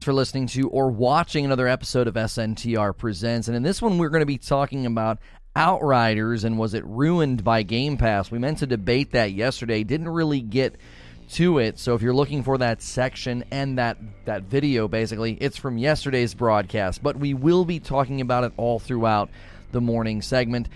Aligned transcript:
for 0.00 0.12
listening 0.12 0.46
to 0.48 0.68
or 0.68 0.90
watching 0.90 1.44
another 1.44 1.66
episode 1.66 2.06
of 2.06 2.14
SNTR 2.14 2.96
Presents. 2.96 3.48
And 3.48 3.56
in 3.56 3.62
this 3.62 3.82
one, 3.82 3.98
we're 3.98 4.10
going 4.10 4.20
to 4.20 4.26
be 4.26 4.38
talking 4.38 4.86
about 4.86 5.18
Outriders 5.56 6.44
and 6.44 6.56
was 6.56 6.74
it 6.74 6.84
ruined 6.84 7.42
by 7.42 7.64
Game 7.64 7.96
Pass? 7.96 8.30
We 8.30 8.38
meant 8.38 8.58
to 8.58 8.66
debate 8.66 9.12
that 9.12 9.32
yesterday, 9.32 9.82
didn't 9.82 10.08
really 10.08 10.40
get 10.40 10.76
to 11.30 11.58
it. 11.58 11.78
So 11.78 11.94
if 11.94 12.02
you're 12.02 12.14
looking 12.14 12.44
for 12.44 12.58
that 12.58 12.80
section 12.80 13.44
and 13.50 13.78
that 13.78 13.98
that 14.24 14.44
video 14.44 14.86
basically, 14.86 15.32
it's 15.34 15.56
from 15.56 15.76
yesterday's 15.76 16.32
broadcast, 16.32 17.02
but 17.02 17.16
we 17.16 17.34
will 17.34 17.64
be 17.64 17.80
talking 17.80 18.20
about 18.20 18.44
it 18.44 18.52
all 18.56 18.78
throughout 18.78 19.30
the 19.72 19.80
morning 19.80 20.22
segment 20.22 20.68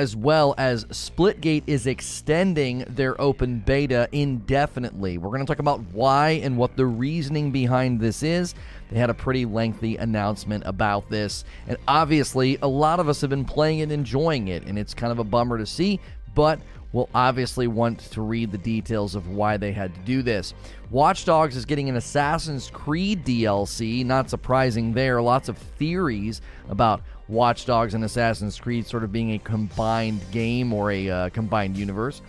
as 0.00 0.16
well 0.16 0.54
as 0.56 0.86
Splitgate 0.86 1.64
is 1.66 1.86
extending 1.86 2.86
their 2.88 3.20
open 3.20 3.58
beta 3.58 4.08
indefinitely. 4.12 5.18
We're 5.18 5.28
going 5.28 5.44
to 5.44 5.46
talk 5.46 5.58
about 5.58 5.82
why 5.92 6.40
and 6.42 6.56
what 6.56 6.74
the 6.74 6.86
reasoning 6.86 7.50
behind 7.50 8.00
this 8.00 8.22
is. 8.22 8.54
They 8.90 8.98
had 8.98 9.10
a 9.10 9.14
pretty 9.14 9.44
lengthy 9.44 9.98
announcement 9.98 10.62
about 10.64 11.10
this, 11.10 11.44
and 11.68 11.76
obviously, 11.86 12.56
a 12.62 12.66
lot 12.66 12.98
of 12.98 13.10
us 13.10 13.20
have 13.20 13.28
been 13.28 13.44
playing 13.44 13.82
and 13.82 13.92
enjoying 13.92 14.48
it, 14.48 14.64
and 14.64 14.78
it's 14.78 14.94
kind 14.94 15.12
of 15.12 15.18
a 15.18 15.24
bummer 15.24 15.58
to 15.58 15.66
see, 15.66 16.00
but 16.34 16.60
will 16.92 17.10
obviously 17.14 17.66
want 17.66 17.98
to 17.98 18.22
read 18.22 18.50
the 18.50 18.58
details 18.58 19.14
of 19.14 19.28
why 19.28 19.58
they 19.58 19.70
had 19.70 19.94
to 19.94 20.00
do 20.00 20.22
this. 20.22 20.54
Watch 20.90 21.26
Dogs 21.26 21.56
is 21.56 21.66
getting 21.66 21.90
an 21.90 21.96
Assassin's 21.96 22.70
Creed 22.70 23.22
DLC, 23.22 24.04
not 24.04 24.30
surprising 24.30 24.94
there. 24.94 25.20
Lots 25.20 25.50
of 25.50 25.58
theories 25.58 26.40
about 26.70 27.02
Watch 27.30 27.64
Dogs 27.64 27.94
and 27.94 28.04
Assassin's 28.04 28.58
Creed 28.58 28.86
sort 28.86 29.04
of 29.04 29.12
being 29.12 29.32
a 29.32 29.38
combined 29.38 30.20
game 30.32 30.72
or 30.72 30.90
a 30.90 31.08
uh, 31.08 31.28
combined 31.30 31.76
universe. 31.76 32.20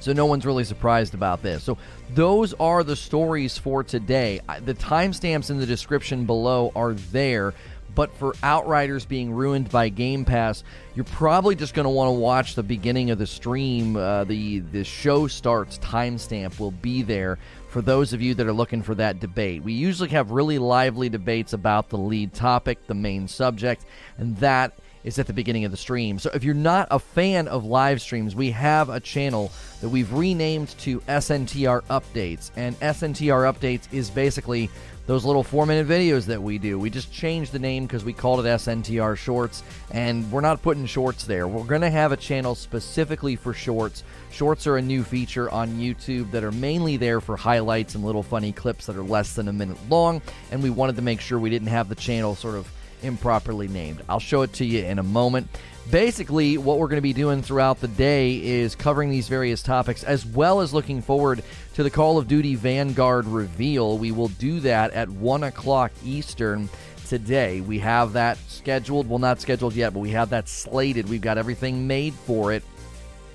So 0.00 0.12
no 0.12 0.26
one's 0.26 0.44
really 0.44 0.64
surprised 0.64 1.14
about 1.14 1.42
this. 1.42 1.62
So 1.62 1.78
those 2.10 2.52
are 2.54 2.84
the 2.84 2.96
stories 2.96 3.56
for 3.56 3.82
today. 3.82 4.40
The 4.64 4.74
timestamps 4.74 5.50
in 5.50 5.58
the 5.58 5.66
description 5.66 6.26
below 6.26 6.72
are 6.76 6.92
there. 6.92 7.54
But 7.94 8.12
for 8.16 8.34
Outriders 8.42 9.06
being 9.06 9.32
ruined 9.32 9.70
by 9.70 9.88
Game 9.88 10.24
Pass, 10.24 10.64
you're 10.96 11.04
probably 11.04 11.54
just 11.54 11.74
going 11.74 11.84
to 11.84 11.90
want 11.90 12.08
to 12.08 12.18
watch 12.18 12.56
the 12.56 12.64
beginning 12.64 13.10
of 13.10 13.18
the 13.18 13.26
stream. 13.26 13.94
Uh, 13.94 14.24
the 14.24 14.58
the 14.58 14.82
show 14.82 15.28
starts 15.28 15.78
timestamp 15.78 16.58
will 16.58 16.72
be 16.72 17.02
there 17.02 17.38
for 17.74 17.82
those 17.82 18.12
of 18.12 18.22
you 18.22 18.34
that 18.34 18.46
are 18.46 18.52
looking 18.52 18.84
for 18.84 18.94
that 18.94 19.18
debate. 19.18 19.64
We 19.64 19.72
usually 19.72 20.10
have 20.10 20.30
really 20.30 20.60
lively 20.60 21.08
debates 21.08 21.54
about 21.54 21.88
the 21.88 21.98
lead 21.98 22.32
topic, 22.32 22.86
the 22.86 22.94
main 22.94 23.26
subject, 23.26 23.84
and 24.16 24.36
that 24.36 24.74
is 25.02 25.18
at 25.18 25.26
the 25.26 25.32
beginning 25.32 25.64
of 25.64 25.72
the 25.72 25.76
stream. 25.76 26.20
So 26.20 26.30
if 26.32 26.44
you're 26.44 26.54
not 26.54 26.86
a 26.92 27.00
fan 27.00 27.48
of 27.48 27.64
live 27.64 28.00
streams, 28.00 28.36
we 28.36 28.52
have 28.52 28.90
a 28.90 29.00
channel 29.00 29.50
that 29.80 29.88
we've 29.88 30.12
renamed 30.12 30.68
to 30.78 31.00
SNTR 31.00 31.82
Updates. 31.86 32.52
And 32.54 32.78
SNTR 32.78 33.52
Updates 33.52 33.92
is 33.92 34.08
basically 34.08 34.70
those 35.06 35.24
little 35.24 35.42
four 35.42 35.66
minute 35.66 35.86
videos 35.86 36.26
that 36.26 36.42
we 36.42 36.58
do. 36.58 36.78
We 36.78 36.90
just 36.90 37.12
changed 37.12 37.52
the 37.52 37.58
name 37.58 37.86
because 37.86 38.04
we 38.04 38.12
called 38.12 38.46
it 38.46 38.48
SNTR 38.48 39.16
Shorts, 39.16 39.62
and 39.90 40.30
we're 40.30 40.40
not 40.40 40.62
putting 40.62 40.86
shorts 40.86 41.24
there. 41.24 41.46
We're 41.48 41.64
going 41.64 41.82
to 41.82 41.90
have 41.90 42.12
a 42.12 42.16
channel 42.16 42.54
specifically 42.54 43.36
for 43.36 43.52
shorts. 43.52 44.04
Shorts 44.34 44.66
are 44.66 44.76
a 44.76 44.82
new 44.82 45.04
feature 45.04 45.48
on 45.48 45.74
YouTube 45.74 46.32
that 46.32 46.42
are 46.42 46.50
mainly 46.50 46.96
there 46.96 47.20
for 47.20 47.36
highlights 47.36 47.94
and 47.94 48.02
little 48.02 48.24
funny 48.24 48.50
clips 48.50 48.86
that 48.86 48.96
are 48.96 49.04
less 49.04 49.36
than 49.36 49.46
a 49.46 49.52
minute 49.52 49.76
long, 49.88 50.20
and 50.50 50.60
we 50.60 50.70
wanted 50.70 50.96
to 50.96 51.02
make 51.02 51.20
sure 51.20 51.38
we 51.38 51.50
didn't 51.50 51.68
have 51.68 51.88
the 51.88 51.94
channel 51.94 52.34
sort 52.34 52.56
of 52.56 52.68
improperly 53.04 53.68
named. 53.68 54.02
I'll 54.08 54.18
show 54.18 54.42
it 54.42 54.52
to 54.54 54.64
you 54.64 54.82
in 54.84 54.98
a 54.98 55.04
moment. 55.04 55.46
Basically, 55.88 56.58
what 56.58 56.80
we're 56.80 56.88
going 56.88 56.96
to 56.96 57.00
be 57.00 57.12
doing 57.12 57.42
throughout 57.42 57.80
the 57.80 57.86
day 57.86 58.42
is 58.42 58.74
covering 58.74 59.08
these 59.08 59.28
various 59.28 59.62
topics 59.62 60.02
as 60.02 60.26
well 60.26 60.62
as 60.62 60.74
looking 60.74 61.00
forward 61.00 61.44
to 61.74 61.84
the 61.84 61.90
Call 61.90 62.18
of 62.18 62.26
Duty 62.26 62.56
Vanguard 62.56 63.26
reveal. 63.26 63.98
We 63.98 64.10
will 64.10 64.28
do 64.28 64.58
that 64.60 64.94
at 64.94 65.08
1 65.08 65.44
o'clock 65.44 65.92
Eastern 66.04 66.68
today. 67.06 67.60
We 67.60 67.78
have 67.78 68.14
that 68.14 68.38
scheduled. 68.48 69.08
Well, 69.08 69.20
not 69.20 69.40
scheduled 69.40 69.76
yet, 69.76 69.94
but 69.94 70.00
we 70.00 70.10
have 70.10 70.30
that 70.30 70.48
slated. 70.48 71.08
We've 71.08 71.20
got 71.20 71.38
everything 71.38 71.86
made 71.86 72.14
for 72.14 72.52
it. 72.52 72.64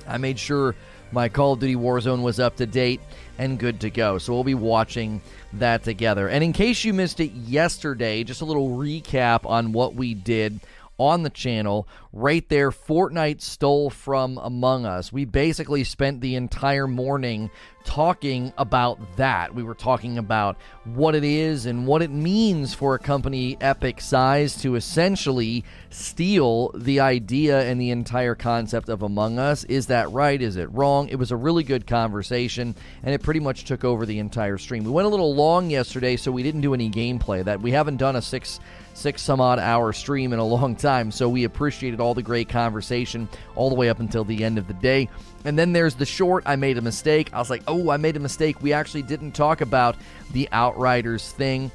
I 0.05 0.17
made 0.17 0.39
sure 0.39 0.75
my 1.11 1.29
Call 1.29 1.53
of 1.53 1.59
Duty 1.59 1.75
Warzone 1.75 2.21
was 2.21 2.39
up 2.39 2.57
to 2.57 2.65
date 2.65 3.01
and 3.37 3.57
good 3.57 3.79
to 3.81 3.89
go. 3.89 4.17
So 4.17 4.33
we'll 4.33 4.43
be 4.43 4.53
watching 4.53 5.21
that 5.53 5.83
together. 5.83 6.27
And 6.27 6.43
in 6.43 6.53
case 6.53 6.83
you 6.83 6.93
missed 6.93 7.19
it 7.19 7.31
yesterday, 7.31 8.23
just 8.23 8.41
a 8.41 8.45
little 8.45 8.77
recap 8.77 9.45
on 9.45 9.71
what 9.71 9.95
we 9.95 10.13
did 10.13 10.59
on 10.99 11.23
the 11.23 11.29
channel. 11.29 11.87
Right 12.13 12.47
there, 12.49 12.71
Fortnite 12.71 13.41
stole 13.41 13.89
from 13.89 14.37
Among 14.37 14.85
Us. 14.85 15.11
We 15.11 15.25
basically 15.25 15.83
spent 15.83 16.21
the 16.21 16.35
entire 16.35 16.87
morning 16.87 17.49
talking 17.85 18.53
about 18.57 18.99
that. 19.15 19.55
We 19.55 19.63
were 19.63 19.73
talking 19.73 20.17
about 20.17 20.57
what 20.83 21.15
it 21.15 21.23
is 21.23 21.65
and 21.65 21.87
what 21.87 22.01
it 22.01 22.11
means 22.11 22.73
for 22.73 22.93
a 22.93 22.99
company 22.99 23.57
epic 23.61 24.01
size 24.01 24.61
to 24.61 24.75
essentially 24.75 25.63
steal 25.89 26.71
the 26.75 26.99
idea 26.99 27.61
and 27.61 27.79
the 27.79 27.91
entire 27.91 28.35
concept 28.35 28.89
of 28.89 29.01
Among 29.01 29.39
Us. 29.39 29.63
Is 29.63 29.87
that 29.87 30.11
right? 30.11 30.39
Is 30.41 30.57
it 30.57 30.71
wrong? 30.71 31.07
It 31.07 31.15
was 31.15 31.31
a 31.31 31.35
really 31.35 31.63
good 31.63 31.87
conversation 31.87 32.75
and 33.03 33.13
it 33.13 33.23
pretty 33.23 33.39
much 33.39 33.63
took 33.63 33.83
over 33.83 34.05
the 34.05 34.19
entire 34.19 34.57
stream. 34.57 34.83
We 34.83 34.91
went 34.91 35.05
a 35.05 35.09
little 35.09 35.33
long 35.33 35.69
yesterday, 35.69 36.17
so 36.17 36.31
we 36.31 36.43
didn't 36.43 36.61
do 36.61 36.73
any 36.73 36.89
gameplay. 36.89 37.43
That 37.43 37.61
we 37.61 37.71
haven't 37.71 37.97
done 37.97 38.15
a 38.15 38.21
six 38.21 38.59
six 38.99 39.21
some 39.21 39.41
odd 39.41 39.59
hour 39.59 39.93
stream 39.93 40.33
in 40.33 40.39
a 40.39 40.45
long 40.45 40.75
time. 40.75 41.11
So 41.11 41.29
we 41.29 41.45
appreciated 41.45 41.99
all 41.99 42.13
the 42.13 42.21
great 42.21 42.49
conversation 42.49 43.27
all 43.55 43.69
the 43.69 43.75
way 43.75 43.89
up 43.89 43.99
until 43.99 44.23
the 44.23 44.43
end 44.43 44.57
of 44.57 44.67
the 44.67 44.73
day. 44.73 45.09
And 45.45 45.57
then 45.57 45.71
there's 45.71 45.95
the 45.95 46.05
short. 46.05 46.43
I 46.45 46.55
made 46.57 46.77
a 46.77 46.81
mistake. 46.81 47.33
I 47.33 47.39
was 47.39 47.49
like, 47.49 47.63
oh, 47.67 47.89
I 47.89 47.97
made 47.97 48.17
a 48.17 48.19
mistake. 48.19 48.61
We 48.61 48.73
actually 48.73 49.03
didn't 49.03 49.31
talk 49.31 49.61
about 49.61 49.95
the 50.33 50.49
Outriders 50.51 51.31
thing 51.31 51.71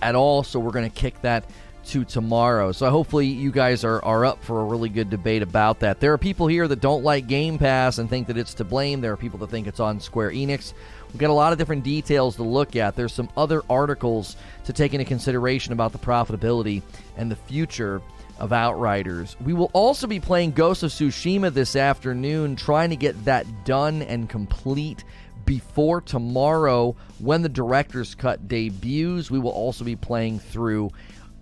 at 0.00 0.14
all. 0.14 0.42
So 0.42 0.58
we're 0.58 0.72
going 0.72 0.90
to 0.90 0.96
kick 0.96 1.20
that 1.22 1.44
to 1.88 2.04
tomorrow. 2.04 2.72
So 2.72 2.90
hopefully 2.90 3.26
you 3.26 3.50
guys 3.50 3.82
are, 3.84 4.04
are 4.04 4.24
up 4.24 4.42
for 4.44 4.60
a 4.60 4.64
really 4.64 4.88
good 4.88 5.10
debate 5.10 5.42
about 5.42 5.80
that. 5.80 6.00
There 6.00 6.12
are 6.12 6.18
people 6.18 6.46
here 6.46 6.68
that 6.68 6.80
don't 6.80 7.02
like 7.02 7.26
Game 7.26 7.58
Pass 7.58 7.98
and 7.98 8.10
think 8.10 8.26
that 8.26 8.36
it's 8.36 8.54
to 8.54 8.64
blame. 8.64 9.00
There 9.00 9.12
are 9.12 9.16
people 9.16 9.38
that 9.40 9.50
think 9.50 9.66
it's 9.66 9.80
on 9.80 10.00
Square 10.00 10.32
Enix. 10.32 10.74
We've 11.08 11.18
got 11.18 11.30
a 11.30 11.32
lot 11.32 11.52
of 11.52 11.58
different 11.58 11.84
details 11.84 12.36
to 12.36 12.42
look 12.42 12.76
at. 12.76 12.94
There's 12.94 13.14
some 13.14 13.28
other 13.36 13.62
articles 13.70 14.36
to 14.64 14.72
take 14.72 14.92
into 14.94 15.04
consideration 15.04 15.72
about 15.72 15.92
the 15.92 15.98
profitability 15.98 16.82
and 17.16 17.30
the 17.30 17.36
future 17.36 18.02
of 18.38 18.52
Outriders. 18.52 19.36
We 19.40 19.52
will 19.52 19.70
also 19.72 20.06
be 20.06 20.20
playing 20.20 20.52
Ghost 20.52 20.82
of 20.82 20.90
Tsushima 20.90 21.52
this 21.52 21.76
afternoon, 21.76 22.56
trying 22.56 22.90
to 22.90 22.96
get 22.96 23.24
that 23.24 23.46
done 23.64 24.02
and 24.02 24.28
complete 24.28 25.04
before 25.44 26.00
tomorrow 26.02 26.94
when 27.18 27.42
the 27.42 27.48
director's 27.48 28.14
cut 28.14 28.46
debuts. 28.46 29.30
We 29.30 29.38
will 29.38 29.50
also 29.50 29.84
be 29.84 29.96
playing 29.96 30.40
through 30.40 30.90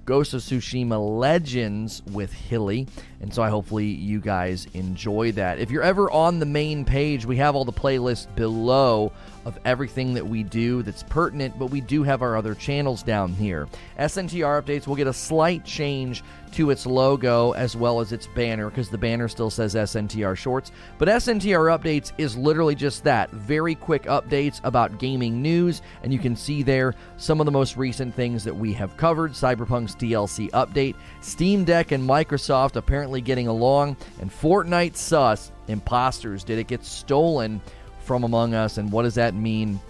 Ghost 0.05 0.33
of 0.33 0.41
Tsushima 0.43 1.19
Legends 1.19 2.03
with 2.13 2.33
Hilly. 2.33 2.87
And 3.21 3.33
so 3.33 3.43
I 3.43 3.49
hopefully 3.49 3.87
you 3.87 4.21
guys 4.21 4.67
enjoy 4.75 5.33
that. 5.33 5.59
If 5.59 5.71
you're 5.71 5.83
ever 5.83 6.11
on 6.11 6.39
the 6.39 6.47
main 6.47 6.85
page, 6.85 7.25
we 7.25 7.37
have 7.37 7.55
all 7.55 7.65
the 7.65 7.73
playlists 7.73 8.33
below 8.35 9.13
of 9.47 9.59
everything 9.65 10.13
that 10.15 10.27
we 10.27 10.43
do 10.43 10.83
that's 10.83 11.05
pertinent, 11.05 11.57
but 11.57 11.71
we 11.71 11.81
do 11.81 12.03
have 12.03 12.21
our 12.21 12.37
other 12.37 12.55
channels 12.55 13.03
down 13.03 13.33
here. 13.33 13.69
SNTR 13.99 14.61
updates 14.61 14.89
will 14.89 14.97
get 14.97 15.07
a 15.07 15.13
slight 15.13 15.65
change 15.65 16.25
to 16.53 16.71
its 16.71 16.87
logo 16.87 17.53
as 17.53 17.77
well 17.77 18.01
as 18.01 18.13
its 18.13 18.27
banner 18.29 18.71
because 18.71 18.89
the 18.89 18.99
banner 18.99 19.29
still 19.29 19.51
says 19.51 19.75
SNTR 19.75 20.37
Shorts. 20.37 20.73
But 20.99 21.09
SNTR 21.09 21.79
Updates 21.79 22.13
is 22.19 22.37
literally 22.37 22.75
just 22.75 23.05
that 23.05 23.31
very 23.31 23.75
quick 23.75 24.05
updates 24.05 24.61
about 24.65 24.99
gaming 24.99 25.43
news, 25.43 25.83
and 26.03 26.13
you 26.13 26.19
can 26.19 26.35
see 26.35 26.63
there 26.63 26.95
some 27.17 27.41
of 27.41 27.47
the 27.47 27.53
most 27.53 27.77
recent 27.77 28.15
things 28.15 28.43
that 28.45 28.57
we 28.57 28.73
have 28.73 28.97
covered 28.97 29.33
Cyberpunk's 29.33 29.95
DLC 29.95 30.51
update, 30.51 30.97
Steam 31.21 31.65
Deck 31.65 31.93
and 31.93 32.03
Microsoft 32.03 32.77
apparently 32.77 33.06
getting 33.21 33.49
along, 33.49 33.97
and 34.21 34.31
Fortnite 34.31 34.97
sus 34.97 35.51
imposters. 35.69 36.45
Did 36.45 36.59
it 36.59 36.67
get 36.67 36.85
stolen 36.85 37.61
from 38.01 38.25
Among 38.25 38.55
Us, 38.55 38.79
and 38.79 38.93
what 38.93 39.03
does 39.03 39.17
that 39.17 39.35
mean 39.35 39.81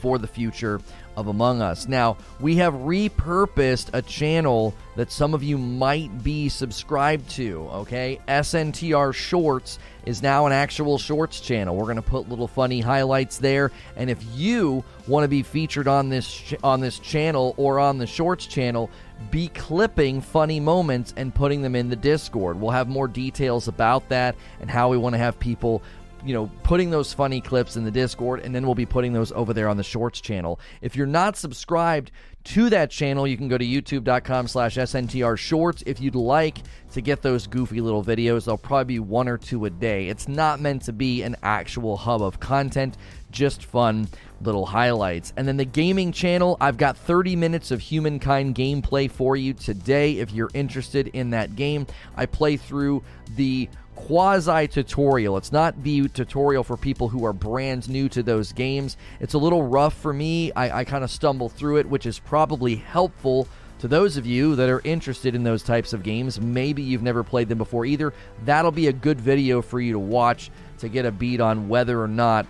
for 0.00 0.18
the 0.18 0.26
future 0.26 0.80
of 1.16 1.26
Among 1.26 1.60
Us. 1.60 1.88
Now, 1.88 2.16
we 2.38 2.56
have 2.56 2.72
repurposed 2.74 3.90
a 3.92 4.00
channel 4.00 4.72
that 4.94 5.10
some 5.10 5.34
of 5.34 5.42
you 5.42 5.58
might 5.58 6.22
be 6.22 6.48
subscribed 6.48 7.28
to, 7.30 7.68
okay? 7.72 8.20
SNTR 8.28 9.12
Shorts 9.12 9.80
is 10.06 10.22
now 10.22 10.46
an 10.46 10.52
actual 10.52 10.96
shorts 10.96 11.40
channel. 11.40 11.76
We're 11.76 11.84
going 11.84 11.96
to 11.96 12.02
put 12.02 12.28
little 12.28 12.46
funny 12.46 12.80
highlights 12.80 13.38
there, 13.38 13.72
and 13.96 14.08
if 14.08 14.24
you 14.32 14.84
want 15.08 15.24
to 15.24 15.28
be 15.28 15.42
featured 15.42 15.88
on 15.88 16.08
this 16.08 16.32
ch- 16.32 16.54
on 16.62 16.80
this 16.80 17.00
channel 17.00 17.54
or 17.56 17.80
on 17.80 17.98
the 17.98 18.06
shorts 18.06 18.46
channel, 18.46 18.88
be 19.30 19.48
clipping 19.48 20.20
funny 20.20 20.60
moments 20.60 21.12
and 21.16 21.34
putting 21.34 21.62
them 21.62 21.74
in 21.74 21.88
the 21.88 21.96
Discord. 21.96 22.60
We'll 22.60 22.70
have 22.70 22.88
more 22.88 23.08
details 23.08 23.68
about 23.68 24.08
that 24.08 24.36
and 24.60 24.70
how 24.70 24.88
we 24.88 24.96
want 24.96 25.14
to 25.14 25.18
have 25.18 25.38
people 25.38 25.82
you 26.24 26.34
know, 26.34 26.50
putting 26.62 26.90
those 26.90 27.12
funny 27.12 27.40
clips 27.40 27.76
in 27.76 27.84
the 27.84 27.90
Discord, 27.90 28.40
and 28.40 28.54
then 28.54 28.66
we'll 28.66 28.74
be 28.74 28.86
putting 28.86 29.12
those 29.12 29.32
over 29.32 29.52
there 29.52 29.68
on 29.68 29.76
the 29.76 29.84
Shorts 29.84 30.20
channel. 30.20 30.58
If 30.80 30.96
you're 30.96 31.06
not 31.06 31.36
subscribed 31.36 32.10
to 32.44 32.70
that 32.70 32.90
channel, 32.90 33.26
you 33.26 33.36
can 33.36 33.48
go 33.48 33.58
to 33.58 33.64
youtube.com 33.64 34.48
slash 34.48 34.76
SNTR 34.76 35.38
Shorts 35.38 35.82
if 35.86 36.00
you'd 36.00 36.14
like 36.14 36.58
to 36.92 37.00
get 37.00 37.22
those 37.22 37.46
goofy 37.46 37.80
little 37.80 38.04
videos. 38.04 38.44
There'll 38.44 38.58
probably 38.58 38.94
be 38.94 38.98
one 39.00 39.28
or 39.28 39.38
two 39.38 39.64
a 39.64 39.70
day. 39.70 40.08
It's 40.08 40.28
not 40.28 40.60
meant 40.60 40.82
to 40.82 40.92
be 40.92 41.22
an 41.22 41.36
actual 41.42 41.96
hub 41.96 42.22
of 42.22 42.40
content, 42.40 42.96
just 43.30 43.64
fun 43.64 44.08
little 44.40 44.66
highlights. 44.66 45.32
And 45.36 45.46
then 45.46 45.56
the 45.56 45.64
gaming 45.64 46.12
channel, 46.12 46.56
I've 46.60 46.76
got 46.76 46.96
30 46.96 47.36
minutes 47.36 47.70
of 47.70 47.80
humankind 47.80 48.54
gameplay 48.54 49.10
for 49.10 49.36
you 49.36 49.54
today 49.54 50.18
if 50.18 50.32
you're 50.32 50.50
interested 50.54 51.08
in 51.08 51.30
that 51.30 51.56
game. 51.56 51.86
I 52.16 52.26
play 52.26 52.56
through 52.56 53.02
the 53.36 53.68
quasi 53.94 54.68
tutorial. 54.68 55.36
It's 55.36 55.52
not 55.52 55.82
the 55.82 56.08
tutorial 56.08 56.62
for 56.62 56.76
people 56.76 57.08
who 57.08 57.24
are 57.24 57.32
brand 57.32 57.88
new 57.88 58.08
to 58.10 58.22
those 58.22 58.52
games. 58.52 58.96
It's 59.20 59.34
a 59.34 59.38
little 59.38 59.62
rough 59.62 59.94
for 59.94 60.12
me. 60.12 60.52
I, 60.52 60.80
I 60.80 60.84
kind 60.84 61.02
of 61.02 61.10
stumble 61.10 61.48
through 61.48 61.78
it, 61.78 61.86
which 61.88 62.06
is 62.06 62.18
probably 62.18 62.76
helpful 62.76 63.48
to 63.80 63.88
those 63.88 64.16
of 64.16 64.26
you 64.26 64.56
that 64.56 64.68
are 64.68 64.80
interested 64.84 65.34
in 65.34 65.42
those 65.42 65.62
types 65.62 65.92
of 65.92 66.02
games. 66.02 66.40
Maybe 66.40 66.82
you've 66.82 67.02
never 67.02 67.22
played 67.22 67.48
them 67.48 67.58
before 67.58 67.84
either. 67.84 68.12
That'll 68.44 68.72
be 68.72 68.88
a 68.88 68.92
good 68.92 69.20
video 69.20 69.62
for 69.62 69.80
you 69.80 69.92
to 69.92 69.98
watch 69.98 70.50
to 70.78 70.88
get 70.88 71.04
a 71.04 71.12
beat 71.12 71.40
on 71.40 71.68
whether 71.68 72.00
or 72.00 72.08
not 72.08 72.46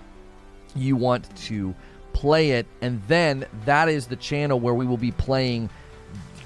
you 0.79 0.97
want 0.97 1.35
to 1.37 1.75
play 2.13 2.53
it. 2.53 2.67
And 2.81 3.03
then 3.07 3.47
that 3.65 3.89
is 3.89 4.07
the 4.07 4.17
channel 4.17 4.59
where 4.59 4.75
we 4.75 4.87
will 4.87 4.97
be 4.97 5.13
playing 5.13 5.71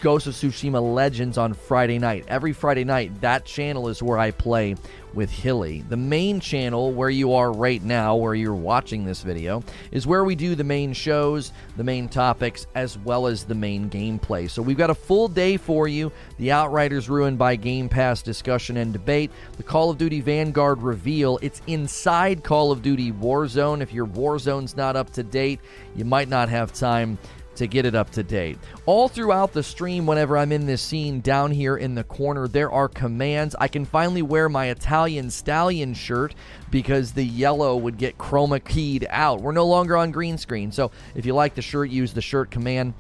Ghost 0.03 0.27
of 0.27 0.35
Tsushima 0.35 0.83
Legends 0.95 1.39
on 1.39 1.55
Friday 1.55 1.97
night. 1.97 2.25
Every 2.27 2.53
Friday 2.53 2.83
night, 2.83 3.21
that 3.21 3.45
channel 3.45 3.89
is 3.89 4.03
where 4.03 4.19
I 4.19 4.33
play 4.33 4.75
with 5.15 5.31
Hilly. 5.31 5.83
The 5.89 5.97
main 5.97 6.41
channel, 6.41 6.93
where 6.93 7.09
you 7.09 7.35
are 7.35 7.53
right 7.53 7.81
now, 7.81 8.17
where 8.17 8.35
you're 8.35 8.53
watching 8.53 9.05
this 9.05 9.23
video, 9.23 9.63
is 9.93 10.05
where 10.05 10.25
we 10.25 10.35
do 10.35 10.57
the 10.57 10.65
main 10.65 10.93
shows, 10.93 11.53
the 11.77 11.85
main 11.85 12.09
topics, 12.09 12.67
as 12.75 12.99
well 12.99 13.29
as 13.29 13.45
the 13.45 13.55
main 13.55 13.89
gameplay. 13.89 14.51
So 14.51 14.61
we've 14.61 14.77
got 14.77 14.91
a 14.91 14.95
full 14.95 15.29
day 15.29 15.57
for 15.57 15.87
you. 15.87 16.11
The 16.37 16.51
Outriders 16.51 17.09
ruined 17.09 17.39
by 17.39 17.55
Game 17.55 17.89
Pass 17.89 18.23
discussion 18.23 18.79
and 18.79 18.93
debate. 18.93 19.31
The 19.57 19.63
Call 19.63 19.89
of 19.89 19.99
Duty 19.99 20.21
Vanguard 20.21 20.83
reveal. 20.83 21.39
It's 21.43 21.63
inside 21.69 22.43
Call 22.43 22.73
of 22.73 22.83
Duty 22.83 23.13
Warzone. 23.13 23.81
If 23.81 23.93
your 23.93 24.07
Warzone's 24.07 24.77
not 24.77 24.97
up 24.97 25.11
to 25.11 25.23
date, 25.23 25.61
you 25.95 26.05
might 26.05 26.29
not 26.29 26.49
have 26.49 26.73
time 26.73 27.19
to 27.57 27.67
get 27.67 27.87
it 27.87 27.95
up 27.95 28.11
to 28.11 28.23
date. 28.23 28.59
All 28.87 29.09
throughout 29.09 29.53
the 29.53 29.63
stream, 29.63 30.07
whenever 30.07 30.37
I'm 30.37 30.53
in 30.53 30.67
this 30.67 30.83
scene 30.83 31.21
down 31.21 31.51
here 31.51 31.77
in 31.77 31.95
the 31.95 32.05
corner, 32.05 32.49
there 32.49 32.73
are 32.73 32.89
commands. 32.89 33.55
I 33.59 33.69
can 33.69 33.85
finally 33.85 34.23
wear 34.23 34.49
my 34.49 34.67
Italian 34.67 35.31
Stallion 35.31 35.95
shirt 35.95 36.35
because 36.71 37.13
the 37.13 37.25
yellow 37.25 37.77
would 37.77 37.99
get 37.99 38.19
chroma 38.19 38.65
keyed 38.65 39.07
out. 39.11 39.41
We're 39.41 39.53
no 39.53 39.67
longer 39.67 39.97
on 39.97 40.11
green 40.11 40.39
screen. 40.39 40.73
So 40.73 40.91
if 41.15 41.27
you 41.27 41.35
like 41.35 41.55
the 41.55 41.63
shirt, 41.63 41.91
use 41.91 42.13
the 42.13 42.23
shirt 42.23 42.51
command. 42.51 42.95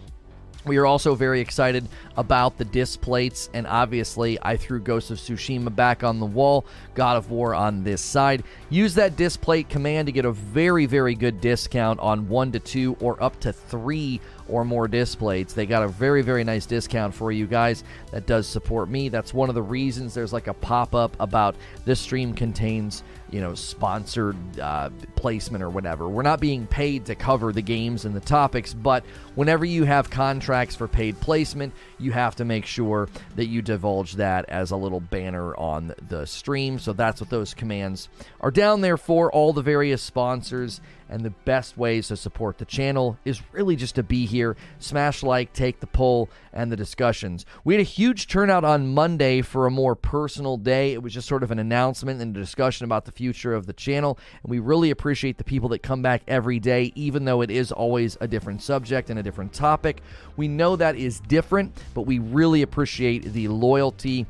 We 0.65 0.77
are 0.77 0.87
also 0.87 1.17
very 1.17 1.41
excited 1.41 1.89
about 2.17 2.57
the 2.57 2.65
disc 2.65 3.01
plates, 3.01 3.51
and 3.53 3.67
obviously, 3.67 4.39
I 4.41 4.57
threw 4.57 4.79
Ghost 4.79 5.11
of 5.11 5.19
Tsushima 5.19 5.75
back 5.75 6.05
on 6.05 6.21
the 6.21 6.27
wall, 6.27 6.67
God 6.95 7.17
of 7.17 7.33
War 7.33 7.53
on 7.53 7.83
this 7.83 8.01
side. 8.01 8.45
Use 8.71 8.95
that 8.95 9.17
disc 9.17 9.41
plate 9.41 9.69
command 9.69 10.07
to 10.07 10.13
get 10.13 10.25
a 10.25 10.31
very, 10.31 10.87
very 10.87 11.17
good 11.17 11.41
discount 11.41 11.99
on 11.99 12.29
one 12.29 12.53
to 12.53 12.61
two 12.61 12.97
or 13.01 13.21
up 13.21 13.41
to 13.41 13.53
three 13.53 14.21
or 14.53 14.65
more 14.65 14.89
disc. 14.89 15.19
They 15.21 15.67
got 15.67 15.83
a 15.83 15.89
very, 15.89 16.23
very 16.23 16.45
nice 16.45 16.67
discount 16.67 17.15
for 17.15 17.33
you 17.33 17.47
guys 17.47 17.85
that 18.11 18.27
does 18.27 18.47
support 18.47 18.89
me. 18.89 19.09
That's 19.09 19.35
one 19.35 19.49
of 19.49 19.55
the 19.55 19.63
reasons 19.63 20.15
there's 20.15 20.33
like 20.33 20.47
a 20.47 20.55
pop 20.55 20.95
up 20.95 21.17
about 21.21 21.57
this 21.85 22.01
stream 22.01 22.35
contains 22.35 23.03
you 23.33 23.41
know, 23.41 23.55
sponsored 23.55 24.37
uh, 24.61 24.91
placement 25.17 25.65
or 25.65 25.71
whatever. 25.71 26.07
We're 26.07 26.23
not 26.23 26.39
being 26.39 26.67
paid 26.67 27.07
to 27.07 27.15
cover 27.15 27.51
the 27.51 27.63
games 27.63 28.05
and 28.05 28.15
the 28.15 28.21
topics, 28.21 28.75
but 28.75 29.05
whenever 29.35 29.65
you 29.65 29.85
have 29.85 30.11
contracts 30.11 30.77
for 30.77 30.87
paid 30.87 31.19
placement, 31.19 31.73
you 31.99 32.13
have 32.13 32.37
to 32.37 32.45
make 32.45 32.67
sure 32.67 33.09
that 33.37 33.47
you 33.47 33.63
divulge 33.63 34.17
that 34.17 34.45
as 34.51 34.71
a 34.71 34.77
little 34.77 35.01
banner 35.01 35.57
on 35.57 35.95
the 36.09 36.27
stream. 36.27 36.79
So 36.79 36.93
that's 36.93 37.23
what 37.23 37.31
those 37.31 37.55
commands 37.55 38.11
are 38.43 38.51
down 38.51 38.83
there 38.83 38.99
for. 38.99 39.33
All 39.33 39.55
the 39.55 39.63
various 39.63 40.03
sponsors 40.03 40.83
and 41.13 41.25
the 41.25 41.31
best 41.45 41.77
ways 41.77 42.09
to 42.09 42.17
support 42.17 42.59
the 42.59 42.65
channel 42.65 43.19
is 43.25 43.43
really 43.53 43.77
just 43.77 43.95
to 43.97 44.03
be 44.03 44.25
here, 44.25 44.57
smash 44.79 45.23
like, 45.23 45.53
take 45.53 45.81
the 45.81 45.87
poll, 45.87 46.31
and 46.53 46.73
the 46.73 46.77
discussions. 46.77 47.45
We 47.65 47.75
had 47.75 47.81
a 47.81 47.85
huge 47.85 48.27
turnout 48.27 48.65
on 48.65 48.95
Monday 48.95 49.43
for 49.43 49.67
a 49.67 49.71
more 49.71 49.95
personal 49.95 50.57
day. 50.57 50.93
It 50.93 51.03
was 51.03 51.13
just 51.13 51.29
sort 51.29 51.43
of 51.43 51.51
an 51.51 51.59
announcement 51.59 52.21
and 52.21 52.35
a 52.35 52.41
discussion 52.41 52.85
about 52.85 53.05
the 53.05 53.13
future 53.13 53.55
of 53.55 53.67
the 53.67 53.73
channel, 53.75 54.19
and 54.43 54.51
we 54.51 54.59
really 54.59 54.91
appreciate 54.91 55.37
the 55.37 55.45
people 55.45 55.69
that 55.71 55.83
come 55.83 56.01
back 56.01 56.23
every 56.27 56.59
day, 56.59 56.93
even 56.95 57.25
though 57.27 57.43
it 57.43 57.51
is 57.51 57.71
always 57.71 58.17
a 58.21 58.27
different 58.27 58.63
subject 58.63 59.11
and 59.11 59.19
a 59.19 59.23
different 59.23 59.53
topic. 59.53 60.03
We 60.37 60.49
know 60.49 60.77
that 60.77 60.97
is 60.97 61.21
different, 61.21 61.77
but 61.95 62.03
we 62.03 62.19
really 62.19 62.63
appreciate 62.63 63.25
the 63.33 63.49
loyalty 63.49 64.27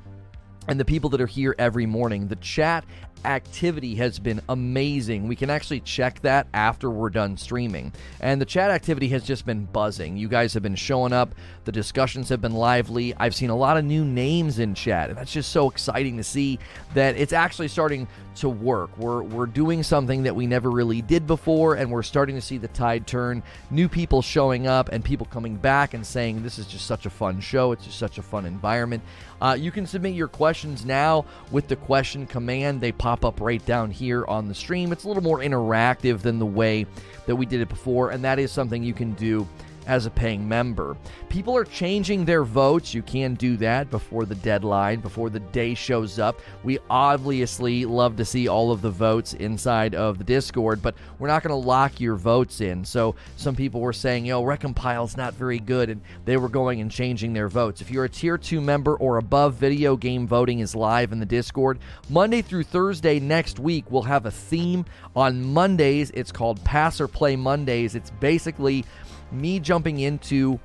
and 0.68 0.78
the 0.78 0.84
people 0.84 1.10
that 1.10 1.20
are 1.20 1.26
here 1.26 1.54
every 1.58 1.86
morning. 1.86 2.28
The 2.28 2.36
chat 2.36 2.84
activity 3.24 3.94
has 3.96 4.18
been 4.18 4.40
amazing. 4.48 5.28
We 5.28 5.36
can 5.36 5.50
actually 5.50 5.80
check 5.80 6.20
that 6.20 6.46
after 6.54 6.90
we're 6.90 7.10
done 7.10 7.36
streaming. 7.36 7.92
And 8.20 8.40
the 8.40 8.46
chat 8.46 8.70
activity 8.70 9.08
has 9.08 9.24
just 9.24 9.46
been 9.46 9.64
buzzing. 9.66 10.16
You 10.16 10.28
guys 10.28 10.54
have 10.54 10.62
been 10.62 10.74
showing 10.74 11.12
up, 11.12 11.34
the 11.64 11.72
discussions 11.72 12.28
have 12.28 12.40
been 12.40 12.54
lively. 12.54 13.14
I've 13.16 13.34
seen 13.34 13.50
a 13.50 13.56
lot 13.56 13.76
of 13.76 13.84
new 13.84 14.04
names 14.04 14.58
in 14.58 14.74
chat, 14.74 15.10
and 15.10 15.18
that's 15.18 15.32
just 15.32 15.52
so 15.52 15.70
exciting 15.70 16.16
to 16.16 16.24
see 16.24 16.58
that 16.94 17.16
it's 17.16 17.32
actually 17.32 17.68
starting 17.68 18.08
to 18.36 18.48
work. 18.48 18.96
We're 18.98 19.22
we're 19.22 19.46
doing 19.46 19.82
something 19.82 20.22
that 20.22 20.34
we 20.34 20.46
never 20.46 20.70
really 20.70 21.02
did 21.02 21.26
before 21.26 21.74
and 21.74 21.90
we're 21.90 22.02
starting 22.02 22.34
to 22.36 22.40
see 22.40 22.58
the 22.58 22.68
tide 22.68 23.06
turn. 23.06 23.42
New 23.70 23.88
people 23.88 24.22
showing 24.22 24.66
up 24.66 24.88
and 24.90 25.04
people 25.04 25.26
coming 25.26 25.56
back 25.56 25.94
and 25.94 26.06
saying 26.06 26.42
this 26.42 26.58
is 26.58 26.66
just 26.66 26.86
such 26.86 27.06
a 27.06 27.10
fun 27.10 27.40
show. 27.40 27.72
It's 27.72 27.84
just 27.84 27.98
such 27.98 28.18
a 28.18 28.22
fun 28.22 28.46
environment. 28.46 29.02
Uh, 29.40 29.56
you 29.58 29.70
can 29.70 29.86
submit 29.86 30.14
your 30.14 30.28
questions 30.28 30.84
now 30.84 31.24
with 31.50 31.68
the 31.68 31.76
question 31.76 32.26
command. 32.26 32.80
They 32.80 32.92
pop 32.92 33.11
up 33.24 33.40
right 33.40 33.64
down 33.66 33.90
here 33.90 34.24
on 34.26 34.48
the 34.48 34.54
stream. 34.54 34.92
It's 34.92 35.04
a 35.04 35.08
little 35.08 35.22
more 35.22 35.38
interactive 35.38 36.20
than 36.20 36.38
the 36.38 36.46
way 36.46 36.86
that 37.26 37.36
we 37.36 37.46
did 37.46 37.60
it 37.60 37.68
before, 37.68 38.10
and 38.10 38.24
that 38.24 38.38
is 38.38 38.50
something 38.50 38.82
you 38.82 38.94
can 38.94 39.12
do 39.12 39.46
as 39.86 40.06
a 40.06 40.10
paying 40.10 40.48
member. 40.48 40.96
People 41.28 41.56
are 41.56 41.64
changing 41.64 42.24
their 42.24 42.44
votes. 42.44 42.94
You 42.94 43.02
can 43.02 43.34
do 43.34 43.56
that 43.58 43.90
before 43.90 44.24
the 44.24 44.34
deadline, 44.36 45.00
before 45.00 45.30
the 45.30 45.40
day 45.40 45.74
shows 45.74 46.18
up. 46.18 46.40
We 46.62 46.78
obviously 46.90 47.84
love 47.84 48.16
to 48.16 48.24
see 48.24 48.48
all 48.48 48.70
of 48.70 48.82
the 48.82 48.90
votes 48.90 49.34
inside 49.34 49.94
of 49.94 50.18
the 50.18 50.24
Discord, 50.24 50.82
but 50.82 50.94
we're 51.18 51.28
not 51.28 51.42
going 51.42 51.50
to 51.50 51.68
lock 51.68 52.00
your 52.00 52.16
votes 52.16 52.60
in. 52.60 52.84
So 52.84 53.14
some 53.36 53.56
people 53.56 53.80
were 53.80 53.92
saying, 53.92 54.26
yo, 54.26 54.42
Recompile's 54.42 55.16
not 55.16 55.34
very 55.34 55.58
good, 55.58 55.90
and 55.90 56.00
they 56.24 56.36
were 56.36 56.48
going 56.48 56.80
and 56.80 56.90
changing 56.90 57.32
their 57.32 57.48
votes. 57.48 57.80
If 57.80 57.90
you're 57.90 58.04
a 58.04 58.08
tier 58.08 58.38
2 58.38 58.60
member 58.60 58.96
or 58.96 59.18
above, 59.18 59.54
video 59.54 59.96
game 59.96 60.26
voting 60.26 60.60
is 60.60 60.74
live 60.74 61.12
in 61.12 61.20
the 61.20 61.26
Discord. 61.26 61.78
Monday 62.08 62.42
through 62.42 62.64
Thursday 62.64 63.18
next 63.20 63.58
week, 63.58 63.84
we'll 63.90 64.02
have 64.02 64.26
a 64.26 64.30
theme. 64.30 64.84
On 65.14 65.42
Mondays, 65.52 66.10
it's 66.14 66.32
called 66.32 66.62
Pass 66.64 67.00
or 67.00 67.08
Play 67.08 67.36
Mondays. 67.36 67.94
It's 67.94 68.10
basically 68.10 68.84
me 69.32 69.58
jumping 69.58 70.00
into 70.00 70.60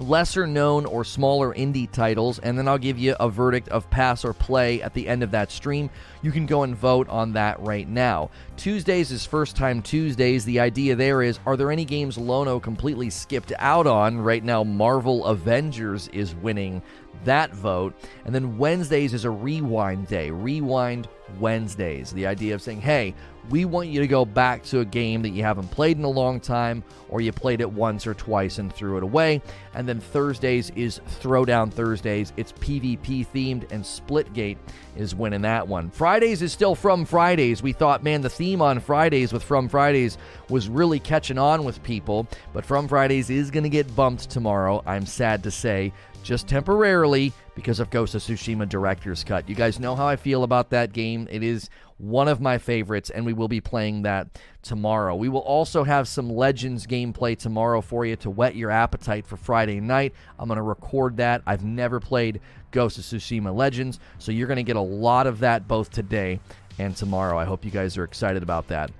lesser 0.00 0.46
known 0.46 0.84
or 0.84 1.04
smaller 1.04 1.54
indie 1.54 1.90
titles, 1.90 2.38
and 2.40 2.58
then 2.58 2.68
I'll 2.68 2.78
give 2.78 2.98
you 2.98 3.16
a 3.18 3.28
verdict 3.28 3.68
of 3.68 3.88
pass 3.90 4.24
or 4.24 4.32
play 4.32 4.82
at 4.82 4.94
the 4.94 5.08
end 5.08 5.22
of 5.22 5.30
that 5.30 5.50
stream. 5.50 5.90
You 6.22 6.32
can 6.32 6.46
go 6.46 6.62
and 6.62 6.76
vote 6.76 7.08
on 7.08 7.32
that 7.32 7.58
right 7.60 7.88
now. 7.88 8.30
Tuesdays 8.56 9.10
is 9.10 9.24
first 9.24 9.56
time 9.56 9.82
Tuesdays. 9.82 10.44
The 10.44 10.60
idea 10.60 10.96
there 10.96 11.22
is 11.22 11.38
are 11.46 11.56
there 11.56 11.70
any 11.70 11.84
games 11.84 12.18
Lono 12.18 12.60
completely 12.60 13.10
skipped 13.10 13.52
out 13.58 13.86
on? 13.86 14.18
Right 14.18 14.44
now, 14.44 14.64
Marvel 14.64 15.24
Avengers 15.26 16.08
is 16.08 16.34
winning 16.34 16.82
that 17.24 17.54
vote. 17.54 17.94
And 18.24 18.34
then 18.34 18.58
Wednesdays 18.58 19.14
is 19.14 19.24
a 19.24 19.30
rewind 19.30 20.06
day. 20.08 20.30
Rewind 20.30 21.08
Wednesdays. 21.40 22.12
The 22.12 22.26
idea 22.26 22.54
of 22.54 22.62
saying, 22.62 22.80
hey, 22.80 23.14
we 23.50 23.64
want 23.64 23.88
you 23.88 24.00
to 24.00 24.06
go 24.06 24.24
back 24.24 24.62
to 24.64 24.80
a 24.80 24.84
game 24.84 25.22
that 25.22 25.30
you 25.30 25.42
haven't 25.42 25.70
played 25.70 25.96
in 25.96 26.04
a 26.04 26.08
long 26.08 26.40
time 26.40 26.82
or 27.08 27.20
you 27.20 27.32
played 27.32 27.60
it 27.60 27.70
once 27.70 28.06
or 28.06 28.14
twice 28.14 28.58
and 28.58 28.72
threw 28.72 28.96
it 28.96 29.02
away. 29.02 29.40
And 29.74 29.88
then 29.88 30.00
Thursdays 30.00 30.70
is 30.70 31.00
Throwdown 31.20 31.72
Thursdays. 31.72 32.32
It's 32.36 32.52
PvP 32.52 33.26
themed, 33.26 33.70
and 33.70 33.84
Splitgate 33.84 34.58
is 34.96 35.14
winning 35.14 35.42
that 35.42 35.66
one. 35.66 35.90
Fridays 35.90 36.42
is 36.42 36.52
still 36.52 36.74
From 36.74 37.04
Fridays. 37.04 37.62
We 37.62 37.72
thought, 37.72 38.02
man, 38.02 38.22
the 38.22 38.30
theme 38.30 38.60
on 38.60 38.80
Fridays 38.80 39.32
with 39.32 39.42
From 39.42 39.68
Fridays 39.68 40.18
was 40.48 40.68
really 40.68 40.98
catching 40.98 41.38
on 41.38 41.64
with 41.64 41.82
people, 41.82 42.26
but 42.52 42.64
From 42.64 42.88
Fridays 42.88 43.30
is 43.30 43.50
going 43.50 43.64
to 43.64 43.70
get 43.70 43.94
bumped 43.94 44.30
tomorrow, 44.30 44.82
I'm 44.86 45.06
sad 45.06 45.42
to 45.44 45.50
say 45.50 45.92
just 46.22 46.48
temporarily 46.48 47.32
because 47.56 47.80
of 47.80 47.90
Ghost 47.90 48.14
of 48.14 48.22
Tsushima 48.22 48.68
Director's 48.68 49.24
Cut. 49.24 49.48
You 49.48 49.56
guys 49.56 49.80
know 49.80 49.96
how 49.96 50.06
I 50.06 50.14
feel 50.14 50.44
about 50.44 50.70
that 50.70 50.92
game. 50.92 51.26
It 51.30 51.42
is 51.42 51.68
one 51.98 52.28
of 52.28 52.40
my 52.40 52.58
favorites, 52.58 53.08
and 53.08 53.24
we 53.24 53.32
will 53.32 53.48
be 53.48 53.62
playing 53.62 54.02
that 54.02 54.28
tomorrow. 54.62 55.16
We 55.16 55.30
will 55.30 55.40
also 55.40 55.82
have 55.82 56.06
some 56.06 56.28
Legends 56.28 56.86
gameplay 56.86 57.36
tomorrow 57.36 57.80
for 57.80 58.04
you 58.04 58.14
to 58.16 58.30
whet 58.30 58.54
your 58.54 58.70
appetite 58.70 59.26
for 59.26 59.38
Friday 59.38 59.80
night. 59.80 60.14
I'm 60.38 60.48
going 60.48 60.56
to 60.56 60.62
record 60.62 61.16
that. 61.16 61.42
I've 61.46 61.64
never 61.64 61.98
played 61.98 62.40
Ghost 62.70 62.98
of 62.98 63.04
Tsushima 63.04 63.52
Legends, 63.54 63.98
so 64.18 64.30
you're 64.30 64.48
going 64.48 64.56
to 64.56 64.62
get 64.62 64.76
a 64.76 64.80
lot 64.80 65.26
of 65.26 65.38
that 65.40 65.66
both 65.66 65.90
today 65.90 66.38
and 66.78 66.94
tomorrow. 66.94 67.38
I 67.38 67.46
hope 67.46 67.64
you 67.64 67.70
guys 67.70 67.96
are 67.96 68.04
excited 68.04 68.42
about 68.42 68.68
that. 68.68 68.90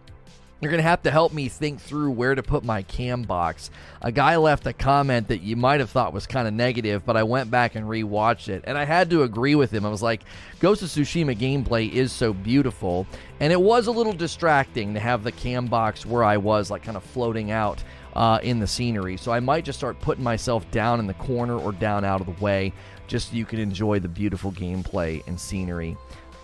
You're 0.58 0.70
going 0.70 0.82
to 0.82 0.88
have 0.88 1.02
to 1.02 1.10
help 1.10 1.34
me 1.34 1.50
think 1.50 1.82
through 1.82 2.12
where 2.12 2.34
to 2.34 2.42
put 2.42 2.64
my 2.64 2.80
cam 2.82 3.24
box. 3.24 3.70
A 4.00 4.10
guy 4.10 4.36
left 4.36 4.66
a 4.66 4.72
comment 4.72 5.28
that 5.28 5.42
you 5.42 5.54
might 5.54 5.80
have 5.80 5.90
thought 5.90 6.14
was 6.14 6.26
kind 6.26 6.48
of 6.48 6.54
negative, 6.54 7.04
but 7.04 7.14
I 7.14 7.24
went 7.24 7.50
back 7.50 7.74
and 7.74 7.84
rewatched 7.84 8.48
it, 8.48 8.64
and 8.66 8.78
I 8.78 8.86
had 8.86 9.10
to 9.10 9.22
agree 9.22 9.54
with 9.54 9.70
him. 9.70 9.84
I 9.84 9.90
was 9.90 10.02
like, 10.02 10.22
Ghost 10.58 10.80
of 10.80 10.88
Tsushima 10.88 11.36
gameplay 11.36 11.92
is 11.92 12.10
so 12.10 12.32
beautiful, 12.32 13.06
and 13.38 13.52
it 13.52 13.60
was 13.60 13.86
a 13.86 13.92
little 13.92 14.14
distracting 14.14 14.94
to 14.94 15.00
have 15.00 15.24
the 15.24 15.32
cam 15.32 15.66
box 15.66 16.06
where 16.06 16.24
I 16.24 16.38
was, 16.38 16.70
like 16.70 16.82
kind 16.82 16.96
of 16.96 17.04
floating 17.04 17.50
out 17.50 17.84
uh, 18.14 18.38
in 18.42 18.58
the 18.58 18.66
scenery. 18.66 19.18
So 19.18 19.32
I 19.32 19.40
might 19.40 19.66
just 19.66 19.78
start 19.78 20.00
putting 20.00 20.24
myself 20.24 20.68
down 20.70 21.00
in 21.00 21.06
the 21.06 21.14
corner 21.14 21.58
or 21.58 21.72
down 21.72 22.02
out 22.02 22.22
of 22.22 22.26
the 22.26 22.42
way 22.42 22.72
just 23.08 23.28
so 23.30 23.36
you 23.36 23.44
can 23.44 23.58
enjoy 23.58 24.00
the 24.00 24.08
beautiful 24.08 24.50
gameplay 24.52 25.24
and 25.26 25.38
scenery 25.38 25.98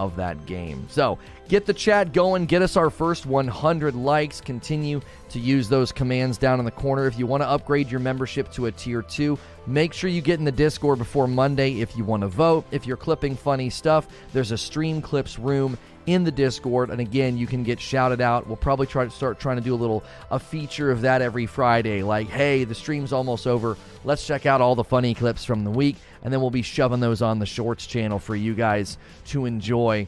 of 0.07 0.17
that 0.17 0.47
game. 0.47 0.87
So 0.89 1.19
get 1.49 1.67
the 1.67 1.73
chat 1.73 2.13
going, 2.13 2.47
get 2.47 2.63
us 2.63 2.77
our 2.77 2.91
first 2.91 3.27
100 3.27 3.95
likes. 3.95 4.41
Continue 4.41 5.01
to 5.31 5.39
use 5.39 5.69
those 5.69 5.93
commands 5.93 6.39
down 6.39 6.59
in 6.59 6.65
the 6.65 6.71
corner. 6.71 7.07
If 7.07 7.19
you 7.19 7.27
want 7.27 7.43
to 7.43 7.49
upgrade 7.49 7.91
your 7.91 8.01
membership 8.01 8.51
to 8.53 8.67
a 8.67 8.73
tier 8.73 9.03
2, 9.03 9.39
make 9.67 9.93
sure 9.93 10.11
you 10.11 10.21
get 10.21 10.39
in 10.39 10.45
the 10.45 10.53
Discord 10.53 10.99
before 10.99 11.27
Monday 11.27 11.81
if 11.81 11.97
you 11.97 12.05
want 12.05 12.23
to 12.23 12.29
vote. 12.29 12.65
If 12.71 12.87
you're 12.87 12.97
clipping 12.97 13.37
funny 13.37 13.71
stuff, 13.71 14.09
there's 14.33 14.51
a 14.51 14.59
stream 14.59 15.01
clips 15.01 15.39
room 15.39 15.79
in 16.07 16.25
the 16.25 16.31
Discord. 16.31 16.91
And 16.91 17.01
again, 17.01 17.37
you 17.37 17.47
can 17.47 17.63
get 17.63 17.81
shouted 17.81 18.21
out. 18.21 18.47
We'll 18.47 18.57
probably 18.57 18.87
try 18.87 19.05
to 19.05 19.11
start 19.11 19.39
trying 19.39 19.57
to 19.57 19.63
do 19.63 19.75
a 19.75 19.77
little 19.77 20.03
a 20.31 20.39
feature 20.39 20.91
of 20.91 21.03
that 21.03 21.23
every 21.23 21.47
Friday. 21.47 22.03
Like, 22.03 22.29
hey, 22.29 22.65
the 22.65 22.75
stream's 22.75 23.13
almost 23.13 23.47
over. 23.47 23.77
Let's 24.05 24.27
check 24.27 24.47
out 24.47 24.61
all 24.61 24.75
the 24.75 24.85
funny 24.85 25.15
clips 25.15 25.45
from 25.45 25.65
the 25.65 25.71
week, 25.71 25.97
and 26.23 26.33
then 26.33 26.41
we'll 26.41 26.51
be 26.51 26.63
shoving 26.63 27.01
those 27.01 27.23
on 27.23 27.39
the 27.39 27.47
Shorts 27.47 27.87
channel 27.87 28.19
for 28.19 28.37
you 28.37 28.55
guys 28.55 28.99
to 29.27 29.47
enjoy. 29.47 30.07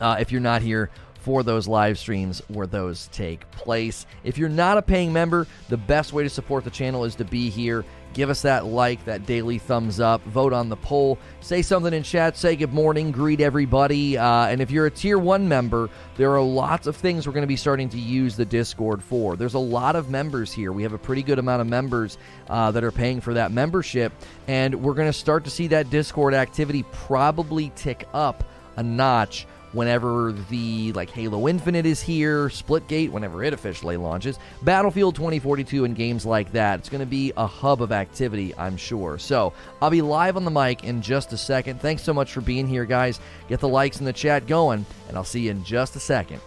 Uh, 0.00 0.16
if 0.18 0.32
you're 0.32 0.40
not 0.40 0.62
here 0.62 0.90
for 1.22 1.44
those 1.44 1.68
live 1.68 1.98
streams 1.98 2.42
where 2.48 2.66
those 2.66 3.06
take 3.08 3.48
place. 3.52 4.06
If 4.24 4.38
you're 4.38 4.48
not 4.48 4.76
a 4.76 4.82
paying 4.82 5.12
member, 5.12 5.46
the 5.68 5.76
best 5.76 6.12
way 6.12 6.24
to 6.24 6.28
support 6.28 6.64
the 6.64 6.70
channel 6.70 7.04
is 7.04 7.14
to 7.16 7.24
be 7.24 7.48
here 7.48 7.84
Give 8.12 8.28
us 8.28 8.42
that 8.42 8.66
like, 8.66 9.04
that 9.06 9.26
daily 9.26 9.58
thumbs 9.58 10.00
up, 10.00 10.22
vote 10.24 10.52
on 10.52 10.68
the 10.68 10.76
poll, 10.76 11.18
say 11.40 11.62
something 11.62 11.92
in 11.92 12.02
chat, 12.02 12.36
say 12.36 12.56
good 12.56 12.72
morning, 12.72 13.10
greet 13.10 13.40
everybody. 13.40 14.18
Uh, 14.18 14.46
and 14.46 14.60
if 14.60 14.70
you're 14.70 14.86
a 14.86 14.90
tier 14.90 15.18
one 15.18 15.48
member, 15.48 15.88
there 16.16 16.32
are 16.32 16.42
lots 16.42 16.86
of 16.86 16.96
things 16.96 17.26
we're 17.26 17.32
going 17.32 17.42
to 17.42 17.46
be 17.46 17.56
starting 17.56 17.88
to 17.88 17.98
use 17.98 18.36
the 18.36 18.44
Discord 18.44 19.02
for. 19.02 19.36
There's 19.36 19.54
a 19.54 19.58
lot 19.58 19.96
of 19.96 20.10
members 20.10 20.52
here. 20.52 20.72
We 20.72 20.82
have 20.82 20.92
a 20.92 20.98
pretty 20.98 21.22
good 21.22 21.38
amount 21.38 21.62
of 21.62 21.66
members 21.66 22.18
uh, 22.48 22.70
that 22.72 22.84
are 22.84 22.92
paying 22.92 23.20
for 23.20 23.34
that 23.34 23.52
membership, 23.52 24.12
and 24.46 24.74
we're 24.74 24.94
going 24.94 25.08
to 25.08 25.12
start 25.12 25.44
to 25.44 25.50
see 25.50 25.68
that 25.68 25.88
Discord 25.88 26.34
activity 26.34 26.84
probably 26.92 27.72
tick 27.76 28.06
up 28.12 28.44
a 28.76 28.82
notch 28.82 29.46
whenever 29.72 30.32
the 30.50 30.92
like 30.92 31.10
Halo 31.10 31.48
Infinite 31.48 31.86
is 31.86 32.00
here, 32.00 32.48
Splitgate 32.48 33.10
whenever 33.10 33.42
it 33.42 33.52
officially 33.52 33.96
launches, 33.96 34.38
Battlefield 34.62 35.14
2042 35.14 35.84
and 35.84 35.96
games 35.96 36.24
like 36.24 36.52
that. 36.52 36.80
It's 36.80 36.88
going 36.88 37.00
to 37.00 37.06
be 37.06 37.32
a 37.36 37.46
hub 37.46 37.82
of 37.82 37.92
activity, 37.92 38.54
I'm 38.56 38.76
sure. 38.76 39.18
So, 39.18 39.52
I'll 39.80 39.90
be 39.90 40.02
live 40.02 40.36
on 40.36 40.44
the 40.44 40.50
mic 40.50 40.84
in 40.84 41.02
just 41.02 41.32
a 41.32 41.38
second. 41.38 41.80
Thanks 41.80 42.02
so 42.02 42.12
much 42.12 42.32
for 42.32 42.40
being 42.40 42.66
here, 42.66 42.84
guys. 42.84 43.20
Get 43.48 43.60
the 43.60 43.68
likes 43.68 43.98
in 43.98 44.04
the 44.04 44.12
chat 44.12 44.46
going, 44.46 44.86
and 45.08 45.16
I'll 45.16 45.24
see 45.24 45.40
you 45.40 45.50
in 45.50 45.64
just 45.64 45.96
a 45.96 46.00
second. 46.00 46.40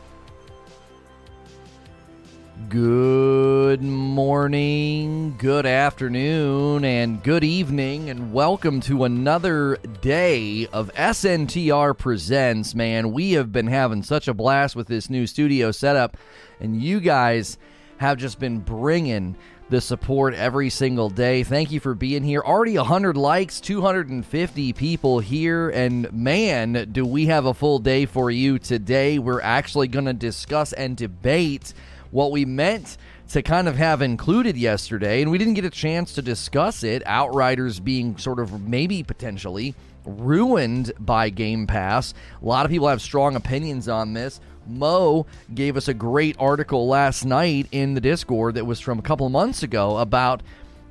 Good 2.56 3.84
morning, 3.84 5.36
good 5.38 5.66
afternoon, 5.66 6.86
and 6.86 7.22
good 7.22 7.44
evening, 7.44 8.10
and 8.10 8.32
welcome 8.32 8.80
to 8.82 9.04
another 9.04 9.76
day 10.00 10.66
of 10.72 10.90
SNTR 10.94 11.98
Presents. 11.98 12.74
Man, 12.74 13.12
we 13.12 13.34
have 13.34 13.52
been 13.52 13.68
having 13.68 14.04
such 14.04 14.30
a 14.30 14.34
blast 14.34 14.74
with 14.74 14.88
this 14.88 15.10
new 15.10 15.28
studio 15.28 15.72
setup, 15.72 16.16
and 16.62 16.82
you 16.82 17.02
guys 17.02 17.58
have 17.98 18.18
just 18.18 18.40
been 18.40 18.60
bringing 18.60 19.36
the 19.70 19.82
support 19.82 20.34
every 20.34 20.70
single 20.70 21.10
day. 21.10 21.44
Thank 21.44 21.72
you 21.72 21.82
for 21.82 21.94
being 21.94 22.24
here. 22.24 22.40
Already 22.40 22.78
100 22.78 23.18
likes, 23.18 23.60
250 23.60 24.72
people 24.72 25.20
here, 25.20 25.70
and 25.72 26.12
man, 26.14 26.88
do 26.94 27.06
we 27.06 27.26
have 27.26 27.46
a 27.46 27.54
full 27.54 27.80
day 27.80 28.06
for 28.06 28.32
you 28.32 28.60
today. 28.60 29.20
We're 29.20 29.42
actually 29.42 29.90
going 29.90 30.06
to 30.06 30.14
discuss 30.14 30.72
and 30.72 30.96
debate 30.96 31.74
what 32.15 32.31
we 32.31 32.45
meant 32.45 32.98
to 33.27 33.41
kind 33.41 33.67
of 33.67 33.75
have 33.75 34.01
included 34.01 34.55
yesterday, 34.55 35.22
and 35.22 35.29
we 35.29 35.38
didn't 35.38 35.55
get 35.55 35.65
a 35.65 35.69
chance 35.69 36.13
to 36.13 36.22
discuss 36.22 36.81
it. 36.81 37.03
Outriders 37.05 37.81
being 37.81 38.17
sort 38.17 38.39
of 38.39 38.65
maybe 38.65 39.03
potentially 39.03 39.75
ruined 40.05 40.93
by 40.98 41.29
Game 41.29 41.67
Pass. 41.67 42.13
A 42.41 42.45
lot 42.45 42.65
of 42.65 42.72
people 42.72 42.88
have 42.88 43.01
strong 43.01 43.36
opinions 43.36 43.89
on 43.89 44.13
this. 44.13 44.39
Mo 44.65 45.25
gave 45.53 45.75
us 45.75 45.89
a 45.89 45.93
great 45.93 46.38
article 46.39 46.88
last 46.88 47.25
night 47.25 47.67
in 47.74 47.95
the 47.95 48.01
Discord 48.01 48.55
that 48.55 48.65
was 48.65 48.79
from 48.79 48.98
a 48.98 49.01
couple 49.01 49.27
months 49.27 49.62
ago 49.62 49.98
about 49.98 50.41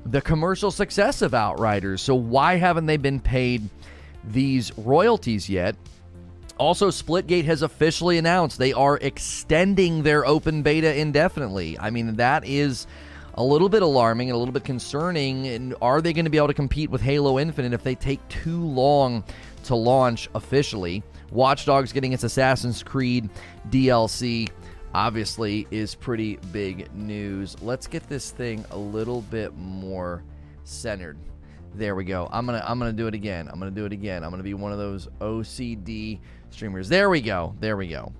the 0.05 0.21
commercial 0.21 0.69
success 0.69 1.23
of 1.23 1.33
Outriders. 1.33 2.03
So, 2.03 2.13
why 2.13 2.57
haven't 2.57 2.85
they 2.85 2.97
been 2.97 3.19
paid 3.19 3.67
these 4.23 4.71
royalties 4.77 5.49
yet? 5.49 5.75
Also, 6.57 6.89
Splitgate 6.89 7.45
has 7.45 7.61
officially 7.61 8.17
announced 8.17 8.57
they 8.57 8.73
are 8.73 8.97
extending 8.97 10.03
their 10.03 10.25
open 10.25 10.61
beta 10.61 10.97
indefinitely. 10.97 11.77
I 11.79 11.89
mean, 11.89 12.15
that 12.15 12.45
is 12.45 12.87
a 13.33 13.43
little 13.43 13.67
bit 13.67 13.81
alarming 13.81 14.29
and 14.29 14.35
a 14.35 14.39
little 14.39 14.53
bit 14.53 14.63
concerning. 14.63 15.47
And 15.47 15.75
are 15.81 16.01
they 16.01 16.13
going 16.13 16.25
to 16.25 16.31
be 16.31 16.37
able 16.37 16.47
to 16.47 16.53
compete 16.53 16.89
with 16.89 17.01
Halo 17.01 17.39
Infinite 17.39 17.73
if 17.73 17.83
they 17.83 17.95
take 17.95 18.25
too 18.29 18.63
long 18.63 19.23
to 19.65 19.75
launch 19.75 20.29
officially? 20.33 21.03
Watchdogs 21.31 21.91
getting 21.91 22.13
its 22.13 22.23
Assassin's 22.23 22.81
Creed 22.81 23.29
DLC 23.69 24.49
obviously 24.93 25.67
is 25.71 25.93
pretty 25.93 26.37
big 26.53 26.93
news. 26.95 27.61
Let's 27.61 27.85
get 27.85 28.07
this 28.07 28.31
thing 28.31 28.63
a 28.71 28.77
little 28.77 29.21
bit 29.23 29.53
more 29.57 30.23
centered. 30.63 31.17
There 31.73 31.95
we 31.95 32.05
go. 32.05 32.29
I'm 32.31 32.45
gonna 32.45 32.63
I'm 32.65 32.79
gonna 32.79 32.93
do 32.93 33.07
it 33.07 33.13
again. 33.13 33.49
I'm 33.49 33.59
gonna 33.59 33.71
do 33.71 33.83
it 33.83 33.91
again. 33.91 34.23
I'm 34.23 34.29
gonna 34.29 34.43
be 34.43 34.53
one 34.53 34.71
of 34.71 34.77
those 34.77 35.09
OCD 35.19 36.19
streamers. 36.55 36.89
There 36.89 37.09
we 37.09 37.21
go. 37.21 37.55
There 37.59 37.77
we 37.77 37.87
go. 37.87 38.13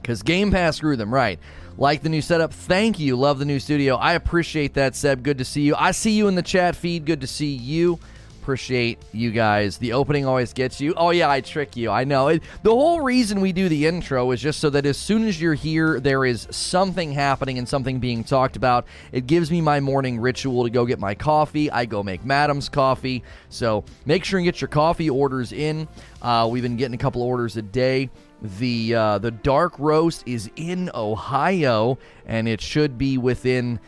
Because 0.00 0.22
Game 0.22 0.50
Pass 0.50 0.80
grew 0.80 0.96
them, 0.96 1.12
right. 1.12 1.38
Like 1.76 2.02
the 2.02 2.08
new 2.08 2.22
setup. 2.22 2.52
Thank 2.52 2.98
you. 2.98 3.16
Love 3.16 3.38
the 3.38 3.44
new 3.44 3.60
studio. 3.60 3.96
I 3.96 4.14
appreciate 4.14 4.74
that, 4.74 4.94
Seb. 4.94 5.22
Good 5.22 5.38
to 5.38 5.44
see 5.44 5.62
you. 5.62 5.74
I 5.76 5.92
see 5.92 6.12
you 6.12 6.28
in 6.28 6.34
the 6.34 6.42
chat 6.42 6.76
feed. 6.76 7.04
Good 7.04 7.20
to 7.20 7.26
see 7.26 7.52
you. 7.54 7.98
Appreciate 8.42 8.98
you 9.12 9.30
guys. 9.30 9.78
The 9.78 9.92
opening 9.92 10.26
always 10.26 10.52
gets 10.52 10.80
you. 10.80 10.94
Oh, 10.96 11.10
yeah, 11.10 11.30
I 11.30 11.42
trick 11.42 11.76
you. 11.76 11.92
I 11.92 12.02
know. 12.02 12.26
It, 12.26 12.42
the 12.64 12.70
whole 12.70 13.00
reason 13.00 13.40
we 13.40 13.52
do 13.52 13.68
the 13.68 13.86
intro 13.86 14.32
is 14.32 14.40
just 14.40 14.58
so 14.58 14.68
that 14.70 14.84
as 14.84 14.96
soon 14.96 15.28
as 15.28 15.40
you're 15.40 15.54
here, 15.54 16.00
there 16.00 16.24
is 16.24 16.48
something 16.50 17.12
happening 17.12 17.58
and 17.58 17.68
something 17.68 18.00
being 18.00 18.24
talked 18.24 18.56
about. 18.56 18.84
It 19.12 19.28
gives 19.28 19.48
me 19.52 19.60
my 19.60 19.78
morning 19.78 20.18
ritual 20.18 20.64
to 20.64 20.70
go 20.70 20.84
get 20.84 20.98
my 20.98 21.14
coffee. 21.14 21.70
I 21.70 21.84
go 21.84 22.02
make 22.02 22.24
Madam's 22.24 22.68
coffee. 22.68 23.22
So 23.48 23.84
make 24.06 24.24
sure 24.24 24.40
and 24.40 24.44
get 24.44 24.60
your 24.60 24.66
coffee 24.66 25.08
orders 25.08 25.52
in. 25.52 25.86
Uh, 26.20 26.48
we've 26.50 26.64
been 26.64 26.76
getting 26.76 26.94
a 26.94 26.98
couple 26.98 27.22
orders 27.22 27.56
a 27.56 27.62
day. 27.62 28.10
The 28.42 28.92
uh, 28.96 29.18
the 29.18 29.30
dark 29.30 29.78
roast 29.78 30.24
is 30.26 30.50
in 30.56 30.90
Ohio, 30.96 31.96
and 32.26 32.48
it 32.48 32.60
should 32.60 32.98
be 32.98 33.18
within 33.18 33.78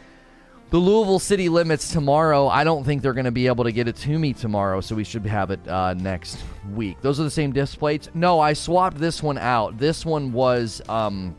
the 0.71 0.79
Louisville 0.79 1.19
city 1.19 1.49
limits 1.49 1.93
tomorrow. 1.93 2.49
I 2.49 2.65
don't 2.65 2.85
think 2.85 3.03
they're 3.03 3.13
going 3.13 3.27
to 3.27 3.31
be 3.31 3.47
able 3.47 3.65
to 3.65 3.73
get 3.73 3.87
it 3.87 3.97
to 3.97 4.19
me 4.19 4.33
tomorrow, 4.33 4.81
so 4.81 4.95
we 4.95 5.05
should 5.05 5.25
have 5.27 5.51
it 5.51 5.67
uh, 5.69 5.95
next 5.95 6.39
week. 6.73 7.01
Those 7.01 7.21
are 7.21 7.25
the 7.25 7.31
same 7.31 7.53
disc 7.53 7.79
plates. 7.79 8.09
No, 8.15 8.41
I 8.41 8.55
swapped 8.55 8.99
this 8.99 9.23
one 9.23 9.39
out. 9.39 9.79
This 9.79 10.05
one 10.05 10.33
was 10.33 10.83
um, 10.89 11.37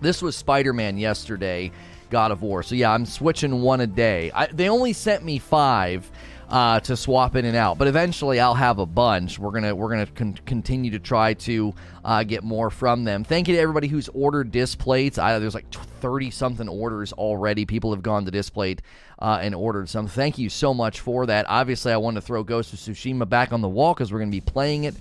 this 0.00 0.20
was 0.22 0.36
Spider 0.36 0.72
Man 0.72 0.98
yesterday, 0.98 1.72
God 2.10 2.30
of 2.30 2.42
War. 2.42 2.62
So 2.62 2.74
yeah, 2.74 2.92
I'm 2.92 3.06
switching 3.06 3.62
one 3.62 3.80
a 3.80 3.86
day. 3.86 4.30
I, 4.34 4.46
they 4.46 4.68
only 4.68 4.92
sent 4.92 5.24
me 5.24 5.38
five 5.38 6.10
uh, 6.48 6.80
to 6.80 6.96
swap 6.96 7.36
in 7.36 7.44
and 7.44 7.56
out. 7.56 7.78
But 7.78 7.88
eventually, 7.88 8.40
I'll 8.40 8.54
have 8.54 8.78
a 8.78 8.86
bunch. 8.86 9.38
We're 9.38 9.50
gonna 9.50 9.74
we're 9.74 9.90
gonna 9.90 10.06
con- 10.06 10.38
continue 10.46 10.90
to 10.92 10.98
try 10.98 11.34
to 11.34 11.74
uh, 12.04 12.22
get 12.22 12.42
more 12.42 12.70
from 12.70 13.04
them. 13.04 13.24
Thank 13.24 13.48
you 13.48 13.54
to 13.54 13.60
everybody 13.60 13.88
who's 13.88 14.08
ordered 14.10 14.50
disc 14.50 14.78
plates. 14.78 15.18
I, 15.18 15.38
there's 15.38 15.54
like 15.54 15.70
thirty 16.00 16.30
something 16.30 16.68
orders 16.68 17.12
already. 17.12 17.66
People 17.66 17.92
have 17.92 18.02
gone 18.02 18.24
to 18.24 18.30
Displate 18.30 18.82
uh, 19.18 19.38
and 19.42 19.54
ordered 19.54 19.88
some. 19.88 20.06
Thank 20.06 20.38
you 20.38 20.48
so 20.48 20.72
much 20.72 21.00
for 21.00 21.26
that. 21.26 21.46
Obviously, 21.48 21.92
I 21.92 21.98
want 21.98 22.14
to 22.14 22.20
throw 22.20 22.42
Ghost 22.42 22.72
of 22.72 22.78
Tsushima 22.78 23.28
back 23.28 23.52
on 23.52 23.60
the 23.60 23.68
wall 23.68 23.92
because 23.92 24.12
we're 24.12 24.20
gonna 24.20 24.30
be 24.30 24.40
playing 24.40 24.84
it 24.84 24.94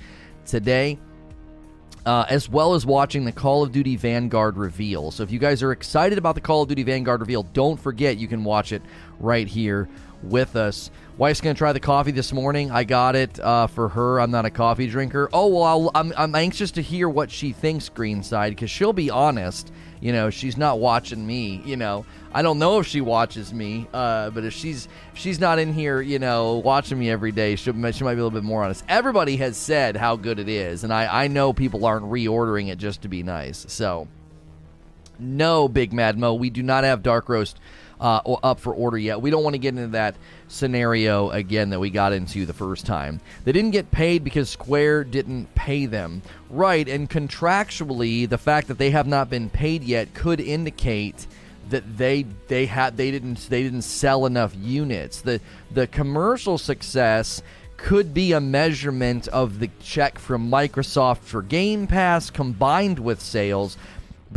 today. 0.45 0.99
Uh, 2.05 2.25
as 2.29 2.47
well 2.47 2.73
as 2.73 2.85
watching 2.85 3.25
the 3.25 3.33
Call 3.33 3.63
of 3.63 3.73
Duty 3.73 3.97
Vanguard 3.97 4.55
reveal. 4.55 5.11
So 5.11 5.23
if 5.23 5.31
you 5.31 5.39
guys 5.39 5.61
are 5.61 5.73
excited 5.73 6.17
about 6.17 6.35
the 6.35 6.41
Call 6.41 6.61
of 6.61 6.69
Duty 6.69 6.83
Vanguard 6.83 7.19
reveal, 7.19 7.43
don't 7.43 7.77
forget 7.77 8.15
you 8.15 8.29
can 8.29 8.45
watch 8.45 8.71
it 8.71 8.81
right 9.19 9.45
here 9.45 9.89
with 10.23 10.55
us. 10.55 10.91
Wife's 11.17 11.41
gonna 11.41 11.55
try 11.55 11.73
the 11.73 11.79
coffee 11.79 12.11
this 12.11 12.31
morning. 12.31 12.69
I 12.69 12.83
got 12.83 13.15
it 13.15 13.39
uh, 13.39 13.65
for 13.67 13.89
her. 13.89 14.19
I'm 14.19 14.29
not 14.29 14.45
a 14.45 14.51
coffee 14.51 14.87
drinker. 14.87 15.29
Oh 15.33 15.47
well, 15.47 15.63
I'll, 15.63 15.91
I'm 15.95 16.13
I'm 16.15 16.35
anxious 16.35 16.71
to 16.71 16.81
hear 16.81 17.09
what 17.09 17.31
she 17.31 17.53
thinks 17.53 17.89
Greenside 17.89 18.49
because 18.51 18.69
she'll 18.69 18.93
be 18.93 19.09
honest. 19.09 19.71
You 19.99 20.11
know, 20.11 20.29
she's 20.29 20.57
not 20.57 20.79
watching 20.79 21.25
me. 21.25 21.63
You 21.65 21.75
know, 21.75 22.05
I 22.31 22.43
don't 22.43 22.59
know 22.59 22.79
if 22.79 22.85
she 22.85 23.01
watches 23.01 23.51
me, 23.51 23.87
uh, 23.93 24.29
but 24.29 24.43
if 24.43 24.53
she's 24.53 24.87
if 25.11 25.17
she's 25.17 25.39
not 25.39 25.57
in 25.57 25.73
here, 25.73 26.01
you 26.01 26.19
know, 26.19 26.57
watching 26.57 26.99
me 26.99 27.09
every 27.09 27.31
day, 27.31 27.55
she, 27.55 27.71
she 27.71 27.73
might 27.73 27.91
be 27.93 28.03
a 28.03 28.23
little 28.23 28.29
bit 28.29 28.43
more 28.43 28.63
honest. 28.63 28.83
Everybody 28.87 29.37
has 29.37 29.57
said 29.57 29.97
how 29.97 30.17
good 30.17 30.37
it 30.37 30.49
is, 30.49 30.83
and 30.83 30.93
I 30.93 31.23
I 31.23 31.27
know 31.29 31.51
people 31.51 31.83
aren't 31.83 32.05
reordering 32.05 32.67
it 32.67 32.77
just 32.77 33.01
to 33.01 33.07
be 33.07 33.23
nice. 33.23 33.65
So, 33.69 34.07
no, 35.17 35.67
Big 35.67 35.93
Mad 35.93 36.19
Mo, 36.19 36.35
we 36.35 36.51
do 36.51 36.61
not 36.61 36.83
have 36.83 37.01
dark 37.01 37.27
roast 37.27 37.59
uh, 37.99 38.21
up 38.43 38.59
for 38.59 38.73
order 38.73 38.97
yet. 38.97 39.21
We 39.21 39.29
don't 39.29 39.43
want 39.43 39.55
to 39.55 39.59
get 39.59 39.75
into 39.75 39.87
that 39.89 40.15
scenario 40.47 41.29
again 41.31 41.69
that 41.71 41.79
we 41.79 41.89
got 41.89 42.13
into 42.13 42.45
the 42.45 42.53
first 42.53 42.85
time. 42.85 43.19
They 43.43 43.51
didn't 43.51 43.71
get 43.71 43.91
paid 43.91 44.23
because 44.23 44.49
Square 44.49 45.05
didn't 45.05 45.53
pay 45.55 45.85
them. 45.85 46.21
Right, 46.49 46.87
and 46.87 47.09
contractually, 47.09 48.27
the 48.27 48.37
fact 48.37 48.67
that 48.67 48.77
they 48.77 48.91
have 48.91 49.07
not 49.07 49.29
been 49.29 49.49
paid 49.49 49.83
yet 49.83 50.13
could 50.13 50.39
indicate 50.39 51.27
that 51.69 51.97
they 51.97 52.23
they 52.47 52.65
had 52.65 52.95
they 52.95 53.11
didn't 53.11 53.49
they 53.49 53.63
didn't 53.63 53.81
sell 53.81 54.25
enough 54.25 54.55
units. 54.55 55.21
The 55.21 55.41
the 55.71 55.87
commercial 55.87 56.57
success 56.57 57.41
could 57.77 58.13
be 58.13 58.31
a 58.31 58.41
measurement 58.41 59.27
of 59.27 59.59
the 59.59 59.69
check 59.79 60.17
from 60.17 60.49
Microsoft 60.49 61.19
for 61.19 61.43
Game 61.43 61.85
Pass 61.85 62.29
combined 62.29 62.97
with 62.97 63.21
sales, 63.21 63.77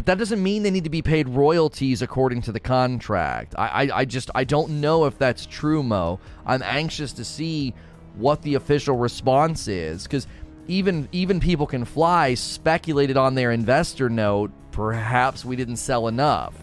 but 0.00 0.06
that 0.06 0.16
doesn't 0.16 0.42
mean 0.42 0.62
they 0.62 0.70
need 0.70 0.84
to 0.84 0.88
be 0.88 1.02
paid 1.02 1.28
royalties 1.28 2.00
according 2.00 2.40
to 2.40 2.52
the 2.52 2.58
contract. 2.58 3.54
I, 3.58 3.66
I, 3.66 3.98
I 3.98 4.04
just 4.06 4.30
I 4.34 4.44
don't 4.44 4.80
know 4.80 5.04
if 5.04 5.18
that's 5.18 5.44
true, 5.44 5.82
Mo. 5.82 6.20
I'm 6.46 6.62
anxious 6.62 7.12
to 7.12 7.22
see 7.22 7.74
what 8.14 8.40
the 8.40 8.54
official 8.54 8.96
response 8.96 9.68
is 9.68 10.04
because 10.04 10.26
even 10.68 11.06
even 11.12 11.38
People 11.38 11.66
Can 11.66 11.84
Fly 11.84 12.32
speculated 12.32 13.18
on 13.18 13.34
their 13.34 13.52
investor 13.52 14.08
note. 14.08 14.50
Perhaps 14.72 15.44
we 15.44 15.54
didn't 15.54 15.76
sell 15.76 16.08
enough. 16.08 16.54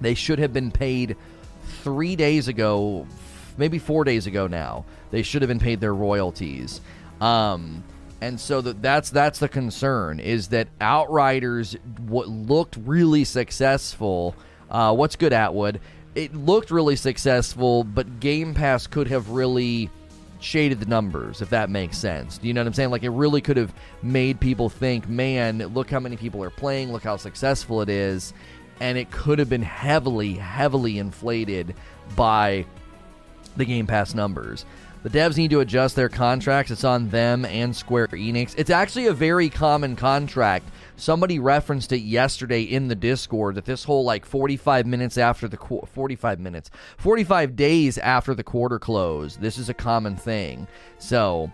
They 0.00 0.14
should 0.14 0.40
have 0.40 0.52
been 0.52 0.72
paid 0.72 1.16
three 1.84 2.16
days 2.16 2.48
ago, 2.48 3.06
maybe 3.58 3.78
four 3.78 4.02
days 4.02 4.26
ago 4.26 4.48
now. 4.48 4.86
They 5.12 5.22
should 5.22 5.42
have 5.42 5.48
been 5.48 5.60
paid 5.60 5.78
their 5.78 5.94
royalties. 5.94 6.80
Um, 7.20 7.84
and 8.20 8.38
so 8.38 8.60
that 8.60 8.82
that's 8.82 9.10
that's 9.10 9.38
the 9.38 9.48
concern 9.48 10.20
is 10.20 10.48
that 10.48 10.68
Outriders 10.80 11.76
what 12.06 12.28
looked 12.28 12.76
really 12.84 13.24
successful. 13.24 14.34
Uh, 14.70 14.94
what's 14.94 15.16
good, 15.16 15.32
Atwood? 15.32 15.80
It 16.14 16.34
looked 16.34 16.70
really 16.70 16.96
successful, 16.96 17.84
but 17.84 18.20
Game 18.20 18.52
Pass 18.52 18.86
could 18.86 19.08
have 19.08 19.30
really 19.30 19.90
shaded 20.40 20.80
the 20.80 20.86
numbers, 20.86 21.40
if 21.40 21.50
that 21.50 21.70
makes 21.70 21.98
sense. 21.98 22.38
Do 22.38 22.48
you 22.48 22.54
know 22.54 22.60
what 22.60 22.68
I'm 22.68 22.74
saying? 22.74 22.90
Like 22.90 23.02
it 23.02 23.10
really 23.10 23.40
could 23.40 23.56
have 23.56 23.72
made 24.02 24.40
people 24.40 24.68
think, 24.68 25.08
man, 25.08 25.58
look 25.58 25.90
how 25.90 26.00
many 26.00 26.16
people 26.16 26.42
are 26.42 26.50
playing, 26.50 26.92
look 26.92 27.04
how 27.04 27.16
successful 27.16 27.80
it 27.82 27.88
is, 27.88 28.32
and 28.80 28.98
it 28.98 29.10
could 29.10 29.38
have 29.38 29.48
been 29.48 29.62
heavily, 29.62 30.34
heavily 30.34 30.98
inflated 30.98 31.74
by 32.16 32.66
the 33.56 33.64
Game 33.64 33.86
Pass 33.86 34.14
numbers. 34.14 34.64
The 35.02 35.08
devs 35.08 35.38
need 35.38 35.50
to 35.52 35.60
adjust 35.60 35.96
their 35.96 36.10
contracts. 36.10 36.70
It's 36.70 36.84
on 36.84 37.08
them 37.08 37.46
and 37.46 37.74
Square 37.74 38.08
Enix. 38.08 38.54
It's 38.58 38.68
actually 38.68 39.06
a 39.06 39.14
very 39.14 39.48
common 39.48 39.96
contract. 39.96 40.68
Somebody 40.96 41.38
referenced 41.38 41.92
it 41.92 42.00
yesterday 42.00 42.62
in 42.62 42.88
the 42.88 42.94
Discord 42.94 43.54
that 43.54 43.64
this 43.64 43.82
whole 43.82 44.04
like 44.04 44.26
45 44.26 44.86
minutes 44.86 45.16
after 45.16 45.48
the 45.48 45.56
qu- 45.56 45.86
45 45.94 46.38
minutes, 46.38 46.70
45 46.98 47.56
days 47.56 47.96
after 47.96 48.34
the 48.34 48.44
quarter 48.44 48.78
close. 48.78 49.38
This 49.38 49.56
is 49.56 49.70
a 49.70 49.74
common 49.74 50.16
thing. 50.16 50.68
So, 50.98 51.50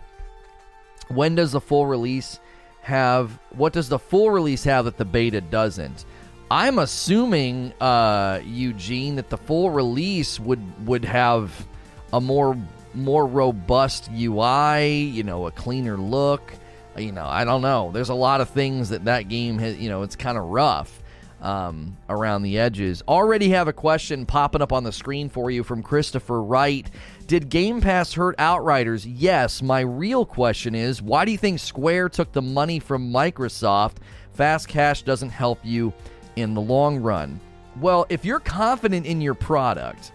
when 1.07 1.35
does 1.35 1.53
the 1.53 1.61
full 1.61 1.85
release 1.87 2.41
have 2.81 3.39
what 3.51 3.71
does 3.71 3.87
the 3.87 3.99
full 3.99 4.31
release 4.31 4.65
have 4.65 4.83
that 4.85 4.97
the 4.97 5.05
beta 5.05 5.39
doesn't? 5.39 6.03
I'm 6.51 6.79
assuming 6.79 7.71
uh, 7.79 8.41
Eugene 8.45 9.15
that 9.15 9.29
the 9.29 9.37
full 9.37 9.69
release 9.69 10.37
would 10.37 10.85
would 10.85 11.05
have 11.05 11.65
a 12.11 12.19
more 12.19 12.57
more 12.97 13.25
robust 13.25 14.09
UI, 14.11 14.91
you 14.91 15.23
know, 15.23 15.47
a 15.47 15.51
cleaner 15.51 15.97
look. 15.97 16.53
You 16.97 17.11
know, 17.11 17.25
I 17.25 17.45
don't 17.45 17.61
know. 17.61 17.91
There's 17.93 18.09
a 18.09 18.15
lot 18.15 18.41
of 18.41 18.49
things 18.49 18.89
that 18.89 19.05
that 19.05 19.29
game 19.29 19.59
has, 19.59 19.77
you 19.77 19.89
know, 19.89 20.01
it's 20.01 20.15
kind 20.15 20.37
of 20.37 20.45
rough 20.45 21.03
um, 21.41 21.95
around 22.09 22.41
the 22.41 22.57
edges. 22.57 23.03
Already 23.07 23.49
have 23.49 23.67
a 23.67 23.73
question 23.73 24.25
popping 24.25 24.61
up 24.61 24.73
on 24.73 24.83
the 24.83 24.91
screen 24.91 25.29
for 25.29 25.51
you 25.51 25.63
from 25.63 25.83
Christopher 25.83 26.41
Wright. 26.41 26.89
Did 27.27 27.49
Game 27.49 27.81
Pass 27.81 28.13
hurt 28.13 28.35
Outriders? 28.39 29.05
Yes. 29.05 29.61
My 29.61 29.81
real 29.81 30.25
question 30.25 30.73
is 30.73 31.01
why 31.01 31.25
do 31.25 31.31
you 31.31 31.37
think 31.37 31.59
Square 31.59 32.09
took 32.09 32.31
the 32.31 32.41
money 32.41 32.79
from 32.79 33.11
Microsoft? 33.11 33.97
Fast 34.33 34.67
cash 34.67 35.03
doesn't 35.03 35.29
help 35.29 35.59
you 35.63 35.93
in 36.35 36.53
the 36.53 36.61
long 36.61 36.97
run. 36.97 37.39
Well, 37.79 38.05
if 38.09 38.25
you're 38.25 38.39
confident 38.39 39.05
in 39.05 39.21
your 39.21 39.33
product, 39.35 40.11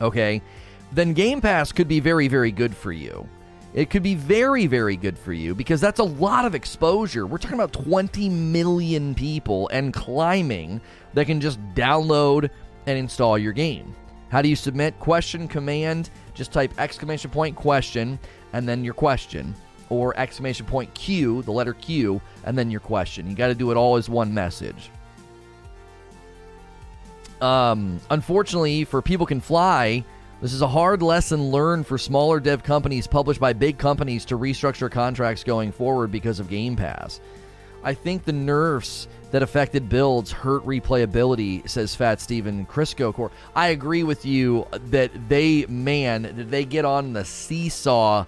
okay, 0.00 0.40
then 0.92 1.14
Game 1.14 1.40
Pass 1.40 1.72
could 1.72 1.88
be 1.88 2.00
very, 2.00 2.28
very 2.28 2.52
good 2.52 2.76
for 2.76 2.92
you. 2.92 3.26
It 3.74 3.88
could 3.88 4.02
be 4.02 4.14
very, 4.14 4.66
very 4.66 4.96
good 4.96 5.18
for 5.18 5.32
you 5.32 5.54
because 5.54 5.80
that's 5.80 5.98
a 5.98 6.04
lot 6.04 6.44
of 6.44 6.54
exposure. 6.54 7.26
We're 7.26 7.38
talking 7.38 7.58
about 7.58 7.72
20 7.72 8.28
million 8.28 9.14
people 9.14 9.68
and 9.68 9.94
climbing 9.94 10.80
that 11.14 11.26
can 11.26 11.40
just 11.40 11.58
download 11.74 12.50
and 12.86 12.98
install 12.98 13.38
your 13.38 13.54
game. 13.54 13.94
How 14.28 14.42
do 14.42 14.48
you 14.48 14.56
submit? 14.56 14.98
Question, 15.00 15.48
command, 15.48 16.10
just 16.34 16.52
type 16.52 16.72
exclamation 16.78 17.30
point 17.30 17.56
question 17.56 18.18
and 18.52 18.68
then 18.68 18.84
your 18.84 18.94
question, 18.94 19.54
or 19.88 20.14
exclamation 20.18 20.66
point 20.66 20.92
Q, 20.92 21.42
the 21.42 21.52
letter 21.52 21.72
Q, 21.72 22.20
and 22.44 22.56
then 22.56 22.70
your 22.70 22.80
question. 22.80 23.28
You 23.28 23.34
got 23.34 23.48
to 23.48 23.54
do 23.54 23.70
it 23.70 23.76
all 23.78 23.96
as 23.96 24.10
one 24.10 24.32
message. 24.34 24.90
Um, 27.40 28.00
unfortunately, 28.10 28.84
for 28.84 29.00
People 29.02 29.26
Can 29.26 29.40
Fly, 29.40 30.04
this 30.42 30.52
is 30.52 30.60
a 30.60 30.68
hard 30.68 31.02
lesson 31.02 31.50
learned 31.50 31.86
for 31.86 31.96
smaller 31.96 32.40
dev 32.40 32.64
companies 32.64 33.06
published 33.06 33.38
by 33.38 33.52
big 33.52 33.78
companies 33.78 34.24
to 34.24 34.36
restructure 34.36 34.90
contracts 34.90 35.44
going 35.44 35.70
forward 35.70 36.10
because 36.10 36.40
of 36.40 36.50
Game 36.50 36.74
Pass. 36.74 37.20
I 37.84 37.94
think 37.94 38.24
the 38.24 38.32
nerfs 38.32 39.06
that 39.30 39.44
affected 39.44 39.88
builds 39.88 40.32
hurt 40.32 40.66
replayability, 40.66 41.68
says 41.68 41.94
Fat 41.94 42.20
Steven 42.20 42.66
Crisco 42.66 43.14
Core. 43.14 43.30
I 43.54 43.68
agree 43.68 44.02
with 44.02 44.26
you 44.26 44.66
that 44.90 45.12
they, 45.28 45.64
man, 45.66 46.48
they 46.50 46.64
get 46.64 46.84
on 46.84 47.12
the 47.12 47.24
seesaw 47.24 48.26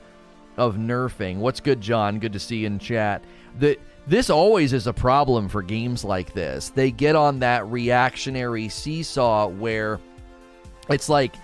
of 0.56 0.76
nerfing. 0.76 1.38
What's 1.38 1.58
good, 1.58 1.80
John? 1.80 2.20
Good 2.20 2.32
to 2.34 2.38
see 2.38 2.58
you 2.58 2.68
in 2.68 2.78
chat. 2.78 3.24
That 3.58 3.80
this 4.06 4.30
always 4.30 4.72
is 4.72 4.86
a 4.86 4.92
problem 4.92 5.48
for 5.48 5.62
games 5.62 6.04
like 6.04 6.32
this. 6.32 6.68
They 6.68 6.92
get 6.92 7.16
on 7.16 7.40
that 7.40 7.66
reactionary 7.66 8.68
seesaw 8.68 9.48
where 9.48 9.98
it's 10.88 11.08
like 11.08 11.34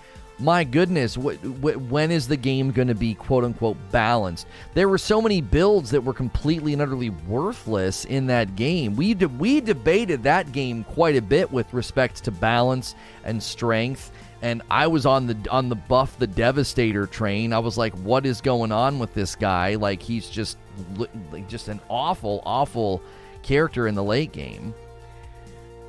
my 0.41 0.63
goodness, 0.63 1.15
wh- 1.15 1.35
wh- 1.37 1.91
when 1.91 2.11
is 2.11 2.27
the 2.27 2.37
game 2.37 2.71
going 2.71 2.87
to 2.87 2.95
be 2.95 3.13
quote 3.13 3.43
unquote 3.43 3.77
balanced? 3.91 4.47
There 4.73 4.89
were 4.89 4.97
so 4.97 5.21
many 5.21 5.41
builds 5.41 5.91
that 5.91 6.03
were 6.03 6.13
completely 6.13 6.73
and 6.73 6.81
utterly 6.81 7.09
worthless 7.09 8.05
in 8.05 8.27
that 8.27 8.55
game. 8.55 8.95
We 8.95 9.13
de- 9.13 9.27
we 9.27 9.61
debated 9.61 10.23
that 10.23 10.51
game 10.51 10.83
quite 10.83 11.15
a 11.15 11.21
bit 11.21 11.51
with 11.51 11.73
respect 11.73 12.23
to 12.23 12.31
balance 12.31 12.95
and 13.23 13.41
strength. 13.41 14.11
And 14.41 14.63
I 14.71 14.87
was 14.87 15.05
on 15.05 15.27
the 15.27 15.37
on 15.51 15.69
the 15.69 15.75
buff 15.75 16.17
the 16.17 16.27
Devastator 16.27 17.05
train. 17.05 17.53
I 17.53 17.59
was 17.59 17.77
like, 17.77 17.93
"What 17.97 18.25
is 18.25 18.41
going 18.41 18.71
on 18.71 18.97
with 18.97 19.13
this 19.13 19.35
guy? 19.35 19.75
Like 19.75 20.01
he's 20.01 20.29
just 20.29 20.57
just 21.47 21.67
an 21.67 21.79
awful, 21.89 22.41
awful 22.45 23.01
character 23.43 23.87
in 23.87 23.93
the 23.95 24.03
late 24.03 24.31
game." 24.31 24.73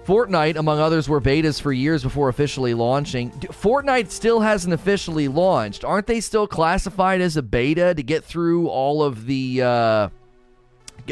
Fortnite, 0.07 0.57
among 0.57 0.81
others, 0.81 1.09
were 1.09 1.21
betas 1.21 1.61
for 1.61 1.73
years 1.73 2.03
before 2.03 2.29
officially 2.29 2.75
launching. 2.75 3.31
Fortnite 3.31 4.11
still 4.11 4.41
hasn't 4.41 4.75
officially 4.75 5.29
launched. 5.29 5.85
Aren't 5.85 6.09
they 6.09 6.21
still 6.21 6.49
classified 6.49 7.21
as 7.21 7.37
a 7.37 7.43
beta 7.43 7.95
to 7.95 8.03
get 8.03 8.25
through 8.25 8.69
all 8.69 9.03
of 9.05 9.27
the 9.27 9.62
uh, 9.62 10.09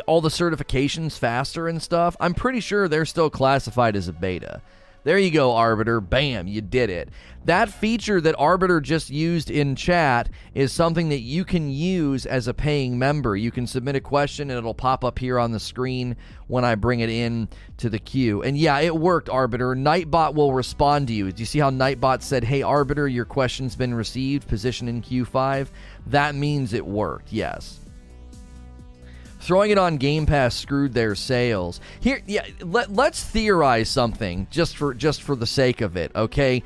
all 0.07 0.21
the 0.21 0.29
certifications 0.29 1.17
faster 1.17 1.69
and 1.69 1.81
stuff? 1.81 2.17
I'm 2.19 2.35
pretty 2.35 2.59
sure 2.59 2.89
they're 2.89 3.07
still 3.07 3.31
classified 3.31 3.95
as 3.95 4.09
a 4.09 4.13
beta. 4.13 4.61
There 5.03 5.19
you 5.19 5.31
go, 5.31 5.57
Arbiter. 5.57 6.01
Bam, 6.01 6.47
you 6.47 6.61
did 6.61 6.91
it. 6.91 7.09
That 7.47 7.71
feature 7.71 8.21
that 8.21 8.35
Arbiter 8.39 8.83
just 8.83 9.09
used 9.09 9.51
in 9.51 9.75
chat 9.75 10.29
is 10.55 10.73
something 10.73 11.09
that 11.09 11.21
you 11.21 11.47
can 11.47 11.71
use 11.71 12.27
as 12.27 12.47
a 12.47 12.53
paying 12.53 12.99
member. 12.99 13.35
You 13.35 13.51
can 13.51 13.67
submit 13.67 13.97
a 13.97 14.01
question 14.01 14.51
and 14.51 14.59
it'll 14.59 14.75
pop 14.75 15.03
up 15.03 15.19
here 15.19 15.39
on 15.39 15.53
the 15.53 15.61
screen 15.61 16.17
when 16.49 16.67
I 16.67 16.75
bring 16.75 17.01
it 17.01 17.09
in 17.09 17.49
to 17.79 17.89
the 17.89 17.99
queue. 17.99 18.43
And 18.43 18.59
yeah, 18.59 18.79
it 18.81 18.95
worked, 18.95 19.31
Arbiter. 19.31 19.75
Nightbot 19.75 20.35
will 20.35 20.53
respond 20.53 21.09
to 21.09 21.15
you. 21.15 21.33
Do 21.33 21.41
you 21.41 21.47
see 21.47 21.61
how 21.61 21.71
Nightbot 21.71 22.21
said, 22.21 22.45
Hey, 22.45 22.61
Arbiter, 22.61 23.09
your 23.09 23.25
question's 23.25 23.77
been 23.77 23.95
received, 23.95 24.49
position 24.49 24.87
in 24.87 25.01
Q5? 25.01 25.69
That 26.09 26.35
means 26.35 26.75
it 26.75 26.85
worked, 26.85 27.33
yes. 27.33 27.80
Throwing 29.41 29.71
it 29.71 29.79
on 29.79 29.97
Game 29.97 30.27
Pass 30.27 30.55
screwed 30.55 30.93
their 30.93 31.15
sales. 31.15 31.81
Here, 31.99 32.21
yeah, 32.27 32.47
let, 32.61 32.93
let's 32.93 33.25
theorize 33.25 33.89
something 33.89 34.47
just 34.51 34.77
for 34.77 34.95
just 34.95 35.23
for 35.23 35.35
the 35.35 35.47
sake 35.47 35.81
of 35.81 35.97
it, 35.97 36.13
okay? 36.15 36.63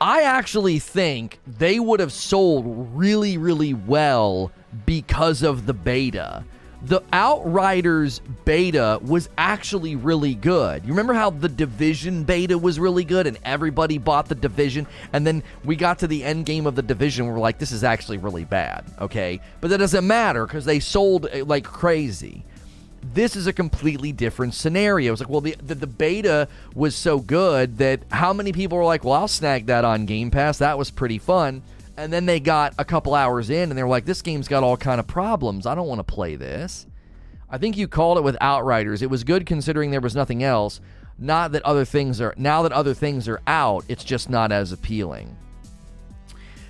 I 0.00 0.22
actually 0.22 0.78
think 0.78 1.40
they 1.46 1.80
would 1.80 2.00
have 2.00 2.12
sold 2.12 2.94
really, 2.94 3.36
really 3.36 3.74
well 3.74 4.52
because 4.86 5.42
of 5.42 5.66
the 5.66 5.74
beta. 5.74 6.44
The 6.82 7.02
Outriders 7.12 8.20
beta 8.44 9.00
was 9.02 9.28
actually 9.36 9.96
really 9.96 10.34
good. 10.34 10.84
You 10.84 10.90
remember 10.90 11.12
how 11.12 11.30
the 11.30 11.48
Division 11.48 12.22
beta 12.22 12.56
was 12.56 12.78
really 12.78 13.04
good 13.04 13.26
and 13.26 13.36
everybody 13.44 13.98
bought 13.98 14.28
the 14.28 14.36
Division? 14.36 14.86
And 15.12 15.26
then 15.26 15.42
we 15.64 15.74
got 15.74 15.98
to 16.00 16.06
the 16.06 16.22
end 16.22 16.46
game 16.46 16.66
of 16.66 16.76
the 16.76 16.82
Division, 16.82 17.26
we're 17.26 17.40
like, 17.40 17.58
this 17.58 17.72
is 17.72 17.82
actually 17.82 18.18
really 18.18 18.44
bad, 18.44 18.84
okay? 19.00 19.40
But 19.60 19.70
that 19.70 19.78
doesn't 19.78 20.06
matter 20.06 20.46
because 20.46 20.64
they 20.64 20.78
sold 20.78 21.26
eh, 21.32 21.42
like 21.44 21.64
crazy 21.64 22.44
this 23.14 23.36
is 23.36 23.46
a 23.46 23.52
completely 23.52 24.12
different 24.12 24.54
scenario. 24.54 25.12
It's 25.12 25.20
like, 25.20 25.30
well, 25.30 25.40
the, 25.40 25.56
the, 25.64 25.76
the 25.76 25.86
beta 25.86 26.48
was 26.74 26.94
so 26.94 27.20
good 27.20 27.78
that 27.78 28.00
how 28.10 28.32
many 28.32 28.52
people 28.52 28.76
were 28.76 28.84
like, 28.84 29.04
well, 29.04 29.14
I'll 29.14 29.28
snag 29.28 29.66
that 29.66 29.84
on 29.84 30.04
Game 30.04 30.30
Pass. 30.30 30.58
That 30.58 30.78
was 30.78 30.90
pretty 30.90 31.18
fun. 31.18 31.62
And 31.98 32.12
then 32.12 32.26
they 32.26 32.38
got 32.38 32.74
a 32.78 32.84
couple 32.84 33.12
hours 33.12 33.50
in 33.50 33.70
and 33.70 33.76
they 33.76 33.82
were 33.82 33.88
like, 33.88 34.04
this 34.04 34.22
game's 34.22 34.46
got 34.46 34.62
all 34.62 34.76
kind 34.76 35.00
of 35.00 35.08
problems. 35.08 35.66
I 35.66 35.74
don't 35.74 35.88
want 35.88 35.98
to 35.98 36.04
play 36.04 36.36
this. 36.36 36.86
I 37.50 37.58
think 37.58 37.76
you 37.76 37.88
called 37.88 38.18
it 38.18 38.24
with 38.24 38.36
Outriders. 38.40 39.02
It 39.02 39.10
was 39.10 39.24
good 39.24 39.46
considering 39.46 39.90
there 39.90 40.00
was 40.00 40.14
nothing 40.14 40.44
else. 40.44 40.80
Not 41.18 41.50
that 41.52 41.64
other 41.64 41.84
things 41.84 42.20
are 42.20 42.34
now 42.36 42.62
that 42.62 42.70
other 42.70 42.94
things 42.94 43.28
are 43.28 43.40
out, 43.48 43.84
it's 43.88 44.04
just 44.04 44.30
not 44.30 44.52
as 44.52 44.70
appealing. 44.70 45.36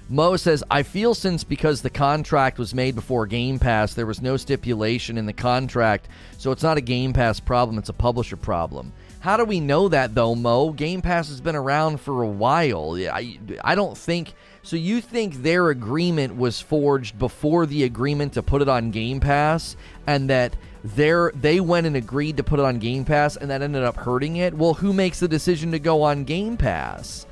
Mo 0.08 0.36
says, 0.36 0.64
I 0.70 0.82
feel 0.82 1.12
since 1.14 1.44
because 1.44 1.82
the 1.82 1.90
contract 1.90 2.58
was 2.58 2.74
made 2.74 2.94
before 2.94 3.26
Game 3.26 3.58
Pass, 3.58 3.92
there 3.92 4.06
was 4.06 4.22
no 4.22 4.38
stipulation 4.38 5.18
in 5.18 5.26
the 5.26 5.34
contract, 5.34 6.08
so 6.38 6.50
it's 6.52 6.62
not 6.62 6.78
a 6.78 6.80
Game 6.80 7.12
Pass 7.12 7.38
problem, 7.38 7.76
it's 7.76 7.90
a 7.90 7.92
publisher 7.92 8.36
problem. 8.36 8.94
How 9.20 9.36
do 9.36 9.44
we 9.44 9.60
know 9.60 9.88
that 9.90 10.14
though, 10.14 10.34
Mo? 10.34 10.70
Game 10.70 11.02
Pass 11.02 11.28
has 11.28 11.42
been 11.42 11.56
around 11.56 12.00
for 12.00 12.22
a 12.22 12.28
while. 12.28 12.94
I, 12.94 13.38
I 13.62 13.74
don't 13.74 13.98
think. 13.98 14.32
So 14.68 14.76
you 14.76 15.00
think 15.00 15.36
their 15.36 15.70
agreement 15.70 16.36
was 16.36 16.60
forged 16.60 17.18
before 17.18 17.64
the 17.64 17.84
agreement 17.84 18.34
to 18.34 18.42
put 18.42 18.60
it 18.60 18.68
on 18.68 18.90
Game 18.90 19.18
Pass, 19.18 19.76
and 20.06 20.28
that 20.28 20.56
they 20.84 21.10
they 21.34 21.58
went 21.58 21.86
and 21.86 21.96
agreed 21.96 22.36
to 22.36 22.42
put 22.42 22.60
it 22.60 22.66
on 22.66 22.78
Game 22.78 23.06
Pass, 23.06 23.38
and 23.38 23.50
that 23.50 23.62
ended 23.62 23.82
up 23.82 23.96
hurting 23.96 24.36
it? 24.36 24.52
Well, 24.52 24.74
who 24.74 24.92
makes 24.92 25.20
the 25.20 25.26
decision 25.26 25.72
to 25.72 25.78
go 25.78 26.02
on 26.02 26.24
Game 26.24 26.58
Pass? 26.58 27.24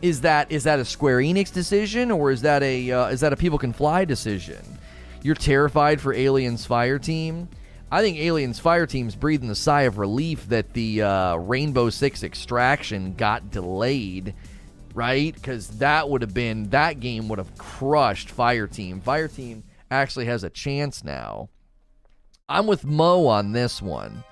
Is 0.00 0.22
that 0.22 0.50
is 0.50 0.64
that 0.64 0.78
a 0.78 0.86
Square 0.86 1.18
Enix 1.18 1.52
decision 1.52 2.10
or 2.10 2.30
is 2.30 2.40
that 2.40 2.62
a 2.62 2.90
uh, 2.90 3.08
is 3.08 3.20
that 3.20 3.34
a 3.34 3.36
People 3.36 3.58
Can 3.58 3.74
Fly 3.74 4.06
decision? 4.06 4.78
You're 5.20 5.34
terrified 5.34 6.00
for 6.00 6.14
Aliens 6.14 6.64
Fire 6.64 6.98
Team. 6.98 7.50
I 7.92 8.00
think 8.00 8.16
Aliens 8.16 8.58
Fire 8.58 8.86
Team's 8.86 9.16
breathing 9.16 9.50
a 9.50 9.54
sigh 9.54 9.82
of 9.82 9.98
relief 9.98 10.48
that 10.48 10.72
the 10.72 11.02
uh, 11.02 11.36
Rainbow 11.36 11.90
Six 11.90 12.22
Extraction 12.22 13.12
got 13.16 13.50
delayed, 13.50 14.32
right? 15.00 15.34
Because 15.34 15.66
that 15.78 16.10
would 16.10 16.20
have 16.20 16.34
been 16.34 16.68
that 16.68 17.00
game 17.00 17.26
would 17.28 17.38
have 17.38 17.56
crushed 17.56 18.28
Fire 18.28 18.66
Team. 18.66 19.00
Fire 19.00 19.28
Team 19.28 19.64
actually 19.90 20.26
has 20.26 20.44
a 20.44 20.50
chance 20.50 21.02
now. 21.02 21.48
I'm 22.50 22.66
with 22.66 22.84
Mo 22.84 23.26
on 23.26 23.52
this 23.52 23.80
one. 23.80 24.24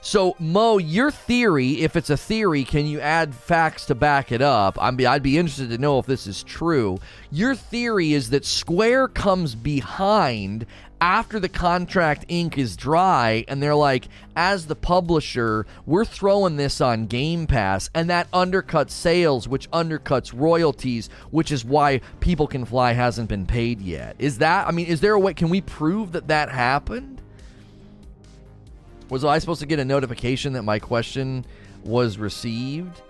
So, 0.00 0.34
Mo, 0.38 0.78
your 0.78 1.10
theory, 1.10 1.82
if 1.82 1.96
it's 1.96 2.08
a 2.08 2.16
theory, 2.16 2.64
can 2.64 2.86
you 2.86 2.98
add 2.98 3.34
facts 3.34 3.84
to 3.86 3.94
back 3.94 4.32
it 4.32 4.40
up? 4.40 4.80
i 4.80 4.88
I'd 4.88 5.22
be 5.22 5.36
interested 5.36 5.68
to 5.68 5.78
know 5.78 5.98
if 5.98 6.06
this 6.06 6.26
is 6.26 6.42
true. 6.42 6.98
Your 7.30 7.54
theory 7.54 8.14
is 8.14 8.30
that 8.30 8.46
Square 8.46 9.08
comes 9.08 9.54
behind 9.54 10.64
after 11.00 11.38
the 11.38 11.48
contract 11.48 12.24
ink 12.28 12.56
is 12.56 12.76
dry 12.76 13.44
and 13.48 13.62
they're 13.62 13.74
like 13.74 14.08
as 14.34 14.66
the 14.66 14.74
publisher 14.74 15.66
we're 15.84 16.04
throwing 16.04 16.56
this 16.56 16.80
on 16.80 17.06
game 17.06 17.46
pass 17.46 17.90
and 17.94 18.08
that 18.08 18.30
undercuts 18.30 18.90
sales 18.90 19.46
which 19.46 19.70
undercuts 19.72 20.32
royalties 20.34 21.10
which 21.30 21.52
is 21.52 21.64
why 21.64 22.00
People 22.20 22.46
Can 22.46 22.64
Fly 22.64 22.92
hasn't 22.92 23.28
been 23.28 23.46
paid 23.46 23.80
yet 23.80 24.16
is 24.18 24.38
that 24.38 24.66
i 24.66 24.70
mean 24.70 24.86
is 24.86 25.00
there 25.00 25.12
a 25.12 25.20
way 25.20 25.34
can 25.34 25.50
we 25.50 25.60
prove 25.60 26.12
that 26.12 26.28
that 26.28 26.50
happened 26.50 27.16
was 29.08 29.24
I 29.24 29.38
supposed 29.38 29.60
to 29.60 29.66
get 29.66 29.78
a 29.78 29.84
notification 29.84 30.52
that 30.54 30.62
my 30.62 30.78
question 30.78 31.44
was 31.84 32.18
received? 32.18 33.02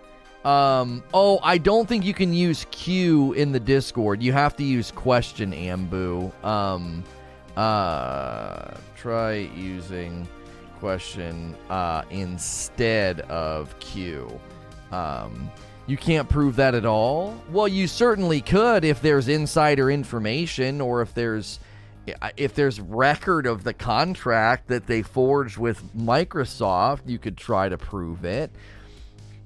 Um, 0.45 1.03
oh, 1.13 1.41
I 1.43 1.59
don't 1.59 1.89
think 1.89 2.05
you 2.05 2.15
can 2.15 2.33
use 2.33 2.67
Q 2.71 3.33
in 3.33 3.53
the 3.53 3.59
Discord. 3.59 4.23
You 4.23 4.33
have 4.33 4.57
to 4.57 4.65
use 4.65 4.91
question 4.91 5.53
Ambu. 5.53 6.45
Um, 6.45 7.03
uh, 7.57 8.77
try 8.97 9.49
using 9.57 10.29
question 10.79 11.57
uh, 11.71 12.03
instead 12.11 13.21
of 13.23 13.79
Q. 13.81 14.41
Um, 14.93 15.51
you 15.87 15.97
can't 15.97 16.29
prove 16.29 16.57
that 16.57 16.75
at 16.75 16.85
all? 16.85 17.41
Well, 17.51 17.69
you 17.69 17.87
certainly 17.87 18.41
could 18.41 18.85
if 18.85 19.01
there's 19.01 19.29
insider 19.29 19.91
information 19.91 20.81
or 20.81 21.01
if 21.01 21.15
there's 21.15 21.61
if 22.37 22.55
there's 22.55 22.81
record 22.81 23.47
of 23.47 23.65
the 23.65 23.75
contract 23.75 24.69
that 24.69 24.87
they 24.87 25.03
forged 25.03 25.59
with 25.59 25.83
Microsoft, 25.97 27.01
you 27.07 27.19
could 27.19 27.37
try 27.37 27.69
to 27.69 27.77
prove 27.77 28.25
it. 28.25 28.53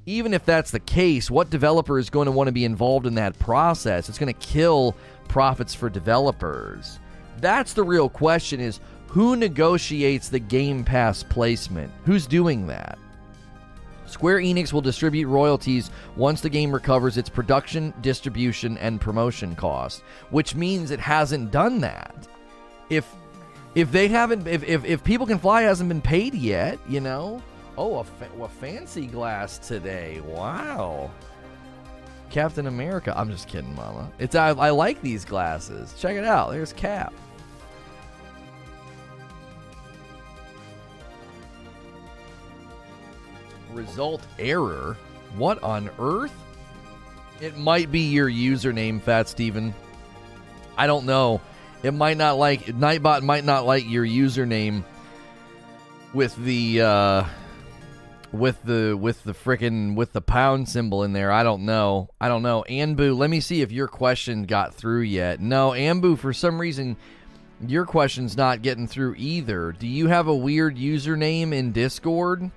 Even 0.04 0.34
if 0.34 0.44
that's 0.44 0.70
the 0.70 0.80
case, 0.80 1.30
what 1.30 1.48
developer 1.48 1.98
is 1.98 2.10
going 2.10 2.26
to 2.26 2.32
want 2.32 2.48
to 2.48 2.52
be 2.52 2.64
involved 2.64 3.06
in 3.06 3.14
that 3.14 3.38
process? 3.38 4.08
It's 4.08 4.18
going 4.18 4.32
to 4.32 4.40
kill 4.46 4.94
profits 5.28 5.74
for 5.74 5.88
developers. 5.88 6.98
That's 7.40 7.72
the 7.72 7.82
real 7.82 8.08
question 8.08 8.60
is 8.60 8.80
who 9.08 9.34
negotiates 9.34 10.28
the 10.28 10.38
Game 10.38 10.84
Pass 10.84 11.22
placement? 11.22 11.90
Who's 12.04 12.26
doing 12.26 12.66
that? 12.68 12.96
Square 14.06 14.38
Enix 14.38 14.72
will 14.72 14.80
distribute 14.80 15.28
royalties 15.28 15.90
once 16.16 16.40
the 16.40 16.48
game 16.48 16.72
recovers 16.72 17.16
its 17.16 17.28
production, 17.28 17.94
distribution, 18.02 18.76
and 18.78 19.00
promotion 19.00 19.54
costs, 19.54 20.02
which 20.30 20.54
means 20.54 20.90
it 20.90 21.00
hasn't 21.00 21.50
done 21.50 21.80
that. 21.80 22.28
If 22.88 23.08
if 23.74 23.92
they 23.92 24.08
haven't 24.08 24.46
if, 24.46 24.64
if, 24.64 24.84
if 24.84 25.04
People 25.04 25.26
Can 25.26 25.38
Fly 25.38 25.62
hasn't 25.62 25.88
been 25.88 26.02
paid 26.02 26.34
yet 26.34 26.78
you 26.88 27.00
know? 27.00 27.40
Oh 27.78 27.98
a, 27.98 28.04
fa- 28.04 28.30
a 28.40 28.48
fancy 28.48 29.06
glass 29.06 29.58
today. 29.58 30.20
Wow. 30.20 31.10
Captain 32.30 32.66
america. 32.66 33.12
I'm 33.16 33.30
just 33.30 33.48
kidding 33.48 33.74
mama. 33.74 34.10
It's 34.18 34.34
I, 34.34 34.48
I 34.50 34.70
like 34.70 35.00
these 35.02 35.24
glasses. 35.24 35.94
Check 35.98 36.16
it 36.16 36.24
out. 36.24 36.50
There's 36.50 36.72
cap 36.72 37.12
result 43.72 44.22
error 44.38 44.96
what 45.36 45.62
on 45.62 45.90
earth 45.98 46.32
it 47.40 47.56
might 47.56 47.90
be 47.90 48.00
your 48.00 48.28
username 48.28 49.00
fat 49.00 49.28
steven 49.28 49.74
i 50.76 50.86
don't 50.86 51.06
know 51.06 51.40
it 51.82 51.94
might 51.94 52.16
not 52.16 52.36
like 52.36 52.66
Nightbot 52.66 53.22
might 53.22 53.44
not 53.44 53.64
like 53.64 53.88
your 53.88 54.04
username 54.04 54.84
with 56.12 56.36
the 56.36 56.82
uh 56.82 57.24
with 58.32 58.62
the 58.64 58.96
with 58.96 59.22
the 59.24 59.32
freaking 59.32 59.94
with 59.94 60.12
the 60.12 60.20
pound 60.20 60.68
symbol 60.68 61.02
in 61.02 61.12
there. 61.12 61.32
I 61.32 61.42
don't 61.42 61.64
know. 61.64 62.10
I 62.20 62.28
don't 62.28 62.42
know. 62.42 62.64
Anbu, 62.68 63.16
let 63.16 63.30
me 63.30 63.40
see 63.40 63.62
if 63.62 63.72
your 63.72 63.88
question 63.88 64.44
got 64.44 64.74
through 64.74 65.02
yet. 65.02 65.40
No, 65.40 65.70
Ambu, 65.70 66.18
for 66.18 66.32
some 66.32 66.60
reason 66.60 66.96
your 67.66 67.84
question's 67.84 68.36
not 68.36 68.62
getting 68.62 68.86
through 68.86 69.14
either. 69.18 69.72
Do 69.72 69.86
you 69.86 70.06
have 70.08 70.28
a 70.28 70.34
weird 70.34 70.76
username 70.76 71.52
in 71.52 71.72
Discord? 71.72 72.50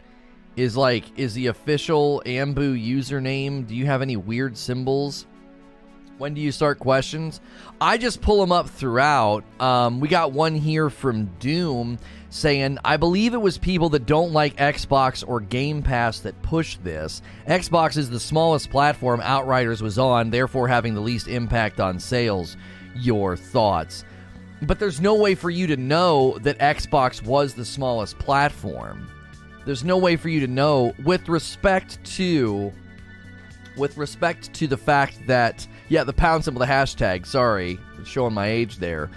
Is 0.56 0.78
like 0.78 1.18
is 1.18 1.34
the 1.34 1.48
official 1.48 2.22
Ambu 2.26 2.80
username? 2.80 3.66
Do 3.68 3.76
you 3.76 3.86
have 3.86 4.02
any 4.02 4.18
weird 4.18 4.58
symbols? 4.58 5.26
When 6.20 6.36
do 6.36 6.42
you 6.42 6.52
start 6.52 6.80
questions? 6.80 7.42
I 7.82 7.98
just 7.98 8.22
pull 8.22 8.40
them 8.40 8.52
up 8.52 8.70
throughout. 8.70 9.44
Um, 9.60 10.00
we 10.00 10.08
got 10.08 10.32
one 10.32 10.54
here 10.54 10.92
from 10.92 11.26
Doom 11.40 11.98
saying, 12.30 12.78
I 12.86 12.98
believe 12.98 13.34
it 13.34 13.42
was 13.42 13.58
people 13.58 13.90
that 13.90 14.06
don't 14.06 14.32
like 14.32 14.56
Xbox 14.58 15.28
or 15.28 15.40
Game 15.40 15.82
Pass 15.82 16.20
that 16.20 16.40
pushed 16.44 16.84
this. 16.84 17.22
Xbox 17.48 17.98
is 17.98 18.10
the 18.10 18.20
smallest 18.20 18.70
platform 18.70 19.22
Outriders 19.22 19.82
was 19.82 19.98
on, 19.98 20.30
therefore 20.30 20.68
having 20.68 20.94
the 20.94 21.02
least 21.02 21.28
impact 21.28 21.80
on 21.80 22.00
sales. 22.00 22.58
Your 22.96 23.36
thoughts? 23.36 24.06
But 24.62 24.80
there's 24.80 25.02
no 25.02 25.16
way 25.16 25.36
for 25.36 25.50
you 25.50 25.68
to 25.68 25.78
know 25.78 26.38
that 26.40 26.60
Xbox 26.60 27.24
was 27.24 27.54
the 27.54 27.66
smallest 27.66 28.18
platform. 28.20 29.10
There's 29.66 29.84
no 29.84 29.98
way 29.98 30.16
for 30.16 30.30
you 30.30 30.40
to 30.42 30.48
know 30.48 30.94
with 31.04 31.30
respect 31.30 32.04
to 32.16 32.72
with 33.78 33.98
respect 33.98 34.54
to 34.54 34.68
the 34.68 34.78
fact 34.78 35.26
that 35.28 35.68
yeah, 35.90 36.04
the 36.04 36.14
pound 36.14 36.46
symbol, 36.46 36.60
the 36.60 36.66
hashtag. 36.66 37.26
Sorry, 37.26 37.80
showing 38.06 38.34
my 38.34 38.48
age 38.48 38.78
there. 38.78 39.10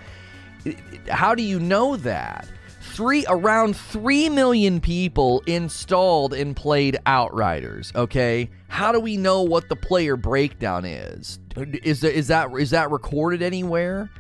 How 1.09 1.35
do 1.35 1.43
you 1.43 1.61
know 1.61 1.97
that? 1.97 2.49
Three 2.81 3.27
around 3.29 3.77
three 3.77 4.29
million 4.29 4.81
people 4.81 5.43
installed 5.47 6.33
and 6.33 6.57
played 6.57 6.99
Outriders. 7.05 7.93
Okay, 7.95 8.49
how 8.69 8.91
do 8.93 9.01
we 9.01 9.17
know 9.17 9.43
what 9.43 9.69
the 9.69 9.77
player 9.77 10.17
breakdown 10.17 10.85
is? 10.85 11.39
Is 11.57 12.01
there, 12.01 12.11
is 12.11 12.29
that 12.29 12.51
is 12.59 12.71
that 12.71 12.91
recorded 12.91 13.43
anywhere? 13.43 14.11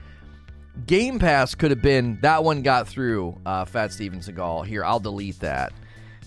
Game 0.86 1.18
Pass 1.18 1.54
could 1.54 1.70
have 1.70 1.80
been 1.80 2.18
that 2.20 2.44
one 2.44 2.60
got 2.60 2.86
through. 2.86 3.40
Uh, 3.46 3.64
Fat 3.64 3.92
Steven 3.92 4.20
Seagal. 4.20 4.66
Here, 4.66 4.84
I'll 4.84 5.00
delete 5.00 5.40
that. 5.40 5.72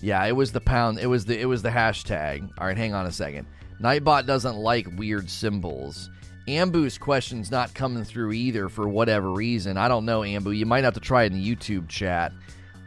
Yeah, 0.02 0.24
it 0.24 0.32
was 0.32 0.52
the 0.52 0.60
pound. 0.60 0.98
It 0.98 1.06
was 1.06 1.24
the 1.24 1.38
it 1.38 1.46
was 1.46 1.62
the 1.62 1.70
hashtag. 1.70 2.48
All 2.58 2.66
right, 2.66 2.76
hang 2.76 2.94
on 2.94 3.06
a 3.06 3.12
second. 3.12 3.46
Nightbot 3.80 4.26
doesn't 4.26 4.56
like 4.56 4.86
weird 4.96 5.30
symbols. 5.30 6.10
Ambu's 6.48 6.98
question's 6.98 7.50
not 7.50 7.74
coming 7.74 8.04
through 8.04 8.32
either 8.32 8.68
for 8.68 8.88
whatever 8.88 9.30
reason. 9.30 9.76
I 9.76 9.88
don't 9.88 10.04
know, 10.04 10.20
Ambu. 10.20 10.56
You 10.56 10.66
might 10.66 10.84
have 10.84 10.94
to 10.94 11.00
try 11.00 11.24
it 11.24 11.32
in 11.32 11.40
the 11.40 11.56
YouTube 11.56 11.88
chat. 11.88 12.32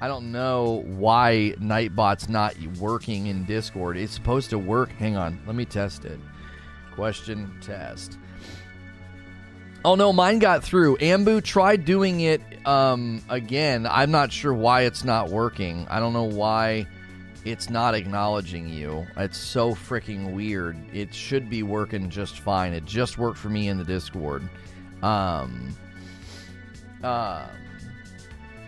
I 0.01 0.07
don't 0.07 0.31
know 0.31 0.83
why 0.85 1.55
Nightbot's 1.59 2.27
not 2.27 2.57
working 2.79 3.27
in 3.27 3.45
Discord. 3.45 3.95
It's 3.95 4.13
supposed 4.13 4.49
to 4.49 4.59
work. 4.59 4.91
Hang 4.93 5.15
on, 5.15 5.39
let 5.45 5.55
me 5.55 5.65
test 5.65 6.03
it. 6.03 6.19
Question 6.93 7.57
test. 7.61 8.17
Oh 9.85 9.95
no, 9.95 10.13
mine 10.13 10.39
got 10.39 10.63
through. 10.63 10.97
Ambu 10.97 11.43
tried 11.43 11.85
doing 11.85 12.21
it 12.21 12.41
um, 12.65 13.21
again. 13.29 13.85
I'm 13.85 14.11
not 14.11 14.31
sure 14.31 14.53
why 14.53 14.81
it's 14.81 15.03
not 15.03 15.29
working. 15.29 15.87
I 15.89 15.99
don't 15.99 16.13
know 16.13 16.23
why 16.23 16.87
it's 17.45 17.69
not 17.69 17.93
acknowledging 17.95 18.69
you. 18.69 19.05
It's 19.17 19.37
so 19.37 19.71
freaking 19.71 20.33
weird. 20.33 20.77
It 20.93 21.13
should 21.13 21.49
be 21.49 21.63
working 21.63 22.09
just 22.09 22.39
fine. 22.39 22.73
It 22.73 22.85
just 22.85 23.17
worked 23.17 23.37
for 23.37 23.49
me 23.49 23.67
in 23.67 23.77
the 23.77 23.83
Discord. 23.83 24.47
Um, 25.01 25.75
uh, 27.03 27.47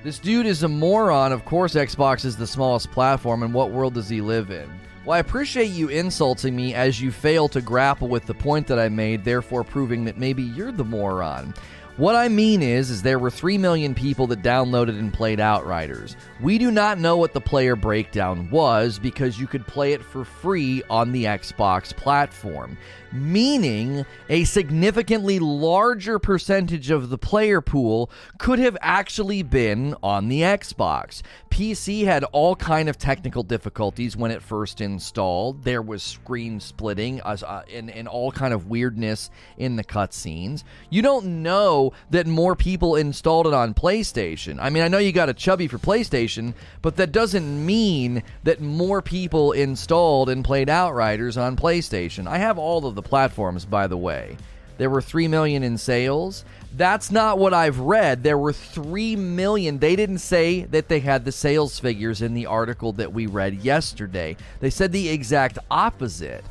this 0.04 0.20
dude 0.20 0.46
is 0.46 0.64
a 0.64 0.68
moron. 0.68 1.32
Of 1.32 1.46
course, 1.46 1.74
Xbox 1.76 2.26
is 2.26 2.36
the 2.36 2.48
smallest 2.48 2.92
platform. 2.92 3.44
And 3.44 3.54
what 3.54 3.72
world 3.72 3.94
does 3.94 4.10
he 4.10 4.22
live 4.22 4.52
in? 4.52 4.70
Well, 5.06 5.16
I 5.16 5.20
appreciate 5.20 5.70
you 5.70 5.88
insulting 5.90 6.56
me 6.56 6.74
as 6.74 7.00
you 7.00 7.12
fail 7.12 7.48
to 7.50 7.62
grapple 7.62 8.08
with 8.08 8.26
the 8.26 8.34
point 8.34 8.68
that 8.68 8.80
I 8.80 8.90
made, 8.90 9.24
therefore 9.24 9.64
proving 9.64 10.04
that 10.06 10.18
maybe 10.18 10.42
you're 10.42 10.72
the 10.72 10.84
moron. 10.84 11.54
What 11.98 12.18
I 12.18 12.28
mean 12.28 12.62
is, 12.62 12.90
is 12.90 13.04
there 13.04 13.18
were 13.18 13.32
3 13.32 13.58
million 13.58 13.96
people 13.96 14.28
that 14.28 14.42
downloaded 14.42 15.00
and 15.00 15.14
played 15.14 15.40
Outriders. 15.40 16.18
We 16.42 16.58
do 16.58 16.70
not 16.70 17.00
know 17.00 17.16
what 17.16 17.32
the 17.32 17.40
player 17.40 17.78
breakdown 17.78 18.50
was 18.50 19.00
because 19.00 19.40
you 19.40 19.48
could 19.48 19.66
play 19.66 19.94
it 19.94 20.04
for 20.04 20.26
free 20.26 20.84
on 20.90 21.14
the 21.14 21.24
Xbox 21.24 21.96
platform, 21.96 22.78
meaning 23.16 24.06
a 24.30 24.44
significantly 24.44 25.40
larger 25.40 26.20
percentage 26.20 26.90
of 26.90 27.10
the 27.10 27.18
player 27.18 27.62
pool 27.62 28.10
could 28.38 28.60
have 28.60 28.78
actually 28.82 29.44
been 29.44 29.96
on 30.04 30.28
the 30.28 30.42
Xbox. 30.42 31.22
PC 31.56 32.04
had 32.04 32.26
all 32.26 32.54
kind 32.56 32.90
of 32.90 32.98
technical 32.98 33.42
difficulties 33.42 34.18
when 34.18 34.30
it 34.30 34.42
first 34.42 34.82
installed. 34.82 35.64
There 35.64 35.82
was 35.82 36.04
screen 36.04 36.60
splitting 36.60 37.22
uh, 37.22 37.64
and, 37.74 37.90
and 37.90 38.10
all 38.10 38.32
kind 38.32 38.54
of 38.54 38.68
weirdness 38.68 39.30
in 39.58 39.78
the 39.78 39.84
cutscenes. 39.84 40.64
You 40.90 41.02
don't 41.02 41.42
know 41.44 41.94
that 42.10 42.28
more 42.28 42.58
people 42.58 42.98
installed 42.98 43.48
it 43.48 43.54
on 43.54 43.74
PlayStation. 43.74 44.58
I 44.60 44.70
mean, 44.70 44.84
I 44.84 44.90
know 44.90 44.98
you 44.98 45.14
got 45.14 45.30
a 45.30 45.34
chubby 45.34 45.70
for 45.70 45.78
PlayStation, 45.78 46.54
but 46.82 46.98
that 46.98 47.14
doesn't 47.14 47.66
mean 47.66 48.24
that 48.44 48.60
more 48.60 49.02
people 49.02 49.54
installed 49.54 50.30
and 50.30 50.44
played 50.44 50.70
Outriders 50.70 51.38
on 51.38 51.56
PlayStation. 51.56 52.28
I 52.28 52.38
have 52.38 52.58
all 52.58 52.86
of 52.86 52.96
the 52.96 53.02
platforms, 53.06 53.64
by 53.66 53.88
the 53.88 53.98
way. 53.98 54.38
There 54.78 54.90
were 54.90 55.02
3 55.02 55.30
million 55.30 55.64
in 55.64 55.78
sales. 55.78 56.44
That's 56.76 57.10
not 57.10 57.40
what 57.40 57.54
I've 57.54 57.80
read. 57.80 58.24
There 58.24 58.38
were 58.38 58.52
3 58.52 59.16
million. 59.16 59.80
They 59.80 59.96
didn't 59.96 60.18
say 60.18 60.66
that 60.66 60.90
they 60.90 61.00
had 61.00 61.24
the 61.24 61.32
sales 61.32 61.80
figures 61.80 62.22
in 62.22 62.34
the 62.34 62.48
article 62.48 62.92
that 62.94 63.14
we 63.14 63.28
read 63.28 63.64
yesterday. 63.64 64.36
They 64.60 64.70
said 64.70 64.92
the 64.92 65.08
exact 65.08 65.58
opposite. 65.72 66.44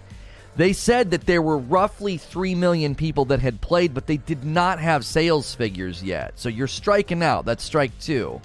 They 0.57 0.73
said 0.73 1.11
that 1.11 1.27
there 1.27 1.43
were 1.43 1.59
roughly 1.59 2.17
3 2.17 2.55
million 2.55 2.95
people 2.95 3.27
that 3.27 3.41
had 3.41 3.61
played, 3.61 3.93
but 3.93 4.07
they 4.07 4.17
did 4.17 4.45
not 4.45 4.79
have 4.79 5.05
sales 5.05 5.55
figures 5.55 6.03
yet. 6.03 6.33
So 6.37 6.49
you're 6.49 6.69
striking 6.69 7.23
out. 7.23 7.45
That's 7.45 7.65
strike 7.65 7.99
two. 7.99 8.41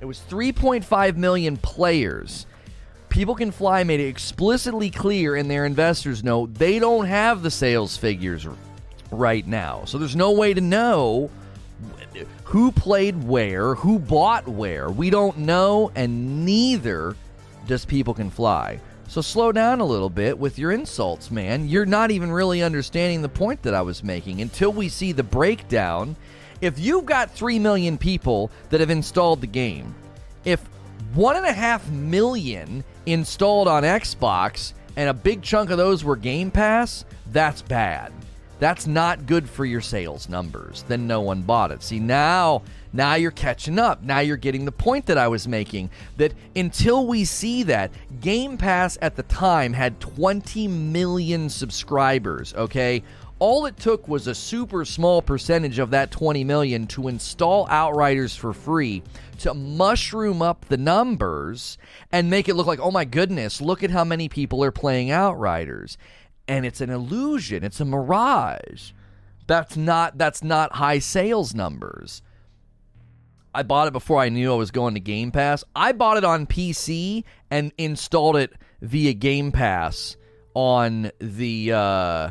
It 0.00 0.06
was 0.06 0.20
3.5 0.28 1.16
million 1.16 1.56
players. 1.56 2.46
People 3.08 3.34
Can 3.34 3.50
Fly 3.50 3.84
made 3.84 4.00
it 4.00 4.08
explicitly 4.08 4.90
clear 4.90 5.36
in 5.36 5.48
their 5.48 5.64
investors 5.64 6.22
note 6.22 6.54
they 6.54 6.78
don't 6.78 7.06
have 7.06 7.42
the 7.42 7.50
sales 7.50 7.96
figures 7.96 8.46
right 9.10 9.46
now. 9.46 9.84
So 9.86 9.98
there's 9.98 10.16
no 10.16 10.32
way 10.32 10.54
to 10.54 10.60
know 10.60 11.30
who 12.44 12.72
played 12.72 13.22
where, 13.24 13.74
who 13.74 13.98
bought 13.98 14.46
where. 14.46 14.90
We 14.90 15.10
don't 15.10 15.38
know, 15.38 15.90
and 15.94 16.44
neither 16.44 17.16
does 17.66 17.84
People 17.84 18.14
Can 18.14 18.30
Fly. 18.30 18.80
So 19.08 19.22
slow 19.22 19.52
down 19.52 19.80
a 19.80 19.86
little 19.86 20.10
bit 20.10 20.38
with 20.38 20.58
your 20.58 20.72
insults, 20.72 21.30
man. 21.30 21.66
You're 21.68 21.86
not 21.86 22.10
even 22.10 22.30
really 22.30 22.62
understanding 22.62 23.22
the 23.22 23.28
point 23.28 23.62
that 23.62 23.74
I 23.74 23.80
was 23.80 24.04
making 24.04 24.42
until 24.42 24.70
we 24.70 24.88
see 24.88 25.12
the 25.12 25.22
breakdown. 25.22 26.14
If 26.60 26.78
you've 26.78 27.06
got 27.06 27.30
3 27.30 27.58
million 27.58 27.96
people 27.96 28.50
that 28.68 28.80
have 28.80 28.90
installed 28.90 29.40
the 29.40 29.46
game, 29.46 29.94
if 30.44 30.60
one 31.14 31.36
and 31.36 31.46
a 31.46 31.52
half 31.52 31.88
million 31.90 32.84
installed 33.06 33.68
on 33.68 33.82
Xbox 33.82 34.72
and 34.96 35.08
a 35.08 35.14
big 35.14 35.42
chunk 35.42 35.70
of 35.70 35.78
those 35.78 36.04
were 36.04 36.16
Game 36.16 36.50
Pass, 36.50 37.04
that's 37.30 37.62
bad. 37.62 38.12
That's 38.58 38.86
not 38.88 39.26
good 39.26 39.48
for 39.48 39.64
your 39.64 39.80
sales 39.80 40.28
numbers. 40.28 40.84
Then 40.88 41.06
no 41.06 41.20
one 41.20 41.42
bought 41.42 41.70
it. 41.70 41.82
See, 41.82 42.00
now 42.00 42.62
now 42.92 43.14
you're 43.14 43.30
catching 43.30 43.78
up. 43.78 44.02
Now 44.02 44.20
you're 44.20 44.36
getting 44.36 44.64
the 44.64 44.72
point 44.72 45.06
that 45.06 45.18
I 45.18 45.28
was 45.28 45.46
making 45.46 45.90
that 46.16 46.32
until 46.56 47.06
we 47.06 47.24
see 47.24 47.62
that, 47.64 47.92
Game 48.20 48.56
Pass 48.56 48.98
at 49.02 49.14
the 49.14 49.22
time 49.24 49.72
had 49.72 50.00
20 50.00 50.66
million 50.68 51.48
subscribers, 51.48 52.54
okay? 52.54 53.02
All 53.40 53.66
it 53.66 53.76
took 53.76 54.08
was 54.08 54.26
a 54.26 54.34
super 54.34 54.84
small 54.84 55.22
percentage 55.22 55.78
of 55.78 55.90
that 55.90 56.10
20 56.10 56.42
million 56.42 56.86
to 56.88 57.06
install 57.06 57.68
Outriders 57.68 58.34
for 58.34 58.52
free 58.52 59.02
to 59.38 59.54
mushroom 59.54 60.42
up 60.42 60.64
the 60.64 60.76
numbers 60.76 61.78
and 62.10 62.30
make 62.30 62.48
it 62.48 62.54
look 62.54 62.66
like, 62.66 62.80
oh 62.80 62.90
my 62.90 63.04
goodness, 63.04 63.60
look 63.60 63.84
at 63.84 63.90
how 63.90 64.02
many 64.02 64.28
people 64.28 64.64
are 64.64 64.72
playing 64.72 65.12
Outriders. 65.12 65.96
And 66.48 66.66
it's 66.66 66.80
an 66.80 66.90
illusion, 66.90 67.62
it's 67.62 67.80
a 67.80 67.84
mirage. 67.84 68.90
That's 69.46 69.76
not 69.76 70.18
that's 70.18 70.42
not 70.42 70.74
high 70.74 70.98
sales 70.98 71.54
numbers. 71.54 72.22
I 73.54 73.62
bought 73.62 73.88
it 73.88 73.92
before 73.92 74.20
I 74.20 74.28
knew 74.28 74.52
I 74.52 74.56
was 74.56 74.70
going 74.70 74.94
to 74.94 75.00
Game 75.00 75.30
Pass. 75.30 75.64
I 75.74 75.92
bought 75.92 76.16
it 76.16 76.24
on 76.24 76.46
PC 76.46 77.24
and 77.50 77.72
installed 77.78 78.36
it 78.36 78.52
via 78.82 79.14
Game 79.14 79.52
Pass 79.52 80.16
on 80.54 81.10
the 81.18 81.72
uh, 81.72 82.30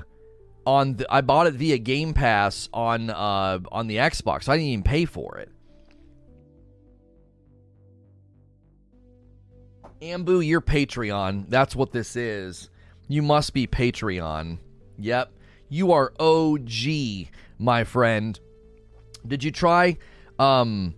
on 0.67 0.97
the, 0.97 1.07
I 1.09 1.21
bought 1.21 1.47
it 1.47 1.53
via 1.53 1.77
Game 1.77 2.13
Pass 2.13 2.67
on 2.73 3.09
uh, 3.09 3.59
on 3.71 3.87
the 3.87 3.95
Xbox. 3.95 4.49
I 4.49 4.57
didn't 4.57 4.69
even 4.69 4.83
pay 4.83 5.05
for 5.05 5.37
it. 5.37 5.49
Ambu, 10.01 10.45
you're 10.45 10.61
Patreon. 10.61 11.45
That's 11.47 11.73
what 11.73 11.93
this 11.93 12.17
is. 12.17 12.69
You 13.07 13.21
must 13.21 13.53
be 13.53 13.65
Patreon. 13.65 14.59
Yep. 14.99 15.31
You 15.69 15.93
are 15.93 16.11
OG, 16.19 17.29
my 17.57 17.85
friend. 17.85 18.37
Did 19.25 19.43
you 19.45 19.51
try 19.51 19.97
um 20.37 20.93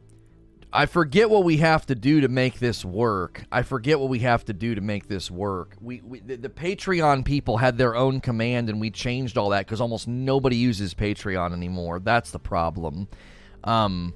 I 0.72 0.86
forget 0.86 1.30
what 1.32 1.44
we 1.44 1.58
have 1.58 1.88
to 1.88 1.96
do 1.96 2.22
to 2.22 2.28
make 2.28 2.60
this 2.60 2.86
work. 2.86 3.44
I 3.52 3.64
forget 3.64 4.00
what 4.00 4.10
we 4.10 4.20
have 4.20 4.46
to 4.46 4.54
do 4.54 4.76
to 4.76 4.82
make 4.82 5.08
this 5.08 5.32
work. 5.32 5.76
We, 5.82 6.02
we 6.02 6.20
the, 6.20 6.36
the, 6.36 6.50
Patreon 6.50 7.26
people 7.26 7.58
had 7.58 7.78
their 7.78 7.96
own 7.96 8.22
command, 8.22 8.70
and 8.70 8.80
we 8.80 8.92
changed 8.92 9.38
all 9.38 9.50
that 9.50 9.66
because 9.66 9.82
almost 9.82 10.08
nobody 10.08 10.58
uses 10.58 10.94
Patreon 10.94 11.54
anymore. 11.54 12.00
That's 12.00 12.30
the 12.30 12.40
problem. 12.40 13.08
Um, 13.64 14.14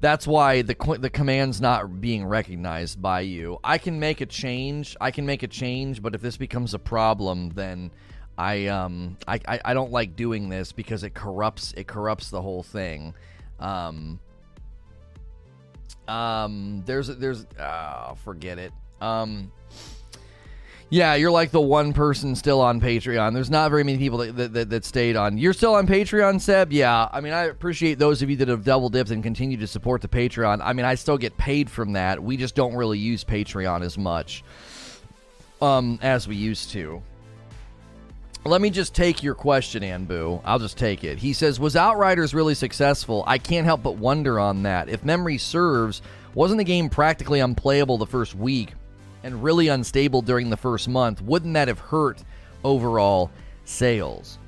that's 0.00 0.26
why 0.26 0.62
the 0.62 0.74
the 0.98 1.10
command's 1.10 1.60
not 1.60 2.00
being 2.00 2.24
recognized 2.24 3.02
by 3.02 3.20
you. 3.20 3.58
I 3.62 3.76
can 3.76 4.00
make 4.00 4.22
a 4.22 4.26
change. 4.26 4.96
I 4.98 5.10
can 5.10 5.26
make 5.26 5.42
a 5.42 5.48
change, 5.48 6.00
but 6.00 6.14
if 6.14 6.22
this 6.22 6.38
becomes 6.38 6.72
a 6.72 6.78
problem, 6.78 7.50
then 7.50 7.90
I 8.38 8.66
um 8.66 9.18
I, 9.28 9.40
I, 9.46 9.60
I 9.66 9.74
don't 9.74 9.92
like 9.92 10.16
doing 10.16 10.48
this 10.48 10.72
because 10.72 11.02
it 11.02 11.12
corrupts 11.12 11.74
it 11.76 11.86
corrupts 11.86 12.30
the 12.30 12.40
whole 12.40 12.62
thing. 12.62 13.14
Um 13.58 14.20
um, 16.08 16.82
there's 16.86 17.08
there's 17.08 17.46
uh, 17.58 18.14
forget 18.14 18.58
it. 18.58 18.72
Um, 19.00 19.52
yeah, 20.88 21.14
you're 21.14 21.32
like 21.32 21.50
the 21.50 21.60
one 21.60 21.92
person 21.92 22.36
still 22.36 22.60
on 22.60 22.80
Patreon. 22.80 23.34
There's 23.34 23.50
not 23.50 23.70
very 23.70 23.82
many 23.82 23.98
people 23.98 24.18
that, 24.18 24.52
that, 24.52 24.70
that, 24.70 24.84
stayed 24.84 25.16
on. 25.16 25.36
You're 25.36 25.52
still 25.52 25.74
on 25.74 25.86
Patreon, 25.86 26.40
Seb? 26.40 26.72
Yeah. 26.72 27.08
I 27.10 27.20
mean, 27.20 27.32
I 27.32 27.44
appreciate 27.44 27.98
those 27.98 28.22
of 28.22 28.30
you 28.30 28.36
that 28.36 28.46
have 28.46 28.62
double 28.62 28.88
dipped 28.88 29.10
and 29.10 29.20
continue 29.20 29.56
to 29.56 29.66
support 29.66 30.00
the 30.00 30.06
Patreon. 30.08 30.60
I 30.62 30.72
mean, 30.72 30.84
I 30.84 30.94
still 30.94 31.18
get 31.18 31.36
paid 31.36 31.68
from 31.68 31.94
that. 31.94 32.22
We 32.22 32.36
just 32.36 32.54
don't 32.54 32.76
really 32.76 33.00
use 33.00 33.24
Patreon 33.24 33.82
as 33.82 33.98
much 33.98 34.44
um, 35.60 35.98
as 36.02 36.28
we 36.28 36.36
used 36.36 36.70
to. 36.70 37.02
Let 38.46 38.60
me 38.60 38.70
just 38.70 38.94
take 38.94 39.22
your 39.22 39.34
question, 39.34 39.82
Anbu. 39.82 40.40
I'll 40.44 40.58
just 40.58 40.78
take 40.78 41.02
it. 41.04 41.18
He 41.18 41.32
says, 41.32 41.58
Was 41.58 41.74
Outriders 41.74 42.32
really 42.32 42.54
successful? 42.54 43.24
I 43.26 43.38
can't 43.38 43.64
help 43.64 43.82
but 43.82 43.96
wonder 43.96 44.38
on 44.38 44.62
that. 44.62 44.88
If 44.88 45.04
memory 45.04 45.38
serves, 45.38 46.02
wasn't 46.34 46.58
the 46.58 46.64
game 46.64 46.88
practically 46.88 47.40
unplayable 47.40 47.98
the 47.98 48.06
first 48.06 48.34
week 48.34 48.74
and 49.22 49.42
really 49.42 49.68
unstable 49.68 50.22
during 50.22 50.50
the 50.50 50.56
first 50.56 50.88
month? 50.88 51.22
Wouldn't 51.22 51.54
that 51.54 51.68
have 51.68 51.80
hurt 51.80 52.22
overall 52.62 53.30
sales? 53.64 54.38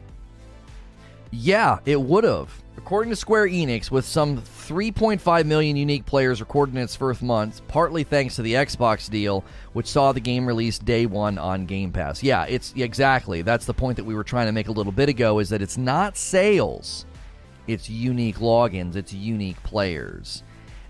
Yeah, 1.30 1.80
it 1.84 2.00
would 2.00 2.24
have. 2.24 2.50
According 2.78 3.10
to 3.10 3.16
Square 3.16 3.48
Enix, 3.48 3.90
with 3.90 4.04
some 4.04 4.40
3.5 4.40 5.46
million 5.46 5.76
unique 5.76 6.06
players 6.06 6.38
recorded 6.38 6.76
in 6.76 6.80
its 6.80 6.94
first 6.94 7.22
month, 7.22 7.60
partly 7.66 8.04
thanks 8.04 8.36
to 8.36 8.42
the 8.42 8.54
Xbox 8.54 9.10
deal, 9.10 9.44
which 9.72 9.88
saw 9.88 10.12
the 10.12 10.20
game 10.20 10.46
released 10.46 10.84
day 10.84 11.04
one 11.04 11.38
on 11.38 11.66
Game 11.66 11.90
Pass. 11.90 12.22
Yeah, 12.22 12.44
it's 12.44 12.72
exactly. 12.76 13.42
That's 13.42 13.66
the 13.66 13.74
point 13.74 13.96
that 13.96 14.04
we 14.04 14.14
were 14.14 14.22
trying 14.22 14.46
to 14.46 14.52
make 14.52 14.68
a 14.68 14.72
little 14.72 14.92
bit 14.92 15.08
ago 15.08 15.40
is 15.40 15.48
that 15.48 15.60
it's 15.60 15.76
not 15.76 16.16
sales, 16.16 17.04
it's 17.66 17.90
unique 17.90 18.36
logins, 18.36 18.94
it's 18.94 19.12
unique 19.12 19.60
players. 19.64 20.44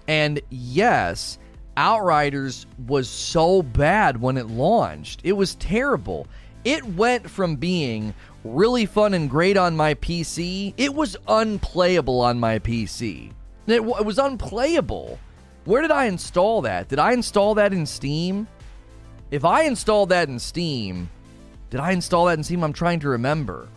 And 0.07 0.42
yes, 0.51 1.38
Outriders 1.79 2.66
was 2.87 3.09
so 3.09 3.62
bad 3.62 4.20
when 4.20 4.37
it 4.37 4.48
launched. 4.48 5.22
It 5.24 5.33
was 5.33 5.55
terrible. 5.55 6.27
It 6.64 6.85
went 6.85 7.31
from 7.31 7.57
being 7.57 8.12
really 8.44 8.87
fun 8.87 9.14
and 9.14 9.29
great 9.29 9.57
on 9.57 9.77
my 9.77 9.94
PC. 9.94 10.74
It 10.77 10.94
was 10.94 11.16
unplayable 11.27 12.20
on 12.20 12.38
my 12.38 12.59
PC. 12.59 13.33
It, 13.66 13.77
w- 13.77 13.96
it 13.96 14.05
was 14.05 14.18
unplayable. 14.18 15.18
Where 15.64 15.83
did 15.83 15.90
I 15.90 16.07
install 16.07 16.62
that? 16.62 16.88
Did 16.88 16.98
I 16.98 17.12
install 17.12 17.55
that 17.57 17.72
in 17.72 17.85
Steam? 17.85 18.46
If 19.31 19.44
I 19.44 19.64
installed 19.64 20.09
that 20.09 20.29
in 20.29 20.38
Steam, 20.38 21.11
did 21.70 21.81
I 21.81 21.92
install 21.92 22.27
that 22.27 22.38
in 22.38 22.44
Steam? 22.44 22.64
I'm 22.64 22.72
trying 22.72 23.01
to 23.01 23.11
remember. 23.11 23.68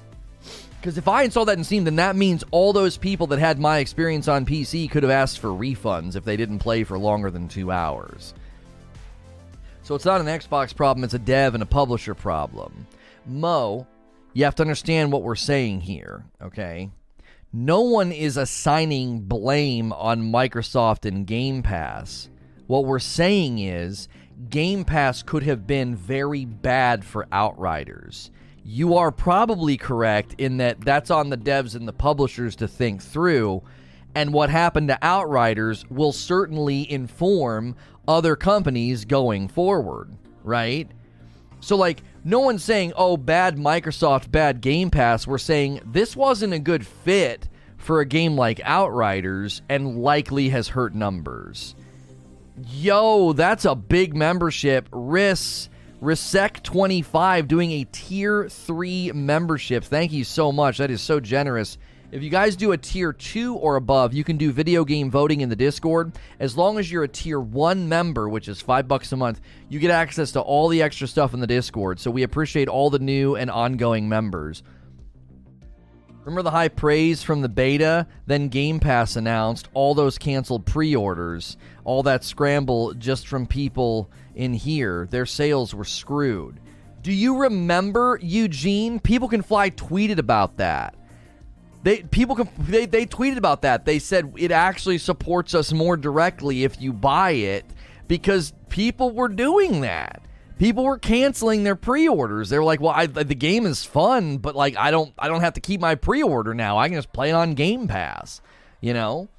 Because 0.79 0.97
if 0.97 1.07
I 1.07 1.23
installed 1.23 1.49
that 1.49 1.57
in 1.57 1.63
Steam, 1.63 1.83
then 1.83 1.97
that 1.97 2.15
means 2.15 2.43
all 2.49 2.73
those 2.73 2.97
people 2.97 3.27
that 3.27 3.39
had 3.39 3.59
my 3.59 3.79
experience 3.79 4.27
on 4.27 4.45
PC 4.45 4.89
could 4.89 5.03
have 5.03 5.11
asked 5.11 5.39
for 5.39 5.49
refunds 5.49 6.15
if 6.15 6.23
they 6.23 6.37
didn't 6.37 6.59
play 6.59 6.83
for 6.83 6.97
longer 6.97 7.29
than 7.29 7.47
two 7.47 7.71
hours. 7.71 8.33
So 9.83 9.93
it's 9.93 10.05
not 10.05 10.21
an 10.21 10.27
Xbox 10.27 10.75
problem, 10.75 11.03
it's 11.03 11.13
a 11.13 11.19
dev 11.19 11.53
and 11.53 11.61
a 11.61 11.67
publisher 11.67 12.15
problem. 12.15 12.87
Mo, 13.27 13.85
you 14.33 14.45
have 14.45 14.55
to 14.55 14.63
understand 14.63 15.11
what 15.11 15.23
we're 15.23 15.35
saying 15.35 15.81
here, 15.81 16.25
okay? 16.41 16.89
No 17.53 17.81
one 17.81 18.11
is 18.11 18.37
assigning 18.37 19.21
blame 19.21 19.91
on 19.91 20.31
Microsoft 20.31 21.05
and 21.05 21.27
Game 21.27 21.63
Pass. 21.63 22.29
What 22.67 22.85
we're 22.85 22.99
saying 22.99 23.59
is 23.59 24.07
Game 24.49 24.85
Pass 24.85 25.21
could 25.21 25.43
have 25.43 25.67
been 25.67 25.95
very 25.95 26.45
bad 26.45 27.03
for 27.03 27.27
Outriders. 27.31 28.31
You 28.63 28.95
are 28.95 29.11
probably 29.11 29.75
correct 29.75 30.35
in 30.37 30.57
that 30.57 30.79
that's 30.81 31.11
on 31.11 31.29
the 31.29 31.37
devs 31.37 31.75
and 31.75 31.87
the 31.87 31.93
publishers 31.93 32.55
to 32.57 32.67
think 32.67 33.01
through. 33.01 33.63
And 34.15 34.33
what 34.33 34.49
happened 34.49 34.87
to 34.89 34.99
Outriders 35.01 35.83
will 35.89 36.13
certainly 36.13 36.89
inform 36.89 37.75
other 38.07 38.35
companies 38.35 39.03
going 39.03 39.47
forward, 39.47 40.09
right? 40.43 40.89
So, 41.61 41.77
like, 41.77 42.03
no 42.23 42.39
one's 42.39 42.63
saying, 42.63 42.93
oh, 42.95 43.17
bad 43.17 43.55
Microsoft, 43.55 44.31
bad 44.31 44.61
Game 44.61 44.89
Pass. 44.89 45.25
We're 45.25 45.37
saying 45.37 45.81
this 45.85 46.15
wasn't 46.15 46.53
a 46.53 46.59
good 46.59 46.85
fit 46.85 47.47
for 47.77 47.99
a 47.99 48.05
game 48.05 48.35
like 48.35 48.59
Outriders 48.63 49.61
and 49.69 49.99
likely 49.99 50.49
has 50.49 50.67
hurt 50.69 50.93
numbers. 50.93 51.75
Yo, 52.67 53.33
that's 53.33 53.65
a 53.65 53.75
big 53.75 54.15
membership. 54.15 54.89
RIS, 54.91 55.69
Risec25 56.01 57.47
doing 57.47 57.71
a 57.71 57.85
tier 57.85 58.49
3 58.49 59.11
membership. 59.13 59.83
Thank 59.83 60.11
you 60.11 60.23
so 60.23 60.51
much. 60.51 60.79
That 60.79 60.91
is 60.91 61.01
so 61.01 61.19
generous. 61.19 61.77
If 62.11 62.21
you 62.21 62.29
guys 62.29 62.57
do 62.57 62.73
a 62.73 62.77
tier 62.77 63.13
2 63.13 63.55
or 63.55 63.77
above, 63.77 64.13
you 64.13 64.25
can 64.25 64.35
do 64.35 64.51
video 64.51 64.83
game 64.83 65.09
voting 65.09 65.39
in 65.39 65.47
the 65.47 65.55
Discord. 65.55 66.11
As 66.41 66.57
long 66.57 66.77
as 66.77 66.91
you're 66.91 67.05
a 67.05 67.07
tier 67.07 67.39
1 67.39 67.87
member, 67.87 68.27
which 68.27 68.49
is 68.49 68.59
5 68.59 68.85
bucks 68.85 69.13
a 69.13 69.15
month, 69.15 69.39
you 69.69 69.79
get 69.79 69.91
access 69.91 70.33
to 70.33 70.41
all 70.41 70.67
the 70.67 70.81
extra 70.81 71.07
stuff 71.07 71.33
in 71.33 71.39
the 71.39 71.47
Discord. 71.47 72.01
So 72.01 72.11
we 72.11 72.23
appreciate 72.23 72.67
all 72.67 72.89
the 72.89 72.99
new 72.99 73.37
and 73.37 73.49
ongoing 73.49 74.09
members. 74.09 74.61
Remember 76.25 76.41
the 76.41 76.51
high 76.51 76.67
praise 76.67 77.23
from 77.23 77.39
the 77.39 77.47
beta? 77.47 78.05
Then 78.25 78.49
Game 78.49 78.81
Pass 78.81 79.15
announced 79.15 79.69
all 79.73 79.95
those 79.95 80.17
canceled 80.17 80.65
pre 80.65 80.93
orders, 80.93 81.55
all 81.85 82.03
that 82.03 82.25
scramble 82.25 82.93
just 82.93 83.25
from 83.25 83.47
people 83.47 84.11
in 84.35 84.51
here. 84.53 85.07
Their 85.09 85.25
sales 85.25 85.73
were 85.73 85.85
screwed. 85.85 86.59
Do 87.01 87.13
you 87.13 87.37
remember, 87.37 88.19
Eugene? 88.21 88.99
People 88.99 89.29
Can 89.29 89.41
Fly 89.41 89.69
tweeted 89.69 90.17
about 90.17 90.57
that. 90.57 90.95
They 91.83 92.03
people 92.03 92.47
they 92.59 92.85
they 92.85 93.05
tweeted 93.05 93.37
about 93.37 93.63
that. 93.63 93.85
They 93.85 93.99
said 93.99 94.33
it 94.37 94.51
actually 94.51 94.99
supports 94.99 95.55
us 95.55 95.73
more 95.73 95.97
directly 95.97 96.63
if 96.63 96.79
you 96.79 96.93
buy 96.93 97.31
it 97.31 97.65
because 98.07 98.53
people 98.69 99.11
were 99.11 99.29
doing 99.29 99.81
that. 99.81 100.21
People 100.59 100.83
were 100.83 100.99
canceling 100.99 101.63
their 101.63 101.75
pre-orders. 101.75 102.49
They 102.49 102.59
were 102.59 102.63
like, 102.63 102.81
"Well, 102.81 102.93
I, 102.95 103.07
the 103.07 103.33
game 103.33 103.65
is 103.65 103.83
fun, 103.83 104.37
but 104.37 104.55
like 104.55 104.77
I 104.77 104.91
don't 104.91 105.11
I 105.17 105.27
don't 105.27 105.41
have 105.41 105.53
to 105.53 105.59
keep 105.59 105.81
my 105.81 105.95
pre-order 105.95 106.53
now. 106.53 106.77
I 106.77 106.87
can 106.87 106.97
just 106.97 107.13
play 107.13 107.29
it 107.29 107.33
on 107.33 107.55
Game 107.55 107.87
Pass." 107.87 108.41
You 108.79 108.93
know? 108.93 109.29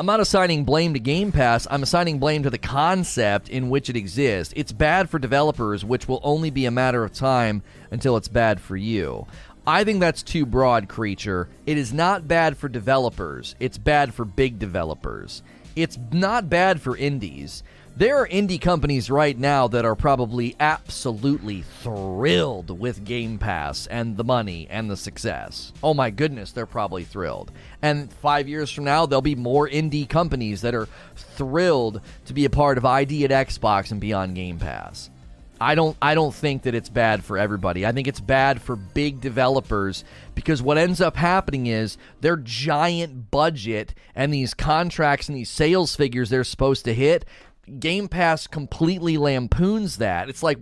I'm 0.00 0.06
not 0.06 0.20
assigning 0.20 0.64
blame 0.64 0.94
to 0.94 1.00
Game 1.00 1.32
Pass. 1.32 1.66
I'm 1.68 1.82
assigning 1.82 2.20
blame 2.20 2.44
to 2.44 2.50
the 2.50 2.58
concept 2.58 3.48
in 3.48 3.68
which 3.68 3.90
it 3.90 3.96
exists. 3.96 4.54
It's 4.56 4.70
bad 4.70 5.10
for 5.10 5.18
developers, 5.18 5.84
which 5.84 6.06
will 6.06 6.20
only 6.22 6.50
be 6.50 6.66
a 6.66 6.70
matter 6.70 7.02
of 7.02 7.12
time 7.12 7.64
until 7.90 8.16
it's 8.16 8.28
bad 8.28 8.60
for 8.60 8.76
you. 8.76 9.26
I 9.68 9.84
think 9.84 10.00
that's 10.00 10.22
too 10.22 10.46
broad, 10.46 10.88
creature. 10.88 11.46
It 11.66 11.76
is 11.76 11.92
not 11.92 12.26
bad 12.26 12.56
for 12.56 12.70
developers, 12.70 13.54
it's 13.60 13.76
bad 13.76 14.14
for 14.14 14.24
big 14.24 14.58
developers. 14.58 15.42
It's 15.76 15.98
not 16.10 16.48
bad 16.48 16.80
for 16.80 16.96
indies. 16.96 17.62
There 17.94 18.16
are 18.16 18.26
indie 18.26 18.58
companies 18.58 19.10
right 19.10 19.36
now 19.36 19.68
that 19.68 19.84
are 19.84 19.94
probably 19.94 20.56
absolutely 20.58 21.64
thrilled 21.82 22.80
with 22.80 23.04
Game 23.04 23.36
Pass 23.36 23.86
and 23.88 24.16
the 24.16 24.24
money 24.24 24.66
and 24.70 24.88
the 24.88 24.96
success. 24.96 25.74
Oh 25.82 25.92
my 25.92 26.08
goodness, 26.08 26.52
they're 26.52 26.64
probably 26.64 27.04
thrilled. 27.04 27.52
And 27.82 28.10
five 28.10 28.48
years 28.48 28.70
from 28.70 28.84
now, 28.84 29.04
there'll 29.04 29.20
be 29.20 29.34
more 29.34 29.68
indie 29.68 30.08
companies 30.08 30.62
that 30.62 30.74
are 30.74 30.88
thrilled 31.14 32.00
to 32.24 32.32
be 32.32 32.46
a 32.46 32.50
part 32.50 32.78
of 32.78 32.86
ID 32.86 33.26
at 33.26 33.48
Xbox 33.48 33.90
and 33.90 34.00
be 34.00 34.14
on 34.14 34.32
Game 34.32 34.58
Pass. 34.58 35.10
I 35.60 35.74
don't 35.74 35.96
I 36.00 36.14
don't 36.14 36.34
think 36.34 36.62
that 36.62 36.74
it's 36.74 36.88
bad 36.88 37.24
for 37.24 37.36
everybody. 37.36 37.84
I 37.84 37.92
think 37.92 38.06
it's 38.06 38.20
bad 38.20 38.62
for 38.62 38.76
big 38.76 39.20
developers 39.20 40.04
because 40.34 40.62
what 40.62 40.78
ends 40.78 41.00
up 41.00 41.16
happening 41.16 41.66
is 41.66 41.98
their 42.20 42.36
giant 42.36 43.30
budget 43.30 43.94
and 44.14 44.32
these 44.32 44.54
contracts 44.54 45.28
and 45.28 45.36
these 45.36 45.50
sales 45.50 45.96
figures 45.96 46.30
they're 46.30 46.44
supposed 46.44 46.84
to 46.84 46.94
hit 46.94 47.24
Game 47.78 48.08
Pass 48.08 48.46
completely 48.46 49.18
lampoons 49.18 49.98
that. 49.98 50.28
It's 50.28 50.42
like 50.42 50.58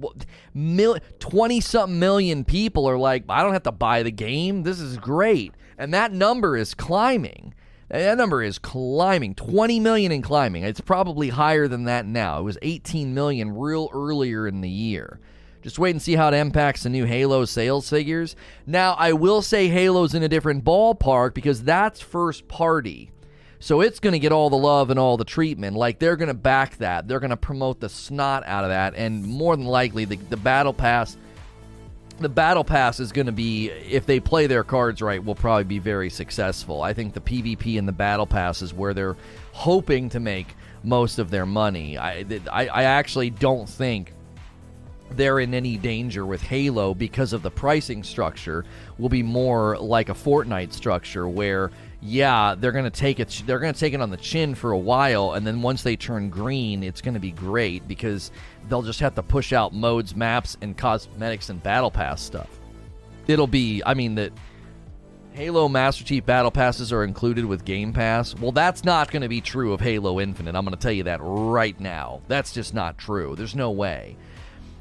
20 0.54 1.60
something 1.60 1.98
million 1.98 2.44
people 2.44 2.88
are 2.88 2.98
like, 2.98 3.24
I 3.28 3.42
don't 3.42 3.52
have 3.52 3.62
to 3.64 3.72
buy 3.72 4.02
the 4.02 4.10
game. 4.10 4.64
This 4.64 4.80
is 4.80 4.98
great. 4.98 5.54
And 5.78 5.94
that 5.94 6.12
number 6.12 6.56
is 6.56 6.74
climbing. 6.74 7.54
That 7.88 8.18
number 8.18 8.42
is 8.42 8.58
climbing, 8.58 9.34
20 9.36 9.78
million 9.80 10.10
and 10.12 10.22
climbing. 10.22 10.64
It's 10.64 10.80
probably 10.80 11.28
higher 11.28 11.68
than 11.68 11.84
that 11.84 12.04
now. 12.04 12.40
It 12.40 12.42
was 12.42 12.58
18 12.62 13.14
million 13.14 13.56
real 13.56 13.88
earlier 13.92 14.48
in 14.48 14.60
the 14.60 14.68
year. 14.68 15.20
Just 15.62 15.78
wait 15.78 15.90
and 15.90 16.02
see 16.02 16.14
how 16.14 16.28
it 16.28 16.34
impacts 16.34 16.82
the 16.82 16.90
new 16.90 17.04
Halo 17.04 17.44
sales 17.44 17.88
figures. 17.88 18.36
Now, 18.66 18.94
I 18.94 19.12
will 19.12 19.42
say 19.42 19.68
Halo's 19.68 20.14
in 20.14 20.22
a 20.22 20.28
different 20.28 20.64
ballpark 20.64 21.34
because 21.34 21.62
that's 21.62 22.00
first 22.00 22.46
party. 22.48 23.10
So 23.58 23.80
it's 23.80 24.00
going 24.00 24.12
to 24.12 24.18
get 24.18 24.32
all 24.32 24.50
the 24.50 24.56
love 24.56 24.90
and 24.90 24.98
all 24.98 25.16
the 25.16 25.24
treatment. 25.24 25.76
Like 25.76 25.98
they're 25.98 26.16
going 26.16 26.28
to 26.28 26.34
back 26.34 26.76
that. 26.78 27.08
They're 27.08 27.20
going 27.20 27.30
to 27.30 27.36
promote 27.36 27.80
the 27.80 27.88
snot 27.88 28.44
out 28.46 28.64
of 28.64 28.70
that. 28.70 28.94
And 28.94 29.26
more 29.26 29.56
than 29.56 29.66
likely, 29.66 30.04
the, 30.04 30.16
the 30.16 30.36
Battle 30.36 30.72
Pass 30.72 31.16
the 32.18 32.28
battle 32.28 32.64
pass 32.64 32.98
is 32.98 33.12
going 33.12 33.26
to 33.26 33.32
be 33.32 33.68
if 33.68 34.06
they 34.06 34.20
play 34.20 34.46
their 34.46 34.64
cards 34.64 35.02
right 35.02 35.22
will 35.22 35.34
probably 35.34 35.64
be 35.64 35.78
very 35.78 36.10
successful. 36.10 36.82
I 36.82 36.92
think 36.92 37.14
the 37.14 37.20
pvp 37.20 37.78
and 37.78 37.86
the 37.86 37.92
battle 37.92 38.26
pass 38.26 38.62
is 38.62 38.72
where 38.72 38.94
they're 38.94 39.16
hoping 39.52 40.08
to 40.10 40.20
make 40.20 40.54
most 40.82 41.18
of 41.18 41.30
their 41.30 41.46
money. 41.46 41.98
I 41.98 42.24
i, 42.50 42.68
I 42.68 42.82
actually 42.84 43.30
don't 43.30 43.68
think 43.68 44.12
they're 45.10 45.38
in 45.40 45.54
any 45.54 45.76
danger 45.76 46.26
with 46.26 46.42
Halo 46.42 46.94
because 46.94 47.32
of 47.32 47.42
the 47.42 47.50
pricing 47.50 48.02
structure 48.02 48.64
will 48.98 49.08
be 49.08 49.22
more 49.22 49.78
like 49.78 50.08
a 50.08 50.14
Fortnite 50.14 50.72
structure 50.72 51.28
where 51.28 51.70
yeah, 52.02 52.54
they're 52.56 52.72
going 52.72 52.84
to 52.84 52.90
take 52.90 53.20
it 53.20 53.42
they're 53.46 53.58
going 53.58 53.72
to 53.72 53.78
take 53.78 53.94
it 53.94 54.00
on 54.00 54.10
the 54.10 54.16
chin 54.16 54.54
for 54.54 54.72
a 54.72 54.78
while 54.78 55.32
and 55.32 55.46
then 55.46 55.62
once 55.62 55.82
they 55.82 55.96
turn 55.96 56.30
green, 56.30 56.82
it's 56.82 57.00
going 57.00 57.14
to 57.14 57.20
be 57.20 57.30
great 57.30 57.86
because 57.86 58.30
they'll 58.68 58.82
just 58.82 59.00
have 59.00 59.14
to 59.14 59.22
push 59.22 59.52
out 59.52 59.72
modes, 59.72 60.14
maps 60.14 60.56
and 60.60 60.76
cosmetics 60.76 61.48
and 61.50 61.62
battle 61.62 61.90
pass 61.90 62.22
stuff. 62.22 62.48
It'll 63.26 63.46
be 63.46 63.82
I 63.84 63.94
mean 63.94 64.14
that 64.16 64.32
Halo 65.32 65.68
Master 65.68 66.02
Chief 66.02 66.24
Battle 66.24 66.50
Passes 66.50 66.94
are 66.94 67.04
included 67.04 67.44
with 67.44 67.66
Game 67.66 67.92
Pass. 67.92 68.34
Well, 68.34 68.52
that's 68.52 68.84
not 68.84 69.10
going 69.10 69.20
to 69.20 69.28
be 69.28 69.42
true 69.42 69.74
of 69.74 69.82
Halo 69.82 70.18
Infinite. 70.18 70.54
I'm 70.54 70.64
going 70.64 70.74
to 70.74 70.80
tell 70.80 70.92
you 70.92 71.02
that 71.02 71.20
right 71.22 71.78
now. 71.78 72.22
That's 72.26 72.52
just 72.52 72.72
not 72.72 72.96
true. 72.96 73.34
There's 73.36 73.54
no 73.54 73.70
way. 73.70 74.16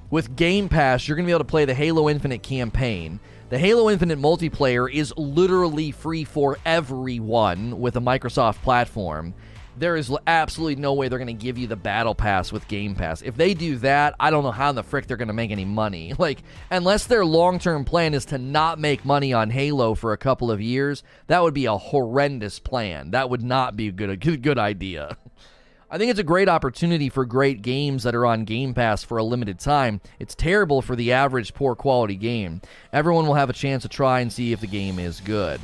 With 0.10 0.38
Game 0.38 0.70
Pass, 0.70 1.10
you're 1.10 1.18
going 1.18 1.26
to 1.26 1.28
be 1.28 1.34
able 1.34 1.40
to 1.40 1.44
play 1.44 1.66
the 1.66 1.74
Halo 1.74 2.08
Infinite 2.08 2.42
campaign 2.42 3.20
the 3.50 3.60
Halo 3.60 3.92
Infinite 3.92 4.18
multiplayer 4.18 4.92
is 4.92 5.14
literally 5.18 5.92
free 5.92 6.24
for 6.24 6.58
everyone 6.66 7.80
with 7.80 7.96
a 7.96 8.00
Microsoft 8.00 8.62
platform. 8.64 9.36
There 9.78 9.96
is 9.96 10.12
absolutely 10.28 10.76
no 10.82 10.94
way 10.94 11.08
they're 11.08 11.20
going 11.20 11.28
to 11.28 11.34
give 11.34 11.58
you 11.58 11.68
the 11.68 11.76
battle 11.76 12.16
pass 12.16 12.52
with 12.52 12.68
Game 12.68 12.96
Pass. 12.96 13.22
If 13.22 13.36
they 13.36 13.54
do 13.54 13.78
that, 13.78 14.16
I 14.20 14.30
don't 14.30 14.44
know 14.44 14.52
how 14.52 14.70
in 14.70 14.76
the 14.76 14.84
frick 14.84 15.08
they're 15.08 15.18
going 15.18 15.28
to 15.28 15.34
make 15.34 15.52
any 15.52 15.66
money. 15.66 16.14
Like, 16.26 16.42
unless 16.72 17.06
their 17.06 17.24
long 17.24 17.60
term 17.60 17.86
plan 17.86 18.16
is 18.16 18.26
to 18.26 18.40
not 18.40 18.80
make 18.80 19.06
money 19.06 19.32
on 19.32 19.52
Halo 19.52 19.94
for 19.94 20.12
a 20.12 20.18
couple 20.18 20.50
of 20.50 20.60
years, 20.60 21.04
that 21.28 21.44
would 21.44 21.54
be 21.54 21.66
a 21.66 21.78
horrendous 21.78 22.58
plan. 22.58 23.12
That 23.12 23.30
would 23.30 23.44
not 23.44 23.76
be 23.76 23.90
a 23.90 23.92
good, 23.92 24.10
a 24.10 24.18
good, 24.18 24.42
good 24.42 24.58
idea. 24.58 25.18
I 25.92 26.00
think 26.00 26.10
it's 26.10 26.20
a 26.20 26.24
great 26.24 26.50
opportunity 26.50 27.10
for 27.10 27.26
great 27.26 27.62
games 27.62 28.04
that 28.04 28.16
are 28.16 28.26
on 28.26 28.46
Game 28.46 28.74
Pass 28.74 29.04
for 29.04 29.18
a 29.18 29.24
limited 29.24 29.60
time. 29.60 30.02
It's 30.20 30.34
terrible 30.34 30.82
for 30.82 30.96
the 30.96 31.12
average 31.12 31.54
poor 31.54 31.76
quality 31.76 32.16
game. 32.16 32.62
Everyone 32.92 33.28
will 33.28 33.36
have 33.36 33.52
a 33.52 33.54
chance 33.54 33.84
to 33.84 33.90
try 33.90 34.22
and 34.22 34.34
see 34.34 34.52
if 34.52 34.62
the 34.62 34.68
game 34.68 34.98
is 34.98 35.20
good. 35.20 35.62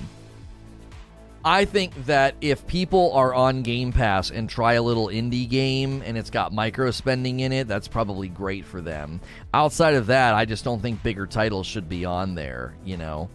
I 1.43 1.65
think 1.65 2.05
that 2.05 2.35
if 2.39 2.67
people 2.67 3.13
are 3.13 3.33
on 3.33 3.63
Game 3.63 3.91
Pass 3.91 4.29
and 4.29 4.47
try 4.47 4.73
a 4.73 4.81
little 4.81 5.07
indie 5.07 5.49
game 5.49 6.03
and 6.05 6.15
it's 6.15 6.29
got 6.29 6.53
micro 6.53 6.91
spending 6.91 7.39
in 7.39 7.51
it, 7.51 7.67
that's 7.67 7.87
probably 7.87 8.27
great 8.27 8.63
for 8.63 8.79
them. 8.79 9.19
Outside 9.51 9.95
of 9.95 10.07
that, 10.07 10.35
I 10.35 10.45
just 10.45 10.63
don't 10.63 10.81
think 10.81 11.01
bigger 11.01 11.25
titles 11.25 11.65
should 11.65 11.89
be 11.89 12.05
on 12.05 12.35
there, 12.35 12.75
you 12.85 12.95
know. 12.95 13.27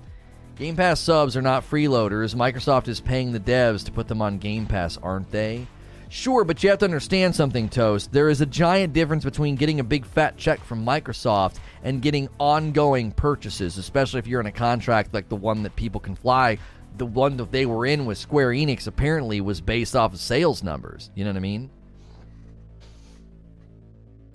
Game 0.54 0.76
Pass 0.76 1.00
subs 1.00 1.36
are 1.36 1.42
not 1.42 1.68
freeloaders. 1.68 2.34
Microsoft 2.34 2.86
is 2.86 3.00
paying 3.00 3.32
the 3.32 3.40
devs 3.40 3.84
to 3.84 3.92
put 3.92 4.06
them 4.06 4.22
on 4.22 4.38
Game 4.38 4.66
Pass, 4.66 4.96
aren't 4.98 5.30
they? 5.32 5.66
Sure, 6.08 6.44
but 6.44 6.62
you 6.62 6.70
have 6.70 6.78
to 6.78 6.84
understand 6.84 7.34
something, 7.34 7.68
Toast. 7.68 8.12
There 8.12 8.28
is 8.28 8.40
a 8.40 8.46
giant 8.46 8.92
difference 8.92 9.24
between 9.24 9.56
getting 9.56 9.80
a 9.80 9.84
big 9.84 10.06
fat 10.06 10.36
check 10.36 10.62
from 10.62 10.86
Microsoft 10.86 11.56
and 11.82 12.00
getting 12.00 12.28
ongoing 12.38 13.10
purchases, 13.10 13.76
especially 13.76 14.20
if 14.20 14.28
you're 14.28 14.40
in 14.40 14.46
a 14.46 14.52
contract 14.52 15.12
like 15.12 15.28
the 15.28 15.34
one 15.34 15.64
that 15.64 15.74
people 15.74 16.00
can 16.00 16.14
fly 16.14 16.58
the 16.96 17.06
one 17.06 17.36
that 17.36 17.52
they 17.52 17.66
were 17.66 17.86
in 17.86 18.06
with 18.06 18.18
Square 18.18 18.50
Enix 18.50 18.86
apparently 18.86 19.40
was 19.40 19.60
based 19.60 19.94
off 19.94 20.14
of 20.14 20.20
sales 20.20 20.62
numbers. 20.62 21.10
You 21.14 21.24
know 21.24 21.30
what 21.30 21.36
I 21.36 21.40
mean? 21.40 21.70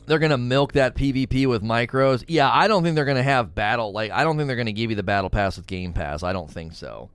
They're 0.06 0.20
to 0.32 0.38
milk 0.38 0.74
that 0.74 0.96
PvP 0.96 1.48
with 1.48 1.64
micros. 1.64 2.24
Yeah, 2.28 2.52
I 2.52 2.68
don't 2.68 2.84
think 2.84 2.96
they're 2.96 3.06
to 3.18 3.24
have 3.24 3.56
battle. 3.56 3.92
Like, 3.92 4.12
I 4.12 4.24
don't 4.24 4.36
think 4.36 4.48
they're 4.48 4.56
to 4.66 4.74
give 4.74 4.90
you 4.90 4.96
the 4.96 5.04
battle 5.04 5.30
pass 5.30 5.58
with 5.58 5.68
Game 5.68 5.94
Pass. 5.94 6.24
I 6.24 6.34
don't 6.34 6.52
think 6.52 6.74
so. 6.74 7.10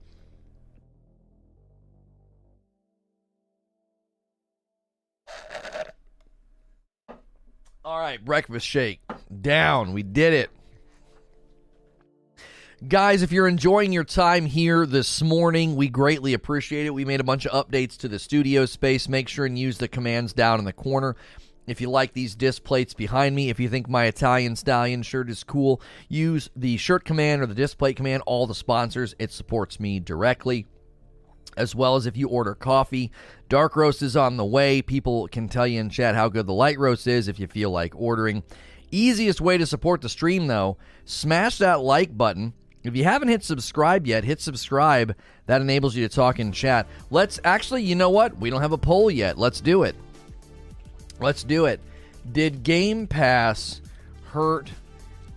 All 7.85 8.01
right, 8.01 8.25
breakfast 8.25 8.67
shake. 8.67 9.01
Down. 9.43 9.93
We 9.93 10.03
did 10.03 10.33
it. 10.33 10.51
Guys, 12.89 13.23
if 13.23 13.33
you're 13.33 13.49
enjoying 13.49 13.93
your 13.93 14.05
time 14.05 14.47
here 14.47 14.87
this 14.87 15.21
morning, 15.21 15.75
we 15.75 15.89
greatly 15.89 16.35
appreciate 16.35 16.87
it. 16.87 16.95
We 16.95 17.05
made 17.05 17.21
a 17.21 17.25
bunch 17.25 17.45
of 17.45 17.67
updates 17.67 17.97
to 17.97 18.09
the 18.09 18.19
studio 18.19 18.65
space. 18.65 19.09
Make 19.09 19.29
sure 19.29 19.47
and 19.47 19.59
use 19.59 19.79
the 19.79 19.89
commands 19.89 20.33
down 20.33 20.61
in 20.61 20.67
the 20.67 20.73
corner. 20.73 21.17
If 21.67 21.81
you 21.81 21.91
like 21.91 22.13
these 22.13 22.37
disc 22.37 22.63
plates 22.63 22.95
behind 22.95 23.35
me, 23.35 23.49
if 23.49 23.59
you 23.59 23.69
think 23.69 23.89
my 23.89 24.05
Italian 24.05 24.55
Stallion 24.55 25.03
shirt 25.03 25.31
is 25.31 25.43
cool, 25.43 25.81
use 26.09 26.49
the 26.55 26.77
shirt 26.77 27.05
command 27.05 27.43
or 27.43 27.47
the 27.47 27.57
disc 27.57 27.77
plate 27.77 27.97
command. 27.97 28.23
All 28.25 28.47
the 28.47 28.55
sponsors, 28.55 29.17
it 29.19 29.33
supports 29.33 29.81
me 29.81 29.99
directly. 29.99 30.67
As 31.57 31.75
well 31.75 31.97
as 31.97 32.07
if 32.07 32.17
you 32.17 32.29
order 32.29 32.55
coffee, 32.55 33.11
dark 33.49 33.75
roast 33.75 34.01
is 34.01 34.17
on 34.17 34.37
the 34.37 34.45
way. 34.45 34.81
People 34.81 35.27
can 35.29 35.49
tell 35.49 35.67
you 35.67 35.81
in 35.81 35.91
chat 35.91 36.15
how 36.15 36.29
good 36.29 36.47
the 36.47 36.53
light 36.53 36.79
roast 36.79 37.09
is 37.09 37.27
if 37.27 37.41
you 37.41 37.49
feel 37.49 37.71
like 37.71 37.95
ordering. 37.97 38.45
Easiest 38.93 39.41
way 39.41 39.59
to 39.59 39.67
support 39.67 40.03
the 40.03 40.09
stream, 40.09 40.47
though, 40.47 40.77
smash 41.05 41.59
that 41.59 41.81
like 41.81 42.17
button 42.17 42.53
if 42.89 42.97
you 42.97 43.05
haven't 43.05 43.29
hit 43.29 43.45
subscribe 43.45 44.07
yet, 44.07 44.25
hit 44.25 44.41
subscribe. 44.41 45.17
That 45.47 45.61
enables 45.61 45.95
you 45.95 46.07
to 46.07 46.15
talk 46.15 46.41
in 46.41 46.53
chat. 46.53 46.87
Let's 47.11 47.41
actually, 47.45 47.83
you 47.83 47.95
know 47.95 48.11
what? 48.11 48.37
We 48.39 48.51
don't 48.51 48.63
have 48.63 48.73
a 48.73 48.79
poll 48.79 49.11
yet. 49.11 49.39
Let's 49.39 49.61
do 49.61 49.85
it. 49.85 49.95
Let's 51.21 51.45
do 51.45 51.67
it. 51.67 51.81
Did 52.33 52.63
Game 52.63 53.07
Pass 53.07 53.81
hurt 54.25 54.71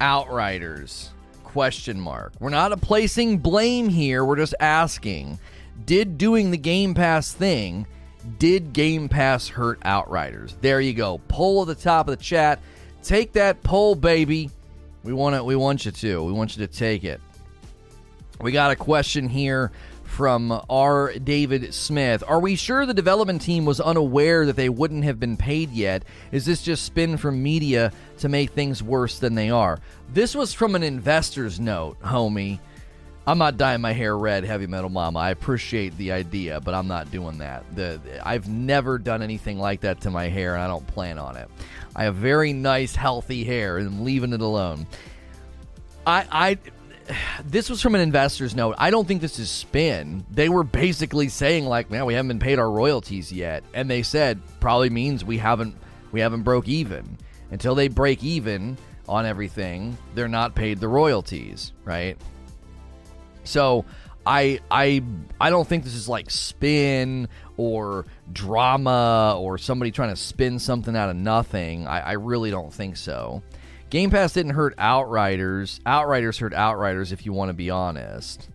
Outriders? 0.02 1.12
Question 1.43 2.00
mark. 2.00 2.34
We're 2.39 2.50
not 2.50 2.80
placing 2.82 3.38
blame 3.39 3.89
here. 3.89 4.26
We're 4.26 4.36
just 4.36 4.56
asking. 4.60 5.39
Did 5.86 6.18
doing 6.18 6.52
the 6.52 6.58
Game 6.58 6.93
Pass 6.93 7.32
thing, 7.32 7.88
did 8.38 8.74
Game 8.74 9.10
Pass 9.10 9.47
hurt 9.47 9.80
Outriders? 9.84 10.58
There 10.62 10.82
you 10.82 10.93
go. 10.93 11.20
Poll 11.28 11.62
at 11.62 11.68
the 11.68 11.76
top 11.76 12.08
of 12.08 12.18
the 12.18 12.24
chat. 12.24 12.60
Take 13.02 13.34
that 13.34 13.64
poll, 13.64 13.95
baby. 13.95 14.52
We 15.04 15.14
want 15.14 15.36
it. 15.36 15.45
We 15.45 15.56
want 15.56 15.86
you 15.86 15.91
to. 15.91 16.24
We 16.24 16.34
want 16.34 16.58
you 16.58 16.68
to 16.68 16.72
take 16.72 17.04
it. 17.04 17.22
We 18.42 18.54
got 18.54 18.72
a 18.72 18.76
question 18.78 19.28
here 19.28 19.70
from 20.06 20.62
R. 20.70 21.12
David 21.14 21.74
Smith. 21.74 22.24
Are 22.26 22.40
we 22.40 22.56
sure 22.56 22.86
the 22.86 22.94
development 22.94 23.42
team 23.42 23.66
was 23.66 23.82
unaware 23.82 24.46
that 24.46 24.56
they 24.56 24.70
wouldn't 24.70 25.04
have 25.04 25.20
been 25.20 25.36
paid 25.36 25.72
yet? 25.72 26.04
Is 26.32 26.46
this 26.46 26.62
just 26.62 26.86
spin 26.86 27.18
from 27.18 27.44
media 27.44 27.92
to 28.20 28.30
make 28.30 28.52
things 28.52 28.82
worse 28.82 29.20
than 29.20 29.36
they 29.36 29.50
are? 29.50 29.80
This 30.14 30.36
was 30.36 30.54
from 30.54 30.76
an 30.76 30.84
investor's 30.84 31.60
note, 31.60 32.00
homie. 32.02 32.60
I'm 33.28 33.38
not 33.38 33.58
dyeing 33.58 33.82
my 33.82 33.92
hair 33.92 34.18
red, 34.18 34.46
heavy 34.46 34.68
metal 34.68 34.90
mama. 34.90 35.20
I 35.20 35.32
appreciate 35.32 35.98
the 35.98 36.14
idea, 36.14 36.62
but 36.62 36.74
I'm 36.74 36.88
not 36.88 37.12
doing 37.12 37.40
that. 37.40 37.66
The, 37.76 38.00
I've 38.24 38.48
never 38.48 38.98
done 39.00 39.22
anything 39.22 39.60
like 39.60 39.82
that 39.82 40.00
to 40.02 40.12
my 40.12 40.30
hair, 40.30 40.54
and 40.56 40.64
I 40.64 40.68
don't 40.68 40.88
plan 40.88 41.20
on 41.20 41.36
it. 41.36 41.50
I 41.94 42.06
have 42.06 42.16
very 42.16 42.54
nice, 42.54 42.96
healthy 42.96 43.44
hair, 43.44 43.78
and 43.78 43.88
I'm 43.88 44.06
leaving 44.06 44.32
it 44.32 44.42
alone. 44.42 44.88
I, 46.08 46.26
I 46.32 46.58
this 47.43 47.70
was 47.70 47.82
from 47.82 47.95
an 47.95 48.01
investor's 48.01 48.55
note. 48.55 48.76
I 48.78 48.91
don't 48.91 49.07
think 49.07 49.22
this 49.22 49.39
is 49.39 49.49
spin. 49.49 50.26
They 50.32 50.49
were 50.49 50.64
basically 50.64 51.30
saying 51.30 51.66
like, 51.66 51.89
"Man, 51.89 52.05
we 52.05 52.14
haven't 52.14 52.28
been 52.28 52.39
paid 52.39 52.60
our 52.60 52.70
royalties 52.70 53.32
yet," 53.32 53.64
and 53.74 53.89
they 53.89 54.03
said 54.03 54.39
probably 54.60 54.89
means 54.89 55.26
we 55.26 55.38
haven't 55.38 55.76
we 56.12 56.20
haven't 56.22 56.43
broke 56.43 56.68
even. 56.68 57.18
Until 57.51 57.74
they 57.74 57.88
break 57.88 58.24
even 58.24 58.78
on 59.07 59.26
everything, 59.26 59.97
they're 60.14 60.28
not 60.28 60.53
paid 60.53 60.80
the 60.80 60.88
royalties, 60.88 61.72
right? 61.84 62.18
So 63.43 63.86
I 64.26 64.60
I 64.70 65.01
I 65.41 65.49
don't 65.49 65.68
think 65.68 65.84
this 65.84 65.95
is 65.95 66.07
like 66.07 66.30
spin 66.30 67.28
or 67.57 68.05
drama 68.32 69.36
or 69.39 69.57
somebody 69.57 69.91
trying 69.91 70.10
to 70.10 70.16
spin 70.16 70.60
something 70.60 70.95
out 70.95 71.10
of 71.10 71.16
nothing. 71.16 71.88
I, 71.88 71.99
I 72.01 72.12
really 72.14 72.51
don't 72.51 72.72
think 72.72 72.97
so. 72.97 73.41
Game 73.90 74.12
Pass 74.12 74.34
didn't 74.34 74.54
hurt 74.54 74.76
Outriders. 74.78 75.80
Outriders 75.86 76.38
hurt 76.38 76.54
Outriders, 76.54 77.12
if 77.12 77.26
you 77.26 77.34
want 77.34 77.50
to 77.50 77.54
be 77.54 77.70
honest. 77.70 78.50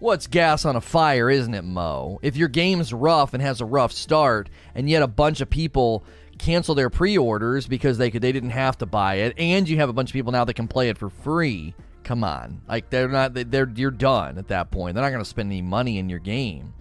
What's 0.00 0.26
gas 0.26 0.64
on 0.64 0.76
a 0.76 0.80
fire, 0.80 1.30
isn't 1.30 1.54
it, 1.54 1.62
Mo? 1.62 2.18
If 2.22 2.36
your 2.36 2.48
game's 2.48 2.92
rough 2.92 3.32
and 3.34 3.42
has 3.42 3.60
a 3.60 3.66
rough 3.66 3.92
start, 3.92 4.48
and 4.74 4.88
yet 4.88 5.02
a 5.02 5.06
bunch 5.06 5.40
of 5.40 5.50
people 5.50 6.04
cancel 6.38 6.74
their 6.74 6.90
pre-orders 6.90 7.66
because 7.68 7.98
they 7.98 8.10
could 8.10 8.22
they 8.22 8.32
didn't 8.32 8.50
have 8.50 8.78
to 8.78 8.86
buy 8.86 9.16
it, 9.16 9.34
and 9.38 9.68
you 9.68 9.76
have 9.76 9.90
a 9.90 9.92
bunch 9.92 10.10
of 10.10 10.14
people 10.14 10.32
now 10.32 10.44
that 10.44 10.54
can 10.54 10.66
play 10.66 10.88
it 10.88 10.98
for 10.98 11.10
free. 11.10 11.74
Come 12.02 12.24
on, 12.24 12.62
like 12.66 12.88
they're 12.88 13.08
not 13.08 13.34
they're 13.34 13.68
you're 13.68 13.90
done 13.90 14.38
at 14.38 14.48
that 14.48 14.70
point. 14.70 14.94
They're 14.94 15.04
not 15.04 15.10
going 15.10 15.22
to 15.22 15.28
spend 15.28 15.50
any 15.50 15.62
money 15.62 15.98
in 15.98 16.08
your 16.08 16.18
game. 16.18 16.72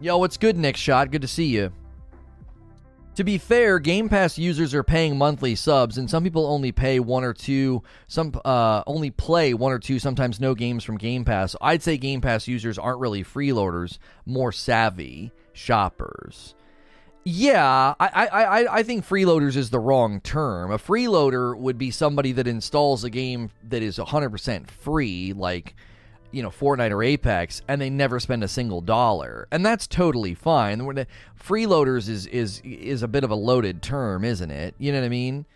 Yo, 0.00 0.18
what's 0.18 0.36
good, 0.36 0.56
Nick 0.56 0.76
Shot? 0.76 1.12
Good 1.12 1.22
to 1.22 1.28
see 1.28 1.46
you. 1.46 1.72
To 3.16 3.22
be 3.22 3.38
fair, 3.38 3.78
Game 3.78 4.08
Pass 4.08 4.38
users 4.38 4.74
are 4.74 4.82
paying 4.82 5.16
monthly 5.16 5.54
subs, 5.54 5.98
and 5.98 6.10
some 6.10 6.24
people 6.24 6.46
only 6.46 6.72
pay 6.72 6.98
one 6.98 7.22
or 7.22 7.32
two, 7.32 7.84
some 8.08 8.32
uh, 8.44 8.82
only 8.88 9.12
play 9.12 9.54
one 9.54 9.70
or 9.70 9.78
two, 9.78 10.00
sometimes 10.00 10.40
no 10.40 10.54
games 10.56 10.82
from 10.82 10.98
Game 10.98 11.24
Pass. 11.24 11.54
I'd 11.60 11.82
say 11.82 11.96
Game 11.96 12.20
Pass 12.20 12.48
users 12.48 12.76
aren't 12.76 12.98
really 12.98 13.22
freeloaders, 13.22 13.98
more 14.26 14.50
savvy 14.50 15.30
shoppers. 15.52 16.56
Yeah, 17.24 17.94
I, 17.98 18.26
I, 18.26 18.78
I 18.78 18.82
think 18.82 19.06
freeloaders 19.06 19.56
is 19.56 19.70
the 19.70 19.78
wrong 19.78 20.20
term. 20.20 20.72
A 20.72 20.78
freeloader 20.78 21.56
would 21.56 21.78
be 21.78 21.90
somebody 21.90 22.32
that 22.32 22.48
installs 22.48 23.04
a 23.04 23.10
game 23.10 23.50
that 23.68 23.82
is 23.82 23.96
100% 23.96 24.68
free, 24.68 25.32
like 25.32 25.74
you 26.34 26.42
know 26.42 26.50
Fortnite 26.50 26.90
or 26.90 27.02
Apex, 27.02 27.62
and 27.68 27.80
they 27.80 27.88
never 27.88 28.18
spend 28.18 28.42
a 28.42 28.48
single 28.48 28.80
dollar, 28.80 29.46
and 29.52 29.64
that's 29.64 29.86
totally 29.86 30.34
fine. 30.34 30.80
Freeloaders 31.40 32.08
is 32.08 32.26
is 32.26 32.60
is 32.64 33.02
a 33.02 33.08
bit 33.08 33.24
of 33.24 33.30
a 33.30 33.36
loaded 33.36 33.82
term, 33.82 34.24
isn't 34.24 34.50
it? 34.50 34.74
You 34.78 34.92
know 34.92 35.00
what 35.00 35.06
I 35.06 35.10
mean? 35.10 35.46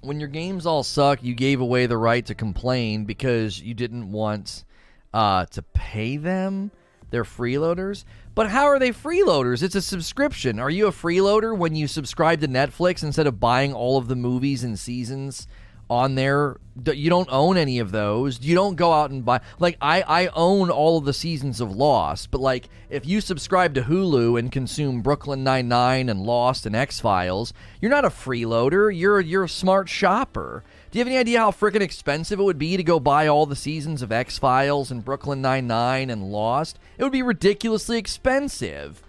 When 0.00 0.20
your 0.20 0.28
games 0.28 0.64
all 0.64 0.84
suck, 0.84 1.22
you 1.24 1.34
gave 1.34 1.60
away 1.60 1.86
the 1.86 1.96
right 1.96 2.24
to 2.26 2.34
complain 2.34 3.04
because 3.04 3.60
you 3.60 3.74
didn't 3.74 4.12
want 4.12 4.64
uh, 5.12 5.46
to 5.46 5.62
pay 5.62 6.16
them. 6.16 6.70
They're 7.10 7.24
freeloaders. 7.24 8.04
But 8.34 8.50
how 8.50 8.66
are 8.66 8.78
they 8.78 8.90
freeloaders? 8.90 9.64
It's 9.64 9.74
a 9.74 9.82
subscription. 9.82 10.60
Are 10.60 10.70
you 10.70 10.86
a 10.86 10.92
freeloader 10.92 11.56
when 11.56 11.74
you 11.74 11.88
subscribe 11.88 12.40
to 12.42 12.48
Netflix 12.48 13.02
instead 13.02 13.26
of 13.26 13.40
buying 13.40 13.72
all 13.72 13.98
of 13.98 14.06
the 14.06 14.14
movies 14.14 14.62
and 14.62 14.78
seasons 14.78 15.48
on 15.90 16.14
there. 16.14 16.56
You 16.84 17.10
don't 17.10 17.28
own 17.30 17.56
any 17.56 17.80
of 17.80 17.90
those. 17.90 18.40
You 18.40 18.54
don't 18.54 18.76
go 18.76 18.92
out 18.92 19.10
and 19.10 19.24
buy. 19.24 19.40
Like 19.58 19.76
I, 19.80 20.02
I 20.02 20.26
own 20.28 20.70
all 20.70 20.98
of 20.98 21.04
the 21.04 21.12
seasons 21.12 21.60
of 21.60 21.74
Lost, 21.74 22.30
but 22.30 22.40
like 22.40 22.68
if 22.88 23.04
you 23.04 23.20
subscribe 23.20 23.74
to 23.74 23.82
Hulu 23.82 24.38
and 24.38 24.52
consume 24.52 25.02
Brooklyn 25.02 25.42
Nine 25.42 25.68
Nine 25.68 26.08
and 26.08 26.22
Lost 26.22 26.66
and 26.66 26.76
X 26.76 27.00
Files, 27.00 27.52
you're 27.80 27.90
not 27.90 28.04
a 28.04 28.10
freeloader. 28.10 28.96
You're 28.96 29.20
you're 29.20 29.44
a 29.44 29.48
smart 29.48 29.88
shopper. 29.88 30.62
Do 30.90 30.98
you 30.98 31.04
have 31.04 31.08
any 31.08 31.18
idea 31.18 31.40
how 31.40 31.50
freaking 31.50 31.82
expensive 31.82 32.40
it 32.40 32.44
would 32.44 32.58
be 32.58 32.76
to 32.76 32.82
go 32.82 32.98
buy 32.98 33.26
all 33.26 33.44
the 33.44 33.56
seasons 33.56 34.00
of 34.00 34.12
X 34.12 34.38
Files 34.38 34.90
and 34.90 35.04
Brooklyn 35.04 35.42
Nine 35.42 35.66
Nine 35.66 36.10
and 36.10 36.30
Lost? 36.30 36.78
It 36.96 37.02
would 37.02 37.12
be 37.12 37.22
ridiculously 37.22 37.98
expensive. 37.98 39.02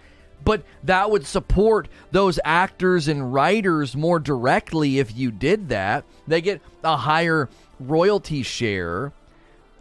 But 0.44 0.64
that 0.84 1.12
would 1.12 1.26
support 1.26 1.88
those 2.12 2.40
actors 2.44 3.08
and 3.08 3.34
writers 3.34 3.96
more 3.96 4.20
directly 4.20 5.00
if 5.00 5.16
you 5.16 5.32
did 5.32 5.70
that. 5.70 6.06
They 6.28 6.42
get 6.42 6.62
a 6.84 6.98
higher 6.98 7.50
royalty 7.80 8.44
share. 8.44 9.12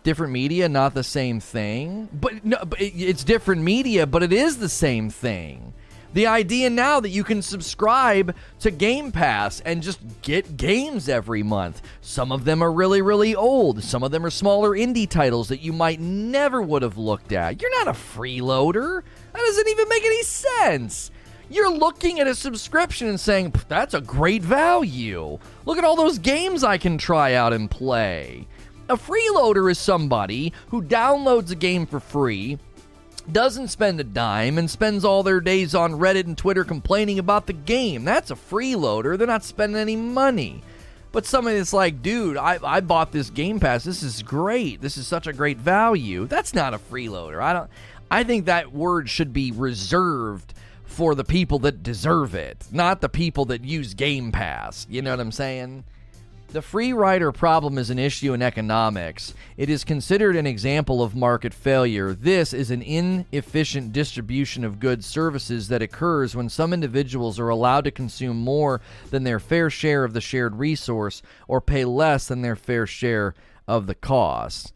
Different 0.02 0.32
media, 0.32 0.68
not 0.68 0.94
the 0.94 1.04
same 1.04 1.40
thing. 1.40 2.08
But 2.12 2.44
no, 2.44 2.58
but 2.64 2.80
it's 2.80 3.24
different 3.24 3.62
media, 3.62 4.06
but 4.06 4.22
it 4.22 4.32
is 4.32 4.58
the 4.58 4.68
same 4.68 5.10
thing. 5.10 5.74
The 6.14 6.26
idea 6.26 6.70
now 6.70 7.00
that 7.00 7.10
you 7.10 7.22
can 7.22 7.42
subscribe 7.42 8.34
to 8.60 8.70
Game 8.70 9.12
Pass 9.12 9.60
and 9.60 9.82
just 9.82 10.00
get 10.22 10.56
games 10.56 11.06
every 11.08 11.42
month. 11.42 11.82
Some 12.00 12.32
of 12.32 12.46
them 12.46 12.62
are 12.62 12.72
really, 12.72 13.02
really 13.02 13.34
old. 13.34 13.84
Some 13.84 14.02
of 14.02 14.10
them 14.10 14.24
are 14.24 14.30
smaller 14.30 14.70
indie 14.70 15.08
titles 15.08 15.48
that 15.48 15.60
you 15.60 15.72
might 15.72 16.00
never 16.00 16.62
would 16.62 16.80
have 16.80 16.96
looked 16.96 17.32
at. 17.32 17.60
You're 17.60 17.84
not 17.84 17.88
a 17.88 17.98
freeloader. 17.98 19.02
That 19.38 19.44
doesn't 19.46 19.68
even 19.68 19.88
make 19.88 20.04
any 20.04 20.22
sense. 20.24 21.12
You're 21.48 21.72
looking 21.72 22.18
at 22.18 22.26
a 22.26 22.34
subscription 22.34 23.06
and 23.06 23.20
saying, 23.20 23.54
that's 23.68 23.94
a 23.94 24.00
great 24.00 24.42
value. 24.42 25.38
Look 25.64 25.78
at 25.78 25.84
all 25.84 25.94
those 25.94 26.18
games 26.18 26.64
I 26.64 26.76
can 26.76 26.98
try 26.98 27.34
out 27.34 27.52
and 27.52 27.70
play. 27.70 28.48
A 28.88 28.96
freeloader 28.96 29.70
is 29.70 29.78
somebody 29.78 30.52
who 30.70 30.82
downloads 30.82 31.52
a 31.52 31.54
game 31.54 31.86
for 31.86 32.00
free 32.00 32.58
doesn't 33.30 33.68
spend 33.68 34.00
a 34.00 34.04
dime 34.04 34.58
and 34.58 34.68
spends 34.68 35.04
all 35.04 35.22
their 35.22 35.40
days 35.40 35.72
on 35.72 35.92
Reddit 35.92 36.26
and 36.26 36.36
Twitter 36.36 36.64
complaining 36.64 37.20
about 37.20 37.46
the 37.46 37.52
game. 37.52 38.04
That's 38.04 38.32
a 38.32 38.34
freeloader. 38.34 39.16
They're 39.16 39.28
not 39.28 39.44
spending 39.44 39.80
any 39.80 39.94
money. 39.94 40.64
But 41.12 41.26
somebody 41.26 41.58
that's 41.58 41.72
like, 41.72 42.02
dude, 42.02 42.36
I, 42.36 42.58
I 42.62 42.80
bought 42.80 43.12
this 43.12 43.30
Game 43.30 43.60
Pass. 43.60 43.84
This 43.84 44.02
is 44.02 44.22
great. 44.22 44.80
This 44.80 44.96
is 44.98 45.06
such 45.06 45.26
a 45.28 45.32
great 45.32 45.58
value. 45.58 46.26
That's 46.26 46.54
not 46.54 46.74
a 46.74 46.78
freeloader. 46.78 47.40
I 47.40 47.52
don't. 47.52 47.70
I 48.10 48.24
think 48.24 48.46
that 48.46 48.72
word 48.72 49.10
should 49.10 49.32
be 49.32 49.52
reserved 49.52 50.54
for 50.84 51.14
the 51.14 51.24
people 51.24 51.58
that 51.60 51.82
deserve 51.82 52.34
it, 52.34 52.66
not 52.72 53.00
the 53.00 53.08
people 53.08 53.44
that 53.46 53.64
use 53.64 53.94
Game 53.94 54.32
Pass. 54.32 54.86
You 54.88 55.02
know 55.02 55.10
what 55.10 55.20
I'm 55.20 55.32
saying? 55.32 55.84
The 56.50 56.62
free 56.62 56.94
rider 56.94 57.30
problem 57.30 57.76
is 57.76 57.90
an 57.90 57.98
issue 57.98 58.32
in 58.32 58.40
economics. 58.40 59.34
It 59.58 59.68
is 59.68 59.84
considered 59.84 60.34
an 60.34 60.46
example 60.46 61.02
of 61.02 61.14
market 61.14 61.52
failure. 61.52 62.14
This 62.14 62.54
is 62.54 62.70
an 62.70 62.80
inefficient 62.80 63.92
distribution 63.92 64.64
of 64.64 64.80
goods 64.80 65.04
services 65.04 65.68
that 65.68 65.82
occurs 65.82 66.34
when 66.34 66.48
some 66.48 66.72
individuals 66.72 67.38
are 67.38 67.50
allowed 67.50 67.84
to 67.84 67.90
consume 67.90 68.38
more 68.38 68.80
than 69.10 69.24
their 69.24 69.38
fair 69.38 69.68
share 69.68 70.04
of 70.04 70.14
the 70.14 70.22
shared 70.22 70.56
resource 70.56 71.20
or 71.48 71.60
pay 71.60 71.84
less 71.84 72.28
than 72.28 72.40
their 72.40 72.56
fair 72.56 72.86
share 72.86 73.34
of 73.66 73.86
the 73.86 73.94
cost. 73.94 74.72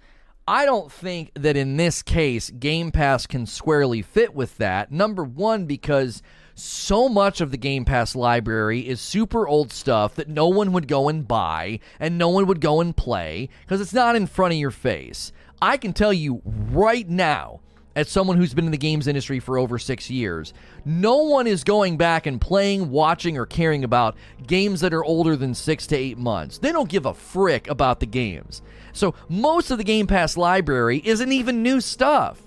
I 0.46 0.64
don't 0.64 0.90
think 0.90 1.30
that 1.34 1.56
in 1.56 1.76
this 1.76 2.02
case 2.02 2.50
Game 2.50 2.90
Pass 2.90 3.26
can 3.26 3.46
squarely 3.46 4.02
fit 4.02 4.34
with 4.34 4.58
that. 4.58 4.90
Number 4.90 5.22
one, 5.22 5.66
because 5.66 6.20
so 6.54 7.08
much 7.08 7.40
of 7.40 7.52
the 7.52 7.56
Game 7.56 7.84
Pass 7.84 8.16
library 8.16 8.80
is 8.80 9.00
super 9.00 9.46
old 9.46 9.70
stuff 9.70 10.16
that 10.16 10.28
no 10.28 10.48
one 10.48 10.72
would 10.72 10.88
go 10.88 11.08
and 11.08 11.26
buy 11.26 11.78
and 12.00 12.18
no 12.18 12.28
one 12.28 12.46
would 12.46 12.60
go 12.60 12.80
and 12.80 12.96
play 12.96 13.48
because 13.62 13.80
it's 13.80 13.94
not 13.94 14.16
in 14.16 14.26
front 14.26 14.52
of 14.52 14.58
your 14.58 14.72
face. 14.72 15.32
I 15.60 15.76
can 15.76 15.92
tell 15.92 16.12
you 16.12 16.42
right 16.44 17.08
now, 17.08 17.60
as 17.94 18.08
someone 18.08 18.36
who's 18.36 18.54
been 18.54 18.64
in 18.64 18.72
the 18.72 18.78
games 18.78 19.06
industry 19.06 19.38
for 19.38 19.58
over 19.58 19.78
six 19.78 20.10
years, 20.10 20.52
no 20.84 21.18
one 21.18 21.46
is 21.46 21.62
going 21.62 21.96
back 21.96 22.26
and 22.26 22.40
playing, 22.40 22.90
watching, 22.90 23.36
or 23.38 23.46
caring 23.46 23.84
about 23.84 24.16
games 24.46 24.80
that 24.80 24.94
are 24.94 25.04
older 25.04 25.36
than 25.36 25.54
six 25.54 25.86
to 25.88 25.96
eight 25.96 26.18
months. 26.18 26.58
They 26.58 26.72
don't 26.72 26.88
give 26.88 27.06
a 27.06 27.14
frick 27.14 27.68
about 27.68 28.00
the 28.00 28.06
games. 28.06 28.62
So 28.92 29.14
most 29.28 29.70
of 29.70 29.78
the 29.78 29.84
Game 29.84 30.06
Pass 30.06 30.36
library 30.36 31.02
isn't 31.04 31.32
even 31.32 31.62
new 31.62 31.80
stuff. 31.80 32.40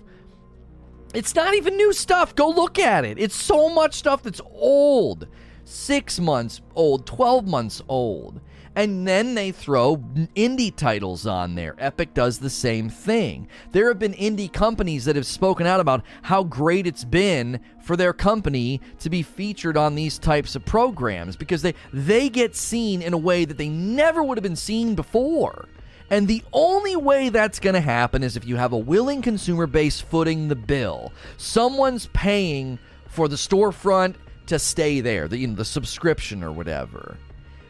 It's 1.14 1.34
not 1.34 1.54
even 1.54 1.78
new 1.78 1.94
stuff. 1.94 2.36
Go 2.36 2.50
look 2.50 2.78
at 2.78 3.06
it. 3.06 3.18
It's 3.18 3.36
so 3.36 3.70
much 3.70 3.96
stuff 3.96 4.24
that's 4.24 4.42
old. 4.52 5.28
Six 5.64 6.20
months 6.20 6.62
old, 6.76 7.06
12 7.08 7.48
months 7.48 7.82
old. 7.88 8.42
And 8.76 9.08
then 9.08 9.34
they 9.34 9.52
throw 9.52 9.96
indie 10.36 10.76
titles 10.76 11.26
on 11.26 11.56
there. 11.56 11.76
Epic 11.80 12.14
does 12.14 12.40
the 12.40 12.50
same 12.50 12.90
thing. 12.90 13.48
There 13.72 13.88
have 13.88 13.98
been 13.98 14.14
indie 14.14 14.52
companies 14.52 15.06
that 15.06 15.16
have 15.16 15.26
spoken 15.26 15.66
out 15.66 15.80
about 15.80 16.04
how 16.24 16.44
great 16.44 16.86
it's 16.86 17.06
been 17.06 17.62
for 17.82 17.96
their 17.96 18.12
company 18.12 18.82
to 19.00 19.10
be 19.10 19.22
featured 19.22 19.78
on 19.78 19.96
these 19.96 20.20
types 20.20 20.58
of 20.58 20.66
programs 20.66 21.38
because 21.38 21.62
they 21.62 21.74
they 21.94 22.28
get 22.28 22.56
seen 22.56 23.02
in 23.02 23.14
a 23.14 23.18
way 23.18 23.46
that 23.46 23.58
they 23.58 23.70
never 23.70 24.22
would 24.22 24.38
have 24.38 24.44
been 24.44 24.58
seen 24.58 24.94
before. 24.94 25.70
And 26.10 26.28
the 26.28 26.44
only 26.54 26.96
way 26.96 27.30
that's 27.30 27.60
going 27.60 27.74
to 27.74 27.82
happen 27.82 28.24
is 28.24 28.38
if 28.38 28.46
you 28.46 28.58
have 28.58 28.74
a 28.74 28.78
willing 28.78 29.22
consumer 29.22 29.68
base 29.68 30.00
footing 30.00 30.48
the 30.48 30.56
bill. 30.56 31.12
Someone's 31.38 32.08
paying 32.08 32.78
for 33.08 33.28
the 33.28 33.36
storefront 33.36 34.16
to 34.48 34.60
stay 34.60 35.02
there, 35.02 35.28
the, 35.28 35.38
you 35.38 35.48
know, 35.48 35.56
the 35.56 35.66
subscription 35.66 36.44
or 36.44 36.52
whatever. 36.52 37.18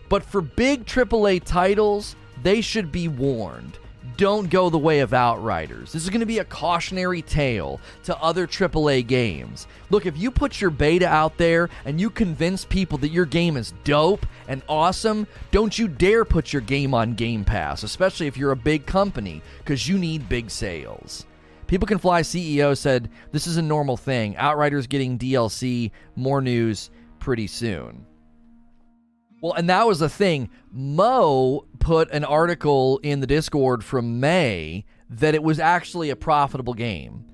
But 0.09 0.23
for 0.23 0.41
big 0.41 0.85
AAA 0.85 1.43
titles, 1.45 2.15
they 2.43 2.61
should 2.61 2.91
be 2.91 3.07
warned 3.07 3.79
don't 4.17 4.49
go 4.49 4.69
the 4.69 4.77
way 4.77 4.99
of 4.99 5.13
Outriders. 5.13 5.91
This 5.91 6.03
is 6.03 6.09
going 6.09 6.21
to 6.21 6.25
be 6.25 6.39
a 6.39 6.45
cautionary 6.45 7.21
tale 7.21 7.79
to 8.03 8.17
other 8.21 8.47
AAA 8.47 9.05
games. 9.07 9.67
Look, 9.89 10.05
if 10.05 10.17
you 10.17 10.31
put 10.31 10.61
your 10.61 10.69
beta 10.69 11.07
out 11.07 11.37
there 11.37 11.69
and 11.85 11.99
you 11.99 12.09
convince 12.09 12.65
people 12.65 12.97
that 12.99 13.09
your 13.09 13.25
game 13.25 13.57
is 13.57 13.73
dope 13.83 14.25
and 14.47 14.61
awesome, 14.69 15.27
don't 15.51 15.77
you 15.77 15.87
dare 15.87 16.25
put 16.25 16.53
your 16.53 16.61
game 16.61 16.93
on 16.93 17.15
Game 17.15 17.43
Pass, 17.43 17.83
especially 17.83 18.27
if 18.27 18.37
you're 18.37 18.51
a 18.51 18.57
big 18.57 18.85
company, 18.85 19.41
because 19.59 19.87
you 19.87 19.97
need 19.97 20.29
big 20.29 20.49
sales. 20.49 21.25
People 21.67 21.87
Can 21.87 21.97
Fly 21.97 22.21
CEO 22.21 22.77
said 22.77 23.09
this 23.31 23.47
is 23.47 23.57
a 23.57 23.61
normal 23.61 23.97
thing. 23.97 24.37
Outriders 24.37 24.87
getting 24.87 25.17
DLC, 25.17 25.91
more 26.15 26.41
news 26.41 26.91
pretty 27.19 27.47
soon. 27.47 28.05
Well, 29.41 29.53
and 29.53 29.69
that 29.69 29.85
was 29.85 29.99
the 29.99 30.09
thing. 30.09 30.49
Mo 30.71 31.65
put 31.85 32.09
an 32.09 32.25
article 32.25 32.99
in 33.03 33.19
the 33.19 33.27
Discord 33.27 33.83
from 33.83 34.19
May 34.19 34.85
that 35.07 35.35
it 35.35 35.43
was 35.43 35.59
actually 35.59 36.09
a 36.09 36.15
profitable 36.15 36.73
game. 36.73 37.25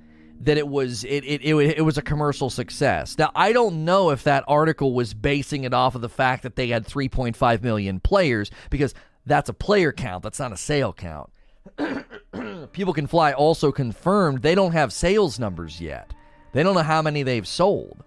That 0.42 0.58
it 0.58 0.68
was 0.68 1.06
it, 1.06 1.24
it, 1.24 1.42
it, 1.42 1.78
it 1.78 1.86
was 1.86 1.98
a 1.98 2.02
commercial 2.02 2.50
success. 2.50 3.18
Now 3.18 3.32
I 3.34 3.54
don't 3.54 3.86
know 3.86 4.10
if 4.10 4.26
that 4.26 4.44
article 4.50 4.94
was 4.94 5.14
basing 5.14 5.64
it 5.64 5.74
off 5.74 5.96
of 5.96 6.02
the 6.02 6.10
fact 6.10 6.44
that 6.44 6.58
they 6.58 6.68
had 6.68 6.86
3.5 6.86 7.64
million 7.64 8.02
players 8.02 8.52
because 8.70 8.94
that's 9.26 9.48
a 9.48 9.54
player 9.54 9.94
count. 9.94 10.22
That's 10.22 10.40
not 10.40 10.52
a 10.52 10.58
sale 10.58 10.92
count. 10.92 11.32
People 12.74 12.94
Can 12.94 13.08
Fly 13.08 13.32
also 13.32 13.72
confirmed 13.72 14.42
they 14.42 14.56
don't 14.56 14.74
have 14.74 14.92
sales 14.92 15.40
numbers 15.40 15.80
yet. 15.80 16.14
They 16.52 16.62
don't 16.62 16.76
know 16.76 16.82
how 16.82 17.02
many 17.02 17.24
they've 17.24 17.48
sold. 17.48 18.04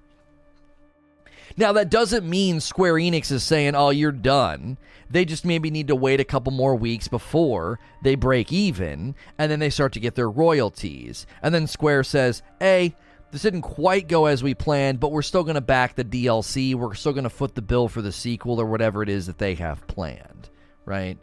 Now, 1.57 1.73
that 1.73 1.91
doesn't 1.91 2.29
mean 2.29 2.61
Square 2.61 2.95
Enix 2.95 3.31
is 3.31 3.45
saying, 3.45 3.75
oh, 3.75 3.91
you're 3.91 4.13
done. 4.13 4.77
They 5.09 5.25
just 5.25 5.45
maybe 5.45 5.71
need 5.71 5.89
to 5.89 5.95
wait 5.95 6.19
a 6.19 6.25
couple 6.25 6.53
more 6.53 6.75
weeks 6.75 7.07
before 7.07 7.79
they 8.03 8.17
break 8.17 8.53
even, 8.53 9.15
and 9.39 9.51
then 9.51 9.61
they 9.61 9.71
start 9.71 9.93
to 9.93 10.01
get 10.01 10.17
their 10.17 10.31
royalties. 10.31 11.27
And 11.43 11.55
then 11.55 11.67
Square 11.69 12.05
says, 12.05 12.43
hey, 12.59 12.97
this 13.31 13.43
didn't 13.43 13.63
quite 13.63 14.09
go 14.09 14.27
as 14.27 14.43
we 14.43 14.55
planned, 14.55 15.01
but 15.01 15.13
we're 15.13 15.23
still 15.23 15.45
going 15.45 15.55
to 15.55 15.61
back 15.61 15.95
the 15.95 16.05
DLC. 16.05 16.75
We're 16.75 16.95
still 16.95 17.13
going 17.13 17.25
to 17.25 17.31
foot 17.31 17.55
the 17.55 17.63
bill 17.63 17.89
for 17.89 18.03
the 18.03 18.13
sequel 18.13 18.61
or 18.61 18.67
whatever 18.67 19.03
it 19.03 19.09
is 19.09 19.27
that 19.27 19.39
they 19.39 19.55
have 19.55 19.87
planned, 19.87 20.51
right? 20.85 21.19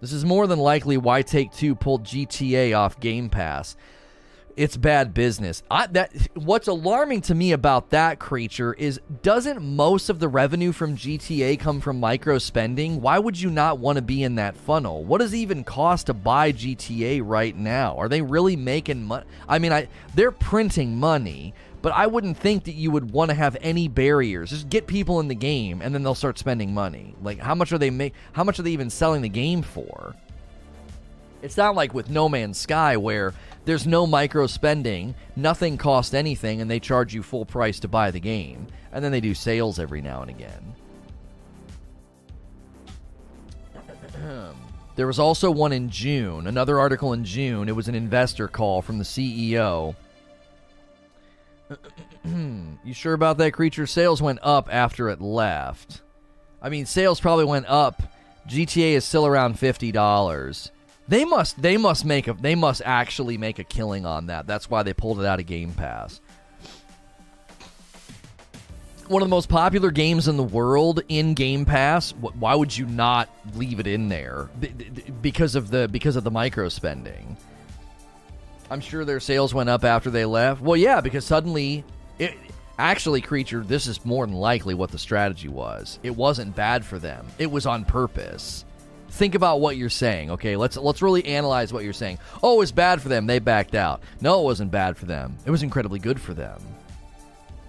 This 0.00 0.12
is 0.12 0.24
more 0.24 0.46
than 0.46 0.58
likely 0.58 0.96
why 0.96 1.22
Take 1.22 1.52
Two 1.52 1.74
pulled 1.74 2.04
GTA 2.04 2.76
off 2.76 3.00
Game 3.00 3.30
Pass 3.30 3.76
it's 4.56 4.76
bad 4.76 5.14
business. 5.14 5.62
I, 5.70 5.86
that 5.88 6.12
what's 6.34 6.68
alarming 6.68 7.22
to 7.22 7.34
me 7.34 7.52
about 7.52 7.90
that 7.90 8.18
creature 8.18 8.74
is 8.74 9.00
doesn't 9.22 9.62
most 9.62 10.08
of 10.08 10.20
the 10.20 10.28
revenue 10.28 10.72
from 10.72 10.96
GTA 10.96 11.58
come 11.58 11.80
from 11.80 12.00
micro 12.00 12.38
spending? 12.38 13.00
Why 13.00 13.18
would 13.18 13.40
you 13.40 13.50
not 13.50 13.78
want 13.78 13.96
to 13.96 14.02
be 14.02 14.22
in 14.22 14.36
that 14.36 14.56
funnel? 14.56 15.04
What 15.04 15.18
does 15.18 15.32
it 15.32 15.38
even 15.38 15.64
cost 15.64 16.06
to 16.06 16.14
buy 16.14 16.52
GTA 16.52 17.22
right 17.24 17.56
now? 17.56 17.96
Are 17.96 18.08
they 18.08 18.22
really 18.22 18.56
making 18.56 19.04
money? 19.04 19.26
I 19.48 19.58
mean, 19.58 19.72
I 19.72 19.88
they're 20.14 20.30
printing 20.30 20.98
money, 20.98 21.54
but 21.82 21.92
I 21.92 22.06
wouldn't 22.06 22.38
think 22.38 22.64
that 22.64 22.74
you 22.74 22.90
would 22.90 23.10
want 23.10 23.30
to 23.30 23.34
have 23.34 23.56
any 23.60 23.88
barriers. 23.88 24.50
Just 24.50 24.70
get 24.70 24.86
people 24.86 25.20
in 25.20 25.28
the 25.28 25.34
game 25.34 25.82
and 25.82 25.94
then 25.94 26.02
they'll 26.02 26.14
start 26.14 26.38
spending 26.38 26.72
money. 26.72 27.14
Like 27.22 27.40
how 27.40 27.54
much 27.54 27.72
are 27.72 27.78
they 27.78 27.90
make 27.90 28.14
how 28.32 28.44
much 28.44 28.58
are 28.58 28.62
they 28.62 28.72
even 28.72 28.90
selling 28.90 29.22
the 29.22 29.28
game 29.28 29.62
for? 29.62 30.14
It's 31.42 31.58
not 31.58 31.74
like 31.74 31.92
with 31.92 32.08
No 32.08 32.26
Man's 32.26 32.56
Sky 32.56 32.96
where 32.96 33.34
there's 33.64 33.86
no 33.86 34.06
micro 34.06 34.46
spending, 34.46 35.14
nothing 35.36 35.78
costs 35.78 36.12
anything, 36.14 36.60
and 36.60 36.70
they 36.70 36.80
charge 36.80 37.14
you 37.14 37.22
full 37.22 37.46
price 37.46 37.80
to 37.80 37.88
buy 37.88 38.10
the 38.10 38.20
game. 38.20 38.66
And 38.92 39.04
then 39.04 39.10
they 39.10 39.20
do 39.20 39.34
sales 39.34 39.78
every 39.78 40.02
now 40.02 40.22
and 40.22 40.30
again. 40.30 40.74
there 44.96 45.06
was 45.06 45.18
also 45.18 45.50
one 45.50 45.72
in 45.72 45.88
June, 45.88 46.46
another 46.46 46.78
article 46.78 47.12
in 47.12 47.24
June. 47.24 47.68
It 47.68 47.76
was 47.76 47.88
an 47.88 47.94
investor 47.94 48.48
call 48.48 48.82
from 48.82 48.98
the 48.98 49.04
CEO. 49.04 49.96
you 52.24 52.92
sure 52.92 53.14
about 53.14 53.38
that 53.38 53.52
creature? 53.52 53.86
Sales 53.86 54.20
went 54.20 54.38
up 54.42 54.68
after 54.72 55.08
it 55.08 55.20
left. 55.20 56.02
I 56.60 56.68
mean, 56.68 56.86
sales 56.86 57.20
probably 57.20 57.44
went 57.44 57.66
up. 57.66 58.02
GTA 58.46 58.92
is 58.92 59.04
still 59.04 59.26
around 59.26 59.56
$50. 59.56 60.70
They 61.06 61.24
must 61.24 61.60
they 61.60 61.76
must 61.76 62.04
make 62.04 62.28
a 62.28 62.32
they 62.32 62.54
must 62.54 62.82
actually 62.84 63.36
make 63.36 63.58
a 63.58 63.64
killing 63.64 64.06
on 64.06 64.26
that. 64.26 64.46
That's 64.46 64.70
why 64.70 64.82
they 64.82 64.94
pulled 64.94 65.20
it 65.20 65.26
out 65.26 65.40
of 65.40 65.46
Game 65.46 65.72
Pass. 65.72 66.20
one 69.08 69.22
of 69.22 69.28
the 69.28 69.30
most 69.34 69.48
popular 69.48 69.90
games 69.90 70.28
in 70.28 70.36
the 70.36 70.42
world 70.42 71.02
in 71.08 71.34
Game 71.34 71.64
Pass. 71.64 72.12
Why 72.12 72.54
would 72.54 72.76
you 72.76 72.86
not 72.86 73.28
leave 73.54 73.80
it 73.80 73.86
in 73.86 74.08
there? 74.08 74.48
Because 75.20 75.54
of 75.54 75.70
the 75.70 75.88
because 75.88 76.16
of 76.16 76.24
the 76.24 76.30
micro 76.30 76.68
spending. 76.68 77.36
I'm 78.70 78.80
sure 78.80 79.04
their 79.04 79.20
sales 79.20 79.52
went 79.52 79.68
up 79.68 79.84
after 79.84 80.10
they 80.10 80.24
left. 80.24 80.62
Well, 80.62 80.76
yeah, 80.76 81.02
because 81.02 81.26
suddenly, 81.26 81.84
it, 82.18 82.34
actually, 82.78 83.20
creature, 83.20 83.62
this 83.62 83.86
is 83.86 84.02
more 84.06 84.26
than 84.26 84.34
likely 84.34 84.72
what 84.72 84.90
the 84.90 84.98
strategy 84.98 85.48
was. 85.48 85.98
It 86.02 86.16
wasn't 86.16 86.56
bad 86.56 86.84
for 86.84 86.98
them. 86.98 87.26
It 87.38 87.50
was 87.50 87.66
on 87.66 87.84
purpose. 87.84 88.64
Think 89.14 89.36
about 89.36 89.60
what 89.60 89.76
you're 89.76 89.90
saying. 89.90 90.32
Okay, 90.32 90.56
let's 90.56 90.76
let's 90.76 91.00
really 91.00 91.24
analyze 91.24 91.72
what 91.72 91.84
you're 91.84 91.92
saying. 91.92 92.18
Oh, 92.42 92.62
it's 92.62 92.72
bad 92.72 93.00
for 93.00 93.08
them. 93.08 93.28
They 93.28 93.38
backed 93.38 93.76
out. 93.76 94.02
No, 94.20 94.40
it 94.40 94.44
wasn't 94.44 94.72
bad 94.72 94.96
for 94.96 95.06
them. 95.06 95.36
It 95.46 95.52
was 95.52 95.62
incredibly 95.62 96.00
good 96.00 96.20
for 96.20 96.34
them. 96.34 96.60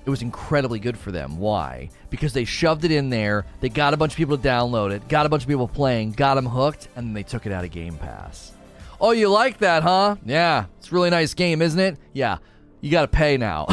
It 0.05 0.09
was 0.09 0.23
incredibly 0.23 0.79
good 0.79 0.97
for 0.97 1.11
them. 1.11 1.37
Why? 1.37 1.91
Because 2.09 2.33
they 2.33 2.45
shoved 2.45 2.83
it 2.83 2.89
in 2.89 3.11
there, 3.11 3.45
they 3.59 3.69
got 3.69 3.93
a 3.93 3.97
bunch 3.97 4.13
of 4.13 4.17
people 4.17 4.39
to 4.39 4.47
download 4.47 4.91
it, 4.91 5.07
got 5.07 5.27
a 5.27 5.29
bunch 5.29 5.43
of 5.43 5.47
people 5.47 5.67
playing, 5.67 6.13
got 6.13 6.33
them 6.33 6.47
hooked, 6.47 6.87
and 6.95 7.05
then 7.07 7.13
they 7.13 7.21
took 7.21 7.45
it 7.45 7.51
out 7.51 7.63
of 7.63 7.69
Game 7.69 7.95
Pass. 7.97 8.51
Oh, 8.99 9.11
you 9.11 9.29
like 9.29 9.59
that, 9.59 9.83
huh? 9.83 10.15
Yeah, 10.25 10.65
it's 10.79 10.91
really 10.91 11.11
nice 11.11 11.35
game, 11.35 11.61
isn't 11.61 11.79
it? 11.79 11.97
Yeah, 12.11 12.39
you 12.81 12.89
got 12.89 13.01
to 13.03 13.07
pay 13.07 13.37
now. 13.37 13.67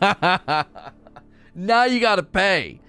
now 1.54 1.84
you 1.84 2.00
got 2.00 2.16
to 2.16 2.24
pay. 2.24 2.80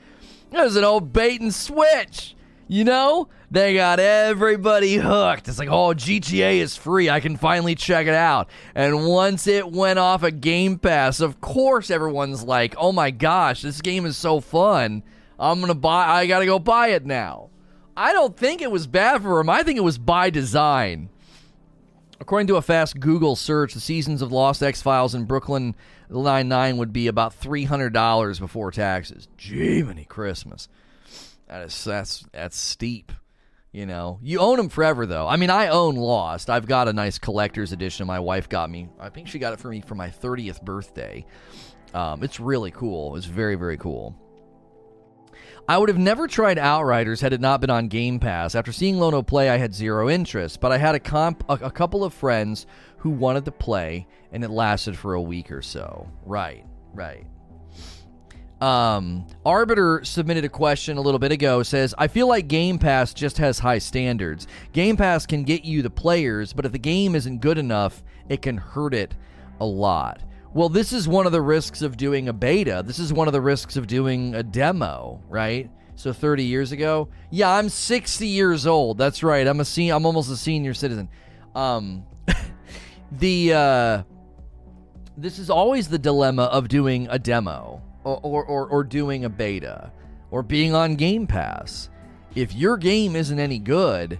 There's 0.50 0.76
an 0.76 0.84
old 0.84 1.14
bait 1.14 1.40
and 1.40 1.54
switch. 1.54 2.36
You 2.68 2.84
know, 2.84 3.30
they 3.56 3.74
got 3.74 4.01
everybody 4.01 4.95
hooked. 4.95 5.47
It's 5.47 5.58
like, 5.58 5.70
oh, 5.70 5.93
GTA 5.93 6.58
is 6.58 6.76
free. 6.76 7.10
I 7.10 7.22
can 7.22 7.38
finally 7.38 7.74
check 7.74 8.06
it 8.06 8.14
out. 8.14 8.49
And 8.76 9.08
once 9.08 9.47
it 9.47 9.72
went 9.72 9.97
off 9.97 10.24
a 10.24 10.28
of 10.28 10.41
Game 10.41 10.78
Pass, 10.78 11.22
of 11.22 11.39
course, 11.39 11.89
everyone's 11.89 12.43
like, 12.43 12.76
oh 12.78 12.91
my 12.91 13.12
gosh, 13.12 13.62
this 13.62 13.80
game 13.80 14.06
is 14.06 14.18
so 14.18 14.41
fun. 14.41 15.03
I'm 15.39 15.60
to 15.68 15.74
buy, 15.74 16.06
I 16.06 16.28
got 16.28 16.39
to 16.39 16.45
go 16.45 16.60
buy 16.60 16.89
it 16.89 17.06
now. 17.06 17.49
I 17.95 18.12
don't 18.12 18.36
think 18.36 18.62
it 18.62 18.72
was 18.72 18.88
bad 18.88 19.22
for 19.22 19.39
him. 19.39 19.49
I 19.49 19.64
think 19.64 19.78
it 19.78 19.84
was 19.84 19.97
by 19.97 20.30
design. 20.30 21.10
According 22.20 22.47
to 22.47 22.58
a 22.58 22.62
fast 22.62 22.99
Google 22.99 23.38
search, 23.38 23.74
the 23.74 23.80
seasons 23.80 24.22
of 24.22 24.34
Lost 24.34 24.64
X 24.64 24.82
Files 24.82 25.16
in 25.16 25.24
Brooklyn 25.24 25.76
Nine 26.10 26.49
Nine 26.49 26.76
would 26.78 26.91
be 26.91 27.08
about 27.08 27.34
three 27.34 27.64
hundred 27.64 27.93
dollars 27.93 28.39
before 28.39 28.72
taxes. 28.72 29.28
Jiminy 29.38 30.06
Christmas! 30.06 30.68
That 31.47 31.64
is 31.64 31.84
that's 31.84 32.26
that's 32.32 32.58
steep. 32.58 33.12
You 33.76 33.86
know, 33.86 34.20
you 34.24 34.40
own 34.40 34.56
them 34.56 34.70
forever 34.70 35.06
though. 35.06 35.28
I 35.28 35.36
mean, 35.36 35.50
I 35.50 35.68
own 35.68 35.96
Lost. 35.98 36.50
I've 36.50 36.66
got 36.66 36.88
a 36.88 36.94
nice 36.94 37.20
collector's 37.20 37.74
edition. 37.74 38.08
My 38.08 38.22
wife 38.22 38.48
got 38.48 38.70
me. 38.70 38.88
I 38.98 39.10
think 39.10 39.28
she 39.28 39.38
got 39.38 39.52
it 39.52 39.60
for 39.60 39.68
me 39.68 39.82
for 39.82 39.96
my 39.96 40.10
thirtieth 40.10 40.64
birthday. 40.64 41.26
Um, 41.94 42.24
it's 42.24 42.40
really 42.40 42.72
cool. 42.72 43.18
It's 43.18 43.26
very 43.26 43.56
very 43.56 43.76
cool. 43.76 44.16
I 45.68 45.78
would 45.78 45.90
have 45.90 45.98
never 45.98 46.26
tried 46.26 46.58
Outriders 46.58 47.20
had 47.20 47.34
it 47.34 47.42
not 47.42 47.60
been 47.60 47.70
on 47.70 47.90
Game 47.90 48.18
Pass. 48.18 48.56
After 48.56 48.72
seeing 48.72 48.98
Lono 48.98 49.22
play, 49.22 49.50
I 49.50 49.58
had 49.58 49.76
zero 49.76 50.10
interest, 50.10 50.62
but 50.62 50.72
I 50.72 50.78
had 50.78 50.96
a, 50.96 51.00
comp- 51.00 51.44
a, 51.50 51.56
a 51.56 51.72
couple 51.72 52.06
of 52.06 52.14
friends 52.14 52.68
who 53.00 53.10
wanted 53.10 53.44
to 53.44 53.52
play, 53.52 54.08
and 54.32 54.42
it 54.42 54.52
lasted 54.52 54.98
for 54.98 55.16
a 55.16 55.22
week 55.22 55.52
or 55.52 55.62
so. 55.62 56.10
Right, 56.24 56.66
right. 56.94 57.28
Um, 58.62 59.28
Arbiter 59.45 60.01
submitted 60.03 60.45
a 60.45 60.49
question 60.49 60.97
a 60.97 61.01
little 61.01 61.20
bit 61.20 61.32
ago. 61.32 61.62
Says, 61.64 61.93
I 61.97 62.08
feel 62.08 62.28
like 62.28 62.47
Game 62.47 62.80
Pass 62.80 63.14
just 63.14 63.38
has 63.38 63.60
high 63.60 63.80
standards. 63.80 64.47
Game 64.72 64.97
Pass 64.97 65.26
can 65.26 65.43
get 65.43 65.66
you 65.66 65.82
the 65.82 65.89
players, 65.89 66.53
but 66.53 66.66
if 66.66 66.72
the 66.72 66.80
game 66.80 67.16
isn't 67.16 67.41
good 67.41 67.58
enough, 67.58 68.03
it 68.30 68.41
can 68.41 68.58
hurt 68.58 68.93
it 68.93 69.14
a 69.60 69.66
lot. 69.66 70.22
Well, 70.53 70.70
this 70.70 70.93
is 70.93 71.08
one 71.08 71.26
of 71.26 71.34
the 71.34 71.41
risks 71.41 71.82
of 71.82 71.97
doing 71.97 72.30
a 72.30 72.34
beta. 72.34 72.82
This 72.86 72.97
is 72.97 73.12
one 73.12 73.28
of 73.28 73.34
the 73.34 73.41
risks 73.41 73.76
of 73.76 73.88
doing 73.88 74.36
a 74.36 74.43
demo, 74.43 75.22
right? 75.28 75.70
So 75.95 76.14
30 76.14 76.43
years 76.43 76.72
ago, 76.72 77.10
yeah, 77.30 77.51
I'm 77.51 77.68
60 77.68 78.28
years 78.28 78.66
old. 78.66 78.97
That's 78.97 79.22
right. 79.22 79.45
I'm 79.45 79.60
a 79.60 79.66
sen- 79.66 79.91
I'm 79.91 80.06
almost 80.06 80.32
a 80.32 80.38
senior 80.38 80.74
citizen. 80.74 81.10
Um, 81.56 82.06
the 83.12 83.53
uh, 83.53 84.03
this 85.18 85.39
is 85.39 85.49
always 85.49 85.89
the 85.89 85.99
dilemma 85.99 86.43
of 86.43 86.68
doing 86.68 87.08
a 87.10 87.20
demo 87.20 87.82
or, 88.06 88.45
or, 88.45 88.68
or, 88.68 88.84
doing 88.84 89.26
a 89.26 89.30
beta 89.30 89.91
or 90.32 90.43
being 90.43 90.74
on 90.76 90.95
Game 90.95 91.26
Pass. 91.26 91.89
If 92.36 92.53
your 92.53 92.78
game 92.78 93.16
isn't 93.16 93.39
any 93.39 93.60
good, 93.60 94.20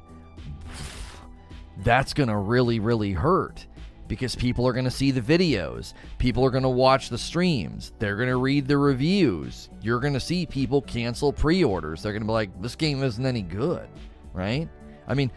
that's 1.83 2.13
gonna 2.13 2.38
really 2.38 2.79
really 2.79 3.11
hurt 3.11 3.67
because 4.07 4.36
people 4.36 4.67
are 4.67 4.73
going 4.73 4.86
to 4.86 4.91
see 4.91 5.11
the 5.11 5.21
videos. 5.21 5.93
People 6.17 6.45
are 6.45 6.51
going 6.51 6.63
to 6.63 6.69
watch 6.69 7.09
the 7.09 7.17
streams. 7.17 7.93
They're 7.99 8.15
going 8.15 8.29
to 8.29 8.38
read 8.38 8.67
the 8.67 8.77
reviews. 8.77 9.69
You're 9.81 9.99
going 9.99 10.13
to 10.13 10.19
see 10.19 10.45
people 10.45 10.81
cancel 10.81 11.33
pre 11.33 11.63
orders. 11.63 12.03
They're 12.03 12.11
going 12.11 12.21
to 12.21 12.27
be 12.27 12.33
like, 12.33 12.61
this 12.61 12.75
game 12.75 13.03
isn't 13.03 13.25
any 13.25 13.41
good, 13.41 13.88
right? 14.33 14.69
I 15.07 15.13
mean, 15.13 15.31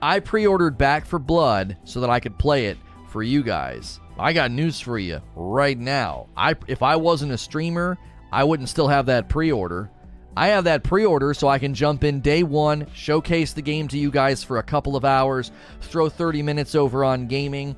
I 0.00 0.20
pre 0.20 0.46
ordered 0.46 0.78
Back 0.78 1.06
4 1.06 1.18
Blood 1.18 1.76
so 1.84 2.00
that 2.00 2.10
I 2.10 2.20
could 2.20 2.38
play 2.38 2.66
it 2.66 2.78
for 3.08 3.22
you 3.22 3.42
guys. 3.42 4.00
I 4.18 4.32
got 4.32 4.50
news 4.50 4.80
for 4.80 4.98
you 4.98 5.20
right 5.34 5.78
now. 5.78 6.28
I 6.36 6.54
if 6.68 6.82
I 6.82 6.96
wasn't 6.96 7.32
a 7.32 7.38
streamer, 7.38 7.98
I 8.32 8.44
wouldn't 8.44 8.68
still 8.68 8.88
have 8.88 9.06
that 9.06 9.28
pre-order. 9.28 9.90
I 10.36 10.48
have 10.48 10.64
that 10.64 10.82
pre 10.82 11.04
order 11.04 11.34
so 11.34 11.48
I 11.48 11.58
can 11.58 11.74
jump 11.74 12.04
in 12.04 12.20
day 12.20 12.42
one, 12.42 12.86
showcase 12.92 13.52
the 13.52 13.62
game 13.62 13.88
to 13.88 13.98
you 13.98 14.10
guys 14.10 14.42
for 14.42 14.58
a 14.58 14.62
couple 14.62 14.96
of 14.96 15.04
hours, 15.04 15.52
throw 15.80 16.08
30 16.08 16.42
minutes 16.42 16.74
over 16.74 17.04
on 17.04 17.26
gaming, 17.26 17.76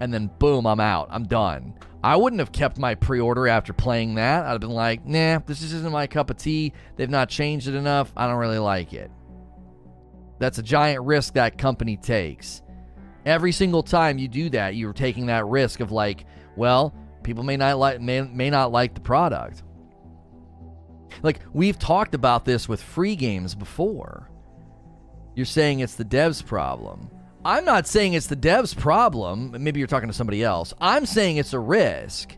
and 0.00 0.12
then 0.12 0.30
boom, 0.38 0.66
I'm 0.66 0.80
out. 0.80 1.08
I'm 1.10 1.24
done. 1.24 1.74
I 2.02 2.16
wouldn't 2.16 2.40
have 2.40 2.52
kept 2.52 2.78
my 2.78 2.94
pre 2.94 3.20
order 3.20 3.48
after 3.48 3.72
playing 3.72 4.14
that. 4.14 4.44
I'd 4.44 4.52
have 4.52 4.60
been 4.60 4.70
like, 4.70 5.04
nah, 5.04 5.40
this 5.40 5.60
just 5.60 5.74
isn't 5.74 5.92
my 5.92 6.06
cup 6.06 6.30
of 6.30 6.36
tea. 6.36 6.72
They've 6.96 7.10
not 7.10 7.28
changed 7.28 7.68
it 7.68 7.74
enough. 7.74 8.12
I 8.16 8.26
don't 8.26 8.38
really 8.38 8.58
like 8.58 8.92
it. 8.92 9.10
That's 10.38 10.58
a 10.58 10.62
giant 10.62 11.02
risk 11.04 11.34
that 11.34 11.58
company 11.58 11.96
takes. 11.96 12.62
Every 13.26 13.50
single 13.50 13.82
time 13.82 14.18
you 14.18 14.28
do 14.28 14.48
that, 14.50 14.76
you're 14.76 14.92
taking 14.92 15.26
that 15.26 15.44
risk 15.46 15.80
of 15.80 15.90
like, 15.90 16.24
well, 16.54 16.94
people 17.24 17.42
may 17.42 17.56
not 17.56 17.76
like 17.76 18.00
may, 18.00 18.22
may 18.22 18.50
not 18.50 18.70
like 18.70 18.94
the 18.94 19.00
product. 19.00 19.64
Like 21.22 21.40
we've 21.52 21.78
talked 21.78 22.14
about 22.14 22.44
this 22.44 22.68
with 22.68 22.80
free 22.80 23.16
games 23.16 23.56
before. 23.56 24.30
You're 25.34 25.44
saying 25.44 25.80
it's 25.80 25.96
the 25.96 26.04
devs 26.04 26.44
problem. 26.44 27.10
I'm 27.44 27.64
not 27.64 27.88
saying 27.88 28.14
it's 28.14 28.28
the 28.28 28.36
dev's 28.36 28.74
problem. 28.74 29.54
Maybe 29.58 29.80
you're 29.80 29.86
talking 29.88 30.08
to 30.08 30.14
somebody 30.14 30.42
else. 30.42 30.72
I'm 30.80 31.04
saying 31.04 31.36
it's 31.36 31.52
a 31.52 31.58
risk. 31.58 32.36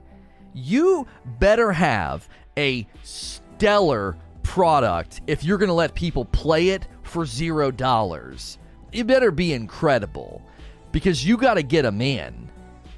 You 0.54 1.06
better 1.38 1.70
have 1.70 2.28
a 2.56 2.86
stellar 3.02 4.16
product 4.42 5.20
if 5.26 5.44
you're 5.44 5.58
going 5.58 5.68
to 5.68 5.74
let 5.74 5.94
people 5.94 6.24
play 6.24 6.70
it 6.70 6.88
for 7.02 7.26
zero 7.26 7.70
dollars. 7.70 8.58
It 8.90 9.06
better 9.06 9.30
be 9.30 9.52
incredible 9.52 10.42
because 10.92 11.24
you 11.24 11.36
got 11.36 11.54
to 11.54 11.62
get 11.62 11.82
them 11.82 12.00
in. 12.00 12.48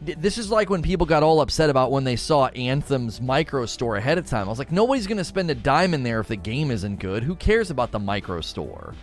This 0.03 0.38
is 0.38 0.51
like 0.51 0.70
when 0.70 0.80
people 0.80 1.05
got 1.05 1.22
all 1.22 1.43
upset 1.43 1.68
about 1.68 1.91
when 1.91 2.05
they 2.05 2.16
saw 2.16 2.47
Anthem's 2.49 3.20
micro 3.20 3.66
store 3.66 3.97
ahead 3.97 4.16
of 4.16 4.26
time. 4.26 4.47
I 4.47 4.49
was 4.49 4.59
like, 4.59 4.72
nobody's 4.72 5.07
going 5.07 5.18
to 5.18 5.24
spend 5.24 5.51
a 5.51 5.55
dime 5.55 5.93
in 5.93 6.03
there 6.03 6.20
if 6.20 6.28
the 6.28 6.36
game 6.36 6.70
isn't 6.70 7.01
good. 7.01 7.22
Who 7.22 7.36
cares 7.36 7.70
about 7.70 7.91
the 7.91 7.99
micro 7.99 8.41
store? 8.41 8.95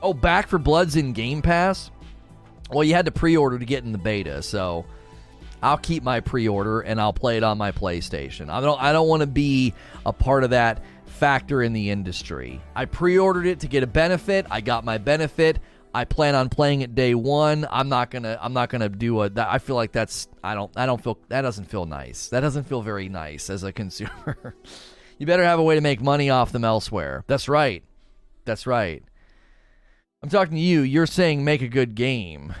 Oh, 0.00 0.14
Back 0.14 0.48
4 0.48 0.58
Blood's 0.58 0.96
in 0.96 1.12
Game 1.12 1.42
Pass? 1.42 1.90
Well, 2.70 2.82
you 2.82 2.94
had 2.94 3.04
to 3.06 3.12
pre 3.12 3.36
order 3.36 3.58
to 3.58 3.64
get 3.64 3.84
in 3.84 3.92
the 3.92 3.98
beta, 3.98 4.42
so 4.42 4.86
I'll 5.62 5.78
keep 5.78 6.02
my 6.02 6.20
pre 6.20 6.48
order 6.48 6.80
and 6.80 7.00
I'll 7.00 7.12
play 7.12 7.36
it 7.36 7.42
on 7.42 7.58
my 7.58 7.72
PlayStation. 7.72 8.48
I 8.48 8.60
don't, 8.60 8.80
I 8.80 8.92
don't 8.92 9.08
want 9.08 9.20
to 9.20 9.26
be 9.26 9.74
a 10.04 10.12
part 10.12 10.44
of 10.44 10.50
that 10.50 10.82
factor 11.06 11.62
in 11.62 11.72
the 11.72 11.90
industry. 11.90 12.60
I 12.74 12.84
pre 12.86 13.18
ordered 13.18 13.46
it 13.46 13.60
to 13.60 13.68
get 13.68 13.82
a 13.82 13.86
benefit, 13.86 14.46
I 14.50 14.60
got 14.60 14.84
my 14.84 14.98
benefit. 14.98 15.58
I 15.96 16.04
plan 16.04 16.34
on 16.34 16.50
playing 16.50 16.82
it 16.82 16.94
day 16.94 17.14
one. 17.14 17.66
I'm 17.70 17.88
not 17.88 18.10
gonna. 18.10 18.38
I'm 18.38 18.52
not 18.52 18.68
gonna 18.68 18.90
do 18.90 19.22
a. 19.22 19.30
I 19.34 19.56
feel 19.56 19.76
like 19.76 19.92
that's. 19.92 20.28
I 20.44 20.54
don't. 20.54 20.70
I 20.76 20.84
don't 20.84 21.02
feel. 21.02 21.18
That 21.28 21.40
doesn't 21.40 21.64
feel 21.64 21.86
nice. 21.86 22.28
That 22.28 22.40
doesn't 22.40 22.64
feel 22.64 22.82
very 22.82 23.08
nice 23.08 23.48
as 23.48 23.64
a 23.64 23.72
consumer. 23.82 24.54
you 25.16 25.24
better 25.24 25.42
have 25.42 25.58
a 25.58 25.62
way 25.62 25.74
to 25.74 25.80
make 25.80 26.02
money 26.02 26.28
off 26.28 26.52
them 26.52 26.64
elsewhere. 26.64 27.24
That's 27.28 27.48
right. 27.48 27.82
That's 28.44 28.66
right. 28.66 29.02
I'm 30.22 30.28
talking 30.28 30.56
to 30.56 30.60
you. 30.60 30.82
You're 30.82 31.06
saying 31.06 31.42
make 31.42 31.62
a 31.62 31.68
good 31.68 31.94
game. 31.94 32.54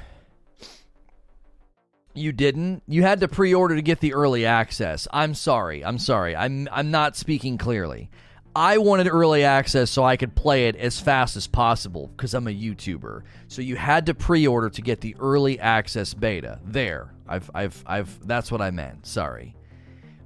You 2.14 2.32
didn't. 2.32 2.84
You 2.86 3.02
had 3.02 3.20
to 3.20 3.28
pre-order 3.28 3.76
to 3.76 3.82
get 3.82 4.00
the 4.00 4.14
early 4.14 4.46
access. 4.46 5.06
I'm 5.10 5.34
sorry. 5.34 5.84
I'm 5.84 5.98
sorry. 5.98 6.34
I'm 6.34 6.70
I'm 6.72 6.90
not 6.90 7.16
speaking 7.16 7.58
clearly. 7.58 8.08
I 8.56 8.78
wanted 8.78 9.06
early 9.06 9.44
access 9.44 9.90
so 9.90 10.02
I 10.02 10.16
could 10.16 10.34
play 10.34 10.68
it 10.68 10.76
as 10.76 10.98
fast 10.98 11.36
as 11.36 11.46
possible 11.46 12.06
because 12.16 12.32
I'm 12.32 12.48
a 12.48 12.50
YouTuber. 12.50 13.20
So 13.48 13.60
you 13.60 13.76
had 13.76 14.06
to 14.06 14.14
pre-order 14.14 14.70
to 14.70 14.80
get 14.80 15.02
the 15.02 15.14
early 15.20 15.60
access 15.60 16.14
beta. 16.14 16.58
There. 16.64 17.12
I've 17.28 17.50
I've 17.54 17.84
I've 17.86 18.26
that's 18.26 18.50
what 18.50 18.62
I 18.62 18.70
meant. 18.70 19.06
Sorry. 19.06 19.54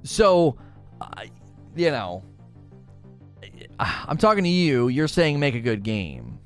So 0.03 0.57
uh, 1.01 1.25
you 1.75 1.91
know, 1.91 2.23
I'm 3.79 4.17
talking 4.17 4.45
to 4.45 4.49
you. 4.49 4.87
You're 4.87 5.09
saying 5.09 5.37
make 5.37 5.55
a 5.55 5.59
good 5.59 5.83
game. 5.83 6.39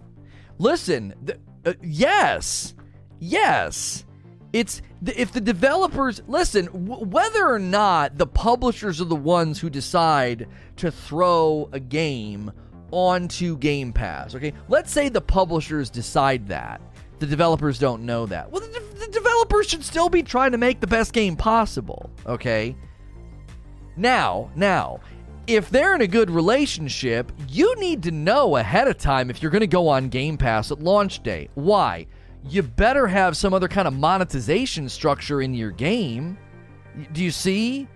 Listen, 0.57 1.13
th- 1.23 1.39
uh, 1.65 1.73
yes, 1.83 2.73
yes. 3.19 4.05
It's 4.55 4.81
if 5.05 5.33
the 5.33 5.41
developers 5.41 6.21
listen, 6.29 6.67
w- 6.67 7.03
whether 7.03 7.45
or 7.45 7.59
not 7.59 8.17
the 8.17 8.25
publishers 8.25 9.01
are 9.01 9.05
the 9.05 9.13
ones 9.13 9.59
who 9.59 9.69
decide 9.69 10.47
to 10.77 10.91
throw 10.91 11.67
a 11.73 11.79
game 11.81 12.53
onto 12.89 13.57
Game 13.57 13.91
Pass. 13.91 14.33
Okay, 14.33 14.53
let's 14.69 14.93
say 14.93 15.09
the 15.09 15.19
publishers 15.19 15.89
decide 15.89 16.47
that. 16.47 16.79
The 17.19 17.25
developers 17.25 17.79
don't 17.79 18.05
know 18.05 18.25
that. 18.27 18.49
Well, 18.49 18.61
the, 18.61 18.67
de- 18.67 19.05
the 19.05 19.11
developers 19.11 19.67
should 19.67 19.83
still 19.83 20.07
be 20.07 20.23
trying 20.23 20.53
to 20.53 20.57
make 20.57 20.79
the 20.79 20.87
best 20.87 21.11
game 21.11 21.35
possible. 21.35 22.09
Okay. 22.25 22.77
Now, 23.97 24.51
now, 24.55 25.01
if 25.47 25.69
they're 25.69 25.95
in 25.95 26.01
a 26.01 26.07
good 26.07 26.29
relationship, 26.29 27.29
you 27.49 27.75
need 27.77 28.03
to 28.03 28.11
know 28.11 28.55
ahead 28.55 28.87
of 28.87 28.97
time 28.99 29.29
if 29.29 29.41
you're 29.41 29.51
going 29.51 29.59
to 29.59 29.67
go 29.67 29.89
on 29.89 30.07
Game 30.07 30.37
Pass 30.37 30.71
at 30.71 30.79
launch 30.79 31.23
day. 31.23 31.49
Why? 31.55 32.07
You 32.47 32.61
better 32.61 33.07
have 33.07 33.35
some 33.35 33.53
other 33.53 33.67
kind 33.67 33.87
of 33.87 33.93
monetization 33.93 34.87
structure 34.89 35.41
in 35.41 35.53
your 35.53 35.71
game. 35.71 36.37
Do 37.11 37.23
you 37.23 37.31
see? 37.31 37.87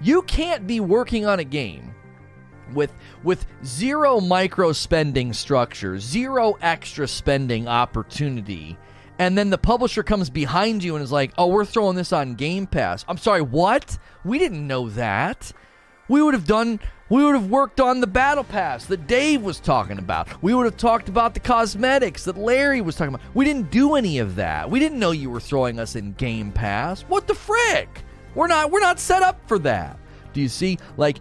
You 0.00 0.22
can't 0.22 0.66
be 0.66 0.80
working 0.80 1.26
on 1.26 1.38
a 1.38 1.44
game 1.44 1.94
with 2.74 2.94
with 3.24 3.46
zero 3.64 4.20
micro 4.20 4.72
spending 4.72 5.32
structure, 5.32 5.98
zero 5.98 6.56
extra 6.60 7.08
spending 7.08 7.66
opportunity. 7.66 8.76
And 9.18 9.36
then 9.36 9.50
the 9.50 9.58
publisher 9.58 10.02
comes 10.02 10.30
behind 10.30 10.84
you 10.84 10.94
and 10.94 11.02
is 11.02 11.10
like, 11.10 11.32
"Oh, 11.36 11.48
we're 11.48 11.64
throwing 11.64 11.96
this 11.96 12.12
on 12.12 12.34
Game 12.34 12.66
Pass." 12.66 13.04
I'm 13.08 13.16
sorry, 13.16 13.42
what? 13.42 13.98
We 14.22 14.38
didn't 14.38 14.66
know 14.66 14.88
that. 14.90 15.52
We 16.08 16.22
would 16.22 16.34
have 16.34 16.46
done 16.46 16.78
we 17.10 17.24
would 17.24 17.34
have 17.34 17.50
worked 17.50 17.80
on 17.80 18.00
the 18.00 18.06
battle 18.06 18.44
pass 18.44 18.84
that 18.86 19.06
Dave 19.06 19.42
was 19.42 19.60
talking 19.60 19.98
about. 19.98 20.42
We 20.42 20.54
would 20.54 20.66
have 20.66 20.76
talked 20.76 21.08
about 21.08 21.34
the 21.34 21.40
cosmetics 21.40 22.24
that 22.24 22.36
Larry 22.36 22.80
was 22.80 22.96
talking 22.96 23.14
about. 23.14 23.26
We 23.34 23.44
didn't 23.44 23.70
do 23.70 23.94
any 23.94 24.18
of 24.18 24.36
that. 24.36 24.68
We 24.70 24.78
didn't 24.78 24.98
know 24.98 25.12
you 25.12 25.30
were 25.30 25.40
throwing 25.40 25.78
us 25.78 25.96
in 25.96 26.12
Game 26.14 26.52
Pass. 26.52 27.02
What 27.02 27.26
the 27.26 27.34
frick? 27.34 28.02
We're 28.34 28.46
not 28.46 28.70
we're 28.70 28.80
not 28.80 29.00
set 29.00 29.22
up 29.22 29.40
for 29.48 29.58
that. 29.60 29.98
Do 30.32 30.40
you 30.40 30.48
see? 30.48 30.78
Like 30.96 31.18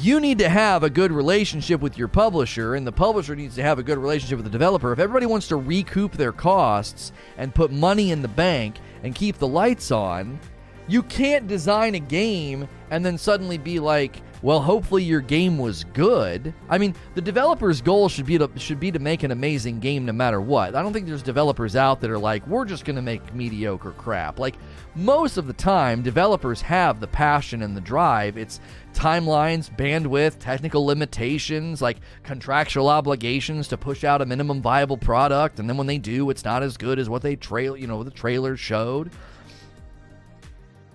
you 0.00 0.20
need 0.20 0.38
to 0.38 0.48
have 0.48 0.82
a 0.82 0.90
good 0.90 1.10
relationship 1.10 1.80
with 1.80 1.98
your 1.98 2.08
publisher, 2.08 2.74
and 2.74 2.86
the 2.86 2.92
publisher 2.92 3.34
needs 3.34 3.54
to 3.56 3.62
have 3.62 3.78
a 3.78 3.82
good 3.82 3.98
relationship 3.98 4.36
with 4.36 4.44
the 4.44 4.50
developer. 4.50 4.92
If 4.92 4.98
everybody 4.98 5.26
wants 5.26 5.48
to 5.48 5.56
recoup 5.56 6.12
their 6.12 6.32
costs 6.32 7.12
and 7.38 7.54
put 7.54 7.72
money 7.72 8.10
in 8.10 8.22
the 8.22 8.28
bank 8.28 8.76
and 9.02 9.14
keep 9.14 9.38
the 9.38 9.48
lights 9.48 9.90
on, 9.90 10.38
you 10.86 11.02
can't 11.02 11.46
design 11.46 11.94
a 11.94 12.00
game 12.00 12.68
and 12.90 13.04
then 13.04 13.16
suddenly 13.16 13.58
be 13.58 13.78
like, 13.78 14.22
well, 14.42 14.60
hopefully 14.60 15.02
your 15.02 15.20
game 15.20 15.58
was 15.58 15.84
good. 15.84 16.54
I 16.68 16.78
mean, 16.78 16.94
the 17.14 17.20
developer's 17.20 17.80
goal 17.80 18.08
should 18.08 18.26
be 18.26 18.38
to 18.38 18.50
should 18.56 18.80
be 18.80 18.90
to 18.90 18.98
make 18.98 19.22
an 19.22 19.30
amazing 19.30 19.80
game 19.80 20.06
no 20.06 20.12
matter 20.12 20.40
what. 20.40 20.74
I 20.74 20.82
don't 20.82 20.92
think 20.92 21.06
there's 21.06 21.22
developers 21.22 21.76
out 21.76 22.00
that 22.00 22.10
are 22.10 22.18
like, 22.18 22.46
we're 22.46 22.64
just 22.64 22.84
going 22.84 22.96
to 22.96 23.02
make 23.02 23.34
mediocre 23.34 23.92
crap. 23.92 24.38
Like 24.38 24.56
most 24.94 25.36
of 25.36 25.46
the 25.46 25.52
time, 25.52 26.02
developers 26.02 26.62
have 26.62 27.00
the 27.00 27.06
passion 27.06 27.62
and 27.62 27.76
the 27.76 27.80
drive. 27.80 28.36
It's 28.36 28.60
timelines, 28.92 29.74
bandwidth, 29.76 30.38
technical 30.38 30.84
limitations, 30.84 31.80
like 31.80 31.98
contractual 32.22 32.88
obligations 32.88 33.68
to 33.68 33.76
push 33.76 34.04
out 34.04 34.22
a 34.22 34.26
minimum 34.26 34.62
viable 34.62 34.96
product, 34.96 35.60
and 35.60 35.68
then 35.68 35.76
when 35.76 35.86
they 35.86 35.98
do, 35.98 36.30
it's 36.30 36.44
not 36.44 36.62
as 36.62 36.76
good 36.76 36.98
as 36.98 37.08
what 37.08 37.22
they 37.22 37.36
trail, 37.36 37.76
you 37.76 37.86
know, 37.86 38.02
the 38.02 38.10
trailer 38.10 38.56
showed. 38.56 39.10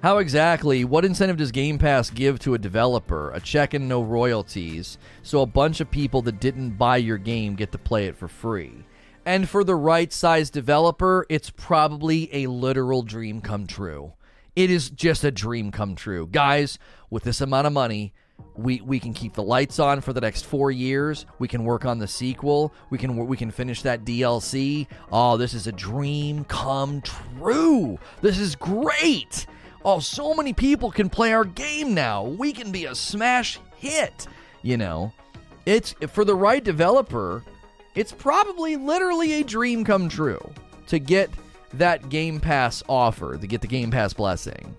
How 0.06 0.20
exactly, 0.20 0.86
what 0.86 1.04
incentive 1.04 1.38
does 1.38 1.52
Game 1.52 1.80
Pass 1.80 2.12
give 2.12 2.38
to 2.42 2.54
a 2.54 2.60
developer? 2.60 3.32
A 3.32 3.40
check 3.40 3.74
and 3.74 3.90
no 3.90 4.04
royalties, 4.04 5.00
so 5.24 5.42
a 5.42 5.48
bunch 5.48 5.80
of 5.80 5.90
people 5.90 6.22
that 6.22 6.40
didn't 6.40 6.78
buy 6.78 6.98
your 6.98 7.18
game 7.18 7.56
get 7.56 7.72
to 7.72 7.80
play 7.80 8.06
it 8.06 8.16
for 8.16 8.28
free. 8.28 8.86
And 9.26 9.50
for 9.50 9.64
the 9.64 9.74
right 9.74 10.14
size 10.14 10.52
developer, 10.52 11.26
it's 11.28 11.50
probably 11.50 12.30
a 12.32 12.46
literal 12.46 13.02
dream 13.02 13.42
come 13.42 13.66
true. 13.66 14.14
It 14.56 14.70
is 14.70 14.92
just 14.92 15.24
a 15.24 15.32
dream 15.32 15.72
come 15.72 15.96
true. 15.96 16.28
Guys, 16.28 16.78
with 17.10 17.24
this 17.24 17.42
amount 17.42 17.66
of 17.66 17.74
money, 17.74 18.14
we 18.56 18.82
we 18.82 19.00
can 19.00 19.12
keep 19.12 19.34
the 19.34 19.42
lights 19.42 19.80
on 19.80 20.02
for 20.02 20.14
the 20.14 20.22
next 20.22 20.46
4 20.46 20.70
years. 20.70 21.26
We 21.40 21.48
can 21.48 21.64
work 21.64 21.84
on 21.84 21.98
the 21.98 22.08
sequel. 22.08 22.76
We 22.92 23.00
can 23.00 23.26
we 23.26 23.38
can 23.38 23.50
finish 23.50 23.82
that 23.82 24.06
DLC. 24.06 24.86
Oh, 25.12 25.36
this 25.36 25.56
is 25.56 25.66
a 25.66 25.72
dream 25.72 26.44
come 26.44 27.02
true. 27.02 27.98
This 28.22 28.38
is 28.38 28.56
great. 28.56 29.48
Oh, 29.86 30.00
so 30.00 30.34
many 30.34 30.52
people 30.52 30.90
can 30.90 31.12
play 31.12 31.32
our 31.32 31.46
game 31.46 31.94
now. 31.94 32.24
We 32.24 32.54
can 32.54 32.72
be 32.72 32.86
a 32.86 32.96
smash 32.96 33.60
hit. 33.78 34.28
You 34.64 34.78
know, 34.78 35.14
it's 35.68 35.94
for 36.10 36.26
the 36.26 36.34
right 36.34 36.64
developer, 36.64 37.44
it's 37.94 38.12
probably 38.12 38.78
literally 38.78 39.34
a 39.34 39.44
dream 39.44 39.84
come 39.86 40.10
true 40.10 40.42
to 40.88 40.98
get 40.98 41.30
that 41.74 42.10
Game 42.10 42.40
Pass 42.40 42.82
offer, 42.90 43.38
to 43.38 43.46
get 43.46 43.62
the 43.62 43.68
Game 43.68 43.92
Pass 43.92 44.12
blessing. 44.12 44.76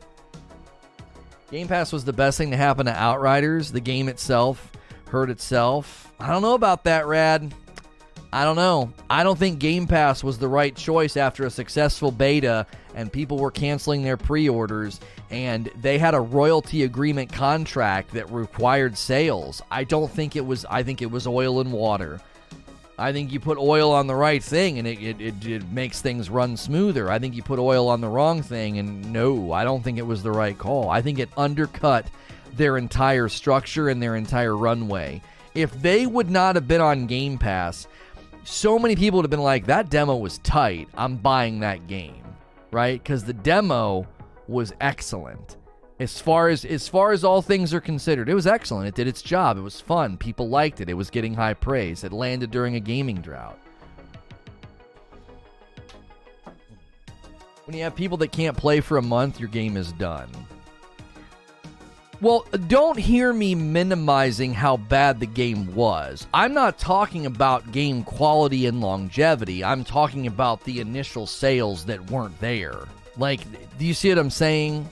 Game 1.52 1.68
Pass 1.68 1.92
was 1.92 2.04
the 2.04 2.12
best 2.12 2.36
thing 2.36 2.50
to 2.50 2.56
happen 2.56 2.86
to 2.86 2.92
Outriders. 2.92 3.70
The 3.70 3.80
game 3.80 4.08
itself 4.08 4.72
hurt 5.08 5.30
itself. 5.30 6.12
I 6.18 6.32
don't 6.32 6.42
know 6.42 6.54
about 6.54 6.82
that, 6.82 7.06
Rad. 7.06 7.54
I 8.36 8.44
don't 8.44 8.56
know. 8.56 8.92
I 9.08 9.22
don't 9.22 9.38
think 9.38 9.60
Game 9.60 9.86
Pass 9.86 10.22
was 10.22 10.38
the 10.38 10.46
right 10.46 10.76
choice 10.76 11.16
after 11.16 11.46
a 11.46 11.50
successful 11.50 12.10
beta 12.10 12.66
and 12.94 13.10
people 13.10 13.38
were 13.38 13.50
canceling 13.50 14.02
their 14.02 14.18
pre 14.18 14.46
orders 14.46 15.00
and 15.30 15.70
they 15.80 15.96
had 15.96 16.12
a 16.12 16.20
royalty 16.20 16.82
agreement 16.82 17.32
contract 17.32 18.12
that 18.12 18.30
required 18.30 18.98
sales. 18.98 19.62
I 19.70 19.84
don't 19.84 20.10
think 20.10 20.36
it 20.36 20.44
was, 20.44 20.66
I 20.68 20.82
think 20.82 21.00
it 21.00 21.10
was 21.10 21.26
oil 21.26 21.60
and 21.60 21.72
water. 21.72 22.20
I 22.98 23.10
think 23.10 23.32
you 23.32 23.40
put 23.40 23.56
oil 23.56 23.90
on 23.90 24.06
the 24.06 24.14
right 24.14 24.44
thing 24.44 24.78
and 24.78 24.86
it, 24.86 25.02
it, 25.02 25.18
it, 25.18 25.46
it, 25.46 25.70
makes 25.70 26.02
things 26.02 26.28
run 26.28 26.58
smoother. 26.58 27.10
I 27.10 27.18
think 27.18 27.34
you 27.34 27.42
put 27.42 27.58
oil 27.58 27.88
on 27.88 28.02
the 28.02 28.08
wrong 28.08 28.42
thing 28.42 28.76
and 28.76 29.10
no, 29.14 29.52
I 29.52 29.64
don't 29.64 29.82
think 29.82 29.96
it 29.96 30.06
was 30.06 30.22
the 30.22 30.30
right 30.30 30.58
call. 30.58 30.90
I 30.90 31.00
think 31.00 31.18
it 31.18 31.30
undercut 31.38 32.04
their 32.52 32.76
entire 32.76 33.30
structure 33.30 33.88
and 33.88 34.02
their 34.02 34.14
entire 34.14 34.54
runway. 34.54 35.22
If 35.54 35.72
they 35.80 36.04
would 36.04 36.28
not 36.28 36.54
have 36.54 36.68
been 36.68 36.82
on 36.82 37.06
Game 37.06 37.38
Pass, 37.38 37.88
so 38.46 38.78
many 38.78 38.94
people 38.94 39.18
would 39.18 39.24
have 39.24 39.30
been 39.30 39.40
like, 39.40 39.66
that 39.66 39.90
demo 39.90 40.16
was 40.16 40.38
tight. 40.38 40.88
I'm 40.94 41.16
buying 41.16 41.60
that 41.60 41.88
game, 41.88 42.22
right? 42.70 43.02
Because 43.02 43.24
the 43.24 43.32
demo 43.32 44.06
was 44.46 44.72
excellent. 44.80 45.56
As 45.98 46.20
far 46.20 46.48
as 46.48 46.64
as 46.64 46.88
far 46.88 47.12
as 47.12 47.24
all 47.24 47.42
things 47.42 47.74
are 47.74 47.80
considered, 47.80 48.28
it 48.28 48.34
was 48.34 48.46
excellent. 48.46 48.86
It 48.86 48.94
did 48.94 49.08
its 49.08 49.22
job. 49.22 49.56
It 49.56 49.62
was 49.62 49.80
fun. 49.80 50.16
People 50.16 50.48
liked 50.48 50.80
it. 50.80 50.90
It 50.90 50.94
was 50.94 51.10
getting 51.10 51.34
high 51.34 51.54
praise. 51.54 52.04
It 52.04 52.12
landed 52.12 52.50
during 52.50 52.76
a 52.76 52.80
gaming 52.80 53.16
drought. 53.16 53.58
When 57.64 57.76
you 57.76 57.82
have 57.82 57.96
people 57.96 58.18
that 58.18 58.30
can't 58.30 58.56
play 58.56 58.80
for 58.80 58.98
a 58.98 59.02
month, 59.02 59.40
your 59.40 59.48
game 59.48 59.76
is 59.76 59.90
done. 59.92 60.30
Well, 62.22 62.46
don't 62.66 62.98
hear 62.98 63.34
me 63.34 63.54
minimizing 63.54 64.54
how 64.54 64.78
bad 64.78 65.20
the 65.20 65.26
game 65.26 65.74
was. 65.74 66.26
I'm 66.32 66.54
not 66.54 66.78
talking 66.78 67.26
about 67.26 67.72
game 67.72 68.04
quality 68.04 68.64
and 68.64 68.80
longevity. 68.80 69.62
I'm 69.62 69.84
talking 69.84 70.26
about 70.26 70.64
the 70.64 70.80
initial 70.80 71.26
sales 71.26 71.84
that 71.84 72.10
weren't 72.10 72.38
there. 72.40 72.88
Like, 73.18 73.40
do 73.78 73.84
you 73.84 73.92
see 73.92 74.08
what 74.08 74.18
I'm 74.18 74.30
saying? 74.30 74.88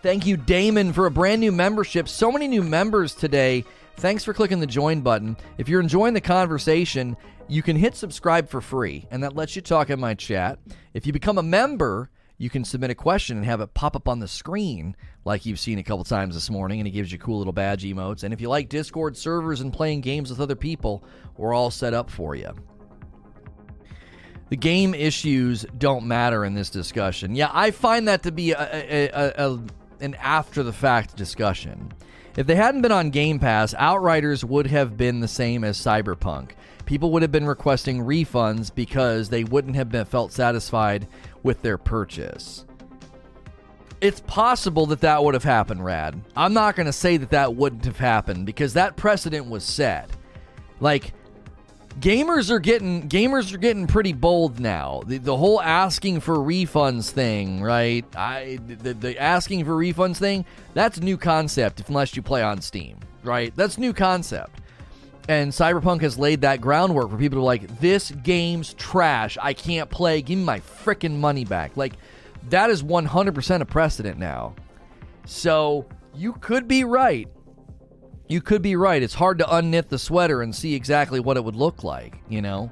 Thank 0.00 0.26
you, 0.26 0.36
Damon, 0.36 0.92
for 0.92 1.06
a 1.06 1.10
brand 1.10 1.40
new 1.40 1.50
membership. 1.50 2.08
So 2.08 2.30
many 2.30 2.46
new 2.46 2.62
members 2.62 3.12
today. 3.14 3.64
Thanks 3.96 4.22
for 4.22 4.32
clicking 4.32 4.60
the 4.60 4.66
join 4.66 5.00
button. 5.00 5.36
If 5.58 5.68
you're 5.68 5.80
enjoying 5.80 6.14
the 6.14 6.20
conversation, 6.20 7.16
you 7.48 7.62
can 7.62 7.74
hit 7.74 7.96
subscribe 7.96 8.48
for 8.48 8.60
free, 8.60 9.06
and 9.10 9.24
that 9.24 9.34
lets 9.34 9.56
you 9.56 9.62
talk 9.62 9.90
in 9.90 9.98
my 9.98 10.14
chat. 10.14 10.60
If 10.94 11.04
you 11.04 11.12
become 11.12 11.38
a 11.38 11.42
member, 11.42 12.10
you 12.38 12.48
can 12.48 12.64
submit 12.64 12.90
a 12.90 12.94
question 12.94 13.36
and 13.36 13.44
have 13.44 13.60
it 13.60 13.74
pop 13.74 13.96
up 13.96 14.08
on 14.08 14.20
the 14.20 14.28
screen 14.28 14.96
like 15.24 15.44
you've 15.44 15.58
seen 15.58 15.78
a 15.78 15.82
couple 15.82 16.04
times 16.04 16.34
this 16.34 16.48
morning, 16.48 16.80
and 16.80 16.86
it 16.86 16.92
gives 16.92 17.10
you 17.10 17.18
cool 17.18 17.38
little 17.38 17.52
badge 17.52 17.82
emotes. 17.82 18.22
And 18.22 18.32
if 18.32 18.40
you 18.40 18.48
like 18.48 18.68
Discord 18.68 19.16
servers 19.16 19.60
and 19.60 19.72
playing 19.72 20.00
games 20.00 20.30
with 20.30 20.40
other 20.40 20.54
people, 20.54 21.04
we're 21.36 21.52
all 21.52 21.70
set 21.70 21.94
up 21.94 22.08
for 22.08 22.36
you. 22.36 22.50
The 24.50 24.56
game 24.56 24.94
issues 24.94 25.66
don't 25.76 26.06
matter 26.06 26.44
in 26.44 26.54
this 26.54 26.70
discussion. 26.70 27.34
Yeah, 27.34 27.50
I 27.52 27.72
find 27.72 28.08
that 28.08 28.22
to 28.22 28.32
be 28.32 28.52
a, 28.52 29.10
a, 29.12 29.32
a, 29.36 29.60
an 30.00 30.14
after 30.14 30.62
the 30.62 30.72
fact 30.72 31.16
discussion. 31.16 31.92
If 32.36 32.46
they 32.46 32.54
hadn't 32.54 32.82
been 32.82 32.92
on 32.92 33.10
Game 33.10 33.40
Pass, 33.40 33.74
Outriders 33.74 34.44
would 34.44 34.68
have 34.68 34.96
been 34.96 35.18
the 35.18 35.28
same 35.28 35.64
as 35.64 35.76
Cyberpunk. 35.76 36.52
People 36.86 37.10
would 37.10 37.22
have 37.22 37.32
been 37.32 37.46
requesting 37.46 37.98
refunds 37.98 38.74
because 38.74 39.28
they 39.28 39.44
wouldn't 39.44 39.76
have 39.76 39.90
been 39.90 40.04
felt 40.04 40.32
satisfied 40.32 41.08
with 41.48 41.62
their 41.62 41.78
purchase. 41.78 42.66
It's 44.02 44.20
possible 44.20 44.84
that 44.84 45.00
that 45.00 45.24
would 45.24 45.32
have 45.32 45.44
happened, 45.44 45.82
Rad. 45.82 46.20
I'm 46.36 46.52
not 46.52 46.76
going 46.76 46.84
to 46.84 46.92
say 46.92 47.16
that 47.16 47.30
that 47.30 47.54
wouldn't 47.54 47.86
have 47.86 47.96
happened 47.96 48.44
because 48.44 48.74
that 48.74 48.96
precedent 48.96 49.48
was 49.48 49.64
set. 49.64 50.10
Like 50.78 51.14
gamers 52.00 52.50
are 52.50 52.58
getting 52.58 53.08
gamers 53.08 53.54
are 53.54 53.56
getting 53.56 53.86
pretty 53.86 54.12
bold 54.12 54.60
now. 54.60 55.00
The, 55.06 55.16
the 55.16 55.38
whole 55.38 55.62
asking 55.62 56.20
for 56.20 56.36
refunds 56.36 57.08
thing, 57.08 57.62
right? 57.62 58.04
I 58.14 58.58
the, 58.66 58.92
the 58.92 59.18
asking 59.18 59.64
for 59.64 59.72
refunds 59.72 60.18
thing, 60.18 60.44
that's 60.74 61.00
new 61.00 61.16
concept 61.16 61.82
unless 61.88 62.14
you 62.14 62.20
play 62.20 62.42
on 62.42 62.60
Steam, 62.60 62.98
right? 63.24 63.56
That's 63.56 63.78
new 63.78 63.94
concept. 63.94 64.60
And 65.28 65.52
Cyberpunk 65.52 66.00
has 66.00 66.18
laid 66.18 66.40
that 66.40 66.60
groundwork 66.62 67.10
for 67.10 67.18
people 67.18 67.38
to 67.38 67.44
like, 67.44 67.80
this 67.80 68.10
game's 68.10 68.72
trash. 68.74 69.36
I 69.40 69.52
can't 69.52 69.90
play. 69.90 70.22
Give 70.22 70.38
me 70.38 70.44
my 70.44 70.60
freaking 70.60 71.16
money 71.18 71.44
back. 71.44 71.76
Like, 71.76 71.92
that 72.48 72.70
is 72.70 72.82
100% 72.82 73.60
a 73.60 73.64
precedent 73.66 74.18
now. 74.18 74.54
So 75.26 75.86
you 76.14 76.32
could 76.32 76.66
be 76.66 76.84
right. 76.84 77.28
You 78.26 78.40
could 78.40 78.62
be 78.62 78.76
right. 78.76 79.02
It's 79.02 79.14
hard 79.14 79.38
to 79.38 79.44
unknit 79.44 79.88
the 79.88 79.98
sweater 79.98 80.40
and 80.40 80.54
see 80.54 80.74
exactly 80.74 81.20
what 81.20 81.36
it 81.36 81.44
would 81.44 81.56
look 81.56 81.84
like, 81.84 82.16
you 82.28 82.40
know? 82.40 82.70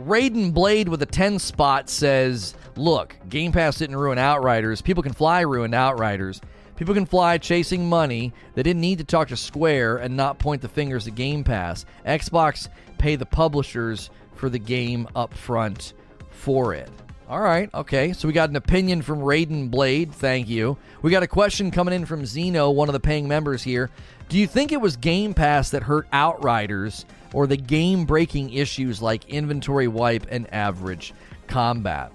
Raiden 0.00 0.52
Blade 0.52 0.88
with 0.88 1.02
a 1.02 1.06
10 1.06 1.38
spot 1.38 1.88
says, 1.88 2.54
Look, 2.76 3.16
Game 3.28 3.52
Pass 3.52 3.78
didn't 3.78 3.96
ruin 3.96 4.18
Outriders. 4.18 4.80
People 4.80 5.02
Can 5.02 5.12
Fly 5.12 5.40
ruined 5.42 5.74
Outriders. 5.74 6.40
People 6.82 6.94
Can 6.96 7.06
Fly 7.06 7.38
chasing 7.38 7.88
money. 7.88 8.32
They 8.56 8.64
didn't 8.64 8.80
need 8.80 8.98
to 8.98 9.04
talk 9.04 9.28
to 9.28 9.36
Square 9.36 9.98
and 9.98 10.16
not 10.16 10.40
point 10.40 10.62
the 10.62 10.68
fingers 10.68 11.06
at 11.06 11.14
Game 11.14 11.44
Pass. 11.44 11.86
Xbox 12.04 12.66
pay 12.98 13.14
the 13.14 13.24
publishers 13.24 14.10
for 14.34 14.48
the 14.48 14.58
game 14.58 15.06
up 15.14 15.32
front 15.32 15.92
for 16.30 16.74
it. 16.74 16.90
All 17.28 17.38
right, 17.38 17.70
okay. 17.72 18.12
So 18.12 18.26
we 18.26 18.34
got 18.34 18.50
an 18.50 18.56
opinion 18.56 19.00
from 19.00 19.20
Raiden 19.20 19.70
Blade. 19.70 20.12
Thank 20.12 20.48
you. 20.48 20.76
We 21.02 21.12
got 21.12 21.22
a 21.22 21.28
question 21.28 21.70
coming 21.70 21.94
in 21.94 22.04
from 22.04 22.26
Zeno, 22.26 22.70
one 22.70 22.88
of 22.88 22.94
the 22.94 22.98
paying 22.98 23.28
members 23.28 23.62
here. 23.62 23.88
Do 24.28 24.36
you 24.36 24.48
think 24.48 24.72
it 24.72 24.80
was 24.80 24.96
Game 24.96 25.34
Pass 25.34 25.70
that 25.70 25.84
hurt 25.84 26.08
Outriders 26.12 27.04
or 27.32 27.46
the 27.46 27.56
game 27.56 28.06
breaking 28.06 28.52
issues 28.52 29.00
like 29.00 29.28
inventory 29.28 29.86
wipe 29.86 30.26
and 30.32 30.52
average 30.52 31.14
combat? 31.46 32.10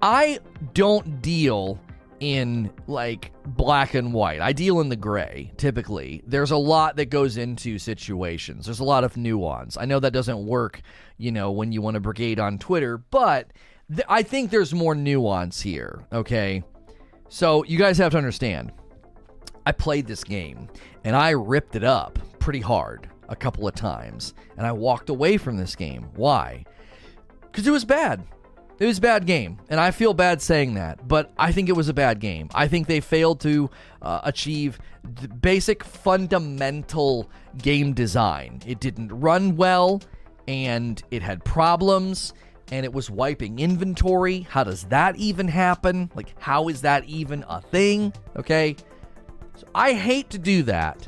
I 0.00 0.40
don't 0.72 1.20
deal 1.20 1.78
in 2.20 2.70
like 2.86 3.32
black 3.46 3.94
and 3.94 4.12
white. 4.12 4.40
I 4.40 4.52
deal 4.52 4.80
in 4.80 4.88
the 4.88 4.96
gray 4.96 5.52
typically. 5.56 6.22
There's 6.26 6.50
a 6.50 6.56
lot 6.56 6.96
that 6.96 7.06
goes 7.06 7.36
into 7.36 7.78
situations. 7.78 8.66
There's 8.66 8.80
a 8.80 8.84
lot 8.84 9.04
of 9.04 9.16
nuance. 9.16 9.76
I 9.76 9.84
know 9.84 10.00
that 10.00 10.12
doesn't 10.12 10.46
work, 10.46 10.80
you 11.18 11.32
know, 11.32 11.50
when 11.50 11.72
you 11.72 11.82
want 11.82 11.94
to 11.94 12.00
brigade 12.00 12.40
on 12.40 12.58
Twitter, 12.58 12.98
but 12.98 13.52
th- 13.88 14.06
I 14.08 14.22
think 14.22 14.50
there's 14.50 14.74
more 14.74 14.94
nuance 14.94 15.60
here, 15.60 16.04
okay? 16.12 16.62
So, 17.28 17.64
you 17.64 17.78
guys 17.78 17.98
have 17.98 18.12
to 18.12 18.18
understand. 18.18 18.72
I 19.66 19.72
played 19.72 20.06
this 20.06 20.24
game 20.24 20.68
and 21.04 21.16
I 21.16 21.30
ripped 21.30 21.74
it 21.74 21.84
up 21.84 22.18
pretty 22.38 22.60
hard 22.60 23.08
a 23.28 23.36
couple 23.36 23.66
of 23.66 23.74
times 23.74 24.34
and 24.56 24.66
I 24.66 24.72
walked 24.72 25.08
away 25.08 25.36
from 25.36 25.56
this 25.56 25.74
game. 25.74 26.08
Why? 26.14 26.64
Cuz 27.52 27.66
it 27.66 27.70
was 27.70 27.84
bad. 27.84 28.24
It 28.78 28.86
was 28.86 28.98
a 28.98 29.00
bad 29.02 29.24
game, 29.24 29.58
and 29.68 29.78
I 29.78 29.92
feel 29.92 30.14
bad 30.14 30.42
saying 30.42 30.74
that, 30.74 31.06
but 31.06 31.30
I 31.38 31.52
think 31.52 31.68
it 31.68 31.76
was 31.76 31.88
a 31.88 31.94
bad 31.94 32.18
game. 32.18 32.48
I 32.54 32.66
think 32.66 32.88
they 32.88 33.00
failed 33.00 33.40
to 33.40 33.70
uh, 34.02 34.20
achieve 34.24 34.80
basic 35.40 35.84
fundamental 35.84 37.30
game 37.56 37.92
design. 37.92 38.60
It 38.66 38.80
didn't 38.80 39.08
run 39.08 39.54
well, 39.54 40.02
and 40.48 41.00
it 41.12 41.22
had 41.22 41.44
problems, 41.44 42.34
and 42.72 42.84
it 42.84 42.92
was 42.92 43.08
wiping 43.10 43.60
inventory. 43.60 44.40
How 44.40 44.64
does 44.64 44.84
that 44.84 45.16
even 45.16 45.46
happen? 45.46 46.10
Like, 46.16 46.34
how 46.40 46.68
is 46.68 46.80
that 46.80 47.04
even 47.04 47.44
a 47.48 47.60
thing? 47.60 48.12
Okay. 48.36 48.74
So 49.56 49.68
I 49.72 49.92
hate 49.92 50.30
to 50.30 50.38
do 50.38 50.64
that 50.64 51.06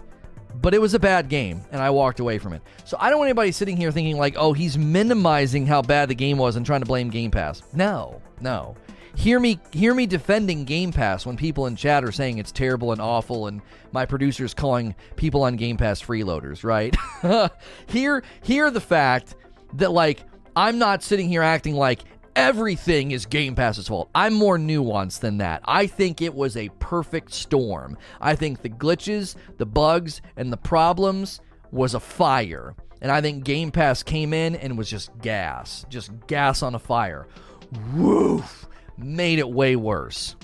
but 0.60 0.74
it 0.74 0.80
was 0.80 0.94
a 0.94 0.98
bad 0.98 1.28
game 1.28 1.62
and 1.70 1.82
I 1.82 1.90
walked 1.90 2.20
away 2.20 2.38
from 2.38 2.52
it. 2.52 2.62
So 2.84 2.96
I 3.00 3.10
don't 3.10 3.18
want 3.18 3.28
anybody 3.28 3.52
sitting 3.52 3.76
here 3.76 3.92
thinking 3.92 4.16
like, 4.16 4.34
"Oh, 4.36 4.52
he's 4.52 4.78
minimizing 4.78 5.66
how 5.66 5.82
bad 5.82 6.08
the 6.08 6.14
game 6.14 6.38
was 6.38 6.56
and 6.56 6.64
trying 6.64 6.80
to 6.80 6.86
blame 6.86 7.10
Game 7.10 7.30
Pass." 7.30 7.62
No. 7.72 8.20
No. 8.40 8.76
Hear 9.14 9.40
me 9.40 9.58
hear 9.72 9.94
me 9.94 10.06
defending 10.06 10.64
Game 10.64 10.92
Pass 10.92 11.24
when 11.24 11.36
people 11.36 11.66
in 11.66 11.76
chat 11.76 12.04
are 12.04 12.12
saying 12.12 12.38
it's 12.38 12.52
terrible 12.52 12.92
and 12.92 13.00
awful 13.00 13.46
and 13.46 13.62
my 13.92 14.04
producers 14.04 14.52
calling 14.52 14.94
people 15.16 15.42
on 15.42 15.56
Game 15.56 15.78
Pass 15.78 16.02
freeloaders, 16.02 16.64
right? 16.64 16.94
hear 17.86 18.22
hear 18.42 18.70
the 18.70 18.80
fact 18.80 19.34
that 19.74 19.92
like 19.92 20.22
I'm 20.54 20.78
not 20.78 21.02
sitting 21.02 21.28
here 21.28 21.42
acting 21.42 21.74
like 21.76 22.00
everything 22.36 23.10
is 23.10 23.26
Game 23.26 23.56
Pass's 23.56 23.88
fault. 23.88 24.10
I'm 24.14 24.34
more 24.34 24.58
nuanced 24.58 25.20
than 25.20 25.38
that. 25.38 25.62
I 25.64 25.88
think 25.88 26.22
it 26.22 26.34
was 26.34 26.56
a 26.56 26.68
perfect 26.78 27.32
storm. 27.32 27.96
I 28.20 28.36
think 28.36 28.62
the 28.62 28.68
glitches, 28.68 29.34
the 29.56 29.66
bugs, 29.66 30.20
and 30.36 30.52
the 30.52 30.56
problems 30.58 31.40
was 31.72 31.94
a 31.94 32.00
fire. 32.00 32.76
And 33.00 33.10
I 33.10 33.20
think 33.20 33.44
Game 33.44 33.72
Pass 33.72 34.02
came 34.02 34.32
in 34.32 34.54
and 34.54 34.78
was 34.78 34.88
just 34.88 35.16
gas, 35.18 35.84
just 35.88 36.10
gas 36.26 36.62
on 36.62 36.74
a 36.74 36.78
fire. 36.78 37.26
Woof! 37.94 38.66
Made 38.96 39.38
it 39.38 39.50
way 39.50 39.74
worse. 39.74 40.36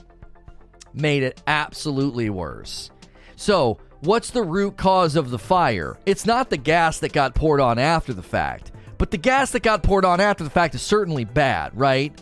Made 0.93 1.22
it 1.22 1.40
absolutely 1.47 2.28
worse. 2.30 2.90
So, 3.36 3.78
what's 4.01 4.30
the 4.30 4.43
root 4.43 4.76
cause 4.76 5.16
of 5.16 5.30
the 5.30 5.38
fire? 5.38 5.97
It's 6.05 6.26
not 6.26 6.51
the 6.51 6.59
gas 6.59 6.99
that 7.01 7.12
got 7.12 7.34
poured 7.34 7.61
on 7.61 7.78
after 7.78 8.12
the 8.12 8.22
fact. 8.22 8.72
But 9.03 9.11
the 9.11 9.19
gas 9.19 9.51
that 9.51 9.65
got 9.65 9.83
poured 9.83 10.05
on 10.05 10.21
after 10.21 10.45
the 10.45 10.51
fact 10.51 10.77
is 10.77 10.81
certainly 10.81 11.25
bad, 11.25 11.73
right? 11.75 12.13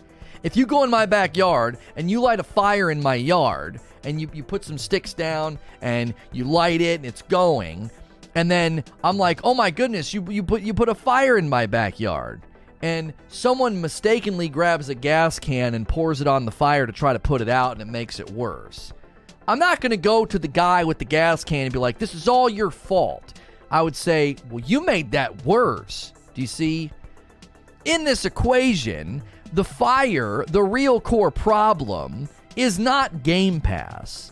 If 0.41 0.57
you 0.57 0.65
go 0.65 0.83
in 0.83 0.89
my 0.89 1.05
backyard 1.05 1.77
and 1.95 2.09
you 2.09 2.19
light 2.21 2.39
a 2.39 2.43
fire 2.43 2.89
in 2.89 3.03
my 3.03 3.13
yard 3.13 3.79
and 4.03 4.19
you, 4.19 4.27
you 4.33 4.43
put 4.43 4.65
some 4.65 4.79
sticks 4.79 5.13
down 5.13 5.59
and 5.83 6.15
you 6.31 6.43
light 6.43 6.81
it 6.81 6.95
and 6.95 7.05
it's 7.05 7.21
going, 7.21 7.91
and 8.33 8.49
then 8.49 8.83
I'm 9.03 9.19
like, 9.19 9.41
oh 9.43 9.53
my 9.53 9.69
goodness, 9.69 10.11
you, 10.11 10.25
you 10.27 10.41
put 10.41 10.63
you 10.63 10.73
put 10.73 10.89
a 10.89 10.95
fire 10.95 11.37
in 11.37 11.47
my 11.47 11.67
backyard. 11.67 12.41
And 12.81 13.13
someone 13.27 13.79
mistakenly 13.79 14.49
grabs 14.49 14.89
a 14.89 14.95
gas 14.95 15.37
can 15.37 15.75
and 15.75 15.87
pours 15.87 16.19
it 16.19 16.25
on 16.25 16.45
the 16.45 16.51
fire 16.51 16.87
to 16.87 16.91
try 16.91 17.13
to 17.13 17.19
put 17.19 17.41
it 17.41 17.49
out 17.49 17.73
and 17.73 17.81
it 17.81 17.91
makes 17.91 18.19
it 18.19 18.31
worse. 18.31 18.91
I'm 19.47 19.59
not 19.59 19.81
going 19.81 19.91
to 19.91 19.97
go 19.97 20.25
to 20.25 20.39
the 20.39 20.47
guy 20.47 20.83
with 20.83 20.97
the 20.97 21.05
gas 21.05 21.43
can 21.43 21.65
and 21.65 21.73
be 21.73 21.77
like, 21.77 21.99
this 21.99 22.15
is 22.15 22.27
all 22.27 22.49
your 22.49 22.71
fault. 22.71 23.33
I 23.69 23.83
would 23.83 23.95
say, 23.95 24.37
well, 24.49 24.63
you 24.65 24.83
made 24.83 25.11
that 25.11 25.45
worse. 25.45 26.13
Do 26.33 26.41
you 26.41 26.47
see? 26.47 26.91
In 27.85 28.03
this 28.03 28.25
equation, 28.25 29.23
the 29.53 29.63
fire, 29.63 30.45
the 30.47 30.63
real 30.63 31.01
core 31.01 31.31
problem, 31.31 32.29
is 32.55 32.79
not 32.79 33.23
Game 33.23 33.59
Pass. 33.59 34.31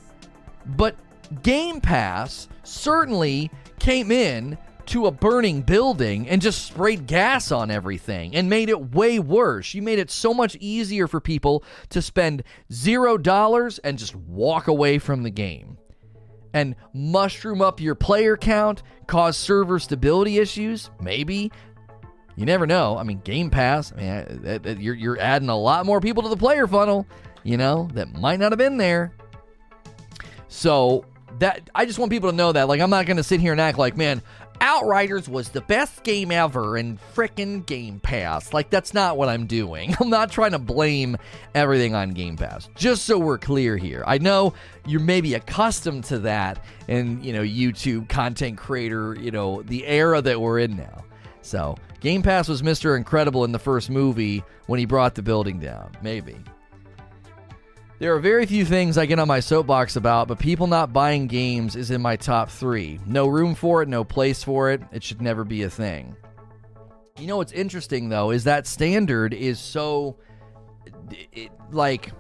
But 0.66 0.96
Game 1.42 1.82
Pass 1.82 2.48
certainly 2.64 3.50
came 3.80 4.12
in 4.12 4.58
to 4.88 5.06
a 5.06 5.12
burning 5.12 5.62
building 5.62 6.28
and 6.28 6.42
just 6.42 6.66
sprayed 6.66 7.06
gas 7.06 7.52
on 7.52 7.70
everything 7.70 8.36
and 8.36 8.50
made 8.50 8.70
it 8.70 8.92
way 8.94 9.20
worse. 9.20 9.74
You 9.74 9.84
made 9.84 10.00
it 10.00 10.10
so 10.10 10.34
much 10.34 10.56
easier 10.60 11.08
for 11.08 11.20
people 11.20 11.64
to 11.90 12.02
spend 12.02 12.44
zero 12.72 13.18
dollars 13.18 13.78
and 13.80 14.00
just 14.00 14.16
walk 14.16 14.68
away 14.68 14.98
from 14.98 15.22
the 15.22 15.30
game 15.30 15.78
and 16.54 16.76
mushroom 16.94 17.62
up 17.62 17.80
your 17.80 17.96
player 17.96 18.36
count, 18.36 18.82
cause 19.08 19.38
server 19.38 19.80
stability 19.80 20.40
issues, 20.40 20.90
maybe, 21.00 21.52
you 22.40 22.46
never 22.46 22.66
know. 22.66 22.98
I 22.98 23.04
mean, 23.04 23.20
Game 23.26 23.50
Pass, 23.50 23.92
I 23.92 23.96
mean, 23.98 24.78
you're, 24.80 24.96
you're 24.96 25.20
adding 25.20 25.50
a 25.50 25.58
lot 25.58 25.86
more 25.86 26.00
people 26.00 26.24
to 26.24 26.30
the 26.30 26.38
player 26.38 26.68
funnel, 26.68 27.06
you 27.44 27.58
know, 27.58 27.90
that 27.96 28.18
might 28.18 28.40
not 28.40 28.54
have 28.54 28.58
been 28.58 28.78
there. 28.78 29.14
So 30.48 31.04
that 31.40 31.70
I 31.76 31.86
just 31.86 32.00
want 32.00 32.14
people 32.14 32.32
to 32.32 32.36
know 32.36 32.54
that. 32.54 32.70
Like, 32.70 32.80
I'm 32.80 32.90
not 32.90 33.06
going 33.08 33.18
to 33.18 33.24
sit 33.24 33.42
here 33.42 33.52
and 33.52 33.60
act 33.60 33.78
like, 33.78 33.98
man, 33.98 34.22
Outriders 34.62 35.28
was 35.28 35.50
the 35.50 35.60
best 35.60 36.04
game 36.04 36.32
ever 36.32 36.78
in 36.78 36.98
frickin' 37.14 37.66
Game 37.66 38.00
Pass. 38.00 38.54
Like, 38.54 38.70
that's 38.70 38.94
not 38.94 39.18
what 39.18 39.28
I'm 39.28 39.46
doing. 39.46 39.94
I'm 40.00 40.10
not 40.10 40.32
trying 40.32 40.52
to 40.52 40.60
blame 40.60 41.18
everything 41.54 41.94
on 41.94 42.12
Game 42.12 42.38
Pass. 42.38 42.70
Just 42.74 43.04
so 43.04 43.20
we're 43.20 43.38
clear 43.38 43.76
here. 43.76 44.02
I 44.08 44.18
know 44.18 44.54
you're 44.86 45.02
maybe 45.02 45.34
accustomed 45.34 46.06
to 46.06 46.20
that 46.20 46.64
in, 46.88 47.22
you 47.22 47.34
know, 47.34 47.42
YouTube 47.42 48.08
content 48.08 48.58
creator, 48.58 49.18
you 49.20 49.32
know, 49.32 49.62
the 49.64 49.86
era 49.86 50.22
that 50.22 50.40
we're 50.40 50.60
in 50.60 50.78
now. 50.78 51.04
So, 51.42 51.76
Game 52.00 52.22
Pass 52.22 52.48
was 52.48 52.62
Mr. 52.62 52.98
Incredible 52.98 53.44
in 53.44 53.52
the 53.52 53.60
first 53.60 53.90
movie 53.90 54.44
when 54.68 54.80
he 54.80 54.86
brought 54.86 55.16
the 55.16 55.22
building 55.22 55.60
down. 55.60 55.92
Maybe. 56.02 56.38
There 58.00 58.16
are 58.16 58.20
very 58.20 58.46
few 58.46 58.64
things 58.64 58.98
I 58.98 59.06
get 59.06 59.20
on 59.20 59.28
my 59.28 59.42
soapbox 59.42 59.98
about, 59.98 60.30
but 60.30 60.40
people 60.40 60.68
not 60.68 60.94
buying 60.94 61.28
games 61.28 61.76
is 61.76 61.92
in 61.92 62.02
my 62.02 62.16
top 62.16 62.50
three. 62.50 62.98
No 63.06 63.28
room 63.28 63.56
for 63.56 63.82
it, 63.82 63.90
no 63.90 64.06
place 64.06 64.42
for 64.42 64.72
it. 64.72 64.82
It 64.94 65.04
should 65.04 65.22
never 65.22 65.44
be 65.44 65.64
a 65.64 65.70
thing. 65.70 66.16
You 67.18 67.28
know 67.28 67.36
what's 67.36 67.52
interesting, 67.52 68.08
though, 68.08 68.32
is 68.32 68.46
that 68.46 68.68
standard 68.68 69.34
is 69.34 69.60
so. 69.60 70.16
It, 71.34 71.52
like 71.72 72.12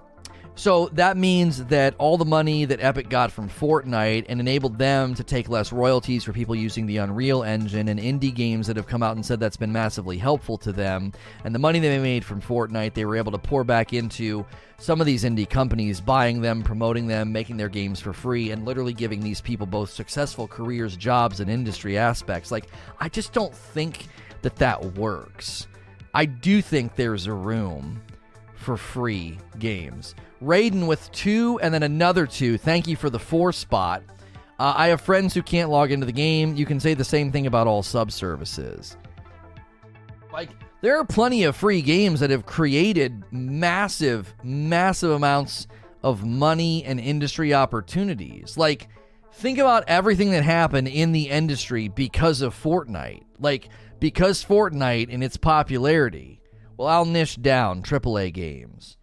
so 0.60 0.90
that 0.92 1.16
means 1.16 1.64
that 1.68 1.96
all 1.98 2.18
the 2.18 2.26
money 2.26 2.66
that 2.66 2.84
Epic 2.84 3.08
got 3.08 3.32
from 3.32 3.48
Fortnite 3.48 4.26
and 4.28 4.42
enabled 4.42 4.78
them 4.78 5.16
to 5.16 5.24
take 5.24 5.48
less 5.48 5.72
royalties 5.72 6.26
for 6.26 6.34
people 6.34 6.54
using 6.54 6.86
the 6.86 6.98
Unreal 6.98 7.44
Engine 7.44 7.88
and 7.88 7.98
indie 7.98 8.36
games 8.36 8.68
that 8.68 8.76
have 8.76 8.86
come 8.86 9.02
out 9.02 9.16
and 9.16 9.26
said 9.26 9.40
that's 9.40 9.56
been 9.56 9.72
massively 9.72 10.18
helpful 10.18 10.58
to 10.58 10.74
them. 10.74 11.14
And 11.46 11.56
the 11.56 11.60
money 11.60 11.80
they 11.80 11.98
made 11.98 12.26
from 12.26 12.42
Fortnite, 12.42 12.94
they 12.94 13.06
were 13.06 13.16
able 13.16 13.32
to 13.32 13.38
pour 13.38 13.64
back 13.64 13.94
into 13.94 14.46
some 14.80 15.00
of 15.00 15.08
these 15.08 15.24
indie 15.24 15.50
companies, 15.50 16.02
buying 16.02 16.42
them, 16.42 16.62
promoting 16.62 17.08
them, 17.08 17.32
making 17.32 17.56
their 17.56 17.70
games 17.70 18.02
for 18.02 18.12
free, 18.12 18.52
and 18.52 18.66
literally 18.66 18.92
giving 18.92 19.22
these 19.22 19.40
people 19.40 19.66
both 19.66 19.90
successful 19.90 20.46
careers, 20.46 20.98
jobs, 20.98 21.40
and 21.40 21.50
industry 21.50 21.98
aspects. 21.98 22.52
Like, 22.52 22.68
I 23.00 23.08
just 23.08 23.32
don't 23.32 23.56
think 23.56 24.08
that 24.42 24.58
that 24.58 24.84
works. 24.98 25.68
I 26.14 26.26
do 26.26 26.62
think 26.62 26.98
there's 26.98 27.28
a 27.28 27.34
room 27.34 28.02
for 28.56 28.76
free 28.76 29.38
games. 29.58 30.16
Raiden 30.42 30.88
with 30.88 31.12
two 31.12 31.60
and 31.62 31.74
then 31.74 31.84
another 31.84 32.26
two. 32.26 32.58
Thank 32.58 32.88
you 32.88 32.96
for 32.96 33.10
the 33.10 33.20
four 33.20 33.52
spot. 33.52 34.04
Uh, 34.58 34.74
I 34.76 34.88
have 34.88 35.02
friends 35.02 35.34
who 35.34 35.42
can't 35.42 35.70
log 35.70 35.92
into 35.92 36.06
the 36.06 36.12
game. 36.12 36.56
You 36.56 36.66
can 36.66 36.80
say 36.80 36.94
the 36.94 37.04
same 37.04 37.32
thing 37.32 37.48
about 37.48 37.68
all 37.68 37.82
subservices. 37.82 38.98
Like, 40.34 40.50
there 40.82 40.98
are 40.98 41.06
plenty 41.06 41.44
of 41.44 41.56
free 41.56 41.82
games 41.82 42.20
that 42.20 42.30
have 42.30 42.46
created 42.46 43.24
massive, 43.32 44.34
massive 44.44 45.12
amounts 45.12 45.68
of 46.04 46.26
money 46.26 46.84
and 46.86 47.00
industry 47.00 47.54
opportunities. 47.54 48.58
Like, 48.58 48.88
think 49.34 49.58
about 49.58 49.86
everything 49.88 50.32
that 50.32 50.44
happened 50.44 50.88
in 50.88 51.12
the 51.12 51.30
industry 51.30 51.88
because 51.88 52.42
of 52.42 52.54
Fortnite. 52.54 53.24
Like, 53.40 53.70
because 54.00 54.44
Fortnite 54.44 55.08
and 55.14 55.24
its 55.24 55.38
popularity. 55.38 56.42
Well, 56.78 56.88
I'll 56.88 57.06
niche 57.06 57.42
down 57.42 57.84
AAA 57.84 58.34
games. 58.34 58.98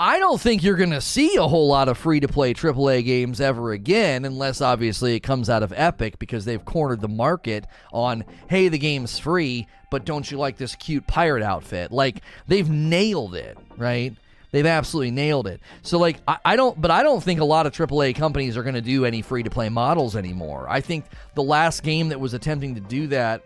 I 0.00 0.18
don't 0.18 0.40
think 0.40 0.62
you're 0.62 0.78
going 0.78 0.92
to 0.92 1.00
see 1.02 1.36
a 1.36 1.46
whole 1.46 1.68
lot 1.68 1.90
of 1.90 1.98
free 1.98 2.20
to 2.20 2.26
play 2.26 2.54
AAA 2.54 3.04
games 3.04 3.38
ever 3.38 3.72
again, 3.72 4.24
unless 4.24 4.62
obviously 4.62 5.14
it 5.14 5.20
comes 5.20 5.50
out 5.50 5.62
of 5.62 5.74
Epic 5.76 6.18
because 6.18 6.46
they've 6.46 6.64
cornered 6.64 7.02
the 7.02 7.08
market 7.08 7.66
on, 7.92 8.24
hey, 8.48 8.68
the 8.68 8.78
game's 8.78 9.18
free, 9.18 9.66
but 9.90 10.06
don't 10.06 10.30
you 10.30 10.38
like 10.38 10.56
this 10.56 10.74
cute 10.74 11.06
pirate 11.06 11.42
outfit? 11.42 11.92
Like, 11.92 12.22
they've 12.46 12.68
nailed 12.68 13.34
it, 13.34 13.58
right? 13.76 14.14
They've 14.52 14.64
absolutely 14.64 15.10
nailed 15.10 15.46
it. 15.46 15.60
So, 15.82 15.98
like, 15.98 16.16
I, 16.26 16.38
I 16.46 16.56
don't, 16.56 16.80
but 16.80 16.90
I 16.90 17.02
don't 17.02 17.22
think 17.22 17.40
a 17.40 17.44
lot 17.44 17.66
of 17.66 17.74
AAA 17.74 18.14
companies 18.14 18.56
are 18.56 18.62
going 18.62 18.76
to 18.76 18.80
do 18.80 19.04
any 19.04 19.20
free 19.20 19.42
to 19.42 19.50
play 19.50 19.68
models 19.68 20.16
anymore. 20.16 20.66
I 20.66 20.80
think 20.80 21.04
the 21.34 21.42
last 21.42 21.82
game 21.82 22.08
that 22.08 22.18
was 22.18 22.32
attempting 22.32 22.74
to 22.74 22.80
do 22.80 23.06
that 23.08 23.42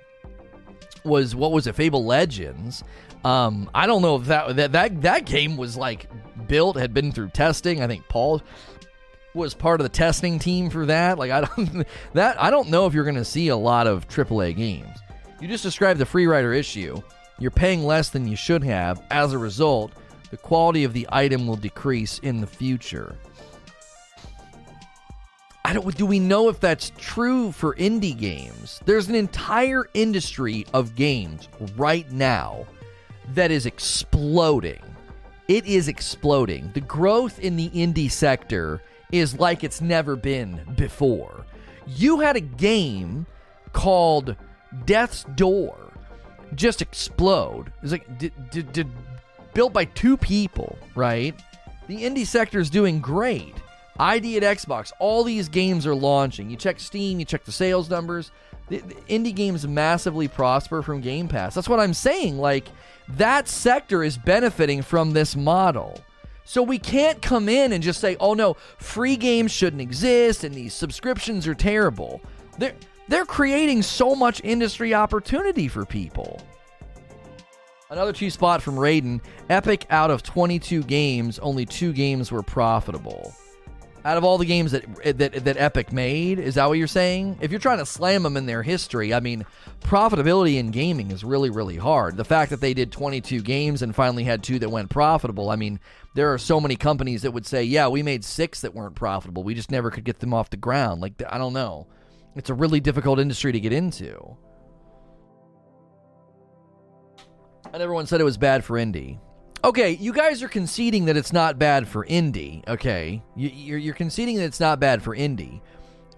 was 1.05 1.35
what 1.35 1.51
was 1.51 1.67
it, 1.67 1.75
Fable 1.75 2.05
Legends. 2.05 2.85
Um, 3.25 3.71
I 3.75 3.87
don't 3.87 4.03
know 4.03 4.17
if 4.17 4.27
that 4.27 4.57
that 4.57 4.73
that 4.73 5.03
that 5.03 5.25
game 5.25 5.57
was 5.57 5.77
like 5.77 6.09
built 6.47 6.77
had 6.77 6.93
been 6.93 7.11
through 7.11 7.31
testing. 7.31 7.83
I 7.83 7.87
think 7.87 8.07
Paul 8.09 8.43
was 9.33 9.55
part 9.55 9.81
of 9.81 9.85
the 9.85 9.91
testing 9.91 10.39
team 10.39 10.69
for 10.71 10.87
that. 10.87 11.19
Like 11.19 11.31
I 11.31 11.41
don't 11.41 11.87
that 12.13 12.41
I 12.41 12.51
don't 12.51 12.69
know 12.69 12.87
if 12.87 12.93
you're 12.93 13.05
going 13.05 13.17
to 13.17 13.25
see 13.25 13.49
a 13.49 13.57
lot 13.57 13.87
of 13.87 14.07
AAA 14.09 14.57
games. 14.57 14.99
You 15.41 15.49
just 15.49 15.65
described 15.65 15.99
the 15.99 16.07
free 16.07 16.27
rider 16.27 16.53
issue. 16.53 17.01
You're 17.39 17.51
paying 17.51 17.85
less 17.85 18.11
than 18.11 18.29
you 18.29 18.37
should 18.37 18.63
have. 18.63 19.03
As 19.11 19.33
a 19.33 19.39
result, 19.39 19.93
the 20.31 20.37
quality 20.37 20.85
of 20.85 20.93
the 20.93 21.09
item 21.11 21.47
will 21.47 21.57
decrease 21.57 22.19
in 22.21 22.41
the 22.41 22.47
future. 22.47 23.17
I 25.65 25.73
don't 25.73 25.97
do 25.97 26.05
we 26.05 26.21
know 26.21 26.51
if 26.51 26.61
that's 26.61 26.93
true 26.99 27.51
for 27.53 27.75
indie 27.77 28.17
games? 28.17 28.83
There's 28.85 29.09
an 29.09 29.15
entire 29.15 29.89
industry 29.95 30.67
of 30.75 30.95
games 30.95 31.49
right 31.77 32.11
now 32.13 32.67
that 33.31 33.51
is 33.51 33.67
exploding. 33.67 34.83
It 35.49 35.67
is 35.67 35.89
exploding. 35.89 36.71
The 36.75 36.81
growth 36.81 37.39
in 37.39 37.57
the 37.57 37.69
indie 37.71 38.11
sector 38.11 38.83
is 39.13 39.39
like 39.39 39.63
it's 39.63 39.81
never 39.81 40.17
been 40.17 40.61
before. 40.77 41.45
You 41.87 42.21
had 42.21 42.37
a 42.37 42.41
game 42.41 43.27
called 43.73 44.37
Death's 44.87 45.25
Door 45.35 45.85
just 46.55 46.83
explode. 46.83 47.73
It's 47.83 47.93
like 47.93 48.19
did, 48.19 48.33
did, 48.51 48.73
did 48.73 48.89
built 49.53 49.73
by 49.73 49.85
two 49.87 50.17
people, 50.17 50.79
right? 50.95 51.35
The 51.87 52.03
indie 52.03 52.27
sector 52.27 52.61
is 52.61 52.71
doing 52.71 53.01
great. 53.01 53.55
ID 53.99 54.37
at 54.39 54.43
Xbox, 54.43 54.93
all 54.99 55.23
these 55.23 55.49
games 55.49 55.87
are 55.87 55.95
launching. 55.95 56.51
You 56.51 56.57
check 56.57 56.81
Steam, 56.81 57.21
you 57.21 57.25
check 57.25 57.45
the 57.45 57.53
sales 57.53 57.89
numbers. 57.89 58.33
The, 58.69 58.79
the 58.79 58.95
indie 59.09 59.35
games 59.35 59.67
massively 59.69 60.27
prosper 60.27 60.83
from 60.83 61.01
Game 61.01 61.29
Pass. 61.29 61.55
That's 61.55 61.69
what 61.69 61.79
I'm 61.79 61.95
saying. 61.95 62.39
Like 62.39 62.67
that 63.09 63.49
sector 63.49 64.03
is 64.03 64.19
benefiting 64.19 64.83
from 64.83 65.13
this 65.13 65.37
model. 65.37 65.99
So 66.45 66.63
we 66.63 66.79
can't 66.79 67.23
come 67.23 67.49
in 67.49 67.73
and 67.73 67.83
just 67.83 68.01
say, 68.01 68.17
"Oh 68.21 68.35
no, 68.35 68.55
free 68.79 69.17
games 69.17 69.51
shouldn't 69.51 69.83
exist 69.83 70.45
and 70.45 70.55
these 70.55 70.75
subscriptions 70.75 71.47
are 71.47 71.55
terrible." 71.55 72.21
They're 72.59 72.75
they're 73.09 73.27
creating 73.27 73.83
so 73.83 74.15
much 74.15 74.41
industry 74.45 74.95
opportunity 74.95 75.69
for 75.69 75.85
people. 75.85 76.41
Another 77.91 78.13
two 78.13 78.31
spot 78.31 78.63
from 78.63 78.77
Raiden. 78.77 79.21
Epic 79.51 79.87
out 79.91 80.11
of 80.11 80.23
22 80.23 80.83
games, 80.85 81.39
only 81.39 81.67
two 81.67 81.93
games 81.93 82.33
were 82.33 82.43
profitable 82.43 83.35
out 84.05 84.19
of 84.19 84.25
all 84.25 84.37
the 84.37 84.45
games 84.45 84.73
that, 84.73 84.85
eh, 85.03 85.13
that 85.13 85.45
that 85.45 85.57
Epic 85.57 85.93
made, 85.93 86.39
is 86.39 86.57
that 86.57 86.67
what 86.67 86.77
you're 86.79 86.87
saying? 86.87 87.39
If 87.41 87.51
you're 87.51 87.61
trying 87.61 87.79
to 87.79 87.87
slam 87.87 88.23
them 88.23 88.37
in 88.37 88.45
their 88.45 88.63
history, 88.63 89.15
I 89.15 89.21
mean, 89.21 89.47
profitability 89.81 90.57
in 90.57 90.71
gaming 90.71 91.11
is 91.11 91.25
really 91.25 91.51
really 91.51 91.77
hard. 91.77 92.17
The 92.17 92.25
fact 92.25 92.51
that 92.51 92.61
they 92.61 92.75
did 92.75 92.93
22 92.93 93.41
games 93.41 93.81
and 93.81 93.95
finally 93.95 94.25
had 94.25 94.43
two 94.43 94.59
that 94.59 94.69
went 94.69 94.91
profitable, 94.91 95.51
I 95.51 95.57
mean, 95.57 95.81
there 96.15 96.33
are 96.33 96.39
so 96.39 96.61
many 96.61 96.77
companies 96.77 97.23
that 97.23 97.33
would 97.33 97.47
say, 97.47 97.65
"Yeah, 97.65 97.89
we 97.89 98.03
made 98.03 98.25
six 98.25 98.61
that 98.61 98.75
weren't 98.75 98.95
profitable. 98.95 99.43
We 99.43 99.55
just 99.55 99.71
never 99.71 99.91
could 99.91 100.05
get 100.05 100.21
them 100.21 100.35
off 100.35 100.51
the 100.51 100.59
ground." 100.59 101.01
Like 101.01 101.15
I 101.29 101.39
don't 101.39 101.55
know. 101.55 101.87
It's 102.37 102.51
a 102.51 102.55
really 102.55 102.81
difficult 102.81 103.19
industry 103.19 103.53
to 103.53 103.61
get 103.61 103.73
into. 103.73 104.37
And 107.73 107.83
everyone 107.83 108.07
said 108.07 108.21
it 108.21 108.25
was 108.25 108.37
bad 108.37 108.65
for 108.65 108.77
indie 108.77 109.19
okay, 109.65 109.91
you 109.93 110.13
guys 110.13 110.43
are 110.43 110.49
conceding 110.49 111.07
that 111.07 111.17
it's 111.17 111.33
not 111.33 111.59
bad 111.59 111.89
for 111.89 112.07
indie. 112.07 112.67
Okay, 112.69 113.23
you, 113.35 113.75
are 113.75 113.79
you're 113.79 113.95
conceding 113.95 114.37
that 114.37 114.45
it's 114.45 114.61
not 114.61 114.79
bad 114.79 115.03
for 115.03 115.17
indie, 115.17 115.61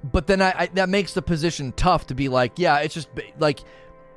but 0.02 0.26
then 0.26 0.42
I, 0.42 0.54
I, 0.56 0.66
that 0.74 0.88
makes 0.88 1.14
the 1.14 1.22
position 1.22 1.72
tough 1.72 2.08
to 2.08 2.14
be 2.14 2.28
like, 2.28 2.58
yeah, 2.58 2.78
it's 2.80 2.94
just 2.94 3.08
like 3.38 3.60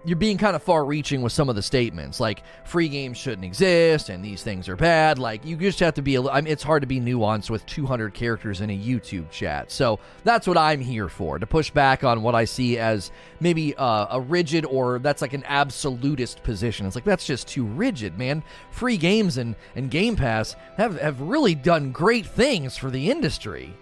you're 0.05 0.17
being 0.17 0.37
kind 0.37 0.55
of 0.55 0.63
far 0.63 0.85
reaching 0.85 1.21
with 1.21 1.33
some 1.33 1.49
of 1.49 1.55
the 1.55 1.61
statements 1.61 2.19
like 2.19 2.43
free 2.63 2.87
games 2.87 3.17
shouldn't 3.17 3.43
exist 3.43 4.09
and 4.09 4.23
these 4.23 4.43
things 4.43 4.69
are 4.69 4.75
bad 4.75 5.19
like 5.19 5.43
you 5.45 5.55
just 5.57 5.79
have 5.79 5.93
to 5.93 6.01
be 6.01 6.15
a, 6.15 6.23
I 6.23 6.41
mean, 6.41 6.51
it's 6.51 6.63
hard 6.63 6.81
to 6.83 6.87
be 6.87 6.99
nuanced 6.99 7.49
with 7.49 7.65
200 7.65 8.13
characters 8.13 8.61
in 8.61 8.69
a 8.69 8.77
youtube 8.77 9.29
chat 9.29 9.71
so 9.71 9.99
that's 10.23 10.47
what 10.47 10.57
i'm 10.57 10.79
here 10.79 11.09
for 11.09 11.37
to 11.37 11.45
push 11.45 11.69
back 11.69 12.03
on 12.03 12.21
what 12.21 12.33
i 12.33 12.45
see 12.45 12.77
as 12.77 13.11
maybe 13.39 13.75
uh, 13.75 14.07
a 14.11 14.21
rigid 14.21 14.65
or 14.65 14.99
that's 14.99 15.21
like 15.21 15.33
an 15.33 15.43
absolutist 15.45 16.43
position. 16.43 16.85
It's 16.85 16.95
like 16.95 17.03
that's 17.03 17.25
just 17.25 17.47
too 17.47 17.65
rigid 17.65 18.17
man. 18.17 18.43
Free 18.71 18.97
games 18.97 19.37
and, 19.37 19.55
and 19.75 19.89
game 19.89 20.15
pass 20.15 20.55
have, 20.77 20.99
have 20.99 21.21
really 21.21 21.55
done 21.55 21.91
great 21.91 22.25
things 22.25 22.77
for 22.77 22.89
the 22.89 23.09
industry. 23.09 23.73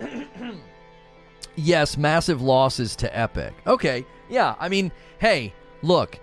Yes 1.56 1.96
massive 1.96 2.42
losses 2.42 2.96
to 2.96 3.16
epic. 3.16 3.54
Okay 3.64 4.04
yeah, 4.28 4.54
I 4.58 4.68
mean, 4.68 4.92
hey, 5.18 5.52
look, 5.82 6.18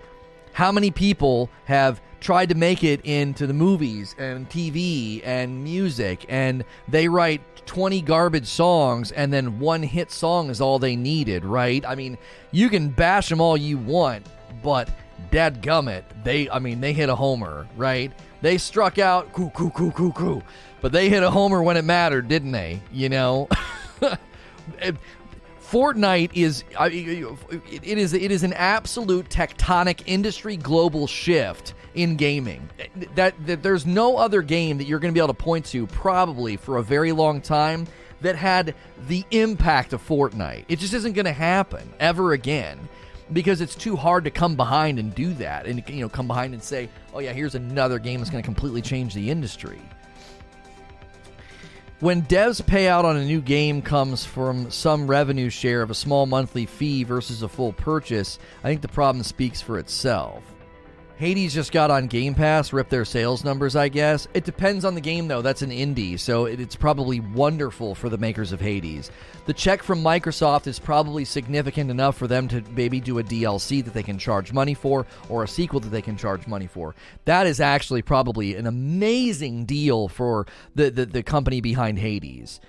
how 0.52 0.72
many 0.72 0.90
people 0.90 1.50
have 1.64 2.00
tried 2.20 2.48
to 2.50 2.54
make 2.54 2.84
it 2.84 3.00
into 3.04 3.46
the 3.46 3.52
movies 3.52 4.14
and 4.16 4.48
TV 4.48 5.20
and 5.24 5.64
music 5.64 6.24
and 6.28 6.64
they 6.86 7.08
write 7.08 7.40
20 7.66 8.00
garbage 8.02 8.46
songs 8.46 9.10
and 9.10 9.32
then 9.32 9.58
one 9.58 9.82
hit 9.82 10.10
song 10.12 10.48
is 10.48 10.60
all 10.60 10.78
they 10.78 10.94
needed, 10.94 11.44
right? 11.44 11.84
I 11.84 11.96
mean, 11.96 12.16
you 12.52 12.68
can 12.68 12.88
bash 12.90 13.28
them 13.28 13.40
all 13.40 13.56
you 13.56 13.76
want, 13.76 14.26
but 14.62 14.88
dadgummit, 15.32 16.04
they, 16.22 16.48
I 16.48 16.60
mean, 16.60 16.80
they 16.80 16.92
hit 16.92 17.08
a 17.08 17.14
homer, 17.16 17.66
right? 17.76 18.12
They 18.40 18.56
struck 18.58 18.98
out, 18.98 19.32
coo, 19.32 19.50
coo, 19.50 19.70
coo, 19.70 19.90
coo, 19.90 20.12
coo, 20.12 20.42
but 20.80 20.92
they 20.92 21.08
hit 21.08 21.22
a 21.22 21.30
homer 21.30 21.62
when 21.62 21.76
it 21.76 21.84
mattered, 21.84 22.28
didn't 22.28 22.52
they? 22.52 22.80
You 22.92 23.08
know? 23.08 23.48
Fortnite 25.72 26.32
is 26.34 26.64
it 26.78 27.98
is 27.98 28.12
it 28.12 28.30
is 28.30 28.42
an 28.42 28.52
absolute 28.52 29.30
tectonic 29.30 30.02
industry 30.04 30.58
global 30.58 31.06
shift 31.06 31.72
in 31.94 32.16
gaming. 32.16 32.68
That, 33.14 33.34
that 33.46 33.62
there's 33.62 33.86
no 33.86 34.18
other 34.18 34.42
game 34.42 34.76
that 34.76 34.84
you're 34.84 34.98
going 34.98 35.14
to 35.14 35.18
be 35.18 35.20
able 35.20 35.32
to 35.32 35.42
point 35.42 35.64
to 35.66 35.86
probably 35.86 36.58
for 36.58 36.76
a 36.76 36.82
very 36.82 37.12
long 37.12 37.40
time 37.40 37.86
that 38.20 38.36
had 38.36 38.74
the 39.08 39.24
impact 39.30 39.94
of 39.94 40.06
Fortnite. 40.06 40.66
It 40.68 40.78
just 40.78 40.92
isn't 40.92 41.14
going 41.14 41.24
to 41.24 41.32
happen 41.32 41.90
ever 41.98 42.32
again 42.32 42.78
because 43.32 43.62
it's 43.62 43.74
too 43.74 43.96
hard 43.96 44.24
to 44.24 44.30
come 44.30 44.54
behind 44.56 44.98
and 44.98 45.14
do 45.14 45.32
that 45.34 45.64
and 45.64 45.82
you 45.88 46.02
know 46.02 46.08
come 46.10 46.26
behind 46.26 46.52
and 46.52 46.62
say, 46.62 46.90
"Oh 47.14 47.20
yeah, 47.20 47.32
here's 47.32 47.54
another 47.54 47.98
game 47.98 48.20
that's 48.20 48.28
going 48.28 48.42
to 48.42 48.46
completely 48.46 48.82
change 48.82 49.14
the 49.14 49.30
industry." 49.30 49.80
When 52.02 52.22
devs 52.22 52.60
payout 52.60 53.04
on 53.04 53.16
a 53.16 53.24
new 53.24 53.40
game 53.40 53.80
comes 53.80 54.24
from 54.24 54.72
some 54.72 55.06
revenue 55.06 55.48
share 55.50 55.82
of 55.82 55.90
a 55.92 55.94
small 55.94 56.26
monthly 56.26 56.66
fee 56.66 57.04
versus 57.04 57.44
a 57.44 57.48
full 57.48 57.72
purchase, 57.72 58.40
I 58.64 58.66
think 58.66 58.80
the 58.80 58.88
problem 58.88 59.22
speaks 59.22 59.60
for 59.60 59.78
itself. 59.78 60.42
Hades 61.22 61.54
just 61.54 61.70
got 61.70 61.92
on 61.92 62.08
Game 62.08 62.34
Pass, 62.34 62.72
ripped 62.72 62.90
their 62.90 63.04
sales 63.04 63.44
numbers, 63.44 63.76
I 63.76 63.88
guess. 63.88 64.26
It 64.34 64.42
depends 64.42 64.84
on 64.84 64.96
the 64.96 65.00
game, 65.00 65.28
though. 65.28 65.40
That's 65.40 65.62
an 65.62 65.70
indie, 65.70 66.18
so 66.18 66.46
it's 66.46 66.74
probably 66.74 67.20
wonderful 67.20 67.94
for 67.94 68.08
the 68.08 68.18
makers 68.18 68.50
of 68.50 68.60
Hades. 68.60 69.08
The 69.46 69.52
check 69.52 69.84
from 69.84 70.02
Microsoft 70.02 70.66
is 70.66 70.80
probably 70.80 71.24
significant 71.24 71.92
enough 71.92 72.16
for 72.16 72.26
them 72.26 72.48
to 72.48 72.60
maybe 72.72 72.98
do 72.98 73.20
a 73.20 73.22
DLC 73.22 73.84
that 73.84 73.94
they 73.94 74.02
can 74.02 74.18
charge 74.18 74.52
money 74.52 74.74
for 74.74 75.06
or 75.28 75.44
a 75.44 75.48
sequel 75.48 75.78
that 75.78 75.90
they 75.90 76.02
can 76.02 76.16
charge 76.16 76.48
money 76.48 76.66
for. 76.66 76.92
That 77.24 77.46
is 77.46 77.60
actually 77.60 78.02
probably 78.02 78.56
an 78.56 78.66
amazing 78.66 79.64
deal 79.64 80.08
for 80.08 80.48
the, 80.74 80.90
the, 80.90 81.06
the 81.06 81.22
company 81.22 81.60
behind 81.60 82.00
Hades. 82.00 82.60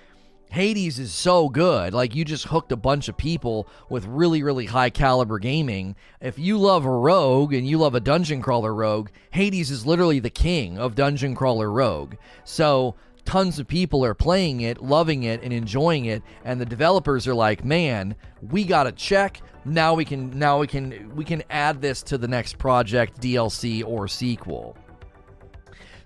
Hades 0.54 1.00
is 1.00 1.12
so 1.12 1.48
good. 1.48 1.92
Like 1.92 2.14
you 2.14 2.24
just 2.24 2.44
hooked 2.44 2.70
a 2.70 2.76
bunch 2.76 3.08
of 3.08 3.16
people 3.16 3.66
with 3.88 4.06
really, 4.06 4.44
really 4.44 4.66
high 4.66 4.88
caliber 4.88 5.40
gaming. 5.40 5.96
If 6.20 6.38
you 6.38 6.58
love 6.58 6.84
a 6.84 6.90
rogue 6.90 7.52
and 7.52 7.66
you 7.66 7.76
love 7.76 7.96
a 7.96 8.00
dungeon 8.00 8.40
crawler 8.40 8.72
rogue, 8.72 9.08
Hades 9.32 9.72
is 9.72 9.84
literally 9.84 10.20
the 10.20 10.30
king 10.30 10.78
of 10.78 10.94
dungeon 10.94 11.34
crawler 11.34 11.72
rogue. 11.72 12.14
So 12.44 12.94
tons 13.24 13.58
of 13.58 13.66
people 13.66 14.04
are 14.04 14.14
playing 14.14 14.60
it, 14.60 14.80
loving 14.80 15.24
it, 15.24 15.42
and 15.42 15.52
enjoying 15.52 16.04
it, 16.04 16.22
and 16.44 16.60
the 16.60 16.66
developers 16.66 17.26
are 17.26 17.34
like, 17.34 17.64
"Man, 17.64 18.14
we 18.40 18.62
got 18.64 18.86
a 18.86 18.92
check. 18.92 19.42
Now 19.64 19.94
we 19.94 20.04
can 20.04 20.38
now 20.38 20.60
we 20.60 20.68
can 20.68 21.16
we 21.16 21.24
can 21.24 21.42
add 21.50 21.82
this 21.82 22.00
to 22.04 22.16
the 22.16 22.28
next 22.28 22.58
project, 22.58 23.20
DLC 23.20 23.82
or 23.82 24.06
sequel." 24.06 24.76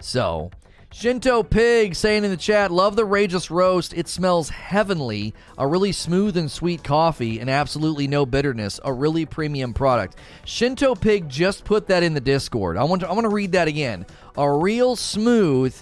So, 0.01 0.51
Shinto 0.91 1.43
Pig 1.43 1.95
saying 1.95 2.24
in 2.24 2.30
the 2.30 2.36
chat, 2.36 2.70
love 2.70 2.97
the 2.97 3.07
Rageless 3.07 3.51
Roast. 3.51 3.93
It 3.93 4.09
smells 4.09 4.49
heavenly. 4.49 5.34
A 5.59 5.66
really 5.66 5.93
smooth 5.93 6.36
and 6.36 6.51
sweet 6.51 6.82
coffee 6.82 7.41
and 7.41 7.51
absolutely 7.51 8.09
no 8.09 8.24
bitterness. 8.24 8.80
A 8.84 8.93
really 8.93 9.26
premium 9.26 9.74
product. 9.74 10.16
Shinto 10.47 10.95
Pig 10.95 11.28
just 11.28 11.64
put 11.64 11.89
that 11.89 12.03
in 12.03 12.14
the 12.14 12.20
Discord. 12.20 12.78
I 12.78 12.84
want 12.84 13.03
to, 13.03 13.09
I 13.09 13.12
want 13.12 13.26
to 13.26 13.28
read 13.28 13.53
that 13.53 13.68
again. 13.68 14.07
A 14.39 14.51
real 14.51 14.97
smooth 14.97 15.76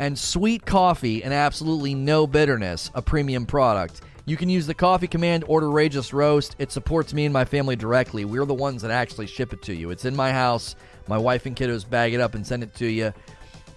and 0.00 0.18
sweet 0.18 0.66
coffee 0.66 1.22
and 1.22 1.32
absolutely 1.32 1.94
no 1.94 2.26
bitterness. 2.26 2.90
A 2.94 3.00
premium 3.00 3.46
product. 3.46 4.00
You 4.24 4.36
can 4.36 4.48
use 4.48 4.66
the 4.66 4.74
coffee 4.74 5.08
command, 5.08 5.44
order 5.46 5.68
Rageless 5.68 6.12
Roast. 6.12 6.56
It 6.58 6.72
supports 6.72 7.14
me 7.14 7.24
and 7.24 7.32
my 7.32 7.44
family 7.44 7.76
directly. 7.76 8.24
We're 8.24 8.44
the 8.44 8.54
ones 8.54 8.82
that 8.82 8.90
actually 8.90 9.28
ship 9.28 9.52
it 9.52 9.62
to 9.62 9.74
you. 9.74 9.90
It's 9.90 10.04
in 10.04 10.16
my 10.16 10.32
house. 10.32 10.74
My 11.06 11.18
wife 11.18 11.46
and 11.46 11.56
kiddos 11.56 11.88
bag 11.88 12.12
it 12.12 12.20
up 12.20 12.34
and 12.34 12.44
send 12.44 12.64
it 12.64 12.74
to 12.74 12.86
you. 12.86 13.12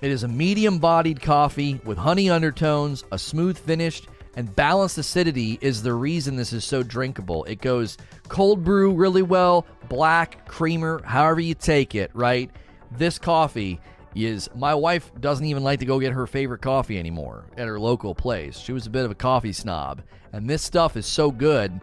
It 0.01 0.11
is 0.11 0.23
a 0.23 0.27
medium 0.27 0.77
bodied 0.79 1.21
coffee 1.21 1.79
with 1.85 1.97
honey 1.97 2.29
undertones, 2.29 3.03
a 3.11 3.17
smooth 3.17 3.57
finish, 3.57 4.01
and 4.35 4.53
balanced 4.55 4.97
acidity 4.97 5.57
is 5.61 5.81
the 5.81 5.93
reason 5.93 6.35
this 6.35 6.53
is 6.53 6.65
so 6.65 6.83
drinkable. 6.83 7.45
It 7.45 7.61
goes 7.61 7.97
cold 8.27 8.63
brew 8.63 8.93
really 8.93 9.21
well, 9.21 9.65
black, 9.87 10.47
creamer, 10.47 11.01
however 11.03 11.39
you 11.39 11.53
take 11.53 11.95
it, 11.95 12.11
right? 12.13 12.51
This 12.91 13.17
coffee 13.17 13.79
is 14.13 14.49
my 14.55 14.73
wife 14.75 15.11
doesn't 15.19 15.45
even 15.45 15.63
like 15.63 15.79
to 15.79 15.85
go 15.85 15.99
get 15.99 16.13
her 16.13 16.27
favorite 16.27 16.61
coffee 16.61 16.99
anymore 16.99 17.45
at 17.57 17.67
her 17.67 17.79
local 17.79 18.13
place. 18.13 18.57
She 18.57 18.73
was 18.73 18.87
a 18.87 18.89
bit 18.89 19.05
of 19.05 19.11
a 19.11 19.15
coffee 19.15 19.53
snob, 19.53 20.01
and 20.33 20.49
this 20.49 20.61
stuff 20.61 20.97
is 20.97 21.05
so 21.05 21.31
good 21.31 21.81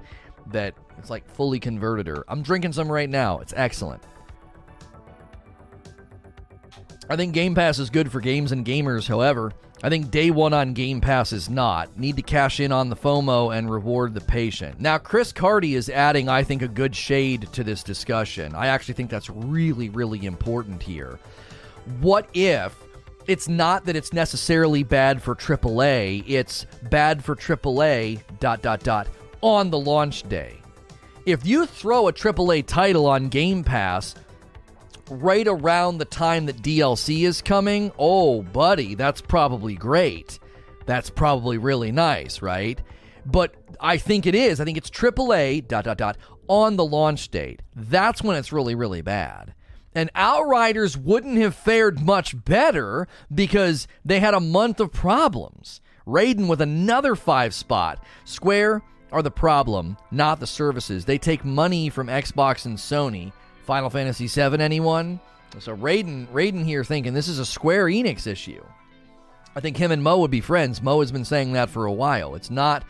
that 0.49 0.75
it's 0.99 1.11
like 1.11 1.29
fully 1.35 1.59
converted 1.59 2.07
her. 2.07 2.25
I'm 2.29 2.43
drinking 2.43 2.73
some 2.73 2.91
right 2.91 3.09
now. 3.09 3.39
It's 3.41 3.55
excellent. 3.57 4.03
I 7.09 7.16
think 7.16 7.34
Game 7.34 7.55
Pass 7.55 7.78
is 7.78 7.90
good 7.90 8.11
for 8.11 8.20
games 8.20 8.53
and 8.53 8.64
gamers, 8.64 9.09
however. 9.09 9.53
I 9.82 9.88
think 9.88 10.12
day 10.12 10.30
one 10.30 10.55
on 10.55 10.74
Game 10.74 11.00
Pass 11.00 11.32
is 11.32 11.50
not. 11.50 11.98
Need 11.98 12.16
to 12.16 12.22
cash 12.22 12.61
in 12.61 12.70
on 12.70 12.88
the 12.88 12.96
FOMO 12.96 13.57
and 13.57 13.68
reward 13.68 14.14
the 14.14 14.20
patient. 14.20 14.80
Now, 14.80 14.96
Chris 14.96 15.32
Carty 15.32 15.74
is 15.74 15.88
adding, 15.88 16.28
I 16.28 16.44
think, 16.44 16.62
a 16.62 16.68
good 16.68 16.94
shade 16.94 17.48
to 17.53 17.64
this 17.64 17.82
discussion. 17.82 18.55
I 18.55 18.68
actually 18.68 18.94
think 18.94 19.11
that's 19.11 19.28
really, 19.28 19.88
really 19.88 20.24
important 20.24 20.80
here. 20.80 21.18
What 22.00 22.28
if 22.32 22.76
it's 23.26 23.48
not 23.48 23.84
that 23.86 23.96
it's 23.96 24.12
necessarily 24.12 24.84
bad 24.84 25.20
for 25.20 25.34
AAA, 25.34 26.24
it's 26.28 26.66
bad 26.88 27.24
for 27.24 27.34
AAA, 27.34 28.20
dot, 28.38 28.62
dot, 28.62 28.84
dot, 28.84 29.09
on 29.40 29.68
the 29.70 29.78
launch 29.78 30.28
day? 30.28 30.59
If 31.26 31.44
you 31.44 31.66
throw 31.66 32.07
a 32.07 32.12
AAA 32.12 32.66
title 32.66 33.07
on 33.07 33.28
Game 33.28 33.64
Pass, 33.64 34.14
right 35.11 35.46
around 35.46 35.98
the 35.98 36.05
time 36.05 36.46
that 36.46 36.62
DLC 36.62 37.26
is 37.26 37.42
coming, 37.42 37.92
oh, 37.98 38.42
buddy, 38.42 38.94
that's 38.94 39.20
probably 39.20 39.74
great. 39.74 40.38
That's 40.86 41.11
probably 41.11 41.59
really 41.59 41.92
nice, 41.92 42.42
right? 42.42 42.80
But 43.24 43.55
I 43.80 43.98
think 43.98 44.26
it 44.26 44.34
is. 44.34 44.61
I 44.61 44.64
think 44.64 44.78
it's 44.78 44.90
AAA 44.90 45.68
dot 45.68 45.84
dot 45.84 45.98
dot 45.98 46.16
on 46.48 46.76
the 46.76 46.84
launch 46.84 47.30
date. 47.30 47.62
That's 47.74 48.22
when 48.22 48.36
it's 48.36 48.53
really 48.53 48.74
really 48.74 49.03
bad. 49.03 49.55
And 49.94 50.11
Outriders 50.14 50.96
wouldn't 50.96 51.38
have 51.38 51.55
fared 51.55 52.00
much 52.00 52.44
better 52.44 53.07
because 53.32 53.86
they 54.05 54.20
had 54.20 54.34
a 54.34 54.40
month 54.40 54.80
of 54.80 54.90
problems. 54.90 55.80
Raiden 56.07 56.48
with 56.48 56.61
another 56.61 57.14
five 57.14 57.55
spot. 57.55 58.03
Square 58.24 58.82
are 59.12 59.22
the 59.22 59.30
problem, 59.30 59.98
not 60.11 60.40
the 60.40 60.46
services. 60.46 61.05
They 61.05 61.18
take 61.18 61.44
money 61.44 61.90
from 61.90 62.07
Xbox 62.07 62.64
and 62.64 62.78
Sony 62.78 63.32
Final 63.65 63.91
Fantasy 63.91 64.27
VII, 64.27 64.61
anyone? 64.61 65.21
So 65.59 65.77
Raiden, 65.77 66.27
Raiden 66.29 66.65
here 66.65 66.85
thinking 66.85 67.15
this 67.15 67.29
is 67.29 67.39
a 67.39 67.47
Square 67.47 67.87
Enix 67.87 68.27
issue. 68.27 68.63
I 69.55 69.61
think 69.61 69.77
him 69.77 69.93
and 69.93 70.03
Mo 70.03 70.19
would 70.19 70.31
be 70.31 70.41
friends. 70.41 70.83
Mo 70.83 71.01
has 71.01 71.13
been 71.13 71.25
saying 71.25 71.53
that 71.53 71.69
for 71.69 71.85
a 71.85 71.93
while. 71.93 72.35
It's 72.35 72.51
not 72.51 72.85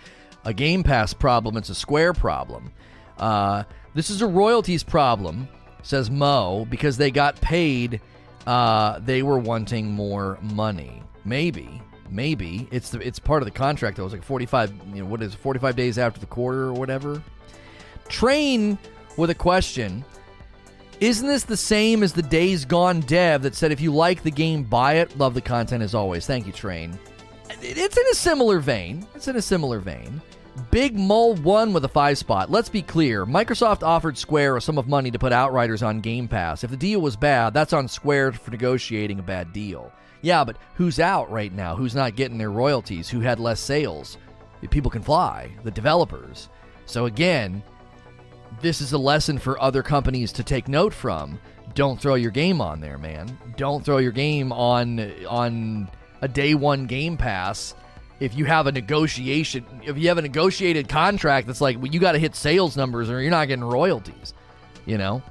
a 0.45 0.55
Game 0.55 0.83
Pass 0.83 1.12
problem, 1.12 1.57
it's 1.57 1.70
a 1.70 1.75
Square 1.75 2.14
problem. 2.14 2.73
Uh, 3.18 3.64
this 3.95 4.11
is 4.11 4.23
a 4.23 4.27
royalties 4.27 4.83
problem, 4.83 5.49
says 5.83 6.11
Mo, 6.11 6.66
because 6.70 6.97
they 6.97 7.11
got 7.11 7.41
paid. 7.41 8.01
Uh, 8.47 8.99
they 9.01 9.23
were 9.23 9.39
wanting 9.39 9.91
more 9.91 10.39
money. 10.43 11.03
Maybe, 11.25 11.81
maybe 12.11 12.66
it's 12.73 12.91
the, 12.91 13.01
it's 13.01 13.18
part 13.18 13.43
of 13.43 13.47
the 13.47 13.53
contract. 13.53 13.97
That 13.97 14.05
was 14.05 14.12
like 14.12 14.25
forty 14.25 14.47
five. 14.47 14.73
You 14.93 15.03
know 15.03 15.09
what 15.09 15.23
is 15.23 15.35
it, 15.35 15.39
forty 15.39 15.61
five 15.61 15.77
days 15.77 15.99
after 15.99 16.18
the 16.18 16.27
quarter 16.27 16.64
or 16.64 16.73
whatever. 16.73 17.23
Train 18.09 18.79
with 19.16 19.31
a 19.31 19.35
question. 19.35 20.05
Isn't 21.03 21.26
this 21.26 21.42
the 21.42 21.57
same 21.57 22.05
as 22.05 22.12
the 22.12 22.22
Days 22.22 22.64
Gone 22.64 23.00
dev 23.00 23.42
that 23.42 23.57
said 23.57 23.72
if 23.72 23.80
you 23.80 23.92
like 23.92 24.22
the 24.22 24.30
game, 24.30 24.62
buy 24.62 24.98
it? 24.98 25.18
Love 25.18 25.34
the 25.34 25.40
content 25.40 25.82
as 25.82 25.96
always. 25.96 26.28
Thank 26.28 26.46
you, 26.46 26.53
Train. 26.53 26.96
It's 27.61 27.96
in 27.96 28.07
a 28.12 28.14
similar 28.14 28.61
vein. 28.61 29.05
It's 29.16 29.26
in 29.26 29.34
a 29.34 29.42
similar 29.42 29.80
vein. 29.80 30.22
Big 30.70 30.96
Mole 30.96 31.34
won 31.34 31.72
with 31.72 31.84
a 31.84 31.88
five 31.88 32.18
spot. 32.18 32.53
Let's 32.53 32.68
be 32.68 32.82
clear. 32.82 33.26
Microsoft 33.26 33.82
offered 33.82 34.16
Square 34.16 34.59
a 34.59 34.61
sum 34.61 34.78
of 34.78 34.86
money 34.86 35.11
to 35.11 35.18
put 35.18 35.32
Outriders 35.32 35.82
on 35.82 36.00
Game 36.00 36.28
Pass. 36.28 36.62
If 36.62 36.70
the 36.70 36.76
deal 36.76 37.00
was 37.00 37.16
bad, 37.16 37.53
that's 37.53 37.72
on 37.72 37.88
Square 37.88 38.34
for 38.34 38.53
negotiating 38.53 39.18
a 39.18 39.24
bad 39.24 39.53
deal. 39.53 39.92
Yeah, 40.20 40.44
but 40.44 40.57
who's 40.76 41.00
out 41.00 41.28
right 41.32 41.53
now? 41.53 41.74
Who's 41.74 41.96
not 41.96 42.14
getting 42.14 42.38
their 42.38 42.53
royalties? 42.53 43.09
Who 43.09 43.18
had 43.18 43.40
less 43.40 43.59
sales? 43.59 44.18
People 44.70 44.92
Can 44.92 45.03
Fly. 45.03 45.50
The 45.64 45.72
developers. 45.72 46.48
So 46.86 47.07
again, 47.07 47.61
this 48.62 48.80
is 48.80 48.92
a 48.92 48.98
lesson 48.98 49.38
for 49.38 49.60
other 49.60 49.82
companies 49.82 50.32
to 50.32 50.44
take 50.44 50.68
note 50.68 50.94
from. 50.94 51.38
Don't 51.74 52.00
throw 52.00 52.14
your 52.14 52.30
game 52.30 52.60
on 52.60 52.80
there, 52.80 52.96
man. 52.96 53.36
Don't 53.56 53.84
throw 53.84 53.98
your 53.98 54.12
game 54.12 54.52
on 54.52 55.00
on 55.26 55.88
a 56.20 56.28
day 56.28 56.54
one 56.54 56.86
Game 56.86 57.16
Pass. 57.16 57.74
If 58.20 58.36
you 58.36 58.44
have 58.44 58.68
a 58.68 58.72
negotiation, 58.72 59.66
if 59.82 59.98
you 59.98 60.08
have 60.08 60.18
a 60.18 60.22
negotiated 60.22 60.88
contract 60.88 61.48
that's 61.48 61.60
like, 61.60 61.76
well, 61.78 61.88
you 61.88 61.98
got 61.98 62.12
to 62.12 62.18
hit 62.18 62.36
sales 62.36 62.76
numbers 62.76 63.10
or 63.10 63.20
you're 63.20 63.32
not 63.32 63.48
getting 63.48 63.64
royalties, 63.64 64.32
you 64.86 64.96
know. 64.96 65.22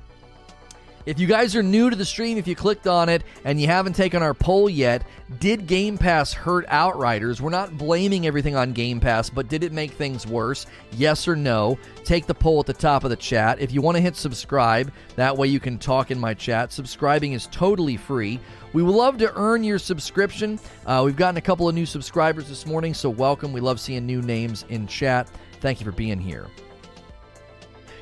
If 1.06 1.20
you 1.20 1.26
guys 1.26 1.56
are 1.56 1.64
new 1.64 1.90
to 1.90 1.96
the 1.96 2.06
stream, 2.06 2.38
if 2.38 2.48
you 2.48 2.56
clicked 2.56 2.86
on 2.86 3.10
it 3.10 3.24
and 3.44 3.60
you 3.60 3.68
haven't 3.68 3.96
taken 3.96 4.22
our 4.22 4.34
poll 4.34 4.70
yet, 4.70 5.04
did 5.40 5.66
Game 5.66 5.98
Pass 5.98 6.32
hurt 6.32 6.66
Outriders? 6.68 7.42
We're 7.42 7.50
not 7.50 7.78
blaming 7.78 8.28
everything 8.28 8.56
on 8.56 8.72
Game 8.72 9.00
Pass, 9.00 9.30
but 9.30 9.48
did 9.48 9.64
it 9.64 9.72
make 9.72 9.92
things 9.92 10.28
worse? 10.28 10.68
Yes 10.92 11.28
or 11.28 11.36
no? 11.36 11.80
Take 12.04 12.28
the 12.28 12.36
poll 12.36 12.60
at 12.60 12.68
the 12.68 12.74
top 12.74 13.04
of 13.04 13.10
the 13.10 13.16
chat. 13.16 13.60
If 13.60 13.72
you 13.72 13.82
want 13.82 13.98
to 13.98 14.02
hit 14.02 14.16
subscribe, 14.16 14.92
that 15.16 15.36
way 15.36 15.48
you 15.48 15.60
can 15.60 15.80
talk 15.80 16.12
in 16.12 16.20
my 16.20 16.34
chat. 16.34 16.72
Subscribing 16.72 17.34
is 17.34 17.48
totally 17.48 17.98
free. 17.98 18.40
We 18.74 18.84
would 18.84 18.96
love 18.96 19.18
to 19.18 19.34
earn 19.36 19.64
your 19.64 19.80
subscription. 19.80 20.60
Uh, 20.86 21.02
we've 21.04 21.16
gotten 21.16 21.38
a 21.38 21.42
couple 21.42 21.68
of 21.68 21.74
new 21.74 21.86
subscribers 21.86 22.48
this 22.48 22.66
morning, 22.66 22.94
so 22.94 23.10
welcome. 23.10 23.54
We 23.54 23.62
love 23.62 23.80
seeing 23.80 24.06
new 24.06 24.22
names 24.22 24.66
in 24.70 24.86
chat. 24.86 25.30
Thank 25.62 25.80
you 25.80 25.86
for 25.86 25.92
being 25.92 26.20
here. 26.20 26.48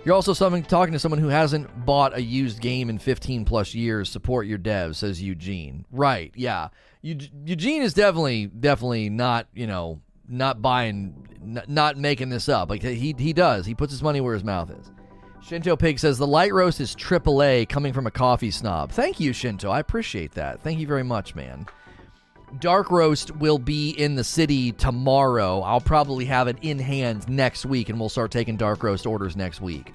You're 0.05 0.15
also 0.15 0.33
something, 0.33 0.63
talking 0.63 0.93
to 0.93 0.99
someone 0.99 1.19
who 1.19 1.27
hasn't 1.27 1.85
bought 1.85 2.15
a 2.15 2.21
used 2.21 2.61
game 2.61 2.89
in 2.89 2.97
15 2.99 3.45
plus 3.45 3.73
years. 3.73 4.09
Support 4.09 4.47
your 4.47 4.57
devs, 4.57 4.95
says 4.95 5.21
Eugene. 5.21 5.85
Right? 5.91 6.31
Yeah. 6.35 6.69
Eugene 7.01 7.81
is 7.81 7.93
definitely, 7.93 8.47
definitely 8.47 9.09
not, 9.09 9.47
you 9.53 9.67
know, 9.67 10.01
not 10.27 10.61
buying, 10.61 11.27
not 11.67 11.97
making 11.97 12.29
this 12.29 12.47
up. 12.49 12.69
Like 12.69 12.83
he 12.83 13.15
he 13.17 13.33
does. 13.33 13.65
He 13.65 13.73
puts 13.73 13.91
his 13.91 14.03
money 14.03 14.21
where 14.21 14.33
his 14.33 14.43
mouth 14.43 14.69
is. 14.69 14.91
Shinto 15.41 15.75
Pig 15.75 15.97
says 15.97 16.17
the 16.17 16.27
light 16.27 16.53
roast 16.53 16.79
is 16.79 16.95
AAA 16.95 17.67
coming 17.69 17.93
from 17.93 18.05
a 18.05 18.11
coffee 18.11 18.51
snob. 18.51 18.91
Thank 18.91 19.19
you, 19.19 19.33
Shinto. 19.33 19.69
I 19.69 19.79
appreciate 19.79 20.33
that. 20.33 20.61
Thank 20.61 20.79
you 20.79 20.87
very 20.87 21.03
much, 21.03 21.33
man. 21.33 21.65
Dark 22.57 22.89
Roast 22.89 23.35
will 23.35 23.59
be 23.59 23.91
in 23.91 24.15
the 24.15 24.23
city 24.23 24.71
tomorrow. 24.71 25.61
I'll 25.61 25.81
probably 25.81 26.25
have 26.25 26.47
it 26.47 26.57
in 26.61 26.79
hand 26.79 27.29
next 27.29 27.65
week, 27.65 27.89
and 27.89 27.99
we'll 27.99 28.09
start 28.09 28.31
taking 28.31 28.57
Dark 28.57 28.81
Roast 28.81 29.05
orders 29.05 29.35
next 29.35 29.61
week. 29.61 29.93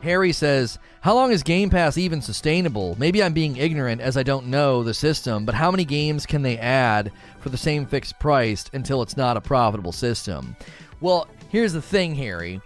Harry 0.00 0.32
says, 0.32 0.78
How 1.00 1.14
long 1.14 1.32
is 1.32 1.42
Game 1.42 1.70
Pass 1.70 1.98
even 1.98 2.20
sustainable? 2.20 2.96
Maybe 2.98 3.22
I'm 3.22 3.32
being 3.32 3.56
ignorant 3.56 4.00
as 4.00 4.16
I 4.16 4.22
don't 4.22 4.46
know 4.46 4.82
the 4.82 4.94
system, 4.94 5.44
but 5.44 5.54
how 5.54 5.70
many 5.70 5.84
games 5.84 6.26
can 6.26 6.42
they 6.42 6.58
add 6.58 7.12
for 7.40 7.48
the 7.48 7.56
same 7.56 7.86
fixed 7.86 8.18
price 8.18 8.64
until 8.72 9.02
it's 9.02 9.16
not 9.16 9.36
a 9.36 9.40
profitable 9.40 9.92
system? 9.92 10.56
Well, 11.00 11.28
here's 11.48 11.72
the 11.72 11.82
thing, 11.82 12.14
Harry. 12.14 12.60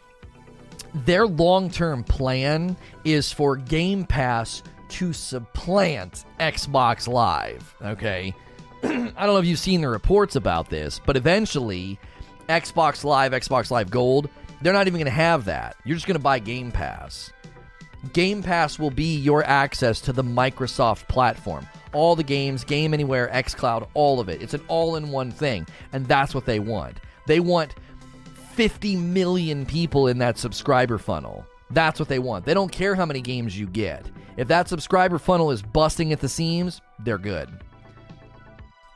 Their 1.07 1.27
long 1.27 1.71
term 1.71 2.05
plan 2.05 2.77
is 3.05 3.33
for 3.33 3.57
Game 3.57 4.05
Pass 4.05 4.63
to 4.91 5.13
supplant 5.15 6.27
Xbox 6.39 7.09
Live, 7.09 7.75
okay? 7.83 8.35
I 8.85 8.89
don't 8.89 9.15
know 9.17 9.39
if 9.39 9.47
you've 9.47 9.59
seen 9.59 9.81
the 9.81 9.89
reports 9.89 10.37
about 10.37 10.69
this, 10.69 11.01
but 11.05 11.17
eventually, 11.17 11.99
Xbox 12.49 13.05
Live, 13.05 13.33
Xbox 13.33 13.71
Live 13.71 13.91
Gold, 13.91 14.29
they're 14.61 14.73
not 14.73 14.87
even 14.87 14.99
going 14.99 15.07
to 15.07 15.11
have 15.11 15.45
that. 15.45 15.77
You're 15.85 15.97
just 15.97 16.07
going 16.07 16.17
to 16.17 16.23
buy 16.23 16.39
Game 16.39 16.73
Pass. 16.73 17.33
Game 18.13 18.43
Pass 18.43 18.79
will 18.79 18.91
be 18.91 19.17
your 19.17 19.45
access 19.45 20.01
to 20.03 20.13
the 20.13 20.25
Microsoft 20.25 21.07
platform. 21.09 21.67
All 21.93 22.17
the 22.17 22.25
games, 22.25 22.65
Game 22.65 22.95
Anywhere, 22.95 23.31
xCloud, 23.33 23.89
all 23.95 24.19
of 24.19 24.29
it. 24.29 24.43
It's 24.43 24.55
an 24.55 24.63
all 24.67 24.97
in 24.97 25.11
one 25.11 25.31
thing. 25.31 25.67
And 25.93 26.07
that's 26.07 26.35
what 26.35 26.47
they 26.47 26.59
want. 26.59 26.99
They 27.27 27.39
want 27.39 27.75
50 28.55 28.97
million 28.97 29.65
people 29.65 30.09
in 30.09 30.19
that 30.19 30.39
subscriber 30.39 30.99
funnel. 30.99 31.47
That's 31.71 32.01
what 32.01 32.09
they 32.09 32.19
want. 32.19 32.45
They 32.45 32.55
don't 32.55 32.73
care 32.73 32.95
how 32.95 33.07
many 33.07 33.21
games 33.21 33.59
you 33.59 33.67
get. 33.67 34.11
If 34.37 34.49
that 34.49 34.69
subscriber 34.69 35.19
funnel 35.19 35.51
is 35.51 35.63
busting 35.63 36.13
at 36.13 36.21
the 36.21 36.29
seams, 36.29 36.81
they're 36.99 37.19
good. 37.19 37.49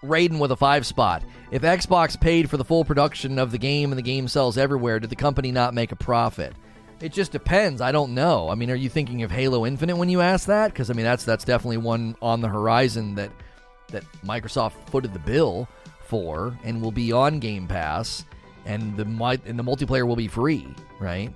Raiden 0.07 0.39
with 0.39 0.53
a 0.53 0.57
five 0.57 0.87
spot. 0.87 1.23
If 1.51 1.63
Xbox 1.63 2.21
paid 2.21 2.51
for 2.51 2.57
the 2.57 2.65
full 2.65 2.85
production 2.85 3.39
of 3.39 3.51
the 3.51 3.59
game 3.59 3.93
and 3.93 3.99
the 3.99 4.03
game 4.03 4.29
sells 4.29 4.59
everywhere, 4.59 5.01
did 5.01 5.11
the 5.11 5.17
company 5.17 5.53
not 5.53 5.75
make 5.75 5.93
a 5.93 5.97
profit? 5.97 6.55
It 7.01 7.13
just 7.13 7.31
depends. 7.33 7.81
I 7.81 7.93
don't 7.93 8.15
know. 8.15 8.49
I 8.49 8.55
mean, 8.55 8.71
are 8.71 8.77
you 8.77 8.89
thinking 8.89 9.23
of 9.23 9.31
Halo 9.31 9.67
Infinite 9.67 9.97
when 9.97 10.09
you 10.09 10.21
ask 10.21 10.47
that? 10.47 10.73
Because 10.73 10.91
I 10.91 10.95
mean, 10.95 11.05
that's 11.05 11.25
that's 11.25 11.45
definitely 11.45 11.77
one 11.77 12.17
on 12.23 12.41
the 12.41 12.49
horizon 12.49 13.15
that 13.17 13.31
that 13.89 14.05
Microsoft 14.25 14.73
footed 14.91 15.13
the 15.13 15.19
bill 15.21 15.69
for 16.01 16.57
and 16.65 16.81
will 16.81 16.93
be 16.93 17.13
on 17.13 17.39
Game 17.39 17.67
Pass, 17.67 18.25
and 18.65 18.97
the 18.97 19.05
and 19.45 19.59
the 19.59 19.65
multiplayer 19.65 20.07
will 20.07 20.17
be 20.17 20.29
free, 20.29 20.67
right? 20.99 21.33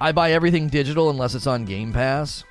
I 0.00 0.10
buy 0.12 0.32
everything 0.32 0.68
digital 0.68 1.10
unless 1.10 1.34
it's 1.34 1.46
on 1.46 1.64
Game 1.64 1.92
Pass. 1.92 2.44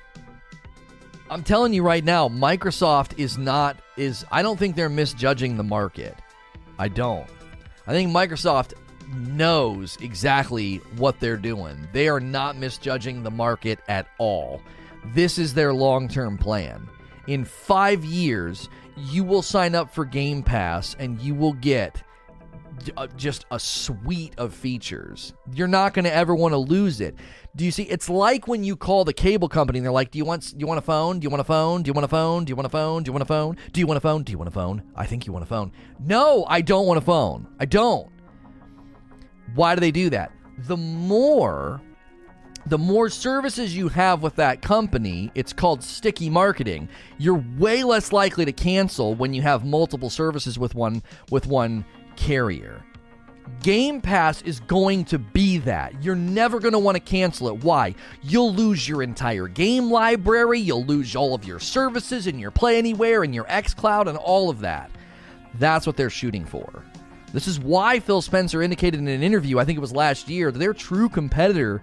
I'm 1.32 1.42
telling 1.42 1.72
you 1.72 1.82
right 1.82 2.04
now, 2.04 2.28
Microsoft 2.28 3.18
is 3.18 3.38
not 3.38 3.78
is 3.96 4.22
I 4.30 4.42
don't 4.42 4.58
think 4.58 4.76
they're 4.76 4.90
misjudging 4.90 5.56
the 5.56 5.62
market. 5.62 6.14
I 6.78 6.88
don't. 6.88 7.26
I 7.86 7.92
think 7.92 8.12
Microsoft 8.12 8.74
knows 9.08 9.96
exactly 10.02 10.76
what 10.98 11.20
they're 11.20 11.38
doing. 11.38 11.88
They 11.94 12.08
are 12.08 12.20
not 12.20 12.58
misjudging 12.58 13.22
the 13.22 13.30
market 13.30 13.78
at 13.88 14.08
all. 14.18 14.60
This 15.14 15.38
is 15.38 15.54
their 15.54 15.72
long-term 15.72 16.36
plan. 16.36 16.86
In 17.26 17.46
5 17.46 18.04
years, 18.04 18.68
you 18.96 19.24
will 19.24 19.42
sign 19.42 19.74
up 19.74 19.94
for 19.94 20.04
Game 20.04 20.42
Pass 20.42 20.94
and 20.98 21.18
you 21.18 21.34
will 21.34 21.54
get 21.54 22.02
uh, 22.96 23.06
just 23.16 23.46
a 23.50 23.58
suite 23.58 24.34
of 24.36 24.52
features. 24.52 25.32
You're 25.54 25.66
not 25.66 25.94
going 25.94 26.04
to 26.04 26.14
ever 26.14 26.34
want 26.34 26.52
to 26.52 26.58
lose 26.58 27.00
it. 27.00 27.16
Do 27.54 27.66
you 27.66 27.70
see? 27.70 27.82
It's 27.82 28.08
like 28.08 28.48
when 28.48 28.64
you 28.64 28.76
call 28.76 29.04
the 29.04 29.12
cable 29.12 29.48
company 29.48 29.78
and 29.78 29.84
they're 29.84 29.92
like, 29.92 30.10
"Do 30.10 30.18
you 30.18 30.24
want? 30.24 30.52
Do 30.52 30.56
you 30.58 30.66
want 30.66 30.78
a 30.78 30.82
phone? 30.82 31.18
Do 31.18 31.24
you 31.24 31.30
want 31.30 31.42
a 31.42 31.44
phone? 31.44 31.82
Do 31.82 31.88
you 31.90 31.92
want 31.92 32.04
a 32.06 32.08
phone? 32.08 32.44
Do 32.44 32.50
you 32.50 32.56
want 32.56 32.66
a 32.66 32.70
phone? 32.70 33.02
Do 33.02 33.10
you 33.10 33.12
want 33.12 33.22
a 33.22 33.26
phone? 33.26 33.54
Do 33.72 33.80
you 33.80 33.86
want 33.86 33.98
a 33.98 34.00
phone? 34.00 34.22
Do 34.22 34.32
you 34.32 34.38
want 34.38 34.48
a 34.48 34.52
phone? 34.52 34.82
I 34.96 35.04
think 35.04 35.26
you 35.26 35.32
want 35.34 35.42
a 35.42 35.46
phone. 35.46 35.72
No, 36.00 36.46
I 36.48 36.62
don't 36.62 36.86
want 36.86 36.96
a 36.96 37.02
phone. 37.02 37.46
I 37.60 37.66
don't. 37.66 38.08
Why 39.54 39.74
do 39.74 39.80
they 39.80 39.90
do 39.90 40.08
that? 40.10 40.32
The 40.66 40.78
more 40.78 41.82
the 42.66 42.78
more 42.78 43.10
services 43.10 43.76
you 43.76 43.88
have 43.88 44.22
with 44.22 44.36
that 44.36 44.62
company, 44.62 45.30
it's 45.34 45.52
called 45.52 45.82
sticky 45.82 46.30
marketing. 46.30 46.88
You're 47.18 47.44
way 47.58 47.82
less 47.82 48.12
likely 48.12 48.44
to 48.44 48.52
cancel 48.52 49.14
when 49.14 49.34
you 49.34 49.42
have 49.42 49.64
multiple 49.64 50.10
services 50.10 50.58
with 50.58 50.74
one 50.74 51.02
with 51.30 51.46
one 51.46 51.84
carrier. 52.16 52.82
Game 53.62 54.00
Pass 54.00 54.42
is 54.42 54.60
going 54.60 55.04
to 55.06 55.18
be 55.18 55.58
that. 55.58 56.02
You're 56.02 56.16
never 56.16 56.58
going 56.58 56.72
to 56.72 56.78
want 56.78 56.96
to 56.96 57.00
cancel 57.00 57.48
it. 57.48 57.62
Why? 57.62 57.94
You'll 58.22 58.52
lose 58.52 58.88
your 58.88 59.02
entire 59.02 59.46
game 59.46 59.90
library, 59.90 60.58
you'll 60.58 60.84
lose 60.84 61.14
all 61.14 61.34
of 61.34 61.44
your 61.44 61.60
services 61.60 62.26
and 62.26 62.40
your 62.40 62.50
Play 62.50 62.78
Anywhere 62.78 63.22
and 63.22 63.34
your 63.34 63.44
xCloud 63.44 64.08
and 64.08 64.18
all 64.18 64.50
of 64.50 64.60
that. 64.60 64.90
That's 65.54 65.86
what 65.86 65.96
they're 65.96 66.10
shooting 66.10 66.44
for. 66.44 66.84
This 67.32 67.48
is 67.48 67.60
why 67.60 68.00
Phil 68.00 68.20
Spencer 68.20 68.62
indicated 68.62 69.00
in 69.00 69.08
an 69.08 69.22
interview, 69.22 69.58
I 69.58 69.64
think 69.64 69.76
it 69.76 69.80
was 69.80 69.92
last 69.92 70.28
year, 70.28 70.50
that 70.50 70.58
their 70.58 70.74
true 70.74 71.08
competitor 71.08 71.82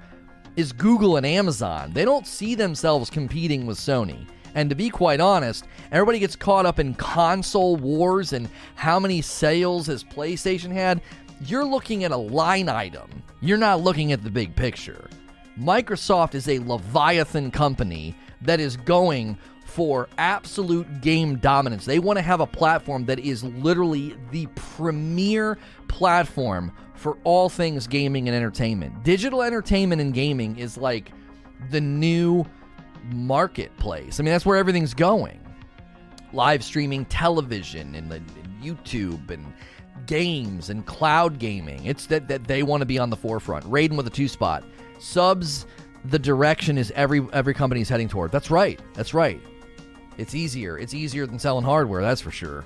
is 0.55 0.71
Google 0.71 1.17
and 1.17 1.25
Amazon. 1.25 1.91
They 1.93 2.05
don't 2.05 2.27
see 2.27 2.55
themselves 2.55 3.09
competing 3.09 3.65
with 3.65 3.77
Sony. 3.77 4.27
And 4.55 4.69
to 4.69 4.75
be 4.75 4.89
quite 4.89 5.19
honest, 5.19 5.65
everybody 5.91 6.19
gets 6.19 6.35
caught 6.35 6.65
up 6.65 6.79
in 6.79 6.93
console 6.95 7.77
wars 7.77 8.33
and 8.33 8.49
how 8.75 8.99
many 8.99 9.21
sales 9.21 9.87
has 9.87 10.03
PlayStation 10.03 10.71
had. 10.71 11.01
You're 11.41 11.65
looking 11.65 12.03
at 12.03 12.11
a 12.11 12.17
line 12.17 12.69
item, 12.69 13.23
you're 13.41 13.57
not 13.57 13.81
looking 13.81 14.11
at 14.11 14.23
the 14.23 14.29
big 14.29 14.55
picture. 14.55 15.09
Microsoft 15.57 16.35
is 16.35 16.47
a 16.47 16.59
Leviathan 16.59 17.51
company 17.51 18.15
that 18.41 18.59
is 18.59 18.77
going 18.77 19.37
for 19.65 20.09
absolute 20.17 21.01
game 21.01 21.37
dominance. 21.37 21.85
They 21.85 21.99
want 21.99 22.17
to 22.17 22.23
have 22.23 22.39
a 22.39 22.47
platform 22.47 23.05
that 23.05 23.19
is 23.19 23.43
literally 23.43 24.15
the 24.31 24.47
premier 24.55 25.57
platform 25.87 26.71
for 26.95 27.17
all 27.23 27.49
things 27.49 27.87
gaming 27.87 28.27
and 28.27 28.35
entertainment. 28.35 29.03
Digital 29.03 29.41
entertainment 29.41 30.01
and 30.01 30.13
gaming 30.13 30.57
is 30.57 30.77
like 30.77 31.11
the 31.69 31.79
new 31.79 32.45
marketplace. 33.11 34.19
I 34.19 34.23
mean, 34.23 34.33
that's 34.33 34.45
where 34.45 34.57
everything's 34.57 34.93
going. 34.93 35.39
Live 36.33 36.63
streaming 36.63 37.05
television 37.05 37.95
and, 37.95 38.11
YouTube 38.61 39.31
and 39.31 39.45
games 40.09 40.71
and 40.71 40.87
cloud 40.87 41.37
gaming. 41.37 41.85
It's 41.85 42.07
that, 42.07 42.27
that 42.29 42.45
they 42.45 42.63
want 42.63 42.81
to 42.81 42.85
be 42.85 42.97
on 42.97 43.11
the 43.11 43.15
forefront. 43.15 43.63
Raiden 43.65 43.95
with 43.95 44.07
a 44.07 44.09
two 44.09 44.27
spot. 44.27 44.63
Subs, 44.97 45.67
the 46.05 46.17
direction 46.17 46.79
is 46.79 46.91
every 46.95 47.25
every 47.31 47.53
company 47.53 47.81
is 47.81 47.89
heading 47.89 48.09
toward. 48.09 48.31
That's 48.31 48.49
right. 48.49 48.81
That's 48.95 49.13
right. 49.13 49.39
It's 50.17 50.33
easier. 50.33 50.79
It's 50.79 50.95
easier 50.95 51.27
than 51.27 51.37
selling 51.37 51.63
hardware, 51.63 52.01
that's 52.01 52.21
for 52.21 52.31
sure. 52.31 52.65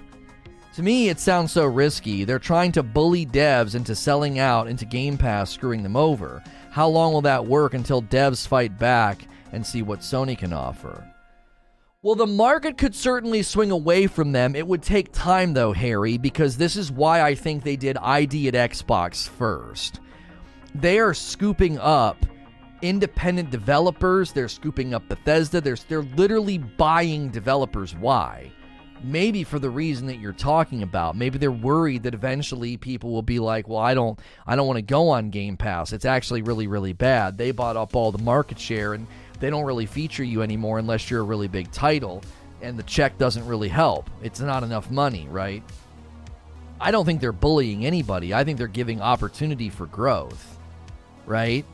To 0.75 0.81
me, 0.81 1.09
it 1.09 1.19
sounds 1.19 1.51
so 1.51 1.65
risky. 1.65 2.23
They're 2.23 2.39
trying 2.39 2.71
to 2.71 2.81
bully 2.81 3.27
devs 3.27 3.75
into 3.75 3.93
selling 3.93 4.39
out 4.39 4.67
into 4.67 4.85
Game 4.85 5.17
Pass, 5.17 5.51
screwing 5.51 5.83
them 5.83 5.95
over. 5.95 6.41
How 6.71 6.87
long 6.87 7.13
will 7.13 7.21
that 7.21 7.45
work 7.45 7.75
until 7.75 8.01
devs 8.01 8.47
fight 8.47 8.79
back 8.79 9.27
and 9.51 9.65
see 9.65 9.83
what 9.83 9.99
Sony 9.99 10.35
can 10.35 10.51
offer. 10.51 11.07
Well, 12.03 12.15
the 12.15 12.27
market 12.27 12.77
could 12.77 12.93
certainly 12.93 13.43
swing 13.43 13.71
away 13.71 14.07
from 14.07 14.33
them. 14.33 14.57
It 14.57 14.67
would 14.67 14.83
take 14.83 15.13
time, 15.13 15.53
though, 15.53 15.71
Harry, 15.71 16.17
because 16.17 16.57
this 16.57 16.75
is 16.75 16.91
why 16.91 17.21
I 17.21 17.33
think 17.33 17.63
they 17.63 17.77
did 17.77 17.97
ID 17.97 18.49
at 18.49 18.55
Xbox 18.55 19.25
first. 19.25 20.01
They 20.75 20.99
are 20.99 21.13
scooping 21.13 21.79
up 21.79 22.25
independent 22.81 23.51
developers, 23.51 24.33
they're 24.33 24.49
scooping 24.49 24.93
up 24.93 25.07
Bethesda, 25.07 25.61
they're, 25.61 25.77
they're 25.87 26.03
literally 26.03 26.57
buying 26.57 27.29
developers. 27.29 27.95
Why? 27.95 28.51
maybe 29.05 29.43
for 29.43 29.59
the 29.59 29.69
reason 29.69 30.07
that 30.07 30.19
you're 30.19 30.31
talking 30.31 30.81
about 30.81 31.17
maybe 31.17 31.37
they're 31.37 31.51
worried 31.51 32.03
that 32.03 32.13
eventually 32.13 32.77
people 32.77 33.11
will 33.11 33.21
be 33.21 33.37
like 33.37 33.67
well 33.67 33.79
i 33.79 33.93
don't 33.93 34.17
i 34.47 34.55
don't 34.55 34.65
want 34.65 34.77
to 34.77 34.81
go 34.81 35.09
on 35.09 35.29
game 35.29 35.57
pass 35.57 35.91
it's 35.91 36.05
actually 36.05 36.41
really 36.41 36.67
really 36.67 36.93
bad 36.93 37.37
they 37.37 37.51
bought 37.51 37.75
up 37.75 37.97
all 37.97 38.13
the 38.13 38.23
market 38.23 38.57
share 38.57 38.93
and 38.93 39.05
they 39.43 39.49
don't 39.49 39.65
really 39.65 39.85
feature 39.85 40.23
you 40.23 40.41
anymore 40.41 40.79
unless 40.79 41.11
you're 41.11 41.19
a 41.19 41.23
really 41.23 41.49
big 41.49 41.69
title, 41.73 42.23
and 42.61 42.79
the 42.79 42.83
check 42.83 43.17
doesn't 43.17 43.45
really 43.45 43.67
help. 43.67 44.09
It's 44.21 44.39
not 44.39 44.63
enough 44.63 44.89
money, 44.89 45.27
right? 45.29 45.61
I 46.79 46.91
don't 46.91 47.03
think 47.03 47.19
they're 47.19 47.33
bullying 47.33 47.85
anybody. 47.85 48.33
I 48.33 48.45
think 48.45 48.57
they're 48.57 48.67
giving 48.67 49.01
opportunity 49.01 49.69
for 49.69 49.85
growth, 49.87 50.57
right? 51.25 51.65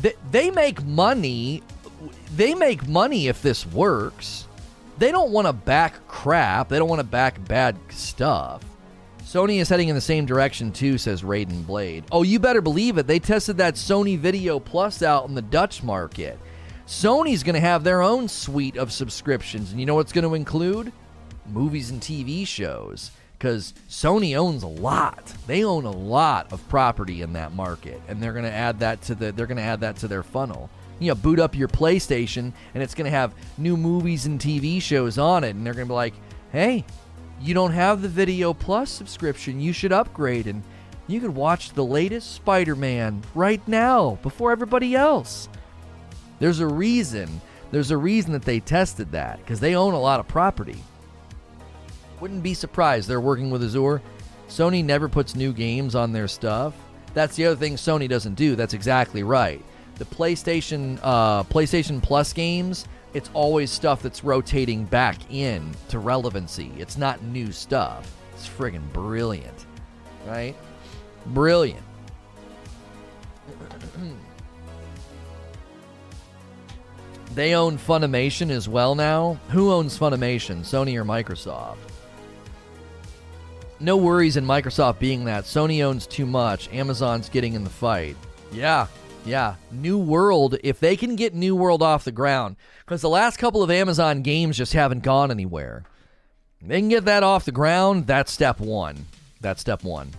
They, 0.00 0.12
they 0.30 0.52
make 0.52 0.84
money. 0.84 1.64
They 2.36 2.54
make 2.54 2.86
money 2.86 3.26
if 3.26 3.42
this 3.42 3.66
works. 3.66 4.46
They 4.98 5.10
don't 5.10 5.32
want 5.32 5.48
to 5.48 5.52
back 5.52 6.06
crap. 6.06 6.68
They 6.68 6.78
don't 6.78 6.88
want 6.88 7.00
to 7.00 7.04
back 7.08 7.44
bad 7.48 7.76
stuff. 7.88 8.62
Sony 9.24 9.60
is 9.60 9.68
heading 9.68 9.88
in 9.88 9.96
the 9.96 10.00
same 10.00 10.26
direction 10.26 10.70
too, 10.70 10.96
says 10.96 11.22
Raiden 11.22 11.66
Blade. 11.66 12.04
Oh, 12.12 12.22
you 12.22 12.38
better 12.38 12.60
believe 12.60 12.98
it. 12.98 13.08
They 13.08 13.18
tested 13.18 13.56
that 13.56 13.74
Sony 13.74 14.16
Video 14.16 14.60
Plus 14.60 15.02
out 15.02 15.28
in 15.28 15.34
the 15.34 15.42
Dutch 15.42 15.82
market. 15.82 16.38
Sony's 16.88 17.42
going 17.42 17.54
to 17.54 17.60
have 17.60 17.84
their 17.84 18.00
own 18.00 18.28
suite 18.28 18.78
of 18.78 18.90
subscriptions. 18.90 19.70
And 19.70 19.78
you 19.78 19.84
know 19.84 19.94
what's 19.94 20.10
going 20.10 20.24
to 20.24 20.32
include? 20.32 20.90
Movies 21.46 21.90
and 21.90 22.00
TV 22.00 22.46
shows. 22.46 23.10
Because 23.36 23.74
Sony 23.90 24.34
owns 24.34 24.62
a 24.62 24.68
lot. 24.68 25.34
They 25.46 25.64
own 25.64 25.84
a 25.84 25.90
lot 25.90 26.50
of 26.50 26.66
property 26.70 27.20
in 27.20 27.34
that 27.34 27.52
market. 27.52 28.00
And 28.08 28.22
they're 28.22 28.32
going 28.32 28.46
to 28.46 28.50
add 28.50 28.80
that 28.80 29.02
to 29.02 29.14
the 29.14 29.32
they're 29.32 29.46
going 29.46 29.58
to 29.58 29.62
add 29.62 29.82
that 29.82 29.96
to 29.96 30.08
their 30.08 30.22
funnel. 30.22 30.70
You 30.98 31.08
know, 31.08 31.14
boot 31.14 31.38
up 31.38 31.54
your 31.54 31.68
PlayStation 31.68 32.54
and 32.72 32.82
it's 32.82 32.94
going 32.94 33.04
to 33.04 33.16
have 33.16 33.34
new 33.58 33.76
movies 33.76 34.24
and 34.24 34.40
TV 34.40 34.80
shows 34.80 35.18
on 35.18 35.44
it. 35.44 35.50
And 35.50 35.66
they're 35.66 35.74
going 35.74 35.86
to 35.86 35.92
be 35.92 35.94
like, 35.94 36.14
hey, 36.52 36.86
you 37.38 37.52
don't 37.52 37.72
have 37.72 38.00
the 38.00 38.08
Video 38.08 38.54
Plus 38.54 38.90
subscription. 38.90 39.60
You 39.60 39.74
should 39.74 39.92
upgrade. 39.92 40.46
And 40.46 40.62
you 41.06 41.20
can 41.20 41.34
watch 41.34 41.74
the 41.74 41.84
latest 41.84 42.34
Spider 42.34 42.74
Man 42.74 43.22
right 43.34 43.66
now 43.68 44.18
before 44.22 44.52
everybody 44.52 44.94
else. 44.94 45.50
There's 46.38 46.60
a 46.60 46.66
reason. 46.66 47.40
There's 47.70 47.90
a 47.90 47.96
reason 47.96 48.32
that 48.32 48.42
they 48.42 48.60
tested 48.60 49.12
that 49.12 49.38
because 49.38 49.60
they 49.60 49.74
own 49.74 49.94
a 49.94 50.00
lot 50.00 50.20
of 50.20 50.28
property. 50.28 50.78
Wouldn't 52.20 52.42
be 52.42 52.54
surprised 52.54 53.08
they're 53.08 53.20
working 53.20 53.50
with 53.50 53.62
Azure. 53.62 54.02
Sony 54.48 54.84
never 54.84 55.08
puts 55.08 55.34
new 55.34 55.52
games 55.52 55.94
on 55.94 56.12
their 56.12 56.28
stuff. 56.28 56.74
That's 57.14 57.36
the 57.36 57.46
other 57.46 57.56
thing 57.56 57.74
Sony 57.74 58.08
doesn't 58.08 58.34
do. 58.34 58.56
That's 58.56 58.74
exactly 58.74 59.22
right. 59.22 59.62
The 59.96 60.04
PlayStation 60.04 60.98
uh, 61.02 61.42
PlayStation 61.44 62.02
Plus 62.02 62.32
games, 62.32 62.86
it's 63.14 63.30
always 63.34 63.70
stuff 63.70 64.02
that's 64.02 64.22
rotating 64.24 64.84
back 64.84 65.16
in 65.30 65.72
to 65.88 65.98
relevancy. 65.98 66.72
It's 66.78 66.96
not 66.96 67.22
new 67.24 67.52
stuff. 67.52 68.10
It's 68.34 68.48
friggin' 68.48 68.92
brilliant, 68.92 69.66
right? 70.26 70.54
Brilliant. 71.26 71.82
They 77.38 77.54
own 77.54 77.78
Funimation 77.78 78.50
as 78.50 78.68
well 78.68 78.96
now. 78.96 79.38
Who 79.50 79.70
owns 79.70 79.96
Funimation, 79.96 80.62
Sony 80.62 80.96
or 80.96 81.04
Microsoft? 81.04 81.76
No 83.78 83.96
worries 83.96 84.36
in 84.36 84.44
Microsoft 84.44 84.98
being 84.98 85.24
that. 85.26 85.44
Sony 85.44 85.84
owns 85.84 86.08
too 86.08 86.26
much. 86.26 86.68
Amazon's 86.72 87.28
getting 87.28 87.54
in 87.54 87.62
the 87.62 87.70
fight. 87.70 88.16
Yeah, 88.50 88.88
yeah. 89.24 89.54
New 89.70 89.98
World, 89.98 90.56
if 90.64 90.80
they 90.80 90.96
can 90.96 91.14
get 91.14 91.32
New 91.32 91.54
World 91.54 91.80
off 91.80 92.02
the 92.02 92.10
ground, 92.10 92.56
because 92.84 93.02
the 93.02 93.08
last 93.08 93.36
couple 93.36 93.62
of 93.62 93.70
Amazon 93.70 94.22
games 94.22 94.56
just 94.56 94.72
haven't 94.72 95.04
gone 95.04 95.30
anywhere. 95.30 95.84
They 96.60 96.80
can 96.80 96.88
get 96.88 97.04
that 97.04 97.22
off 97.22 97.44
the 97.44 97.52
ground. 97.52 98.08
That's 98.08 98.32
step 98.32 98.58
one. 98.58 99.06
That's 99.40 99.60
step 99.60 99.84
one. 99.84 100.10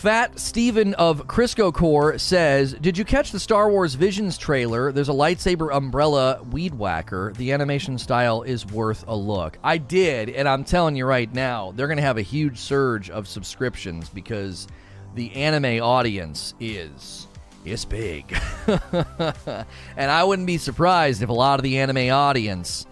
Fat 0.00 0.40
Steven 0.40 0.94
of 0.94 1.26
Crisco 1.26 1.70
Core 1.70 2.16
says, 2.16 2.72
Did 2.72 2.96
you 2.96 3.04
catch 3.04 3.32
the 3.32 3.38
Star 3.38 3.68
Wars 3.68 3.92
Visions 3.92 4.38
trailer? 4.38 4.92
There's 4.92 5.10
a 5.10 5.12
lightsaber 5.12 5.76
umbrella 5.76 6.42
weed 6.50 6.72
whacker. 6.72 7.34
The 7.36 7.52
animation 7.52 7.98
style 7.98 8.40
is 8.40 8.64
worth 8.64 9.04
a 9.06 9.14
look. 9.14 9.58
I 9.62 9.76
did, 9.76 10.30
and 10.30 10.48
I'm 10.48 10.64
telling 10.64 10.96
you 10.96 11.04
right 11.04 11.30
now, 11.34 11.72
they're 11.72 11.86
going 11.86 11.98
to 11.98 12.02
have 12.02 12.16
a 12.16 12.22
huge 12.22 12.56
surge 12.56 13.10
of 13.10 13.28
subscriptions 13.28 14.08
because 14.08 14.68
the 15.16 15.36
anime 15.36 15.82
audience 15.82 16.54
is 16.60 17.28
is 17.66 17.84
big. 17.84 18.34
and 18.66 20.10
I 20.10 20.24
wouldn't 20.24 20.46
be 20.46 20.56
surprised 20.56 21.20
if 21.20 21.28
a 21.28 21.34
lot 21.34 21.60
of 21.60 21.62
the 21.62 21.78
anime 21.78 22.10
audience 22.10 22.86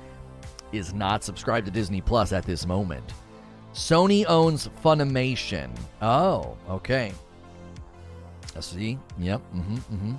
is 0.72 0.92
not 0.92 1.24
subscribed 1.24 1.64
to 1.64 1.72
Disney 1.72 2.02
Plus 2.02 2.34
at 2.34 2.44
this 2.44 2.66
moment. 2.66 3.14
Sony 3.78 4.24
owns 4.26 4.68
Funimation. 4.84 5.70
Oh, 6.02 6.56
okay. 6.68 7.12
I 8.56 8.60
see. 8.60 8.98
Yep. 9.20 9.40
Mm-hmm, 9.54 9.76
mm-hmm. 9.76 10.14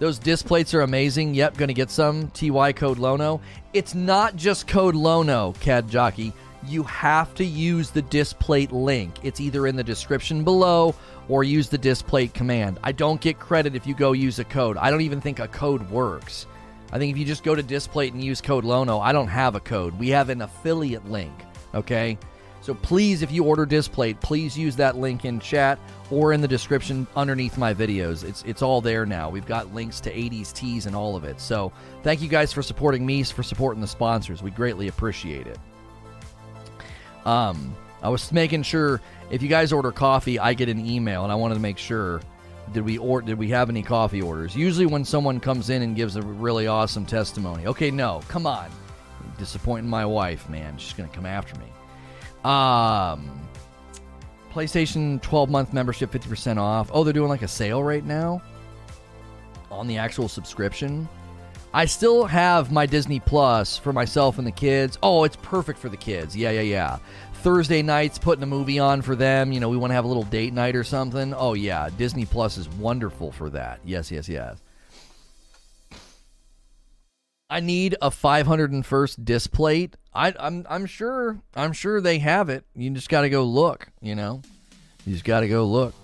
Those 0.00 0.18
Displates 0.18 0.74
are 0.74 0.80
amazing. 0.80 1.34
Yep, 1.34 1.56
gonna 1.56 1.72
get 1.72 1.88
some. 1.92 2.28
TY 2.32 2.72
code 2.72 2.98
Lono. 2.98 3.40
It's 3.74 3.94
not 3.94 4.34
just 4.34 4.66
code 4.66 4.96
Lono, 4.96 5.52
CAD 5.60 5.88
Jockey. 5.88 6.32
You 6.66 6.82
have 6.82 7.32
to 7.36 7.44
use 7.44 7.90
the 7.90 8.02
Displate 8.02 8.72
link. 8.72 9.14
It's 9.22 9.40
either 9.40 9.68
in 9.68 9.76
the 9.76 9.84
description 9.84 10.42
below 10.42 10.96
or 11.28 11.44
use 11.44 11.68
the 11.68 11.78
Displate 11.78 12.34
command. 12.34 12.80
I 12.82 12.90
don't 12.90 13.20
get 13.20 13.38
credit 13.38 13.76
if 13.76 13.86
you 13.86 13.94
go 13.94 14.10
use 14.12 14.40
a 14.40 14.44
code. 14.44 14.76
I 14.76 14.90
don't 14.90 15.02
even 15.02 15.20
think 15.20 15.38
a 15.38 15.46
code 15.46 15.88
works. 15.90 16.48
I 16.92 16.98
think 16.98 17.12
if 17.12 17.18
you 17.18 17.24
just 17.24 17.44
go 17.44 17.54
to 17.54 17.62
Displate 17.62 18.14
and 18.14 18.24
use 18.24 18.40
code 18.40 18.64
Lono, 18.64 18.98
I 18.98 19.12
don't 19.12 19.28
have 19.28 19.54
a 19.54 19.60
code. 19.60 19.96
We 19.96 20.08
have 20.08 20.28
an 20.28 20.42
affiliate 20.42 21.08
link. 21.08 21.32
Okay? 21.72 22.18
So 22.62 22.74
please, 22.74 23.22
if 23.22 23.32
you 23.32 23.44
order 23.44 23.64
Displate, 23.64 24.20
please 24.20 24.56
use 24.56 24.76
that 24.76 24.96
link 24.96 25.24
in 25.24 25.40
chat 25.40 25.78
or 26.10 26.32
in 26.32 26.40
the 26.40 26.48
description 26.48 27.06
underneath 27.16 27.56
my 27.56 27.72
videos. 27.72 28.22
It's 28.22 28.42
it's 28.42 28.62
all 28.62 28.80
there 28.80 29.06
now. 29.06 29.30
We've 29.30 29.46
got 29.46 29.72
links 29.74 30.00
to 30.00 30.12
80s 30.12 30.52
Tees 30.52 30.86
and 30.86 30.94
all 30.94 31.16
of 31.16 31.24
it. 31.24 31.40
So 31.40 31.72
thank 32.02 32.20
you 32.20 32.28
guys 32.28 32.52
for 32.52 32.62
supporting 32.62 33.06
me, 33.06 33.22
for 33.22 33.42
supporting 33.42 33.80
the 33.80 33.86
sponsors. 33.86 34.42
We 34.42 34.50
greatly 34.50 34.88
appreciate 34.88 35.46
it. 35.46 35.58
Um, 37.24 37.74
I 38.02 38.08
was 38.08 38.30
making 38.32 38.62
sure 38.62 39.00
if 39.30 39.42
you 39.42 39.48
guys 39.48 39.72
order 39.72 39.92
coffee, 39.92 40.38
I 40.38 40.54
get 40.54 40.68
an 40.68 40.84
email, 40.84 41.22
and 41.22 41.32
I 41.32 41.36
wanted 41.36 41.54
to 41.54 41.60
make 41.60 41.78
sure 41.78 42.20
did 42.72 42.84
we 42.84 42.98
or 42.98 43.22
did 43.22 43.38
we 43.38 43.48
have 43.48 43.70
any 43.70 43.82
coffee 43.82 44.20
orders? 44.20 44.54
Usually, 44.54 44.86
when 44.86 45.04
someone 45.04 45.40
comes 45.40 45.70
in 45.70 45.82
and 45.82 45.96
gives 45.96 46.16
a 46.16 46.22
really 46.22 46.66
awesome 46.66 47.06
testimony, 47.06 47.66
okay, 47.66 47.90
no, 47.90 48.20
come 48.28 48.46
on, 48.46 48.70
disappointing 49.38 49.88
my 49.88 50.04
wife, 50.04 50.48
man, 50.48 50.76
she's 50.76 50.92
gonna 50.92 51.08
come 51.08 51.26
after 51.26 51.58
me. 51.58 51.66
Um, 52.44 53.30
PlayStation 54.52 55.20
12 55.22 55.50
month 55.50 55.72
membership 55.72 56.10
50% 56.10 56.58
off. 56.58 56.90
Oh, 56.92 57.04
they're 57.04 57.12
doing 57.12 57.28
like 57.28 57.42
a 57.42 57.48
sale 57.48 57.82
right 57.82 58.04
now 58.04 58.42
on 59.70 59.86
the 59.86 59.98
actual 59.98 60.28
subscription. 60.28 61.08
I 61.72 61.84
still 61.84 62.24
have 62.24 62.72
my 62.72 62.84
Disney 62.84 63.20
Plus 63.20 63.76
for 63.78 63.92
myself 63.92 64.38
and 64.38 64.46
the 64.46 64.52
kids. 64.52 64.98
Oh, 65.02 65.22
it's 65.22 65.36
perfect 65.36 65.78
for 65.78 65.88
the 65.88 65.96
kids. 65.96 66.36
Yeah, 66.36 66.50
yeah, 66.50 66.62
yeah. 66.62 66.98
Thursday 67.34 67.80
nights 67.80 68.18
putting 68.18 68.42
a 68.42 68.46
movie 68.46 68.80
on 68.80 69.02
for 69.02 69.14
them. 69.14 69.52
You 69.52 69.60
know, 69.60 69.68
we 69.68 69.76
want 69.76 69.92
to 69.92 69.94
have 69.94 70.04
a 70.04 70.08
little 70.08 70.24
date 70.24 70.52
night 70.52 70.74
or 70.74 70.82
something. 70.82 71.32
Oh, 71.32 71.54
yeah. 71.54 71.88
Disney 71.96 72.26
Plus 72.26 72.58
is 72.58 72.68
wonderful 72.70 73.30
for 73.30 73.50
that. 73.50 73.78
Yes, 73.84 74.10
yes, 74.10 74.28
yes. 74.28 74.60
I 77.50 77.58
need 77.60 77.96
a 78.00 78.10
501st 78.10 79.24
Displate. 79.24 79.96
I, 80.14 80.32
I'm 80.38 80.64
I'm 80.68 80.86
sure 80.86 81.40
I'm 81.54 81.72
sure 81.72 82.00
they 82.00 82.20
have 82.20 82.48
it. 82.48 82.64
You 82.74 82.90
just 82.90 83.08
got 83.08 83.22
to 83.22 83.30
go 83.30 83.44
look. 83.44 83.88
You 84.00 84.14
know, 84.14 84.42
you 85.04 85.12
just 85.12 85.24
got 85.24 85.40
to 85.40 85.48
go 85.48 85.66
look. 85.66 85.94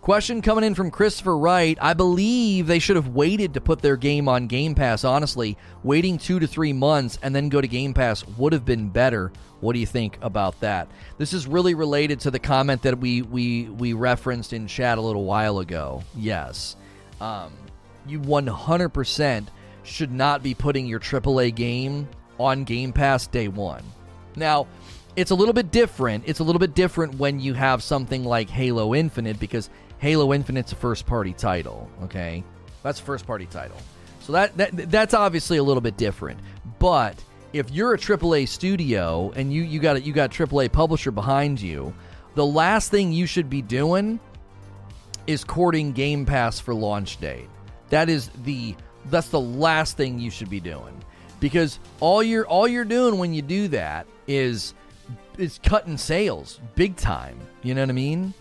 Question 0.00 0.42
coming 0.42 0.64
in 0.64 0.74
from 0.74 0.90
Christopher 0.90 1.38
Wright. 1.38 1.78
I 1.80 1.94
believe 1.94 2.66
they 2.66 2.80
should 2.80 2.96
have 2.96 3.08
waited 3.08 3.54
to 3.54 3.60
put 3.60 3.80
their 3.80 3.96
game 3.96 4.28
on 4.28 4.48
Game 4.48 4.74
Pass. 4.74 5.04
Honestly, 5.04 5.56
waiting 5.84 6.18
two 6.18 6.40
to 6.40 6.46
three 6.46 6.72
months 6.72 7.18
and 7.22 7.34
then 7.34 7.48
go 7.48 7.60
to 7.60 7.68
Game 7.68 7.94
Pass 7.94 8.26
would 8.26 8.52
have 8.52 8.64
been 8.64 8.88
better. 8.88 9.32
What 9.60 9.74
do 9.74 9.78
you 9.78 9.86
think 9.86 10.18
about 10.20 10.58
that? 10.58 10.88
This 11.18 11.32
is 11.32 11.46
really 11.46 11.74
related 11.74 12.18
to 12.20 12.32
the 12.32 12.40
comment 12.40 12.82
that 12.82 12.98
we 12.98 13.22
we 13.22 13.64
we 13.64 13.92
referenced 13.92 14.52
in 14.52 14.66
chat 14.66 14.98
a 14.98 15.00
little 15.00 15.24
while 15.24 15.60
ago. 15.60 16.02
Yes, 16.16 16.74
um, 17.20 17.52
you 18.06 18.18
100% 18.20 19.46
should 19.82 20.12
not 20.12 20.42
be 20.42 20.54
putting 20.54 20.86
your 20.86 21.00
AAA 21.00 21.54
game 21.54 22.08
on 22.38 22.64
Game 22.64 22.92
Pass 22.92 23.26
day 23.26 23.48
one. 23.48 23.82
Now, 24.36 24.66
it's 25.16 25.30
a 25.30 25.34
little 25.34 25.52
bit 25.52 25.70
different. 25.70 26.24
It's 26.26 26.40
a 26.40 26.44
little 26.44 26.58
bit 26.58 26.74
different 26.74 27.16
when 27.16 27.40
you 27.40 27.54
have 27.54 27.82
something 27.82 28.24
like 28.24 28.48
Halo 28.48 28.94
Infinite 28.94 29.38
because 29.38 29.68
Halo 29.98 30.32
Infinite's 30.32 30.72
a 30.72 30.76
first 30.76 31.06
party 31.06 31.32
title, 31.32 31.88
okay? 32.04 32.42
That's 32.82 33.00
a 33.00 33.02
first 33.02 33.26
party 33.26 33.46
title. 33.46 33.76
So 34.20 34.32
that, 34.32 34.56
that 34.56 34.90
that's 34.90 35.14
obviously 35.14 35.58
a 35.58 35.62
little 35.62 35.80
bit 35.80 35.96
different. 35.96 36.40
But 36.78 37.22
if 37.52 37.70
you're 37.70 37.94
a 37.94 37.98
AAA 37.98 38.48
studio 38.48 39.32
and 39.36 39.52
you, 39.52 39.62
you 39.62 39.80
got 39.80 39.96
a, 39.96 40.00
you 40.00 40.12
got 40.12 40.38
a 40.38 40.46
AAA 40.46 40.72
publisher 40.72 41.10
behind 41.10 41.60
you, 41.60 41.92
the 42.34 42.46
last 42.46 42.90
thing 42.90 43.12
you 43.12 43.26
should 43.26 43.50
be 43.50 43.60
doing 43.60 44.18
is 45.26 45.44
courting 45.44 45.92
Game 45.92 46.24
Pass 46.24 46.58
for 46.58 46.74
launch 46.74 47.20
date. 47.20 47.48
That 47.90 48.08
is 48.08 48.30
the 48.44 48.74
that's 49.10 49.28
the 49.28 49.40
last 49.40 49.96
thing 49.96 50.18
you 50.18 50.30
should 50.30 50.50
be 50.50 50.60
doing. 50.60 50.98
Because 51.40 51.78
all 52.00 52.22
you're 52.22 52.46
all 52.46 52.68
you're 52.68 52.84
doing 52.84 53.18
when 53.18 53.34
you 53.34 53.42
do 53.42 53.68
that 53.68 54.06
is 54.26 54.74
is 55.38 55.58
cutting 55.62 55.96
sales 55.96 56.60
big 56.74 56.96
time. 56.96 57.38
You 57.62 57.74
know 57.74 57.82
what 57.82 57.90
I 57.90 57.94
mean? 57.94 58.34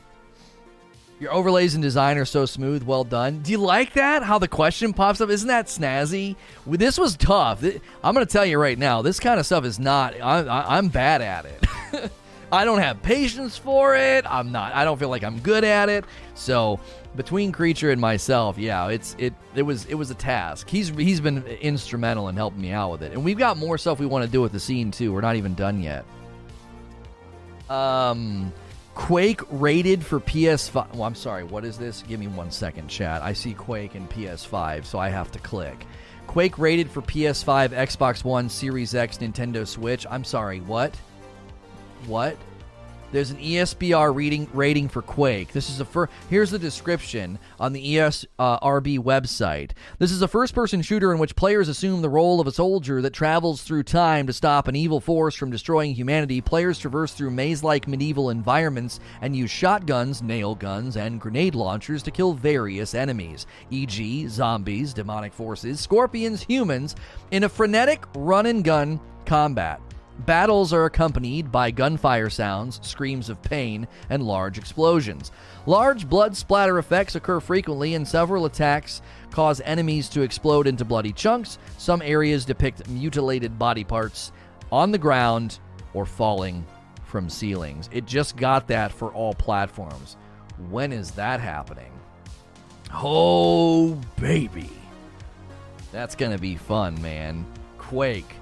Your 1.20 1.32
overlays 1.32 1.76
and 1.76 1.84
design 1.84 2.18
are 2.18 2.26
so 2.26 2.48
smooth. 2.48 2.82
Well 2.82 3.04
done. 3.04 3.42
Do 3.44 3.52
you 3.52 3.60
like 3.60 3.94
that? 3.94 4.24
How 4.24 4.40
the 4.40 4.48
question 4.48 4.92
pops 4.92 5.22
up? 5.22 5.30
Isn't 5.30 5.50
that 5.50 5.68
snazzy? 5.68 6.36
This 6.66 6.98
was 6.98 7.16
tough. 7.16 7.64
I'm 8.04 8.16
to 8.16 8.26
tell 8.26 8.46
you 8.46 8.58
right 8.58 8.78
now. 8.78 9.04
This 9.04 9.20
kind 9.20 9.40
of 9.40 9.46
stuff 9.46 9.64
is 9.64 9.80
not. 9.80 10.20
I, 10.20 10.80
am 10.80 10.88
bad 10.88 11.22
at 11.22 11.46
it. 11.46 12.12
I 12.52 12.66
don't 12.66 12.80
have 12.80 13.02
patience 13.02 13.58
for 13.58 13.96
it. 13.96 14.26
I'm 14.30 14.52
not. 14.52 14.74
I 14.74 14.84
don't 14.84 14.98
feel 15.00 15.10
like 15.10 15.24
I'm 15.24 15.40
good 15.40 15.64
at 15.64 15.88
it. 15.88 16.04
So 16.36 16.80
between 17.16 17.52
creature 17.52 17.92
and 17.92 18.02
myself, 18.02 18.58
yeah, 18.58 18.88
it's 18.90 19.16
it. 19.18 19.34
It 19.56 19.62
was 19.62 19.86
it 19.86 19.96
was 19.96 20.12
a 20.12 20.16
task. 20.16 20.70
He's 20.70 20.90
he's 20.90 21.22
been 21.22 21.44
instrumental 21.46 22.28
in 22.28 22.36
helping 22.36 22.62
me 22.62 22.72
out 22.72 22.92
with 22.92 23.04
it, 23.04 23.14
and 23.14 23.24
we've 23.24 23.38
got 23.38 23.58
more 23.58 23.78
stuff 23.78 24.00
we 24.00 24.06
want 24.06 24.26
to 24.26 24.32
do 24.32 24.42
with 24.42 24.52
the 24.52 24.60
scene 24.60 24.92
too. 24.92 25.14
We're 25.14 25.22
not 25.22 25.38
even 25.38 25.54
done 25.56 25.82
yet. 25.82 26.06
Um, 27.70 28.52
Quake 28.96 29.42
rated 29.50 30.06
for 30.06 30.20
PS5. 30.20 30.94
Well, 30.94 31.04
I'm 31.04 31.16
sorry, 31.16 31.46
what 31.46 31.64
is 31.64 31.78
this? 31.78 32.04
Give 32.08 32.20
me 32.20 32.28
one 32.28 32.52
second, 32.52 32.90
chat. 32.90 33.22
I 33.22 33.32
see 33.32 33.54
Quake 33.54 33.96
and 33.96 34.10
PS5, 34.10 34.84
so 34.86 35.00
I 35.00 35.08
have 35.08 35.32
to 35.32 35.40
click. 35.40 35.86
Quake 36.28 36.58
rated 36.58 36.90
for 36.90 37.02
PS5, 37.02 37.70
Xbox 37.70 38.24
One, 38.24 38.50
Series 38.50 38.94
X, 38.94 39.18
Nintendo 39.20 39.66
Switch. 39.66 40.06
I'm 40.10 40.24
sorry, 40.24 40.60
what? 40.60 40.94
What? 42.08 42.38
There's 43.12 43.32
an 43.32 43.38
ESBR 43.40 44.16
reading 44.16 44.48
rating 44.54 44.88
for 44.88 45.02
Quake. 45.02 45.52
This 45.52 45.70
is 45.70 45.82
a 45.82 45.86
first. 45.86 46.14
here's 46.30 46.50
the 46.50 46.58
description 46.58 47.40
on 47.60 47.74
the 47.74 47.96
ESRB 47.96 48.30
uh, 48.40 49.02
website. 49.02 49.72
This 50.00 50.14
is 50.14 50.22
a 50.22 50.30
first-person 50.30 50.82
shooter 50.82 51.12
in 51.12 51.20
which 51.20 51.36
players 51.36 51.68
assume 51.68 52.02
the 52.02 52.10
role 52.10 52.40
of 52.40 52.48
a 52.48 52.54
soldier 52.54 53.02
that 53.02 53.12
travels 53.12 53.64
through 53.64 53.84
time 53.84 54.28
to 54.28 54.34
stop 54.34 54.70
an 54.70 54.78
evil 54.78 55.02
force 55.02 55.36
from 55.36 55.52
destroying 55.52 55.94
humanity. 55.94 56.40
Players 56.40 56.80
traverse 56.80 57.12
through 57.12 57.32
maze-like 57.32 57.86
medieval 57.86 58.30
environments 58.30 59.02
and 59.20 59.36
use 59.36 59.52
shotguns, 59.52 60.22
nail 60.22 60.56
guns, 60.56 60.96
and 60.96 61.20
grenade 61.20 61.54
launchers 61.54 62.04
to 62.04 62.12
kill 62.12 62.34
various 62.34 62.96
enemies, 62.96 63.46
e.g., 63.72 64.28
zombies, 64.30 64.94
demonic 64.94 65.34
forces, 65.34 65.82
scorpions, 65.82 66.42
humans, 66.42 66.96
in 67.32 67.44
a 67.44 67.50
frenetic 67.50 68.06
run-and-gun 68.16 69.02
combat. 69.26 69.82
Battles 70.26 70.72
are 70.72 70.86
accompanied 70.86 71.52
by 71.52 71.72
gunfire 71.72 72.30
sounds, 72.30 72.80
screams 72.84 73.30
of 73.30 73.42
pain, 73.42 73.88
and 74.10 74.22
large 74.22 74.58
explosions. 74.58 75.32
Large 75.66 76.08
blood 76.08 76.38
splatter 76.38 76.78
effects 76.78 77.16
occur 77.16 77.40
frequently, 77.40 77.96
and 77.96 78.08
several 78.08 78.46
attacks 78.46 79.02
cause 79.32 79.62
enemies 79.62 80.10
to 80.10 80.22
explode 80.22 80.68
into 80.68 80.86
bloody 80.86 81.14
chunks. 81.14 81.58
Some 81.78 82.02
areas 82.02 82.46
depict 82.46 82.88
mutilated 82.90 83.58
body 83.58 83.84
parts 83.84 84.32
on 84.72 84.92
the 84.92 84.98
ground 84.98 85.60
or 85.94 86.06
falling 86.06 86.66
from 87.06 87.30
ceilings. 87.30 87.90
It 87.92 88.06
just 88.06 88.38
got 88.38 88.68
that 88.68 88.92
for 88.92 89.12
all 89.14 89.34
platforms. 89.34 90.18
When 90.70 90.92
is 90.92 91.12
that 91.12 91.40
happening? 91.40 91.92
Oh, 92.94 94.00
baby. 94.20 94.70
That's 95.92 96.16
going 96.16 96.32
to 96.32 96.38
be 96.38 96.58
fun, 96.58 97.02
man. 97.02 97.46
Quake. 97.78 98.36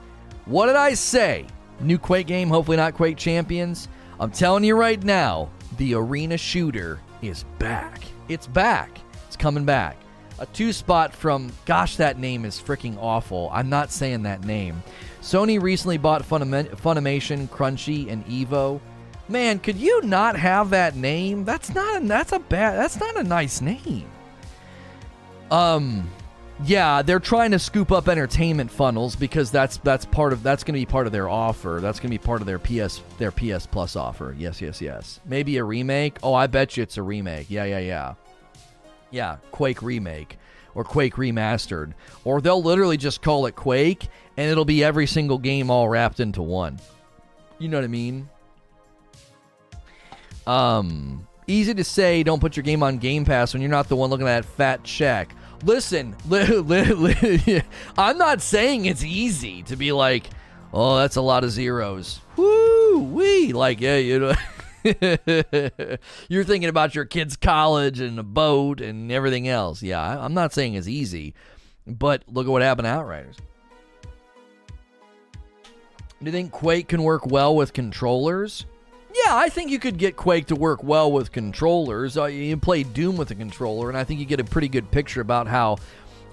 What 0.46 0.66
did 0.66 0.76
I 0.76 0.94
say? 0.96 1.46
New 1.82 1.98
Quake 1.98 2.28
game, 2.28 2.50
hopefully 2.50 2.78
not 2.78 2.96
Quake 2.96 3.18
Champions. 3.18 3.88
I'm 4.20 4.32
telling 4.32 4.64
you 4.64 4.76
right 4.76 5.02
now, 5.02 5.50
the 5.78 5.94
arena 5.94 6.38
shooter 6.38 7.00
is 7.22 7.46
back. 7.58 8.02
It's 8.28 8.48
back. 8.48 9.00
It's 9.28 9.38
coming 9.38 9.66
back. 9.66 9.98
A 10.40 10.46
two 10.48 10.72
spot 10.72 11.14
from, 11.14 11.52
gosh, 11.66 11.98
that 11.98 12.18
name 12.18 12.46
is 12.46 12.62
freaking 12.62 12.98
awful. 12.98 13.50
I'm 13.52 13.70
not 13.70 13.92
saying 13.92 14.24
that 14.24 14.46
name. 14.46 14.82
Sony 15.22 15.62
recently 15.62 15.98
bought 15.98 16.24
Funimation, 16.24 17.50
Crunchy, 17.50 18.10
and 18.10 18.26
Evo. 18.26 18.80
Man, 19.28 19.60
could 19.60 19.76
you 19.76 20.02
not 20.02 20.36
have 20.38 20.72
that 20.72 20.96
name? 20.96 21.46
That's 21.46 21.74
not 21.74 22.02
a, 22.02 22.06
that's 22.06 22.32
a 22.32 22.40
bad 22.40 22.78
that's 22.80 23.00
not 23.00 23.16
a 23.16 23.24
nice 23.24 23.62
name. 23.62 24.10
Um 25.52 26.10
yeah, 26.66 27.02
they're 27.02 27.20
trying 27.20 27.52
to 27.52 27.60
scoop 27.60 27.92
up 27.92 28.10
entertainment 28.10 28.70
funnels 28.70 29.16
because 29.16 29.52
that's 29.52 29.78
that's 29.78 30.06
part 30.06 30.34
of 30.34 30.44
that's 30.44 30.64
going 30.64 30.74
to 30.74 30.80
be 30.80 30.86
part 30.86 31.06
of 31.06 31.14
their 31.14 31.30
offer. 31.30 31.80
That's 31.82 32.00
going 32.00 32.12
to 32.12 32.18
be 32.18 32.24
part 32.24 32.42
of 32.42 32.48
their 32.48 32.60
PS 32.60 33.02
their 33.18 33.32
PS 33.32 33.66
Plus 33.66 33.96
offer. 33.96 34.36
Yes, 34.38 34.62
yes, 34.62 34.82
yes. 34.82 35.20
Maybe 35.26 35.58
a 35.58 35.64
remake. 35.64 36.18
Oh, 36.22 36.34
I 36.34 36.48
bet 36.48 36.76
you 36.76 36.84
it's 36.84 36.98
a 36.98 37.04
remake. 37.04 37.48
Yeah, 37.50 37.64
yeah, 37.64 37.80
yeah. 37.80 38.14
Yeah, 39.12 39.38
Quake 39.52 39.82
remake 39.82 40.38
or 40.76 40.84
Quake 40.84 41.16
remastered, 41.16 41.94
or 42.24 42.42
they'll 42.42 42.62
literally 42.62 42.98
just 42.98 43.22
call 43.22 43.48
it 43.48 43.56
Quake 43.56 44.08
and 44.38 44.50
it'll 44.52 44.66
be 44.66 44.84
every 44.84 45.08
single 45.08 45.38
game 45.38 45.72
all 45.72 45.90
wrapped 45.90 46.20
into 46.20 46.42
one. 46.42 46.80
You 47.58 47.70
know 47.70 47.78
what 47.78 47.84
I 47.84 47.88
mean? 47.88 48.30
Um, 50.48 51.28
easy 51.48 51.74
to 51.74 51.84
say 51.84 52.24
don't 52.24 52.40
put 52.40 52.56
your 52.56 52.64
game 52.64 52.84
on 52.84 52.98
Game 52.98 53.26
Pass 53.26 53.54
when 53.54 53.62
you're 53.62 53.72
not 53.72 53.90
the 53.90 53.96
one 53.96 54.10
looking 54.10 54.28
at 54.28 54.44
that 54.44 54.50
fat 54.50 54.84
check. 54.84 55.34
Listen, 55.64 56.16
li- 56.30 56.46
li- 56.46 56.94
li- 56.94 57.62
I'm 57.98 58.18
not 58.18 58.42
saying 58.42 58.86
it's 58.86 59.04
easy 59.04 59.64
to 59.64 59.76
be 59.76 59.92
like, 59.92 60.30
oh, 60.74 60.98
that's 60.98 61.16
a 61.16 61.22
lot 61.22 61.44
of 61.44 61.52
zeros. 61.52 62.22
Woo 62.36 63.00
wee. 63.00 63.54
Like, 63.54 63.82
yeah, 63.82 63.98
you 63.98 64.20
know. 64.20 64.34
You're 66.30 66.46
thinking 66.46 66.70
about 66.70 66.96
your 66.96 67.04
kid's 67.06 67.36
college 67.36 68.00
and 68.00 68.18
a 68.18 68.24
boat 68.24 68.80
and 68.80 69.12
everything 69.12 69.48
else. 69.48 69.84
Yeah, 69.84 70.24
I'm 70.24 70.34
not 70.34 70.54
saying 70.54 70.76
it's 70.76 70.88
easy, 70.88 71.34
but 71.86 72.24
look 72.28 72.48
at 72.48 72.50
what 72.50 72.62
happened 72.62 72.86
to 72.86 72.90
Outriders. 72.92 73.36
Do 76.22 76.26
you 76.26 76.32
think 76.32 76.52
Quake 76.52 76.88
can 76.90 77.04
work 77.04 77.26
well 77.26 77.56
with 77.56 77.74
controllers? 77.74 78.66
Yeah, 79.26 79.36
I 79.36 79.50
think 79.50 79.72
you 79.72 79.80
could 79.80 79.98
get 79.98 80.16
Quake 80.16 80.48
to 80.48 80.56
work 80.56 80.84
well 80.84 81.12
with 81.12 81.32
controllers. 81.32 82.18
Uh, 82.18 82.26
you 82.26 82.56
play 82.58 82.84
Doom 82.84 83.18
with 83.18 83.32
a 83.32 83.36
controller, 83.36 83.90
and 83.90 83.98
I 83.98 84.04
think 84.04 84.20
you 84.20 84.26
get 84.26 84.40
a 84.40 84.44
pretty 84.44 84.68
good 84.68 84.92
picture 84.92 85.22
about 85.22 85.48
how 85.48 85.78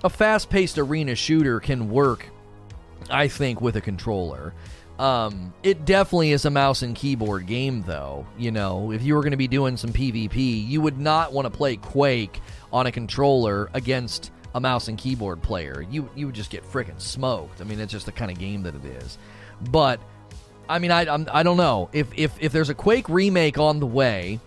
a 0.05 0.11
fast 0.11 0.51
paced 0.51 0.79
arena 0.79 1.15
shooter 1.15 1.59
can 1.59 1.91
work, 1.91 2.29
I 3.11 3.29
think, 3.29 3.61
with 3.61 3.77
a 3.77 3.81
controller. 3.81 4.53
Um, 4.99 5.53
it 5.63 5.85
definitely 5.85 6.33
is 6.33 6.45
a 6.45 6.51
mouse 6.51 6.83
and 6.83 6.95
keyboard 6.95 7.47
game, 7.47 7.83
though. 7.83 8.27
You 8.39 8.51
know, 8.51 8.93
if 8.93 9.03
you 9.03 9.15
were 9.15 9.21
going 9.21 9.33
to 9.33 9.37
be 9.37 9.49
doing 9.49 9.77
some 9.77 9.93
PvP, 9.93 10.67
you 10.67 10.81
would 10.81 10.99
not 10.99 11.33
want 11.33 11.47
to 11.47 11.51
play 11.51 11.77
Quake 11.77 12.41
on 12.73 12.87
a 12.87 12.93
controller 12.93 13.69
against 13.75 14.31
a 14.55 14.61
mouse 14.61 14.89
and 14.89 14.97
keyboard 14.97 15.43
player. 15.43 15.85
You 15.91 16.09
you 16.15 16.27
would 16.27 16.35
just 16.35 16.51
get 16.51 16.65
freaking 16.65 17.01
smoked. 17.01 17.61
I 17.61 17.65
mean, 17.65 17.79
it's 17.79 17.93
just 17.93 18.07
the 18.07 18.13
kind 18.13 18.31
of 18.31 18.39
game 18.39 18.63
that 18.63 18.75
it 18.75 18.85
is. 18.85 19.19
But 19.71 20.01
I 20.69 20.79
mean, 20.79 20.91
I 20.91 21.03
I'm, 21.13 21.29
I 21.33 21.43
don't 21.43 21.57
know 21.57 21.89
if 21.93 22.09
if 22.17 22.33
if 22.41 22.53
there's 22.53 22.71
a 22.71 22.75
Quake 22.75 23.09
remake 23.09 23.59
on 23.59 23.81
the 23.81 23.87
way 23.87 24.41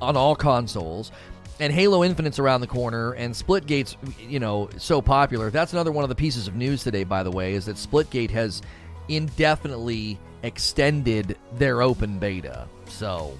on 0.00 0.16
all 0.16 0.36
consoles. 0.36 1.12
And 1.60 1.72
Halo 1.72 2.04
Infinite's 2.04 2.38
around 2.38 2.60
the 2.60 2.68
corner, 2.68 3.14
and 3.14 3.34
Splitgate's, 3.34 3.96
you 4.20 4.38
know, 4.38 4.70
so 4.76 5.02
popular. 5.02 5.50
That's 5.50 5.72
another 5.72 5.90
one 5.90 6.04
of 6.04 6.08
the 6.08 6.14
pieces 6.14 6.46
of 6.46 6.54
news 6.54 6.84
today, 6.84 7.02
by 7.02 7.24
the 7.24 7.32
way, 7.32 7.54
is 7.54 7.66
that 7.66 7.74
Splitgate 7.74 8.30
has 8.30 8.62
indefinitely 9.08 10.20
extended 10.44 11.36
their 11.54 11.82
open 11.82 12.20
beta. 12.20 12.68
So 12.86 13.36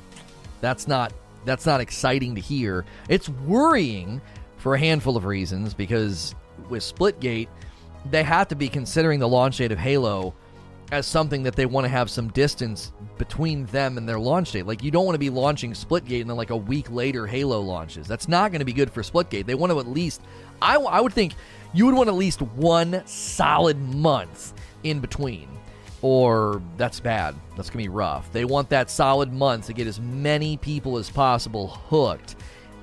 that's 0.60 0.88
not 0.88 1.12
that's 1.44 1.64
not 1.64 1.80
exciting 1.80 2.34
to 2.34 2.40
hear. 2.40 2.84
It's 3.08 3.28
worrying 3.28 4.20
for 4.56 4.74
a 4.74 4.78
handful 4.78 5.16
of 5.16 5.24
reasons 5.24 5.72
because 5.72 6.34
with 6.68 6.82
Splitgate, 6.82 7.48
they 8.10 8.22
have 8.22 8.48
to 8.48 8.56
be 8.56 8.68
considering 8.68 9.20
the 9.20 9.28
launch 9.28 9.58
date 9.58 9.72
of 9.72 9.78
Halo 9.78 10.34
as 10.90 11.06
something 11.06 11.42
that 11.42 11.54
they 11.54 11.66
want 11.66 11.84
to 11.84 11.88
have 11.88 12.08
some 12.08 12.28
distance 12.28 12.92
between 13.18 13.66
them 13.66 13.98
and 13.98 14.08
their 14.08 14.18
launch 14.18 14.52
date. 14.52 14.66
Like 14.66 14.82
you 14.82 14.90
don't 14.90 15.04
want 15.04 15.14
to 15.14 15.20
be 15.20 15.30
launching 15.30 15.72
Splitgate 15.72 16.20
and 16.20 16.30
then 16.30 16.36
like 16.36 16.50
a 16.50 16.56
week 16.56 16.90
later 16.90 17.26
Halo 17.26 17.60
launches. 17.60 18.06
That's 18.06 18.28
not 18.28 18.50
going 18.52 18.60
to 18.60 18.64
be 18.64 18.72
good 18.72 18.90
for 18.90 19.02
Splitgate. 19.02 19.46
They 19.46 19.54
want 19.54 19.72
to 19.72 19.80
at 19.80 19.88
least 19.88 20.22
I, 20.62 20.76
I 20.76 21.00
would 21.00 21.12
think 21.12 21.34
you 21.74 21.86
would 21.86 21.94
want 21.94 22.08
at 22.08 22.14
least 22.14 22.40
one 22.40 23.02
solid 23.06 23.78
month 23.78 24.54
in 24.84 25.00
between. 25.00 25.48
Or 26.00 26.62
that's 26.76 27.00
bad. 27.00 27.34
That's 27.56 27.70
going 27.70 27.84
to 27.84 27.88
be 27.90 27.94
rough. 27.94 28.30
They 28.32 28.44
want 28.44 28.70
that 28.70 28.88
solid 28.88 29.32
month 29.32 29.66
to 29.66 29.72
get 29.72 29.88
as 29.88 30.00
many 30.00 30.56
people 30.56 30.96
as 30.96 31.10
possible 31.10 31.66
hooked. 31.66 32.36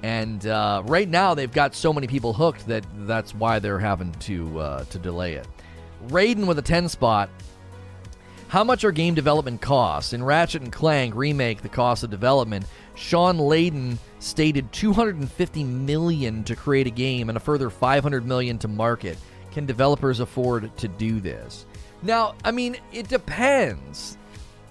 And 0.04 0.46
uh, 0.46 0.84
right 0.86 1.08
now 1.08 1.34
they've 1.34 1.52
got 1.52 1.74
so 1.74 1.94
many 1.94 2.08
people 2.08 2.34
hooked 2.34 2.68
that 2.68 2.86
that's 3.08 3.34
why 3.34 3.60
they're 3.60 3.80
having 3.80 4.12
to 4.12 4.60
uh, 4.60 4.84
to 4.86 5.00
delay 5.00 5.34
it. 5.36 5.48
Raiden 6.10 6.46
with 6.46 6.60
a 6.60 6.62
10 6.62 6.90
spot 6.90 7.30
how 8.48 8.64
much 8.64 8.84
are 8.84 8.92
game 8.92 9.16
development 9.16 9.62
costs? 9.62 10.14
In 10.14 10.24
Ratchet 10.24 10.62
and 10.62 10.72
Clank 10.72 11.16
remake, 11.16 11.62
the 11.62 11.70
cost 11.70 12.04
of 12.04 12.10
development, 12.10 12.66
Shawn 12.96 13.38
Layden 13.38 13.98
stated 14.20 14.72
250 14.72 15.64
million 15.64 16.44
to 16.46 16.56
create 16.56 16.88
a 16.88 16.92
game 16.92 17.30
and 17.30 17.38
a 17.38 17.42
further 17.42 17.70
500 17.70 18.26
million 18.26 18.58
to 18.60 18.68
market. 18.68 19.18
Can 19.52 19.66
developers 19.66 20.20
afford 20.20 20.76
to 20.78 20.88
do 20.88 21.20
this? 21.20 21.66
Now, 22.04 22.36
I 22.44 22.52
mean, 22.52 22.78
it 22.94 23.08
depends. 23.08 24.18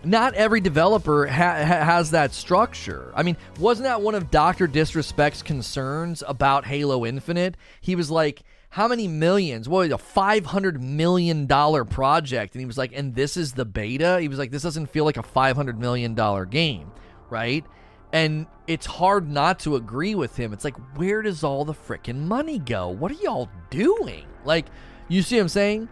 Not 0.05 0.35
every 0.35 0.61
developer 0.61 1.27
ha- 1.27 1.65
has 1.65 2.11
that 2.11 2.33
structure. 2.33 3.11
I 3.17 3.23
mean, 3.23 3.37
wasn't 3.59 3.85
that 3.85 4.03
one 4.03 4.15
of 4.15 4.31
Dr. 4.31 4.67
Disrespect's 4.67 5.43
concerns 5.43 6.23
about 6.27 6.67
Halo 6.67 7.07
Infinite? 7.07 7.57
He 7.81 7.97
was 7.97 8.11
like, 8.11 8.43
how 8.75 8.89
many 8.89 9.07
millions? 9.07 9.69
What 9.69 9.79
was 9.79 9.93
a 9.93 9.99
five 9.99 10.47
hundred 10.47 10.83
million 10.83 11.47
dollar 11.47 11.85
project? 11.85 12.57
And 12.57 12.61
he 12.61 12.67
was 12.67 12.77
like, 12.77 12.91
and 12.93 13.15
this 13.15 13.37
is 13.37 13.53
the 13.53 13.65
beta. 13.65 14.19
He 14.21 14.27
was 14.27 14.37
like, 14.37 14.51
this 14.51 14.65
doesn't 14.65 14.87
feel 14.87 15.05
like 15.05 15.17
a 15.17 15.23
five 15.23 15.55
hundred 15.55 15.79
million 15.79 16.17
dollar 16.17 16.45
game, 16.45 16.91
right? 17.31 17.65
And 18.13 18.47
it's 18.67 18.85
hard 18.85 19.31
not 19.31 19.61
to 19.61 19.77
agree 19.77 20.17
with 20.17 20.37
him. 20.37 20.53
It's 20.53 20.65
like, 20.65 20.75
where 20.97 21.23
does 21.23 21.45
all 21.45 21.65
the 21.65 21.73
freaking 21.73 22.23
money 22.23 22.59
go? 22.59 22.89
What 22.89 23.13
are 23.13 23.23
y'all 23.23 23.49
doing? 23.71 24.25
Like, 24.45 24.67
you 25.07 25.23
see 25.23 25.37
what 25.37 25.43
I'm 25.43 25.49
saying? 25.51 25.89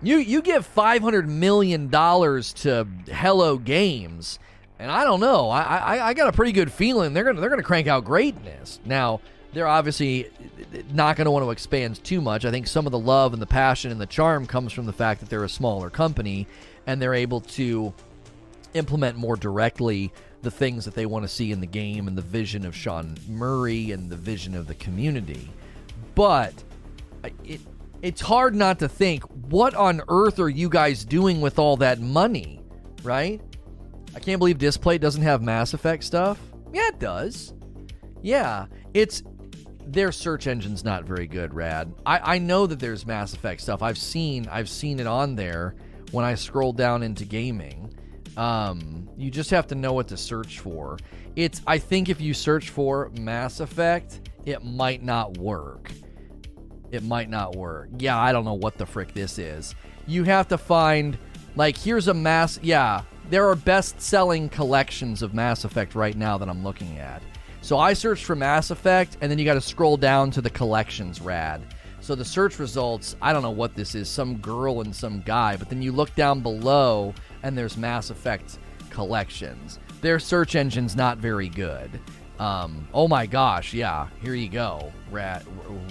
You 0.00 0.18
you 0.18 0.40
give 0.40 0.64
five 0.64 1.02
hundred 1.02 1.28
million 1.28 1.88
dollars 1.88 2.52
to 2.52 2.86
Hello 3.08 3.58
Games, 3.58 4.38
and 4.78 4.88
I 4.88 5.02
don't 5.02 5.18
know. 5.18 5.50
I, 5.50 5.62
I 5.62 6.06
I 6.10 6.14
got 6.14 6.28
a 6.28 6.32
pretty 6.32 6.52
good 6.52 6.70
feeling 6.70 7.12
they're 7.12 7.24
gonna 7.24 7.40
they're 7.40 7.50
gonna 7.50 7.64
crank 7.64 7.88
out 7.88 8.04
greatness 8.04 8.78
now 8.84 9.20
they're 9.52 9.66
obviously 9.66 10.28
not 10.92 11.16
going 11.16 11.24
to 11.24 11.30
want 11.30 11.44
to 11.44 11.50
expand 11.50 12.02
too 12.04 12.20
much. 12.20 12.44
I 12.44 12.50
think 12.50 12.66
some 12.66 12.86
of 12.86 12.92
the 12.92 12.98
love 12.98 13.32
and 13.32 13.42
the 13.42 13.46
passion 13.46 13.90
and 13.90 14.00
the 14.00 14.06
charm 14.06 14.46
comes 14.46 14.72
from 14.72 14.86
the 14.86 14.92
fact 14.92 15.20
that 15.20 15.28
they're 15.28 15.44
a 15.44 15.48
smaller 15.48 15.90
company 15.90 16.46
and 16.86 17.00
they're 17.00 17.14
able 17.14 17.40
to 17.40 17.92
implement 18.74 19.16
more 19.16 19.36
directly 19.36 20.12
the 20.42 20.50
things 20.50 20.84
that 20.84 20.94
they 20.94 21.06
want 21.06 21.24
to 21.24 21.28
see 21.28 21.52
in 21.52 21.60
the 21.60 21.66
game 21.66 22.08
and 22.08 22.16
the 22.16 22.22
vision 22.22 22.64
of 22.64 22.74
Sean 22.74 23.16
Murray 23.28 23.90
and 23.90 24.08
the 24.08 24.16
vision 24.16 24.54
of 24.54 24.66
the 24.66 24.74
community. 24.74 25.50
But 26.14 26.54
it 27.44 27.60
it's 28.02 28.20
hard 28.20 28.54
not 28.54 28.78
to 28.78 28.88
think 28.88 29.22
what 29.50 29.74
on 29.74 30.00
earth 30.08 30.38
are 30.38 30.48
you 30.48 30.68
guys 30.68 31.04
doing 31.04 31.40
with 31.40 31.58
all 31.58 31.76
that 31.78 32.00
money, 32.00 32.60
right? 33.02 33.40
I 34.14 34.20
can't 34.20 34.38
believe 34.38 34.58
Displate 34.58 35.00
doesn't 35.00 35.22
have 35.22 35.42
Mass 35.42 35.74
Effect 35.74 36.02
stuff. 36.04 36.40
Yeah, 36.72 36.88
it 36.88 36.98
does. 36.98 37.52
Yeah, 38.22 38.66
it's 38.94 39.22
their 39.86 40.12
search 40.12 40.46
engine's 40.46 40.84
not 40.84 41.04
very 41.04 41.26
good, 41.26 41.54
Rad. 41.54 41.92
I, 42.04 42.34
I 42.34 42.38
know 42.38 42.66
that 42.66 42.78
there's 42.78 43.06
Mass 43.06 43.32
Effect 43.32 43.60
stuff. 43.60 43.82
I've 43.82 43.98
seen 43.98 44.48
I've 44.50 44.68
seen 44.68 45.00
it 45.00 45.06
on 45.06 45.36
there 45.36 45.74
when 46.12 46.24
I 46.24 46.34
scroll 46.34 46.72
down 46.72 47.02
into 47.02 47.24
gaming. 47.24 47.94
Um, 48.36 49.08
you 49.16 49.30
just 49.30 49.50
have 49.50 49.66
to 49.68 49.74
know 49.74 49.92
what 49.92 50.08
to 50.08 50.16
search 50.16 50.60
for. 50.60 50.98
It's 51.36 51.62
I 51.66 51.78
think 51.78 52.08
if 52.08 52.20
you 52.20 52.34
search 52.34 52.70
for 52.70 53.10
Mass 53.18 53.60
Effect, 53.60 54.30
it 54.44 54.64
might 54.64 55.02
not 55.02 55.38
work. 55.38 55.90
It 56.90 57.02
might 57.02 57.30
not 57.30 57.54
work. 57.54 57.88
Yeah, 57.98 58.18
I 58.18 58.32
don't 58.32 58.44
know 58.44 58.54
what 58.54 58.78
the 58.78 58.86
frick 58.86 59.14
this 59.14 59.38
is. 59.38 59.74
You 60.06 60.24
have 60.24 60.48
to 60.48 60.58
find 60.58 61.18
like 61.56 61.76
here's 61.76 62.08
a 62.08 62.14
mass 62.14 62.58
yeah, 62.62 63.02
there 63.30 63.48
are 63.48 63.54
best-selling 63.54 64.48
collections 64.48 65.22
of 65.22 65.34
Mass 65.34 65.64
Effect 65.64 65.94
right 65.94 66.16
now 66.16 66.36
that 66.38 66.48
I'm 66.48 66.64
looking 66.64 66.98
at. 66.98 67.22
So 67.62 67.78
I 67.78 67.92
searched 67.92 68.24
for 68.24 68.34
Mass 68.34 68.70
Effect, 68.70 69.16
and 69.20 69.30
then 69.30 69.38
you 69.38 69.44
got 69.44 69.54
to 69.54 69.60
scroll 69.60 69.96
down 69.96 70.30
to 70.32 70.40
the 70.40 70.50
collections 70.50 71.20
rad. 71.20 71.62
So 72.00 72.14
the 72.14 72.24
search 72.24 72.58
results, 72.58 73.16
I 73.20 73.32
don't 73.32 73.42
know 73.42 73.50
what 73.50 73.74
this 73.74 73.94
is, 73.94 74.08
some 74.08 74.38
girl 74.38 74.80
and 74.80 74.94
some 74.94 75.20
guy, 75.20 75.56
but 75.56 75.68
then 75.68 75.82
you 75.82 75.92
look 75.92 76.14
down 76.14 76.40
below, 76.40 77.14
and 77.42 77.56
there's 77.56 77.76
Mass 77.76 78.10
Effect 78.10 78.58
collections. 78.88 79.78
Their 80.00 80.18
search 80.18 80.54
engine's 80.54 80.96
not 80.96 81.18
very 81.18 81.48
good. 81.48 82.00
Um, 82.38 82.88
oh 82.94 83.06
my 83.06 83.26
gosh, 83.26 83.74
yeah, 83.74 84.08
here 84.22 84.34
you 84.34 84.48
go. 84.48 84.90
Rat, 85.10 85.44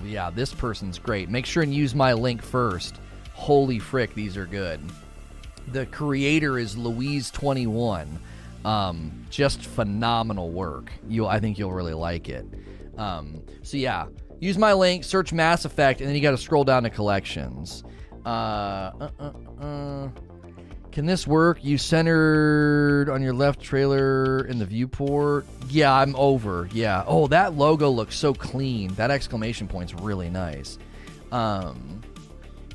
yeah, 0.04 0.32
this 0.32 0.52
person's 0.52 0.98
great. 0.98 1.30
Make 1.30 1.46
sure 1.46 1.62
and 1.62 1.74
use 1.74 1.94
my 1.94 2.14
link 2.14 2.42
first. 2.42 3.00
Holy 3.34 3.78
frick, 3.78 4.16
these 4.16 4.36
are 4.36 4.48
good. 4.48 4.82
The 5.68 5.86
creator 5.86 6.58
is 6.58 6.76
Louise21. 6.76 8.08
Um, 8.66 9.26
just 9.30 9.66
phenomenal 9.66 10.52
work. 10.52 10.92
You, 11.08 11.26
I 11.28 11.40
think 11.40 11.58
you'll 11.58 11.72
really 11.72 11.94
like 11.94 12.30
it. 12.30 12.46
Um, 12.98 13.42
so 13.64 13.78
yeah, 13.78 14.08
use 14.40 14.58
my 14.58 14.74
link, 14.74 15.04
search 15.04 15.32
Mass 15.32 15.66
Effect, 15.66 16.02
and 16.02 16.10
then 16.10 16.16
you 16.16 16.22
got 16.22 16.32
to 16.32 16.38
scroll 16.38 16.64
down 16.64 16.84
to 16.84 16.90
collections. 16.90 17.84
Uh, 18.26 18.30
uh, 18.30 19.10
uh, 19.20 19.64
uh. 19.64 20.10
Can 20.92 21.06
this 21.06 21.28
work? 21.28 21.64
You 21.64 21.78
centered 21.78 23.10
on 23.10 23.22
your 23.22 23.34
left 23.34 23.62
trailer 23.62 24.46
in 24.48 24.58
the 24.58 24.66
viewport. 24.66 25.46
Yeah, 25.70 25.94
I'm 25.94 26.16
over. 26.16 26.68
Yeah. 26.74 27.04
Oh, 27.06 27.28
that 27.28 27.54
logo 27.54 27.90
looks 27.90 28.16
so 28.16 28.34
clean. 28.34 28.94
That 28.96 29.12
exclamation 29.12 29.68
point's 29.68 29.94
really 29.94 30.30
nice. 30.30 30.80
Um, 31.32 32.02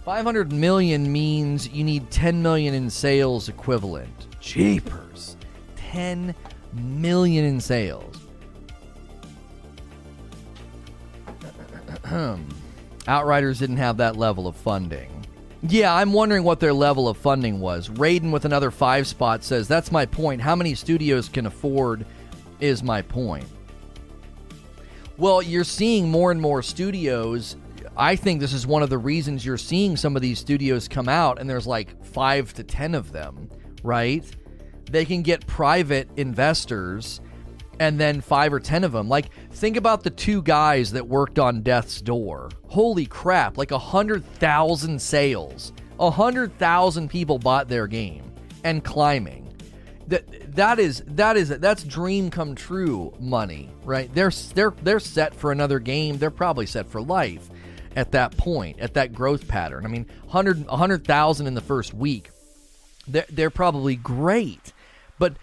500 0.04 0.52
million 0.52 1.10
means 1.10 1.68
you 1.68 1.82
need 1.82 2.10
10 2.10 2.40
million 2.40 2.72
in 2.72 2.88
sales 2.88 3.48
equivalent. 3.48 4.28
Jeepers. 4.40 5.33
10 5.94 6.34
million 6.72 7.44
in 7.44 7.60
sales. 7.60 8.16
Outriders 13.06 13.60
didn't 13.60 13.76
have 13.76 13.98
that 13.98 14.16
level 14.16 14.48
of 14.48 14.56
funding. 14.56 15.24
Yeah, 15.62 15.94
I'm 15.94 16.12
wondering 16.12 16.42
what 16.42 16.58
their 16.58 16.72
level 16.72 17.06
of 17.08 17.16
funding 17.16 17.60
was. 17.60 17.88
Raiden 17.90 18.32
with 18.32 18.44
another 18.44 18.72
five 18.72 19.06
spot 19.06 19.44
says, 19.44 19.68
That's 19.68 19.92
my 19.92 20.04
point. 20.04 20.40
How 20.40 20.56
many 20.56 20.74
studios 20.74 21.28
can 21.28 21.46
afford 21.46 22.04
is 22.58 22.82
my 22.82 23.00
point. 23.00 23.46
Well, 25.16 25.42
you're 25.42 25.62
seeing 25.62 26.10
more 26.10 26.32
and 26.32 26.40
more 26.40 26.60
studios. 26.60 27.56
I 27.96 28.16
think 28.16 28.40
this 28.40 28.52
is 28.52 28.66
one 28.66 28.82
of 28.82 28.90
the 28.90 28.98
reasons 28.98 29.46
you're 29.46 29.56
seeing 29.56 29.96
some 29.96 30.16
of 30.16 30.22
these 30.22 30.40
studios 30.40 30.88
come 30.88 31.08
out, 31.08 31.40
and 31.40 31.48
there's 31.48 31.68
like 31.68 32.04
five 32.04 32.52
to 32.54 32.64
ten 32.64 32.96
of 32.96 33.12
them, 33.12 33.48
right? 33.84 34.24
They 34.90 35.04
can 35.04 35.22
get 35.22 35.46
private 35.46 36.08
investors 36.16 37.20
and 37.80 37.98
then 37.98 38.20
five 38.20 38.52
or 38.52 38.60
ten 38.60 38.84
of 38.84 38.92
them. 38.92 39.08
Like, 39.08 39.30
think 39.52 39.76
about 39.76 40.02
the 40.02 40.10
two 40.10 40.42
guys 40.42 40.92
that 40.92 41.06
worked 41.06 41.38
on 41.38 41.62
Death's 41.62 42.00
Door. 42.00 42.50
Holy 42.68 43.06
crap, 43.06 43.58
like 43.58 43.70
a 43.70 43.78
hundred 43.78 44.24
thousand 44.24 45.00
sales. 45.00 45.72
A 45.98 46.10
hundred 46.10 46.56
thousand 46.58 47.08
people 47.08 47.38
bought 47.38 47.68
their 47.68 47.86
game 47.86 48.30
and 48.64 48.82
climbing. 48.84 49.40
That 50.08 50.54
that 50.54 50.78
is 50.78 51.02
that 51.06 51.36
is 51.36 51.48
that's 51.48 51.82
dream 51.84 52.30
come 52.30 52.54
true 52.54 53.14
money, 53.18 53.70
right? 53.84 54.12
They're 54.14 54.32
they're 54.54 54.74
they're 54.82 55.00
set 55.00 55.34
for 55.34 55.50
another 55.50 55.78
game. 55.78 56.18
They're 56.18 56.30
probably 56.30 56.66
set 56.66 56.86
for 56.88 57.00
life 57.00 57.48
at 57.96 58.12
that 58.12 58.36
point, 58.36 58.80
at 58.80 58.94
that 58.94 59.14
growth 59.14 59.48
pattern. 59.48 59.86
I 59.86 59.88
mean, 59.88 60.06
100 60.24 60.66
100,000 60.66 61.46
in 61.46 61.54
the 61.54 61.60
first 61.60 61.94
week. 61.94 62.30
They're, 63.06 63.26
they're 63.30 63.50
probably 63.50 63.96
great. 63.96 64.72
But 65.18 65.36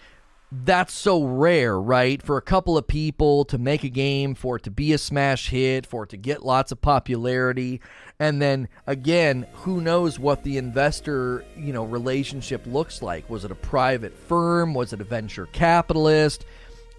that's 0.51 0.93
so 0.93 1.23
rare, 1.23 1.79
right? 1.79 2.21
For 2.21 2.35
a 2.35 2.41
couple 2.41 2.77
of 2.77 2.85
people 2.85 3.45
to 3.45 3.57
make 3.57 3.85
a 3.85 3.89
game, 3.89 4.35
for 4.35 4.57
it 4.57 4.63
to 4.63 4.71
be 4.71 4.91
a 4.91 4.97
smash 4.97 5.49
hit, 5.49 5.85
for 5.85 6.03
it 6.03 6.09
to 6.09 6.17
get 6.17 6.43
lots 6.43 6.73
of 6.73 6.81
popularity, 6.81 7.79
and 8.19 8.41
then 8.41 8.67
again, 8.85 9.47
who 9.53 9.79
knows 9.79 10.19
what 10.19 10.43
the 10.43 10.57
investor, 10.57 11.45
you 11.55 11.71
know, 11.71 11.85
relationship 11.85 12.67
looks 12.67 13.01
like? 13.01 13.29
Was 13.29 13.45
it 13.45 13.51
a 13.51 13.55
private 13.55 14.15
firm? 14.15 14.73
Was 14.73 14.91
it 14.91 14.99
a 14.99 15.05
venture 15.05 15.45
capitalist? 15.47 16.45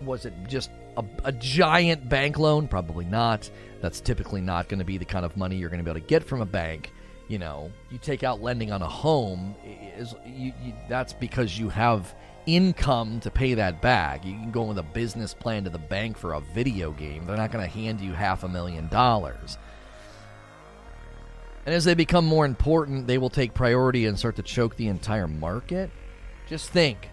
Was 0.00 0.24
it 0.24 0.32
just 0.48 0.70
a, 0.96 1.04
a 1.22 1.32
giant 1.32 2.08
bank 2.08 2.38
loan? 2.38 2.68
Probably 2.68 3.04
not. 3.04 3.50
That's 3.82 4.00
typically 4.00 4.40
not 4.40 4.68
going 4.68 4.78
to 4.78 4.84
be 4.84 4.96
the 4.96 5.04
kind 5.04 5.26
of 5.26 5.36
money 5.36 5.56
you're 5.56 5.68
going 5.68 5.78
to 5.78 5.84
be 5.84 5.90
able 5.90 6.00
to 6.00 6.06
get 6.06 6.24
from 6.24 6.40
a 6.40 6.46
bank. 6.46 6.90
You 7.28 7.38
know, 7.38 7.70
you 7.90 7.98
take 7.98 8.24
out 8.24 8.42
lending 8.42 8.72
on 8.72 8.82
a 8.82 8.88
home, 8.88 9.54
is 9.96 10.14
you, 10.26 10.52
you, 10.62 10.72
that's 10.88 11.12
because 11.12 11.58
you 11.58 11.68
have 11.68 12.14
income 12.46 13.20
to 13.20 13.30
pay 13.30 13.54
that 13.54 13.80
back. 13.80 14.24
You 14.24 14.32
can 14.32 14.50
go 14.50 14.62
with 14.62 14.78
a 14.78 14.82
business 14.82 15.34
plan 15.34 15.64
to 15.64 15.70
the 15.70 15.78
bank 15.78 16.16
for 16.16 16.34
a 16.34 16.40
video 16.40 16.92
game. 16.92 17.26
They're 17.26 17.36
not 17.36 17.52
going 17.52 17.64
to 17.64 17.72
hand 17.72 18.00
you 18.00 18.12
half 18.12 18.42
a 18.42 18.48
million 18.48 18.88
dollars. 18.88 19.58
And 21.64 21.74
as 21.74 21.84
they 21.84 21.94
become 21.94 22.24
more 22.24 22.44
important, 22.44 23.06
they 23.06 23.18
will 23.18 23.30
take 23.30 23.54
priority 23.54 24.06
and 24.06 24.18
start 24.18 24.36
to 24.36 24.42
choke 24.42 24.76
the 24.76 24.88
entire 24.88 25.28
market. 25.28 25.90
Just 26.48 26.70
think 26.70 27.08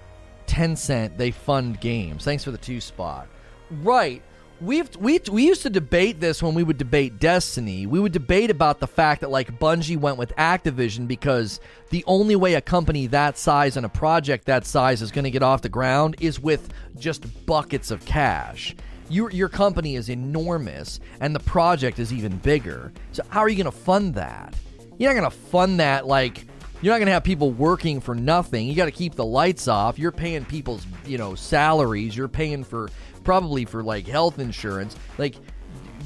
Tencent, 0.47 1.18
they 1.18 1.31
fund 1.31 1.80
games. 1.80 2.23
Thanks 2.23 2.43
for 2.43 2.51
the 2.51 2.57
two 2.57 2.81
spot. 2.81 3.27
Right 3.69 4.23
we've 4.61 4.95
we 4.98 5.19
we 5.31 5.45
used 5.45 5.61
to 5.64 5.69
debate 5.69 6.19
this 6.19 6.44
when 6.44 6.53
we 6.53 6.64
would 6.64 6.77
debate 6.77 7.19
Destiny. 7.19 7.86
We 7.86 7.99
would 7.99 8.11
debate 8.11 8.49
about 8.49 8.80
the 8.80 8.88
fact 8.88 9.22
that 9.22 9.30
like 9.30 9.60
Bungie 9.60 9.98
went 9.98 10.18
with 10.18 10.36
Activision 10.36 11.07
because 11.07 11.60
the 11.90 12.03
only 12.07 12.36
way 12.36 12.56
a 12.56 12.61
company 12.61 13.07
that 13.07 13.38
size 13.38 13.77
and 13.77 13.86
a 13.86 13.90
project 13.90 14.45
that 14.45 14.65
size 14.65 15.02
is 15.02 15.11
going 15.11 15.23
to 15.23 15.31
get 15.31 15.44
off 15.44 15.61
the 15.61 15.69
ground 15.69 16.15
is 16.19 16.40
with 16.40 16.73
just 16.98 17.45
buckets 17.45 17.91
of 17.91 18.06
cash. 18.06 18.76
Your 19.10 19.31
your 19.31 19.49
company 19.49 19.95
is 19.95 20.10
enormous 20.10 20.99
and 21.19 21.36
the 21.36 21.40
project 21.40 21.99
is 21.99 22.14
even 22.14 22.38
bigger. 22.38 22.91
So 23.11 23.23
how 23.30 23.40
are 23.40 23.49
you 23.49 23.61
going 23.61 23.72
to 23.72 23.77
fund 23.77 24.15
that? 24.15 24.53
You're 24.98 25.14
not 25.14 25.19
going 25.19 25.31
to 25.31 25.38
fund 25.38 25.80
that 25.80 26.06
like 26.06 26.45
you're 26.81 26.94
not 26.94 26.99
going 26.99 27.07
to 27.07 27.14
have 27.14 27.26
people 27.26 27.52
working 27.52 27.99
for 27.99 28.15
nothing. 28.15 28.68
You 28.68 28.76
got 28.76 28.86
to 28.86 28.91
keep 28.91 29.15
the 29.15 29.26
lights 29.26 29.68
off. 29.68 29.99
You're 29.99 30.14
paying 30.14 30.45
people's, 30.45 30.86
you 31.06 31.18
know, 31.18 31.36
salaries. 31.36 32.15
You're 32.15 32.30
paying 32.30 32.64
for 32.64 32.90
probably 33.23 33.65
for 33.65 33.83
like 33.83 34.07
health 34.07 34.39
insurance. 34.39 34.95
Like, 35.17 35.35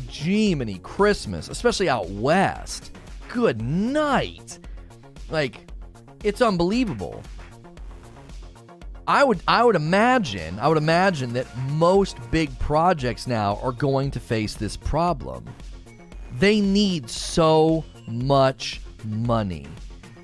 Jiminy 0.09 0.79
Christmas, 0.79 1.49
especially 1.49 1.89
out 1.89 2.09
west. 2.09 2.91
Good 3.29 3.61
night. 3.61 4.59
Like, 5.29 5.67
it's 6.23 6.41
unbelievable. 6.41 7.21
I 9.07 9.23
would 9.23 9.41
I 9.47 9.63
would 9.63 9.75
imagine 9.75 10.57
I 10.59 10.67
would 10.69 10.77
imagine 10.77 11.33
that 11.33 11.45
most 11.71 12.17
big 12.31 12.57
projects 12.59 13.27
now 13.27 13.59
are 13.61 13.73
going 13.73 14.11
to 14.11 14.19
face 14.19 14.53
this 14.53 14.77
problem. 14.77 15.45
They 16.39 16.61
need 16.61 17.09
so 17.09 17.83
much 18.07 18.81
money. 19.05 19.67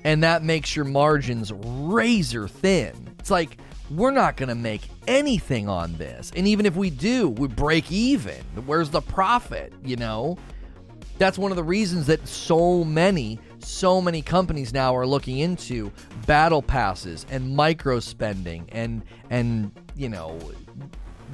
And 0.04 0.22
that 0.22 0.42
makes 0.42 0.74
your 0.74 0.86
margins 0.86 1.52
razor 1.52 2.48
thin. 2.48 3.14
It's 3.18 3.30
like 3.30 3.58
we're 3.90 4.12
not 4.12 4.36
going 4.36 4.48
to 4.48 4.54
make 4.54 4.82
anything 5.08 5.68
on 5.68 5.96
this. 5.96 6.30
And 6.36 6.46
even 6.46 6.66
if 6.66 6.76
we 6.76 6.90
do, 6.90 7.28
we 7.28 7.48
break 7.48 7.90
even. 7.90 8.38
Where's 8.66 8.90
the 8.90 9.00
profit, 9.02 9.72
you 9.84 9.96
know? 9.96 10.38
That's 11.18 11.36
one 11.36 11.50
of 11.50 11.56
the 11.56 11.64
reasons 11.64 12.06
that 12.06 12.26
so 12.26 12.84
many, 12.84 13.38
so 13.58 14.00
many 14.00 14.22
companies 14.22 14.72
now 14.72 14.96
are 14.96 15.06
looking 15.06 15.38
into 15.38 15.92
battle 16.26 16.62
passes 16.62 17.26
and 17.30 17.54
micro 17.54 18.00
spending 18.00 18.66
and 18.72 19.02
and 19.28 19.70
you 19.96 20.08
know 20.08 20.38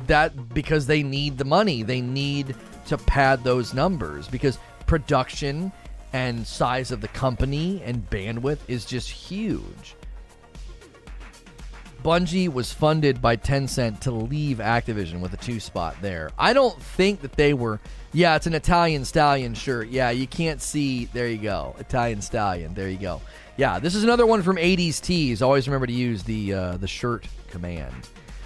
that 0.06 0.52
because 0.54 0.86
they 0.86 1.02
need 1.02 1.38
the 1.38 1.44
money. 1.44 1.82
They 1.82 2.00
need 2.00 2.54
to 2.86 2.98
pad 2.98 3.44
those 3.44 3.74
numbers 3.74 4.28
because 4.28 4.58
production 4.86 5.72
and 6.12 6.46
size 6.46 6.90
of 6.90 7.00
the 7.00 7.08
company 7.08 7.82
and 7.84 8.08
bandwidth 8.10 8.58
is 8.68 8.84
just 8.84 9.10
huge. 9.10 9.95
Bungie 12.06 12.48
was 12.48 12.72
funded 12.72 13.20
by 13.20 13.36
Tencent 13.36 13.98
to 14.02 14.12
leave 14.12 14.58
Activision 14.58 15.18
with 15.18 15.32
a 15.32 15.36
two 15.38 15.58
spot 15.58 15.96
there. 16.00 16.30
I 16.38 16.52
don't 16.52 16.80
think 16.80 17.20
that 17.22 17.32
they 17.32 17.52
were. 17.52 17.80
Yeah, 18.12 18.36
it's 18.36 18.46
an 18.46 18.54
Italian 18.54 19.04
stallion 19.04 19.54
shirt. 19.54 19.88
Yeah, 19.88 20.10
you 20.10 20.28
can't 20.28 20.62
see. 20.62 21.06
There 21.06 21.26
you 21.26 21.38
go. 21.38 21.74
Italian 21.80 22.22
stallion. 22.22 22.74
There 22.74 22.88
you 22.88 22.98
go. 22.98 23.20
Yeah, 23.56 23.80
this 23.80 23.96
is 23.96 24.04
another 24.04 24.24
one 24.24 24.44
from 24.44 24.54
80s 24.54 25.00
Tees. 25.00 25.42
Always 25.42 25.66
remember 25.66 25.88
to 25.88 25.92
use 25.92 26.22
the 26.22 26.54
uh, 26.54 26.76
the 26.76 26.86
shirt 26.86 27.26
command. 27.50 27.92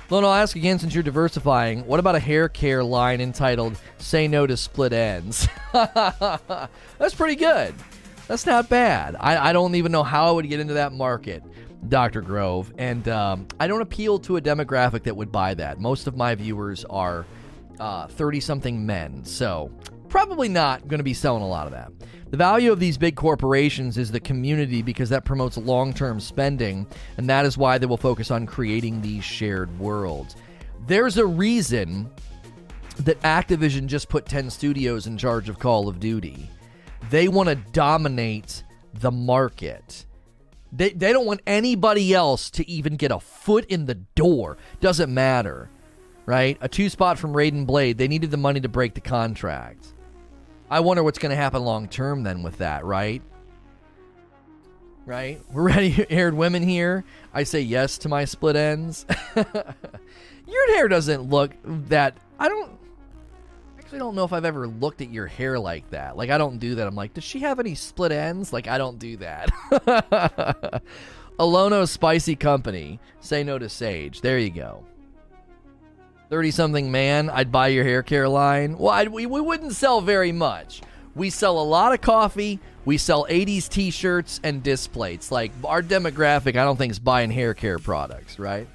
Lone, 0.08 0.24
I'll 0.24 0.32
ask 0.32 0.56
again 0.56 0.78
since 0.78 0.94
you're 0.94 1.02
diversifying. 1.02 1.86
What 1.86 2.00
about 2.00 2.14
a 2.14 2.18
hair 2.18 2.48
care 2.48 2.82
line 2.82 3.20
entitled 3.20 3.78
"Say 3.98 4.26
No 4.26 4.46
to 4.46 4.56
Split 4.56 4.94
Ends"? 4.94 5.46
That's 5.74 7.14
pretty 7.14 7.36
good. 7.36 7.74
That's 8.26 8.46
not 8.46 8.70
bad. 8.70 9.16
I, 9.20 9.50
I 9.50 9.52
don't 9.52 9.74
even 9.74 9.92
know 9.92 10.04
how 10.04 10.28
I 10.28 10.30
would 10.30 10.48
get 10.48 10.60
into 10.60 10.74
that 10.74 10.92
market. 10.92 11.42
Dr. 11.88 12.20
Grove, 12.20 12.72
and 12.78 13.08
um, 13.08 13.48
I 13.58 13.66
don't 13.66 13.80
appeal 13.80 14.18
to 14.20 14.36
a 14.36 14.40
demographic 14.40 15.02
that 15.04 15.16
would 15.16 15.32
buy 15.32 15.54
that. 15.54 15.80
Most 15.80 16.06
of 16.06 16.16
my 16.16 16.34
viewers 16.34 16.84
are 16.90 17.24
30 17.78 18.38
uh, 18.38 18.40
something 18.40 18.84
men, 18.84 19.24
so 19.24 19.70
probably 20.08 20.48
not 20.48 20.86
going 20.88 20.98
to 20.98 21.04
be 21.04 21.14
selling 21.14 21.42
a 21.42 21.48
lot 21.48 21.66
of 21.66 21.72
that. 21.72 21.90
The 22.30 22.36
value 22.36 22.70
of 22.70 22.78
these 22.78 22.96
big 22.96 23.16
corporations 23.16 23.98
is 23.98 24.12
the 24.12 24.20
community 24.20 24.82
because 24.82 25.08
that 25.08 25.24
promotes 25.24 25.56
long 25.56 25.92
term 25.92 26.20
spending, 26.20 26.86
and 27.16 27.28
that 27.28 27.44
is 27.44 27.58
why 27.58 27.78
they 27.78 27.86
will 27.86 27.96
focus 27.96 28.30
on 28.30 28.46
creating 28.46 29.00
these 29.00 29.24
shared 29.24 29.76
worlds. 29.78 30.36
There's 30.86 31.16
a 31.16 31.26
reason 31.26 32.10
that 32.98 33.20
Activision 33.22 33.86
just 33.86 34.08
put 34.08 34.26
10 34.26 34.50
studios 34.50 35.06
in 35.06 35.16
charge 35.16 35.48
of 35.48 35.58
Call 35.58 35.88
of 35.88 35.98
Duty. 35.98 36.48
They 37.08 37.28
want 37.28 37.48
to 37.48 37.54
dominate 37.54 38.62
the 38.94 39.10
market. 39.10 40.04
They, 40.72 40.90
they 40.90 41.12
don't 41.12 41.26
want 41.26 41.40
anybody 41.46 42.14
else 42.14 42.50
to 42.50 42.68
even 42.70 42.96
get 42.96 43.10
a 43.10 43.20
foot 43.20 43.64
in 43.66 43.86
the 43.86 43.96
door. 43.96 44.56
Doesn't 44.80 45.12
matter. 45.12 45.68
right? 46.26 46.56
A 46.60 46.68
two 46.68 46.88
spot 46.88 47.18
from 47.18 47.32
Raiden 47.32 47.66
Blade. 47.66 47.98
They 47.98 48.08
needed 48.08 48.30
the 48.30 48.36
money 48.36 48.60
to 48.60 48.68
break 48.68 48.94
the 48.94 49.00
contract. 49.00 49.94
I 50.70 50.80
wonder 50.80 51.02
what's 51.02 51.18
going 51.18 51.30
to 51.30 51.36
happen 51.36 51.62
long 51.64 51.88
term 51.88 52.22
then 52.22 52.42
with 52.42 52.58
that, 52.58 52.84
right? 52.84 53.22
Right? 55.06 55.40
We're 55.50 55.64
ready 55.64 55.90
haired 56.10 56.34
women 56.34 56.62
here. 56.62 57.04
I 57.34 57.42
say 57.42 57.60
yes 57.62 57.98
to 57.98 58.08
my 58.08 58.24
split 58.24 58.54
ends. 58.54 59.06
your 59.36 60.74
hair 60.74 60.86
doesn't 60.88 61.22
look 61.22 61.52
that. 61.64 62.16
I 62.38 62.48
don't. 62.48 62.78
Actually, 63.90 63.98
don't 63.98 64.14
know 64.14 64.24
if 64.24 64.32
I've 64.32 64.44
ever 64.44 64.68
looked 64.68 65.00
at 65.00 65.10
your 65.10 65.26
hair 65.26 65.58
like 65.58 65.90
that. 65.90 66.16
Like, 66.16 66.30
I 66.30 66.38
don't 66.38 66.58
do 66.58 66.76
that. 66.76 66.86
I'm 66.86 66.94
like, 66.94 67.12
does 67.12 67.24
she 67.24 67.40
have 67.40 67.58
any 67.58 67.74
split 67.74 68.12
ends? 68.12 68.52
Like, 68.52 68.68
I 68.68 68.78
don't 68.78 69.00
do 69.00 69.16
that. 69.16 69.50
Alono 71.40 71.88
Spicy 71.88 72.36
Company. 72.36 73.00
Say 73.18 73.42
no 73.42 73.58
to 73.58 73.68
Sage. 73.68 74.20
There 74.20 74.38
you 74.38 74.50
go. 74.50 74.84
30 76.28 76.52
something 76.52 76.92
man, 76.92 77.30
I'd 77.30 77.50
buy 77.50 77.66
your 77.66 77.82
hair 77.82 78.04
care 78.04 78.28
line. 78.28 78.78
Well, 78.78 78.92
I'd, 78.92 79.08
we, 79.08 79.26
we 79.26 79.40
wouldn't 79.40 79.72
sell 79.72 80.00
very 80.00 80.30
much. 80.30 80.82
We 81.16 81.28
sell 81.28 81.58
a 81.58 81.64
lot 81.64 81.92
of 81.92 82.00
coffee. 82.00 82.60
We 82.84 82.96
sell 82.96 83.26
80s 83.28 83.68
t 83.68 83.90
shirts 83.90 84.38
and 84.44 84.62
displays. 84.62 85.32
Like, 85.32 85.50
our 85.64 85.82
demographic, 85.82 86.50
I 86.50 86.62
don't 86.62 86.76
think, 86.76 86.92
is 86.92 87.00
buying 87.00 87.32
hair 87.32 87.54
care 87.54 87.80
products, 87.80 88.38
right? 88.38 88.68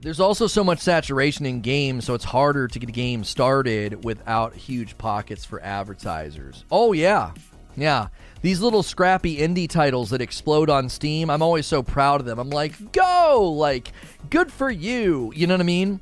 There's 0.00 0.20
also 0.20 0.46
so 0.46 0.62
much 0.62 0.78
saturation 0.78 1.44
in 1.44 1.60
games, 1.60 2.04
so 2.04 2.14
it's 2.14 2.24
harder 2.24 2.68
to 2.68 2.78
get 2.78 2.88
a 2.88 2.92
game 2.92 3.24
started 3.24 4.04
without 4.04 4.54
huge 4.54 4.96
pockets 4.96 5.44
for 5.44 5.60
advertisers. 5.60 6.64
Oh, 6.70 6.92
yeah. 6.92 7.32
Yeah. 7.76 8.08
These 8.40 8.60
little 8.60 8.84
scrappy 8.84 9.38
indie 9.38 9.68
titles 9.68 10.10
that 10.10 10.20
explode 10.20 10.70
on 10.70 10.88
Steam, 10.88 11.30
I'm 11.30 11.42
always 11.42 11.66
so 11.66 11.82
proud 11.82 12.20
of 12.20 12.26
them. 12.26 12.38
I'm 12.38 12.50
like, 12.50 12.92
go! 12.92 13.52
Like, 13.56 13.90
good 14.30 14.52
for 14.52 14.70
you. 14.70 15.32
You 15.34 15.48
know 15.48 15.54
what 15.54 15.60
I 15.60 15.64
mean? 15.64 16.00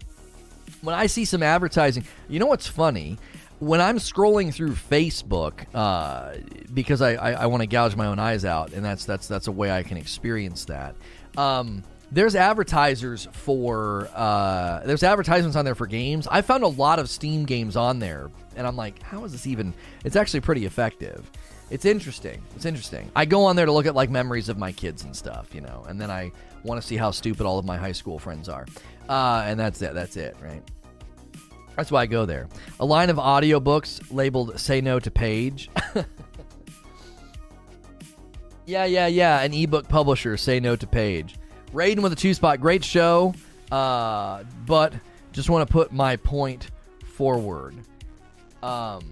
When 0.83 0.95
I 0.95 1.07
see 1.07 1.25
some 1.25 1.43
advertising, 1.43 2.05
you 2.29 2.39
know 2.39 2.47
what's 2.47 2.67
funny? 2.67 3.19
When 3.59 3.81
I'm 3.81 3.97
scrolling 3.97 4.53
through 4.53 4.73
Facebook, 4.73 5.65
uh, 5.75 6.37
because 6.75 7.01
I, 7.01 7.15
I, 7.15 7.33
I 7.33 7.47
want 7.47 7.63
to 7.63 7.67
gouge 7.67 7.97
my 7.97 8.07
own 8.07 8.19
eyes 8.19 8.45
out, 8.45 8.75
and 8.75 8.85
that's 8.85 9.07
that's 9.07 9.27
that's 9.27 9.47
a 9.47 9.53
way 9.53 9.71
I 9.71 9.83
can 9.83 9.97
experience 9.97 10.67
that. 10.67 10.95
Um, 11.39 11.83
there's 12.17 12.35
advertisers 12.35 13.29
for 13.31 14.09
uh, 14.15 14.81
there's 14.87 15.03
advertisements 15.03 15.55
on 15.55 15.67
there 15.67 15.75
for 15.75 15.87
games. 15.87 16.27
I 16.27 16.41
found 16.41 16.65
a 16.65 16.69
lot 16.69 16.99
of 16.99 17.11
Steam 17.11 17.45
games 17.45 17.77
on 17.77 17.99
there, 17.99 18.31
and 18.57 18.67
I'm 18.67 18.75
like, 18.75 19.03
how 19.03 19.23
is 19.25 19.33
this 19.33 19.47
even? 19.47 19.75
It's 20.03 20.17
actually 20.17 20.41
pretty 20.41 20.65
effective. 20.65 21.31
It's 21.69 21.85
interesting. 21.85 22.43
It's 22.55 22.65
interesting. 22.65 23.11
I 23.15 23.27
go 23.27 23.45
on 23.45 23.55
there 23.55 23.67
to 23.67 23.73
look 23.73 23.85
at 23.85 23.95
like 23.95 24.09
memories 24.09 24.49
of 24.49 24.57
my 24.57 24.73
kids 24.73 25.05
and 25.05 25.15
stuff, 25.15 25.55
you 25.55 25.61
know, 25.61 25.85
and 25.89 26.01
then 26.01 26.11
I 26.11 26.33
want 26.65 26.81
to 26.81 26.87
see 26.87 26.97
how 26.97 27.11
stupid 27.11 27.45
all 27.45 27.59
of 27.59 27.67
my 27.67 27.77
high 27.77 27.93
school 27.93 28.19
friends 28.19 28.49
are, 28.49 28.65
uh, 29.11 29.43
and 29.45 29.61
that's 29.61 29.83
it. 29.83 29.93
That's 29.93 30.17
it, 30.17 30.39
right? 30.41 30.63
That's 31.77 31.93
why 31.93 32.01
I 32.01 32.07
go 32.07 32.25
there. 32.25 32.49
A 32.81 32.87
line 32.87 33.11
of 33.11 33.19
audiobooks 33.19 34.11
labeled 34.11 34.59
"Say 34.59 34.81
No 34.81 34.99
to 35.01 35.11
Page." 35.11 35.69
yeah, 38.65 38.87
yeah, 38.87 39.07
yeah. 39.07 39.43
An 39.43 39.53
ebook 39.53 39.87
publisher, 39.87 40.39
say 40.39 40.61
no 40.61 40.77
to 40.77 40.87
Page. 40.87 41.37
Raiden 41.77 42.01
with 42.01 42.13
a 42.13 42.17
two 42.17 42.35
spot, 42.35 42.61
great 42.61 42.85
show. 42.85 43.35
Uh, 43.71 44.45
but 44.65 44.95
just 45.33 45.51
want 45.51 45.69
to 45.69 45.73
put 45.73 45.93
my 45.93 46.17
point 46.17 46.71
forward. 47.05 47.75
Um, 48.63 49.05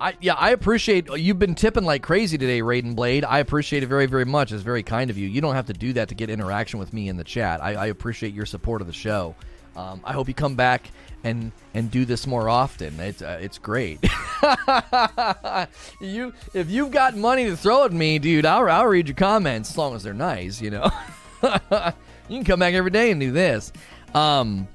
I 0.00 0.16
yeah, 0.20 0.34
I 0.34 0.50
appreciate 0.50 1.08
you've 1.16 1.38
been 1.38 1.54
tipping 1.54 1.84
like 1.84 2.02
crazy 2.02 2.38
today, 2.38 2.60
Raiden 2.60 2.94
Blade. 2.94 3.24
I 3.24 3.40
appreciate 3.40 3.82
it 3.82 3.86
very, 3.86 4.06
very 4.06 4.24
much. 4.24 4.52
It's 4.52 4.62
very 4.62 4.82
kind 4.82 5.10
of 5.10 5.18
you. 5.18 5.28
You 5.28 5.40
don't 5.40 5.54
have 5.54 5.66
to 5.66 5.72
do 5.72 5.92
that 5.94 6.08
to 6.08 6.14
get 6.14 6.30
interaction 6.30 6.78
with 6.78 6.92
me 6.92 7.08
in 7.08 7.16
the 7.16 7.24
chat. 7.24 7.62
I, 7.62 7.74
I 7.74 7.86
appreciate 7.86 8.32
your 8.32 8.46
support 8.46 8.80
of 8.80 8.86
the 8.86 8.92
show. 8.92 9.34
Um, 9.76 10.00
I 10.04 10.12
hope 10.12 10.28
you 10.28 10.34
come 10.34 10.54
back 10.54 10.90
and 11.22 11.52
and 11.74 11.90
do 11.90 12.04
this 12.04 12.26
more 12.26 12.48
often. 12.48 12.98
It's 13.00 13.20
uh, 13.20 13.38
it's 13.40 13.58
great. 13.58 14.00
you 16.00 16.32
if 16.54 16.70
you've 16.70 16.90
got 16.92 17.16
money 17.16 17.44
to 17.46 17.56
throw 17.56 17.84
at 17.84 17.92
me, 17.92 18.18
dude, 18.18 18.46
I'll 18.46 18.68
I'll 18.70 18.86
read 18.86 19.08
your 19.08 19.16
comments 19.16 19.70
as 19.70 19.78
long 19.78 19.94
as 19.94 20.02
they're 20.02 20.14
nice. 20.14 20.60
You 20.60 20.70
know. 20.70 20.90
you 22.28 22.36
can 22.36 22.44
come 22.44 22.60
back 22.60 22.74
every 22.74 22.90
day 22.90 23.10
and 23.10 23.20
do 23.20 23.32
this. 23.32 23.72
Um, 24.14 24.68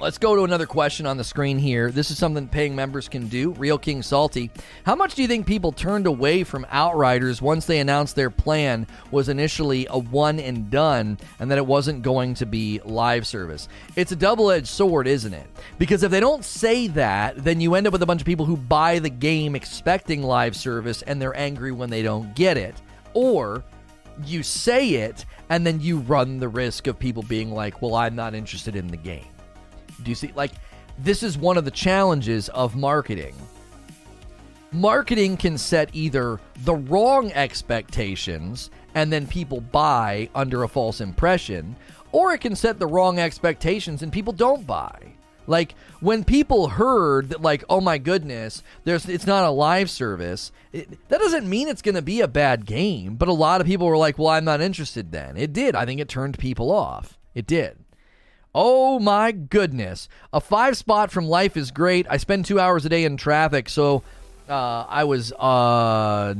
let's 0.00 0.18
go 0.18 0.34
to 0.34 0.42
another 0.42 0.66
question 0.66 1.06
on 1.06 1.16
the 1.16 1.24
screen 1.24 1.58
here. 1.58 1.90
This 1.90 2.10
is 2.10 2.18
something 2.18 2.48
paying 2.48 2.74
members 2.74 3.08
can 3.08 3.28
do. 3.28 3.52
Real 3.52 3.78
King 3.78 4.02
Salty. 4.02 4.50
How 4.84 4.94
much 4.94 5.14
do 5.14 5.22
you 5.22 5.28
think 5.28 5.46
people 5.46 5.72
turned 5.72 6.06
away 6.06 6.44
from 6.44 6.66
Outriders 6.70 7.40
once 7.40 7.66
they 7.66 7.78
announced 7.78 8.16
their 8.16 8.30
plan 8.30 8.86
was 9.10 9.28
initially 9.28 9.86
a 9.88 9.98
one 9.98 10.40
and 10.40 10.70
done 10.70 11.18
and 11.38 11.50
that 11.50 11.58
it 11.58 11.66
wasn't 11.66 12.02
going 12.02 12.34
to 12.34 12.46
be 12.46 12.80
live 12.84 13.26
service? 13.26 13.68
It's 13.96 14.12
a 14.12 14.16
double 14.16 14.50
edged 14.50 14.66
sword, 14.66 15.06
isn't 15.06 15.32
it? 15.32 15.46
Because 15.78 16.02
if 16.02 16.10
they 16.10 16.20
don't 16.20 16.44
say 16.44 16.88
that, 16.88 17.42
then 17.44 17.60
you 17.60 17.74
end 17.74 17.86
up 17.86 17.92
with 17.92 18.02
a 18.02 18.06
bunch 18.06 18.20
of 18.20 18.26
people 18.26 18.46
who 18.46 18.56
buy 18.56 18.98
the 18.98 19.10
game 19.10 19.54
expecting 19.54 20.22
live 20.22 20.56
service 20.56 21.02
and 21.02 21.20
they're 21.22 21.36
angry 21.36 21.72
when 21.72 21.90
they 21.90 22.02
don't 22.02 22.34
get 22.34 22.56
it. 22.56 22.74
Or 23.14 23.64
you 24.24 24.42
say 24.42 24.90
it 24.90 25.24
and 25.48 25.66
then 25.66 25.80
you 25.80 25.98
run 25.98 26.38
the 26.38 26.48
risk 26.48 26.86
of 26.86 26.98
people 26.98 27.22
being 27.22 27.50
like, 27.50 27.82
well, 27.82 27.94
I'm 27.94 28.14
not 28.14 28.34
interested 28.34 28.76
in 28.76 28.88
the 28.88 28.96
game. 28.96 29.26
Do 30.02 30.10
you 30.10 30.14
see? 30.14 30.32
Like, 30.34 30.52
this 30.98 31.22
is 31.22 31.36
one 31.36 31.56
of 31.56 31.64
the 31.64 31.70
challenges 31.70 32.48
of 32.50 32.76
marketing. 32.76 33.34
Marketing 34.72 35.36
can 35.36 35.56
set 35.56 35.88
either 35.92 36.40
the 36.64 36.74
wrong 36.74 37.30
expectations 37.32 38.70
and 38.94 39.12
then 39.12 39.26
people 39.26 39.60
buy 39.60 40.28
under 40.34 40.62
a 40.62 40.68
false 40.68 41.00
impression, 41.00 41.76
or 42.12 42.32
it 42.32 42.40
can 42.40 42.56
set 42.56 42.78
the 42.78 42.86
wrong 42.86 43.18
expectations 43.18 44.02
and 44.02 44.12
people 44.12 44.32
don't 44.32 44.66
buy. 44.66 45.13
Like 45.46 45.74
when 46.00 46.24
people 46.24 46.68
heard 46.68 47.30
that, 47.30 47.42
like, 47.42 47.64
oh 47.68 47.80
my 47.80 47.98
goodness, 47.98 48.62
there's 48.84 49.08
it's 49.08 49.26
not 49.26 49.44
a 49.44 49.50
live 49.50 49.90
service. 49.90 50.52
It, 50.72 51.08
that 51.08 51.20
doesn't 51.20 51.48
mean 51.48 51.68
it's 51.68 51.82
going 51.82 51.94
to 51.94 52.02
be 52.02 52.20
a 52.20 52.28
bad 52.28 52.66
game. 52.66 53.16
But 53.16 53.28
a 53.28 53.32
lot 53.32 53.60
of 53.60 53.66
people 53.66 53.86
were 53.86 53.96
like, 53.96 54.18
well, 54.18 54.28
I'm 54.28 54.44
not 54.44 54.60
interested. 54.60 55.12
Then 55.12 55.36
it 55.36 55.52
did. 55.52 55.74
I 55.74 55.84
think 55.84 56.00
it 56.00 56.08
turned 56.08 56.38
people 56.38 56.70
off. 56.70 57.18
It 57.34 57.46
did. 57.46 57.78
Oh 58.54 59.00
my 59.00 59.32
goodness, 59.32 60.08
a 60.32 60.40
five 60.40 60.76
spot 60.76 61.10
from 61.10 61.26
Life 61.26 61.56
is 61.56 61.72
great. 61.72 62.06
I 62.08 62.18
spend 62.18 62.44
two 62.44 62.60
hours 62.60 62.86
a 62.86 62.88
day 62.88 63.04
in 63.04 63.16
traffic, 63.16 63.68
so 63.68 64.04
uh, 64.48 64.86
I 64.88 65.02
was 65.02 65.32
uh, 65.32 66.34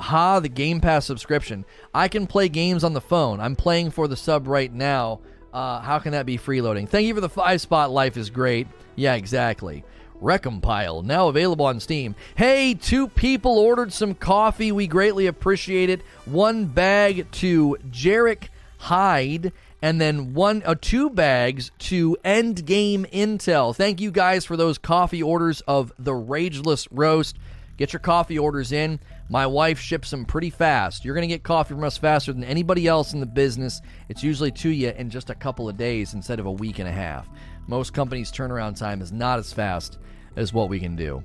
ha 0.00 0.40
the 0.40 0.48
Game 0.48 0.80
Pass 0.80 1.04
subscription. 1.04 1.66
I 1.92 2.08
can 2.08 2.26
play 2.26 2.48
games 2.48 2.84
on 2.84 2.94
the 2.94 3.02
phone. 3.02 3.38
I'm 3.38 3.54
playing 3.54 3.90
for 3.90 4.08
the 4.08 4.16
sub 4.16 4.46
right 4.46 4.72
now. 4.72 5.20
Uh, 5.52 5.80
how 5.80 5.98
can 5.98 6.12
that 6.12 6.26
be 6.26 6.38
freeloading? 6.38 6.88
Thank 6.88 7.06
you 7.06 7.14
for 7.14 7.20
the 7.20 7.28
five 7.28 7.60
spot. 7.60 7.90
Life 7.90 8.16
is 8.16 8.30
great. 8.30 8.66
Yeah, 8.96 9.14
exactly. 9.14 9.84
Recompile, 10.22 11.04
now 11.04 11.28
available 11.28 11.66
on 11.66 11.80
Steam. 11.80 12.14
Hey, 12.36 12.74
two 12.74 13.08
people 13.08 13.58
ordered 13.58 13.92
some 13.92 14.14
coffee. 14.14 14.70
We 14.70 14.86
greatly 14.86 15.26
appreciate 15.26 15.90
it. 15.90 16.00
One 16.26 16.66
bag 16.66 17.30
to 17.32 17.76
Jarek 17.90 18.48
Hyde, 18.78 19.52
and 19.82 20.00
then 20.00 20.32
one, 20.32 20.62
uh, 20.64 20.76
two 20.80 21.10
bags 21.10 21.72
to 21.80 22.16
Endgame 22.24 23.10
Intel. 23.10 23.74
Thank 23.74 24.00
you 24.00 24.12
guys 24.12 24.44
for 24.44 24.56
those 24.56 24.78
coffee 24.78 25.22
orders 25.22 25.60
of 25.62 25.92
the 25.98 26.12
Rageless 26.12 26.86
Roast. 26.92 27.36
Get 27.76 27.92
your 27.92 28.00
coffee 28.00 28.38
orders 28.38 28.72
in. 28.72 29.00
My 29.28 29.46
wife 29.46 29.78
ships 29.78 30.10
them 30.10 30.24
pretty 30.24 30.50
fast. 30.50 31.04
You're 31.04 31.14
going 31.14 31.28
to 31.28 31.34
get 31.34 31.42
coffee 31.42 31.74
from 31.74 31.84
us 31.84 31.96
faster 31.96 32.32
than 32.32 32.44
anybody 32.44 32.86
else 32.86 33.12
in 33.14 33.20
the 33.20 33.26
business. 33.26 33.80
It's 34.08 34.22
usually 34.22 34.50
to 34.52 34.68
you 34.68 34.90
in 34.90 35.10
just 35.10 35.30
a 35.30 35.34
couple 35.34 35.68
of 35.68 35.76
days 35.76 36.14
instead 36.14 36.38
of 36.38 36.46
a 36.46 36.52
week 36.52 36.78
and 36.78 36.88
a 36.88 36.92
half. 36.92 37.28
Most 37.66 37.94
companies' 37.94 38.30
turnaround 38.30 38.78
time 38.78 39.00
is 39.00 39.12
not 39.12 39.38
as 39.38 39.52
fast 39.52 39.98
as 40.36 40.52
what 40.52 40.68
we 40.68 40.80
can 40.80 40.96
do. 40.96 41.22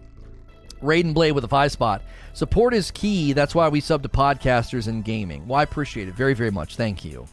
Raiden 0.82 1.14
Blade 1.14 1.32
with 1.32 1.44
a 1.44 1.48
five 1.48 1.72
spot. 1.72 2.04
Support 2.34 2.74
is 2.74 2.92
key. 2.92 3.34
That's 3.34 3.56
why 3.56 3.68
we 3.68 3.82
sub 3.82 4.04
to 4.04 4.10
podcasters 4.10 4.88
and 4.88 5.04
gaming. 5.04 5.48
Well, 5.48 5.60
I 5.60 5.64
appreciate 5.64 6.08
it 6.08 6.14
very, 6.14 6.36
very 6.36 6.52
much. 6.52 6.76
Thank 6.76 7.04
you. 7.04 7.28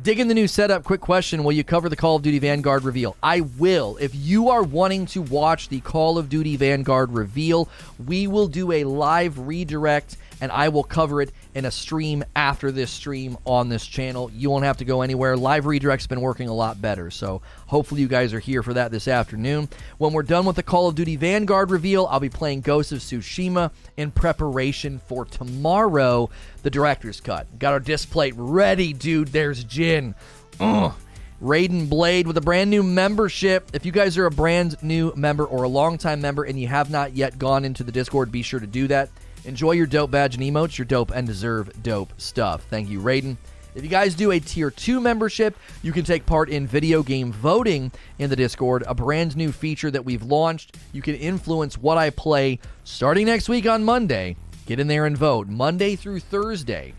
Digging 0.00 0.26
the 0.26 0.34
new 0.34 0.48
setup, 0.48 0.82
quick 0.82 1.00
question. 1.00 1.44
Will 1.44 1.52
you 1.52 1.62
cover 1.62 1.88
the 1.88 1.96
Call 1.96 2.16
of 2.16 2.22
Duty 2.22 2.40
Vanguard 2.40 2.82
reveal? 2.82 3.16
I 3.22 3.42
will. 3.42 3.96
If 4.00 4.14
you 4.14 4.48
are 4.48 4.62
wanting 4.62 5.06
to 5.06 5.22
watch 5.22 5.68
the 5.68 5.80
Call 5.80 6.18
of 6.18 6.28
Duty 6.28 6.56
Vanguard 6.56 7.12
reveal, 7.12 7.68
we 8.04 8.26
will 8.26 8.48
do 8.48 8.72
a 8.72 8.82
live 8.82 9.38
redirect 9.38 10.16
and 10.42 10.50
I 10.50 10.70
will 10.70 10.82
cover 10.82 11.22
it 11.22 11.30
in 11.54 11.66
a 11.66 11.70
stream 11.70 12.24
after 12.34 12.72
this 12.72 12.90
stream 12.90 13.38
on 13.46 13.68
this 13.68 13.86
channel. 13.86 14.28
You 14.34 14.50
won't 14.50 14.64
have 14.64 14.78
to 14.78 14.84
go 14.84 15.02
anywhere. 15.02 15.36
Live 15.36 15.66
Redirect's 15.66 16.08
been 16.08 16.20
working 16.20 16.48
a 16.48 16.52
lot 16.52 16.82
better, 16.82 17.12
so 17.12 17.42
hopefully 17.68 18.00
you 18.00 18.08
guys 18.08 18.34
are 18.34 18.40
here 18.40 18.64
for 18.64 18.74
that 18.74 18.90
this 18.90 19.06
afternoon. 19.06 19.68
When 19.98 20.12
we're 20.12 20.24
done 20.24 20.44
with 20.44 20.56
the 20.56 20.64
Call 20.64 20.88
of 20.88 20.96
Duty 20.96 21.14
Vanguard 21.14 21.70
reveal, 21.70 22.06
I'll 22.06 22.18
be 22.18 22.28
playing 22.28 22.62
Ghost 22.62 22.90
of 22.90 22.98
Tsushima 22.98 23.70
in 23.96 24.10
preparation 24.10 25.00
for 25.06 25.24
tomorrow, 25.24 26.28
the 26.64 26.70
director's 26.70 27.20
cut. 27.20 27.60
Got 27.60 27.74
our 27.74 27.80
Displate 27.80 28.34
ready, 28.36 28.92
dude. 28.92 29.28
There's 29.28 29.62
Jin. 29.62 30.16
Ugh. 30.58 30.92
Raiden 31.40 31.88
Blade 31.88 32.26
with 32.26 32.36
a 32.36 32.40
brand 32.40 32.68
new 32.68 32.82
membership. 32.82 33.70
If 33.74 33.86
you 33.86 33.92
guys 33.92 34.18
are 34.18 34.26
a 34.26 34.30
brand 34.30 34.82
new 34.82 35.12
member 35.14 35.44
or 35.44 35.62
a 35.62 35.68
longtime 35.68 36.20
member 36.20 36.42
and 36.42 36.58
you 36.58 36.66
have 36.66 36.90
not 36.90 37.14
yet 37.14 37.38
gone 37.38 37.64
into 37.64 37.84
the 37.84 37.92
Discord, 37.92 38.32
be 38.32 38.42
sure 38.42 38.60
to 38.60 38.66
do 38.66 38.88
that. 38.88 39.08
Enjoy 39.44 39.72
your 39.72 39.86
dope 39.86 40.10
badge 40.10 40.36
and 40.36 40.44
emotes. 40.44 40.78
You're 40.78 40.84
dope 40.84 41.10
and 41.10 41.26
deserve 41.26 41.82
dope 41.82 42.12
stuff. 42.16 42.64
Thank 42.70 42.88
you, 42.88 43.00
Raiden. 43.00 43.36
If 43.74 43.82
you 43.82 43.88
guys 43.88 44.14
do 44.14 44.30
a 44.32 44.38
tier 44.38 44.70
2 44.70 45.00
membership, 45.00 45.56
you 45.82 45.92
can 45.92 46.04
take 46.04 46.26
part 46.26 46.50
in 46.50 46.66
video 46.66 47.02
game 47.02 47.32
voting 47.32 47.90
in 48.18 48.28
the 48.28 48.36
Discord, 48.36 48.84
a 48.86 48.94
brand 48.94 49.34
new 49.34 49.50
feature 49.50 49.90
that 49.90 50.04
we've 50.04 50.22
launched. 50.22 50.76
You 50.92 51.00
can 51.00 51.14
influence 51.14 51.78
what 51.78 51.96
I 51.96 52.10
play 52.10 52.58
starting 52.84 53.26
next 53.26 53.48
week 53.48 53.66
on 53.66 53.82
Monday. 53.82 54.36
Get 54.66 54.78
in 54.78 54.88
there 54.88 55.06
and 55.06 55.16
vote 55.16 55.48
Monday 55.48 55.96
through 55.96 56.20
Thursday. 56.20 56.92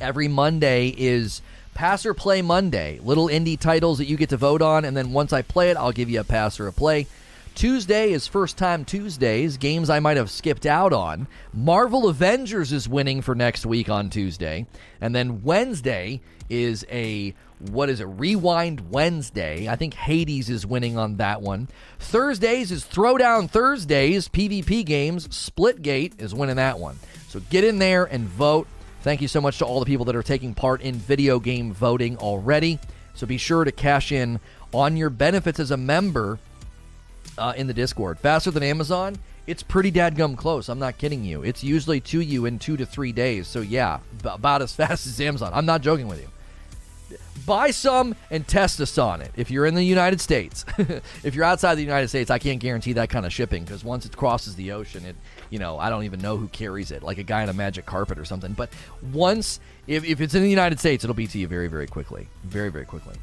Every 0.00 0.26
Monday 0.26 0.88
is 0.88 1.40
Pass 1.74 2.04
or 2.04 2.12
Play 2.14 2.42
Monday, 2.42 2.98
little 3.02 3.28
indie 3.28 3.58
titles 3.58 3.98
that 3.98 4.06
you 4.06 4.16
get 4.16 4.30
to 4.30 4.36
vote 4.36 4.60
on, 4.60 4.84
and 4.84 4.96
then 4.96 5.12
once 5.12 5.32
I 5.32 5.42
play 5.42 5.70
it, 5.70 5.76
I'll 5.76 5.92
give 5.92 6.10
you 6.10 6.20
a 6.20 6.24
pass 6.24 6.58
or 6.58 6.66
a 6.66 6.72
play. 6.72 7.06
Tuesday 7.54 8.12
is 8.12 8.26
first 8.26 8.56
time 8.56 8.84
Tuesdays, 8.84 9.56
games 9.56 9.90
I 9.90 10.00
might 10.00 10.16
have 10.16 10.30
skipped 10.30 10.66
out 10.66 10.92
on. 10.92 11.28
Marvel 11.52 12.08
Avengers 12.08 12.72
is 12.72 12.88
winning 12.88 13.20
for 13.20 13.34
next 13.34 13.66
week 13.66 13.88
on 13.88 14.10
Tuesday. 14.10 14.66
And 15.00 15.14
then 15.14 15.42
Wednesday 15.42 16.20
is 16.48 16.84
a 16.90 17.34
what 17.70 17.88
is 17.88 18.00
it? 18.00 18.04
Rewind 18.04 18.90
Wednesday. 18.90 19.68
I 19.68 19.76
think 19.76 19.94
Hades 19.94 20.50
is 20.50 20.66
winning 20.66 20.98
on 20.98 21.18
that 21.18 21.42
one. 21.42 21.68
Thursdays 22.00 22.72
is 22.72 22.84
Throwdown 22.84 23.48
Thursdays, 23.48 24.28
PvP 24.28 24.84
games. 24.84 25.28
Splitgate 25.28 26.20
is 26.20 26.34
winning 26.34 26.56
that 26.56 26.78
one. 26.78 26.98
So 27.28 27.40
get 27.50 27.64
in 27.64 27.78
there 27.78 28.04
and 28.04 28.24
vote. 28.24 28.66
Thank 29.02 29.20
you 29.20 29.28
so 29.28 29.40
much 29.40 29.58
to 29.58 29.64
all 29.64 29.78
the 29.78 29.86
people 29.86 30.06
that 30.06 30.16
are 30.16 30.22
taking 30.22 30.54
part 30.54 30.80
in 30.80 30.94
video 30.94 31.38
game 31.38 31.72
voting 31.72 32.16
already. 32.16 32.78
So 33.14 33.26
be 33.26 33.38
sure 33.38 33.64
to 33.64 33.72
cash 33.72 34.10
in 34.10 34.40
on 34.72 34.96
your 34.96 35.10
benefits 35.10 35.60
as 35.60 35.70
a 35.70 35.76
member 35.76 36.38
uh, 37.42 37.52
in 37.56 37.66
the 37.66 37.74
Discord. 37.74 38.18
Faster 38.20 38.50
than 38.50 38.62
Amazon? 38.62 39.16
It's 39.48 39.64
pretty 39.64 39.90
dadgum 39.90 40.36
close. 40.36 40.68
I'm 40.68 40.78
not 40.78 40.96
kidding 40.98 41.24
you. 41.24 41.42
It's 41.42 41.64
usually 41.64 42.00
to 42.02 42.20
you 42.20 42.46
in 42.46 42.60
two 42.60 42.76
to 42.76 42.86
three 42.86 43.10
days. 43.10 43.48
So, 43.48 43.60
yeah, 43.60 43.98
b- 44.22 44.30
about 44.32 44.62
as 44.62 44.72
fast 44.76 45.06
as 45.06 45.20
Amazon. 45.20 45.50
I'm 45.52 45.66
not 45.66 45.80
joking 45.82 46.06
with 46.06 46.20
you. 46.20 46.28
Buy 47.44 47.72
some 47.72 48.14
and 48.30 48.46
test 48.46 48.80
us 48.80 48.96
on 48.98 49.20
it. 49.20 49.32
If 49.36 49.50
you're 49.50 49.66
in 49.66 49.74
the 49.74 49.82
United 49.82 50.20
States, 50.20 50.64
if 51.24 51.34
you're 51.34 51.44
outside 51.44 51.74
the 51.74 51.82
United 51.82 52.06
States, 52.06 52.30
I 52.30 52.38
can't 52.38 52.60
guarantee 52.60 52.92
that 52.92 53.10
kind 53.10 53.26
of 53.26 53.32
shipping 53.32 53.64
because 53.64 53.82
once 53.82 54.06
it 54.06 54.16
crosses 54.16 54.54
the 54.54 54.70
ocean, 54.70 55.04
it, 55.04 55.16
you 55.50 55.58
know, 55.58 55.76
I 55.76 55.90
don't 55.90 56.04
even 56.04 56.20
know 56.20 56.36
who 56.36 56.46
carries 56.48 56.92
it, 56.92 57.02
like 57.02 57.18
a 57.18 57.24
guy 57.24 57.42
in 57.42 57.48
a 57.48 57.52
magic 57.52 57.84
carpet 57.84 58.20
or 58.20 58.24
something. 58.24 58.52
But 58.52 58.70
once, 59.12 59.58
if, 59.88 60.04
if 60.04 60.20
it's 60.20 60.34
in 60.34 60.42
the 60.42 60.50
United 60.50 60.78
States, 60.78 61.02
it'll 61.02 61.14
be 61.14 61.26
to 61.26 61.38
you 61.38 61.48
very, 61.48 61.66
very 61.66 61.88
quickly. 61.88 62.28
Very, 62.44 62.70
very 62.70 62.86
quickly. 62.86 63.16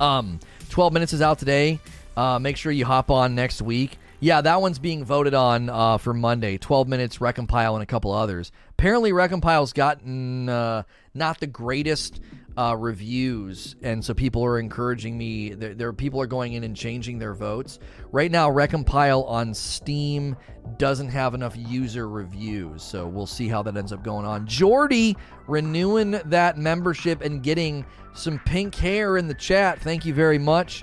Um, 0.00 0.40
12 0.70 0.92
minutes 0.92 1.12
is 1.12 1.22
out 1.22 1.38
today. 1.38 1.78
Uh, 2.18 2.36
make 2.40 2.56
sure 2.56 2.72
you 2.72 2.84
hop 2.84 3.12
on 3.12 3.36
next 3.36 3.62
week. 3.62 3.96
Yeah, 4.18 4.40
that 4.40 4.60
one's 4.60 4.80
being 4.80 5.04
voted 5.04 5.34
on 5.34 5.68
uh, 5.68 5.98
for 5.98 6.12
Monday. 6.12 6.58
12 6.58 6.88
minutes, 6.88 7.18
Recompile, 7.18 7.74
and 7.74 7.82
a 7.84 7.86
couple 7.86 8.10
others. 8.10 8.50
Apparently, 8.70 9.12
Recompile's 9.12 9.72
gotten 9.72 10.48
uh, 10.48 10.82
not 11.14 11.38
the 11.38 11.46
greatest 11.46 12.20
uh, 12.56 12.74
reviews, 12.76 13.76
and 13.82 14.04
so 14.04 14.14
people 14.14 14.44
are 14.44 14.58
encouraging 14.58 15.16
me. 15.16 15.50
There, 15.50 15.74
there, 15.74 15.92
people 15.92 16.20
are 16.20 16.26
going 16.26 16.54
in 16.54 16.64
and 16.64 16.74
changing 16.74 17.20
their 17.20 17.34
votes. 17.34 17.78
Right 18.10 18.32
now, 18.32 18.50
Recompile 18.50 19.24
on 19.28 19.54
Steam 19.54 20.36
doesn't 20.76 21.10
have 21.10 21.34
enough 21.34 21.56
user 21.56 22.08
reviews, 22.08 22.82
so 22.82 23.06
we'll 23.06 23.28
see 23.28 23.46
how 23.46 23.62
that 23.62 23.76
ends 23.76 23.92
up 23.92 24.02
going 24.02 24.26
on. 24.26 24.44
Jordy 24.44 25.16
renewing 25.46 26.20
that 26.24 26.58
membership 26.58 27.20
and 27.20 27.44
getting 27.44 27.86
some 28.12 28.40
pink 28.40 28.74
hair 28.74 29.18
in 29.18 29.28
the 29.28 29.34
chat. 29.34 29.80
Thank 29.80 30.04
you 30.04 30.12
very 30.12 30.38
much. 30.38 30.82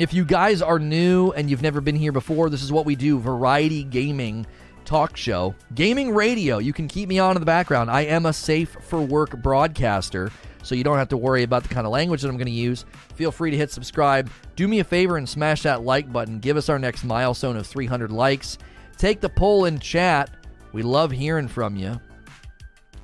If 0.00 0.14
you 0.14 0.24
guys 0.24 0.62
are 0.62 0.78
new 0.78 1.30
and 1.32 1.50
you've 1.50 1.60
never 1.60 1.82
been 1.82 1.94
here 1.94 2.10
before, 2.10 2.48
this 2.48 2.62
is 2.62 2.72
what 2.72 2.86
we 2.86 2.96
do 2.96 3.18
variety 3.18 3.84
gaming 3.84 4.46
talk 4.86 5.14
show, 5.14 5.54
gaming 5.74 6.14
radio. 6.14 6.56
You 6.56 6.72
can 6.72 6.88
keep 6.88 7.06
me 7.06 7.18
on 7.18 7.36
in 7.36 7.40
the 7.40 7.44
background. 7.44 7.90
I 7.90 8.06
am 8.06 8.24
a 8.24 8.32
safe 8.32 8.78
for 8.80 9.02
work 9.02 9.36
broadcaster, 9.42 10.32
so 10.62 10.74
you 10.74 10.84
don't 10.84 10.96
have 10.96 11.10
to 11.10 11.18
worry 11.18 11.42
about 11.42 11.64
the 11.64 11.68
kind 11.68 11.86
of 11.86 11.92
language 11.92 12.22
that 12.22 12.30
I'm 12.30 12.38
going 12.38 12.46
to 12.46 12.50
use. 12.50 12.86
Feel 13.14 13.30
free 13.30 13.50
to 13.50 13.58
hit 13.58 13.72
subscribe. 13.72 14.30
Do 14.56 14.66
me 14.66 14.78
a 14.78 14.84
favor 14.84 15.18
and 15.18 15.28
smash 15.28 15.64
that 15.64 15.82
like 15.82 16.10
button. 16.10 16.38
Give 16.38 16.56
us 16.56 16.70
our 16.70 16.78
next 16.78 17.04
milestone 17.04 17.58
of 17.58 17.66
300 17.66 18.10
likes. 18.10 18.56
Take 18.96 19.20
the 19.20 19.28
poll 19.28 19.66
in 19.66 19.78
chat. 19.78 20.30
We 20.72 20.80
love 20.80 21.10
hearing 21.10 21.46
from 21.46 21.76
you. 21.76 22.00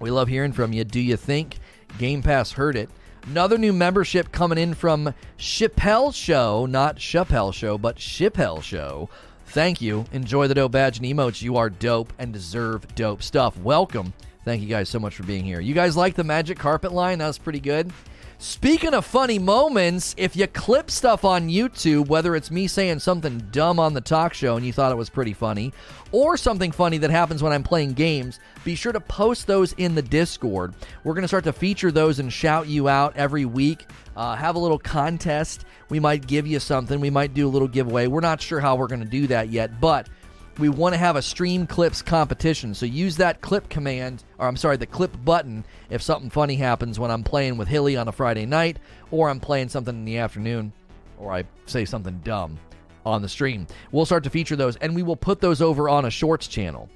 We 0.01 0.11
love 0.11 0.29
hearing 0.29 0.53
from 0.53 0.73
you. 0.73 0.83
Do 0.85 1.01
you 1.01 1.19
think 1.19 1.59
Game 1.99 2.23
Pass 2.23 2.53
heard 2.53 2.75
it? 2.75 2.89
Another 3.27 3.59
new 3.59 3.73
membership 3.73 4.31
coming 4.31 4.57
in 4.57 4.73
from 4.75 5.13
Chappelle 5.37 6.15
Show, 6.15 6.65
not 6.65 6.97
Chappelle 6.97 7.53
Show, 7.53 7.77
but 7.77 7.97
Chappelle 7.97 8.63
Show. 8.63 9.09
Thank 9.47 9.81
you. 9.81 10.05
Enjoy 10.13 10.47
the 10.47 10.55
dope 10.55 10.71
badge 10.71 10.99
and 10.99 11.07
emotes. 11.07 11.43
You 11.43 11.57
are 11.57 11.69
dope 11.69 12.13
and 12.21 12.33
deserve 12.33 12.95
dope 12.95 13.25
stuff. 13.25 13.59
Welcome. 13.59 14.13
Thank 14.45 14.63
you 14.63 14.69
guys 14.69 14.89
so 14.89 15.01
much 15.01 15.17
for 15.17 15.25
being 15.25 15.45
here. 15.45 15.61
You 15.61 15.75
guys 15.75 15.97
like 15.97 16.15
the 16.15 16.23
magic 16.23 16.57
carpet 16.57 16.93
line? 16.93 17.19
That 17.19 17.27
was 17.27 17.37
pretty 17.37 17.59
good. 17.59 17.93
Speaking 18.39 18.93
of 18.93 19.07
funny 19.07 19.39
moments, 19.39 20.15
if 20.19 20.37
you 20.37 20.47
clip 20.47 20.91
stuff 20.91 21.25
on 21.25 21.49
YouTube, 21.49 22.09
whether 22.09 22.37
it's 22.37 22.51
me 22.51 22.67
saying 22.67 22.99
something 22.99 23.39
dumb 23.51 23.81
on 23.81 23.95
the 23.95 24.01
talk 24.03 24.35
show 24.35 24.57
and 24.57 24.67
you 24.67 24.75
thought 24.75 24.93
it 24.93 24.97
was 24.97 25.09
pretty 25.09 25.33
funny, 25.33 25.73
or 26.13 26.37
something 26.37 26.71
funny 26.71 26.99
that 26.99 27.11
happens 27.11 27.43
when 27.43 27.55
I'm 27.55 27.63
playing 27.63 27.95
games, 27.95 28.39
be 28.63 28.75
sure 28.75 28.93
to 28.93 29.01
post 29.01 29.47
those 29.47 29.73
in 29.75 29.95
the 29.95 30.03
Discord. 30.03 30.75
We're 31.03 31.15
going 31.15 31.23
to 31.23 31.29
start 31.29 31.45
to 31.45 31.53
feature 31.55 31.91
those 31.91 32.19
and 32.19 32.31
shout 32.31 32.69
you 32.69 32.91
out 32.91 33.17
every 33.17 33.47
week. 33.47 33.87
Uh, 34.15 34.37
have 34.37 34.55
a 34.55 34.59
little 34.59 34.79
contest. 34.79 35.65
We 35.89 35.99
might 35.99 36.27
give 36.27 36.47
you 36.47 36.61
something. 36.61 37.01
We 37.01 37.11
might 37.11 37.33
do 37.33 37.49
a 37.49 37.51
little 37.51 37.69
giveaway. 37.69 38.07
We're 38.07 38.21
not 38.21 38.43
sure 38.43 38.61
how 38.61 38.77
we're 38.77 38.87
going 38.87 39.01
to 39.01 39.07
do 39.07 39.27
that 39.29 39.49
yet, 39.49 39.81
but 39.81 40.11
we 40.59 40.69
want 40.69 40.95
to 40.95 40.99
have 40.99 41.17
a 41.17 41.23
stream 41.23 41.67
clips 41.67 42.03
competition. 42.03 42.75
So 42.75 42.87
use 42.87 43.17
that 43.17 43.41
clip 43.41 43.69
command, 43.69 44.25
or 44.39 44.49
I'm 44.49 44.57
sorry, 44.57 44.77
the 44.77 44.87
clip 44.87 45.17
button 45.25 45.65
if 45.91 46.03
something 46.03 46.31
funny 46.31 46.57
happens 46.57 46.99
when 46.99 47.11
I'm 47.11 47.23
playing 47.23 47.57
with 47.57 47.69
Hilly 47.69 47.97
on 47.97 48.09
a 48.09 48.13
Friday 48.13 48.47
night, 48.47 48.79
or 49.11 49.29
I'm 49.29 49.41
playing 49.41 49.69
something 49.69 49.95
in 49.95 50.05
the 50.05 50.19
afternoon, 50.19 50.73
or 51.19 51.33
I 51.33 51.45
say 51.67 51.85
something 51.85 52.21
dumb 52.25 52.59
on 53.05 53.23
the 53.23 53.29
stream. 53.29 53.67
We'll 53.93 54.07
start 54.07 54.25
to 54.25 54.31
feature 54.31 54.57
those, 54.57 54.77
and 54.77 54.95
we 54.95 55.03
will 55.03 55.17
put 55.17 55.41
those 55.41 55.61
over 55.61 55.89
on 55.89 56.07
a 56.07 56.11
shorts 56.11 56.49
channel. 56.49 56.89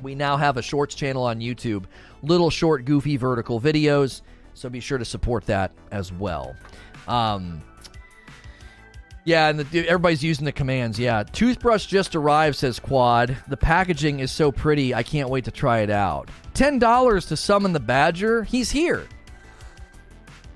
We 0.00 0.14
now 0.14 0.36
have 0.36 0.56
a 0.56 0.62
shorts 0.62 0.94
channel 0.94 1.24
on 1.24 1.40
YouTube, 1.40 1.84
little 2.22 2.50
short, 2.50 2.84
goofy, 2.84 3.16
vertical 3.16 3.60
videos. 3.60 4.22
So 4.54 4.68
be 4.68 4.80
sure 4.80 4.98
to 4.98 5.04
support 5.04 5.46
that 5.46 5.72
as 5.90 6.12
well. 6.12 6.54
Um, 7.08 7.62
yeah, 9.24 9.48
and 9.48 9.60
the, 9.60 9.88
everybody's 9.88 10.22
using 10.22 10.44
the 10.44 10.52
commands. 10.52 10.98
Yeah, 10.98 11.22
toothbrush 11.22 11.86
just 11.86 12.14
arrived, 12.14 12.56
says 12.56 12.78
Quad. 12.78 13.36
The 13.48 13.56
packaging 13.56 14.20
is 14.20 14.30
so 14.30 14.52
pretty, 14.52 14.94
I 14.94 15.02
can't 15.02 15.30
wait 15.30 15.44
to 15.44 15.50
try 15.50 15.80
it 15.80 15.90
out. 15.90 16.28
Ten 16.52 16.78
dollars 16.78 17.26
to 17.26 17.36
summon 17.36 17.72
the 17.72 17.80
badger. 17.80 18.44
He's 18.44 18.70
here. 18.70 19.06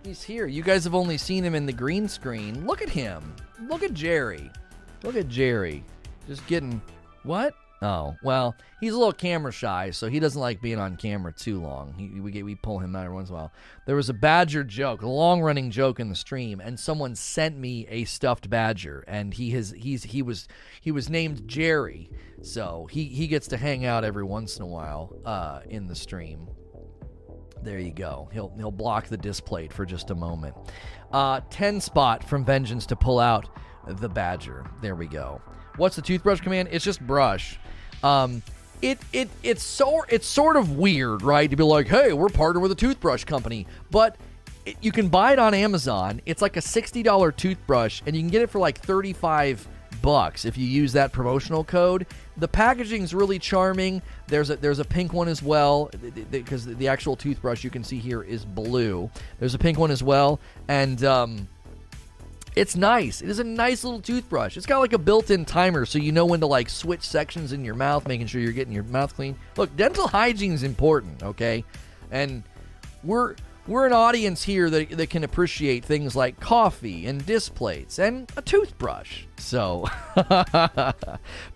He's 0.05 0.23
here. 0.23 0.47
You 0.47 0.63
guys 0.63 0.85
have 0.85 0.95
only 0.95 1.19
seen 1.19 1.45
him 1.45 1.55
in 1.55 1.67
the 1.67 1.73
green 1.73 2.09
screen. 2.09 2.67
Look 2.67 2.81
at 2.83 2.89
him. 2.89 3.35
Look 3.69 3.83
at 3.83 3.93
Jerry. 3.95 4.51
Look 5.03 5.17
at 5.17 5.29
Jerry. 5.29 5.85
Just 6.27 6.47
getting 6.47 6.81
what? 7.25 7.55
Oh 7.81 8.17
well, 8.25 8.57
he's 8.81 8.93
a 8.93 8.99
little 8.99 9.13
camera 9.13 9.53
shy, 9.53 9.91
so 9.91 10.09
he 10.09 10.19
doesn't 10.19 10.41
like 10.41 10.61
being 10.61 10.81
on 10.81 10.97
camera 10.97 11.33
too 11.33 11.61
long. 11.61 11.95
He, 11.97 12.21
we 12.21 12.33
get, 12.33 12.45
we 12.45 12.57
pull 12.57 12.81
him 12.81 12.97
out 12.97 13.05
every 13.05 13.15
once 13.15 13.29
in 13.29 13.37
a 13.37 13.39
while. 13.39 13.53
There 13.87 13.95
was 13.95 14.09
a 14.09 14.15
badger 14.15 14.65
joke, 14.65 15.03
a 15.03 15.09
long 15.09 15.41
running 15.43 15.71
joke 15.71 16.01
in 16.01 16.09
the 16.09 16.17
stream, 16.17 16.61
and 16.61 16.79
someone 16.79 17.15
sent 17.15 17.57
me 17.57 17.87
a 17.89 18.05
stuffed 18.05 18.51
badger, 18.51 19.05
and 19.07 19.33
he 19.33 19.51
has 19.51 19.71
he's 19.71 20.03
he 20.03 20.23
was 20.23 20.49
he 20.81 20.91
was 20.91 21.09
named 21.09 21.47
Jerry, 21.47 22.11
so 22.43 22.89
he 22.91 23.05
he 23.05 23.29
gets 23.29 23.47
to 23.49 23.57
hang 23.57 23.85
out 23.85 24.03
every 24.03 24.25
once 24.25 24.57
in 24.57 24.65
a 24.65 24.67
while 24.67 25.17
uh, 25.25 25.61
in 25.69 25.87
the 25.87 25.95
stream. 25.95 26.49
There 27.63 27.79
you 27.79 27.93
go. 27.93 28.29
He'll 28.33 28.53
he'll 28.57 28.73
block 28.73 29.07
the 29.07 29.17
display 29.17 29.69
for 29.69 29.87
just 29.87 30.11
a 30.11 30.15
moment. 30.17 30.57
Uh, 31.13 31.43
Ten 31.49 31.81
spot 31.81 32.25
from 32.25 32.45
Vengeance 32.45 32.87
to 32.87 32.97
pull 32.97 33.21
out 33.21 33.49
the 33.87 34.09
badger. 34.09 34.65
There 34.83 34.97
we 34.97 35.07
go. 35.07 35.41
What's 35.79 35.97
the 35.97 36.03
toothbrush 36.03 36.41
command? 36.41 36.69
It's 36.71 36.85
just 36.85 37.01
brush. 37.07 37.59
Um, 38.03 38.43
it 38.83 38.99
it 39.13 39.29
it's 39.43 39.63
so 39.63 40.05
it's 40.09 40.27
sort 40.27 40.57
of 40.57 40.77
weird, 40.77 41.23
right? 41.23 41.49
To 41.51 41.57
be 41.57 41.65
like, 41.65 41.89
hey, 41.89 42.13
we're 42.13 42.29
partnered 42.29 42.63
with 42.63 42.73
a 42.73 42.77
toothbrush 42.77 43.25
company, 43.25 43.67
but 43.91 44.17
it, 44.67 44.77
you 44.81 44.93
can 44.93 45.09
buy 45.09 45.33
it 45.33 45.39
on 45.39 45.55
Amazon. 45.55 46.21
It's 46.27 46.43
like 46.43 46.57
a 46.57 46.61
sixty 46.61 47.03
dollar 47.03 47.33
toothbrush, 47.33 48.03
and 48.07 48.15
you 48.15 48.23
can 48.23 48.31
get 48.31 48.43
it 48.43 48.51
for 48.51 48.59
like 48.59 48.79
thirty 48.79 49.13
five 49.13 49.67
bucks 50.01 50.45
if 50.45 50.57
you 50.57 50.65
use 50.65 50.93
that 50.93 51.13
promotional 51.13 51.65
code. 51.65 52.07
The 52.37 52.47
packaging's 52.47 53.13
really 53.13 53.41
charming. 53.41 54.01
There's 54.29 54.51
a 54.51 54.57
there's 54.57 54.79
a 54.79 54.85
pink 54.85 55.13
one 55.13 55.27
as 55.27 55.43
well 55.43 55.91
because 56.31 56.65
the, 56.67 56.75
the 56.75 56.87
actual 56.87 57.17
toothbrush 57.17 57.65
you 57.65 57.71
can 57.71 57.83
see 57.83 57.99
here 57.99 58.23
is 58.23 58.45
blue. 58.45 59.11
There's 59.41 59.55
a 59.55 59.59
pink 59.59 59.77
one 59.77 59.91
as 59.91 60.05
well, 60.05 60.39
and 60.69 61.03
um, 61.05 61.49
it's 62.59 62.75
nice. 62.75 63.23
It 63.23 63.29
is 63.29 63.39
a 63.39 63.45
nice 63.45 63.85
little 63.85 64.01
toothbrush. 64.01 64.57
It's 64.57 64.67
got 64.67 64.81
like 64.81 64.93
a 64.93 64.99
built-in 64.99 65.45
timer 65.45 65.87
so 65.87 65.99
you 65.99 66.11
know 66.11 66.27
when 66.27 66.41
to 66.41 66.47
like 66.47 66.69
switch 66.69 67.03
sections 67.03 67.53
in 67.53 67.65
your 67.65 67.77
mouth, 67.77 68.09
making 68.09 68.27
sure 68.27 68.41
you're 68.41 68.53
getting 68.53 68.73
your 68.73 68.83
mouth 68.83 69.15
clean. 69.15 69.37
Look, 69.57 69.75
dental 69.77 70.09
hygiene 70.09 70.53
is 70.53 70.65
important, 70.65 71.23
okay? 71.23 71.65
And 72.11 72.43
we're 73.05 73.37
we're 73.69 73.87
an 73.87 73.93
audience 73.93 74.43
here 74.43 74.71
that, 74.71 74.91
that 74.91 75.11
can 75.11 75.23
appreciate 75.25 75.85
things 75.85 76.17
like 76.17 76.41
coffee 76.41 77.07
and 77.07 77.25
Displates 77.25 77.99
and 77.99 78.29
a 78.37 78.43
toothbrush. 78.43 79.25
So, 79.37 79.87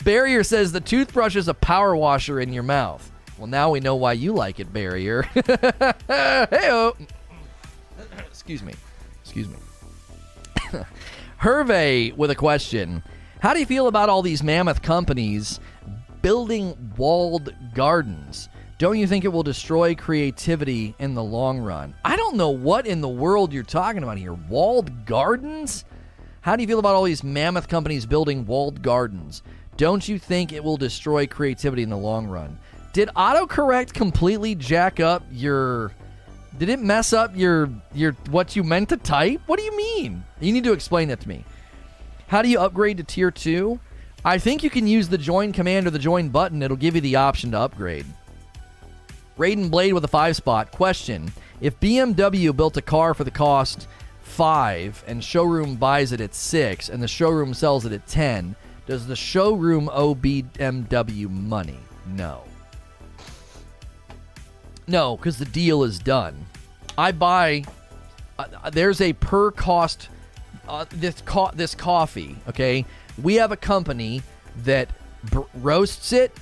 Barrier 0.05 0.45
says 0.45 0.71
the 0.73 0.81
toothbrush 0.81 1.35
is 1.35 1.49
a 1.49 1.55
power 1.55 1.97
washer 1.97 2.39
in 2.39 2.53
your 2.53 2.63
mouth. 2.63 3.11
Well, 3.39 3.49
now 3.49 3.71
we 3.71 3.81
know 3.81 3.97
why 3.97 4.13
you 4.13 4.35
like 4.35 4.61
it, 4.61 4.73
Barrier. 4.73 5.23
hey 6.07 6.93
Excuse 8.29 8.63
me. 8.63 8.75
Excuse 9.25 9.49
me. 9.49 9.57
Hervé 11.41 12.17
with 12.17 12.31
a 12.31 12.35
question. 12.35 13.03
How 13.41 13.55
do 13.55 13.61
you 13.61 13.67
feel 13.67 13.89
about 13.89 14.09
all 14.09 14.23
these 14.23 14.43
mammoth 14.43 14.83
companies 14.83 15.61
building 16.23 16.93
walled 16.97 17.55
gardens? 17.75 18.49
Don't 18.79 18.99
you 18.99 19.07
think 19.07 19.25
it 19.25 19.33
will 19.33 19.43
destroy 19.43 19.95
creativity 19.95 20.95
in 20.99 21.15
the 21.15 21.23
long 21.23 21.59
run? 21.59 21.95
I 22.05 22.17
don't 22.17 22.37
know 22.37 22.51
what 22.51 22.87
in 22.87 23.01
the 23.01 23.09
world 23.09 23.53
you're 23.53 23.63
talking 23.63 24.03
about 24.03 24.19
here. 24.19 24.33
Walled 24.33 25.07
gardens? 25.07 25.85
How 26.41 26.57
do 26.57 26.63
you 26.63 26.69
feel 26.69 26.81
about 26.81 26.95
all 26.95 27.05
these 27.05 27.23
mammoth 27.23 27.69
companies 27.69 28.07
building 28.07 28.45
walled 28.47 28.83
gardens? 28.83 29.43
Don't 29.77 30.07
you 30.09 30.19
think 30.19 30.53
it 30.53 30.65
will 30.65 30.77
destroy 30.77 31.27
creativity 31.27 31.83
in 31.83 31.91
the 31.91 31.97
long 31.97 32.27
run? 32.27 32.59
Did 32.93 33.09
autocorrect 33.17 33.93
completely 33.93 34.55
jack 34.55 35.01
up 35.01 35.25
your 35.31 35.93
did 36.59 36.69
it 36.69 36.81
mess 36.81 37.13
up 37.13 37.37
your 37.37 37.71
your 37.95 38.13
what 38.31 38.57
you 38.57 38.63
meant 38.63 38.91
to 38.91 38.97
type? 38.97 39.41
What 39.47 39.59
do 39.59 39.65
you 39.65 39.77
mean? 39.77 40.25
You 40.41 40.53
need 40.53 40.65
to 40.65 40.73
explain 40.73 41.09
that 41.09 41.21
to 41.21 41.29
me. 41.29 41.45
How 42.29 42.43
do 42.43 42.49
you 42.49 42.61
upgrade 42.61 42.99
to 42.99 43.05
tier 43.05 43.31
2? 43.31 43.79
I 44.25 44.39
think 44.39 44.63
you 44.63 44.71
can 44.71 44.87
use 44.87 45.09
the 45.09 45.19
join 45.19 45.53
command 45.53 45.87
or 45.87 45.91
the 45.91 45.99
join 45.99 46.29
button. 46.29 46.63
It'll 46.63 46.77
give 46.77 46.95
you 46.95 47.01
the 47.01 47.17
option 47.17 47.51
to 47.51 47.59
upgrade. 47.59 48.07
Raiden 49.37 49.71
Blade 49.71 49.93
with 49.93 50.05
a 50.05 50.09
5 50.09 50.37
spot. 50.37 50.71
Question. 50.71 51.33
If 51.61 51.79
BMW 51.81 52.55
built 52.55 52.77
a 52.77 52.83
car 52.83 53.15
for 53.15 53.25
the 53.25 53.31
cost 53.31 53.89
5 54.23 55.05
and 55.07 55.23
showroom 55.23 55.77
buys 55.77 56.13
it 56.13 56.21
at 56.21 56.35
6 56.35 56.89
and 56.89 57.03
the 57.03 57.09
showroom 57.09 57.55
sells 57.55 57.85
it 57.85 57.93
at 57.93 58.07
10, 58.07 58.55
does 58.87 59.07
the 59.07 59.17
showroom 59.17 59.89
owe 59.93 60.15
BMW 60.15 61.29
money? 61.29 61.79
No. 62.07 62.45
No, 64.87 65.17
because 65.17 65.39
the 65.39 65.45
deal 65.45 65.83
is 65.85 65.99
done. 65.99 66.47
I 66.99 67.13
buy. 67.13 67.65
Uh, 68.39 68.71
there's 68.71 69.01
a 69.01 69.13
per 69.15 69.51
cost. 69.51 70.09
Uh, 70.69 70.85
this 70.91 71.21
co- 71.25 71.51
this 71.55 71.75
coffee. 71.75 72.37
Okay, 72.49 72.85
we 73.23 73.35
have 73.37 73.53
a 73.53 73.57
company 73.57 74.23
that 74.65 74.89
b- 75.31 75.39
roasts 75.55 76.13
it, 76.13 76.33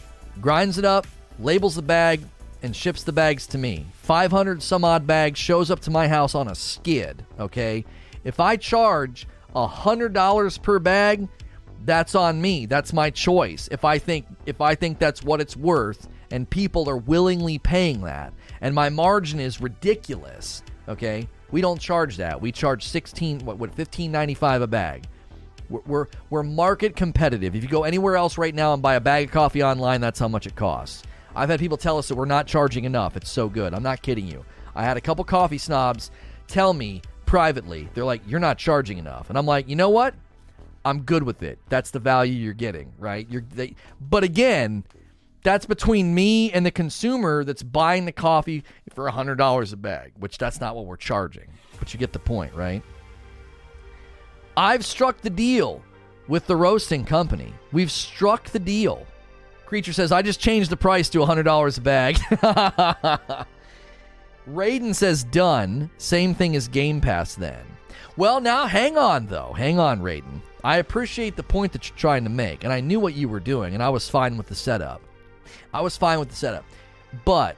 grinds 0.41 0.79
it 0.79 0.85
up, 0.85 1.07
labels 1.39 1.75
the 1.75 1.83
bag, 1.83 2.23
and 2.63 2.75
ships 2.75 3.03
the 3.03 3.13
bags 3.13 3.47
to 3.49 3.59
me. 3.59 3.87
500 4.03 4.63
some 4.63 4.85
odd 4.85 5.07
bags 5.07 5.39
shows 5.39 5.71
up 5.71 5.81
to 5.81 5.91
my 5.91 6.09
house 6.09 6.35
on 6.35 6.49
a 6.49 6.55
skid. 6.55 7.25
Okay, 7.39 7.85
if 8.25 8.41
I 8.41 8.57
charge 8.57 9.27
a 9.55 9.67
hundred 9.67 10.13
dollars 10.13 10.59
per 10.59 10.79
bag, 10.79 11.29
that's 11.85 12.15
on 12.15 12.41
me. 12.41 12.67
That's 12.67 12.93
my 12.93 13.11
choice. 13.11 13.69
If 13.73 13.85
I 13.85 13.99
think 13.99 14.27
if 14.47 14.61
I 14.61 14.75
think 14.75 14.99
that's 14.99 15.23
what 15.23 15.41
it's 15.41 15.57
worth, 15.57 16.09
and 16.31 16.49
people 16.49 16.89
are 16.89 16.97
willingly 16.97 17.59
paying 17.59 18.03
that, 18.03 18.33
and 18.61 18.75
my 18.75 18.89
margin 18.89 19.41
is 19.41 19.61
ridiculous. 19.61 20.63
Okay, 20.89 21.29
we 21.51 21.61
don't 21.61 21.81
charge 21.81 22.17
that. 22.17 22.41
We 22.41 22.53
charge 22.53 22.85
sixteen 22.85 23.41
what 23.41 23.59
what 23.59 23.75
fifteen 23.75 24.13
ninety 24.13 24.35
five 24.35 24.63
a 24.63 24.67
bag. 24.67 25.05
We're, 25.69 25.81
we're 25.87 26.07
we're 26.31 26.43
market 26.43 26.97
competitive. 26.97 27.55
If 27.55 27.63
you 27.63 27.69
go 27.69 27.85
anywhere 27.85 28.17
else 28.17 28.39
right 28.39 28.55
now 28.55 28.75
and 28.75 28.83
buy 28.83 28.95
a 28.95 29.01
bag 29.01 29.27
of 29.27 29.31
coffee 29.33 29.63
online, 29.63 30.01
that's 30.01 30.19
how 30.19 30.29
much 30.29 30.47
it 30.47 30.57
costs. 30.57 31.03
I've 31.35 31.49
had 31.49 31.61
people 31.61 31.77
tell 31.77 31.99
us 31.99 32.09
that 32.09 32.17
we're 32.17 32.25
not 32.25 32.47
charging 32.47 32.85
enough. 32.85 33.17
It's 33.17 33.31
so 33.31 33.49
good. 33.49 33.73
I'm 33.73 33.83
not 33.83 34.03
kidding 34.03 34.27
you. 34.27 34.45
I 34.75 34.83
had 34.83 34.97
a 34.97 35.01
couple 35.01 35.25
coffee 35.25 35.59
snobs 35.59 36.11
tell 36.49 36.73
me 36.73 37.03
privately, 37.27 37.89
they're 37.95 38.05
like, 38.05 38.23
"You're 38.27 38.41
not 38.41 38.59
charging 38.59 38.99
enough," 38.99 39.29
and 39.29 39.39
I'm 39.39 39.47
like, 39.47 39.69
you 39.69 39.77
know 39.77 39.91
what? 39.91 40.15
I'm 40.85 41.03
good 41.03 41.23
with 41.23 41.43
it. 41.43 41.59
That's 41.69 41.91
the 41.91 42.01
value 42.01 42.33
you're 42.33 42.55
getting, 42.55 42.93
right? 42.99 43.27
You're, 43.31 43.45
they, 43.55 43.77
but 44.01 44.25
again, 44.25 44.83
that's 45.43 45.67
between 45.67 46.15
me 46.15 46.53
and 46.53 46.65
the 46.65 46.71
consumer 46.71 47.45
that's 47.45 47.63
buying 47.63 48.05
the 48.05 48.13
coffee 48.13 48.65
for 48.93 49.11
$100 49.11 49.73
a 49.73 49.77
bag, 49.77 50.13
which 50.19 50.39
that's 50.39 50.61
not 50.61 50.77
what 50.77 50.87
we're 50.87 50.97
charging. 50.97 51.49
But 51.79 51.93
you 51.93 51.99
get 51.99 52.13
the 52.13 52.19
point, 52.19 52.55
right? 52.55 52.83
I've 54.57 54.85
struck 54.85 55.21
the 55.21 55.31
deal 55.31 55.83
with 56.29 56.47
the 56.47 56.57
roasting 56.57 57.05
company. 57.05 57.55
We've 57.73 57.91
struck 57.91 58.51
the 58.51 58.59
deal. 58.59 59.07
Creature 59.65 59.93
says, 59.95 60.13
I 60.13 60.23
just 60.23 60.41
changed 60.41 60.71
the 60.71 60.77
price 60.77 61.09
to 61.11 61.19
$100 61.19 61.79
a 61.79 61.81
bag. 61.81 62.17
Raiden 64.49 64.95
says, 64.95 65.25
done. 65.25 65.91
Same 65.97 66.35
thing 66.35 66.57
as 66.57 66.69
Game 66.69 67.01
Pass 67.01 67.35
then. 67.35 67.65
Well, 68.17 68.41
now 68.41 68.67
hang 68.67 68.99
on, 68.99 69.27
though. 69.27 69.53
Hang 69.57 69.79
on, 69.79 70.01
Raiden. 70.01 70.41
I 70.63 70.79
appreciate 70.79 71.37
the 71.37 71.43
point 71.43 71.73
that 71.73 71.89
you're 71.89 71.97
trying 71.97 72.25
to 72.25 72.31
make, 72.31 72.65
and 72.65 72.73
I 72.73 72.81
knew 72.81 73.01
what 73.01 73.15
you 73.15 73.29
were 73.29 73.41
doing, 73.41 73.75
and 73.75 73.83
I 73.83 73.89
was 73.89 74.11
fine 74.11 74.37
with 74.37 74.49
the 74.49 74.55
setup. 74.55 75.01
I 75.73 75.81
was 75.81 75.97
fine 75.97 76.19
with 76.19 76.29
the 76.31 76.37
setup. 76.37 76.65
But 77.25 77.57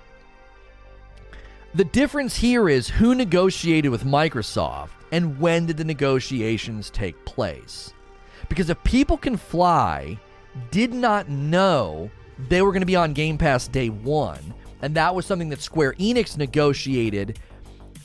the 1.75 1.85
difference 1.85 2.37
here 2.37 2.69
is 2.69 2.89
who 2.89 3.15
negotiated 3.15 3.91
with 3.91 4.05
Microsoft 4.05 4.91
and 5.11 5.39
when 5.39 5.67
did 5.67 5.77
the 5.77 5.85
negotiations 5.85 6.91
take 6.91 7.25
place? 7.25 7.93
Because 8.49 8.71
if 8.71 8.83
People 8.85 9.17
Can 9.17 9.37
Fly 9.37 10.19
did 10.71 10.93
not 10.93 11.29
know 11.29 12.11
they 12.49 12.63
were 12.63 12.73
going 12.73 12.81
to 12.81 12.87
be 12.87 12.97
on 12.97 13.13
Game 13.13 13.39
Pass 13.39 13.69
day 13.69 13.89
1 13.89 14.55
and 14.83 14.95
that 14.97 15.15
was 15.15 15.27
something 15.27 15.49
that 15.51 15.63
Square 15.63 15.95
Enix 15.95 16.37
negotiated 16.37 17.39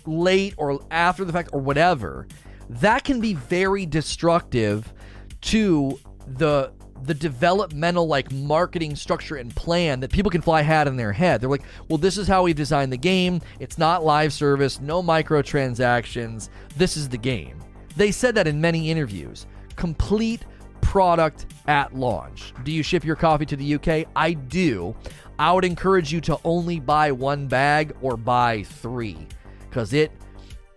late 0.05 0.53
or 0.57 0.79
after 0.91 1.25
the 1.25 1.33
fact 1.33 1.49
or 1.51 1.59
whatever, 1.59 2.27
that 2.69 3.03
can 3.03 3.19
be 3.19 3.33
very 3.33 3.85
destructive 3.85 4.93
to 5.41 5.99
the 6.25 6.71
the 7.03 7.13
developmental 7.13 8.07
like 8.07 8.31
marketing 8.31 8.95
structure 8.95 9.35
and 9.37 9.55
plan 9.55 9.99
that 9.99 10.11
People 10.11 10.31
Can 10.31 10.41
Fly 10.41 10.61
had 10.61 10.87
in 10.87 10.97
their 10.97 11.13
head. 11.13 11.41
They're 11.41 11.49
like, 11.49 11.63
well, 11.87 11.97
this 11.97 12.17
is 12.17 12.27
how 12.27 12.43
we 12.43 12.53
designed 12.53 12.91
the 12.91 12.97
game. 12.97 13.41
It's 13.59 13.77
not 13.77 14.03
live 14.03 14.33
service, 14.33 14.81
no 14.81 15.01
microtransactions. 15.01 16.49
This 16.75 16.97
is 16.97 17.09
the 17.09 17.17
game. 17.17 17.59
They 17.95 18.11
said 18.11 18.35
that 18.35 18.47
in 18.47 18.61
many 18.61 18.91
interviews. 18.91 19.47
Complete 19.75 20.45
product 20.81 21.47
at 21.67 21.93
launch. 21.95 22.53
Do 22.63 22.71
you 22.71 22.83
ship 22.83 23.03
your 23.03 23.15
coffee 23.15 23.45
to 23.47 23.55
the 23.55 23.75
UK? 23.75 24.07
I 24.15 24.33
do. 24.33 24.95
I 25.39 25.51
would 25.51 25.65
encourage 25.65 26.11
you 26.11 26.21
to 26.21 26.39
only 26.43 26.79
buy 26.79 27.11
one 27.11 27.47
bag 27.47 27.95
or 28.01 28.17
buy 28.17 28.63
three 28.63 29.27
because 29.69 29.93
it, 29.93 30.11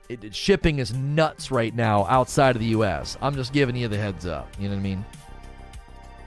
it 0.09 0.35
shipping 0.35 0.79
is 0.81 0.93
nuts 0.95 1.51
right 1.51 1.75
now 1.75 2.07
outside 2.07 2.57
of 2.57 2.61
the 2.61 2.69
US. 2.69 3.17
I'm 3.23 3.35
just 3.35 3.53
giving 3.53 3.77
you 3.77 3.89
the 3.89 3.97
heads 3.97 4.27
up. 4.27 4.49
You 4.59 4.69
know 4.69 4.75
what 4.75 4.81
I 4.81 4.83
mean? 4.83 5.05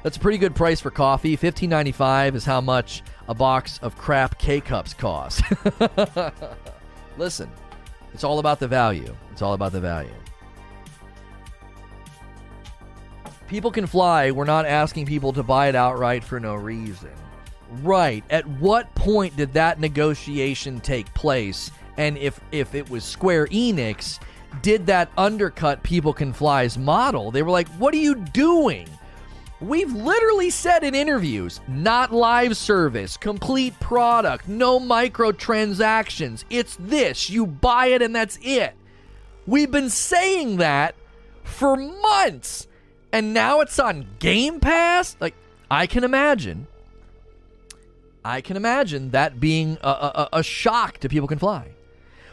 That's 0.03 0.17
a 0.17 0.19
pretty 0.19 0.37
good 0.37 0.53
price 0.53 0.81
for 0.81 0.91
coffee. 0.91 1.35
Fifteen 1.37 1.69
ninety 1.69 1.93
five 1.93 2.35
is 2.35 2.43
how 2.43 2.59
much 2.59 3.01
a 3.29 3.33
box 3.33 3.79
of 3.81 3.97
crap 3.97 4.37
K 4.37 4.59
cups 4.59 4.93
costs. 4.93 5.41
Listen, 7.17 7.49
it's 8.13 8.25
all 8.25 8.39
about 8.39 8.59
the 8.59 8.67
value. 8.67 9.15
It's 9.31 9.41
all 9.41 9.53
about 9.53 9.71
the 9.71 9.79
value. 9.79 10.13
People 13.47 13.71
Can 13.71 13.87
Fly. 13.87 14.31
We're 14.31 14.45
not 14.45 14.65
asking 14.65 15.05
people 15.05 15.31
to 15.33 15.43
buy 15.43 15.69
it 15.69 15.75
outright 15.75 16.23
for 16.23 16.39
no 16.39 16.55
reason. 16.55 17.11
Right. 17.81 18.23
At 18.29 18.47
what 18.47 18.93
point 18.95 19.35
did 19.37 19.53
that 19.53 19.79
negotiation 19.79 20.79
take 20.81 21.11
place? 21.13 21.71
And 21.97 22.17
if 22.17 22.41
if 22.51 22.75
it 22.75 22.89
was 22.89 23.05
Square 23.05 23.47
Enix, 23.47 24.19
did 24.61 24.85
that 24.87 25.09
undercut 25.17 25.81
People 25.81 26.13
Can 26.13 26.33
Fly's 26.33 26.77
model? 26.77 27.31
They 27.31 27.41
were 27.41 27.51
like, 27.51 27.69
"What 27.77 27.93
are 27.93 27.97
you 27.97 28.15
doing?" 28.15 28.89
We've 29.63 29.93
literally 29.93 30.49
said 30.49 30.83
in 30.83 30.93
interviews 30.93 31.61
not 31.69 32.11
live 32.11 32.57
service, 32.57 33.15
complete 33.15 33.79
product, 33.79 34.49
no 34.49 34.77
microtransactions. 34.77 36.43
It's 36.49 36.75
this. 36.81 37.29
You 37.29 37.47
buy 37.47 37.87
it 37.87 38.01
and 38.01 38.13
that's 38.13 38.37
it. 38.41 38.75
We've 39.47 39.71
been 39.71 39.89
saying 39.89 40.57
that 40.57 40.95
for 41.43 41.77
months. 41.77 42.67
And 43.13 43.33
now 43.33 43.61
it's 43.61 43.79
on 43.79 44.05
Game 44.19 44.59
Pass? 44.59 45.15
Like, 45.21 45.35
I 45.71 45.87
can 45.87 46.03
imagine. 46.03 46.67
I 48.25 48.41
can 48.41 48.57
imagine 48.57 49.11
that 49.11 49.39
being 49.39 49.77
a, 49.81 49.87
a, 49.87 50.29
a 50.33 50.43
shock 50.43 50.97
to 50.99 51.09
People 51.09 51.29
Can 51.29 51.39
Fly. 51.39 51.69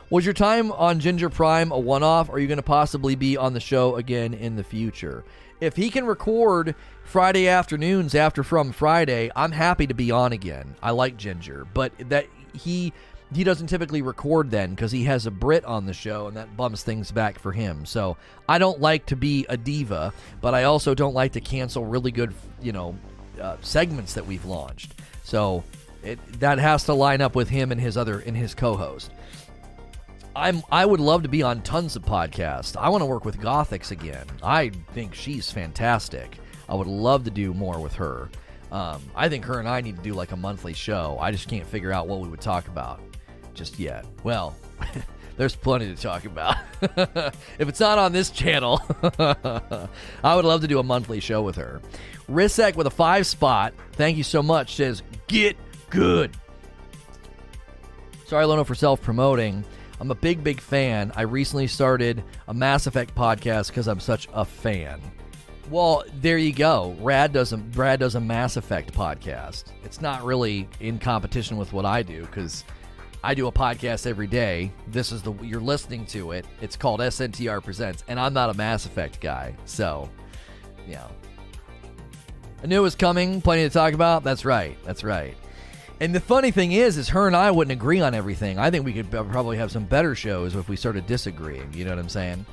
Was 0.08 0.24
your 0.24 0.34
time 0.34 0.72
on 0.72 0.98
Ginger 0.98 1.30
Prime 1.30 1.70
a 1.70 1.78
one 1.78 2.02
off? 2.02 2.28
Are 2.28 2.40
you 2.40 2.48
going 2.48 2.56
to 2.56 2.62
possibly 2.62 3.14
be 3.14 3.36
on 3.36 3.52
the 3.52 3.60
show 3.60 3.94
again 3.94 4.34
in 4.34 4.56
the 4.56 4.64
future? 4.64 5.22
If 5.60 5.76
he 5.76 5.90
can 5.90 6.06
record 6.06 6.74
Friday 7.04 7.46
afternoons 7.46 8.14
after 8.14 8.42
From 8.42 8.72
Friday, 8.72 9.30
I'm 9.36 9.52
happy 9.52 9.86
to 9.86 9.94
be 9.94 10.10
on 10.10 10.32
again. 10.32 10.74
I 10.82 10.92
like 10.92 11.16
Ginger, 11.16 11.66
but 11.74 11.92
that 12.08 12.26
he 12.54 12.92
he 13.32 13.44
doesn't 13.44 13.68
typically 13.68 14.02
record 14.02 14.50
then 14.50 14.70
because 14.70 14.90
he 14.90 15.04
has 15.04 15.26
a 15.26 15.30
Brit 15.30 15.64
on 15.64 15.86
the 15.86 15.92
show 15.92 16.26
and 16.26 16.36
that 16.36 16.56
bums 16.56 16.82
things 16.82 17.12
back 17.12 17.38
for 17.38 17.52
him. 17.52 17.86
So 17.86 18.16
I 18.48 18.58
don't 18.58 18.80
like 18.80 19.06
to 19.06 19.16
be 19.16 19.46
a 19.48 19.56
diva, 19.56 20.12
but 20.40 20.54
I 20.54 20.64
also 20.64 20.94
don't 20.94 21.14
like 21.14 21.32
to 21.32 21.40
cancel 21.40 21.84
really 21.84 22.10
good, 22.10 22.34
you 22.60 22.72
know, 22.72 22.96
uh, 23.40 23.56
segments 23.60 24.14
that 24.14 24.26
we've 24.26 24.44
launched. 24.44 24.94
So 25.22 25.62
it, 26.02 26.18
that 26.40 26.58
has 26.58 26.84
to 26.84 26.94
line 26.94 27.20
up 27.20 27.36
with 27.36 27.50
him 27.50 27.70
and 27.70 27.80
his 27.80 27.96
other 27.96 28.18
and 28.18 28.36
his 28.36 28.54
co-host. 28.54 29.12
I'm 30.34 30.62
I 30.70 30.86
would 30.86 31.00
love 31.00 31.22
to 31.24 31.28
be 31.28 31.42
on 31.42 31.62
tons 31.62 31.96
of 31.96 32.02
podcasts. 32.02 32.76
I 32.76 32.88
want 32.88 33.02
to 33.02 33.06
work 33.06 33.24
with 33.24 33.38
Gothix 33.38 33.90
again. 33.90 34.26
I 34.42 34.70
think 34.92 35.14
she's 35.14 35.50
fantastic. 35.50 36.38
I 36.68 36.74
would 36.74 36.86
love 36.86 37.24
to 37.24 37.30
do 37.30 37.52
more 37.52 37.80
with 37.80 37.94
her. 37.94 38.30
Um, 38.70 39.02
I 39.16 39.28
think 39.28 39.44
her 39.46 39.58
and 39.58 39.68
I 39.68 39.80
need 39.80 39.96
to 39.96 40.02
do 40.02 40.14
like 40.14 40.30
a 40.32 40.36
monthly 40.36 40.72
show. 40.72 41.18
I 41.20 41.32
just 41.32 41.48
can't 41.48 41.66
figure 41.66 41.92
out 41.92 42.06
what 42.06 42.20
we 42.20 42.28
would 42.28 42.40
talk 42.40 42.68
about 42.68 43.00
just 43.54 43.78
yet. 43.78 44.06
Well, 44.22 44.54
there's 45.36 45.56
plenty 45.56 45.92
to 45.92 46.00
talk 46.00 46.24
about. 46.24 46.56
if 46.80 47.68
it's 47.68 47.80
not 47.80 47.98
on 47.98 48.12
this 48.12 48.30
channel, 48.30 48.80
I 50.22 50.36
would 50.36 50.44
love 50.44 50.60
to 50.60 50.68
do 50.68 50.78
a 50.78 50.84
monthly 50.84 51.18
show 51.18 51.42
with 51.42 51.56
her. 51.56 51.80
Risek 52.28 52.76
with 52.76 52.86
a 52.86 52.90
five 52.90 53.26
spot. 53.26 53.74
Thank 53.92 54.16
you 54.16 54.22
so 54.22 54.42
much. 54.42 54.76
Says, 54.76 55.02
get 55.26 55.56
good. 55.90 56.36
Sorry, 58.26 58.44
Lono, 58.44 58.62
for 58.62 58.76
self 58.76 59.02
promoting. 59.02 59.64
I'm 60.00 60.10
a 60.10 60.14
big, 60.14 60.42
big 60.42 60.62
fan. 60.62 61.12
I 61.14 61.22
recently 61.22 61.66
started 61.66 62.24
a 62.48 62.54
Mass 62.54 62.86
Effect 62.86 63.14
podcast 63.14 63.68
because 63.68 63.86
I'm 63.86 64.00
such 64.00 64.28
a 64.32 64.46
fan. 64.46 64.98
Well, 65.68 66.04
there 66.16 66.38
you 66.38 66.54
go. 66.54 66.96
Rad 67.00 67.34
does 67.34 67.52
a 67.52 67.58
Brad 67.58 68.00
does 68.00 68.14
a 68.14 68.20
Mass 68.20 68.56
Effect 68.56 68.94
podcast. 68.94 69.64
It's 69.84 70.00
not 70.00 70.24
really 70.24 70.66
in 70.80 70.98
competition 70.98 71.58
with 71.58 71.74
what 71.74 71.84
I 71.84 72.02
do 72.02 72.22
because 72.22 72.64
I 73.22 73.34
do 73.34 73.46
a 73.46 73.52
podcast 73.52 74.06
every 74.06 74.26
day. 74.26 74.72
This 74.88 75.12
is 75.12 75.20
the 75.22 75.34
you're 75.34 75.60
listening 75.60 76.06
to 76.06 76.32
it. 76.32 76.46
It's 76.62 76.76
called 76.76 77.00
SNTR 77.00 77.62
Presents, 77.62 78.02
and 78.08 78.18
I'm 78.18 78.32
not 78.32 78.48
a 78.48 78.54
Mass 78.54 78.86
Effect 78.86 79.20
guy, 79.20 79.54
so 79.66 80.08
yeah. 80.88 81.06
I 82.62 82.66
knew 82.66 82.78
it 82.78 82.82
was 82.82 82.94
coming. 82.94 83.42
Plenty 83.42 83.64
to 83.64 83.70
talk 83.70 83.92
about. 83.92 84.24
That's 84.24 84.46
right. 84.46 84.76
That's 84.84 85.04
right. 85.04 85.36
And 86.00 86.14
the 86.14 86.20
funny 86.20 86.50
thing 86.50 86.72
is, 86.72 86.96
is 86.96 87.10
her 87.10 87.26
and 87.26 87.36
I 87.36 87.50
wouldn't 87.50 87.72
agree 87.72 88.00
on 88.00 88.14
everything. 88.14 88.58
I 88.58 88.70
think 88.70 88.86
we 88.86 88.94
could 88.94 89.10
probably 89.10 89.58
have 89.58 89.70
some 89.70 89.84
better 89.84 90.14
shows 90.14 90.56
if 90.56 90.68
we 90.68 90.76
started 90.76 91.06
disagreeing. 91.06 91.72
You 91.74 91.84
know 91.84 91.90
what 91.90 91.98
I'm 91.98 92.08
saying? 92.08 92.46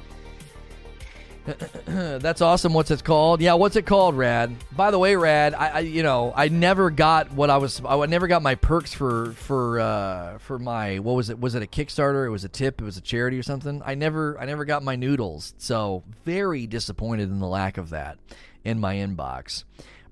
That's 1.85 2.41
awesome. 2.41 2.73
What's 2.73 2.91
it 2.91 3.05
called? 3.05 3.39
Yeah, 3.41 3.53
what's 3.53 3.77
it 3.77 3.85
called, 3.85 4.17
Rad? 4.17 4.53
By 4.75 4.91
the 4.91 4.99
way, 4.99 5.15
Rad, 5.15 5.53
I, 5.53 5.67
I, 5.67 5.79
you 5.79 6.03
know 6.03 6.33
I 6.35 6.49
never 6.49 6.89
got 6.89 7.31
what 7.31 7.49
I 7.49 7.55
was. 7.55 7.81
I 7.87 8.05
never 8.07 8.27
got 8.27 8.41
my 8.41 8.55
perks 8.55 8.93
for 8.93 9.31
for 9.31 9.79
uh, 9.79 10.39
for 10.39 10.59
my 10.59 10.99
what 10.99 11.15
was 11.15 11.29
it? 11.29 11.39
Was 11.39 11.55
it 11.55 11.63
a 11.63 11.65
Kickstarter? 11.65 12.25
It 12.25 12.31
was 12.31 12.43
a 12.43 12.49
tip. 12.49 12.81
It 12.81 12.83
was 12.83 12.97
a 12.97 13.01
charity 13.01 13.39
or 13.39 13.43
something. 13.43 13.81
I 13.85 13.95
never 13.95 14.37
I 14.37 14.45
never 14.45 14.65
got 14.65 14.83
my 14.83 14.97
noodles. 14.97 15.53
So 15.57 16.03
very 16.25 16.67
disappointed 16.67 17.29
in 17.29 17.39
the 17.39 17.47
lack 17.47 17.77
of 17.77 17.91
that 17.91 18.17
in 18.65 18.79
my 18.81 18.95
inbox. 18.95 19.63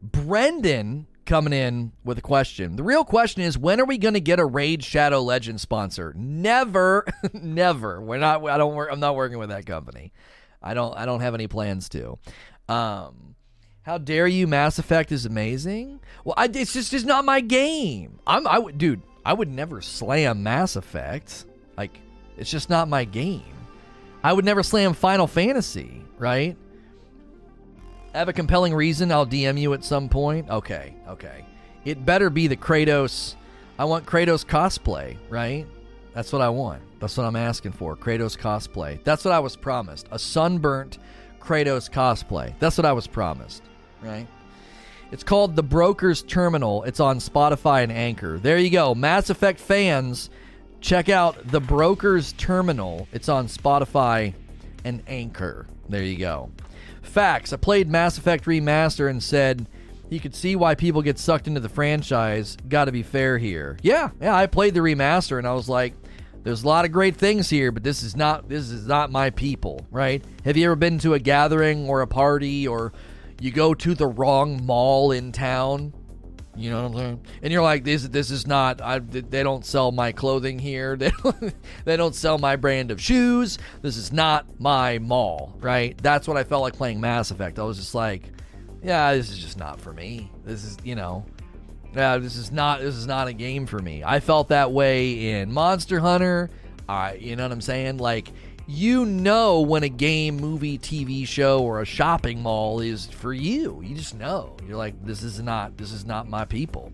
Brendan 0.01 1.07
coming 1.25 1.53
in 1.53 1.91
with 2.03 2.17
a 2.17 2.21
question. 2.21 2.75
The 2.75 2.83
real 2.83 3.03
question 3.03 3.41
is 3.41 3.57
when 3.57 3.79
are 3.79 3.85
we 3.85 3.97
going 3.97 4.13
to 4.13 4.19
get 4.19 4.39
a 4.39 4.45
Raid 4.45 4.83
Shadow 4.83 5.21
Legend 5.21 5.59
sponsor? 5.59 6.13
Never, 6.15 7.05
never. 7.33 8.01
We're 8.01 8.17
not. 8.17 8.43
I 8.45 8.57
don't 8.57 8.75
work. 8.75 8.89
I'm 8.91 8.99
not 8.99 9.15
working 9.15 9.37
with 9.37 9.49
that 9.49 9.65
company. 9.65 10.13
I 10.61 10.73
don't 10.73 10.95
I 10.97 11.05
don't 11.05 11.21
have 11.21 11.33
any 11.35 11.47
plans 11.47 11.89
to. 11.89 12.17
Um, 12.67 13.35
how 13.83 13.97
dare 13.99 14.27
you? 14.27 14.47
Mass 14.47 14.79
Effect 14.79 15.11
is 15.11 15.25
amazing. 15.25 15.99
Well, 16.23 16.33
I, 16.37 16.45
it's 16.45 16.73
just 16.73 16.91
just 16.91 17.05
not 17.05 17.23
my 17.25 17.41
game. 17.41 18.19
I'm 18.25 18.47
I 18.47 18.57
would 18.57 18.77
dude. 18.77 19.01
I 19.23 19.33
would 19.33 19.49
never 19.49 19.81
slam 19.81 20.43
Mass 20.43 20.75
Effect. 20.75 21.45
Like 21.77 21.99
it's 22.37 22.49
just 22.49 22.69
not 22.69 22.87
my 22.87 23.03
game. 23.05 23.43
I 24.23 24.33
would 24.33 24.45
never 24.45 24.63
slam 24.63 24.93
Final 24.93 25.27
Fantasy. 25.27 26.03
Right. 26.17 26.57
Have 28.15 28.29
a 28.29 28.33
compelling 28.33 28.73
reason. 28.73 29.11
I'll 29.11 29.27
DM 29.27 29.59
you 29.59 29.73
at 29.73 29.83
some 29.83 30.07
point. 30.07 30.49
Okay. 30.49 30.95
Okay. 31.09 31.45
It 31.83 32.05
better 32.05 32.29
be 32.29 32.47
the 32.47 32.55
Kratos. 32.55 33.35
I 33.77 33.83
want 33.83 34.05
Kratos 34.05 34.45
cosplay. 34.45 35.17
Right. 35.29 35.67
That's 36.13 36.31
what 36.31 36.41
I 36.41 36.47
want. 36.47 36.81
That's 37.01 37.17
what 37.17 37.25
I'm 37.25 37.35
asking 37.35 37.73
for. 37.73 37.97
Kratos 37.97 38.37
cosplay. 38.37 39.03
That's 39.03 39.25
what 39.25 39.33
I 39.33 39.39
was 39.39 39.57
promised. 39.57 40.07
A 40.11 40.17
sunburnt 40.17 40.97
Kratos 41.41 41.91
cosplay. 41.91 42.53
That's 42.57 42.77
what 42.77 42.85
I 42.85 42.93
was 42.93 43.05
promised, 43.05 43.63
right? 44.01 44.27
It's 45.11 45.23
called 45.23 45.57
The 45.57 45.63
Broker's 45.63 46.23
Terminal. 46.23 46.83
It's 46.83 47.01
on 47.01 47.19
Spotify 47.19 47.83
and 47.83 47.91
Anchor. 47.91 48.39
There 48.39 48.57
you 48.57 48.69
go. 48.69 48.95
Mass 48.95 49.29
Effect 49.29 49.59
fans, 49.59 50.29
check 50.79 51.09
out 51.09 51.51
The 51.51 51.59
Broker's 51.59 52.31
Terminal. 52.33 53.09
It's 53.11 53.27
on 53.27 53.47
Spotify 53.47 54.33
and 54.85 55.03
Anchor. 55.05 55.67
There 55.89 56.01
you 56.01 56.17
go. 56.17 56.49
Facts. 57.05 57.53
I 57.53 57.57
played 57.57 57.89
Mass 57.89 58.17
Effect 58.17 58.45
Remaster 58.45 59.09
and 59.09 59.21
said 59.21 59.67
you 60.09 60.19
could 60.19 60.35
see 60.35 60.55
why 60.55 60.75
people 60.75 61.01
get 61.01 61.17
sucked 61.17 61.47
into 61.47 61.59
the 61.59 61.69
franchise. 61.69 62.57
Got 62.67 62.85
to 62.85 62.91
be 62.91 63.03
fair 63.03 63.37
here. 63.37 63.77
Yeah, 63.81 64.09
yeah. 64.21 64.35
I 64.35 64.45
played 64.47 64.73
the 64.73 64.81
remaster 64.81 65.37
and 65.37 65.47
I 65.47 65.53
was 65.53 65.67
like, 65.67 65.93
there's 66.43 66.63
a 66.63 66.67
lot 66.67 66.85
of 66.85 66.91
great 66.91 67.15
things 67.15 67.49
here, 67.49 67.71
but 67.71 67.83
this 67.83 68.03
is 68.03 68.15
not 68.15 68.47
this 68.47 68.69
is 68.69 68.85
not 68.85 69.11
my 69.11 69.31
people, 69.31 69.85
right? 69.89 70.23
Have 70.43 70.57
you 70.57 70.65
ever 70.65 70.75
been 70.75 70.99
to 70.99 71.15
a 71.15 71.19
gathering 71.19 71.89
or 71.89 72.01
a 72.01 72.07
party 72.07 72.67
or 72.67 72.93
you 73.41 73.51
go 73.51 73.73
to 73.73 73.95
the 73.95 74.07
wrong 74.07 74.63
mall 74.63 75.11
in 75.11 75.31
town? 75.31 75.93
You 76.55 76.69
know 76.69 76.83
what 76.83 76.91
I'm 76.91 76.97
saying? 76.97 77.21
And 77.43 77.53
you're 77.53 77.63
like, 77.63 77.83
this 77.83 78.07
this 78.07 78.31
is 78.31 78.47
not. 78.47 78.81
I, 78.81 78.99
they 78.99 79.43
don't 79.43 79.65
sell 79.65 79.91
my 79.91 80.11
clothing 80.11 80.59
here. 80.59 80.95
They 81.05 81.11
don't, 81.23 81.53
they 81.85 81.97
don't 81.97 82.15
sell 82.15 82.37
my 82.37 82.55
brand 82.55 82.89
of 82.89 82.99
shoes. 83.01 83.57
This 83.81 83.97
is 83.97 84.11
not 84.11 84.59
my 84.59 84.97
mall, 84.99 85.55
right? 85.59 85.97
That's 86.01 86.27
what 86.27 86.37
I 86.37 86.43
felt 86.43 86.61
like 86.61 86.75
playing 86.75 87.01
Mass 87.01 87.31
Effect. 87.31 87.59
I 87.59 87.63
was 87.63 87.77
just 87.77 87.93
like, 87.93 88.23
yeah, 88.81 89.13
this 89.13 89.29
is 89.29 89.37
just 89.37 89.57
not 89.57 89.79
for 89.79 89.93
me. 89.93 90.31
This 90.45 90.63
is 90.63 90.77
you 90.83 90.95
know, 90.95 91.25
yeah, 91.93 92.17
this 92.17 92.35
is 92.35 92.51
not 92.51 92.79
this 92.79 92.95
is 92.95 93.07
not 93.07 93.27
a 93.27 93.33
game 93.33 93.65
for 93.65 93.79
me. 93.79 94.03
I 94.03 94.19
felt 94.19 94.49
that 94.49 94.71
way 94.71 95.31
in 95.31 95.51
Monster 95.51 95.99
Hunter. 95.99 96.49
I, 96.87 97.15
you 97.15 97.35
know 97.35 97.43
what 97.43 97.51
I'm 97.51 97.61
saying? 97.61 97.97
Like 97.97 98.31
you 98.67 99.05
know 99.05 99.61
when 99.61 99.83
a 99.83 99.89
game, 99.89 100.37
movie, 100.37 100.77
TV 100.77 101.27
show, 101.27 101.61
or 101.63 101.81
a 101.81 101.85
shopping 101.85 102.41
mall 102.41 102.79
is 102.79 103.05
for 103.05 103.33
you. 103.33 103.81
You 103.83 103.95
just 103.95 104.15
know. 104.15 104.55
You're 104.67 104.77
like, 104.77 105.03
this 105.05 105.23
is 105.23 105.39
not 105.39 105.77
this 105.77 105.91
is 105.91 106.05
not 106.05 106.27
my 106.27 106.45
people. 106.45 106.91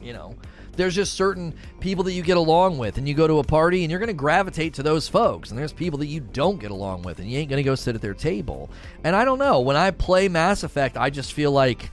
You 0.00 0.14
know, 0.14 0.34
there's 0.76 0.94
just 0.94 1.14
certain 1.14 1.54
people 1.78 2.04
that 2.04 2.12
you 2.12 2.22
get 2.22 2.36
along 2.36 2.78
with, 2.78 2.98
and 2.98 3.06
you 3.06 3.14
go 3.14 3.26
to 3.26 3.38
a 3.38 3.44
party, 3.44 3.84
and 3.84 3.90
you're 3.90 4.00
going 4.00 4.08
to 4.08 4.14
gravitate 4.14 4.74
to 4.74 4.82
those 4.82 5.08
folks. 5.08 5.50
And 5.50 5.58
there's 5.58 5.72
people 5.72 5.98
that 5.98 6.06
you 6.06 6.20
don't 6.20 6.58
get 6.58 6.70
along 6.70 7.02
with, 7.02 7.18
and 7.18 7.30
you 7.30 7.38
ain't 7.38 7.50
going 7.50 7.62
to 7.62 7.68
go 7.68 7.74
sit 7.74 7.94
at 7.94 8.00
their 8.00 8.14
table. 8.14 8.70
And 9.04 9.14
I 9.14 9.24
don't 9.24 9.38
know. 9.38 9.60
When 9.60 9.76
I 9.76 9.90
play 9.90 10.28
Mass 10.28 10.62
Effect, 10.62 10.96
I 10.96 11.10
just 11.10 11.34
feel 11.34 11.52
like 11.52 11.90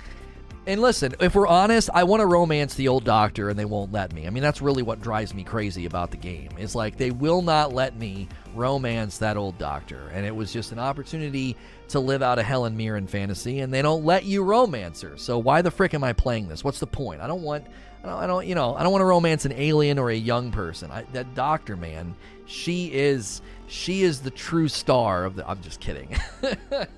and 0.68 0.82
listen, 0.82 1.15
if 1.22 1.34
we're 1.34 1.48
honest, 1.48 1.90
I 1.94 2.03
want 2.03 2.19
to 2.19 2.26
romance 2.26 2.74
the 2.74 2.90
old 2.90 3.06
doctor 3.06 3.49
and 3.49 3.57
they 3.57 3.64
won't 3.64 3.94
let 3.94 4.11
me. 4.11 4.28
I 4.28 4.30
mean, 4.30 4.44
that's 4.44 4.61
really 4.61 4.84
what 4.84 4.99
drives 4.99 5.34
me 5.34 5.45
crazy 5.45 5.86
about 5.86 6.11
the 6.11 6.18
game. 6.18 6.49
It's 6.57 6.76
like 6.76 6.98
they 6.98 7.10
will 7.10 7.41
not 7.41 7.74
let 7.74 7.95
me 7.95 8.28
romance 8.57 9.19
that 9.19 9.38
old 9.38 9.57
doctor. 9.57 10.09
And 10.13 10.25
it 10.25 10.35
was 10.35 10.51
just 10.51 10.71
an 10.71 10.79
opportunity 10.79 11.55
to 11.89 11.99
live 11.99 12.21
out 12.21 12.39
a 12.39 12.43
Helen 12.43 12.75
Mirren 12.75 13.07
fantasy, 13.07 13.59
and 13.59 13.73
they 13.73 13.81
don't 13.81 14.03
let 14.03 14.25
you 14.25 14.43
romance 14.43 15.01
her. 15.01 15.17
So 15.17 15.38
why 15.38 15.61
the 15.61 15.71
frick 15.71 15.93
am 15.93 16.03
I 16.03 16.13
playing 16.13 16.47
this? 16.47 16.63
What's 16.63 16.79
the 16.79 16.88
point? 16.88 17.21
I 17.21 17.27
don't 17.27 17.43
want. 17.43 17.65
I 18.03 18.07
don't, 18.07 18.19
I 18.19 18.27
don't 18.27 18.47
you 18.47 18.55
know, 18.55 18.75
I 18.75 18.84
don't 18.84 18.91
want 18.91 19.01
to 19.01 19.05
romance 19.05 19.45
an 19.45 19.53
alien 19.53 19.97
or 19.99 20.09
a 20.09 20.15
young 20.15 20.51
person. 20.51 20.91
I, 20.91 21.03
that 21.13 21.34
doctor, 21.35 21.75
man, 21.75 22.15
she 22.45 22.91
is 22.93 23.41
she 23.68 24.03
is 24.03 24.22
the 24.22 24.31
true 24.31 24.68
star 24.68 25.26
of 25.26 25.35
the. 25.35 25.48
I'm 25.48 25.61
just 25.61 25.80
kidding. 25.80 26.18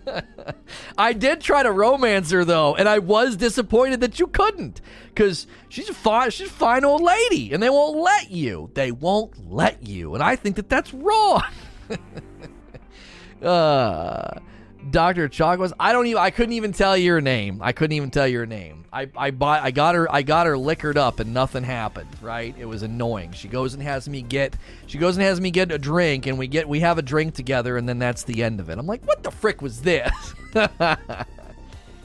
I 0.97 1.13
did 1.13 1.41
try 1.41 1.63
to 1.63 1.71
romance 1.71 2.31
her 2.31 2.45
though, 2.45 2.75
and 2.75 2.87
I 2.87 2.99
was 2.99 3.35
disappointed 3.35 4.01
that 4.01 4.19
you 4.19 4.27
couldn't, 4.27 4.79
because 5.07 5.47
she's 5.67 5.89
a 5.89 5.93
fine, 5.93 6.29
she's 6.29 6.47
a 6.47 6.51
fine 6.51 6.85
old 6.85 7.01
lady, 7.01 7.51
and 7.53 7.61
they 7.61 7.69
won't 7.69 7.97
let 7.97 8.29
you. 8.29 8.69
They 8.75 8.91
won't 8.91 9.51
let 9.51 9.85
you, 9.87 10.13
and 10.13 10.23
I 10.23 10.35
think 10.35 10.55
that 10.57 10.69
that's 10.69 10.93
wrong. 10.93 11.43
uh, 13.41 14.39
Dr. 14.91 15.29
Chakwas. 15.29 15.73
I 15.79 15.91
don't 15.91 16.07
even 16.07 16.21
I 16.21 16.29
couldn't 16.29 16.53
even 16.53 16.71
tell 16.71 16.97
your 16.97 17.21
name. 17.21 17.59
I 17.61 17.71
couldn't 17.71 17.95
even 17.95 18.11
tell 18.11 18.27
your 18.27 18.45
name. 18.45 18.85
I, 18.91 19.09
I 19.15 19.31
bought 19.31 19.63
I 19.63 19.71
got 19.71 19.95
her 19.95 20.11
I 20.13 20.21
got 20.21 20.47
her 20.47 20.57
liquored 20.57 20.97
up 20.97 21.19
and 21.19 21.33
nothing 21.33 21.63
happened, 21.63 22.09
right? 22.21 22.55
It 22.57 22.65
was 22.65 22.81
annoying. 22.81 23.33
She 23.33 23.47
goes 23.47 23.73
and 23.73 23.83
has 23.83 24.09
me 24.09 24.21
get 24.21 24.55
she 24.87 24.97
goes 24.97 25.17
and 25.17 25.23
has 25.23 25.39
me 25.39 25.51
get 25.51 25.71
a 25.71 25.77
drink 25.77 26.25
and 26.25 26.37
we 26.37 26.47
get 26.47 26.67
we 26.67 26.79
have 26.79 26.97
a 26.97 27.01
drink 27.01 27.35
together 27.35 27.77
and 27.77 27.87
then 27.87 27.99
that's 27.99 28.23
the 28.23 28.43
end 28.43 28.59
of 28.59 28.69
it. 28.69 28.77
I'm 28.77 28.87
like, 28.87 29.05
what 29.05 29.23
the 29.23 29.31
frick 29.31 29.61
was 29.61 29.81
this? 29.81 30.11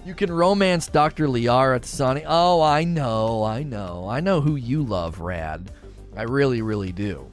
you 0.05 0.15
can 0.15 0.31
romance 0.31 0.87
Dr. 0.89 1.27
Liara 1.27 1.81
T'Soni. 1.81 2.25
Oh, 2.27 2.61
I 2.61 2.85
know, 2.85 3.45
I 3.45 3.63
know. 3.63 4.07
I 4.09 4.21
know 4.21 4.41
who 4.41 4.57
you 4.57 4.83
love, 4.83 5.21
Rad. 5.21 5.71
I 6.17 6.23
really, 6.23 6.63
really 6.63 6.93
do. 6.93 7.31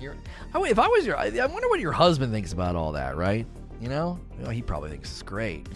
You're, 0.00 0.16
if 0.54 0.78
I 0.78 0.88
was 0.88 1.06
your 1.06 1.16
I 1.16 1.28
wonder 1.46 1.68
what 1.68 1.80
your 1.80 1.92
husband 1.92 2.32
thinks 2.32 2.52
about 2.52 2.76
all 2.76 2.92
that, 2.92 3.16
right? 3.16 3.46
You 3.82 3.88
know, 3.88 4.20
well, 4.38 4.50
he 4.50 4.62
probably 4.62 4.90
thinks 4.90 5.10
it's 5.10 5.22
great. 5.22 5.68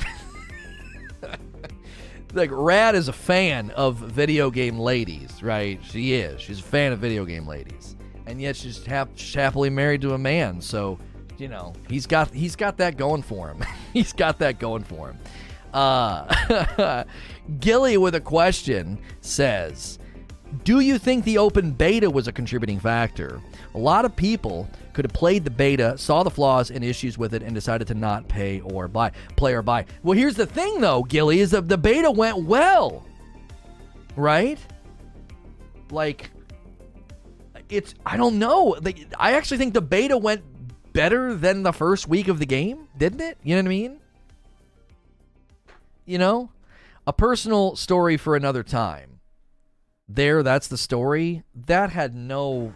like 2.35 2.51
Rad 2.53 2.95
is 2.95 3.09
a 3.09 3.13
fan 3.13 3.73
of 3.73 3.97
video 3.97 4.49
game 4.49 4.79
ladies, 4.79 5.43
right? 5.43 5.81
She 5.83 6.15
is. 6.15 6.41
She's 6.41 6.61
a 6.61 6.63
fan 6.63 6.93
of 6.93 7.01
video 7.01 7.25
game 7.25 7.49
ladies, 7.49 7.97
and 8.27 8.41
yet 8.41 8.55
she's, 8.55 8.87
hap- 8.87 9.19
happily 9.19 9.71
married 9.71 10.03
to 10.03 10.15
a 10.15 10.19
man. 10.19 10.61
So, 10.61 11.01
you 11.37 11.49
know, 11.49 11.73
he's 11.89 12.07
got 12.07 12.33
he's 12.33 12.55
got 12.55 12.77
that 12.77 12.97
going 12.97 13.23
for 13.23 13.49
him. 13.49 13.65
he's 13.93 14.13
got 14.13 14.39
that 14.39 14.61
going 14.61 14.85
for 14.85 15.09
him. 15.09 15.19
Uh, 15.75 17.03
Gilly 17.59 17.97
with 17.97 18.15
a 18.15 18.21
question 18.21 19.01
says, 19.21 19.99
"Do 20.63 20.79
you 20.79 20.99
think 20.99 21.25
the 21.25 21.39
open 21.39 21.73
beta 21.73 22.09
was 22.09 22.29
a 22.29 22.33
contributing 22.33 22.79
factor? 22.79 23.41
A 23.77 23.79
lot 23.79 24.07
of 24.07 24.17
people 24.17 24.69
could 24.95 25.05
have 25.05 25.13
played 25.13 25.45
the 25.45 25.51
beta, 25.51 25.99
saw 25.99 26.23
the 26.23 26.31
flaws 26.31 26.71
and 26.71 26.83
issues 26.83 27.19
with 27.19 27.35
it, 27.35 27.43
and 27.43 27.55
decided 27.55 27.87
to 27.89 27.95
not 27.95 28.27
pay 28.27 28.63
or 28.63 28.89
buy, 28.89 29.13
play 29.37 29.53
or 29.53 29.61
buy. 29.61 29.85
Well, 30.03 30.17
here's 30.17 30.35
the 30.35 30.47
thing, 30.47 30.81
though, 30.81 31.03
Gilly, 31.03 31.41
is 31.41 31.51
that 31.51 31.69
the 31.69 31.77
beta 31.77 32.11
went 32.11 32.39
well, 32.39 33.05
right? 34.17 34.59
Like, 35.91 36.31
it's 37.69 37.95
I 38.07 38.17
don't 38.17 38.39
know. 38.39 38.79
I 39.19 39.35
actually 39.35 39.59
think 39.59 39.75
the 39.75 39.83
beta 39.83 40.17
went 40.17 40.43
better 40.95 41.35
than 41.35 41.63
the 41.63 41.73
first 41.73 42.09
week 42.09 42.29
of 42.29 42.39
the 42.39 42.47
game, 42.47 42.89
didn't 42.97 43.21
it? 43.21 43.37
You 43.43 43.57
know 43.57 43.61
what 43.61 43.67
I 43.67 43.69
mean? 43.69 44.01
You 46.07 46.17
know, 46.17 46.51
a 47.07 47.13
personal 47.13 47.77
story 47.77 48.17
for 48.17 48.37
another 48.37 48.63
time. 48.63 49.21
There, 50.09 50.43
that's 50.43 50.69
the 50.69 50.79
story. 50.79 51.43
That 51.55 51.91
had 51.91 52.15
no. 52.15 52.73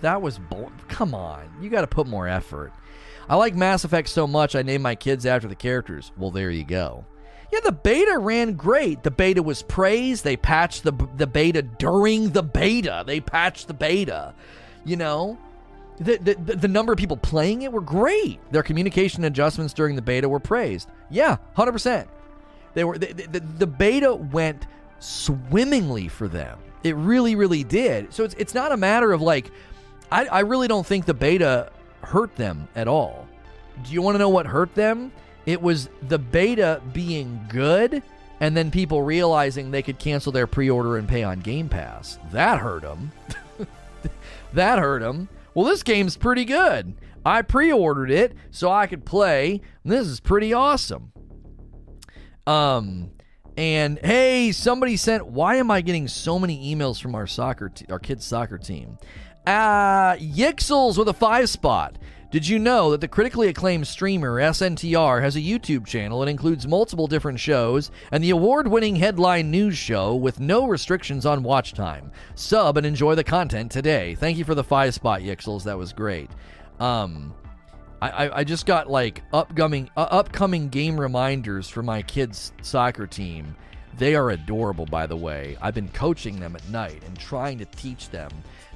That 0.00 0.22
was. 0.22 0.40
Come 0.88 1.14
on. 1.14 1.48
You 1.60 1.70
got 1.70 1.82
to 1.82 1.86
put 1.86 2.06
more 2.06 2.28
effort. 2.28 2.72
I 3.28 3.36
like 3.36 3.54
Mass 3.54 3.84
Effect 3.84 4.08
so 4.08 4.26
much, 4.26 4.56
I 4.56 4.62
named 4.62 4.82
my 4.82 4.96
kids 4.96 5.24
after 5.24 5.46
the 5.46 5.54
characters. 5.54 6.10
Well, 6.16 6.32
there 6.32 6.50
you 6.50 6.64
go. 6.64 7.04
Yeah, 7.52 7.60
the 7.64 7.72
beta 7.72 8.18
ran 8.18 8.54
great. 8.54 9.02
The 9.02 9.10
beta 9.10 9.42
was 9.42 9.62
praised. 9.62 10.24
They 10.24 10.36
patched 10.36 10.84
the 10.84 10.92
the 11.16 11.26
beta 11.26 11.62
during 11.62 12.30
the 12.30 12.42
beta. 12.42 13.04
They 13.06 13.20
patched 13.20 13.68
the 13.68 13.74
beta. 13.74 14.34
You 14.84 14.96
know, 14.96 15.38
the, 15.98 16.16
the, 16.16 16.56
the 16.56 16.68
number 16.68 16.92
of 16.92 16.98
people 16.98 17.16
playing 17.16 17.62
it 17.62 17.72
were 17.72 17.80
great. 17.80 18.40
Their 18.52 18.62
communication 18.62 19.24
adjustments 19.24 19.74
during 19.74 19.96
the 19.96 20.02
beta 20.02 20.28
were 20.28 20.40
praised. 20.40 20.88
Yeah, 21.10 21.36
hundred 21.54 21.72
percent. 21.72 22.08
They 22.74 22.84
were 22.84 22.98
the, 22.98 23.12
the, 23.12 23.40
the 23.40 23.66
beta 23.66 24.14
went 24.14 24.66
swimmingly 25.00 26.08
for 26.08 26.28
them. 26.28 26.58
It 26.82 26.96
really, 26.96 27.34
really 27.34 27.64
did. 27.64 28.14
So 28.14 28.24
it's 28.24 28.34
it's 28.34 28.54
not 28.54 28.72
a 28.72 28.76
matter 28.76 29.12
of 29.12 29.20
like, 29.20 29.50
I 30.10 30.26
I 30.26 30.40
really 30.40 30.68
don't 30.68 30.86
think 30.86 31.06
the 31.06 31.14
beta 31.14 31.70
hurt 32.02 32.34
them 32.36 32.68
at 32.74 32.88
all. 32.88 33.28
Do 33.84 33.92
you 33.92 34.02
want 34.02 34.14
to 34.14 34.18
know 34.18 34.28
what 34.28 34.46
hurt 34.46 34.74
them? 34.74 35.12
It 35.46 35.60
was 35.60 35.88
the 36.08 36.18
beta 36.18 36.82
being 36.92 37.40
good 37.48 38.02
and 38.40 38.56
then 38.56 38.70
people 38.70 39.02
realizing 39.02 39.70
they 39.70 39.82
could 39.82 39.98
cancel 39.98 40.32
their 40.32 40.46
pre-order 40.46 40.96
and 40.96 41.08
pay 41.08 41.22
on 41.22 41.40
Game 41.40 41.68
Pass. 41.68 42.18
That 42.32 42.58
hurt 42.58 42.82
them. 42.82 43.12
that 44.54 44.78
hurt 44.78 45.02
them. 45.02 45.28
Well, 45.54 45.66
this 45.66 45.82
game's 45.82 46.16
pretty 46.16 46.44
good. 46.44 46.94
I 47.24 47.42
pre-ordered 47.42 48.10
it 48.10 48.34
so 48.50 48.70
I 48.70 48.86
could 48.86 49.04
play. 49.04 49.60
This 49.84 50.06
is 50.06 50.20
pretty 50.20 50.52
awesome. 50.52 51.12
Um 52.46 53.10
and 53.56 53.98
hey, 53.98 54.52
somebody 54.52 54.96
sent 54.96 55.26
why 55.26 55.56
am 55.56 55.70
I 55.70 55.82
getting 55.82 56.08
so 56.08 56.38
many 56.38 56.74
emails 56.74 57.00
from 57.00 57.14
our 57.14 57.26
soccer 57.26 57.70
our 57.90 57.98
kids 57.98 58.24
soccer 58.24 58.56
team? 58.56 58.96
Uh 59.46 60.16
Yixels 60.16 60.98
with 60.98 61.08
a 61.08 61.14
5 61.14 61.48
spot. 61.48 61.96
Did 62.30 62.46
you 62.46 62.60
know 62.60 62.92
that 62.92 63.00
the 63.00 63.08
critically 63.08 63.48
acclaimed 63.48 63.88
streamer 63.88 64.40
SNTR 64.40 65.20
has 65.20 65.34
a 65.34 65.40
YouTube 65.40 65.84
channel 65.84 66.20
that 66.20 66.28
includes 66.28 66.68
multiple 66.68 67.08
different 67.08 67.40
shows 67.40 67.90
and 68.12 68.22
the 68.22 68.30
award 68.30 68.68
winning 68.68 68.94
headline 68.94 69.50
news 69.50 69.76
show 69.76 70.14
with 70.14 70.38
no 70.38 70.68
restrictions 70.68 71.26
on 71.26 71.42
watch 71.42 71.72
time? 71.72 72.12
Sub 72.36 72.76
and 72.76 72.86
enjoy 72.86 73.16
the 73.16 73.24
content 73.24 73.72
today. 73.72 74.14
Thank 74.14 74.38
you 74.38 74.44
for 74.44 74.54
the 74.54 74.62
five 74.62 74.94
spot, 74.94 75.22
Yixels. 75.22 75.64
That 75.64 75.76
was 75.76 75.92
great. 75.92 76.30
Um, 76.78 77.34
I, 78.00 78.30
I 78.40 78.44
just 78.44 78.64
got 78.64 78.88
like 78.88 79.22
upcoming 79.32 79.90
uh, 79.96 80.06
upcoming 80.10 80.68
game 80.68 80.98
reminders 80.98 81.68
for 81.68 81.82
my 81.82 82.00
kids' 82.02 82.52
soccer 82.62 83.06
team. 83.06 83.56
They 83.98 84.14
are 84.14 84.30
adorable, 84.30 84.86
by 84.86 85.06
the 85.06 85.16
way. 85.16 85.58
I've 85.60 85.74
been 85.74 85.88
coaching 85.88 86.38
them 86.40 86.56
at 86.56 86.66
night 86.68 87.02
and 87.04 87.18
trying 87.18 87.58
to 87.58 87.64
teach 87.66 88.08
them 88.10 88.30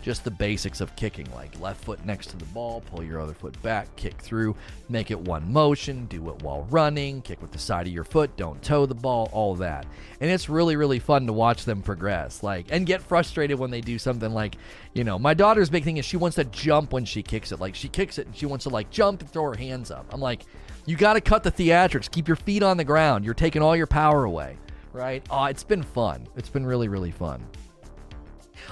just 0.05 0.23
the 0.23 0.31
basics 0.31 0.83
of 0.83 0.95
kicking, 0.97 1.27
like 1.35 1.59
left 1.59 1.83
foot 1.83 2.05
next 2.05 2.27
to 2.27 2.37
the 2.37 2.45
ball, 2.47 2.83
pull 2.83 3.03
your 3.03 3.19
other 3.19 3.33
foot 3.33 3.61
back, 3.63 3.89
kick 3.97 4.21
through, 4.21 4.55
make 4.91 5.11
it 5.11 5.19
one 5.19 5.51
motion, 5.51 6.05
do 6.05 6.29
it 6.29 6.43
while 6.43 6.65
running, 6.65 7.23
kick 7.23 7.41
with 7.41 7.53
the 7.53 7.59
side 7.59 7.87
of 7.87 7.93
your 7.93 8.05
foot, 8.05 8.37
don't 8.37 8.63
toe 8.63 8.85
the 8.85 8.95
ball, 8.95 9.31
all 9.33 9.55
that. 9.55 9.87
And 10.21 10.31
it's 10.31 10.51
really, 10.51 10.77
really 10.77 10.99
fun 10.99 11.27
to 11.27 11.33
watch 11.33 11.65
them 11.65 11.81
progress, 11.81 12.43
like, 12.43 12.67
and 12.69 12.87
get 12.87 13.01
frustrated 13.01 13.59
when 13.59 13.71
they 13.71 13.81
do 13.81 13.99
something 13.99 14.35
like, 14.35 14.57
you 14.93 15.05
know, 15.05 15.19
my 15.19 15.33
daughter's 15.33 15.71
big 15.71 15.85
thing 15.85 15.97
is 15.97 16.05
she 16.05 16.19
wants 16.19 16.35
to 16.35 16.45
jump 16.45 16.93
when 16.93 17.07
she 17.07 17.23
kicks 17.23 17.51
it. 17.51 17.59
Like, 17.59 17.75
she 17.75 17.89
kicks 17.89 18.19
it 18.19 18.27
and 18.27 18.37
she 18.37 18.45
wants 18.45 18.65
to, 18.65 18.69
like, 18.69 18.91
jump 18.91 19.23
and 19.23 19.31
throw 19.31 19.45
her 19.45 19.57
hands 19.57 19.91
up. 19.91 20.05
I'm 20.13 20.21
like, 20.21 20.43
you 20.85 20.97
got 20.97 21.15
to 21.15 21.23
cut 21.23 21.45
the 21.45 21.51
theatrics, 21.51 22.11
keep 22.11 22.29
your 22.29 22.37
feet 22.37 22.63
on 22.63 22.77
the 22.77 22.85
ground. 22.85 23.25
You're 23.25 23.33
taking 23.33 23.63
all 23.63 23.75
your 23.75 23.87
power 23.87 24.25
away, 24.25 24.59
right? 24.93 25.25
Oh, 25.31 25.47
it's 25.47 25.65
been 25.65 25.83
fun. 25.83 26.29
It's 26.37 26.51
been 26.51 26.67
really, 26.67 26.89
really 26.89 27.11
fun. 27.11 27.43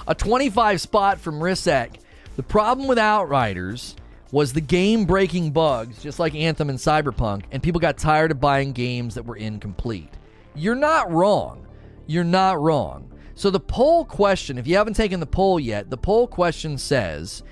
A 0.07 0.13
25 0.13 0.81
spot 0.81 1.19
from 1.19 1.39
Risek. 1.39 1.95
The 2.35 2.43
problem 2.43 2.87
with 2.87 2.97
Outriders 2.97 3.95
was 4.31 4.51
the 4.51 4.61
game 4.61 5.05
breaking 5.05 5.51
bugs, 5.51 6.01
just 6.01 6.19
like 6.19 6.33
Anthem 6.33 6.69
and 6.69 6.79
Cyberpunk, 6.79 7.43
and 7.51 7.61
people 7.61 7.79
got 7.79 7.97
tired 7.97 8.31
of 8.31 8.41
buying 8.41 8.73
games 8.73 9.15
that 9.15 9.25
were 9.25 9.35
incomplete. 9.35 10.09
You're 10.55 10.75
not 10.75 11.11
wrong. 11.11 11.67
You're 12.07 12.23
not 12.23 12.59
wrong. 12.59 13.09
So, 13.35 13.49
the 13.49 13.59
poll 13.59 14.05
question, 14.05 14.57
if 14.57 14.67
you 14.67 14.75
haven't 14.75 14.95
taken 14.95 15.19
the 15.19 15.25
poll 15.25 15.59
yet, 15.59 15.89
the 15.89 15.97
poll 15.97 16.27
question 16.27 16.77
says 16.77 17.43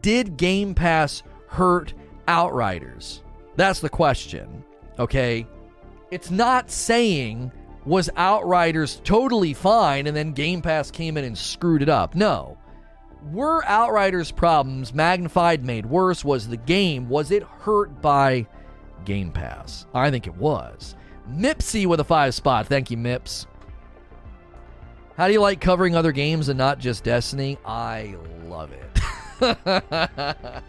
Did 0.00 0.36
Game 0.36 0.74
Pass 0.74 1.22
hurt 1.46 1.94
Outriders? 2.26 3.22
That's 3.56 3.80
the 3.80 3.88
question. 3.88 4.64
Okay? 4.98 5.46
It's 6.10 6.30
not 6.30 6.70
saying 6.70 7.52
was 7.84 8.10
Outriders 8.16 9.00
totally 9.04 9.54
fine 9.54 10.06
and 10.06 10.16
then 10.16 10.32
Game 10.32 10.62
Pass 10.62 10.90
came 10.90 11.16
in 11.16 11.24
and 11.24 11.36
screwed 11.36 11.82
it 11.82 11.88
up. 11.88 12.14
No. 12.14 12.56
Were 13.30 13.64
Outriders' 13.66 14.32
problems 14.32 14.92
magnified, 14.92 15.64
made 15.64 15.86
worse? 15.86 16.24
Was 16.24 16.48
the 16.48 16.56
game, 16.56 17.08
was 17.08 17.30
it 17.30 17.44
hurt 17.44 18.02
by 18.02 18.46
Game 19.04 19.30
Pass? 19.30 19.86
I 19.94 20.10
think 20.10 20.26
it 20.26 20.34
was. 20.36 20.96
Mipsy 21.30 21.86
with 21.86 22.00
a 22.00 22.04
five 22.04 22.34
spot. 22.34 22.66
Thank 22.66 22.90
you, 22.90 22.96
Mips. 22.96 23.46
How 25.16 25.28
do 25.28 25.32
you 25.32 25.40
like 25.40 25.60
covering 25.60 25.94
other 25.94 26.10
games 26.10 26.48
and 26.48 26.58
not 26.58 26.78
just 26.78 27.04
Destiny? 27.04 27.58
I 27.64 28.16
love 28.46 28.72
it. 28.72 28.82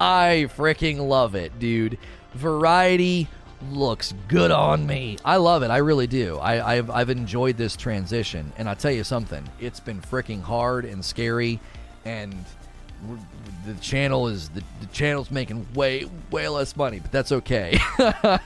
I 0.00 0.48
freaking 0.56 1.06
love 1.06 1.34
it, 1.34 1.58
dude. 1.58 1.98
Variety 2.34 3.28
looks 3.72 4.14
good 4.28 4.50
on 4.50 4.86
me. 4.86 5.18
I 5.24 5.36
love 5.36 5.62
it. 5.62 5.70
I 5.70 5.78
really 5.78 6.06
do. 6.06 6.38
I, 6.40 6.76
have 6.76 6.90
I've 6.90 7.10
enjoyed 7.10 7.56
this 7.56 7.76
transition, 7.76 8.52
and 8.56 8.68
I'll 8.68 8.76
tell 8.76 8.90
you 8.90 9.04
something. 9.04 9.48
It's 9.60 9.80
been 9.80 10.00
freaking 10.00 10.42
hard 10.42 10.84
and 10.84 11.04
scary, 11.04 11.60
and 12.04 12.34
the 13.66 13.74
channel 13.74 14.28
is 14.28 14.48
the, 14.50 14.62
the 14.80 14.86
channel's 14.86 15.30
making 15.30 15.66
way 15.74 16.08
way 16.30 16.48
less 16.48 16.76
money, 16.76 17.00
but 17.00 17.12
that's 17.12 17.32
okay. 17.32 17.78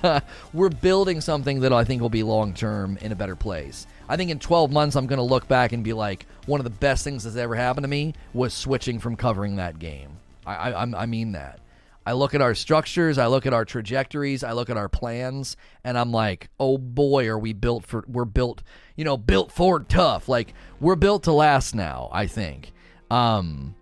We're 0.52 0.70
building 0.70 1.20
something 1.20 1.60
that 1.60 1.72
I 1.72 1.84
think 1.84 2.02
will 2.02 2.08
be 2.08 2.22
long 2.22 2.54
term 2.54 2.98
in 3.00 3.12
a 3.12 3.16
better 3.16 3.36
place. 3.36 3.86
I 4.08 4.16
think 4.16 4.30
in 4.30 4.38
12 4.38 4.72
months 4.72 4.96
I'm 4.96 5.06
going 5.06 5.18
to 5.18 5.22
look 5.22 5.46
back 5.46 5.72
and 5.72 5.84
be 5.84 5.92
like, 5.92 6.26
one 6.46 6.58
of 6.58 6.64
the 6.64 6.70
best 6.70 7.04
things 7.04 7.24
that's 7.24 7.36
ever 7.36 7.54
happened 7.54 7.84
to 7.84 7.88
me 7.88 8.14
was 8.34 8.52
switching 8.52 8.98
from 8.98 9.14
covering 9.14 9.56
that 9.56 9.78
game. 9.78 10.18
I 10.44 10.72
I, 10.72 11.02
I 11.02 11.06
mean 11.06 11.32
that. 11.32 11.59
I 12.06 12.12
look 12.12 12.34
at 12.34 12.40
our 12.40 12.54
structures, 12.54 13.18
I 13.18 13.26
look 13.26 13.46
at 13.46 13.52
our 13.52 13.64
trajectories, 13.64 14.42
I 14.42 14.52
look 14.52 14.70
at 14.70 14.76
our 14.76 14.88
plans, 14.88 15.56
and 15.84 15.98
I'm 15.98 16.12
like, 16.12 16.48
oh 16.58 16.78
boy, 16.78 17.28
are 17.28 17.38
we 17.38 17.52
built 17.52 17.84
for, 17.84 18.04
we're 18.08 18.24
built, 18.24 18.62
you 18.96 19.04
know, 19.04 19.16
built 19.16 19.52
for 19.52 19.80
tough. 19.80 20.28
Like, 20.28 20.54
we're 20.80 20.96
built 20.96 21.24
to 21.24 21.32
last 21.32 21.74
now, 21.74 22.08
I 22.12 22.26
think. 22.26 22.72
Um, 23.10 23.74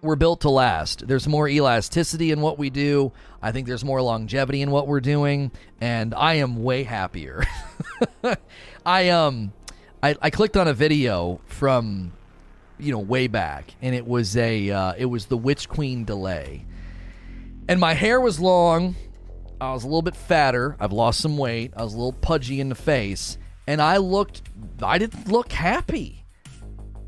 we're 0.00 0.16
built 0.16 0.42
to 0.42 0.50
last. 0.50 1.06
There's 1.06 1.28
more 1.28 1.48
elasticity 1.48 2.30
in 2.30 2.40
what 2.40 2.58
we 2.58 2.70
do. 2.70 3.12
I 3.42 3.52
think 3.52 3.66
there's 3.66 3.84
more 3.84 4.00
longevity 4.00 4.62
in 4.62 4.70
what 4.70 4.86
we're 4.86 5.00
doing, 5.00 5.50
and 5.80 6.14
I 6.14 6.34
am 6.34 6.62
way 6.62 6.84
happier. 6.84 7.44
I 8.86 9.08
um 9.10 9.52
I, 10.02 10.16
I 10.22 10.30
clicked 10.30 10.56
on 10.56 10.68
a 10.68 10.74
video 10.74 11.40
from 11.46 12.12
you 12.78 12.92
know 12.92 13.00
way 13.00 13.26
back 13.26 13.74
and 13.82 13.94
it 13.94 14.06
was 14.06 14.36
a 14.36 14.70
uh, 14.70 14.92
it 14.96 15.06
was 15.06 15.26
the 15.26 15.36
Witch 15.36 15.68
Queen 15.68 16.04
delay 16.04 16.64
and 17.68 17.78
my 17.78 17.94
hair 17.94 18.20
was 18.20 18.40
long. 18.40 18.96
I 19.60 19.72
was 19.72 19.84
a 19.84 19.86
little 19.86 20.02
bit 20.02 20.16
fatter. 20.16 20.76
I've 20.80 20.92
lost 20.92 21.20
some 21.20 21.36
weight. 21.36 21.72
I 21.76 21.82
was 21.82 21.94
a 21.94 21.96
little 21.96 22.12
pudgy 22.12 22.60
in 22.60 22.68
the 22.68 22.74
face. 22.74 23.38
And 23.66 23.82
I 23.82 23.98
looked, 23.98 24.42
I 24.82 24.98
didn't 24.98 25.28
look 25.28 25.52
happy. 25.52 26.24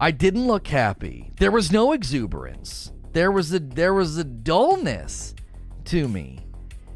I 0.01 0.11
didn't 0.11 0.47
look 0.47 0.67
happy. 0.67 1.33
There 1.39 1.51
was 1.51 1.73
no 1.73 1.93
exuberance. 1.93 2.93
There 3.13 3.31
was 3.31 3.53
a 3.53 3.59
there 3.59 3.93
was 3.93 4.17
a 4.19 4.25
dullness 4.25 5.35
to 5.87 6.09
me. 6.09 6.39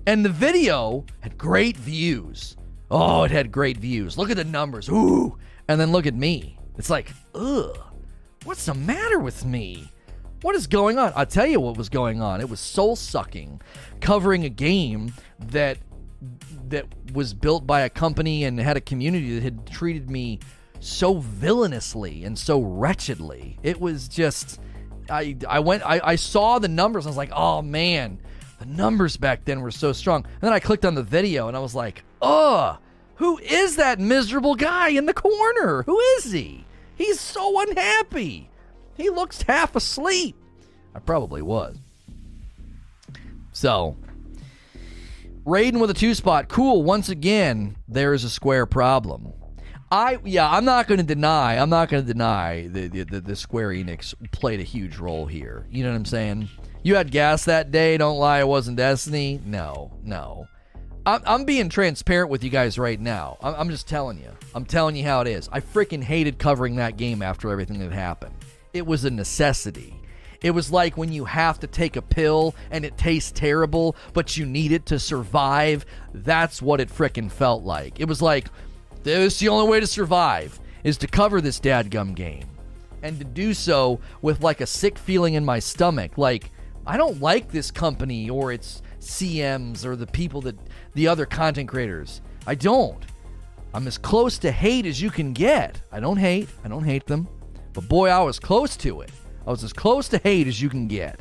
And 0.07 0.25
the 0.25 0.31
video 0.31 1.05
had 1.21 1.37
great 1.39 1.77
views. 1.77 2.57
Oh, 2.91 3.25
it 3.25 3.31
had 3.31 3.51
great 3.51 3.79
views. 3.79 4.17
Look 4.19 4.31
at 4.31 4.37
the 4.37 4.45
numbers. 4.45 4.89
Ooh. 4.89 5.39
And 5.69 5.81
then 5.81 5.93
look 5.93 6.07
at 6.07 6.15
me. 6.15 6.59
It's 6.77 6.91
like, 6.91 7.11
ugh. 7.35 7.79
What's 8.45 8.67
the 8.67 8.75
matter 8.75 9.19
with 9.19 9.45
me? 9.45 9.91
What 10.45 10.55
is 10.57 10.67
going 10.67 10.99
on? 10.99 11.11
I'll 11.17 11.25
tell 11.25 11.47
you 11.47 11.59
what 11.59 11.79
was 11.79 11.89
going 11.89 12.21
on. 12.21 12.43
It 12.43 12.51
was 12.51 12.61
soul 12.61 12.97
sucking, 12.97 13.63
covering 14.03 14.45
a 14.45 14.51
game 14.51 15.15
that 15.39 15.79
that 16.69 16.85
was 17.15 17.33
built 17.33 17.67
by 17.67 17.81
a 17.81 17.89
company 17.89 18.45
and 18.45 18.61
had 18.61 18.77
a 18.77 18.83
community 18.83 19.37
that 19.37 19.43
had 19.43 19.67
treated 19.67 20.11
me 20.11 20.41
so 20.81 21.15
villainously 21.15 22.25
and 22.25 22.39
so 22.39 22.61
wretchedly. 22.61 23.59
It 23.63 23.81
was 23.81 24.07
just 24.07 24.61
I 25.09 25.35
I 25.49 25.61
went 25.61 25.83
I, 25.83 26.03
I 26.05 26.17
saw 26.17 26.59
the 26.59 26.69
numbers. 26.69 27.07
I 27.07 27.09
was 27.09 27.17
like, 27.17 27.33
oh 27.33 27.63
man, 27.63 28.21
the 28.59 28.67
numbers 28.67 29.17
back 29.17 29.47
then 29.47 29.63
were 29.63 29.71
so 29.71 29.95
strong. 29.95 30.27
And 30.27 30.43
then 30.43 30.53
I 30.53 30.61
clicked 30.61 30.85
on 30.85 30.95
the 30.95 31.03
video 31.03 31.49
and 31.49 31.57
I 31.57 31.61
was 31.61 31.75
like, 31.75 32.05
oh, 32.21 32.77
who 33.15 33.39
is 33.39 33.77
that 33.77 33.99
miserable 33.99 34.57
guy 34.57 34.91
in 34.91 35.07
the 35.07 35.15
corner? 35.15 35.85
Who 35.85 35.99
is 36.19 36.33
he? 36.33 36.67
He's 36.97 37.19
so 37.19 37.63
unhappy. 37.63 38.51
He 38.97 39.11
looks 39.11 39.43
half 39.43 39.77
asleep. 39.77 40.37
I 40.95 41.01
probably 41.01 41.43
was. 41.43 41.77
So, 43.53 43.97
Raiden 45.45 45.81
with 45.81 45.91
a 45.91 45.95
two 45.95 46.15
spot. 46.15 46.49
Cool. 46.49 46.83
Once 46.83 47.09
again, 47.09 47.77
there 47.89 48.15
is 48.15 48.25
a 48.25 48.31
square 48.31 48.67
problem. 48.67 49.33
I 49.91 50.19
yeah, 50.25 50.51
I'm 50.51 50.65
not 50.65 50.89
going 50.89 50.99
to 50.99 51.07
deny. 51.07 51.57
I'm 51.57 51.71
not 51.71 51.89
going 51.89 52.05
to 52.05 52.13
deny 52.13 52.69
the, 52.69 52.89
the 52.89 53.21
the 53.21 53.37
Square 53.37 53.71
Enix 53.71 54.15
played 54.33 54.59
a 54.59 54.65
huge 54.65 54.97
role 54.97 55.27
here. 55.27 55.67
You 55.71 55.85
know 55.85 55.91
what 55.91 55.97
I'm 55.97 56.05
saying? 56.05 56.49
You 56.83 56.97
had 56.97 57.11
gas 57.11 57.45
that 57.45 57.71
day. 57.71 57.97
Don't 57.97 58.19
lie, 58.19 58.41
it 58.41 58.49
wasn't 58.49 58.77
Destiny. 58.77 59.41
No, 59.45 59.93
no. 60.03 60.49
I'm, 61.07 61.21
I'm 61.27 61.45
being 61.45 61.69
transparent 61.69 62.31
with 62.31 62.43
you 62.43 62.51
guys 62.51 62.79
right 62.79 62.99
now. 62.99 63.37
I'm, 63.43 63.55
I'm 63.55 63.71
just 63.71 63.87
telling 63.87 64.19
you. 64.19 64.31
I'm 64.55 64.65
telling 64.65 64.97
you 64.97 65.05
how 65.05 65.21
it 65.21 65.29
is. 65.29 65.49
I 65.53 65.61
freaking 65.61 66.03
hated 66.03 66.39
covering 66.39 66.77
that 66.77 66.97
game 66.97 67.23
after 67.23 67.51
everything 67.51 67.79
that 67.81 67.93
happened. 67.93 68.35
It 68.75 68.87
was 68.87 69.05
a 69.05 69.11
necessity. 69.11 70.01
It 70.43 70.51
was 70.51 70.71
like 70.71 70.99
when 70.99 71.13
you 71.13 71.25
have 71.25 71.61
to 71.61 71.67
take 71.69 71.95
a 71.97 72.03
pill 72.03 72.55
and 72.73 72.85
it 72.85 72.99
tastes 72.99 73.33
terrible, 73.33 73.97
but 74.13 74.37
you 74.37 74.45
need 74.45 74.73
it 74.73 74.85
to 74.87 74.99
survive. 74.99 75.87
That's 76.13 76.61
what 76.61 76.81
it 76.81 76.91
freaking 76.91 77.31
felt 77.31 77.63
like. 77.63 78.01
It 78.01 78.09
was 78.09 78.21
like, 78.21 78.49
this 79.05 79.35
is 79.35 79.39
the 79.39 79.49
only 79.49 79.71
way 79.71 79.81
to 79.81 79.87
survive 79.87 80.61
is 80.83 80.99
to 80.99 81.07
cover 81.07 81.41
this 81.41 81.61
dadgum 81.61 82.15
game. 82.15 82.49
And 83.01 83.19
to 83.19 83.25
do 83.25 83.55
so 83.55 84.01
with 84.21 84.43
like 84.43 84.61
a 84.61 84.67
sick 84.67 84.99
feeling 84.99 85.35
in 85.35 85.45
my 85.45 85.61
stomach. 85.61 86.19
Like, 86.19 86.51
I 86.85 86.97
don't 86.97 87.21
like 87.21 87.53
this 87.53 87.71
company 87.71 88.29
or 88.29 88.53
its 88.53 88.83
CMs 89.01 89.85
or 89.85 89.95
the 89.95 90.07
people 90.07 90.41
that 90.43 90.59
the 90.95 91.07
other 91.07 91.27
content 91.27 91.69
creators. 91.69 92.21
I 92.47 92.57
don't. 92.57 93.03
I'm 93.73 93.87
as 93.87 93.99
close 93.99 94.37
to 94.39 94.51
hate 94.51 94.85
as 94.85 95.01
you 95.01 95.11
can 95.11 95.33
get. 95.33 95.81
I 95.93 96.01
don't 96.01 96.17
hate. 96.17 96.49
I 96.65 96.69
don't 96.69 96.85
hate 96.85 97.07
them. 97.07 97.29
But 97.75 97.89
boy, 97.89 98.09
I 98.09 98.21
was 98.21 98.39
close 98.39 98.77
to 98.79 99.03
it. 99.03 99.11
I 99.47 99.51
was 99.51 99.63
as 99.63 99.73
close 99.73 100.09
to 100.09 100.19
hate 100.19 100.47
as 100.47 100.63
you 100.63 100.71
can 100.71 100.89
get. 100.89 101.21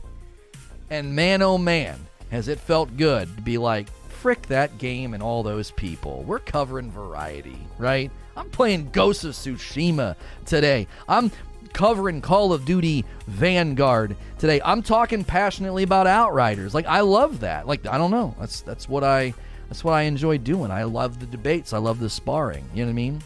And 0.90 1.16
man, 1.16 1.42
oh 1.42 1.58
man, 1.58 2.00
has 2.32 2.48
it 2.48 2.60
felt 2.60 2.96
good 2.96 3.36
to 3.36 3.42
be 3.42 3.58
like, 3.58 3.90
frick 4.24 4.44
that 4.44 4.78
game 4.78 5.14
and 5.14 5.22
all 5.22 5.44
those 5.44 5.72
people. 5.72 6.24
We're 6.24 6.40
covering 6.40 6.90
variety, 6.90 7.58
right? 7.78 8.10
I'm 8.38 8.50
playing 8.50 8.92
Ghost 8.92 9.26
of 9.26 9.34
Tsushima 9.34 10.16
today. 10.46 10.88
I'm 11.10 11.30
covering 11.74 12.22
Call 12.22 12.54
of 12.54 12.64
Duty 12.64 13.04
Vanguard 13.28 14.16
today. 14.38 14.62
I'm 14.64 14.82
talking 14.82 15.26
passionately 15.26 15.84
about 15.84 16.08
Outriders. 16.08 16.74
Like 16.74 16.86
I 16.86 17.02
love 17.02 17.42
that. 17.42 17.68
Like 17.68 17.86
I 17.86 17.98
don't 17.98 18.12
know. 18.12 18.34
That's 18.40 18.62
that's 18.62 18.88
what 18.88 19.04
I 19.04 19.34
that's 19.68 19.84
what 19.84 19.94
I 19.94 20.04
enjoy 20.04 20.38
doing. 20.38 20.72
I 20.72 20.84
love 20.84 21.20
the 21.20 21.26
debates. 21.26 21.74
I 21.74 21.80
love 21.80 22.00
the 22.00 22.10
sparring. 22.10 22.64
You 22.74 22.84
know 22.84 22.88
what 22.88 22.94
I 22.94 22.96
mean? 22.96 23.22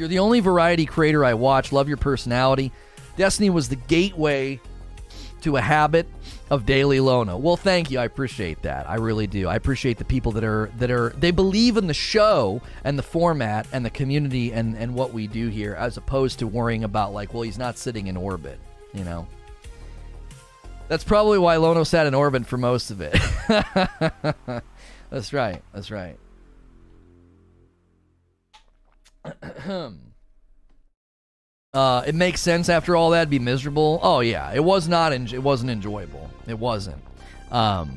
You're 0.00 0.08
the 0.08 0.20
only 0.20 0.40
variety 0.40 0.86
creator 0.86 1.26
I 1.26 1.34
watch. 1.34 1.72
Love 1.72 1.86
your 1.86 1.98
personality. 1.98 2.72
Destiny 3.18 3.50
was 3.50 3.68
the 3.68 3.76
gateway 3.76 4.58
to 5.42 5.58
a 5.58 5.60
habit 5.60 6.06
of 6.48 6.64
daily 6.64 7.00
Lono. 7.00 7.36
Well, 7.36 7.58
thank 7.58 7.90
you. 7.90 7.98
I 7.98 8.06
appreciate 8.06 8.62
that. 8.62 8.88
I 8.88 8.94
really 8.94 9.26
do. 9.26 9.46
I 9.46 9.56
appreciate 9.56 9.98
the 9.98 10.06
people 10.06 10.32
that 10.32 10.42
are 10.42 10.70
that 10.78 10.90
are 10.90 11.10
they 11.10 11.32
believe 11.32 11.76
in 11.76 11.86
the 11.86 11.92
show 11.92 12.62
and 12.82 12.98
the 12.98 13.02
format 13.02 13.66
and 13.72 13.84
the 13.84 13.90
community 13.90 14.54
and 14.54 14.74
and 14.74 14.94
what 14.94 15.12
we 15.12 15.26
do 15.26 15.48
here 15.48 15.74
as 15.74 15.98
opposed 15.98 16.38
to 16.38 16.46
worrying 16.46 16.82
about 16.82 17.12
like, 17.12 17.34
well, 17.34 17.42
he's 17.42 17.58
not 17.58 17.76
sitting 17.76 18.06
in 18.06 18.16
orbit, 18.16 18.58
you 18.94 19.04
know. 19.04 19.26
That's 20.88 21.04
probably 21.04 21.38
why 21.38 21.56
Lono 21.56 21.84
sat 21.84 22.06
in 22.06 22.14
orbit 22.14 22.46
for 22.46 22.56
most 22.56 22.90
of 22.90 23.02
it. 23.02 23.12
That's 25.10 25.34
right. 25.34 25.62
That's 25.74 25.90
right. 25.90 26.16
Uh, 31.72 32.02
it 32.04 32.16
makes 32.16 32.40
sense 32.40 32.68
after 32.68 32.96
all 32.96 33.10
that 33.10 33.30
be 33.30 33.38
miserable. 33.38 34.00
Oh 34.02 34.20
yeah, 34.20 34.52
it 34.52 34.64
was 34.64 34.88
not. 34.88 35.12
En- 35.12 35.28
it 35.32 35.42
wasn't 35.42 35.70
enjoyable. 35.70 36.28
It 36.48 36.58
wasn't. 36.58 37.00
Um, 37.52 37.96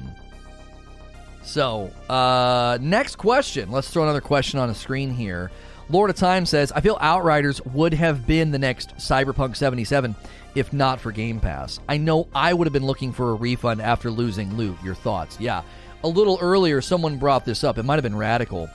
so 1.44 1.92
uh, 2.08 2.78
next 2.80 3.16
question. 3.16 3.72
Let's 3.72 3.90
throw 3.90 4.04
another 4.04 4.22
question 4.22 4.60
on 4.60 4.68
the 4.68 4.76
screen 4.76 5.10
here. 5.12 5.50
Lord 5.90 6.12
of 6.12 6.16
Time 6.16 6.46
says, 6.46 6.72
"I 6.72 6.82
feel 6.82 6.98
Outriders 7.02 7.62
would 7.66 7.96
have 7.96 8.28
been 8.28 8.52
the 8.52 8.60
next 8.60 8.96
Cyberpunk 8.98 9.56
77 9.56 10.16
if 10.54 10.72
not 10.72 11.02
for 11.02 11.12
Game 11.12 11.40
Pass. 11.40 11.80
I 11.90 11.98
know 11.98 12.28
I 12.36 12.54
would 12.54 12.68
have 12.68 12.74
been 12.74 12.86
looking 12.86 13.12
for 13.12 13.32
a 13.32 13.34
refund 13.34 13.82
after 13.82 14.12
losing 14.12 14.56
loot. 14.56 14.78
Your 14.84 14.94
thoughts? 14.94 15.40
Yeah, 15.40 15.64
a 16.04 16.08
little 16.08 16.38
earlier, 16.42 16.80
someone 16.80 17.18
brought 17.18 17.44
this 17.44 17.64
up. 17.64 17.80
It 17.80 17.84
might 17.86 17.96
have 17.96 18.04
been 18.04 18.16
Radical 18.16 18.70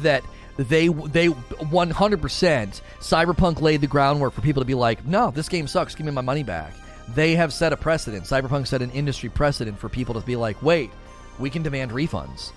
that." 0.00 0.22
They 0.56 0.88
they 0.88 1.28
100% 1.28 2.80
Cyberpunk 3.00 3.60
laid 3.60 3.80
the 3.80 3.86
groundwork 3.86 4.34
for 4.34 4.40
people 4.42 4.60
to 4.60 4.66
be 4.66 4.74
like, 4.74 5.04
"No, 5.06 5.30
this 5.30 5.48
game 5.48 5.66
sucks. 5.66 5.94
Give 5.94 6.06
me 6.06 6.12
my 6.12 6.20
money 6.20 6.42
back." 6.42 6.74
They 7.14 7.34
have 7.34 7.52
set 7.52 7.72
a 7.72 7.76
precedent. 7.76 8.24
Cyberpunk 8.24 8.66
set 8.66 8.82
an 8.82 8.90
industry 8.90 9.28
precedent 9.28 9.78
for 9.78 9.88
people 9.88 10.14
to 10.14 10.20
be 10.20 10.36
like, 10.36 10.62
"Wait, 10.62 10.90
we 11.38 11.50
can 11.50 11.62
demand 11.62 11.90
refunds." 11.90 12.52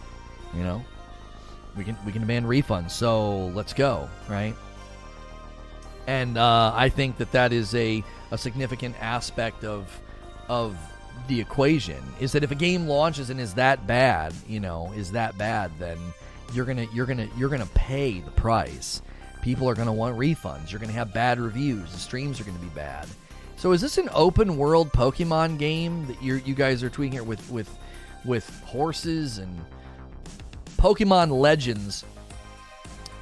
You 0.53 0.63
know? 0.63 0.85
We 1.75 1.83
can 1.83 1.97
we 2.05 2.11
can 2.11 2.21
demand 2.21 2.45
refunds. 2.45 2.91
So, 2.91 3.47
let's 3.47 3.73
go, 3.73 4.09
right? 4.29 4.55
And 6.07 6.37
uh, 6.37 6.71
I 6.73 6.89
think 6.89 7.17
that 7.17 7.31
that 7.31 7.51
is 7.51 7.73
a, 7.75 8.03
a 8.31 8.37
significant 8.37 8.95
aspect 9.01 9.63
of 9.63 9.87
of 10.47 10.77
the 11.27 11.41
equation 11.41 12.03
is 12.19 12.33
that 12.33 12.43
if 12.43 12.51
a 12.51 12.55
game 12.55 12.87
launches 12.87 13.29
and 13.29 13.39
is 13.39 13.55
that 13.55 13.87
bad, 13.87 14.33
you 14.47 14.59
know, 14.59 14.93
is 14.95 15.11
that 15.13 15.37
bad, 15.37 15.71
then 15.79 15.97
you're 16.53 16.65
gonna 16.65 16.87
you're 16.93 17.05
gonna 17.05 17.27
you're 17.37 17.49
gonna 17.49 17.65
pay 17.67 18.19
the 18.21 18.31
price. 18.31 19.01
People 19.41 19.69
are 19.69 19.75
gonna 19.75 19.93
want 19.93 20.17
refunds. 20.17 20.71
You're 20.71 20.79
gonna 20.79 20.93
have 20.93 21.13
bad 21.13 21.39
reviews. 21.39 21.91
The 21.91 21.99
streams 21.99 22.39
are 22.39 22.43
gonna 22.43 22.59
be 22.59 22.67
bad. 22.67 23.07
So 23.57 23.71
is 23.71 23.81
this 23.81 23.97
an 23.97 24.09
open 24.13 24.57
world 24.57 24.91
Pokemon 24.91 25.57
game 25.57 26.07
that 26.07 26.21
you 26.21 26.35
you 26.45 26.55
guys 26.55 26.83
are 26.83 26.89
tweaking 26.89 27.17
it 27.17 27.25
with 27.25 27.49
with 27.49 27.69
with 28.23 28.47
horses 28.65 29.37
and 29.37 29.63
Pokemon 30.77 31.31
Legends? 31.31 32.05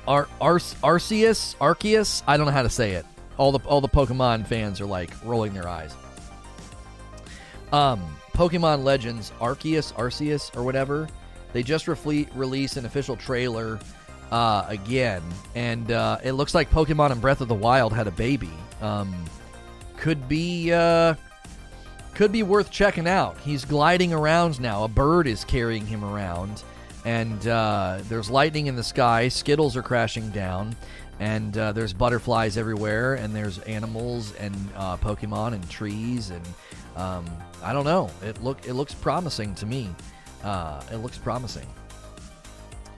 Ar- 0.07 0.27
Ar- 0.41 0.57
Arceus, 0.57 1.55
Arceus. 1.57 2.23
I 2.27 2.35
don't 2.35 2.45
know 2.45 2.51
how 2.51 2.63
to 2.63 2.69
say 2.69 2.93
it. 2.93 3.05
All 3.37 3.51
the 3.51 3.65
all 3.67 3.81
the 3.81 3.87
Pokemon 3.89 4.47
fans 4.47 4.81
are 4.81 4.85
like 4.85 5.11
rolling 5.23 5.53
their 5.53 5.67
eyes. 5.67 5.95
Um, 7.71 8.03
Pokemon 8.33 8.83
Legends, 8.83 9.31
Arceus, 9.39 9.93
Arceus, 9.93 10.55
or 10.55 10.63
whatever 10.63 11.07
they 11.53 11.63
just 11.63 11.87
re- 11.87 12.27
released 12.35 12.77
an 12.77 12.85
official 12.85 13.15
trailer 13.15 13.79
uh, 14.31 14.65
again, 14.67 15.21
and 15.55 15.91
uh, 15.91 16.17
it 16.23 16.33
looks 16.33 16.55
like 16.55 16.69
Pokemon 16.71 17.11
and 17.11 17.21
Breath 17.21 17.41
of 17.41 17.47
the 17.47 17.55
Wild 17.55 17.93
had 17.93 18.07
a 18.07 18.11
baby. 18.11 18.49
Um, 18.81 19.13
could 19.95 20.27
be 20.27 20.73
uh, 20.73 21.15
could 22.15 22.31
be 22.31 22.43
worth 22.43 22.69
checking 22.69 23.07
out. 23.07 23.37
He's 23.39 23.63
gliding 23.63 24.11
around 24.11 24.59
now. 24.59 24.83
A 24.83 24.87
bird 24.87 25.27
is 25.27 25.45
carrying 25.45 25.85
him 25.85 26.03
around, 26.03 26.63
and 27.05 27.47
uh, 27.47 27.99
there's 28.09 28.29
lightning 28.29 28.67
in 28.67 28.75
the 28.75 28.83
sky. 28.83 29.27
Skittles 29.27 29.77
are 29.77 29.83
crashing 29.83 30.29
down, 30.31 30.75
and 31.19 31.57
uh, 31.57 31.71
there's 31.71 31.93
butterflies 31.93 32.57
everywhere, 32.57 33.13
and 33.15 33.35
there's 33.35 33.59
animals 33.59 34.33
and 34.35 34.55
uh, 34.75 34.97
Pokemon 34.97 35.53
and 35.53 35.69
trees, 35.69 36.31
and 36.31 36.45
um, 36.95 37.25
I 37.63 37.71
don't 37.71 37.85
know. 37.85 38.09
It 38.23 38.43
look 38.43 38.67
it 38.67 38.73
looks 38.73 38.93
promising 38.93 39.55
to 39.55 39.65
me. 39.65 39.89
Uh, 40.43 40.81
it 40.91 40.97
looks 40.97 41.17
promising. 41.17 41.67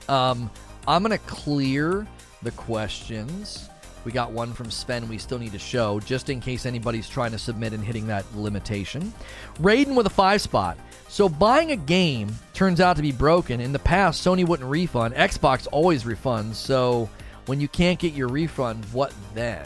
Um, 0.09 0.49
I'm 0.87 1.01
gonna 1.01 1.17
clear 1.19 2.07
the 2.43 2.51
questions. 2.51 3.69
We 4.03 4.11
got 4.11 4.31
one 4.31 4.53
from 4.53 4.69
Sven 4.69 5.09
we 5.09 5.17
still 5.17 5.39
need 5.39 5.51
to 5.53 5.59
show, 5.59 5.99
just 5.99 6.29
in 6.29 6.39
case 6.39 6.67
anybody's 6.67 7.09
trying 7.09 7.31
to 7.31 7.39
submit 7.39 7.73
and 7.73 7.83
hitting 7.83 8.05
that 8.07 8.23
limitation. 8.35 9.11
Raiden 9.59 9.95
with 9.95 10.05
a 10.05 10.11
five 10.11 10.41
spot. 10.41 10.77
So 11.07 11.27
buying 11.27 11.71
a 11.71 11.75
game 11.75 12.29
turns 12.53 12.79
out 12.79 12.97
to 12.97 13.01
be 13.01 13.11
broken. 13.11 13.59
In 13.59 13.71
the 13.71 13.79
past, 13.79 14.23
Sony 14.23 14.47
wouldn't 14.47 14.69
refund. 14.69 15.15
Xbox 15.15 15.67
always 15.71 16.03
refunds. 16.03 16.53
So 16.53 17.09
when 17.47 17.59
you 17.59 17.67
can't 17.67 17.97
get 17.97 18.13
your 18.13 18.27
refund, 18.27 18.85
what 18.91 19.11
then? 19.33 19.65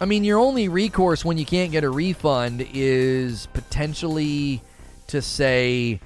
I 0.00 0.06
mean, 0.06 0.24
your 0.24 0.38
only 0.38 0.68
recourse 0.68 1.26
when 1.26 1.36
you 1.36 1.44
can't 1.44 1.70
get 1.70 1.84
a 1.84 1.90
refund 1.90 2.66
is 2.72 3.46
potentially 3.52 4.62
to 5.08 5.20
say, 5.20 6.00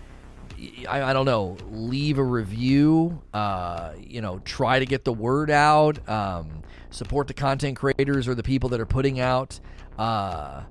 I, 0.88 1.10
I, 1.10 1.12
don't 1.12 1.26
know, 1.26 1.56
leave 1.70 2.18
a 2.18 2.22
review, 2.22 3.22
uh, 3.32 3.92
you 3.98 4.20
know, 4.20 4.40
try 4.40 4.78
to 4.78 4.86
get 4.86 5.04
the 5.04 5.12
word 5.12 5.50
out, 5.50 6.06
um, 6.08 6.62
support 6.90 7.26
the 7.28 7.34
content 7.34 7.76
creators 7.76 8.28
or 8.28 8.34
the 8.34 8.42
people 8.42 8.68
that 8.70 8.80
are 8.80 8.86
putting 8.86 9.20
out, 9.20 9.58
uh, 9.98 10.62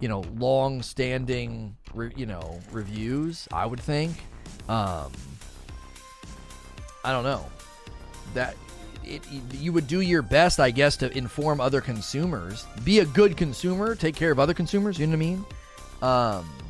you 0.00 0.08
know, 0.08 0.20
long 0.36 0.82
standing, 0.82 1.76
re- 1.94 2.12
you 2.16 2.26
know, 2.26 2.60
reviews, 2.72 3.48
I 3.52 3.66
would 3.66 3.80
think. 3.80 4.16
Um, 4.68 5.12
I 7.04 7.12
don't 7.12 7.24
know. 7.24 7.46
That 8.34 8.56
it, 9.04 9.22
you 9.52 9.72
would 9.72 9.86
do 9.86 10.00
your 10.00 10.22
best, 10.22 10.58
I 10.60 10.70
guess, 10.70 10.96
to 10.98 11.16
inform 11.16 11.60
other 11.60 11.80
consumers. 11.80 12.66
Be 12.84 12.98
a 12.98 13.04
good 13.04 13.36
consumer, 13.36 13.94
take 13.94 14.16
care 14.16 14.32
of 14.32 14.38
other 14.38 14.54
consumers, 14.54 14.98
you 14.98 15.06
know 15.06 15.12
what 15.12 15.16
I 15.16 15.18
mean? 15.18 15.44
Um, 16.02 16.65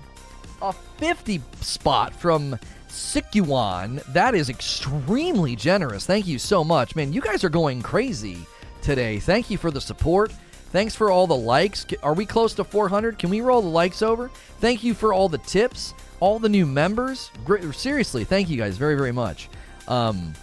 a 0.63 0.73
50 0.73 1.41
spot 1.61 2.15
from 2.15 2.59
Sikuan. 2.89 4.03
That 4.13 4.35
is 4.35 4.49
extremely 4.49 5.57
generous. 5.57 6.07
Thank 6.07 6.27
you 6.27 6.39
so 6.39 6.65
much. 6.65 6.97
Man, 6.97 7.13
you 7.13 7.21
guys 7.21 7.45
are 7.45 7.49
going 7.49 7.83
crazy 7.83 8.39
today. 8.83 9.19
Thank 9.19 9.51
you 9.51 9.59
for 9.59 9.71
the 9.71 9.81
support. 9.81 10.33
Thanks 10.71 10.95
for 10.95 11.11
all 11.11 11.27
the 11.27 11.37
likes. 11.37 11.87
Are 12.03 12.15
we 12.15 12.27
close 12.27 12.55
to 12.55 12.65
400? 12.65 13.19
Can 13.19 13.31
we 13.31 13.41
roll 13.41 13.63
the 13.63 13.69
likes 13.69 14.03
over? 14.03 14.29
Thank 14.61 14.83
you 14.83 14.95
for 14.95 15.13
all 15.13 15.29
the 15.29 15.39
tips, 15.39 15.95
all 16.21 16.39
the 16.39 16.49
new 16.49 16.67
members. 16.67 17.31
Great, 17.45 17.75
seriously, 17.75 18.25
thank 18.25 18.49
you 18.49 18.57
guys 18.57 18.77
very, 18.77 18.97
very 18.97 19.13
much. 19.13 19.49
Um, 19.89 20.35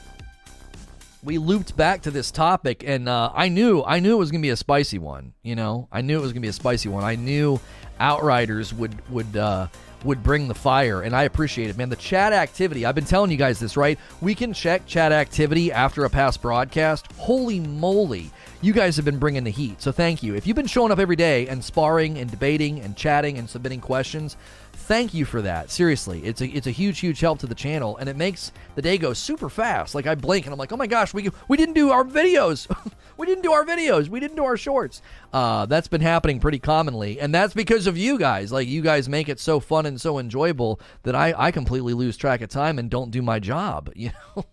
we 1.24 1.38
looped 1.38 1.76
back 1.76 2.02
to 2.04 2.12
this 2.12 2.32
topic, 2.32 2.84
and 2.86 3.08
uh, 3.08 3.32
I 3.34 3.50
knew 3.50 3.84
I 3.84 4.00
knew 4.00 4.16
it 4.16 4.20
was 4.20 4.32
gonna 4.32 4.42
be 4.42 4.50
a 4.50 4.58
spicy 4.58 4.98
one. 4.98 5.34
You 5.42 5.56
know, 5.56 5.88
I 5.92 6.02
knew 6.02 6.18
it 6.18 6.22
was 6.22 6.34
gonna 6.34 6.42
be 6.42 6.50
a 6.50 6.54
spicy 6.54 6.90
one. 6.90 7.04
I 7.04 7.16
knew 7.16 7.60
Outriders 8.00 8.74
would 8.74 9.10
would 9.10 9.38
uh, 9.38 9.68
would 10.04 10.24
bring 10.24 10.48
the 10.48 10.54
fire, 10.54 11.02
and 11.02 11.16
I 11.16 11.24
appreciate 11.24 11.70
it, 11.70 11.78
man. 11.78 11.90
The 11.90 11.96
chat 11.96 12.34
activity, 12.34 12.86
I've 12.86 12.96
been 12.96 13.06
telling 13.06 13.32
you 13.32 13.38
guys 13.38 13.60
this, 13.60 13.78
right? 13.78 14.00
We 14.22 14.36
can 14.36 14.54
check 14.54 14.86
chat 14.86 15.12
activity 15.12 15.72
after 15.72 16.06
a 16.06 16.10
past 16.10 16.42
broadcast. 16.42 17.12
Holy 17.18 17.60
moly, 17.60 18.32
you 18.62 18.74
guys 18.74 18.96
have 18.96 19.06
been 19.06 19.20
bringing 19.20 19.44
the 19.44 19.52
heat, 19.52 19.82
so 19.82 19.92
thank 19.92 20.24
you. 20.24 20.36
If 20.36 20.48
you've 20.48 20.56
been 20.56 20.68
showing 20.68 20.92
up 20.92 21.00
every 21.00 21.16
day 21.16 21.48
and 21.48 21.64
sparring 21.64 22.18
and 22.18 22.30
debating 22.30 22.80
and 22.80 22.96
chatting 22.96 23.38
and 23.38 23.50
submitting 23.50 23.82
questions, 23.82 24.38
thank 24.84 25.14
you 25.14 25.26
for 25.26 25.42
that. 25.42 25.72
Seriously, 25.72 26.24
it's 26.24 26.42
a 26.42 26.48
it's 26.48 26.68
a 26.68 26.72
huge 26.72 27.00
huge 27.00 27.20
help 27.20 27.40
to 27.40 27.48
the 27.48 27.56
channel, 27.56 27.98
and 27.98 28.10
it 28.10 28.16
makes 28.16 28.52
the 28.76 28.82
day 28.82 28.98
go 28.98 29.14
super 29.14 29.50
fast. 29.50 29.96
Like 29.96 30.06
I 30.06 30.16
blink 30.16 30.46
and 30.46 30.54
I'm 30.54 30.60
like, 30.60 30.72
oh 30.72 30.78
my 30.78 30.88
gosh, 30.88 31.14
we 31.14 31.30
we 31.48 31.58
didn't 31.58 31.76
do 31.76 31.92
our 31.92 32.04
videos. 32.04 32.68
we 33.18 33.26
didn't 33.26 33.44
do 33.44 33.52
our 33.54 33.66
videos. 33.66 34.10
We 34.10 34.20
didn't 34.20 34.36
do 34.36 34.44
our 34.44 34.58
shorts. 34.58 35.02
Uh, 35.32 35.66
that's 35.66 35.88
been 35.88 36.02
happening 36.02 36.40
pretty 36.40 36.60
commonly, 36.60 37.20
and 37.20 37.34
that's 37.34 37.54
because 37.54 37.88
of 37.88 37.98
you 37.98 38.20
guys. 38.20 38.52
Like 38.52 38.68
you 38.68 38.82
guys 38.82 39.10
make 39.10 39.30
it 39.30 39.40
so 39.40 39.60
fun 39.60 39.86
and 39.86 40.00
so 40.00 40.20
enjoyable 40.20 40.80
that 41.04 41.16
I 41.16 41.34
I 41.36 41.52
completely 41.52 41.94
lose 41.94 42.18
track 42.18 42.42
of 42.42 42.50
time 42.50 42.78
and 42.78 42.90
don't 42.90 43.12
do 43.12 43.22
my 43.22 43.40
job. 43.40 43.92
You 44.04 44.12
know, 44.36 44.46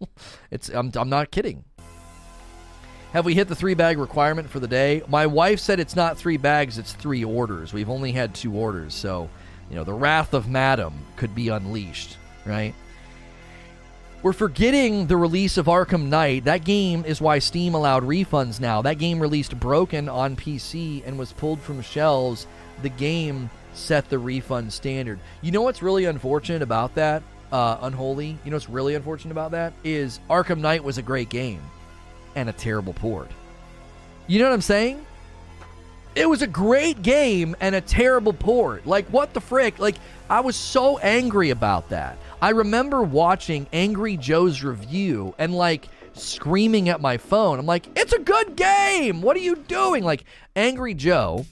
it's 0.53 0.69
I'm 0.69 0.93
I'm 0.95 1.09
not 1.09 1.33
kidding. 1.33 1.65
Have 3.13 3.25
we 3.25 3.35
hit 3.35 3.49
the 3.49 3.57
three 3.57 3.75
bag 3.75 3.99
requirement 3.99 4.49
for 4.49 4.61
the 4.61 4.69
day? 4.69 5.03
My 5.09 5.27
wife 5.27 5.59
said 5.59 5.81
it's 5.81 5.97
not 5.97 6.17
three 6.17 6.37
bags, 6.37 6.79
it's 6.79 6.93
three 6.93 7.25
orders. 7.25 7.73
We've 7.73 7.91
only 7.91 8.13
had 8.13 8.33
two 8.33 8.55
orders, 8.55 8.95
so 8.95 9.29
you 9.71 9.77
know, 9.77 9.85
the 9.85 9.93
wrath 9.93 10.35
of 10.35 10.49
Madam 10.49 10.93
could 11.17 11.35
be 11.35 11.49
unleashed, 11.49 12.17
right? 12.45 12.75
We're 14.23 14.35
forgetting 14.35 15.07
the 15.07 15.17
release 15.17 15.57
of 15.57 15.67
Arkham 15.67 16.09
Knight. 16.09 16.45
That 16.45 16.65
game 16.65 17.05
is 17.07 17.23
why 17.23 17.39
Steam 17.39 17.73
allowed 17.73 18.03
refunds 18.03 18.61
now. 18.61 18.83
That 18.83 18.99
game 18.99 19.19
released 19.19 19.59
broken 19.59 20.11
on 20.11 20.37
PC 20.37 21.07
and 21.07 21.19
was 21.19 21.33
pulled 21.33 21.61
from 21.61 21.81
shelves. 21.81 22.47
The 22.83 22.91
game 22.91 23.49
set 23.73 24.11
the 24.11 24.19
refund 24.19 24.73
standard. 24.75 25.21
You 25.41 25.53
know 25.53 25.63
what's 25.63 25.81
really 25.81 26.05
unfortunate 26.05 26.61
about 26.61 26.95
that? 26.97 27.23
Uh, 27.51 27.79
unholy. 27.81 28.37
You 28.45 28.51
know 28.51 28.57
what's 28.57 28.69
really 28.69 28.95
unfortunate 28.95 29.33
about 29.33 29.53
that 29.53 29.73
is 29.85 30.21
Arkham 30.29 30.59
Knight 30.59 30.85
was 30.85 30.99
a 30.99 31.03
great 31.03 31.31
game 31.31 31.63
and 32.35 32.49
a 32.49 32.53
terrible 32.53 32.93
port. 32.93 33.31
You 34.27 34.39
know 34.39 34.45
what 34.45 34.55
I'm 34.55 34.61
saying? 34.61 35.05
It 36.15 36.29
was 36.29 36.43
a 36.43 36.47
great 36.47 37.03
game 37.03 37.55
and 37.61 37.75
a 37.75 37.81
terrible 37.81 38.33
port. 38.33 38.87
Like, 38.87 39.07
what 39.09 39.33
the 39.33 39.41
frick? 39.41 39.79
Like, 39.79 39.97
I 40.29 40.41
was 40.41 40.57
so 40.57 40.99
angry 40.99 41.51
about 41.51 41.89
that. 41.91 42.19
I 42.43 42.51
remember 42.51 43.03
watching 43.03 43.69
Angry 43.73 44.17
Joe's 44.17 44.63
review 44.63 45.35
and, 45.39 45.55
like, 45.55 45.89
screaming 46.15 46.89
at 46.89 47.01
my 47.01 47.17
phone. 47.17 47.59
I'm 47.59 47.67
like, 47.67 47.87
it's 47.97 48.13
a 48.13 48.19
good 48.19 48.57
game. 48.57 49.23
What 49.23 49.37
are 49.37 49.41
you 49.41 49.57
doing? 49.57 50.03
Like, 50.03 50.25
Angry 50.57 50.95
Joe 50.95 51.47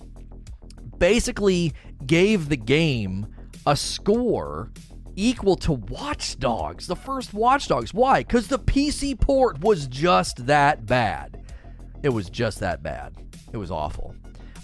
basically 0.99 1.73
gave 2.05 2.49
the 2.49 2.57
game 2.57 3.27
a 3.67 3.77
score 3.77 4.73
equal 5.15 5.57
to 5.57 5.73
Watch 5.73 6.39
Dogs, 6.39 6.87
the 6.87 6.97
first 6.97 7.33
Watch 7.35 7.69
Dogs. 7.69 7.95
Why? 7.95 8.21
Because 8.21 8.49
the 8.49 8.59
PC 8.59 9.21
port 9.21 9.61
was 9.61 9.87
just 9.87 10.47
that 10.47 10.87
bad. 10.87 11.45
It 12.03 12.09
was 12.09 12.31
just 12.31 12.61
that 12.61 12.83
bad. 12.83 13.15
It 13.53 13.57
was 13.57 13.71
awful. 13.71 14.15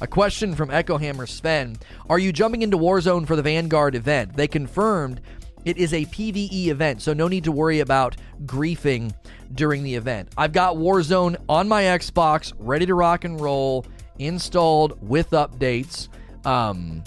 A 0.04 0.06
question 0.06 0.54
from 0.54 0.70
Echo 0.70 0.98
Hammer 0.98 1.24
Sven 1.24 1.78
Are 2.10 2.18
you 2.18 2.30
jumping 2.30 2.60
into 2.60 2.76
Warzone 2.76 3.26
for 3.26 3.36
the 3.36 3.42
Vanguard 3.42 3.94
event? 3.94 4.36
They 4.36 4.46
confirmed 4.46 5.22
it 5.64 5.78
is 5.78 5.94
a 5.94 6.04
PvE 6.04 6.66
event, 6.66 7.00
so 7.00 7.14
no 7.14 7.26
need 7.26 7.44
to 7.44 7.52
worry 7.52 7.80
about 7.80 8.14
griefing 8.44 9.14
during 9.54 9.82
the 9.82 9.94
event. 9.94 10.28
I've 10.36 10.52
got 10.52 10.76
Warzone 10.76 11.36
on 11.48 11.68
my 11.68 11.84
Xbox, 11.84 12.52
ready 12.58 12.84
to 12.84 12.94
rock 12.94 13.24
and 13.24 13.40
roll, 13.40 13.86
installed 14.18 14.98
with 15.00 15.30
updates. 15.30 16.08
Um, 16.44 17.02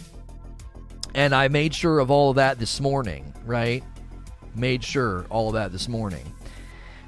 and 1.13 1.35
I 1.35 1.49
made 1.49 1.75
sure 1.75 1.99
of 1.99 2.09
all 2.09 2.31
of 2.31 2.37
that 2.37 2.57
this 2.57 2.81
morning, 2.81 3.31
right? 3.45 3.83
Made 4.55 4.83
sure 4.83 5.27
all 5.29 5.49
of 5.49 5.53
that 5.53 5.71
this 5.71 5.87
morning. 5.87 6.25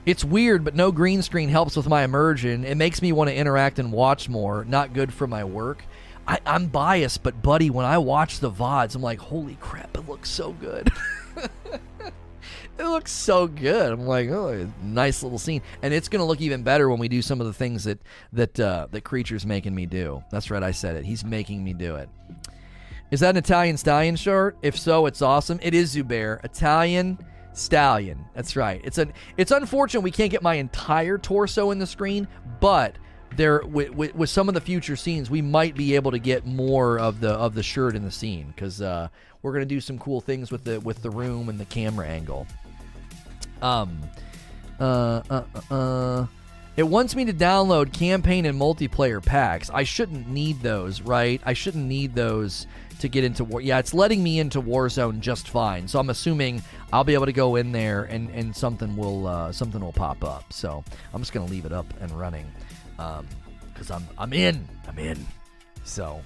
It's 0.05 0.23
weird, 0.23 0.63
but 0.63 0.75
no 0.75 0.91
green 0.91 1.21
screen 1.21 1.49
helps 1.49 1.75
with 1.75 1.87
my 1.87 2.03
immersion. 2.03 2.63
It 2.63 2.75
makes 2.75 3.01
me 3.01 3.11
want 3.11 3.29
to 3.29 3.35
interact 3.35 3.79
and 3.79 3.91
watch 3.91 4.29
more. 4.29 4.65
Not 4.65 4.93
good 4.93 5.13
for 5.13 5.27
my 5.27 5.43
work. 5.43 5.83
I, 6.27 6.39
am 6.45 6.67
biased, 6.67 7.23
but 7.23 7.41
buddy, 7.41 7.69
when 7.69 7.85
I 7.85 7.97
watch 7.97 8.39
the 8.39 8.51
VODs, 8.51 8.95
I'm 8.95 9.01
like, 9.01 9.19
holy 9.19 9.55
crap, 9.55 9.97
it 9.97 10.07
looks 10.07 10.29
so 10.29 10.53
good. 10.53 10.89
it 11.35 12.83
looks 12.83 13.11
so 13.11 13.47
good. 13.47 13.91
I'm 13.91 14.05
like, 14.05 14.29
oh, 14.29 14.71
nice 14.83 15.23
little 15.23 15.39
scene, 15.39 15.63
and 15.81 15.91
it's 15.91 16.07
gonna 16.07 16.25
look 16.25 16.39
even 16.39 16.61
better 16.61 16.87
when 16.87 16.99
we 16.99 17.07
do 17.07 17.23
some 17.23 17.41
of 17.41 17.47
the 17.47 17.53
things 17.53 17.83
that 17.85 17.99
that 18.33 18.59
uh, 18.59 18.87
that 18.91 19.01
creature's 19.01 19.43
making 19.43 19.73
me 19.73 19.87
do. 19.87 20.23
That's 20.31 20.51
right, 20.51 20.61
I 20.61 20.69
said 20.71 20.95
it. 20.95 21.05
He's 21.05 21.25
making 21.25 21.63
me 21.63 21.73
do 21.73 21.95
it. 21.95 22.09
Is 23.09 23.21
that 23.21 23.31
an 23.31 23.37
Italian 23.37 23.77
stallion 23.77 24.15
shirt? 24.15 24.55
If 24.61 24.77
so, 24.77 25.07
it's 25.07 25.23
awesome. 25.23 25.59
It 25.63 25.73
is 25.73 25.95
Zubair. 25.95 26.43
Italian 26.45 27.17
Stallion. 27.53 28.25
That's 28.33 28.55
right. 28.55 28.81
It's 28.83 28.97
an 28.97 29.13
it's 29.37 29.51
unfortunate 29.51 30.01
we 30.01 30.11
can't 30.11 30.31
get 30.31 30.41
my 30.41 30.55
entire 30.55 31.17
torso 31.17 31.71
in 31.71 31.79
the 31.79 31.87
screen, 31.87 32.27
but 32.59 32.95
there 33.35 33.61
with, 33.65 33.91
with, 33.91 34.15
with 34.15 34.29
some 34.29 34.47
of 34.47 34.53
the 34.53 34.61
future 34.61 34.95
scenes, 34.95 35.29
we 35.29 35.41
might 35.41 35.75
be 35.75 35.95
able 35.95 36.11
to 36.11 36.19
get 36.19 36.45
more 36.45 36.99
of 36.99 37.19
the 37.19 37.31
of 37.31 37.53
the 37.53 37.63
shirt 37.63 37.95
in 37.95 38.03
the 38.03 38.11
scene 38.11 38.53
because 38.55 38.81
uh, 38.81 39.07
we're 39.41 39.53
gonna 39.53 39.65
do 39.65 39.81
some 39.81 39.99
cool 39.99 40.21
things 40.21 40.51
with 40.51 40.63
the 40.63 40.79
with 40.81 41.01
the 41.01 41.09
room 41.09 41.49
and 41.49 41.59
the 41.59 41.65
camera 41.65 42.07
angle. 42.07 42.47
Um, 43.61 43.99
uh, 44.79 45.21
uh, 45.29 45.43
uh, 45.55 45.73
uh. 45.73 46.27
It 46.77 46.87
wants 46.87 47.13
me 47.13 47.25
to 47.25 47.33
download 47.33 47.91
campaign 47.91 48.45
and 48.45 48.57
multiplayer 48.57 49.23
packs. 49.23 49.69
I 49.69 49.83
shouldn't 49.83 50.29
need 50.29 50.61
those, 50.61 51.01
right? 51.01 51.41
I 51.45 51.51
shouldn't 51.51 51.85
need 51.85 52.15
those 52.15 52.67
to 52.99 53.09
get 53.09 53.23
into 53.23 53.43
war. 53.43 53.61
Yeah, 53.61 53.79
it's 53.79 53.93
letting 53.93 54.23
me 54.23 54.39
into 54.39 54.61
Warzone 54.61 55.19
just 55.19 55.49
fine. 55.49 55.87
So 55.87 55.99
I'm 55.99 56.09
assuming 56.09 56.61
I'll 56.93 57.03
be 57.03 57.13
able 57.13 57.25
to 57.25 57.33
go 57.33 57.55
in 57.55 57.71
there 57.71 58.03
and, 58.03 58.29
and 58.29 58.55
something 58.55 58.95
will 58.95 59.27
uh, 59.27 59.51
something 59.51 59.81
will 59.81 59.93
pop 59.93 60.23
up. 60.23 60.51
So 60.53 60.83
I'm 61.13 61.21
just 61.21 61.33
gonna 61.33 61.49
leave 61.49 61.65
it 61.65 61.73
up 61.73 61.91
and 61.99 62.11
running 62.11 62.45
um, 62.97 63.27
because 63.73 63.91
um, 63.91 64.07
I'm 64.17 64.31
I'm 64.31 64.33
in. 64.33 64.67
I'm 64.87 64.99
in. 64.99 65.25
So 65.83 66.21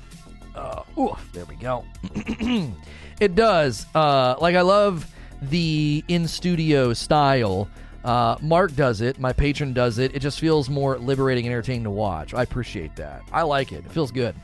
uh, 0.55 0.83
ooh, 0.97 1.15
there 1.31 1.45
we 1.45 1.55
go. 1.55 1.85
it 3.19 3.35
does. 3.35 3.85
Uh, 3.95 4.35
like 4.39 4.55
I 4.55 4.61
love 4.61 5.07
the 5.41 6.03
in 6.07 6.27
studio 6.27 6.93
style. 6.93 7.69
Uh, 8.03 8.35
Mark 8.41 8.75
does 8.75 9.01
it. 9.01 9.19
My 9.19 9.31
patron 9.31 9.73
does 9.73 9.97
it. 9.97 10.13
It 10.13 10.19
just 10.19 10.39
feels 10.39 10.69
more 10.69 10.97
liberating 10.97 11.45
and 11.45 11.53
entertaining 11.53 11.85
to 11.85 11.89
watch. 11.89 12.33
I 12.33 12.43
appreciate 12.43 12.95
that. 12.97 13.21
I 13.31 13.43
like 13.43 13.71
it. 13.71 13.85
It 13.85 13.91
feels 13.91 14.11
good. 14.11 14.35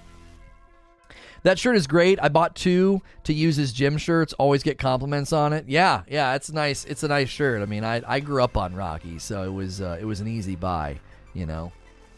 That 1.44 1.58
shirt 1.60 1.76
is 1.76 1.88
great. 1.88 2.20
I 2.22 2.30
bought 2.30 2.56
two 2.56 3.02
to 3.24 3.34
use 3.34 3.60
as 3.60 3.72
gym 3.72 3.98
shirts. 3.98 4.34
Always 4.34 4.64
get 4.64 4.78
compliments 4.78 5.34
on 5.34 5.54
it. 5.54 5.66
Yeah, 5.68 6.04
yeah, 6.08 6.36
it's 6.36 6.52
nice. 6.52 6.86
It's 6.86 7.04
a 7.04 7.08
nice 7.08 7.30
shirt. 7.30 7.62
I 7.62 7.66
mean, 7.66 7.84
I, 7.84 8.02
I 8.06 8.20
grew 8.20 8.44
up 8.44 8.58
on 8.58 8.76
Rocky, 8.76 9.20
so 9.20 9.44
it 9.44 9.54
was 9.54 9.82
uh, 9.82 9.98
it 10.00 10.06
was 10.06 10.20
an 10.20 10.28
easy 10.28 10.56
buy. 10.56 11.00
You 11.34 11.46
know. 11.46 11.72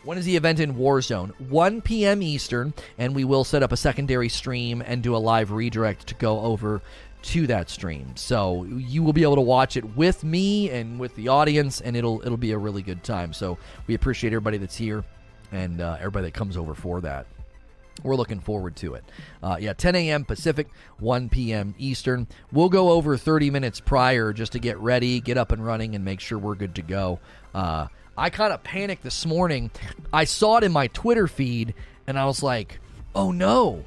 When 0.03 0.17
is 0.17 0.25
the 0.25 0.35
event 0.35 0.59
in 0.59 0.73
Warzone? 0.73 1.29
1 1.49 1.81
p.m. 1.81 2.23
Eastern, 2.23 2.73
and 2.97 3.13
we 3.13 3.23
will 3.23 3.43
set 3.43 3.61
up 3.61 3.71
a 3.71 3.77
secondary 3.77 4.29
stream 4.29 4.81
and 4.83 5.03
do 5.03 5.15
a 5.15 5.17
live 5.17 5.51
redirect 5.51 6.07
to 6.07 6.15
go 6.15 6.39
over 6.39 6.81
to 7.21 7.45
that 7.45 7.69
stream. 7.69 8.15
So 8.15 8.63
you 8.63 9.03
will 9.03 9.13
be 9.13 9.21
able 9.21 9.35
to 9.35 9.41
watch 9.41 9.77
it 9.77 9.95
with 9.95 10.23
me 10.23 10.71
and 10.71 10.99
with 10.99 11.15
the 11.15 11.27
audience, 11.27 11.81
and 11.81 11.95
it'll 11.95 12.21
it'll 12.23 12.37
be 12.37 12.51
a 12.51 12.57
really 12.57 12.81
good 12.81 13.03
time. 13.03 13.31
So 13.33 13.59
we 13.85 13.93
appreciate 13.93 14.33
everybody 14.33 14.57
that's 14.57 14.75
here 14.75 15.03
and 15.51 15.81
uh, 15.81 15.97
everybody 15.99 16.27
that 16.27 16.33
comes 16.33 16.57
over 16.57 16.73
for 16.73 17.01
that. 17.01 17.27
We're 18.03 18.15
looking 18.15 18.39
forward 18.39 18.75
to 18.77 18.95
it. 18.95 19.03
Uh, 19.41 19.57
yeah, 19.59 19.73
10 19.73 19.95
a.m. 19.95 20.25
Pacific, 20.25 20.67
1 20.99 21.29
p.m. 21.29 21.75
Eastern. 21.77 22.27
We'll 22.51 22.69
go 22.69 22.91
over 22.91 23.17
30 23.17 23.49
minutes 23.51 23.79
prior 23.79 24.33
just 24.33 24.53
to 24.53 24.59
get 24.59 24.77
ready, 24.79 25.19
get 25.19 25.37
up 25.37 25.51
and 25.51 25.65
running, 25.65 25.95
and 25.95 26.03
make 26.03 26.19
sure 26.19 26.37
we're 26.37 26.55
good 26.55 26.75
to 26.75 26.81
go. 26.81 27.19
Uh, 27.53 27.87
I 28.17 28.29
kind 28.29 28.53
of 28.53 28.63
panicked 28.63 29.03
this 29.03 29.25
morning. 29.25 29.71
I 30.11 30.25
saw 30.25 30.57
it 30.57 30.63
in 30.63 30.71
my 30.71 30.87
Twitter 30.87 31.27
feed, 31.27 31.73
and 32.07 32.17
I 32.17 32.25
was 32.25 32.43
like, 32.43 32.79
oh 33.15 33.31
no. 33.31 33.85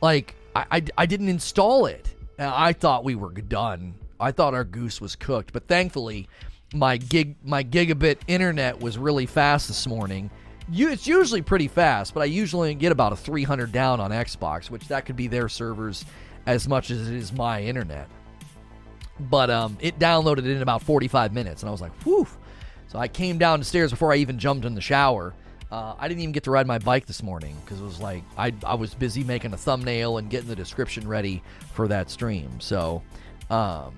Like, 0.00 0.34
I, 0.54 0.66
I, 0.70 0.82
I 0.98 1.06
didn't 1.06 1.28
install 1.28 1.86
it. 1.86 2.14
I 2.38 2.72
thought 2.72 3.04
we 3.04 3.14
were 3.14 3.30
done. 3.30 3.94
I 4.18 4.32
thought 4.32 4.54
our 4.54 4.64
goose 4.64 5.00
was 5.00 5.16
cooked, 5.16 5.52
but 5.52 5.68
thankfully, 5.68 6.28
my 6.72 6.96
gig 6.96 7.36
my 7.44 7.62
gigabit 7.62 8.18
internet 8.26 8.80
was 8.80 8.98
really 8.98 9.26
fast 9.26 9.68
this 9.68 9.86
morning 9.86 10.30
you, 10.70 10.90
it's 10.90 11.06
usually 11.06 11.42
pretty 11.42 11.68
fast, 11.68 12.14
but 12.14 12.20
I 12.20 12.26
usually 12.26 12.74
get 12.74 12.92
about 12.92 13.12
a 13.12 13.16
300 13.16 13.72
down 13.72 14.00
on 14.00 14.10
Xbox, 14.10 14.70
which 14.70 14.88
that 14.88 15.06
could 15.06 15.16
be 15.16 15.26
their 15.26 15.48
servers 15.48 16.04
as 16.46 16.68
much 16.68 16.90
as 16.90 17.08
it 17.08 17.14
is 17.14 17.32
my 17.32 17.62
internet. 17.62 18.08
But 19.18 19.50
um, 19.50 19.76
it 19.80 19.98
downloaded 19.98 20.46
in 20.46 20.62
about 20.62 20.82
45 20.82 21.32
minutes, 21.32 21.62
and 21.62 21.68
I 21.68 21.72
was 21.72 21.80
like, 21.80 21.92
whew. 22.02 22.26
So 22.88 22.98
I 22.98 23.08
came 23.08 23.38
down 23.38 23.58
the 23.58 23.64
stairs 23.64 23.90
before 23.90 24.12
I 24.12 24.16
even 24.16 24.38
jumped 24.38 24.64
in 24.64 24.74
the 24.74 24.80
shower. 24.80 25.34
Uh, 25.70 25.94
I 25.98 26.08
didn't 26.08 26.20
even 26.20 26.32
get 26.32 26.44
to 26.44 26.50
ride 26.50 26.66
my 26.66 26.78
bike 26.78 27.06
this 27.06 27.22
morning 27.22 27.56
because 27.64 27.80
it 27.80 27.84
was 27.84 28.00
like 28.00 28.22
I, 28.38 28.52
I 28.64 28.74
was 28.74 28.94
busy 28.94 29.24
making 29.24 29.52
a 29.52 29.56
thumbnail 29.56 30.18
and 30.18 30.30
getting 30.30 30.48
the 30.48 30.54
description 30.54 31.08
ready 31.08 31.42
for 31.72 31.88
that 31.88 32.10
stream. 32.10 32.60
So, 32.60 33.02
um, 33.50 33.94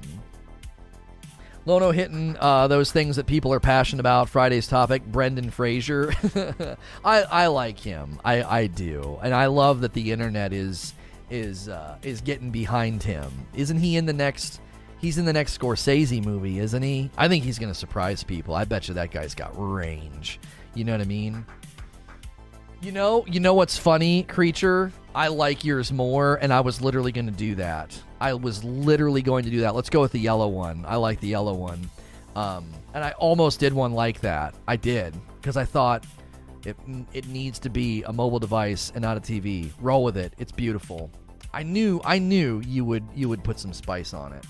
Lono 1.67 1.91
hitting 1.91 2.37
uh, 2.41 2.69
those 2.69 2.93
things 2.93 3.17
that 3.17 3.27
people 3.27 3.53
are 3.53 3.61
passionate 3.61 4.01
about. 4.01 4.29
Friday's 4.29 4.69
topic, 4.69 5.05
Brendan 5.05 5.51
Fraser. 5.51 6.15
I, 7.05 7.23
I 7.23 7.47
like 7.49 7.79
him. 7.79 8.21
I, 8.25 8.43
I 8.43 8.67
do, 8.69 9.19
and 9.21 9.35
I 9.35 9.47
love 9.47 9.81
that 9.81 9.93
the 9.93 10.13
internet 10.13 10.53
is 10.53 10.95
is 11.29 11.69
uh, 11.69 11.99
is 12.03 12.21
getting 12.21 12.53
behind 12.53 13.03
him. 13.03 13.31
Isn't 13.53 13.79
he 13.79 13.97
in 13.97 14.07
the 14.07 14.13
next? 14.13 14.61
He's 14.99 15.19
in 15.19 15.25
the 15.25 15.33
next 15.33 15.59
Scorsese 15.59 16.25
movie, 16.25 16.59
isn't 16.61 16.83
he? 16.83 17.11
I 17.19 17.29
think 17.29 17.45
he's 17.45 17.59
going 17.59 17.71
to 17.71 17.79
surprise 17.79 18.25
people. 18.25 18.55
I 18.55 18.65
bet 18.65 18.89
you 18.89 18.95
that 18.95 19.11
guy's 19.11 19.35
got 19.35 19.53
range. 19.55 20.41
You 20.75 20.85
know 20.85 20.93
what 20.93 21.01
I 21.03 21.05
mean? 21.05 21.45
You 22.83 22.93
know, 22.93 23.25
you 23.27 23.41
know 23.41 23.55
what's 23.55 23.79
funny, 23.79 24.23
creature? 24.25 24.93
I 25.15 25.29
like 25.29 25.65
yours 25.65 25.91
more, 25.91 26.37
and 26.37 26.53
I 26.53 26.61
was 26.61 26.83
literally 26.83 27.11
going 27.11 27.27
to 27.27 27.33
do 27.33 27.55
that. 27.55 27.99
I 28.21 28.35
was 28.35 28.63
literally 28.65 29.23
going 29.23 29.45
to 29.45 29.51
do 29.51 29.61
that. 29.61 29.75
Let's 29.75 29.89
go 29.89 30.01
with 30.03 30.13
the 30.13 30.21
yellow 30.21 30.49
one. 30.49 30.85
I 30.87 30.97
like 30.97 31.21
the 31.21 31.29
yellow 31.29 31.55
one. 31.55 31.89
Um, 32.35 32.69
and 32.93 33.03
I 33.03 33.13
almost 33.13 33.61
did 33.61 33.73
one 33.73 33.93
like 33.93 34.21
that. 34.21 34.55
I 34.69 34.77
did 34.77 35.15
because 35.41 35.57
I 35.57 35.65
thought 35.65 36.05
it 36.67 36.77
it 37.15 37.27
needs 37.29 37.59
to 37.61 37.71
be 37.71 38.03
a 38.03 38.13
mobile 38.13 38.39
device 38.39 38.93
and 38.95 39.03
not 39.03 39.17
a 39.17 39.21
TV. 39.21 39.71
Roll 39.81 40.05
with 40.05 40.19
it. 40.19 40.35
It's 40.37 40.53
beautiful. 40.53 41.11
I 41.55 41.63
knew 41.63 42.01
I 42.05 42.19
knew 42.19 42.61
you 42.67 42.85
would 42.85 43.05
you 43.15 43.31
would 43.31 43.43
put 43.43 43.59
some 43.59 43.73
spice 43.73 44.13
on 44.13 44.35
it. 44.35 44.45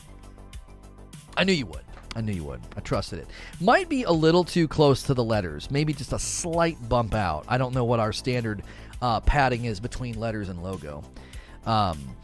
I 1.36 1.44
knew 1.44 1.53
you 1.53 1.66
would. 1.66 1.85
I 2.16 2.22
knew 2.22 2.32
you 2.32 2.44
would. 2.44 2.62
I 2.74 2.80
trusted 2.80 3.18
it. 3.18 3.28
Might 3.60 3.90
be 3.90 4.05
a 4.05 4.10
little 4.10 4.43
too 4.43 4.66
close 4.66 5.02
to 5.02 5.12
the 5.12 5.22
letters. 5.22 5.70
Maybe 5.70 5.93
just 5.93 6.14
a 6.14 6.18
slight 6.18 6.88
bump 6.88 7.12
out. 7.12 7.44
I 7.47 7.59
don't 7.59 7.74
know 7.74 7.84
what 7.84 8.01
our 8.01 8.12
standard 8.12 8.62
uh, 9.02 9.20
padding 9.20 9.66
is 9.66 9.80
between 9.80 10.18
letters 10.18 10.48
and 10.48 10.62
logo. 10.62 11.05
Um, 11.66 12.16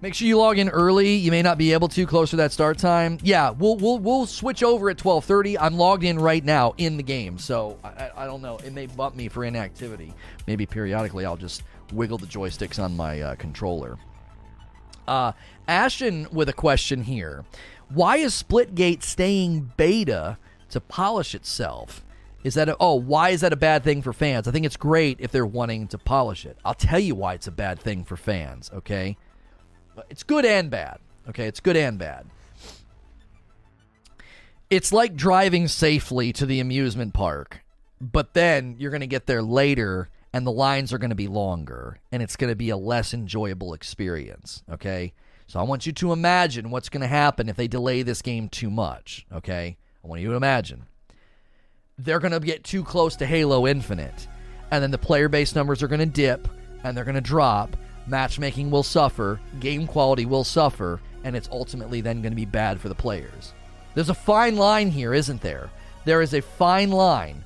make 0.00 0.14
sure 0.14 0.26
you 0.26 0.38
log 0.38 0.58
in 0.58 0.68
early. 0.68 1.14
You 1.14 1.30
may 1.30 1.40
not 1.40 1.56
be 1.56 1.72
able 1.72 1.86
to 1.90 2.04
closer 2.04 2.30
to 2.30 2.36
that 2.38 2.50
start 2.50 2.78
time. 2.78 3.18
Yeah, 3.22 3.50
we'll 3.50 3.76
we'll 3.76 4.00
we'll 4.00 4.26
switch 4.26 4.64
over 4.64 4.90
at 4.90 4.96
12:30. 4.96 5.56
I'm 5.60 5.76
logged 5.78 6.02
in 6.02 6.18
right 6.18 6.44
now 6.44 6.74
in 6.76 6.96
the 6.96 7.04
game, 7.04 7.38
so 7.38 7.78
I, 7.84 8.10
I 8.16 8.26
don't 8.26 8.42
know. 8.42 8.56
It 8.58 8.72
may 8.72 8.86
bump 8.86 9.14
me 9.14 9.28
for 9.28 9.44
inactivity. 9.44 10.12
Maybe 10.48 10.66
periodically 10.66 11.24
I'll 11.24 11.36
just 11.36 11.62
wiggle 11.92 12.18
the 12.18 12.26
joysticks 12.26 12.82
on 12.82 12.96
my 12.96 13.20
uh, 13.20 13.34
controller. 13.36 13.98
Uh, 15.06 15.32
Ashton 15.68 16.26
with 16.32 16.48
a 16.48 16.52
question 16.52 17.02
here. 17.02 17.44
Why 17.94 18.16
is 18.18 18.40
Splitgate 18.40 19.02
staying 19.02 19.72
beta 19.76 20.38
to 20.70 20.80
polish 20.80 21.34
itself? 21.34 22.04
Is 22.42 22.54
that 22.54 22.68
a, 22.68 22.76
oh 22.80 22.94
why 22.94 23.30
is 23.30 23.42
that 23.42 23.52
a 23.52 23.56
bad 23.56 23.84
thing 23.84 24.02
for 24.02 24.12
fans? 24.12 24.48
I 24.48 24.50
think 24.50 24.64
it's 24.64 24.76
great 24.76 25.18
if 25.20 25.30
they're 25.30 25.46
wanting 25.46 25.88
to 25.88 25.98
polish 25.98 26.46
it. 26.46 26.56
I'll 26.64 26.74
tell 26.74 26.98
you 26.98 27.14
why 27.14 27.34
it's 27.34 27.46
a 27.46 27.52
bad 27.52 27.78
thing 27.78 28.04
for 28.04 28.16
fans. 28.16 28.70
Okay, 28.74 29.16
it's 30.08 30.22
good 30.22 30.44
and 30.44 30.70
bad. 30.70 30.98
Okay, 31.28 31.46
it's 31.46 31.60
good 31.60 31.76
and 31.76 31.98
bad. 31.98 32.26
It's 34.70 34.92
like 34.92 35.14
driving 35.14 35.68
safely 35.68 36.32
to 36.32 36.46
the 36.46 36.60
amusement 36.60 37.12
park, 37.12 37.62
but 38.00 38.32
then 38.32 38.76
you're 38.78 38.90
going 38.90 39.02
to 39.02 39.06
get 39.06 39.26
there 39.26 39.42
later 39.42 40.08
and 40.32 40.46
the 40.46 40.52
lines 40.52 40.94
are 40.94 40.98
going 40.98 41.10
to 41.10 41.14
be 41.14 41.28
longer 41.28 41.98
and 42.10 42.22
it's 42.22 42.36
going 42.36 42.50
to 42.50 42.56
be 42.56 42.70
a 42.70 42.76
less 42.76 43.12
enjoyable 43.12 43.74
experience. 43.74 44.62
Okay. 44.72 45.12
So 45.52 45.60
I 45.60 45.64
want 45.64 45.84
you 45.84 45.92
to 45.92 46.14
imagine 46.14 46.70
what's 46.70 46.88
going 46.88 47.02
to 47.02 47.06
happen 47.06 47.50
if 47.50 47.56
they 47.56 47.68
delay 47.68 48.00
this 48.00 48.22
game 48.22 48.48
too 48.48 48.70
much. 48.70 49.26
Okay. 49.30 49.76
I 50.02 50.08
want 50.08 50.22
you 50.22 50.30
to 50.30 50.34
imagine. 50.34 50.86
They're 51.98 52.20
going 52.20 52.32
to 52.32 52.40
get 52.40 52.64
too 52.64 52.82
close 52.82 53.16
to 53.16 53.26
Halo 53.26 53.66
Infinite, 53.66 54.28
and 54.70 54.82
then 54.82 54.90
the 54.90 54.96
player 54.96 55.28
base 55.28 55.54
numbers 55.54 55.82
are 55.82 55.88
going 55.88 56.00
to 56.00 56.06
dip 56.06 56.48
and 56.82 56.96
they're 56.96 57.04
going 57.04 57.16
to 57.16 57.20
drop. 57.20 57.76
Matchmaking 58.06 58.70
will 58.70 58.82
suffer, 58.82 59.38
game 59.60 59.86
quality 59.86 60.24
will 60.24 60.42
suffer, 60.42 61.02
and 61.22 61.36
it's 61.36 61.50
ultimately 61.52 62.00
then 62.00 62.22
going 62.22 62.32
to 62.32 62.36
be 62.36 62.46
bad 62.46 62.80
for 62.80 62.88
the 62.88 62.94
players. 62.94 63.52
There's 63.94 64.08
a 64.08 64.14
fine 64.14 64.56
line 64.56 64.90
here, 64.90 65.12
isn't 65.12 65.42
there? 65.42 65.68
There 66.06 66.22
is 66.22 66.32
a 66.32 66.40
fine 66.40 66.92
line 66.92 67.44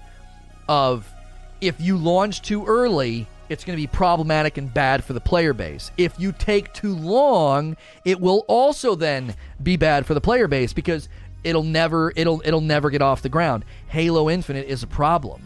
of 0.69 1.13
if 1.61 1.81
you 1.81 1.97
launch 1.97 2.43
too 2.43 2.65
early, 2.67 3.27
it's 3.49 3.65
going 3.65 3.77
to 3.77 3.83
be 3.83 3.87
problematic 3.87 4.59
and 4.59 4.73
bad 4.73 5.05
for 5.05 5.13
the 5.13 5.21
player 5.21 5.53
base. 5.53 5.91
If 5.97 6.19
you 6.19 6.33
take 6.33 6.73
too 6.73 6.95
long, 6.95 7.77
it 8.05 8.21
will 8.21 8.45
also 8.49 8.95
then 8.95 9.35
be 9.63 9.77
bad 9.77 10.07
for 10.07 10.15
the 10.15 10.21
player 10.21 10.49
base 10.49 10.73
because 10.73 11.09
it'll 11.45 11.63
never 11.63 12.13
it'll 12.17 12.43
it'll 12.45 12.61
never 12.61 12.91
get 12.91 13.03
off 13.03 13.23
the 13.23 13.29
ground. 13.29 13.65
Halo 13.89 14.29
Infinite 14.29 14.67
is 14.67 14.83
a 14.83 14.87
problem. 14.87 15.43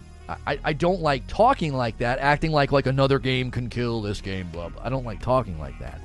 I, 0.46 0.60
I 0.62 0.72
don't 0.72 1.00
like 1.00 1.26
talking 1.26 1.74
like 1.74 1.98
that, 1.98 2.20
acting 2.20 2.52
like 2.52 2.70
like 2.70 2.86
another 2.86 3.18
game 3.18 3.50
can 3.50 3.68
kill 3.68 4.00
this 4.00 4.20
game. 4.20 4.48
Blah, 4.50 4.68
blah. 4.68 4.82
I 4.84 4.88
don't 4.88 5.04
like 5.04 5.20
talking 5.20 5.58
like 5.58 5.78
that. 5.80 6.00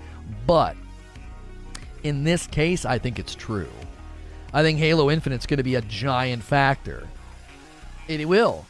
But 0.48 0.76
in 2.04 2.24
this 2.24 2.48
case, 2.48 2.86
I 2.86 2.98
think 2.98 3.20
it's 3.20 3.36
true. 3.36 3.70
I 4.54 4.64
think 4.64 4.80
Halo 4.80 5.12
Infinite's 5.12 5.46
going 5.46 5.58
to 5.58 5.64
be 5.64 5.76
a 5.76 5.82
giant 5.82 6.44
factor. 6.44 7.08
It 8.08 8.28
will. 8.28 8.66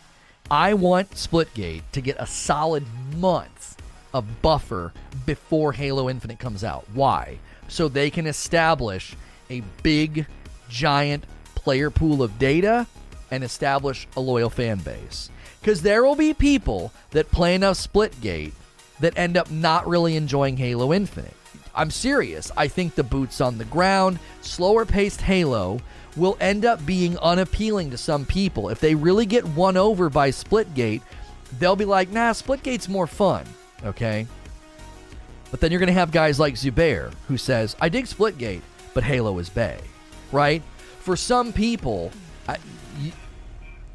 I 0.49 0.76
want 0.76 1.11
Splitgate 1.11 1.81
to 1.93 2.01
get 2.01 2.17
a 2.19 2.27
solid 2.27 2.85
month 3.17 3.81
of 4.13 4.41
buffer 4.41 4.93
before 5.26 5.73
Halo 5.73 6.09
Infinite 6.09 6.39
comes 6.39 6.63
out. 6.63 6.85
Why? 6.93 7.39
So 7.67 7.88
they 7.88 8.11
can 8.11 8.27
establish 8.27 9.15
a 9.49 9.63
big, 9.81 10.27
giant 10.69 11.23
player 11.55 11.89
pool 11.89 12.22
of 12.22 12.38
data 12.38 12.85
and 13.31 13.43
establish 13.43 14.07
a 14.15 14.22
loyal 14.22 14.51
fan 14.51 14.77
base. 14.77 15.31
Because 15.59 15.81
there 15.81 16.03
will 16.03 16.15
be 16.15 16.34
people 16.34 16.93
that 17.09 17.31
play 17.31 17.55
enough 17.55 17.77
Splitgate 17.77 18.53
that 18.99 19.17
end 19.17 19.35
up 19.38 19.49
not 19.49 19.88
really 19.88 20.15
enjoying 20.15 20.57
Halo 20.57 20.93
Infinite. 20.93 21.34
I'm 21.73 21.89
serious. 21.89 22.51
I 22.55 22.67
think 22.67 22.93
the 22.95 23.03
boots 23.03 23.41
on 23.41 23.57
the 23.57 23.65
ground, 23.65 24.19
slower 24.41 24.85
paced 24.85 25.22
Halo 25.22 25.81
will 26.16 26.38
end 26.40 26.66
up 26.66 26.86
being 26.86 27.18
unappealing 27.20 27.92
to 27.92 27.98
some 27.98 28.26
people. 28.26 28.70
If 28.70 28.80
they 28.80 28.96
really 28.96 29.26
get 29.26 29.46
won 29.46 29.78
over 29.78 30.10
by 30.10 30.30
Splitgate, 30.30 31.02
they'll 31.60 31.76
be 31.76 31.86
like, 31.86 32.12
nah, 32.12 32.32
Splitgate's 32.32 32.88
more 32.88 33.08
fun. 33.08 33.46
Okay? 33.84 34.28
But 35.52 35.62
then 35.62 35.72
you're 35.72 35.80
going 35.80 35.88
to 35.88 35.94
have 35.94 36.12
guys 36.12 36.40
like 36.40 36.56
Zubair 36.56 37.14
who 37.28 37.38
says, 37.38 37.76
I 37.80 37.90
dig 37.90 38.06
Splitgate, 38.06 38.62
but 38.94 39.04
Halo 39.04 39.38
is 39.40 39.50
Bay. 39.50 39.80
Right? 40.32 40.64
For 41.00 41.16
some 41.16 41.54
people, 41.54 42.12
I, 42.48 42.58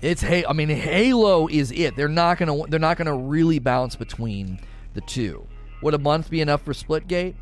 it's 0.00 0.22
hey, 0.22 0.44
I 0.46 0.52
mean 0.52 0.68
Halo 0.68 1.48
is 1.48 1.72
it. 1.72 1.96
They're 1.96 2.08
not 2.08 2.38
gonna 2.38 2.66
they're 2.68 2.80
not 2.80 2.96
gonna 2.96 3.16
really 3.16 3.58
bounce 3.58 3.96
between 3.96 4.58
the 4.94 5.00
two. 5.02 5.46
Would 5.82 5.94
a 5.94 5.98
month 5.98 6.30
be 6.30 6.40
enough 6.40 6.62
for 6.62 6.72
Splitgate? 6.72 7.34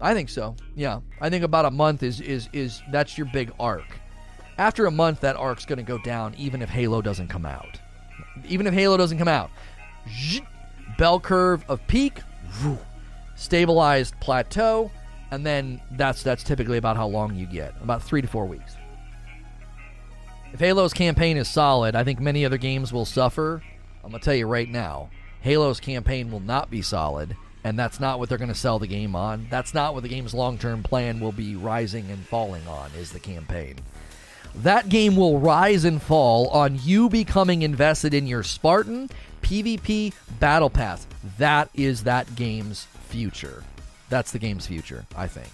I 0.00 0.14
think 0.14 0.28
so. 0.28 0.56
Yeah, 0.74 1.00
I 1.20 1.30
think 1.30 1.44
about 1.44 1.66
a 1.66 1.70
month 1.70 2.02
is 2.02 2.20
is 2.20 2.48
is 2.52 2.82
that's 2.90 3.16
your 3.16 3.28
big 3.32 3.52
arc. 3.60 3.84
After 4.56 4.86
a 4.86 4.90
month, 4.90 5.20
that 5.20 5.36
arc's 5.36 5.64
going 5.64 5.78
to 5.78 5.82
go 5.82 5.98
down, 5.98 6.34
even 6.36 6.62
if 6.62 6.68
Halo 6.68 7.02
doesn't 7.02 7.28
come 7.28 7.44
out. 7.44 7.80
Even 8.46 8.66
if 8.66 8.74
Halo 8.74 8.96
doesn't 8.96 9.18
come 9.18 9.28
out, 9.28 9.50
bell 10.98 11.18
curve 11.18 11.64
of 11.68 11.84
peak, 11.86 12.20
stabilized 13.36 14.18
plateau, 14.20 14.90
and 15.30 15.44
then 15.44 15.80
that's 15.92 16.22
that's 16.22 16.44
typically 16.44 16.78
about 16.78 16.96
how 16.96 17.06
long 17.06 17.34
you 17.34 17.46
get, 17.46 17.74
about 17.82 18.02
three 18.02 18.22
to 18.22 18.28
four 18.28 18.46
weeks. 18.46 18.76
If 20.52 20.60
Halo's 20.60 20.92
campaign 20.92 21.36
is 21.36 21.48
solid, 21.48 21.96
I 21.96 22.04
think 22.04 22.20
many 22.20 22.44
other 22.44 22.58
games 22.58 22.92
will 22.92 23.04
suffer. 23.04 23.62
I'm 24.04 24.10
gonna 24.10 24.22
tell 24.22 24.34
you 24.34 24.46
right 24.46 24.68
now, 24.68 25.10
Halo's 25.40 25.80
campaign 25.80 26.30
will 26.30 26.40
not 26.40 26.70
be 26.70 26.80
solid, 26.80 27.36
and 27.64 27.78
that's 27.78 27.98
not 27.98 28.18
what 28.18 28.28
they're 28.28 28.38
going 28.38 28.48
to 28.48 28.54
sell 28.54 28.78
the 28.78 28.86
game 28.86 29.16
on. 29.16 29.46
That's 29.50 29.74
not 29.74 29.94
what 29.94 30.02
the 30.02 30.08
game's 30.08 30.32
long 30.32 30.58
term 30.58 30.82
plan 30.82 31.18
will 31.18 31.32
be 31.32 31.56
rising 31.56 32.10
and 32.10 32.24
falling 32.26 32.66
on, 32.66 32.90
is 32.96 33.12
the 33.12 33.20
campaign. 33.20 33.76
That 34.56 34.88
game 34.88 35.16
will 35.16 35.40
rise 35.40 35.84
and 35.84 36.00
fall 36.00 36.48
on 36.48 36.78
you 36.82 37.08
becoming 37.08 37.62
invested 37.62 38.14
in 38.14 38.26
your 38.26 38.42
Spartan 38.42 39.10
PvP 39.42 40.14
Battle 40.38 40.70
Pass. 40.70 41.06
That 41.38 41.68
is 41.74 42.04
that 42.04 42.34
game's 42.36 42.84
future. 43.08 43.64
That's 44.08 44.32
the 44.32 44.38
game's 44.38 44.66
future, 44.66 45.04
I 45.16 45.26
think. 45.26 45.50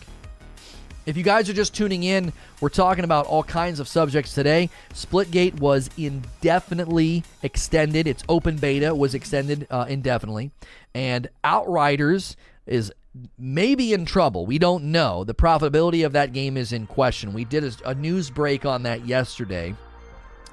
If 1.07 1.17
you 1.17 1.23
guys 1.23 1.49
are 1.49 1.55
just 1.55 1.75
tuning 1.75 2.03
in, 2.03 2.33
we're 2.61 2.69
talking 2.69 3.05
about 3.05 3.27
all 3.27 3.43
kinds 3.43 3.81
of 3.81 3.89
subjects 3.89 4.35
today. 4.35 4.69
Splitgate 4.93 5.59
was 5.59 5.89
indefinitely 5.97 7.25
extended. 7.43 8.07
Its 8.07 8.23
open 8.29 8.57
beta 8.57 8.95
was 8.95 9.15
extended 9.15 9.67
uh, 9.71 9.87
indefinitely. 9.89 10.51
And 10.95 11.29
Outriders 11.43 12.37
is 12.67 12.93
maybe 13.39 13.93
in 13.93 14.05
trouble. 14.05 14.47
We 14.47 14.59
don't 14.59 14.85
know. 14.85 15.25
The 15.25 15.35
profitability 15.35 16.05
of 16.07 16.13
that 16.13 16.33
game 16.33 16.57
is 16.57 16.73
in 16.73 16.87
question. 16.87 17.33
We 17.33 17.45
did 17.45 17.65
a, 17.65 17.73
a 17.91 17.95
news 17.95 18.31
break 18.31 18.65
on 18.65 18.83
that 18.85 19.07
yesterday. 19.07 19.75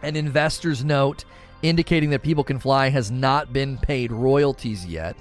An 0.02 0.16
investor's 0.16 0.84
note 0.84 1.26
indicating 1.62 2.12
that 2.12 2.24
People 2.24 2.44
Can 2.44 2.60
Fly 2.60 2.90
has 2.90 3.10
not 3.12 3.52
been 3.54 3.78
paid 3.78 4.12
royalties 4.12 4.86
yet. 4.86 5.16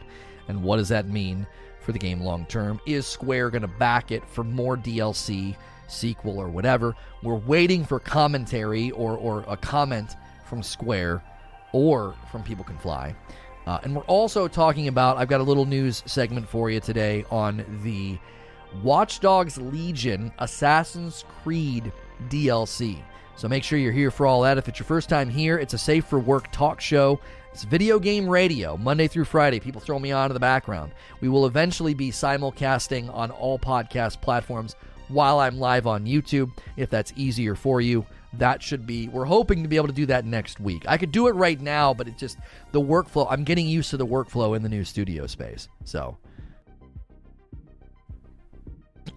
And 0.48 0.62
what 0.62 0.76
does 0.76 0.88
that 0.88 1.08
mean? 1.08 1.46
for 1.86 1.92
the 1.92 1.98
game 2.00 2.20
long 2.20 2.44
term. 2.46 2.80
Is 2.84 3.06
Square 3.06 3.50
going 3.50 3.62
to 3.62 3.68
back 3.68 4.10
it 4.10 4.28
for 4.28 4.42
more 4.42 4.76
DLC, 4.76 5.56
sequel, 5.86 6.36
or 6.36 6.48
whatever? 6.48 6.96
We're 7.22 7.36
waiting 7.36 7.84
for 7.84 8.00
commentary 8.00 8.90
or, 8.90 9.16
or 9.16 9.44
a 9.46 9.56
comment 9.56 10.16
from 10.44 10.62
Square. 10.64 11.22
or 11.72 12.14
from 12.32 12.42
People 12.42 12.64
Can 12.64 12.76
Fly. 12.78 13.14
Uh, 13.66 13.80
and 13.82 13.96
we're 13.96 14.02
also 14.02 14.46
talking 14.46 14.88
about, 14.88 15.16
I've 15.16 15.28
got 15.28 15.40
a 15.40 15.44
little 15.44 15.66
news 15.66 16.02
segment 16.06 16.48
for 16.48 16.70
you 16.70 16.80
today 16.80 17.24
on 17.30 17.64
the 17.82 18.18
Watch 18.82 19.20
Dogs 19.20 19.58
Legion 19.58 20.32
Assassin's 20.38 21.24
Creed 21.42 21.92
DLC. 22.28 23.02
So 23.34 23.48
make 23.48 23.64
sure 23.64 23.78
you're 23.78 23.92
here 23.92 24.10
for 24.10 24.26
all 24.26 24.42
that. 24.42 24.56
If 24.56 24.68
it's 24.68 24.78
your 24.78 24.86
first 24.86 25.08
time 25.08 25.28
here, 25.28 25.58
it's 25.58 25.74
a 25.74 25.78
safe 25.78 26.06
for 26.06 26.18
work 26.18 26.50
talk 26.52 26.80
show. 26.80 27.20
It's 27.52 27.64
video 27.64 27.98
game 27.98 28.28
radio, 28.28 28.76
Monday 28.76 29.08
through 29.08 29.24
Friday. 29.24 29.60
People 29.60 29.80
throw 29.80 29.98
me 29.98 30.12
on 30.12 30.30
in 30.30 30.34
the 30.34 30.40
background. 30.40 30.92
We 31.20 31.28
will 31.28 31.46
eventually 31.46 31.94
be 31.94 32.10
simulcasting 32.10 33.12
on 33.12 33.30
all 33.30 33.58
podcast 33.58 34.20
platforms 34.20 34.76
while 35.08 35.38
I'm 35.38 35.58
live 35.58 35.86
on 35.86 36.04
YouTube, 36.04 36.50
if 36.76 36.90
that's 36.90 37.12
easier 37.16 37.54
for 37.54 37.80
you. 37.80 38.06
That 38.38 38.62
should 38.62 38.86
be, 38.86 39.08
we're 39.08 39.24
hoping 39.24 39.62
to 39.62 39.68
be 39.68 39.76
able 39.76 39.88
to 39.88 39.94
do 39.94 40.06
that 40.06 40.24
next 40.24 40.60
week. 40.60 40.84
I 40.88 40.96
could 40.96 41.12
do 41.12 41.28
it 41.28 41.32
right 41.32 41.60
now, 41.60 41.94
but 41.94 42.08
it 42.08 42.18
just, 42.18 42.38
the 42.72 42.80
workflow, 42.80 43.26
I'm 43.30 43.44
getting 43.44 43.66
used 43.66 43.90
to 43.90 43.96
the 43.96 44.06
workflow 44.06 44.56
in 44.56 44.62
the 44.62 44.68
new 44.68 44.84
studio 44.84 45.26
space. 45.26 45.68
So, 45.84 46.16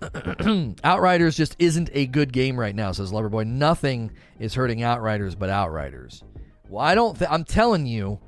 Outriders 0.84 1.36
just 1.36 1.56
isn't 1.60 1.90
a 1.94 2.06
good 2.06 2.32
game 2.32 2.60
right 2.60 2.76
now, 2.76 2.91
says 2.91 3.12
Loverboy. 3.12 3.46
Nothing 3.46 4.12
is 4.40 4.54
hurting 4.54 4.84
Outriders 4.84 5.36
but 5.36 5.50
Outriders. 5.50 6.24
Well, 6.70 6.84
I 6.84 6.96
don't. 6.96 7.18
Th- 7.18 7.30
I'm 7.30 7.44
telling 7.44 7.86
you, 7.86 8.20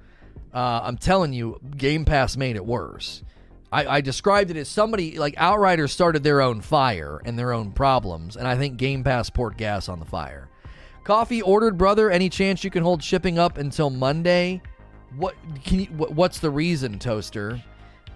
uh, 0.53 0.81
I'm 0.83 0.97
telling 0.97 1.33
you, 1.33 1.59
Game 1.77 2.05
Pass 2.05 2.35
made 2.35 2.55
it 2.55 2.65
worse. 2.65 3.23
I, 3.71 3.85
I 3.87 4.01
described 4.01 4.51
it 4.51 4.57
as 4.57 4.67
somebody 4.67 5.17
like 5.17 5.35
Outriders 5.37 5.93
started 5.93 6.23
their 6.23 6.41
own 6.41 6.59
fire 6.61 7.21
and 7.23 7.39
their 7.39 7.53
own 7.53 7.71
problems, 7.71 8.35
and 8.35 8.47
I 8.47 8.57
think 8.57 8.77
Game 8.77 9.03
Pass 9.03 9.29
poured 9.29 9.57
gas 9.57 9.87
on 9.87 9.99
the 9.99 10.05
fire. 10.05 10.49
Coffee 11.03 11.41
ordered, 11.41 11.77
brother. 11.77 12.11
Any 12.11 12.29
chance 12.29 12.63
you 12.63 12.69
can 12.69 12.83
hold 12.83 13.03
shipping 13.03 13.39
up 13.39 13.57
until 13.57 13.89
Monday? 13.89 14.61
What 15.17 15.35
can 15.63 15.81
you? 15.81 15.85
What, 15.87 16.11
what's 16.13 16.39
the 16.39 16.49
reason, 16.49 16.99
Toaster? 16.99 17.61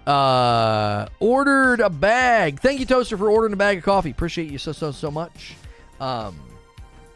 Uh, 0.06 1.08
ordered 1.18 1.80
a 1.80 1.90
bag. 1.90 2.60
Thank 2.60 2.78
you, 2.78 2.86
Toaster, 2.86 3.16
for 3.16 3.28
ordering 3.28 3.52
a 3.52 3.56
bag 3.56 3.78
of 3.78 3.84
coffee. 3.84 4.10
Appreciate 4.10 4.50
you 4.50 4.58
so 4.58 4.72
so 4.72 4.92
so 4.92 5.10
much. 5.10 5.54
Um, 6.00 6.38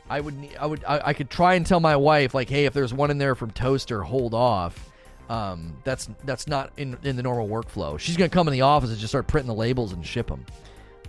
I 0.09 0.21
would 0.21 0.35
I 0.59 0.67
would 0.67 0.85
I, 0.85 1.01
I 1.07 1.13
could 1.13 1.31
try 1.31 1.55
and 1.55 1.65
tell 1.65 1.79
my 1.79 1.95
wife 1.95 2.35
like, 2.35 2.51
hey, 2.51 2.65
if 2.65 2.73
there's 2.73 2.93
one 2.93 3.13
in 3.13 3.19
there 3.19 3.37
from 3.37 3.53
Toaster, 3.53 4.03
hold 4.03 4.35
off. 4.35 4.91
Um, 5.29 5.77
that's 5.85 6.09
that's 6.25 6.49
not 6.49 6.73
in 6.77 6.99
in 7.05 7.15
the 7.15 7.23
normal 7.23 7.49
workflow. 7.49 7.97
She's 7.97 8.17
gonna 8.17 8.29
come 8.29 8.49
in 8.49 8.53
the 8.53 8.63
office 8.63 8.91
and 8.91 8.99
just 8.99 9.13
start 9.13 9.29
printing 9.29 9.47
the 9.47 9.55
labels 9.55 9.93
and 9.93 10.05
ship 10.05 10.27
them. 10.27 10.45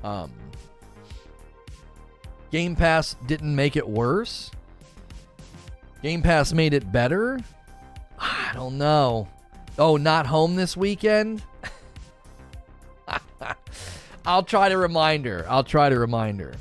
Um, 0.04 0.32
Game 2.52 2.76
Pass 2.76 3.16
didn't 3.28 3.56
make 3.56 3.76
it 3.76 3.88
worse. 3.88 4.52
Game 6.04 6.22
Pass 6.22 6.52
made 6.52 6.74
it 6.74 6.92
better. 6.92 7.40
I 8.20 8.52
don't 8.54 8.78
know. 8.78 9.28
Oh, 9.80 9.98
not 9.98 10.28
home 10.28 10.56
this 10.56 10.76
weekend. 10.76 11.44
I'll 14.26 14.44
try 14.44 14.70
to 14.70 14.78
remind 14.78 15.26
her. 15.26 15.46
I'll 15.50 15.64
try 15.64 15.90
to 15.90 15.98
remind 15.98 16.40
her. 16.42 16.54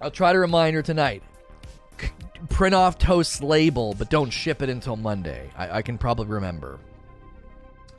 I'll 0.00 0.10
try 0.10 0.32
to 0.32 0.38
remind 0.38 0.74
her 0.74 0.82
tonight. 0.82 1.22
Print 2.48 2.74
off 2.74 2.98
Toast's 2.98 3.42
label, 3.42 3.94
but 3.98 4.10
don't 4.10 4.30
ship 4.30 4.62
it 4.62 4.68
until 4.68 4.96
Monday. 4.96 5.50
I, 5.56 5.78
I 5.78 5.82
can 5.82 5.98
probably 5.98 6.26
remember. 6.26 6.78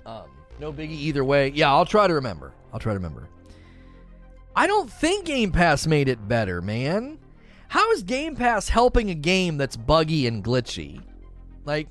Um, 0.05 0.23
no 0.59 0.73
biggie 0.73 0.91
either 0.91 1.23
way. 1.23 1.49
Yeah, 1.49 1.71
I'll 1.71 1.85
try 1.85 2.07
to 2.07 2.13
remember. 2.15 2.53
I'll 2.73 2.79
try 2.79 2.93
to 2.93 2.99
remember. 2.99 3.27
I 4.55 4.67
don't 4.67 4.89
think 4.89 5.25
Game 5.25 5.51
Pass 5.51 5.85
made 5.85 6.07
it 6.07 6.27
better, 6.27 6.61
man. 6.61 7.19
How 7.67 7.91
is 7.91 8.03
Game 8.03 8.35
Pass 8.35 8.69
helping 8.69 9.09
a 9.09 9.15
game 9.15 9.57
that's 9.57 9.75
buggy 9.75 10.27
and 10.27 10.43
glitchy? 10.43 11.01
Like, 11.65 11.89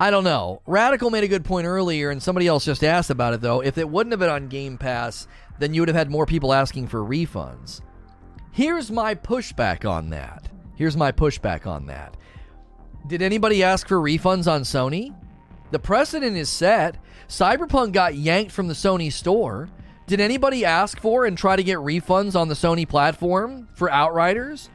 I 0.00 0.10
don't 0.10 0.24
know. 0.24 0.62
Radical 0.66 1.10
made 1.10 1.24
a 1.24 1.28
good 1.28 1.44
point 1.44 1.66
earlier, 1.66 2.10
and 2.10 2.22
somebody 2.22 2.46
else 2.46 2.64
just 2.64 2.82
asked 2.82 3.10
about 3.10 3.34
it, 3.34 3.40
though. 3.42 3.60
If 3.60 3.76
it 3.76 3.88
wouldn't 3.88 4.12
have 4.12 4.20
been 4.20 4.30
on 4.30 4.48
Game 4.48 4.78
Pass, 4.78 5.28
then 5.58 5.74
you 5.74 5.82
would 5.82 5.88
have 5.88 5.96
had 5.96 6.10
more 6.10 6.26
people 6.26 6.54
asking 6.54 6.88
for 6.88 7.00
refunds. 7.00 7.80
Here's 8.50 8.90
my 8.90 9.14
pushback 9.14 9.88
on 9.88 10.10
that. 10.10 10.48
Here's 10.76 10.96
my 10.96 11.12
pushback 11.12 11.66
on 11.66 11.86
that. 11.86 12.16
Did 13.06 13.20
anybody 13.20 13.62
ask 13.62 13.86
for 13.86 13.98
refunds 13.98 14.50
on 14.50 14.62
Sony? 14.62 15.14
The 15.70 15.78
precedent 15.78 16.36
is 16.36 16.48
set. 16.48 16.96
Cyberpunk 17.28 17.92
got 17.92 18.14
yanked 18.14 18.52
from 18.52 18.68
the 18.68 18.74
Sony 18.74 19.12
store. 19.12 19.68
Did 20.06 20.20
anybody 20.20 20.64
ask 20.64 21.00
for 21.00 21.24
and 21.24 21.36
try 21.36 21.56
to 21.56 21.62
get 21.62 21.78
refunds 21.78 22.38
on 22.38 22.48
the 22.48 22.54
Sony 22.54 22.86
platform 22.86 23.68
for 23.74 23.90
Outriders? 23.90 24.68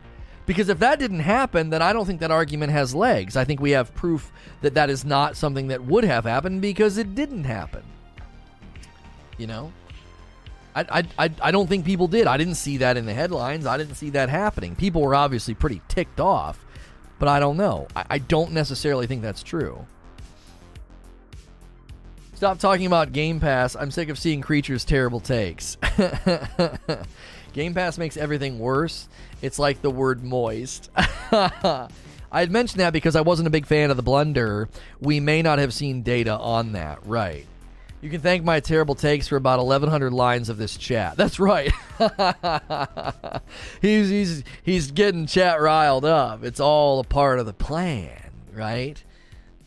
Because 0.48 0.70
if 0.70 0.80
that 0.80 0.98
didn't 0.98 1.20
happen, 1.20 1.70
then 1.70 1.84
I 1.84 1.94
don't 1.94 2.08
think 2.08 2.22
that 2.22 2.32
argument 2.32 2.72
has 2.72 2.96
legs. 2.96 3.38
I 3.38 3.44
think 3.46 3.60
we 3.60 3.72
have 3.72 3.94
proof 3.94 4.32
that 4.62 4.74
that 4.74 4.90
is 4.90 5.06
not 5.06 5.38
something 5.38 5.68
that 5.68 5.86
would 5.86 6.04
have 6.04 6.24
happened 6.24 6.64
because 6.64 6.98
it 6.98 7.14
didn't 7.14 7.44
happen. 7.44 7.84
You 9.38 9.46
know? 9.46 9.72
I, 10.76 11.08
I, 11.20 11.30
I, 11.42 11.52
don't 11.52 11.68
think 11.68 11.86
people 11.86 12.08
did. 12.08 12.26
I 12.26 12.38
didn't 12.38 12.56
see 12.56 12.78
that 12.78 12.98
in 12.98 13.06
the 13.06 13.14
headlines. 13.14 13.68
I 13.68 13.78
didn't 13.78 13.96
see 13.96 14.10
that 14.12 14.30
happening. 14.30 14.76
People 14.76 15.02
were 15.02 15.14
obviously 15.14 15.54
pretty 15.54 15.82
ticked 15.88 16.20
off, 16.20 16.66
but 17.20 17.28
I 17.28 17.40
don't 17.40 17.58
know. 17.58 17.88
I, 17.96 18.06
I 18.12 18.18
don't 18.18 18.52
necessarily 18.52 19.06
think 19.06 19.22
that's 19.22 19.44
true. 19.44 19.86
Stop 22.40 22.58
talking 22.58 22.86
about 22.86 23.12
Game 23.12 23.42
Pass. 23.42 23.76
I'm 23.76 23.92
sick 23.92 24.08
of 24.08 24.18
seeing 24.18 24.40
creatures' 24.40 24.86
terrible 24.86 25.20
takes. 25.20 25.76
Game 27.54 27.74
Pass 27.74 27.98
makes 27.98 28.16
everything 28.16 28.60
worse. 28.60 29.10
It's 29.42 29.60
like 29.60 29.82
the 29.82 29.92
word 29.92 30.24
moist. 30.24 30.90
I 30.96 31.90
had 32.32 32.50
mentioned 32.50 32.80
that 32.80 32.94
because 32.94 33.18
I 33.18 33.22
wasn't 33.22 33.48
a 33.48 33.50
big 33.50 33.66
fan 33.66 33.92
of 33.92 33.98
the 33.98 34.04
blunder. 34.04 34.70
We 35.02 35.20
may 35.20 35.42
not 35.42 35.60
have 35.60 35.74
seen 35.74 36.02
data 36.02 36.32
on 36.32 36.72
that. 36.72 37.06
Right. 37.06 37.46
You 38.00 38.10
can 38.10 38.22
thank 38.22 38.46
my 38.46 38.62
terrible 38.62 38.96
takes 38.96 39.28
for 39.28 39.36
about 39.36 39.60
1,100 39.60 40.14
lines 40.14 40.48
of 40.48 40.56
this 40.56 40.78
chat. 40.78 41.18
That's 41.18 41.42
right. 41.42 41.74
he's, 43.82 44.08
he's, 44.08 44.44
he's 44.64 44.92
getting 44.92 45.26
chat 45.26 45.60
riled 45.60 46.06
up. 46.06 46.46
It's 46.46 46.62
all 46.62 47.02
a 47.02 47.04
part 47.04 47.40
of 47.40 47.46
the 47.46 47.52
plan, 47.52 48.32
right? 48.54 49.04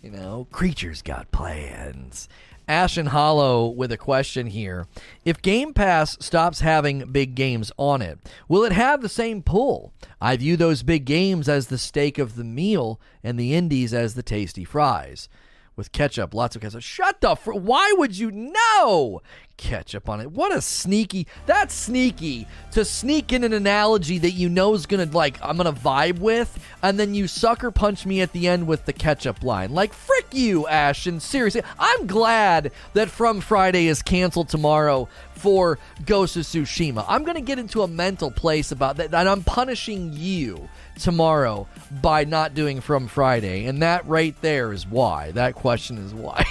You 0.00 0.10
know, 0.10 0.46
creatures 0.50 1.02
got 1.02 1.30
plans. 1.32 2.30
Ashen 2.68 3.06
Hollow 3.06 3.66
with 3.68 3.92
a 3.92 3.96
question 3.96 4.46
here. 4.46 4.86
If 5.24 5.42
Game 5.42 5.74
Pass 5.74 6.16
stops 6.24 6.60
having 6.60 7.10
big 7.10 7.34
games 7.34 7.72
on 7.76 8.02
it, 8.02 8.18
will 8.48 8.64
it 8.64 8.72
have 8.72 9.02
the 9.02 9.08
same 9.08 9.42
pull? 9.42 9.92
I 10.20 10.36
view 10.36 10.56
those 10.56 10.82
big 10.82 11.04
games 11.04 11.48
as 11.48 11.66
the 11.66 11.78
steak 11.78 12.18
of 12.18 12.36
the 12.36 12.44
meal 12.44 13.00
and 13.22 13.38
the 13.38 13.54
indies 13.54 13.92
as 13.92 14.14
the 14.14 14.22
tasty 14.22 14.64
fries 14.64 15.28
with 15.76 15.92
ketchup, 15.92 16.34
lots 16.34 16.56
of 16.56 16.62
ketchup. 16.62 16.82
Shut 16.82 17.20
the 17.20 17.34
fr- 17.34 17.52
Why 17.52 17.94
would 17.96 18.16
you 18.16 18.30
know? 18.30 19.22
Ketchup 19.56 20.08
on 20.08 20.20
it. 20.20 20.32
What 20.32 20.52
a 20.52 20.60
sneaky. 20.60 21.26
That's 21.46 21.72
sneaky 21.72 22.48
to 22.72 22.84
sneak 22.84 23.32
in 23.32 23.44
an 23.44 23.52
analogy 23.52 24.18
that 24.18 24.32
you 24.32 24.48
know 24.48 24.74
is 24.74 24.86
to 25.08 25.16
like 25.16 25.38
I'm 25.42 25.56
to 25.72 25.80
vibe 25.80 26.18
with 26.18 26.58
and 26.82 26.98
then 26.98 27.14
you 27.14 27.28
sucker 27.28 27.70
punch 27.70 28.04
me 28.04 28.20
at 28.22 28.32
the 28.32 28.48
end 28.48 28.66
with 28.66 28.86
the 28.86 28.92
ketchup 28.92 29.44
line. 29.44 29.72
Like 29.72 29.92
frick 29.92 30.26
you, 30.32 30.66
Ashton. 30.66 31.20
Seriously. 31.20 31.62
I'm 31.78 32.06
glad 32.06 32.72
that 32.94 33.08
From 33.10 33.40
Friday 33.40 33.86
is 33.86 34.02
canceled 34.02 34.48
tomorrow 34.48 35.08
for 35.34 35.78
Ghost 36.06 36.36
of 36.36 36.42
Tsushima. 36.42 37.04
I'm 37.06 37.22
to 37.36 37.40
get 37.40 37.58
into 37.58 37.82
a 37.82 37.88
mental 37.88 38.30
place 38.30 38.72
about 38.72 38.96
that 38.96 39.14
and 39.14 39.28
I'm 39.28 39.44
punishing 39.44 40.12
you 40.12 40.68
tomorrow 40.98 41.66
by 42.00 42.24
not 42.24 42.54
doing 42.54 42.80
From 42.80 43.08
Friday. 43.08 43.66
And 43.66 43.82
that 43.82 44.06
right 44.06 44.34
there 44.40 44.72
is 44.72 44.86
why. 44.86 45.32
That 45.32 45.54
question 45.54 45.98
is 45.98 46.14
why. 46.14 46.44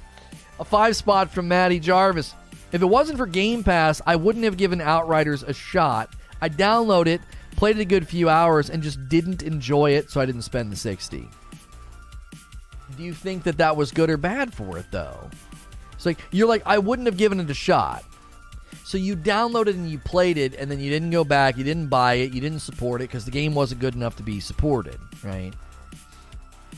a 0.60 0.64
five 0.64 0.96
spot 0.96 1.30
from 1.30 1.48
Maddie 1.48 1.80
Jarvis. 1.80 2.34
If 2.72 2.82
it 2.82 2.86
wasn't 2.86 3.18
for 3.18 3.26
Game 3.26 3.64
Pass, 3.64 4.02
I 4.06 4.16
wouldn't 4.16 4.44
have 4.44 4.56
given 4.56 4.80
Outriders 4.80 5.42
a 5.42 5.54
shot. 5.54 6.14
I 6.40 6.48
downloaded 6.48 7.06
it, 7.06 7.20
played 7.52 7.78
it 7.78 7.82
a 7.82 7.86
good 7.86 8.06
few 8.06 8.28
hours, 8.28 8.70
and 8.70 8.82
just 8.82 9.08
didn't 9.08 9.42
enjoy 9.42 9.92
it, 9.92 10.10
so 10.10 10.20
I 10.20 10.26
didn't 10.26 10.42
spend 10.42 10.70
the 10.70 10.76
60. 10.76 11.28
Do 12.96 13.02
you 13.02 13.14
think 13.14 13.44
that 13.44 13.58
that 13.58 13.76
was 13.76 13.90
good 13.90 14.10
or 14.10 14.16
bad 14.16 14.52
for 14.52 14.76
it, 14.78 14.86
though? 14.90 15.30
It's 15.92 16.06
like, 16.06 16.18
you're 16.30 16.48
like, 16.48 16.62
I 16.66 16.78
wouldn't 16.78 17.06
have 17.06 17.16
given 17.16 17.40
it 17.40 17.50
a 17.50 17.54
shot. 17.54 18.04
So 18.84 18.96
you 18.96 19.16
downloaded 19.16 19.74
and 19.74 19.90
you 19.90 19.98
played 19.98 20.38
it, 20.38 20.54
and 20.54 20.70
then 20.70 20.80
you 20.80 20.90
didn't 20.90 21.10
go 21.10 21.24
back, 21.24 21.56
you 21.56 21.64
didn't 21.64 21.88
buy 21.88 22.14
it, 22.14 22.32
you 22.32 22.40
didn't 22.40 22.60
support 22.60 23.02
it 23.02 23.08
because 23.08 23.24
the 23.24 23.30
game 23.30 23.54
wasn't 23.54 23.80
good 23.80 23.94
enough 23.94 24.16
to 24.16 24.22
be 24.22 24.40
supported, 24.40 24.98
right? 25.22 25.52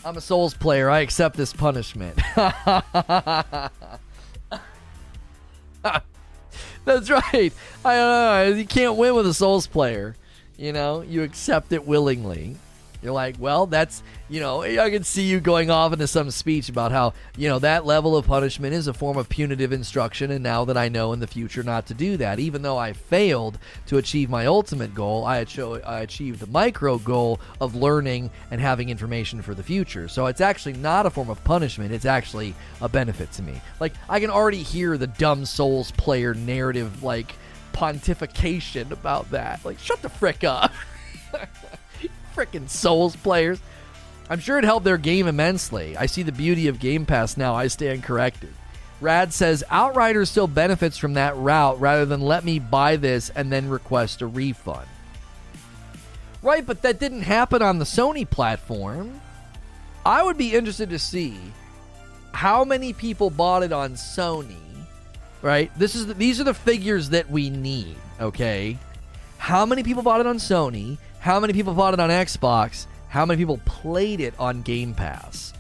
I'm 0.05 0.17
a 0.17 0.21
Souls 0.21 0.55
player. 0.55 0.89
I 0.89 1.01
accept 1.01 1.37
this 1.37 1.53
punishment. 1.53 2.19
That's 6.85 7.11
right. 7.11 7.53
I 7.85 7.95
know. 7.95 8.55
You 8.57 8.65
can't 8.65 8.97
win 8.97 9.15
with 9.15 9.27
a 9.27 9.35
Souls 9.35 9.67
player. 9.67 10.17
You 10.57 10.73
know, 10.73 11.03
you 11.03 11.23
accept 11.23 11.73
it 11.73 11.87
willingly. 11.87 12.57
You're 13.03 13.13
like, 13.13 13.37
well, 13.39 13.67
that's, 13.67 14.03
you 14.29 14.41
know, 14.41 14.63
I 14.63 14.91
can 14.91 15.05
see 15.05 15.23
you 15.23 15.41
going 15.41 15.71
off 15.71 15.93
into 15.93 16.07
some 16.07 16.31
speech 16.31 16.69
about 16.69 16.93
how, 16.93 17.15
you 17.37 17.49
know, 17.49 17.59
that 17.61 17.87
level 17.87 18.17
of 18.17 18.27
punishment 18.27 18.75
is 18.75 18.87
a 18.87 18.93
form 18.95 19.17
of 19.17 19.29
punitive 19.29 19.73
instruction. 19.73 20.31
And 20.31 20.43
now 20.43 20.65
that 20.67 20.77
I 20.77 20.89
know 20.89 21.13
in 21.13 21.21
the 21.21 21.27
future 21.27 21.63
not 21.63 21.87
to 21.87 21.95
do 21.95 22.17
that, 22.19 22.39
even 22.39 22.63
though 22.63 22.77
I 22.77 22.93
failed 22.93 23.59
to 23.87 23.97
achieve 23.97 24.29
my 24.29 24.47
ultimate 24.47 24.95
goal, 24.95 25.25
I, 25.25 25.39
achieved, 25.39 25.83
I 25.85 26.01
achieved 26.01 26.41
the 26.41 26.47
micro 26.47 26.99
goal 26.99 27.41
of 27.61 27.75
learning 27.75 28.31
and 28.51 28.61
having 28.61 28.91
information 28.91 29.41
for 29.41 29.55
the 29.55 29.63
future. 29.63 30.07
So 30.09 30.27
it's 30.27 30.41
actually 30.43 30.75
not 30.75 31.07
a 31.07 31.11
form 31.11 31.31
of 31.31 31.43
punishment. 31.43 31.93
It's 31.93 32.05
actually 32.05 32.55
a 32.83 32.89
benefit 32.89 33.33
to 33.33 33.43
me. 33.43 33.61
Like, 33.81 33.95
I 34.09 34.21
can 34.21 34.31
already 34.31 34.63
hear 34.63 34.99
the 34.99 35.07
dumb 35.07 35.47
Souls 35.47 35.91
player 35.93 36.35
narrative, 36.35 37.03
like, 37.03 37.35
pontification 37.73 38.91
about 38.91 39.31
that. 39.31 39.65
Like, 39.65 39.79
shut 39.79 40.03
the 40.03 40.11
frick 40.11 40.45
up. 40.45 40.73
Freaking 42.35 42.69
Souls 42.69 43.17
players. 43.17 43.61
I'm 44.29 44.41
sure 44.41 44.59
it 44.59 44.65
helped 44.65 44.85
their 44.85 44.99
game 44.99 45.27
immensely. 45.27 45.97
I 45.97 46.07
see 46.07 46.23
the 46.23 46.33
beauty 46.33 46.69
of 46.69 46.79
Game 46.79 47.05
Pass 47.05 47.37
now. 47.37 47.55
I 47.55 47.67
stand 47.67 48.05
corrected. 48.05 48.55
Rad 49.01 49.33
says 49.33 49.65
Outriders 49.71 50.31
still 50.31 50.47
benefits 50.47 50.99
from 50.99 51.15
that 51.15 51.37
route 51.37 51.81
rather 51.81 52.05
than 52.05 52.21
let 52.21 52.45
me 52.45 52.59
buy 52.59 52.97
this 52.97 53.31
and 53.31 53.51
then 53.51 53.69
request 53.69 54.23
a 54.23 54.27
refund. 54.27 54.87
Right, 56.43 56.65
but 56.65 56.83
that 56.83 57.01
didn't 57.01 57.23
happen 57.23 57.61
on 57.61 57.79
the 57.79 57.85
Sony 57.85 58.29
platform. 58.29 59.21
I 60.07 60.23
would 60.23 60.39
be 60.39 60.55
interested 60.55 60.91
to 60.91 60.99
see 60.99 61.39
how 62.33 62.65
many 62.65 62.93
people 62.93 63.31
bought 63.31 63.63
it 63.63 63.73
on 63.73 63.95
Sony. 63.95 64.57
Right? 65.43 65.71
This 65.79 65.95
is 65.95 66.07
the, 66.07 66.15
these 66.15 66.41
are 66.41 66.45
the 66.45 66.55
figures 66.55 67.11
that 67.11 67.31
we 67.31 67.51
need, 67.51 67.97
okay? 68.21 68.79
How 69.39 69.65
many 69.65 69.83
people 69.83 70.03
bought 70.03 70.21
it 70.21 70.27
on 70.27 70.37
Sony? 70.37 70.99
How 71.21 71.39
many 71.39 71.53
people 71.53 71.75
bought 71.75 71.95
it 71.95 72.01
on 72.01 72.11
Xbox, 72.11 72.87
how 73.09 73.25
many 73.25 73.39
people 73.39 73.61
played 73.65 74.21
it 74.21 74.35
on 74.39 74.63
Game 74.63 74.95
Pass. 74.95 75.53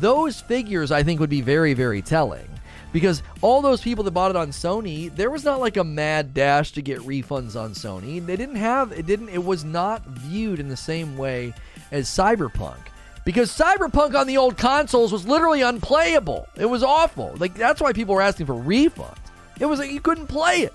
Those 0.00 0.40
figures, 0.40 0.90
I 0.90 1.02
think, 1.02 1.20
would 1.20 1.28
be 1.28 1.42
very, 1.42 1.74
very 1.74 2.00
telling. 2.00 2.48
Because 2.92 3.22
all 3.40 3.62
those 3.62 3.80
people 3.80 4.04
that 4.04 4.10
bought 4.10 4.30
it 4.30 4.36
on 4.36 4.50
Sony, 4.50 5.14
there 5.14 5.30
was 5.30 5.44
not 5.44 5.60
like 5.60 5.76
a 5.76 5.84
mad 5.84 6.34
dash 6.34 6.72
to 6.72 6.82
get 6.82 6.98
refunds 7.00 7.60
on 7.60 7.72
Sony. 7.72 8.24
They 8.24 8.36
didn't 8.36 8.56
have, 8.56 8.92
it 8.92 9.06
didn't, 9.06 9.30
it 9.30 9.42
was 9.42 9.64
not 9.64 10.04
viewed 10.06 10.60
in 10.60 10.68
the 10.68 10.76
same 10.76 11.16
way 11.16 11.54
as 11.90 12.06
Cyberpunk. 12.06 12.78
Because 13.24 13.50
Cyberpunk 13.50 14.14
on 14.14 14.26
the 14.26 14.36
old 14.36 14.56
consoles 14.56 15.12
was 15.12 15.26
literally 15.26 15.62
unplayable. 15.62 16.46
It 16.56 16.66
was 16.66 16.82
awful. 16.82 17.34
Like, 17.38 17.54
that's 17.54 17.80
why 17.80 17.92
people 17.92 18.14
were 18.14 18.22
asking 18.22 18.46
for 18.46 18.54
refunds. 18.54 19.16
It 19.58 19.66
was 19.66 19.78
like 19.78 19.90
you 19.90 20.00
couldn't 20.00 20.26
play 20.26 20.60
it. 20.60 20.74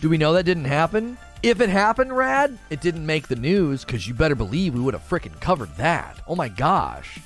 Do 0.00 0.08
we 0.08 0.16
know 0.16 0.32
that 0.32 0.44
didn't 0.44 0.64
happen? 0.64 1.18
If 1.42 1.60
it 1.60 1.70
happened, 1.70 2.16
Rad, 2.16 2.56
it 2.70 2.80
didn't 2.80 3.04
make 3.04 3.26
the 3.26 3.34
news 3.34 3.84
because 3.84 4.06
you 4.06 4.14
better 4.14 4.36
believe 4.36 4.74
we 4.74 4.80
would 4.80 4.94
have 4.94 5.08
freaking 5.08 5.38
covered 5.40 5.74
that. 5.76 6.20
Oh 6.28 6.36
my 6.36 6.48
gosh. 6.48 7.18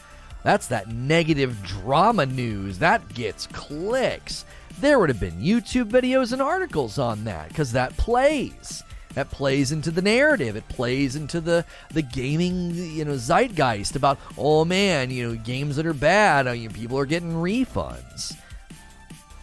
That's 0.42 0.68
that 0.68 0.88
negative 0.88 1.62
drama 1.62 2.24
news. 2.24 2.78
That 2.78 3.06
gets 3.12 3.46
clicks. 3.48 4.46
There 4.80 4.98
would 4.98 5.10
have 5.10 5.20
been 5.20 5.40
YouTube 5.40 5.90
videos 5.90 6.32
and 6.32 6.40
articles 6.40 6.98
on 6.98 7.24
that 7.24 7.48
because 7.48 7.72
that 7.72 7.94
plays. 7.98 8.82
That 9.12 9.30
plays 9.30 9.70
into 9.70 9.90
the 9.90 10.02
narrative. 10.02 10.56
It 10.56 10.68
plays 10.68 11.14
into 11.14 11.42
the 11.42 11.66
the 11.92 12.02
gaming, 12.02 12.74
you 12.74 13.04
know, 13.04 13.16
zeitgeist 13.16 13.96
about, 13.96 14.18
oh 14.38 14.64
man, 14.64 15.10
you 15.10 15.28
know, 15.28 15.36
games 15.36 15.76
that 15.76 15.86
are 15.86 15.92
bad, 15.92 16.46
uh, 16.46 16.52
you 16.52 16.70
people 16.70 16.98
are 16.98 17.06
getting 17.06 17.32
refunds. 17.32 18.34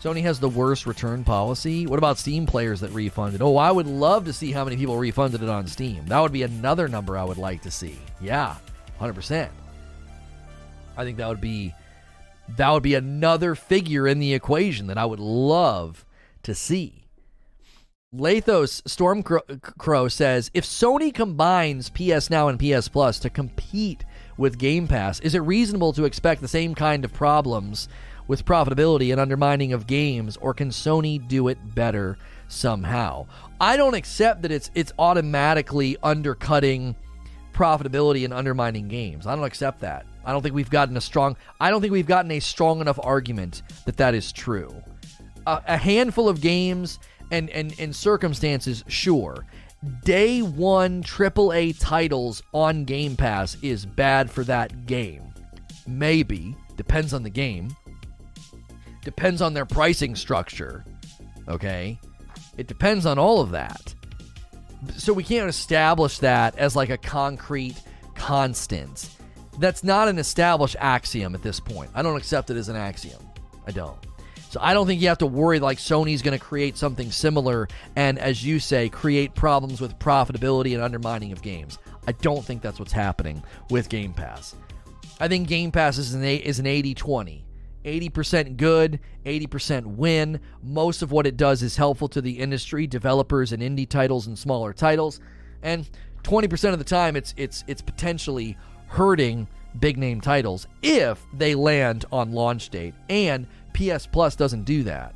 Sony 0.03 0.21
has 0.23 0.37
the 0.37 0.49
worst 0.49 0.85
return 0.85 1.23
policy. 1.23 1.87
What 1.87 1.97
about 1.97 2.17
Steam 2.17 2.45
players 2.45 2.81
that 2.81 2.91
refunded? 2.91 3.41
Oh, 3.41 3.55
I 3.55 3.71
would 3.71 3.87
love 3.87 4.25
to 4.25 4.33
see 4.33 4.51
how 4.51 4.65
many 4.65 4.75
people 4.75 4.97
refunded 4.97 5.41
it 5.41 5.47
on 5.47 5.65
Steam. 5.65 6.05
That 6.07 6.19
would 6.19 6.33
be 6.33 6.43
another 6.43 6.89
number 6.89 7.17
I 7.17 7.23
would 7.23 7.37
like 7.37 7.61
to 7.61 7.71
see. 7.71 7.97
Yeah, 8.19 8.57
100%. 8.99 9.47
I 10.97 11.03
think 11.05 11.17
that 11.17 11.29
would 11.29 11.39
be 11.39 11.73
that 12.57 12.69
would 12.69 12.83
be 12.83 12.95
another 12.95 13.55
figure 13.55 14.05
in 14.05 14.19
the 14.19 14.33
equation 14.33 14.87
that 14.87 14.97
I 14.97 15.05
would 15.05 15.21
love 15.21 16.03
to 16.43 16.53
see. 16.53 17.05
Lathos 18.13 18.81
Stormcrow 18.81 20.11
says 20.11 20.51
if 20.53 20.65
Sony 20.65 21.13
combines 21.13 21.89
PS 21.89 22.29
Now 22.29 22.49
and 22.49 22.59
PS 22.59 22.89
Plus 22.89 23.19
to 23.19 23.29
compete 23.29 24.03
with 24.35 24.57
Game 24.57 24.85
Pass, 24.85 25.21
is 25.21 25.33
it 25.33 25.39
reasonable 25.39 25.93
to 25.93 26.03
expect 26.03 26.41
the 26.41 26.49
same 26.49 26.75
kind 26.75 27.05
of 27.05 27.13
problems 27.13 27.87
with 28.27 28.45
profitability 28.45 29.11
and 29.11 29.19
undermining 29.19 29.73
of 29.73 29.87
games, 29.87 30.37
or 30.37 30.53
can 30.53 30.69
Sony 30.69 31.25
do 31.27 31.47
it 31.47 31.57
better 31.75 32.17
somehow? 32.47 33.25
I 33.59 33.77
don't 33.77 33.93
accept 33.93 34.41
that 34.43 34.51
it's 34.51 34.71
it's 34.75 34.93
automatically 34.99 35.97
undercutting 36.03 36.95
profitability 37.53 38.25
and 38.25 38.33
undermining 38.33 38.87
games. 38.87 39.27
I 39.27 39.35
don't 39.35 39.45
accept 39.45 39.79
that. 39.81 40.05
I 40.25 40.31
don't 40.31 40.41
think 40.41 40.55
we've 40.55 40.69
gotten 40.69 40.97
a 40.97 41.01
strong 41.01 41.35
I 41.59 41.69
don't 41.69 41.81
think 41.81 41.93
we've 41.93 42.07
gotten 42.07 42.31
a 42.31 42.39
strong 42.39 42.81
enough 42.81 42.99
argument 43.01 43.63
that 43.85 43.97
that 43.97 44.13
is 44.13 44.31
true. 44.31 44.73
A, 45.45 45.61
a 45.67 45.77
handful 45.77 46.29
of 46.29 46.41
games 46.41 46.99
and, 47.31 47.49
and 47.49 47.73
and 47.79 47.95
circumstances, 47.95 48.83
sure. 48.87 49.45
Day 50.05 50.41
one 50.41 51.03
AAA 51.03 51.77
titles 51.77 52.41
on 52.53 52.85
Game 52.85 53.17
Pass 53.17 53.57
is 53.61 53.85
bad 53.85 54.31
for 54.31 54.45
that 54.45 54.85
game. 54.85 55.33
Maybe. 55.85 56.55
Depends 56.77 57.13
on 57.13 57.21
the 57.21 57.29
game 57.29 57.75
depends 59.03 59.41
on 59.41 59.53
their 59.53 59.65
pricing 59.65 60.15
structure. 60.15 60.85
Okay? 61.47 61.99
It 62.57 62.67
depends 62.67 63.05
on 63.05 63.17
all 63.17 63.41
of 63.41 63.51
that. 63.51 63.93
So 64.97 65.13
we 65.13 65.23
can't 65.23 65.49
establish 65.49 66.19
that 66.19 66.57
as 66.57 66.75
like 66.75 66.89
a 66.89 66.97
concrete 66.97 67.81
constant. 68.15 69.09
That's 69.59 69.83
not 69.83 70.07
an 70.07 70.17
established 70.17 70.75
axiom 70.79 71.35
at 71.35 71.41
this 71.41 71.59
point. 71.59 71.91
I 71.93 72.01
don't 72.01 72.17
accept 72.17 72.49
it 72.49 72.57
as 72.57 72.69
an 72.69 72.75
axiom. 72.75 73.21
I 73.65 73.71
don't. 73.71 73.97
So 74.49 74.59
I 74.61 74.73
don't 74.73 74.85
think 74.85 75.01
you 75.01 75.07
have 75.07 75.17
to 75.19 75.25
worry 75.25 75.59
like 75.59 75.79
Sony's 75.79 76.21
going 76.21 76.37
to 76.37 76.43
create 76.43 76.77
something 76.77 77.11
similar 77.11 77.67
and, 77.95 78.19
as 78.19 78.45
you 78.45 78.59
say, 78.59 78.87
create 78.87 79.33
problems 79.33 79.81
with 79.81 79.97
profitability 79.97 80.75
and 80.75 80.83
undermining 80.83 81.31
of 81.31 81.41
games. 81.41 81.79
I 82.07 82.11
don't 82.11 82.45
think 82.45 82.61
that's 82.61 82.77
what's 82.77 82.91
happening 82.91 83.41
with 83.71 83.89
Game 83.89 84.13
Pass. 84.13 84.55
I 85.19 85.27
think 85.27 85.47
Game 85.47 85.71
Pass 85.71 85.97
is 85.97 86.13
an, 86.13 86.23
is 86.23 86.59
an 86.59 86.67
80 86.67 86.93
20. 86.93 87.42
80% 87.83 88.57
good, 88.57 88.99
80% 89.25 89.85
win. 89.85 90.39
Most 90.61 91.01
of 91.01 91.11
what 91.11 91.27
it 91.27 91.37
does 91.37 91.63
is 91.63 91.77
helpful 91.77 92.07
to 92.09 92.21
the 92.21 92.39
industry, 92.39 92.87
developers 92.87 93.51
and 93.51 93.61
indie 93.61 93.87
titles 93.87 94.27
and 94.27 94.37
smaller 94.37 94.73
titles. 94.73 95.19
And 95.61 95.89
20% 96.23 96.73
of 96.73 96.79
the 96.79 96.85
time 96.85 97.15
it's 97.15 97.33
it's 97.37 97.63
it's 97.67 97.81
potentially 97.81 98.57
hurting 98.87 99.47
big 99.79 99.97
name 99.97 100.21
titles 100.21 100.67
if 100.81 101.25
they 101.33 101.55
land 101.55 102.05
on 102.11 102.31
launch 102.31 102.69
date. 102.69 102.93
And 103.09 103.47
PS 103.73 104.05
Plus 104.05 104.35
doesn't 104.35 104.63
do 104.63 104.83
that. 104.83 105.15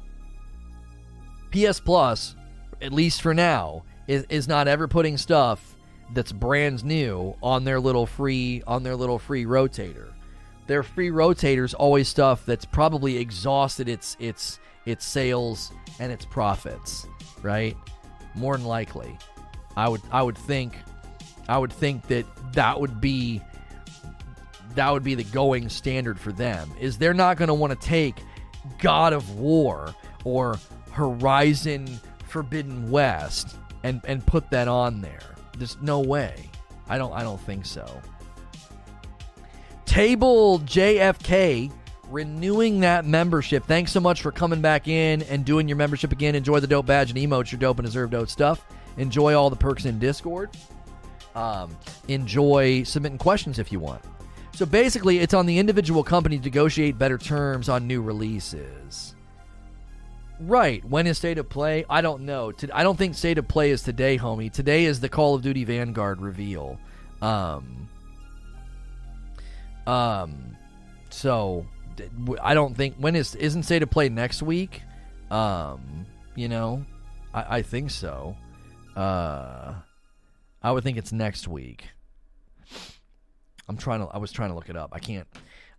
PS 1.52 1.80
Plus, 1.80 2.36
at 2.82 2.92
least 2.92 3.22
for 3.22 3.34
now, 3.34 3.84
is, 4.08 4.26
is 4.30 4.48
not 4.48 4.68
ever 4.68 4.88
putting 4.88 5.18
stuff 5.18 5.76
that's 6.14 6.32
brand 6.32 6.84
new 6.84 7.36
on 7.44 7.64
their 7.64 7.80
little 7.80 8.06
free 8.06 8.64
on 8.66 8.84
their 8.84 8.96
little 8.96 9.20
free 9.20 9.46
rotator 9.46 10.14
their 10.68 10.84
free 10.84 11.10
rotators 11.10 11.74
always 11.78 12.08
stuff 12.08 12.46
that's 12.46 12.66
probably 12.66 13.18
exhausted 13.18 13.90
its 13.90 14.16
its 14.20 14.60
its 14.86 15.06
sales 15.06 15.72
and 16.00 16.12
its 16.12 16.26
profits, 16.26 17.08
right? 17.42 17.76
More 18.36 18.56
than 18.56 18.66
likely. 18.66 19.18
I 19.76 19.90
would 19.90 20.02
I 20.12 20.22
would 20.22 20.38
think 20.38 20.78
I 21.48 21.58
would 21.58 21.72
think 21.72 22.08
that 22.08 22.26
that 22.54 22.80
would 22.80 23.00
be 23.02 23.42
that 24.76 24.92
would 24.92 25.04
be 25.04 25.16
the 25.16 25.24
going 25.24 25.70
standard 25.70 26.20
for 26.20 26.32
them. 26.32 26.72
Is 26.80 26.98
they're 26.98 27.14
not 27.14 27.38
going 27.38 27.48
to 27.48 27.54
want 27.54 27.80
to 27.80 27.88
take 27.88 28.16
God 28.80 29.14
of 29.14 29.38
War 29.38 29.96
or 30.24 30.60
Horizon 30.92 32.00
Forbidden 32.28 32.92
West 32.92 33.56
and 33.84 34.02
and 34.06 34.26
put 34.26 34.50
that 34.52 34.68
on 34.68 35.02
there. 35.02 35.36
There's 35.58 35.78
no 35.82 36.00
way. 36.00 36.50
I 36.90 36.98
don't 36.98 37.14
I 37.14 37.24
don't 37.24 37.40
think 37.42 37.66
so. 37.66 38.02
Table 39.98 40.60
JFK 40.60 41.72
renewing 42.12 42.82
that 42.82 43.04
membership. 43.04 43.64
Thanks 43.64 43.92
so 43.92 44.00
much 44.00 44.22
for 44.22 44.32
coming 44.32 44.62
back 44.62 44.88
in 44.88 45.24
and 45.24 45.44
doing 45.44 45.68
your 45.68 45.76
membership 45.76 46.12
again. 46.12 46.36
Enjoy 46.36 46.60
the 46.60 46.68
dope 46.68 46.86
badge 46.86 47.10
and 47.10 47.18
emotes, 47.18 47.52
your 47.52 47.58
dope 47.58 47.80
and 47.80 47.86
deserved 47.88 48.12
dope 48.12 48.30
stuff. 48.30 48.64
Enjoy 48.98 49.34
all 49.34 49.50
the 49.50 49.56
perks 49.56 49.86
in 49.86 49.98
Discord. 49.98 50.52
Um, 51.34 51.76
enjoy 52.10 52.84
submitting 52.84 53.18
questions 53.18 53.58
if 53.58 53.72
you 53.72 53.80
want. 53.80 54.04
So 54.54 54.68
basically, 54.68 55.18
it's 55.18 55.34
on 55.34 55.48
the 55.48 55.58
individual 55.58 56.04
company 56.04 56.38
to 56.38 56.44
negotiate 56.44 57.00
better 57.00 57.18
terms 57.18 57.68
on 57.68 57.88
new 57.88 58.04
releases. 58.04 59.16
Right. 60.40 60.86
When 60.86 61.08
is 61.08 61.18
State 61.18 61.40
of 61.40 61.50
Play? 61.50 61.86
I 61.90 62.02
don't 62.02 62.22
know. 62.22 62.54
I 62.72 62.84
don't 62.84 63.00
think 63.00 63.16
State 63.16 63.40
of 63.40 63.48
Play 63.48 63.72
is 63.72 63.82
today, 63.82 64.20
homie. 64.20 64.52
Today 64.52 64.86
is 64.86 65.00
the 65.00 65.10
Call 65.10 65.34
of 65.34 65.42
Duty 65.42 65.64
Vanguard 65.64 66.22
reveal. 66.22 66.78
Um, 67.20 67.90
um, 69.88 70.58
so 71.10 71.66
I 72.42 72.54
don't 72.54 72.76
think 72.76 72.96
when 72.98 73.16
is 73.16 73.36
isn't 73.36 73.64
State 73.64 73.82
of 73.84 73.90
Play 73.90 74.10
next 74.10 74.44
week? 74.44 74.82
Um, 75.32 76.06
you 76.36 76.48
know, 76.48 76.86
I, 77.34 77.58
I 77.58 77.62
think 77.62 77.90
so. 77.90 78.36
Uh, 78.96 79.76
I, 80.62 80.72
would 80.72 80.84
think 80.84 80.98
it's 80.98 81.12
next 81.12 81.48
week. 81.48 81.86
I'm 83.68 83.78
trying 83.78 84.02
to. 84.02 84.08
I 84.08 84.18
was 84.18 84.32
trying 84.32 84.50
to 84.50 84.56
look 84.56 84.70
it 84.70 84.76
up. 84.76 84.92
I 84.94 85.00
can't. 85.00 85.28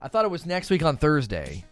I 0.00 0.08
thought 0.08 0.24
it 0.24 0.30
was 0.30 0.46
next 0.46 0.70
week 0.70 0.82
on 0.82 0.96
Thursday. 0.96 1.64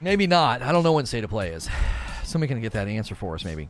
Maybe 0.00 0.26
not. 0.26 0.62
I 0.62 0.72
don't 0.72 0.82
know 0.82 0.92
when 0.92 1.06
State 1.06 1.24
of 1.24 1.30
Play 1.30 1.50
is. 1.50 1.68
Somebody 2.24 2.52
can 2.52 2.60
get 2.60 2.72
that 2.72 2.86
answer 2.86 3.14
for 3.14 3.34
us, 3.34 3.44
maybe. 3.44 3.68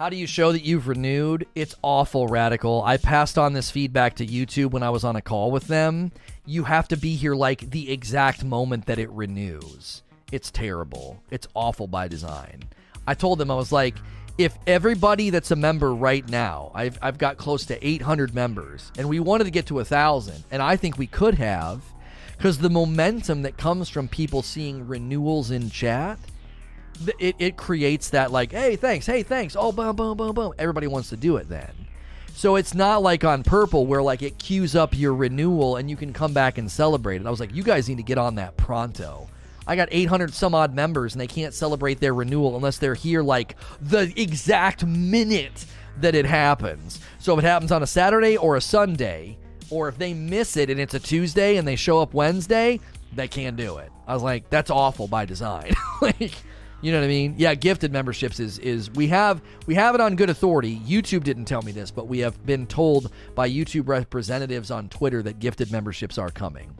How 0.00 0.08
do 0.08 0.16
you 0.16 0.26
show 0.26 0.50
that 0.52 0.64
you've 0.64 0.88
renewed? 0.88 1.46
It's 1.54 1.74
awful 1.82 2.26
radical. 2.26 2.82
I 2.82 2.96
passed 2.96 3.36
on 3.36 3.52
this 3.52 3.70
feedback 3.70 4.14
to 4.14 4.26
YouTube 4.26 4.70
when 4.70 4.82
I 4.82 4.88
was 4.88 5.04
on 5.04 5.14
a 5.14 5.20
call 5.20 5.50
with 5.50 5.66
them. 5.66 6.10
You 6.46 6.64
have 6.64 6.88
to 6.88 6.96
be 6.96 7.16
here 7.16 7.34
like 7.34 7.70
the 7.70 7.92
exact 7.92 8.42
moment 8.42 8.86
that 8.86 8.98
it 8.98 9.10
renews. 9.10 10.02
It's 10.32 10.50
terrible. 10.50 11.22
It's 11.30 11.48
awful 11.52 11.86
by 11.86 12.08
design. 12.08 12.62
I 13.06 13.12
told 13.12 13.36
them, 13.36 13.50
I 13.50 13.56
was 13.56 13.72
like, 13.72 13.96
if 14.38 14.56
everybody 14.66 15.28
that's 15.28 15.50
a 15.50 15.56
member 15.56 15.94
right 15.94 16.26
now, 16.30 16.72
I've, 16.74 16.98
I've 17.02 17.18
got 17.18 17.36
close 17.36 17.66
to 17.66 17.86
800 17.86 18.34
members, 18.34 18.90
and 18.96 19.06
we 19.06 19.20
wanted 19.20 19.44
to 19.44 19.50
get 19.50 19.66
to 19.66 19.74
a 19.74 19.84
1,000, 19.84 20.44
and 20.50 20.62
I 20.62 20.76
think 20.76 20.96
we 20.96 21.08
could 21.08 21.34
have, 21.34 21.82
because 22.38 22.56
the 22.56 22.70
momentum 22.70 23.42
that 23.42 23.58
comes 23.58 23.90
from 23.90 24.08
people 24.08 24.40
seeing 24.40 24.88
renewals 24.88 25.50
in 25.50 25.68
chat 25.68 26.18
it, 27.18 27.36
it 27.38 27.56
creates 27.56 28.10
that 28.10 28.30
like, 28.30 28.52
hey, 28.52 28.76
thanks, 28.76 29.06
hey, 29.06 29.22
thanks, 29.22 29.56
oh, 29.58 29.72
boom, 29.72 29.96
boom, 29.96 30.16
boom, 30.16 30.34
boom. 30.34 30.52
Everybody 30.58 30.86
wants 30.86 31.08
to 31.10 31.16
do 31.16 31.36
it 31.36 31.48
then. 31.48 31.70
So 32.34 32.56
it's 32.56 32.74
not 32.74 33.02
like 33.02 33.22
on 33.22 33.42
Purple 33.42 33.86
where 33.86 34.02
like 34.02 34.22
it 34.22 34.38
queues 34.38 34.74
up 34.74 34.96
your 34.96 35.14
renewal 35.14 35.76
and 35.76 35.90
you 35.90 35.96
can 35.96 36.12
come 36.12 36.32
back 36.32 36.56
and 36.56 36.70
celebrate 36.70 37.20
it. 37.20 37.26
I 37.26 37.30
was 37.30 37.40
like, 37.40 37.54
you 37.54 37.62
guys 37.62 37.88
need 37.88 37.98
to 37.98 38.02
get 38.02 38.16
on 38.16 38.36
that 38.36 38.56
pronto. 38.56 39.28
I 39.66 39.76
got 39.76 39.88
800 39.90 40.32
some 40.32 40.54
odd 40.54 40.74
members 40.74 41.12
and 41.12 41.20
they 41.20 41.26
can't 41.26 41.52
celebrate 41.52 42.00
their 42.00 42.14
renewal 42.14 42.56
unless 42.56 42.78
they're 42.78 42.94
here 42.94 43.22
like 43.22 43.56
the 43.80 44.12
exact 44.16 44.86
minute 44.86 45.66
that 46.00 46.14
it 46.14 46.24
happens. 46.24 47.00
So 47.18 47.34
if 47.34 47.44
it 47.44 47.46
happens 47.46 47.72
on 47.72 47.82
a 47.82 47.86
Saturday 47.86 48.36
or 48.36 48.56
a 48.56 48.60
Sunday, 48.60 49.36
or 49.68 49.88
if 49.88 49.98
they 49.98 50.14
miss 50.14 50.56
it 50.56 50.70
and 50.70 50.80
it's 50.80 50.94
a 50.94 50.98
Tuesday 50.98 51.56
and 51.56 51.68
they 51.68 51.76
show 51.76 52.00
up 52.00 52.14
Wednesday, 52.14 52.80
they 53.14 53.28
can't 53.28 53.56
do 53.56 53.78
it. 53.78 53.90
I 54.06 54.14
was 54.14 54.22
like, 54.22 54.48
that's 54.50 54.70
awful 54.70 55.06
by 55.06 55.24
design. 55.24 55.72
like, 56.00 56.32
you 56.82 56.92
know 56.92 56.98
what 56.98 57.04
I 57.04 57.08
mean? 57.08 57.34
Yeah, 57.36 57.54
gifted 57.54 57.92
memberships 57.92 58.40
is 58.40 58.58
is 58.58 58.90
we 58.92 59.08
have 59.08 59.42
we 59.66 59.74
have 59.74 59.94
it 59.94 60.00
on 60.00 60.16
good 60.16 60.30
authority. 60.30 60.78
YouTube 60.80 61.24
didn't 61.24 61.44
tell 61.44 61.62
me 61.62 61.72
this, 61.72 61.90
but 61.90 62.08
we 62.08 62.20
have 62.20 62.44
been 62.46 62.66
told 62.66 63.12
by 63.34 63.48
YouTube 63.48 63.88
representatives 63.88 64.70
on 64.70 64.88
Twitter 64.88 65.22
that 65.22 65.38
gifted 65.38 65.70
memberships 65.70 66.16
are 66.16 66.30
coming. 66.30 66.74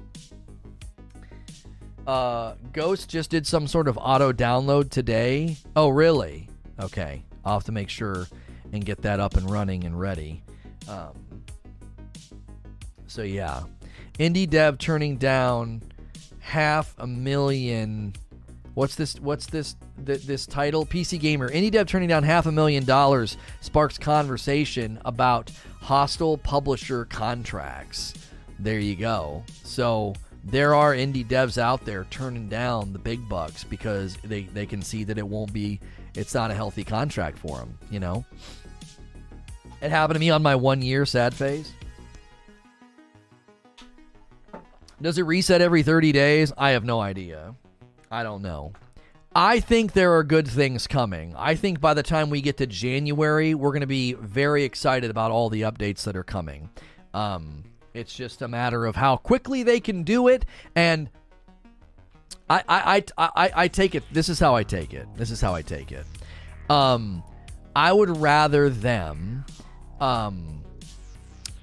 Uh, 2.06 2.54
Ghost 2.72 3.10
just 3.10 3.30
did 3.30 3.46
some 3.46 3.66
sort 3.66 3.86
of 3.86 3.98
auto 4.00 4.32
download 4.32 4.90
today. 4.90 5.56
Oh, 5.76 5.90
really? 5.90 6.48
Okay, 6.80 7.22
I'll 7.44 7.54
have 7.54 7.64
to 7.64 7.72
make 7.72 7.90
sure 7.90 8.26
and 8.72 8.84
get 8.84 9.02
that 9.02 9.20
up 9.20 9.36
and 9.36 9.50
running 9.50 9.84
and 9.84 9.98
ready. 9.98 10.42
Um, 10.88 11.42
so 13.06 13.22
yeah, 13.22 13.62
indie 14.18 14.48
dev 14.48 14.78
turning 14.78 15.18
down 15.18 15.82
half 16.38 16.94
a 16.98 17.06
million 17.06 18.14
What's 18.80 18.94
this? 18.94 19.20
What's 19.20 19.44
this? 19.44 19.76
Th- 20.06 20.22
this 20.22 20.46
title? 20.46 20.86
PC 20.86 21.20
Gamer. 21.20 21.50
Indie 21.50 21.70
dev 21.70 21.86
turning 21.86 22.08
down 22.08 22.22
half 22.22 22.46
a 22.46 22.50
million 22.50 22.82
dollars 22.82 23.36
sparks 23.60 23.98
conversation 23.98 24.98
about 25.04 25.50
hostile 25.82 26.38
publisher 26.38 27.04
contracts. 27.04 28.14
There 28.58 28.78
you 28.78 28.96
go. 28.96 29.44
So 29.64 30.14
there 30.44 30.74
are 30.74 30.94
indie 30.94 31.26
devs 31.26 31.58
out 31.58 31.84
there 31.84 32.06
turning 32.08 32.48
down 32.48 32.94
the 32.94 32.98
big 32.98 33.28
bucks 33.28 33.64
because 33.64 34.16
they, 34.24 34.44
they 34.44 34.64
can 34.64 34.80
see 34.80 35.04
that 35.04 35.18
it 35.18 35.28
won't 35.28 35.52
be 35.52 35.78
it's 36.14 36.32
not 36.32 36.50
a 36.50 36.54
healthy 36.54 36.82
contract 36.82 37.38
for 37.38 37.58
them 37.58 37.78
you 37.90 38.00
know 38.00 38.24
it 39.82 39.90
happened 39.90 40.14
to 40.14 40.20
me 40.20 40.30
on 40.30 40.42
my 40.42 40.54
one 40.54 40.80
year 40.80 41.04
sad 41.04 41.34
phase 41.34 41.74
does 45.02 45.18
it 45.18 45.24
reset 45.24 45.60
every 45.60 45.82
30 45.82 46.12
days 46.12 46.52
i 46.56 46.70
have 46.70 46.84
no 46.84 47.02
idea 47.02 47.54
I 48.10 48.22
don't 48.22 48.42
know. 48.42 48.72
I 49.34 49.60
think 49.60 49.92
there 49.92 50.16
are 50.16 50.24
good 50.24 50.48
things 50.48 50.88
coming. 50.88 51.34
I 51.36 51.54
think 51.54 51.80
by 51.80 51.94
the 51.94 52.02
time 52.02 52.30
we 52.30 52.40
get 52.40 52.56
to 52.56 52.66
January, 52.66 53.54
we're 53.54 53.70
going 53.70 53.82
to 53.82 53.86
be 53.86 54.14
very 54.14 54.64
excited 54.64 55.08
about 55.10 55.30
all 55.30 55.48
the 55.48 55.62
updates 55.62 56.02
that 56.04 56.16
are 56.16 56.24
coming. 56.24 56.68
Um, 57.14 57.62
it's 57.94 58.12
just 58.12 58.42
a 58.42 58.48
matter 58.48 58.86
of 58.86 58.96
how 58.96 59.16
quickly 59.16 59.62
they 59.62 59.78
can 59.78 60.02
do 60.02 60.26
it, 60.26 60.44
and 60.74 61.08
I, 62.48 62.64
I, 62.68 63.04
I, 63.16 63.30
I, 63.36 63.50
I 63.54 63.68
take 63.68 63.94
it. 63.94 64.02
This 64.12 64.28
is 64.28 64.40
how 64.40 64.56
I 64.56 64.64
take 64.64 64.92
it. 64.94 65.06
This 65.16 65.30
is 65.30 65.40
how 65.40 65.54
I 65.54 65.62
take 65.62 65.92
it. 65.92 66.04
Um, 66.68 67.22
I 67.76 67.92
would 67.92 68.16
rather 68.16 68.68
them, 68.68 69.44
um, 70.00 70.64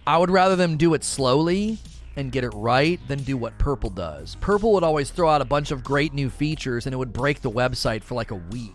I 0.06 0.18
would 0.18 0.32
rather 0.32 0.56
them 0.56 0.78
do 0.78 0.94
it 0.94 1.04
slowly 1.04 1.80
and 2.18 2.32
get 2.32 2.44
it 2.44 2.50
right 2.50 3.00
than 3.08 3.24
do 3.24 3.38
what 3.38 3.58
Purple 3.58 3.92
does. 3.92 4.36
Purple 4.42 4.74
would 4.74 4.84
always 4.84 5.10
throw 5.10 5.30
out 5.30 5.42
a 5.42 5.46
bunch 5.46 5.72
of 5.72 5.84
great 5.84 6.14
new 6.14 6.30
features 6.30 6.86
and 6.86 6.94
it 6.94 6.98
would 6.98 7.14
break 7.14 7.42
the 7.42 7.52
website 7.52 8.04
for 8.04 8.16
like 8.16 8.32
a 8.32 8.36
week. 8.36 8.74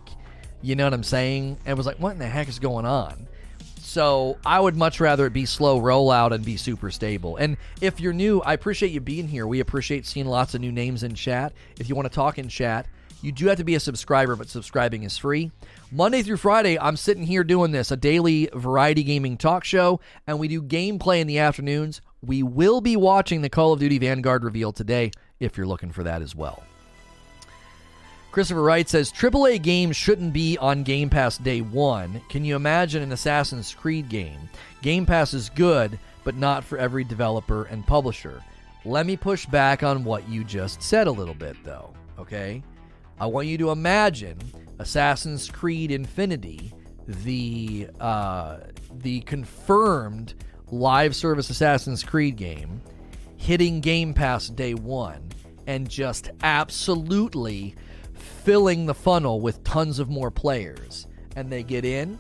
You 0.63 0.77
know 0.77 0.85
what 0.85 0.95
I'm 0.95 1.03
saying? 1.03 1.59
And 1.67 1.77
was 1.77 1.87
like, 1.87 1.99
what 1.99 2.13
in 2.13 2.19
the 2.19 2.27
heck 2.27 2.49
is 2.49 2.59
going 2.59 2.87
on? 2.87 3.29
So 3.81 4.39
I 4.47 4.59
would 4.59 4.77
much 4.77 5.01
rather 5.01 5.27
it 5.27 5.33
be 5.33 5.45
slow 5.45 5.81
rollout 5.81 6.33
and 6.33 6.45
be 6.45 6.57
super 6.57 6.91
stable. 6.91 7.37
And 7.37 7.57
if 7.81 8.01
you're 8.01 8.13
new, 8.13 8.41
I 8.41 8.55
appreciate 8.55 8.93
you 8.93 9.01
being 9.01 9.29
here. 9.29 9.47
We 9.47 9.61
appreciate 9.61 10.07
seeing 10.07 10.27
lots 10.27 10.55
of 10.55 10.61
new 10.61 10.73
names 10.73 11.03
in 11.03 11.15
chat. 11.15 11.53
If 11.79 11.89
you 11.89 11.95
want 11.95 12.07
to 12.07 12.15
talk 12.15 12.39
in 12.39 12.49
chat, 12.49 12.87
you 13.23 13.33
do 13.33 13.47
have 13.49 13.59
to 13.59 13.65
be 13.65 13.75
a 13.75 13.81
subscriber, 13.81 14.35
but 14.35 14.49
subscribing 14.49 15.03
is 15.03 15.19
free. 15.19 15.51
Monday 15.91 16.23
through 16.23 16.39
Friday, 16.39 16.79
I'm 16.79 16.97
sitting 16.97 17.25
here 17.25 17.45
doing 17.45 17.71
this, 17.71 17.91
a 17.91 17.97
daily 17.97 18.49
variety 18.55 19.03
gaming 19.05 19.37
talk 19.37 19.65
show, 19.65 20.01
and 20.27 20.39
we 20.39 20.49
do 20.49 20.63
gameplay 20.63 21.21
in 21.21 21.27
the 21.27 21.39
afternoons. 21.39 22.01
We 22.25 22.45
will 22.45 22.81
be 22.81 22.97
watching 22.97 23.43
the 23.43 23.49
Call 23.49 23.73
of 23.73 23.81
Duty 23.81 23.99
Vanguard 23.99 24.45
reveal 24.45 24.73
today 24.73 25.11
if 25.41 25.57
you're 25.57 25.67
looking 25.67 25.91
for 25.91 26.05
that 26.05 26.23
as 26.23 26.37
well. 26.37 26.63
Christopher 28.31 28.63
Wright 28.63 28.89
says 28.89 29.13
AAA 29.13 29.61
games 29.61 29.97
shouldn't 29.97 30.33
be 30.33 30.57
on 30.57 30.85
Game 30.85 31.11
Pass 31.11 31.37
day 31.37 31.61
one. 31.61 32.23
Can 32.29 32.45
you 32.45 32.55
imagine 32.55 33.03
an 33.03 33.13
Assassin's 33.13 33.75
Creed 33.75 34.09
game? 34.09 34.49
Game 34.83 35.05
Pass 35.05 35.35
is 35.35 35.51
good, 35.51 35.99
but 36.23 36.37
not 36.37 36.63
for 36.63 36.79
every 36.79 37.03
developer 37.03 37.65
and 37.65 37.87
publisher. 37.87 38.41
Let 38.85 39.05
me 39.05 39.17
push 39.17 39.45
back 39.47 39.83
on 39.83 40.05
what 40.05 40.29
you 40.29 40.45
just 40.45 40.81
said 40.81 41.09
a 41.09 41.13
little 41.13 41.35
bit, 41.35 41.57
though, 41.65 41.93
okay? 42.19 42.63
I 43.21 43.27
want 43.27 43.49
you 43.49 43.59
to 43.59 43.71
imagine 43.71 44.39
Assassin's 44.79 45.51
Creed 45.51 45.91
Infinity, 45.91 46.73
the 47.07 47.89
uh, 48.01 48.59
the 48.99 49.21
confirmed 49.23 50.35
live 50.73 51.15
service 51.15 51.51
Assassin's 51.51 52.03
Creed 52.03 52.37
game, 52.37 52.81
hitting 53.37 53.81
Game 53.81 54.15
Pass 54.15 54.49
day 54.49 54.75
one, 54.75 55.31
and 55.67 55.89
just 55.89 56.31
absolutely 56.43 57.77
filling 58.15 58.87
the 58.87 58.95
funnel 58.95 59.41
with 59.41 59.63
tons 59.63 59.99
of 59.99 60.09
more 60.09 60.31
players. 60.31 61.07
And 61.37 61.53
they 61.53 61.63
get 61.63 61.85
in, 61.85 62.19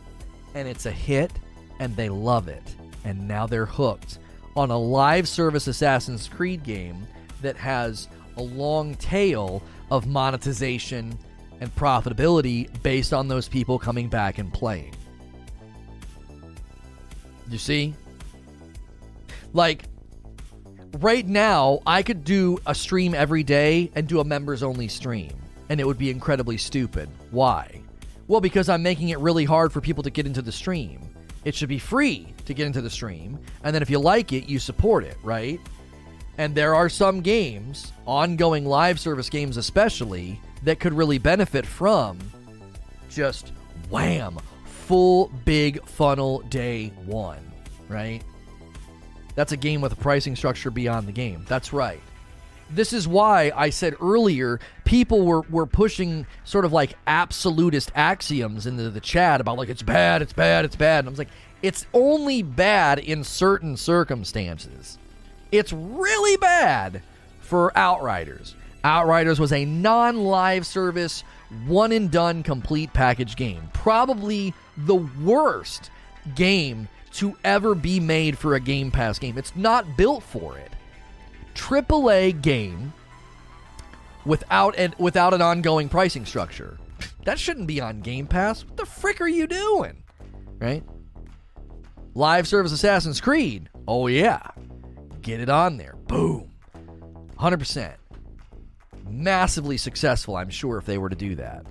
and 0.54 0.68
it's 0.68 0.86
a 0.86 0.92
hit, 0.92 1.32
and 1.80 1.96
they 1.96 2.08
love 2.08 2.46
it. 2.48 2.76
And 3.04 3.26
now 3.26 3.46
they're 3.46 3.66
hooked 3.66 4.18
on 4.54 4.70
a 4.70 4.78
live 4.78 5.26
service 5.26 5.66
Assassin's 5.66 6.28
Creed 6.28 6.62
game 6.62 7.06
that 7.40 7.56
has 7.56 8.06
a 8.36 8.42
long 8.42 8.94
tail 8.96 9.62
of 9.90 10.06
monetization 10.06 11.18
and 11.60 11.74
profitability 11.74 12.68
based 12.82 13.12
on 13.12 13.28
those 13.28 13.48
people 13.48 13.78
coming 13.78 14.08
back 14.08 14.38
and 14.38 14.52
playing. 14.52 14.94
You 17.48 17.58
see? 17.58 17.94
Like, 19.52 19.84
right 20.98 21.26
now, 21.26 21.80
I 21.86 22.02
could 22.02 22.24
do 22.24 22.58
a 22.66 22.74
stream 22.74 23.14
every 23.14 23.42
day 23.42 23.90
and 23.94 24.06
do 24.06 24.20
a 24.20 24.24
members 24.24 24.62
only 24.62 24.88
stream, 24.88 25.32
and 25.68 25.80
it 25.80 25.86
would 25.86 25.98
be 25.98 26.10
incredibly 26.10 26.56
stupid. 26.56 27.08
Why? 27.30 27.80
Well, 28.28 28.40
because 28.40 28.68
I'm 28.68 28.82
making 28.82 29.10
it 29.10 29.18
really 29.18 29.44
hard 29.44 29.72
for 29.72 29.80
people 29.80 30.02
to 30.04 30.10
get 30.10 30.26
into 30.26 30.42
the 30.42 30.52
stream. 30.52 31.00
It 31.44 31.54
should 31.54 31.68
be 31.68 31.78
free 31.78 32.32
to 32.44 32.54
get 32.54 32.66
into 32.66 32.80
the 32.80 32.90
stream, 32.90 33.38
and 33.64 33.74
then 33.74 33.82
if 33.82 33.90
you 33.90 33.98
like 33.98 34.32
it, 34.32 34.48
you 34.48 34.58
support 34.58 35.04
it, 35.04 35.16
right? 35.22 35.60
And 36.38 36.54
there 36.54 36.74
are 36.74 36.88
some 36.88 37.20
games, 37.20 37.92
ongoing 38.06 38.64
live 38.64 38.98
service 38.98 39.28
games 39.28 39.56
especially, 39.56 40.40
that 40.62 40.78
could 40.80 40.94
really 40.94 41.18
benefit 41.18 41.66
from 41.66 42.18
just 43.10 43.52
wham, 43.90 44.38
full 44.64 45.28
big 45.44 45.84
funnel 45.86 46.38
day 46.48 46.92
one, 47.04 47.40
right? 47.88 48.22
That's 49.34 49.52
a 49.52 49.56
game 49.56 49.80
with 49.80 49.92
a 49.92 49.96
pricing 49.96 50.36
structure 50.36 50.70
beyond 50.70 51.08
the 51.08 51.12
game. 51.12 51.44
That's 51.48 51.72
right. 51.72 52.00
This 52.70 52.92
is 52.92 53.06
why 53.06 53.52
I 53.54 53.70
said 53.70 53.94
earlier 54.00 54.60
people 54.84 55.26
were, 55.26 55.42
were 55.42 55.66
pushing 55.66 56.26
sort 56.44 56.64
of 56.64 56.72
like 56.72 56.94
absolutist 57.06 57.92
axioms 57.94 58.66
into 58.66 58.88
the 58.90 59.00
chat 59.00 59.40
about 59.40 59.58
like 59.58 59.68
it's 59.68 59.82
bad, 59.82 60.22
it's 60.22 60.32
bad, 60.32 60.64
it's 60.64 60.76
bad. 60.76 61.00
And 61.00 61.08
I 61.08 61.10
was 61.10 61.18
like, 61.18 61.28
it's 61.62 61.86
only 61.92 62.42
bad 62.42 62.98
in 62.98 63.24
certain 63.24 63.76
circumstances. 63.76 64.98
It's 65.50 65.72
really 65.72 66.36
bad 66.38 67.02
for 67.40 67.76
Outriders. 67.76 68.54
Outriders 68.84 69.38
was 69.38 69.52
a 69.52 69.64
non 69.64 70.24
live 70.24 70.66
service, 70.66 71.22
one 71.66 71.92
and 71.92 72.10
done 72.10 72.42
complete 72.42 72.92
package 72.92 73.36
game. 73.36 73.68
Probably 73.72 74.54
the 74.76 74.96
worst 74.96 75.90
game 76.34 76.88
to 77.14 77.36
ever 77.44 77.74
be 77.74 78.00
made 78.00 78.38
for 78.38 78.54
a 78.54 78.60
Game 78.60 78.90
Pass 78.90 79.18
game. 79.18 79.38
It's 79.38 79.54
not 79.56 79.96
built 79.96 80.22
for 80.22 80.58
it. 80.58 80.72
AAA 81.54 82.40
game 82.40 82.92
without 84.24 84.76
an, 84.76 84.94
without 84.98 85.34
an 85.34 85.42
ongoing 85.42 85.88
pricing 85.88 86.24
structure. 86.24 86.78
That 87.24 87.38
shouldn't 87.38 87.66
be 87.66 87.80
on 87.80 88.00
Game 88.00 88.26
Pass. 88.26 88.64
What 88.64 88.76
the 88.76 88.86
frick 88.86 89.20
are 89.20 89.28
you 89.28 89.46
doing? 89.46 90.02
Right? 90.58 90.82
Live 92.14 92.46
service 92.46 92.72
Assassin's 92.72 93.20
Creed. 93.20 93.68
Oh 93.86 94.06
yeah. 94.06 94.42
Get 95.20 95.40
it 95.40 95.48
on 95.48 95.76
there. 95.76 95.94
Boom. 96.06 96.50
100%. 97.38 97.94
Massively 99.08 99.76
successful, 99.76 100.36
I'm 100.36 100.50
sure, 100.50 100.78
if 100.78 100.86
they 100.86 100.98
were 100.98 101.08
to 101.08 101.16
do 101.16 101.34
that. 101.36 101.66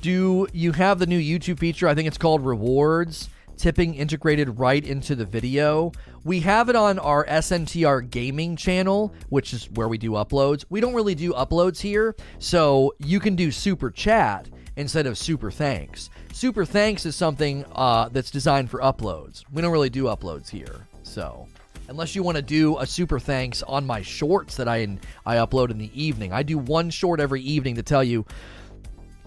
Do 0.00 0.46
you 0.52 0.70
have 0.72 1.00
the 1.00 1.06
new 1.06 1.18
YouTube 1.18 1.58
feature? 1.58 1.88
I 1.88 1.94
think 1.94 2.06
it's 2.06 2.18
called 2.18 2.46
Rewards, 2.46 3.28
tipping 3.56 3.96
integrated 3.96 4.56
right 4.58 4.84
into 4.84 5.16
the 5.16 5.24
video. 5.24 5.90
We 6.22 6.38
have 6.40 6.68
it 6.68 6.76
on 6.76 7.00
our 7.00 7.26
SNTR 7.26 8.08
gaming 8.08 8.54
channel, 8.54 9.12
which 9.28 9.52
is 9.52 9.68
where 9.72 9.88
we 9.88 9.98
do 9.98 10.12
uploads. 10.12 10.64
We 10.68 10.80
don't 10.80 10.94
really 10.94 11.16
do 11.16 11.32
uploads 11.32 11.80
here, 11.80 12.14
so 12.38 12.94
you 12.98 13.18
can 13.18 13.34
do 13.34 13.50
super 13.50 13.90
chat 13.90 14.48
instead 14.76 15.06
of 15.06 15.18
super 15.18 15.50
thanks. 15.50 16.10
Super 16.32 16.64
thanks 16.64 17.04
is 17.04 17.16
something 17.16 17.64
uh, 17.72 18.08
that's 18.10 18.30
designed 18.30 18.70
for 18.70 18.78
uploads. 18.78 19.42
We 19.52 19.62
don't 19.62 19.72
really 19.72 19.90
do 19.90 20.04
uploads 20.04 20.48
here, 20.48 20.86
so 21.02 21.48
unless 21.88 22.14
you 22.14 22.22
want 22.22 22.36
to 22.36 22.42
do 22.42 22.78
a 22.78 22.86
super 22.86 23.18
thanks 23.18 23.62
on 23.64 23.84
my 23.84 24.02
shorts 24.02 24.56
that 24.56 24.68
I 24.68 24.98
I 25.26 25.36
upload 25.36 25.70
in 25.70 25.78
the 25.78 25.90
evening. 26.00 26.32
I 26.32 26.44
do 26.44 26.56
one 26.56 26.90
short 26.90 27.18
every 27.18 27.42
evening 27.42 27.74
to 27.74 27.82
tell 27.82 28.04
you 28.04 28.24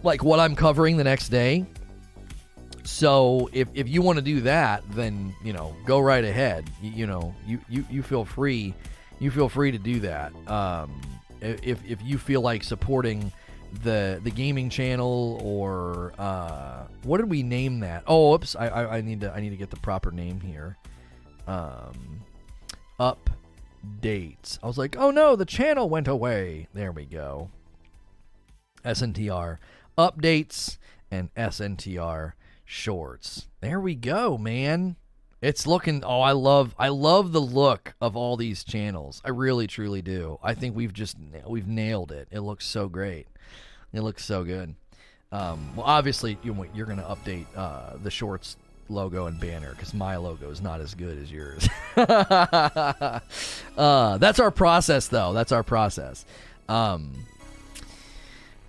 like 0.04 0.24
what 0.24 0.40
I'm 0.40 0.56
covering 0.56 0.98
the 0.98 1.04
next 1.04 1.30
day. 1.30 1.66
So 2.84 3.50
if, 3.54 3.68
if 3.74 3.88
you 3.88 4.02
want 4.02 4.18
to 4.18 4.24
do 4.24 4.42
that, 4.42 4.84
then 4.92 5.34
you 5.44 5.54
know 5.54 5.76
go 5.86 6.00
right 6.00 6.24
ahead. 6.24 6.70
You, 6.82 6.92
you 6.92 7.08
know 7.08 7.36
you, 7.46 7.60
you 7.70 7.86
you 7.90 8.04
feel 8.04 8.26
free, 8.26 8.74
you 9.20 9.32
feel 9.32 9.50
free 9.50 9.72
to 9.72 9.78
do 9.78 10.00
that. 10.02 10.34
Um, 10.48 11.02
if 11.42 11.84
if 11.86 12.02
you 12.02 12.18
feel 12.18 12.42
like 12.42 12.64
supporting 12.64 13.32
the 13.84 14.20
the 14.24 14.32
gaming 14.32 14.70
channel 14.70 15.40
or 15.44 16.14
uh, 16.18 16.86
what 17.04 17.18
did 17.18 17.30
we 17.30 17.44
name 17.44 17.80
that? 17.82 18.04
Oh, 18.08 18.34
oops, 18.34 18.56
I, 18.56 18.68
I, 18.68 18.98
I 18.98 19.02
need 19.02 19.22
to 19.22 19.32
I 19.32 19.40
need 19.40 19.52
to 19.52 19.58
get 19.58 19.70
the 19.70 19.78
proper 19.78 20.12
name 20.12 20.40
here. 20.40 20.78
Um, 21.48 22.22
updates. 23.00 24.60
I 24.64 24.68
was 24.68 24.78
like, 24.78 24.96
oh 24.98 25.12
no, 25.12 25.36
the 25.36 25.46
channel 25.46 25.90
went 25.90 26.08
away. 26.08 26.68
There 26.74 26.92
we 26.92 27.06
go. 27.06 27.50
SNTR 28.84 29.58
updates 29.98 30.78
and 31.10 31.34
SNTR 31.36 32.34
shorts. 32.66 33.48
There 33.60 33.80
we 33.80 33.96
go, 33.96 34.38
man. 34.38 34.96
It's 35.42 35.66
looking 35.66 36.04
oh 36.04 36.22
I 36.22 36.34
love 36.34 36.76
I 36.78 36.90
love 36.90 37.32
the 37.32 37.42
look 37.42 37.96
of 38.00 38.16
all 38.16 38.38
these 38.38 38.64
channels. 38.64 39.22
I 39.26 39.30
really 39.30 39.68
truly 39.68 40.02
do. 40.02 40.40
I 40.44 40.54
think 40.54 40.76
we've 40.76 40.94
just 40.94 41.18
we've 41.48 41.68
nailed 41.68 42.12
it. 42.12 42.28
It 42.32 42.42
looks 42.42 42.66
so 42.66 42.88
great. 42.88 43.28
It 43.92 44.02
looks 44.02 44.24
so 44.24 44.44
good. 44.44 44.76
Um, 45.32 45.76
well, 45.76 45.86
obviously 45.86 46.38
you, 46.44 46.68
you're 46.74 46.86
going 46.86 46.98
to 47.00 47.04
update 47.06 47.46
uh, 47.56 47.98
the 48.04 48.12
shorts 48.12 48.58
logo 48.90 49.28
and 49.28 49.40
banner 49.40 49.72
because 49.72 49.94
my 49.94 50.18
logo 50.18 50.50
is 50.50 50.62
not 50.62 50.82
as 50.82 50.94
good 50.94 51.18
as 51.18 51.32
yours. 51.32 51.68
uh, 51.98 53.20
that's 54.18 54.40
our 54.40 54.52
process, 54.52 55.08
though. 55.08 55.34
That's 55.34 55.52
our 55.52 55.64
process. 55.64 56.26
Um, 56.68 57.26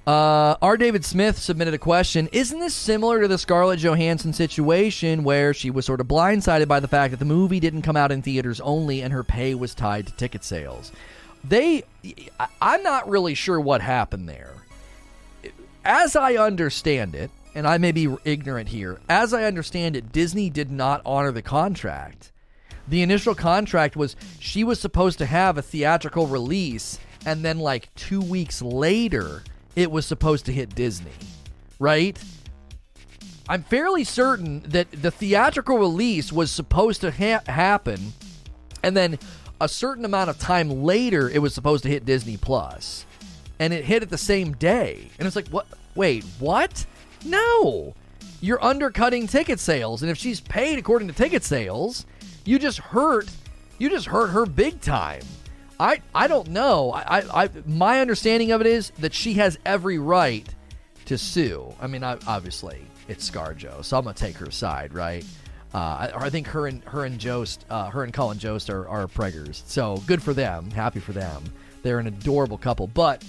uh, 0.06 0.56
R. 0.60 0.76
David 0.76 1.04
Smith 1.04 1.38
submitted 1.38 1.74
a 1.74 1.78
question. 1.78 2.28
Isn't 2.32 2.58
this 2.58 2.74
similar 2.74 3.22
to 3.22 3.28
the 3.28 3.38
Scarlett 3.38 3.78
Johansson 3.78 4.32
situation 4.32 5.22
where 5.22 5.54
she 5.54 5.70
was 5.70 5.86
sort 5.86 6.00
of 6.00 6.08
blindsided 6.08 6.66
by 6.66 6.80
the 6.80 6.88
fact 6.88 7.12
that 7.12 7.18
the 7.18 7.24
movie 7.24 7.60
didn't 7.60 7.82
come 7.82 7.96
out 7.96 8.10
in 8.10 8.20
theaters 8.20 8.60
only 8.60 9.00
and 9.00 9.12
her 9.12 9.22
pay 9.22 9.54
was 9.54 9.74
tied 9.74 10.08
to 10.08 10.12
ticket 10.14 10.42
sales? 10.42 10.90
They, 11.44 11.84
I'm 12.60 12.82
not 12.82 13.08
really 13.08 13.34
sure 13.34 13.60
what 13.60 13.80
happened 13.80 14.28
there. 14.28 14.54
As 15.84 16.16
I 16.16 16.34
understand 16.34 17.14
it, 17.14 17.30
and 17.54 17.66
I 17.66 17.78
may 17.78 17.92
be 17.92 18.14
ignorant 18.24 18.68
here, 18.68 19.00
as 19.08 19.34
I 19.34 19.44
understand 19.44 19.94
it, 19.94 20.12
Disney 20.12 20.50
did 20.50 20.70
not 20.70 21.02
honor 21.04 21.32
the 21.32 21.42
contract. 21.42 22.32
The 22.88 23.02
initial 23.02 23.34
contract 23.34 23.94
was 23.94 24.16
she 24.40 24.64
was 24.64 24.80
supposed 24.80 25.18
to 25.18 25.26
have 25.26 25.58
a 25.58 25.62
theatrical 25.62 26.26
release, 26.26 26.98
and 27.24 27.44
then 27.44 27.58
like 27.58 27.94
two 27.94 28.20
weeks 28.20 28.62
later, 28.62 29.42
it 29.76 29.90
was 29.90 30.06
supposed 30.06 30.46
to 30.46 30.52
hit 30.52 30.74
Disney, 30.74 31.12
right? 31.78 32.18
I'm 33.48 33.62
fairly 33.62 34.04
certain 34.04 34.60
that 34.68 34.90
the 34.90 35.10
theatrical 35.10 35.78
release 35.78 36.32
was 36.32 36.50
supposed 36.50 37.00
to 37.00 37.10
ha- 37.10 37.42
happen, 37.46 38.12
and 38.82 38.96
then 38.96 39.18
a 39.60 39.68
certain 39.68 40.04
amount 40.04 40.30
of 40.30 40.38
time 40.38 40.82
later, 40.82 41.28
it 41.28 41.40
was 41.40 41.54
supposed 41.54 41.82
to 41.84 41.88
hit 41.88 42.04
Disney 42.04 42.36
Plus, 42.36 43.04
and 43.58 43.72
it 43.72 43.84
hit 43.84 44.02
it 44.02 44.10
the 44.10 44.18
same 44.18 44.52
day. 44.52 45.08
And 45.18 45.26
it's 45.26 45.36
like, 45.36 45.48
what? 45.48 45.66
Wait, 45.94 46.24
what? 46.38 46.86
No, 47.24 47.94
you're 48.40 48.62
undercutting 48.64 49.26
ticket 49.26 49.60
sales, 49.60 50.02
and 50.02 50.10
if 50.10 50.18
she's 50.18 50.40
paid 50.40 50.78
according 50.78 51.08
to 51.08 51.14
ticket 51.14 51.44
sales, 51.44 52.06
you 52.44 52.58
just 52.58 52.78
hurt, 52.78 53.28
you 53.78 53.88
just 53.90 54.06
hurt 54.06 54.28
her 54.28 54.46
big 54.46 54.80
time. 54.80 55.22
I, 55.78 56.00
I 56.14 56.26
don't 56.26 56.48
know. 56.48 56.92
I, 56.92 57.44
I, 57.44 57.50
my 57.66 58.00
understanding 58.00 58.52
of 58.52 58.60
it 58.60 58.66
is 58.66 58.90
that 59.00 59.14
she 59.14 59.34
has 59.34 59.58
every 59.64 59.98
right 59.98 60.46
to 61.06 61.18
sue. 61.18 61.74
I 61.80 61.86
mean, 61.86 62.04
I, 62.04 62.18
obviously 62.26 62.86
it's 63.08 63.28
ScarJo, 63.28 63.84
so 63.84 63.98
I'm 63.98 64.04
gonna 64.04 64.14
take 64.14 64.36
her 64.36 64.50
side, 64.50 64.94
right? 64.94 65.24
Uh, 65.74 65.78
I, 65.78 66.12
I, 66.14 66.30
think 66.30 66.46
her 66.48 66.66
and 66.66 66.84
her 66.84 67.04
and 67.04 67.18
Jost, 67.18 67.64
uh, 67.70 67.88
her 67.88 68.04
and 68.04 68.12
Colin 68.12 68.38
Jost 68.38 68.68
are, 68.68 68.86
are 68.88 69.06
preggers. 69.06 69.62
So 69.66 70.02
good 70.06 70.22
for 70.22 70.34
them. 70.34 70.70
Happy 70.70 71.00
for 71.00 71.12
them. 71.12 71.42
They're 71.82 71.98
an 71.98 72.06
adorable 72.06 72.58
couple. 72.58 72.86
But 72.88 73.24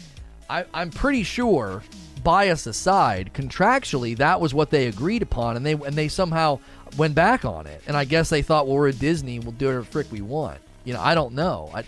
I, 0.50 0.66
I'm 0.74 0.90
pretty 0.90 1.24
sure, 1.24 1.84
bias 2.22 2.68
aside, 2.68 3.32
contractually 3.34 4.18
that 4.18 4.42
was 4.42 4.54
what 4.54 4.72
they 4.72 4.88
agreed 4.88 5.22
upon, 5.22 5.56
and 5.56 5.66
they 5.66 5.74
and 5.74 5.94
they 5.94 6.10
somehow 6.10 6.60
went 6.98 7.16
back 7.16 7.46
on 7.46 7.66
it. 7.66 7.82
And 7.88 7.96
I 7.96 8.04
guess 8.06 8.30
they 8.30 8.42
thought, 8.42 8.68
well, 8.68 8.76
we're 8.76 8.90
at 8.90 9.00
Disney, 9.00 9.40
we'll 9.40 9.54
do 9.54 9.68
whatever 9.68 9.84
frick 9.86 10.12
we 10.12 10.22
want. 10.22 10.60
You 10.84 10.94
know, 10.94 11.02
I 11.02 11.16
don't 11.16 11.34
know. 11.34 11.72
I, 11.74 11.86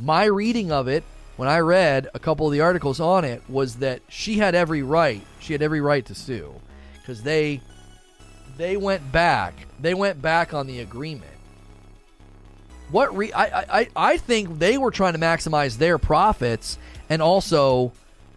my 0.00 0.24
reading 0.24 0.72
of 0.72 0.88
it, 0.88 1.04
when 1.36 1.48
I 1.48 1.58
read 1.58 2.08
a 2.14 2.18
couple 2.18 2.46
of 2.46 2.52
the 2.52 2.60
articles 2.60 3.00
on 3.00 3.24
it, 3.24 3.42
was 3.48 3.76
that 3.76 4.00
she 4.08 4.38
had 4.38 4.54
every 4.54 4.82
right. 4.82 5.22
She 5.40 5.52
had 5.52 5.62
every 5.62 5.80
right 5.80 6.04
to 6.06 6.14
sue 6.14 6.54
because 7.00 7.22
they 7.22 7.60
they 8.56 8.76
went 8.76 9.12
back. 9.12 9.54
They 9.80 9.94
went 9.94 10.20
back 10.20 10.54
on 10.54 10.66
the 10.66 10.80
agreement. 10.80 11.30
What 12.90 13.16
re- 13.16 13.32
I, 13.32 13.80
I 13.80 13.88
I 13.96 14.16
think 14.16 14.58
they 14.58 14.78
were 14.78 14.90
trying 14.90 15.12
to 15.14 15.18
maximize 15.18 15.76
their 15.76 15.98
profits 15.98 16.78
and 17.10 17.20
also 17.20 17.92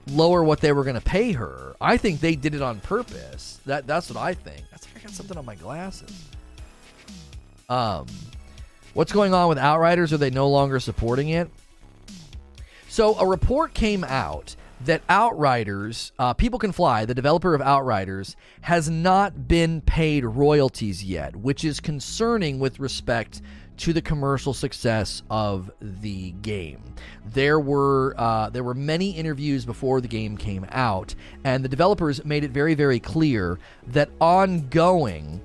lower 0.08 0.44
what 0.44 0.60
they 0.60 0.72
were 0.72 0.84
going 0.84 0.96
to 0.96 1.02
pay 1.02 1.34
her. 1.34 1.76
I 1.80 1.98
think 1.98 2.20
they 2.20 2.36
did 2.36 2.56
it 2.56 2.62
on 2.62 2.80
purpose. 2.80 3.60
That 3.66 3.88
that's 3.88 4.10
what 4.10 4.18
I 4.22 4.34
think. 4.34 4.64
I 4.74 4.78
think 4.78 4.98
I 4.98 5.00
got 5.08 5.12
something 5.12 5.38
on 5.38 5.46
my 5.46 5.56
glasses. 5.56 6.12
Um 7.70 8.08
What's 9.00 9.14
going 9.14 9.34
on 9.34 9.48
with 9.48 9.58
Outriders? 9.58 10.12
Are 10.12 10.18
they 10.18 10.30
no 10.30 10.50
longer 10.50 10.78
supporting 10.78 11.30
it? 11.30 11.50
So, 12.90 13.16
a 13.18 13.26
report 13.26 13.74
came 13.74 14.04
out 14.04 14.58
that 14.84 15.04
Outriders, 15.08 16.12
uh, 16.20 16.34
People 16.34 16.60
Can 16.60 16.74
Fly, 16.74 17.06
the 17.06 17.14
developer 17.14 17.56
of 17.56 17.62
Outriders, 17.62 18.36
has 18.60 18.90
not 18.90 19.48
been 19.48 19.80
paid 19.80 20.26
royalties 20.26 21.02
yet, 21.02 21.34
which 21.34 21.64
is 21.64 21.80
concerning 21.80 22.60
with 22.60 22.78
respect 22.78 23.42
to 23.78 23.94
the 23.94 24.02
commercial 24.02 24.54
success 24.54 25.24
of 25.30 25.72
the 25.80 26.32
game. 26.32 26.84
There 27.26 27.62
were 27.62 28.16
uh, 28.18 28.50
there 28.50 28.66
were 28.66 28.74
many 28.74 29.12
interviews 29.12 29.64
before 29.64 30.02
the 30.02 30.10
game 30.10 30.36
came 30.36 30.66
out, 30.72 31.16
and 31.46 31.64
the 31.64 31.70
developers 31.70 32.26
made 32.26 32.44
it 32.44 32.52
very 32.52 32.76
very 32.76 33.00
clear 33.00 33.60
that 33.88 34.10
ongoing 34.20 35.40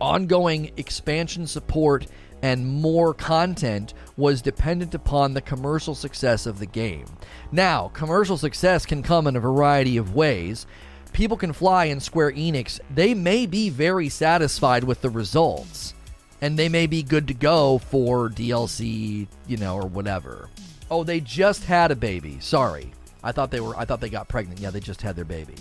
ongoing 0.00 0.70
expansion 0.76 1.46
support 1.46 2.06
and 2.42 2.66
more 2.66 3.14
content 3.14 3.94
was 4.16 4.42
dependent 4.42 4.94
upon 4.94 5.34
the 5.34 5.40
commercial 5.40 5.94
success 5.94 6.46
of 6.46 6.58
the 6.58 6.66
game. 6.66 7.06
Now, 7.52 7.88
commercial 7.88 8.36
success 8.36 8.86
can 8.86 9.02
come 9.02 9.26
in 9.26 9.36
a 9.36 9.40
variety 9.40 9.96
of 9.96 10.14
ways. 10.14 10.66
People 11.12 11.36
Can 11.36 11.52
Fly 11.52 11.86
in 11.86 12.00
Square 12.00 12.32
Enix, 12.32 12.80
they 12.94 13.14
may 13.14 13.46
be 13.46 13.70
very 13.70 14.08
satisfied 14.08 14.84
with 14.84 15.00
the 15.00 15.10
results, 15.10 15.94
and 16.40 16.58
they 16.58 16.68
may 16.68 16.86
be 16.86 17.02
good 17.02 17.26
to 17.28 17.34
go 17.34 17.78
for 17.78 18.28
DLC, 18.28 19.26
you 19.46 19.56
know, 19.56 19.74
or 19.76 19.86
whatever. 19.86 20.48
Oh, 20.90 21.04
they 21.04 21.20
just 21.20 21.64
had 21.64 21.90
a 21.90 21.96
baby. 21.96 22.38
Sorry. 22.40 22.92
I 23.22 23.32
thought 23.32 23.50
they 23.50 23.60
were 23.60 23.76
I 23.76 23.84
thought 23.84 24.00
they 24.00 24.08
got 24.08 24.28
pregnant. 24.28 24.60
Yeah, 24.60 24.70
they 24.70 24.80
just 24.80 25.02
had 25.02 25.16
their 25.16 25.24
baby. 25.24 25.56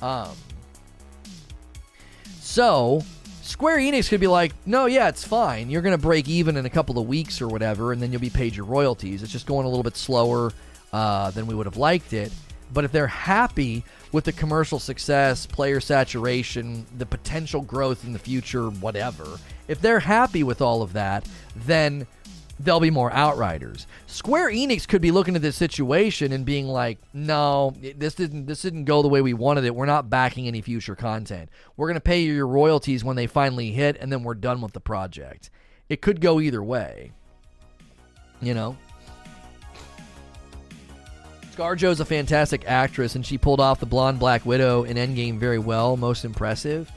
Um 0.00 0.30
so, 2.40 3.02
Square 3.46 3.78
Enix 3.78 4.08
could 4.08 4.18
be 4.18 4.26
like, 4.26 4.52
no, 4.66 4.86
yeah, 4.86 5.08
it's 5.08 5.22
fine. 5.22 5.70
You're 5.70 5.80
going 5.80 5.94
to 5.96 6.02
break 6.02 6.28
even 6.28 6.56
in 6.56 6.66
a 6.66 6.70
couple 6.70 6.98
of 6.98 7.06
weeks 7.06 7.40
or 7.40 7.46
whatever, 7.46 7.92
and 7.92 8.02
then 8.02 8.10
you'll 8.10 8.20
be 8.20 8.28
paid 8.28 8.56
your 8.56 8.66
royalties. 8.66 9.22
It's 9.22 9.30
just 9.30 9.46
going 9.46 9.64
a 9.66 9.68
little 9.68 9.84
bit 9.84 9.96
slower 9.96 10.52
uh, 10.92 11.30
than 11.30 11.46
we 11.46 11.54
would 11.54 11.66
have 11.66 11.76
liked 11.76 12.12
it. 12.12 12.32
But 12.72 12.84
if 12.84 12.90
they're 12.90 13.06
happy 13.06 13.84
with 14.10 14.24
the 14.24 14.32
commercial 14.32 14.80
success, 14.80 15.46
player 15.46 15.78
saturation, 15.78 16.86
the 16.98 17.06
potential 17.06 17.60
growth 17.60 18.04
in 18.04 18.12
the 18.12 18.18
future, 18.18 18.68
whatever, 18.68 19.38
if 19.68 19.80
they're 19.80 20.00
happy 20.00 20.42
with 20.42 20.60
all 20.60 20.82
of 20.82 20.94
that, 20.94 21.24
then 21.54 22.08
there'll 22.58 22.80
be 22.80 22.90
more 22.90 23.12
outriders. 23.12 23.86
Square 24.06 24.50
Enix 24.50 24.86
could 24.86 25.02
be 25.02 25.10
looking 25.10 25.36
at 25.36 25.42
this 25.42 25.56
situation 25.56 26.32
and 26.32 26.44
being 26.44 26.66
like, 26.66 26.98
"No, 27.12 27.74
this 27.96 28.14
didn't 28.14 28.46
this 28.46 28.62
didn't 28.62 28.84
go 28.84 29.02
the 29.02 29.08
way 29.08 29.22
we 29.22 29.34
wanted 29.34 29.64
it. 29.64 29.74
We're 29.74 29.86
not 29.86 30.10
backing 30.10 30.46
any 30.46 30.62
future 30.62 30.96
content. 30.96 31.50
We're 31.76 31.88
going 31.88 31.94
to 31.94 32.00
pay 32.00 32.20
you 32.20 32.32
your 32.32 32.46
royalties 32.46 33.04
when 33.04 33.16
they 33.16 33.26
finally 33.26 33.72
hit 33.72 33.96
and 34.00 34.12
then 34.12 34.22
we're 34.22 34.34
done 34.34 34.60
with 34.60 34.72
the 34.72 34.80
project." 34.80 35.50
It 35.88 36.02
could 36.02 36.20
go 36.20 36.40
either 36.40 36.62
way. 36.62 37.12
You 38.40 38.54
know? 38.54 38.76
ScarJo's 41.56 42.00
a 42.00 42.04
fantastic 42.04 42.64
actress, 42.66 43.14
and 43.14 43.24
she 43.24 43.38
pulled 43.38 43.60
off 43.60 43.80
the 43.80 43.86
blonde 43.86 44.18
Black 44.18 44.44
Widow 44.44 44.84
in 44.84 44.96
Endgame 44.96 45.38
very 45.38 45.58
well. 45.58 45.96
Most 45.96 46.24
impressive. 46.24 46.90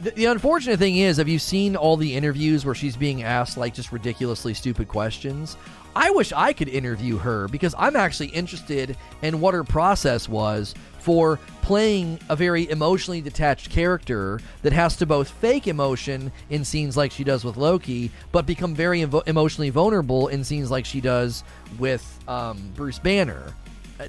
The, 0.00 0.10
the, 0.10 0.24
unfortunate 0.26 0.78
thing 0.78 0.96
is, 0.98 1.16
have 1.16 1.28
you 1.28 1.38
seen 1.38 1.74
all 1.74 1.96
the 1.96 2.14
interviews 2.14 2.66
where 2.66 2.74
she's 2.74 2.96
being 2.96 3.22
asked 3.22 3.56
like 3.56 3.72
just 3.72 3.92
ridiculously 3.92 4.52
stupid 4.52 4.88
questions? 4.88 5.56
I 5.94 6.10
wish 6.10 6.32
I 6.34 6.52
could 6.52 6.68
interview 6.68 7.16
her 7.16 7.48
because 7.48 7.74
I'm 7.78 7.96
actually 7.96 8.28
interested 8.28 8.96
in 9.22 9.40
what 9.40 9.54
her 9.54 9.64
process 9.64 10.28
was 10.28 10.74
for 10.98 11.38
playing 11.62 12.20
a 12.28 12.36
very 12.36 12.68
emotionally 12.68 13.22
detached 13.22 13.70
character 13.70 14.40
that 14.60 14.74
has 14.74 14.96
to 14.96 15.06
both 15.06 15.30
fake 15.30 15.66
emotion 15.66 16.30
in 16.50 16.64
scenes 16.64 16.96
like 16.98 17.10
she 17.10 17.24
does 17.24 17.44
with 17.44 17.56
Loki, 17.56 18.10
but 18.32 18.44
become 18.44 18.74
very 18.74 19.00
emotionally 19.00 19.70
vulnerable 19.70 20.28
in 20.28 20.44
scenes 20.44 20.70
like 20.70 20.84
she 20.84 21.00
does 21.00 21.42
with 21.78 22.18
um, 22.28 22.70
Bruce 22.74 22.98
Banner 22.98 23.54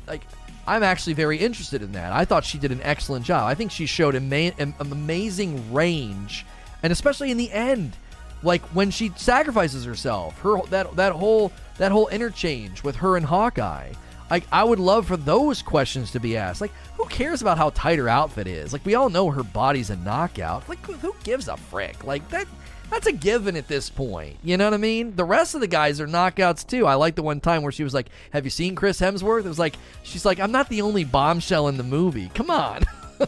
like 0.08 0.24
I'm 0.68 0.84
actually 0.84 1.14
very 1.14 1.38
interested 1.38 1.82
in 1.82 1.94
that. 1.94 2.12
I 2.12 2.26
thought 2.26 2.44
she 2.44 2.58
did 2.58 2.72
an 2.72 2.82
excellent 2.84 3.26
job. 3.26 3.48
I 3.48 3.56
think 3.56 3.72
she 3.72 3.86
showed 3.86 4.16
ama- 4.16 4.54
an 4.60 4.76
amazing 4.80 5.74
range, 5.74 6.46
and 6.84 6.92
especially 6.92 7.32
in 7.32 7.38
the 7.38 7.52
end, 7.52 7.96
like 8.44 8.62
when 8.76 8.92
she 8.92 9.12
sacrifices 9.16 9.86
herself, 9.86 10.38
her 10.42 10.62
that 10.70 10.96
that 10.98 11.14
whole 11.14 11.52
that 11.78 11.92
whole 11.92 12.08
interchange 12.10 12.84
with 12.84 12.98
her 12.98 13.18
and 13.18 13.26
Hawkeye. 13.26 13.94
Like 14.30 14.44
I 14.52 14.64
would 14.66 14.80
love 14.80 15.08
for 15.08 15.16
those 15.16 15.62
questions 15.62 16.12
to 16.12 16.20
be 16.20 16.36
asked. 16.36 16.60
Like 16.60 16.74
who 16.98 17.06
cares 17.06 17.42
about 17.42 17.58
how 17.58 17.70
tight 17.70 17.98
her 17.98 18.10
outfit 18.10 18.46
is? 18.46 18.74
Like 18.74 18.86
we 18.86 18.96
all 18.96 19.10
know 19.10 19.32
her 19.32 19.44
body's 19.44 19.90
a 19.90 19.96
knockout. 19.96 20.68
Like 20.68 20.86
who 20.86 21.16
gives 21.24 21.48
a 21.48 21.56
frick? 21.56 22.04
Like 22.04 22.28
that 22.30 22.46
that's 22.90 23.08
a 23.08 23.12
given 23.12 23.56
at 23.56 23.68
this 23.68 23.90
point. 23.90 24.38
You 24.44 24.58
know 24.58 24.66
what 24.66 24.74
I 24.74 24.78
mean? 24.78 25.16
The 25.16 25.26
rest 25.26 25.56
of 25.56 25.62
the 25.62 25.68
guys 25.68 26.00
are 26.00 26.08
knockouts 26.08 26.66
too. 26.66 26.86
I 26.86 26.96
like 26.96 27.16
the 27.16 27.24
one 27.24 27.40
time 27.40 27.62
where 27.64 27.72
she 27.72 27.84
was 27.84 27.94
like, 27.94 28.08
"Have 28.32 28.46
you 28.46 28.50
seen 28.50 28.76
Chris 28.76 29.00
Hemsworth?" 29.00 29.46
It 29.46 29.50
was 29.50 29.60
like 29.60 29.76
she's 30.04 30.26
like, 30.26 30.40
"I'm 30.40 30.52
not 30.52 30.70
the 30.70 30.82
only 30.82 31.04
bombshell 31.04 31.68
in 31.68 31.78
the 31.78 31.84
movie. 31.84 32.30
Come 32.34 32.50
on." 32.50 32.84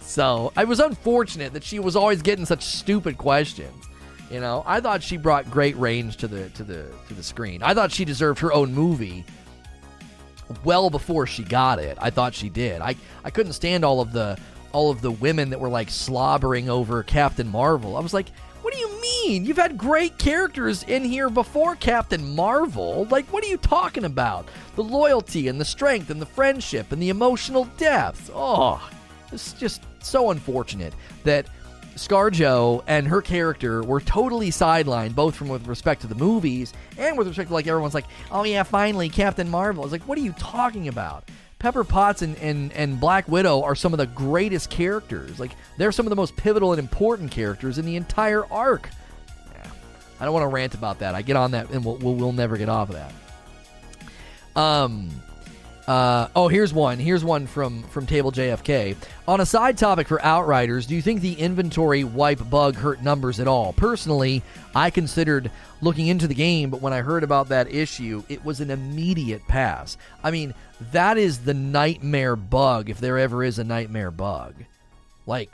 so 0.00 0.52
I 0.56 0.64
was 0.64 0.80
unfortunate 0.80 1.52
that 1.54 1.64
she 1.64 1.78
was 1.78 1.96
always 1.96 2.22
getting 2.22 2.44
such 2.44 2.62
stupid 2.62 3.16
questions. 3.16 3.86
You 4.30 4.40
know, 4.40 4.64
I 4.66 4.80
thought 4.80 5.02
she 5.02 5.16
brought 5.16 5.50
great 5.50 5.76
range 5.76 6.16
to 6.18 6.28
the 6.28 6.50
to 6.50 6.64
the 6.64 6.86
to 7.08 7.14
the 7.14 7.22
screen. 7.22 7.62
I 7.62 7.74
thought 7.74 7.92
she 7.92 8.04
deserved 8.04 8.40
her 8.40 8.52
own 8.52 8.74
movie 8.74 9.24
well 10.64 10.90
before 10.90 11.26
she 11.26 11.44
got 11.44 11.78
it. 11.78 11.96
I 12.00 12.10
thought 12.10 12.34
she 12.34 12.48
did. 12.48 12.80
I 12.80 12.96
I 13.24 13.30
couldn't 13.30 13.52
stand 13.52 13.84
all 13.84 14.00
of 14.00 14.12
the 14.12 14.38
all 14.72 14.90
of 14.90 15.00
the 15.00 15.10
women 15.10 15.50
that 15.50 15.60
were 15.60 15.68
like 15.68 15.90
slobbering 15.90 16.68
over 16.68 17.02
Captain 17.02 17.48
Marvel. 17.48 17.96
I 17.96 18.00
was 18.00 18.12
like, 18.12 18.26
what 18.66 18.74
do 18.74 18.80
you 18.80 19.00
mean? 19.00 19.44
You've 19.44 19.58
had 19.58 19.78
great 19.78 20.18
characters 20.18 20.82
in 20.82 21.04
here 21.04 21.30
before 21.30 21.76
Captain 21.76 22.34
Marvel. 22.34 23.06
Like, 23.12 23.24
what 23.32 23.44
are 23.44 23.46
you 23.46 23.58
talking 23.58 24.02
about? 24.02 24.48
The 24.74 24.82
loyalty 24.82 25.46
and 25.46 25.60
the 25.60 25.64
strength 25.64 26.10
and 26.10 26.20
the 26.20 26.26
friendship 26.26 26.90
and 26.90 27.00
the 27.00 27.10
emotional 27.10 27.66
depth. 27.76 28.28
Oh, 28.34 28.90
it's 29.30 29.52
just 29.52 29.82
so 30.00 30.32
unfortunate 30.32 30.94
that 31.22 31.46
ScarJo 31.94 32.82
and 32.88 33.06
her 33.06 33.22
character 33.22 33.84
were 33.84 34.00
totally 34.00 34.50
sidelined, 34.50 35.14
both 35.14 35.36
from 35.36 35.46
with 35.46 35.68
respect 35.68 36.00
to 36.00 36.08
the 36.08 36.16
movies 36.16 36.72
and 36.98 37.16
with 37.16 37.28
respect 37.28 37.50
to 37.50 37.54
like 37.54 37.68
everyone's 37.68 37.94
like, 37.94 38.06
oh 38.32 38.42
yeah, 38.42 38.64
finally 38.64 39.08
Captain 39.08 39.48
Marvel. 39.48 39.84
It's 39.84 39.92
like, 39.92 40.08
what 40.08 40.18
are 40.18 40.22
you 40.22 40.32
talking 40.32 40.88
about? 40.88 41.22
Pepper 41.58 41.84
Potts 41.84 42.22
and, 42.22 42.36
and, 42.38 42.72
and 42.72 43.00
Black 43.00 43.28
Widow 43.28 43.62
are 43.62 43.74
some 43.74 43.94
of 43.94 43.98
the 43.98 44.06
greatest 44.06 44.70
characters. 44.70 45.40
Like, 45.40 45.52
they're 45.78 45.92
some 45.92 46.06
of 46.06 46.10
the 46.10 46.16
most 46.16 46.36
pivotal 46.36 46.72
and 46.72 46.78
important 46.78 47.30
characters 47.30 47.78
in 47.78 47.86
the 47.86 47.96
entire 47.96 48.44
arc. 48.52 48.90
I 50.18 50.24
don't 50.24 50.32
want 50.32 50.44
to 50.44 50.48
rant 50.48 50.74
about 50.74 51.00
that. 51.00 51.14
I 51.14 51.22
get 51.22 51.36
on 51.36 51.50
that, 51.52 51.70
and 51.70 51.84
we'll, 51.84 51.96
we'll, 51.96 52.14
we'll 52.14 52.32
never 52.32 52.56
get 52.56 52.68
off 52.68 52.90
of 52.90 52.96
that. 52.96 54.60
Um, 54.60 55.10
uh, 55.86 56.28
oh, 56.34 56.48
here's 56.48 56.72
one. 56.72 56.98
Here's 56.98 57.24
one 57.24 57.46
from 57.46 57.82
from 57.84 58.06
Table 58.06 58.32
JFK. 58.32 58.96
On 59.28 59.40
a 59.40 59.46
side 59.46 59.78
topic 59.78 60.08
for 60.08 60.20
Outriders, 60.24 60.86
do 60.86 60.96
you 60.96 61.02
think 61.02 61.20
the 61.20 61.34
inventory 61.34 62.02
wipe 62.02 62.48
bug 62.50 62.74
hurt 62.74 63.02
numbers 63.02 63.38
at 63.38 63.46
all? 63.46 63.72
Personally, 63.72 64.42
I 64.74 64.90
considered 64.90 65.50
looking 65.80 66.08
into 66.08 66.26
the 66.26 66.34
game, 66.34 66.70
but 66.70 66.80
when 66.80 66.92
I 66.92 67.02
heard 67.02 67.22
about 67.22 67.50
that 67.50 67.72
issue, 67.72 68.24
it 68.28 68.44
was 68.44 68.60
an 68.60 68.70
immediate 68.70 69.46
pass. 69.46 69.96
I 70.24 70.32
mean, 70.32 70.54
that 70.92 71.18
is 71.18 71.40
the 71.40 71.54
nightmare 71.54 72.36
bug 72.36 72.90
if 72.90 72.98
there 73.00 73.18
ever 73.18 73.42
is 73.42 73.58
a 73.58 73.64
nightmare 73.64 74.10
bug. 74.10 74.54
Like 75.26 75.50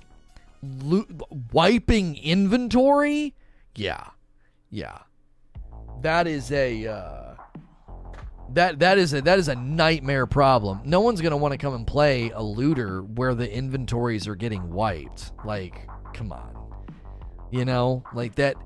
lo- 0.62 1.06
wiping 1.52 2.16
inventory? 2.16 3.34
Yeah. 3.74 4.08
Yeah. 4.70 4.98
That 6.02 6.26
is 6.26 6.50
a 6.50 6.86
uh 6.86 7.34
that 8.54 8.80
that 8.80 8.98
is 8.98 9.14
a 9.14 9.22
that 9.22 9.38
is 9.38 9.48
a 9.48 9.54
nightmare 9.54 10.26
problem. 10.26 10.80
No 10.84 11.00
one's 11.00 11.20
gonna 11.20 11.36
want 11.36 11.52
to 11.52 11.58
come 11.58 11.74
and 11.74 11.86
play 11.86 12.30
a 12.30 12.42
looter 12.42 13.02
where 13.02 13.34
the 13.34 13.50
inventories 13.50 14.26
are 14.28 14.34
getting 14.34 14.70
wiped. 14.70 15.32
Like, 15.44 15.88
come 16.12 16.32
on, 16.32 16.54
you 17.50 17.64
know, 17.64 18.04
like 18.12 18.34
that 18.34 18.56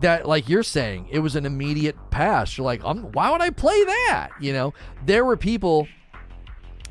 that 0.00 0.26
like 0.26 0.48
you're 0.48 0.62
saying 0.62 1.08
it 1.10 1.18
was 1.18 1.36
an 1.36 1.44
immediate 1.46 1.96
pass. 2.10 2.56
You're 2.56 2.64
like, 2.64 2.84
um, 2.84 3.12
why 3.12 3.30
would 3.30 3.42
I 3.42 3.50
play 3.50 3.84
that? 3.84 4.30
You 4.40 4.52
know, 4.52 4.74
there 5.04 5.24
were 5.24 5.36
people 5.36 5.88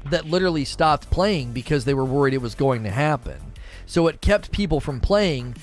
that 0.10 0.26
literally 0.26 0.66
stopped 0.66 1.10
playing 1.10 1.52
because 1.52 1.86
they 1.86 1.94
were 1.94 2.06
worried 2.06 2.34
it 2.34 2.42
was 2.42 2.56
going 2.56 2.84
to 2.84 2.90
happen. 2.90 3.40
So 3.86 4.08
it 4.08 4.22
kept 4.22 4.52
people 4.52 4.80
from 4.80 5.00
playing 5.00 5.56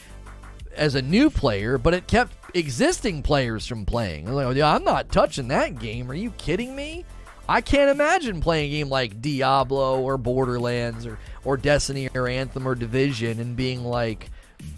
as 0.76 0.94
a 0.94 1.02
new 1.02 1.30
player, 1.30 1.78
but 1.78 1.94
it 1.94 2.06
kept 2.06 2.32
existing 2.54 3.22
players 3.22 3.66
from 3.66 3.84
playing. 3.84 4.28
I'm 4.28 4.34
like, 4.34 4.56
oh, 4.56 4.62
I'm 4.62 4.84
not 4.84 5.10
touching 5.10 5.48
that 5.48 5.78
game. 5.78 6.10
Are 6.10 6.14
you 6.14 6.30
kidding 6.32 6.74
me? 6.74 7.04
I 7.48 7.60
can't 7.60 7.90
imagine 7.90 8.40
playing 8.40 8.70
a 8.70 8.76
game 8.76 8.88
like 8.88 9.20
Diablo 9.20 10.00
or 10.00 10.16
Borderlands 10.16 11.04
or, 11.04 11.18
or 11.44 11.56
Destiny 11.56 12.08
or 12.14 12.28
Anthem 12.28 12.66
or 12.66 12.76
Division 12.76 13.40
and 13.40 13.56
being 13.56 13.82
like, 13.82 14.30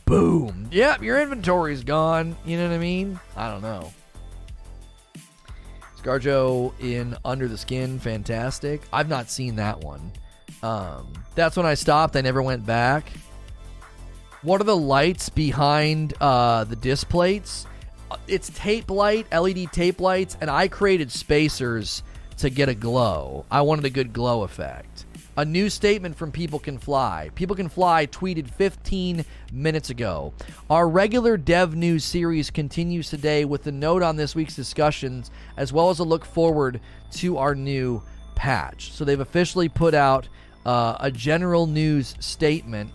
boom, 0.07 0.68
yep, 0.73 1.02
your 1.02 1.20
inventory's 1.20 1.84
gone. 1.84 2.36
You 2.47 2.57
know 2.57 2.68
what 2.68 2.74
I 2.74 2.78
mean? 2.78 3.20
I 3.36 3.50
don't 3.50 3.62
know. 3.62 3.92
ScarJo 6.02 6.72
in 6.81 7.16
Under 7.24 7.48
the 7.48 7.56
Skin, 7.56 7.98
fantastic. 7.98 8.82
I've 8.92 9.08
not 9.08 9.31
seen 9.31 9.56
that 9.56 9.81
one. 9.82 10.12
Um, 10.62 11.12
that's 11.34 11.56
when 11.56 11.66
I 11.66 11.74
stopped. 11.74 12.16
I 12.16 12.20
never 12.20 12.42
went 12.42 12.66
back. 12.66 13.10
What 14.42 14.60
are 14.60 14.64
the 14.64 14.76
lights 14.76 15.28
behind 15.28 16.14
uh, 16.20 16.64
the 16.64 16.76
Displates? 16.76 17.66
Uh, 18.10 18.16
it's 18.26 18.50
tape 18.50 18.90
light, 18.90 19.26
LED 19.32 19.70
tape 19.72 20.00
lights, 20.00 20.36
and 20.40 20.50
I 20.50 20.68
created 20.68 21.12
spacers 21.12 22.02
to 22.39 22.50
get 22.50 22.68
a 22.68 22.74
glow. 22.74 23.44
I 23.50 23.62
wanted 23.62 23.84
a 23.84 23.90
good 23.90 24.12
glow 24.12 24.42
effect. 24.42 24.91
A 25.35 25.47
new 25.47 25.70
statement 25.70 26.15
from 26.15 26.31
People 26.31 26.59
Can 26.59 26.77
Fly. 26.77 27.31
People 27.35 27.57
Can 27.57 27.70
Fly 27.70 28.07
tweeted 28.07 28.51
15 28.51 29.25
minutes 29.51 29.89
ago. 29.89 30.35
Our 30.69 30.86
regular 30.86 31.39
Dev 31.39 31.75
News 31.75 32.05
series 32.05 32.51
continues 32.51 33.09
today 33.09 33.47
with 33.47 33.67
a 33.67 33.73
note 33.73 34.02
on 34.02 34.17
this 34.17 34.35
week's 34.35 34.55
discussions, 34.55 35.31
as 35.57 35.73
well 35.73 35.89
as 35.89 36.01
a 36.01 36.05
look 36.05 36.27
forward 36.27 36.83
to 37.12 37.39
our 37.39 37.55
new 37.55 38.02
patch. 38.35 38.93
So 38.93 39.07
they've 39.07 39.19
officially 39.19 39.70
put 39.70 39.94
out 39.94 40.28
uh, 40.67 40.99
a 41.01 41.11
general 41.11 41.67
news 41.67 42.15
statement 42.20 42.91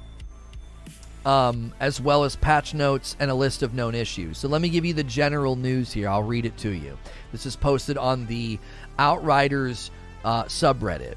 um, 1.26 1.74
as 1.80 2.00
well 2.00 2.24
as 2.24 2.36
patch 2.36 2.76
notes 2.76 3.18
and 3.20 3.32
a 3.32 3.36
list 3.36 3.64
of 3.64 3.74
known 3.74 3.96
issues. 3.96 4.38
So 4.38 4.48
let 4.48 4.62
me 4.62 4.70
give 4.70 4.86
you 4.86 4.94
the 4.94 5.04
general 5.04 5.56
news 5.56 5.92
here. 5.92 6.08
I'll 6.08 6.22
read 6.22 6.46
it 6.46 6.56
to 6.58 6.70
you. 6.70 7.00
This 7.32 7.48
is 7.48 7.56
posted 7.56 7.98
on 7.98 8.28
the 8.28 8.60
Outriders 9.00 9.90
uh, 10.24 10.44
subreddit. 10.44 11.16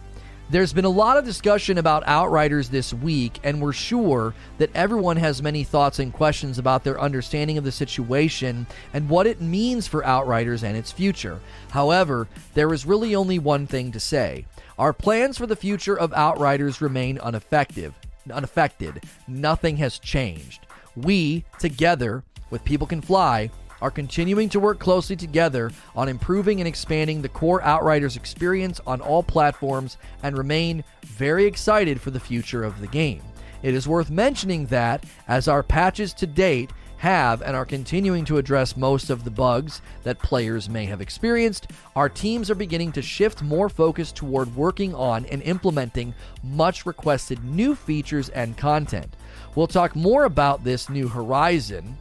There's 0.50 0.72
been 0.72 0.84
a 0.84 0.88
lot 0.88 1.16
of 1.16 1.24
discussion 1.24 1.78
about 1.78 2.02
Outriders 2.08 2.70
this 2.70 2.92
week, 2.92 3.38
and 3.44 3.62
we're 3.62 3.72
sure 3.72 4.34
that 4.58 4.74
everyone 4.74 5.16
has 5.16 5.40
many 5.40 5.62
thoughts 5.62 6.00
and 6.00 6.12
questions 6.12 6.58
about 6.58 6.82
their 6.82 7.00
understanding 7.00 7.56
of 7.56 7.62
the 7.62 7.70
situation 7.70 8.66
and 8.92 9.08
what 9.08 9.28
it 9.28 9.40
means 9.40 9.86
for 9.86 10.04
Outriders 10.04 10.64
and 10.64 10.76
its 10.76 10.90
future. 10.90 11.38
However, 11.70 12.26
there 12.54 12.74
is 12.74 12.84
really 12.84 13.14
only 13.14 13.38
one 13.38 13.68
thing 13.68 13.92
to 13.92 14.00
say. 14.00 14.44
Our 14.76 14.92
plans 14.92 15.38
for 15.38 15.46
the 15.46 15.54
future 15.54 15.96
of 15.96 16.12
Outriders 16.14 16.80
remain 16.80 17.20
ineffective 17.24 17.94
unaffected. 18.32 19.04
Nothing 19.28 19.76
has 19.76 19.98
changed. 20.00 20.66
We, 20.96 21.44
together 21.60 22.24
with 22.50 22.64
People 22.64 22.86
Can 22.88 23.00
Fly, 23.00 23.50
are 23.80 23.90
continuing 23.90 24.48
to 24.50 24.60
work 24.60 24.78
closely 24.78 25.16
together 25.16 25.70
on 25.94 26.08
improving 26.08 26.60
and 26.60 26.68
expanding 26.68 27.22
the 27.22 27.28
core 27.28 27.62
Outriders 27.62 28.16
experience 28.16 28.80
on 28.86 29.00
all 29.00 29.22
platforms 29.22 29.96
and 30.22 30.36
remain 30.36 30.84
very 31.02 31.44
excited 31.44 32.00
for 32.00 32.10
the 32.10 32.20
future 32.20 32.64
of 32.64 32.80
the 32.80 32.86
game. 32.86 33.22
It 33.62 33.74
is 33.74 33.86
worth 33.86 34.10
mentioning 34.10 34.66
that, 34.66 35.04
as 35.28 35.46
our 35.46 35.62
patches 35.62 36.14
to 36.14 36.26
date 36.26 36.70
have 36.96 37.40
and 37.40 37.56
are 37.56 37.64
continuing 37.64 38.26
to 38.26 38.36
address 38.36 38.76
most 38.76 39.08
of 39.08 39.24
the 39.24 39.30
bugs 39.30 39.80
that 40.02 40.18
players 40.18 40.68
may 40.68 40.84
have 40.84 41.00
experienced, 41.00 41.68
our 41.96 42.10
teams 42.10 42.50
are 42.50 42.54
beginning 42.54 42.92
to 42.92 43.00
shift 43.00 43.42
more 43.42 43.70
focus 43.70 44.12
toward 44.12 44.54
working 44.54 44.94
on 44.94 45.24
and 45.26 45.42
implementing 45.42 46.14
much 46.42 46.84
requested 46.84 47.42
new 47.42 47.74
features 47.74 48.28
and 48.30 48.56
content. 48.58 49.16
We'll 49.54 49.66
talk 49.66 49.96
more 49.96 50.24
about 50.24 50.62
this 50.62 50.90
new 50.90 51.08
horizon, 51.08 51.96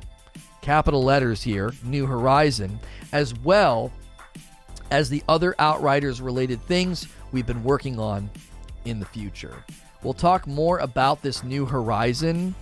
capital 0.62 1.04
letters 1.04 1.42
here, 1.42 1.74
New 1.84 2.06
Horizon, 2.06 2.80
as 3.12 3.34
well 3.40 3.92
as 4.92 5.10
the 5.10 5.24
other 5.28 5.56
Outriders 5.60 6.22
related 6.22 6.62
things 6.64 7.08
we've 7.32 7.48
been 7.48 7.64
working 7.64 8.00
on 8.00 8.30
in 8.86 9.00
the 9.00 9.06
future. 9.06 9.64
We'll 10.04 10.14
talk 10.14 10.48
more 10.48 10.80
about 10.80 11.22
this 11.22 11.44
New 11.44 11.66
Horizon 11.66 12.56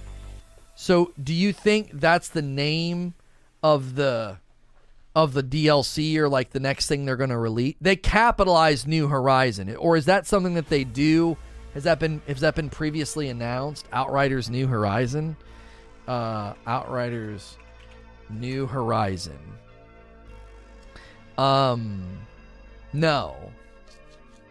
so, 0.79 1.11
do 1.21 1.33
you 1.33 1.53
think 1.53 1.89
that's 1.91 2.29
the 2.29 2.43
name 2.43 3.15
of 3.63 3.95
the 3.95 4.37
of 5.15 5.33
the 5.33 5.41
DLC 5.41 6.15
or 6.17 6.29
like 6.29 6.51
the 6.51 6.59
next 6.59 6.85
thing 6.85 7.03
they're 7.03 7.15
going 7.15 7.31
to 7.31 7.37
release? 7.37 7.73
They 7.81 7.95
capitalize 7.95 8.85
New 8.85 9.07
Horizon, 9.07 9.75
or 9.75 9.97
is 9.97 10.05
that 10.05 10.27
something 10.27 10.53
that 10.53 10.69
they 10.69 10.83
do? 10.83 11.35
Has 11.73 11.85
that 11.85 11.97
been 11.97 12.21
has 12.27 12.41
that 12.41 12.53
been 12.53 12.69
previously 12.69 13.29
announced? 13.29 13.87
Outriders 13.91 14.51
New 14.51 14.67
Horizon, 14.67 15.35
uh, 16.07 16.53
Outriders 16.67 17.57
New 18.29 18.67
Horizon. 18.67 19.39
Um, 21.37 22.03
no. 22.93 23.35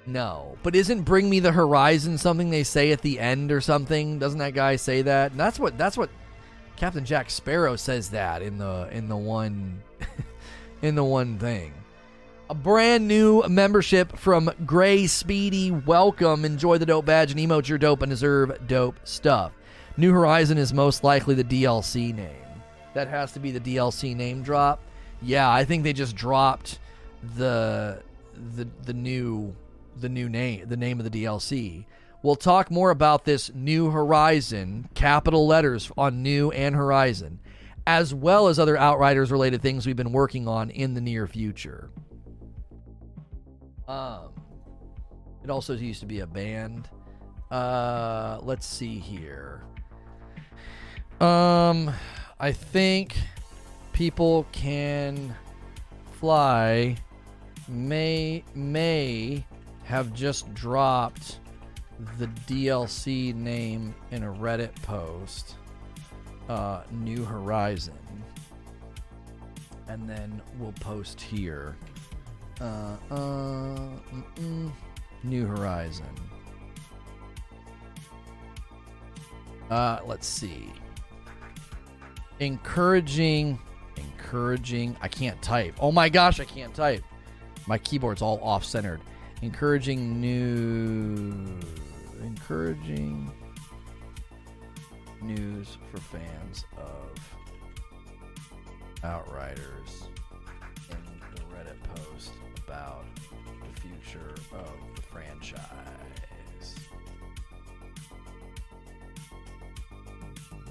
No, 0.09 0.57
but 0.63 0.77
isn't 0.77 1.03
"Bring 1.03 1.29
Me 1.29 1.41
the 1.41 1.51
Horizon" 1.51 2.17
something 2.17 2.51
they 2.51 2.63
say 2.63 2.93
at 2.93 3.03
the 3.03 3.19
end 3.19 3.51
or 3.51 3.61
something? 3.61 4.21
Doesn't 4.21 4.39
that 4.39 4.55
guy 4.55 4.77
say 4.77 5.03
that? 5.03 5.33
And 5.33 5.41
that's 5.41 5.59
what 5.59 5.77
that's 5.77 5.97
what 5.97 6.11
Captain 6.77 7.05
Jack 7.05 7.29
Sparrow 7.29 7.75
says 7.75 8.11
that 8.11 8.41
in 8.41 8.57
the 8.57 8.89
in 8.93 9.09
the 9.09 9.17
one 9.17 9.83
in 10.83 10.95
the 10.95 11.03
one 11.03 11.39
thing. 11.39 11.75
A 12.49 12.55
brand 12.55 13.09
new 13.09 13.43
membership 13.49 14.17
from 14.17 14.49
Gray 14.65 15.09
Speedy. 15.09 15.73
Welcome. 15.73 16.45
Enjoy 16.45 16.79
the 16.79 16.87
dope 16.87 17.07
badge 17.07 17.33
and 17.33 17.41
emote 17.41 17.69
your 17.69 17.79
dope 17.79 18.03
and 18.03 18.11
deserve 18.11 18.69
dope 18.69 19.01
stuff. 19.03 19.51
New 19.97 20.13
Horizon 20.13 20.57
is 20.57 20.73
most 20.73 21.03
likely 21.03 21.35
the 21.35 21.43
DLC 21.43 22.15
name. 22.15 22.46
That 22.97 23.09
has 23.09 23.33
to 23.33 23.41
be 23.41 23.51
the 23.51 23.61
DLC 23.61 24.17
name 24.17 24.43
drop. 24.43 24.81
Yeah, 25.21 25.53
I 25.53 25.67
think 25.67 25.85
they 25.85 25.93
just 25.93 26.17
dropped 26.17 26.79
the 27.37 28.03
the 28.55 28.67
the 28.87 28.95
new 28.95 29.55
the 30.01 30.09
new 30.09 30.31
name, 30.31 30.67
the 30.67 30.79
name 30.79 30.99
of 30.99 31.05
the 31.11 31.23
DLC. 31.23 31.85
We'll 32.23 32.37
talk 32.37 32.71
more 32.71 32.89
about 32.89 33.27
this 33.27 33.53
New 33.55 33.91
Horizon, 33.91 34.89
capital 34.95 35.47
letters 35.47 35.93
on 35.99 36.23
New 36.23 36.51
and 36.53 36.75
Horizon, 36.75 37.39
as 37.87 38.15
well 38.15 38.49
as 38.49 38.59
other 38.59 38.79
Outriders 38.79 39.31
related 39.31 39.61
things 39.61 39.87
we've 39.87 39.95
been 39.95 40.13
working 40.13 40.49
on 40.49 40.71
in 40.71 40.95
the 40.95 41.03
near 41.03 41.27
future. 41.27 41.91
Um, 43.87 44.31
it 45.45 45.51
also 45.51 45.75
used 45.75 46.01
to 46.01 46.07
be 46.07 46.21
a 46.21 46.27
band. 46.27 46.89
Uh, 47.51 48.39
let's 48.41 48.65
see 48.65 48.99
here. 48.99 49.65
Um, 51.21 51.93
I 52.39 52.53
think 52.53 53.17
people 53.95 54.47
can 54.53 55.35
fly 56.13 56.97
may 57.67 58.45
may 58.55 59.45
have 59.85 60.13
just 60.13 60.53
dropped 60.53 61.41
the 62.19 62.27
DLC 62.47 63.35
name 63.35 63.95
in 64.11 64.23
a 64.23 64.31
Reddit 64.31 64.75
post, 64.83 65.55
uh, 66.51 66.83
New 66.91 67.25
Horizon. 67.25 67.95
And 69.89 70.09
then 70.09 70.43
we'll 70.59 70.73
post 70.73 71.19
here. 71.19 71.77
Uh, 72.61 72.97
uh, 73.11 73.89
New 75.23 75.47
Horizon. 75.47 76.05
Uh, 79.71 80.01
let's 80.05 80.27
see. 80.27 80.71
Encouraging, 82.41 83.59
encouraging. 83.97 84.97
I 85.01 85.09
can't 85.09 85.41
type. 85.43 85.75
Oh 85.81 85.93
my 85.93 86.09
gosh, 86.09 86.41
I 86.41 86.45
can't 86.45 86.75
type. 86.75 87.03
My 87.67 87.79
keyboard's 87.79 88.23
all 88.23 88.41
off 88.43 88.65
centered 88.65 89.01
encouraging 89.43 90.21
new 90.21 91.61
encouraging 92.23 93.31
news 95.23 95.77
for 95.91 95.99
fans 95.99 96.65
of 96.77 97.11
Outriders 99.05 100.05
in 100.91 101.21
the 101.35 101.43
Reddit 101.55 101.77
post 101.95 102.33
about 102.67 103.05
the 103.63 103.81
future 103.81 104.35
of 104.53 104.73
the 104.97 105.03
franchise. 105.03 105.61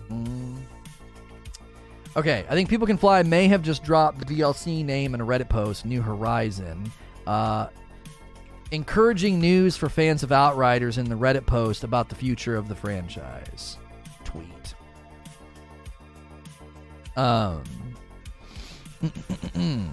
Mm. 0.09 0.57
Okay, 2.17 2.45
I 2.49 2.53
think 2.53 2.69
People 2.69 2.87
Can 2.87 2.97
Fly 2.97 3.23
may 3.23 3.47
have 3.49 3.61
just 3.61 3.83
dropped 3.83 4.19
the 4.19 4.25
DLC 4.25 4.85
name 4.85 5.13
in 5.13 5.21
a 5.21 5.25
Reddit 5.25 5.49
post, 5.49 5.85
New 5.85 6.01
Horizon. 6.01 6.89
Uh, 7.27 7.67
encouraging 8.71 9.39
news 9.39 9.75
for 9.75 9.89
fans 9.89 10.23
of 10.23 10.31
Outriders 10.31 10.97
in 10.97 11.09
the 11.09 11.15
Reddit 11.15 11.45
post 11.45 11.83
about 11.83 12.07
the 12.07 12.15
future 12.15 12.55
of 12.55 12.69
the 12.69 12.75
franchise. 12.75 13.77
Tweet. 14.23 14.75
Um. 17.17 17.63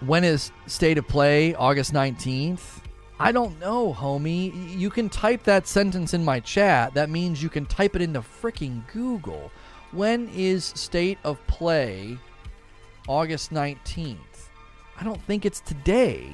when 0.00 0.22
is 0.22 0.52
State 0.66 0.98
of 0.98 1.08
Play? 1.08 1.54
August 1.54 1.94
19th? 1.94 2.80
I 3.18 3.32
don't 3.32 3.58
know, 3.58 3.94
homie. 3.94 4.78
You 4.78 4.90
can 4.90 5.08
type 5.08 5.44
that 5.44 5.66
sentence 5.66 6.12
in 6.12 6.24
my 6.24 6.40
chat. 6.40 6.92
That 6.92 7.08
means 7.08 7.42
you 7.42 7.48
can 7.48 7.64
type 7.64 7.96
it 7.96 8.02
into 8.02 8.20
freaking 8.20 8.82
Google. 8.92 9.50
When 9.94 10.28
is 10.34 10.64
State 10.64 11.18
of 11.22 11.44
Play? 11.46 12.18
August 13.06 13.52
19th. 13.52 14.16
I 14.98 15.04
don't 15.04 15.22
think 15.22 15.46
it's 15.46 15.60
today. 15.60 16.32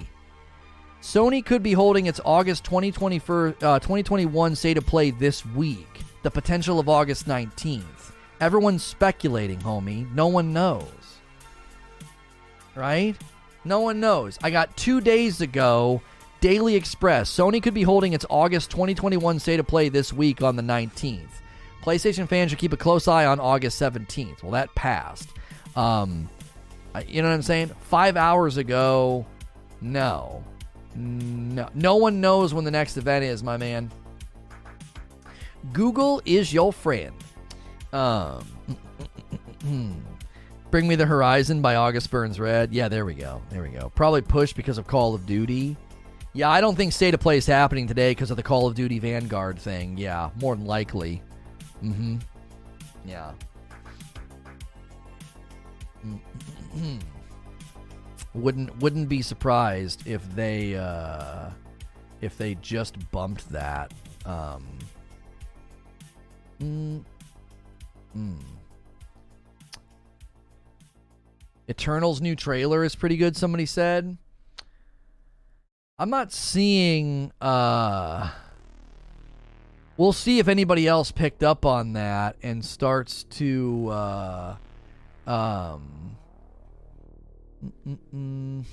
Sony 1.02 1.44
could 1.44 1.62
be 1.62 1.74
holding 1.74 2.06
its 2.06 2.22
August 2.24 2.64
2021, 2.64 3.56
uh, 3.60 3.78
2021 3.78 4.56
State 4.56 4.78
of 4.78 4.86
Play 4.86 5.10
this 5.10 5.44
week, 5.44 6.00
the 6.22 6.30
potential 6.30 6.80
of 6.80 6.88
August 6.88 7.28
19th. 7.28 8.12
Everyone's 8.40 8.82
speculating, 8.82 9.58
homie. 9.58 10.10
No 10.14 10.28
one 10.28 10.54
knows. 10.54 11.18
Right? 12.74 13.14
No 13.66 13.80
one 13.80 14.00
knows. 14.00 14.38
I 14.42 14.50
got 14.50 14.74
two 14.78 15.02
days 15.02 15.42
ago, 15.42 16.00
Daily 16.40 16.76
Express. 16.76 17.30
Sony 17.30 17.62
could 17.62 17.74
be 17.74 17.82
holding 17.82 18.14
its 18.14 18.24
August 18.30 18.70
2021 18.70 19.38
State 19.38 19.60
of 19.60 19.66
Play 19.66 19.90
this 19.90 20.14
week 20.14 20.42
on 20.42 20.56
the 20.56 20.62
19th. 20.62 21.39
PlayStation 21.82 22.28
fans 22.28 22.50
should 22.50 22.58
keep 22.58 22.72
a 22.72 22.76
close 22.76 23.08
eye 23.08 23.26
on 23.26 23.40
August 23.40 23.80
17th. 23.80 24.42
Well, 24.42 24.52
that 24.52 24.74
passed. 24.74 25.28
Um, 25.76 26.28
you 27.06 27.22
know 27.22 27.28
what 27.28 27.34
I'm 27.34 27.42
saying? 27.42 27.68
Five 27.82 28.16
hours 28.16 28.56
ago, 28.56 29.26
no. 29.80 30.44
No, 30.94 31.68
no 31.74 31.96
one 31.96 32.20
knows 32.20 32.52
when 32.52 32.64
the 32.64 32.70
next 32.70 32.96
event 32.96 33.24
is, 33.24 33.42
my 33.42 33.56
man. 33.56 33.90
Google 35.72 36.20
is 36.24 36.52
your 36.52 36.72
friend. 36.72 37.14
Um, 37.92 38.44
Bring 40.70 40.86
Me 40.86 40.94
the 40.94 41.06
Horizon 41.06 41.60
by 41.62 41.76
August 41.76 42.10
Burns 42.10 42.38
Red. 42.38 42.72
Yeah, 42.72 42.88
there 42.88 43.04
we 43.04 43.14
go. 43.14 43.42
There 43.50 43.62
we 43.62 43.70
go. 43.70 43.90
Probably 43.94 44.22
pushed 44.22 44.56
because 44.56 44.78
of 44.78 44.86
Call 44.86 45.14
of 45.14 45.26
Duty. 45.26 45.76
Yeah, 46.32 46.48
I 46.48 46.60
don't 46.60 46.76
think 46.76 46.92
State 46.92 47.14
of 47.14 47.20
Play 47.20 47.38
is 47.38 47.46
happening 47.46 47.88
today 47.88 48.12
because 48.12 48.30
of 48.30 48.36
the 48.36 48.42
Call 48.42 48.68
of 48.68 48.74
Duty 48.74 49.00
Vanguard 49.00 49.58
thing. 49.58 49.98
Yeah, 49.98 50.30
more 50.40 50.54
than 50.54 50.66
likely. 50.66 51.22
Mm 51.82 51.94
hmm. 51.94 52.16
Yeah. 53.06 53.32
wouldn't 58.34 58.76
wouldn't 58.78 59.08
be 59.08 59.22
surprised 59.22 60.06
if 60.06 60.22
they 60.34 60.76
uh, 60.76 61.50
if 62.20 62.36
they 62.36 62.54
just 62.56 63.10
bumped 63.10 63.48
that. 63.50 63.92
Um, 64.24 64.66
mm, 66.60 67.02
mm. 68.16 68.36
Eternal's 71.68 72.20
new 72.20 72.36
trailer 72.36 72.84
is 72.84 72.94
pretty 72.94 73.16
good. 73.16 73.36
Somebody 73.36 73.66
said. 73.66 74.16
I'm 75.98 76.10
not 76.10 76.32
seeing. 76.32 77.30
Uh, 77.40 78.30
we'll 80.00 80.14
see 80.14 80.38
if 80.38 80.48
anybody 80.48 80.86
else 80.86 81.12
picked 81.12 81.42
up 81.42 81.66
on 81.66 81.92
that 81.92 82.34
and 82.42 82.64
starts 82.64 83.24
to. 83.24 83.88
Uh, 83.90 84.56
um, 85.26 86.16
Mm-mm. 87.86 88.64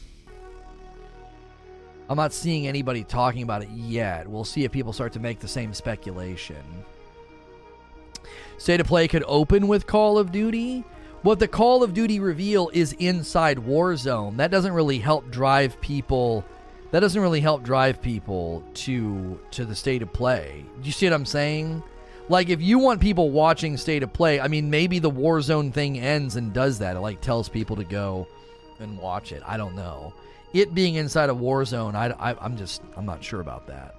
I'm 2.10 2.16
not 2.16 2.32
seeing 2.32 2.66
anybody 2.66 3.04
talking 3.04 3.44
about 3.44 3.62
it 3.62 3.70
yet. 3.70 4.30
We'll 4.30 4.46
see 4.46 4.64
if 4.64 4.72
people 4.72 4.94
start 4.94 5.12
to 5.14 5.20
make 5.20 5.40
the 5.40 5.48
same 5.50 5.74
speculation. 5.74 6.64
State 8.58 8.80
of 8.80 8.88
Play 8.88 9.10
could 9.10 9.26
open 9.28 9.68
with 9.68 9.86
Call 9.86 10.18
of 10.18 10.32
Duty. 10.32 10.86
What 11.24 11.40
the 11.40 11.50
Call 11.50 11.84
of 11.84 11.94
Duty 11.94 12.22
reveal 12.22 12.72
is 12.72 12.94
inside 12.94 13.58
Warzone. 13.58 14.38
That 14.38 14.52
doesn't 14.52 14.72
really 14.72 15.00
help 15.00 15.30
drive 15.30 15.82
people. 15.82 16.46
That 16.91 17.01
doesn't 17.01 17.22
really 17.22 17.41
help 17.41 17.64
drive 17.64 18.01
people 18.01 18.64
to 18.75 19.40
to 19.51 19.66
the 19.66 19.75
state 19.75 20.01
of 20.01 20.14
play. 20.14 20.66
Do 20.82 20.85
you 20.85 20.91
see 20.91 21.06
what 21.06 21.14
I'm 21.14 21.25
saying? 21.25 21.83
Like 22.30 22.49
if 22.49 22.61
you 22.61 22.80
want 22.80 23.01
people 23.01 23.30
watching 23.30 23.77
state 23.77 24.03
of 24.03 24.14
play, 24.14 24.40
I 24.40 24.48
mean 24.48 24.69
maybe 24.69 24.99
the 24.99 25.11
Warzone 25.11 25.74
thing 25.74 25.99
ends 25.99 26.35
and 26.35 26.53
does 26.53 26.80
that. 26.80 26.95
It 26.95 26.99
like 26.99 27.22
tells 27.22 27.49
people 27.49 27.75
to 27.75 27.83
go 27.83 28.27
and 28.80 28.98
watch 28.98 29.32
it. 29.32 29.43
I 29.45 29.57
don't 29.57 29.75
know. 29.75 30.14
It 30.53 30.74
being 30.74 30.95
inside 30.95 31.30
a 31.30 31.33
Warzone, 31.33 31.95
I, 31.95 32.07
I 32.32 32.35
I'm 32.43 32.57
just 32.57 32.82
I'm 32.95 33.06
not 33.06 33.24
sure 33.24 33.41
about 33.41 33.67
that. 33.67 33.95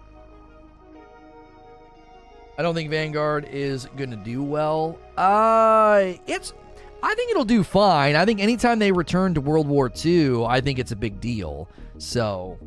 I 2.58 2.62
don't 2.62 2.74
think 2.74 2.90
Vanguard 2.90 3.48
is 3.52 3.86
going 3.96 4.10
to 4.10 4.16
do 4.16 4.42
well. 4.42 4.98
Uh, 5.16 6.14
it's. 6.26 6.52
I 7.00 7.14
think 7.14 7.30
it'll 7.30 7.44
do 7.44 7.62
fine. 7.62 8.16
I 8.16 8.24
think 8.24 8.40
anytime 8.40 8.80
they 8.80 8.90
return 8.90 9.32
to 9.34 9.40
World 9.40 9.68
War 9.68 9.92
II, 10.04 10.44
I 10.44 10.60
think 10.60 10.80
it's 10.80 10.90
a 10.90 10.96
big 10.96 11.20
deal. 11.20 11.68
So, 11.98 12.58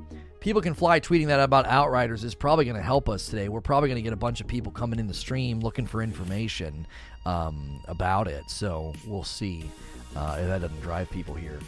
people 0.42 0.62
can 0.62 0.74
fly 0.74 1.00
tweeting 1.00 1.28
that 1.28 1.40
about 1.40 1.66
Outriders 1.66 2.26
is 2.26 2.36
probably 2.36 2.66
going 2.66 2.76
to 2.76 2.82
help 2.82 3.08
us 3.08 3.28
today. 3.28 3.48
We're 3.48 3.62
probably 3.62 3.88
going 3.88 4.00
to 4.00 4.02
get 4.02 4.12
a 4.12 4.18
bunch 4.18 4.42
of 4.42 4.48
people 4.48 4.74
coming 4.74 5.00
in 5.00 5.08
the 5.08 5.14
stream 5.14 5.62
looking 5.62 5.88
for 5.88 6.04
information 6.04 6.86
um, 7.26 7.80
about 7.88 8.28
it. 8.28 8.50
So, 8.50 8.94
we'll 9.08 9.24
see 9.24 9.72
uh, 10.18 10.38
if 10.42 10.48
that 10.48 10.62
doesn't 10.62 10.82
drive 10.82 11.10
people 11.10 11.36
here. 11.36 11.60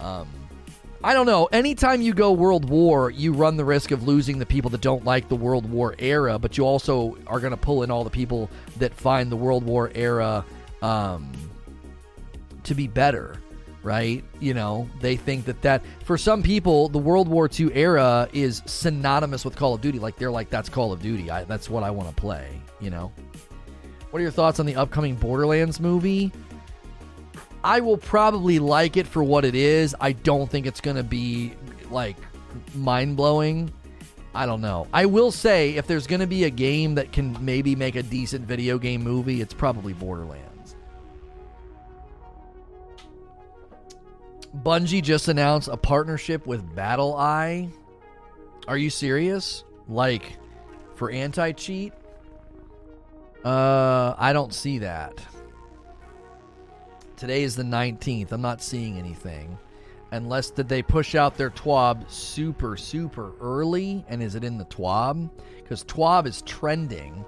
Um, 0.00 0.28
I 1.02 1.12
don't 1.12 1.26
know. 1.26 1.46
Anytime 1.52 2.00
you 2.00 2.14
go 2.14 2.32
World 2.32 2.66
War, 2.66 3.10
you 3.10 3.34
run 3.34 3.58
the 3.58 3.64
risk 3.64 3.90
of 3.90 4.08
losing 4.08 4.38
the 4.38 4.46
people 4.46 4.70
that 4.70 4.80
don't 4.80 5.04
like 5.04 5.28
the 5.28 5.36
World 5.36 5.68
War 5.68 5.94
era, 5.98 6.38
but 6.38 6.56
you 6.56 6.64
also 6.64 7.18
are 7.26 7.40
going 7.40 7.50
to 7.50 7.58
pull 7.58 7.82
in 7.82 7.90
all 7.90 8.04
the 8.04 8.10
people 8.10 8.48
that 8.78 8.94
find 8.94 9.30
the 9.30 9.36
World 9.36 9.64
War 9.64 9.90
era 9.94 10.46
um, 10.80 11.30
to 12.62 12.74
be 12.74 12.86
better, 12.86 13.36
right? 13.84 14.24
You 14.40 14.54
know, 14.54 14.88
they 15.00 15.16
think 15.16 15.44
that 15.44 15.62
that 15.62 15.82
for 16.04 16.18
some 16.18 16.42
people, 16.42 16.88
the 16.88 16.98
World 16.98 17.28
War 17.28 17.48
II 17.48 17.72
era 17.74 18.28
is 18.32 18.62
synonymous 18.66 19.44
with 19.44 19.54
Call 19.54 19.74
of 19.74 19.80
Duty. 19.80 19.98
Like 19.98 20.16
they're 20.16 20.30
like, 20.30 20.50
that's 20.50 20.68
Call 20.68 20.92
of 20.92 21.00
Duty. 21.00 21.30
I, 21.30 21.44
that's 21.44 21.70
what 21.70 21.84
I 21.84 21.90
want 21.90 22.08
to 22.08 22.14
play. 22.14 22.48
You 22.80 22.90
know. 22.90 23.12
What 24.10 24.20
are 24.20 24.22
your 24.22 24.32
thoughts 24.32 24.60
on 24.60 24.66
the 24.66 24.76
upcoming 24.76 25.16
Borderlands 25.16 25.80
movie? 25.80 26.32
I 27.64 27.80
will 27.80 27.96
probably 27.96 28.58
like 28.58 28.96
it 28.96 29.06
for 29.06 29.24
what 29.24 29.44
it 29.44 29.54
is. 29.54 29.94
I 30.00 30.12
don't 30.12 30.50
think 30.50 30.66
it's 30.66 30.80
going 30.80 30.96
to 30.96 31.02
be 31.02 31.54
like 31.90 32.16
mind 32.74 33.16
blowing. 33.16 33.72
I 34.34 34.46
don't 34.46 34.60
know. 34.60 34.86
I 34.92 35.06
will 35.06 35.32
say 35.32 35.76
if 35.76 35.86
there's 35.86 36.06
going 36.06 36.20
to 36.20 36.26
be 36.26 36.44
a 36.44 36.50
game 36.50 36.94
that 36.96 37.12
can 37.12 37.36
maybe 37.44 37.74
make 37.74 37.96
a 37.96 38.02
decent 38.02 38.46
video 38.46 38.78
game 38.78 39.02
movie, 39.02 39.40
it's 39.40 39.54
probably 39.54 39.92
Borderlands. 39.92 40.53
Bungie 44.62 45.02
just 45.02 45.28
announced 45.28 45.68
a 45.68 45.76
partnership 45.76 46.46
with 46.46 46.74
BattlEye. 46.74 47.70
Are 48.68 48.78
you 48.78 48.88
serious? 48.88 49.64
Like 49.88 50.38
for 50.94 51.10
anti 51.10 51.52
cheat? 51.52 51.92
Uh, 53.44 54.14
I 54.16 54.32
don't 54.32 54.54
see 54.54 54.78
that. 54.78 55.20
Today 57.16 57.42
is 57.42 57.56
the 57.56 57.62
19th. 57.62 58.32
I'm 58.32 58.40
not 58.40 58.62
seeing 58.62 58.98
anything. 58.98 59.58
Unless 60.12 60.50
did 60.50 60.68
they 60.68 60.82
push 60.82 61.14
out 61.14 61.36
their 61.36 61.50
TWAB 61.50 62.08
super, 62.10 62.76
super 62.76 63.32
early? 63.40 64.04
And 64.08 64.22
is 64.22 64.36
it 64.36 64.44
in 64.44 64.58
the 64.58 64.64
TWAB? 64.66 65.28
Because 65.56 65.84
TWAB 65.84 66.26
is 66.26 66.42
trending. 66.42 67.24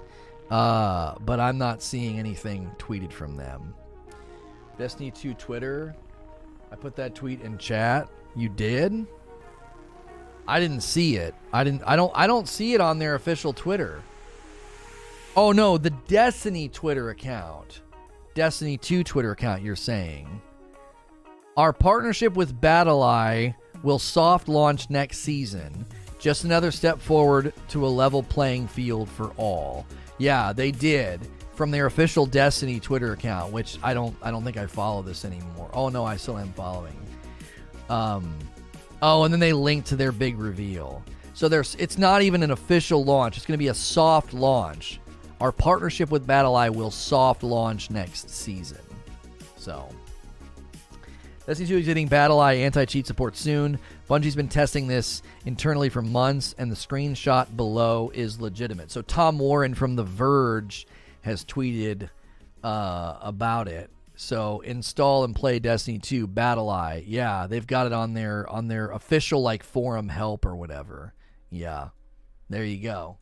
Uh, 0.49 1.15
but 1.19 1.39
I'm 1.39 1.57
not 1.57 1.81
seeing 1.81 2.17
anything 2.17 2.71
tweeted 2.77 3.11
from 3.11 3.35
them. 3.35 3.75
Destiny 4.77 5.11
2 5.11 5.33
Twitter. 5.33 5.95
I 6.71 6.75
put 6.75 6.95
that 6.97 7.15
tweet 7.15 7.41
in 7.41 7.57
chat. 7.57 8.09
You 8.35 8.49
did? 8.49 9.05
I 10.47 10.59
didn't 10.59 10.81
see 10.81 11.17
it. 11.17 11.35
I 11.51 11.63
didn't 11.63 11.83
I 11.85 11.95
don't 11.95 12.11
I 12.15 12.27
don't 12.27 12.47
see 12.47 12.73
it 12.73 12.81
on 12.81 12.99
their 12.99 13.15
official 13.15 13.53
Twitter. 13.53 14.01
Oh 15.35 15.51
no, 15.51 15.77
the 15.77 15.89
Destiny 15.89 16.69
Twitter 16.69 17.09
account. 17.09 17.81
Destiny 18.33 18.77
2 18.77 19.03
Twitter 19.03 19.31
account, 19.31 19.63
you're 19.63 19.75
saying. 19.75 20.41
Our 21.57 21.73
partnership 21.73 22.35
with 22.35 22.61
BattlEye 22.61 23.55
will 23.81 23.99
soft 23.99 24.47
launch 24.47 24.89
next 24.89 25.19
season. 25.19 25.85
Just 26.19 26.43
another 26.43 26.71
step 26.71 26.99
forward 26.99 27.53
to 27.69 27.85
a 27.85 27.89
level 27.89 28.23
playing 28.23 28.67
field 28.67 29.09
for 29.09 29.31
all. 29.37 29.85
Yeah, 30.19 30.53
they 30.53 30.71
did 30.71 31.27
from 31.57 31.71
their 31.71 31.87
official 31.87 32.25
Destiny 32.25 32.79
Twitter 32.79 33.11
account, 33.13 33.51
which 33.51 33.77
I 33.83 33.93
don't 33.93 34.15
I 34.21 34.31
don't 34.31 34.43
think 34.43 34.57
I 34.57 34.67
follow 34.67 35.01
this 35.01 35.25
anymore. 35.25 35.69
Oh 35.73 35.89
no, 35.89 36.05
I 36.05 36.15
still 36.15 36.37
am 36.37 36.53
following. 36.53 36.95
Um 37.89 38.37
Oh, 39.01 39.23
and 39.23 39.33
then 39.33 39.39
they 39.39 39.53
link 39.53 39.85
to 39.85 39.95
their 39.95 40.11
big 40.11 40.39
reveal. 40.39 41.03
So 41.33 41.47
there's 41.47 41.75
it's 41.75 41.97
not 41.97 42.21
even 42.21 42.43
an 42.43 42.51
official 42.51 43.03
launch. 43.03 43.37
It's 43.37 43.45
going 43.45 43.57
to 43.57 43.63
be 43.63 43.67
a 43.67 43.73
soft 43.73 44.33
launch. 44.33 44.99
Our 45.39 45.51
partnership 45.51 46.09
with 46.09 46.25
BattlEye 46.25 46.73
will 46.73 46.89
soft 46.89 47.43
launch 47.43 47.91
next 47.91 48.29
season. 48.31 48.81
So, 49.55 49.87
Destiny 51.45 51.69
2 51.69 51.77
is 51.77 51.85
getting 51.85 52.09
BattlEye 52.09 52.61
anti 52.61 52.85
cheat 52.85 53.05
support 53.05 53.37
soon. 53.37 53.77
Bungie's 54.09 54.35
been 54.35 54.47
testing 54.47 54.87
this 54.87 55.21
internally 55.45 55.89
for 55.89 56.01
months, 56.01 56.55
and 56.57 56.71
the 56.71 56.75
screenshot 56.75 57.55
below 57.55 58.11
is 58.15 58.41
legitimate. 58.41 58.89
So, 58.89 59.03
Tom 59.03 59.37
Warren 59.37 59.75
from 59.75 59.95
The 59.95 60.03
Verge 60.03 60.87
has 61.27 61.45
tweeted 61.45 62.09
uh, 62.63 63.17
about 63.21 63.67
it. 63.67 63.91
So 64.15 64.61
install 64.61 65.23
and 65.23 65.35
play 65.35 65.59
Destiny 65.59 65.99
2 65.99 66.27
BattlEye. 66.27 67.03
Yeah, 67.05 67.45
they've 67.47 67.67
got 67.67 67.85
it 67.85 67.93
on 67.93 68.15
their 68.15 68.49
on 68.49 68.67
their 68.67 68.89
official 68.89 69.43
like 69.43 69.61
forum 69.61 70.09
help 70.09 70.43
or 70.45 70.55
whatever. 70.55 71.13
Yeah. 71.51 71.89
There 72.49 72.63
you 72.63 72.81
go. 72.81 73.17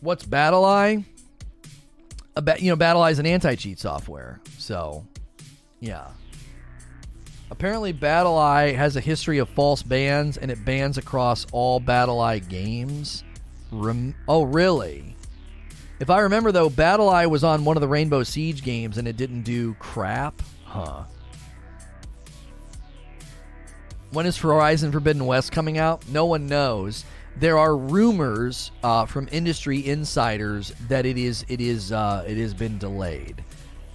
What's 0.00 0.24
BattlEye? 0.24 1.04
A 2.36 2.42
ba- 2.42 2.56
you 2.60 2.70
know, 2.70 2.76
BattlEye 2.76 3.10
is 3.10 3.18
an 3.18 3.26
anti-cheat 3.26 3.80
software. 3.80 4.40
So, 4.58 5.04
yeah. 5.80 6.06
Apparently, 7.50 7.92
BattlEye 7.92 8.76
has 8.76 8.94
a 8.94 9.00
history 9.00 9.38
of 9.38 9.48
false 9.48 9.82
bans, 9.82 10.36
and 10.36 10.50
it 10.50 10.64
bans 10.64 10.96
across 10.96 11.46
all 11.50 11.80
BattlEye 11.80 12.48
games. 12.48 13.24
Rem- 13.72 14.14
oh, 14.26 14.42
really? 14.42 15.16
If 15.98 16.10
I 16.10 16.20
remember, 16.20 16.50
though, 16.50 16.70
BattlEye 16.70 17.28
was 17.28 17.44
on 17.44 17.64
one 17.64 17.76
of 17.76 17.80
the 17.80 17.88
Rainbow 17.88 18.22
Siege 18.22 18.62
games, 18.62 18.98
and 18.98 19.06
it 19.06 19.16
didn't 19.16 19.42
do 19.42 19.74
crap. 19.74 20.42
Huh. 20.64 21.04
When 24.10 24.26
is 24.26 24.38
Horizon 24.38 24.90
Forbidden 24.90 25.26
West 25.26 25.52
coming 25.52 25.78
out? 25.78 26.08
No 26.08 26.26
one 26.26 26.46
knows 26.46 27.04
there 27.36 27.58
are 27.58 27.76
rumors 27.76 28.70
uh, 28.82 29.06
from 29.06 29.28
industry 29.30 29.86
insiders 29.86 30.72
that 30.88 31.06
it 31.06 31.16
is 31.16 31.44
it 31.48 31.60
is 31.60 31.92
uh, 31.92 32.24
it 32.26 32.36
has 32.36 32.54
been 32.54 32.76
delayed. 32.78 33.44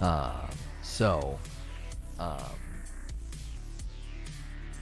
Uh, 0.00 0.46
so 0.82 1.38
um, 2.18 2.38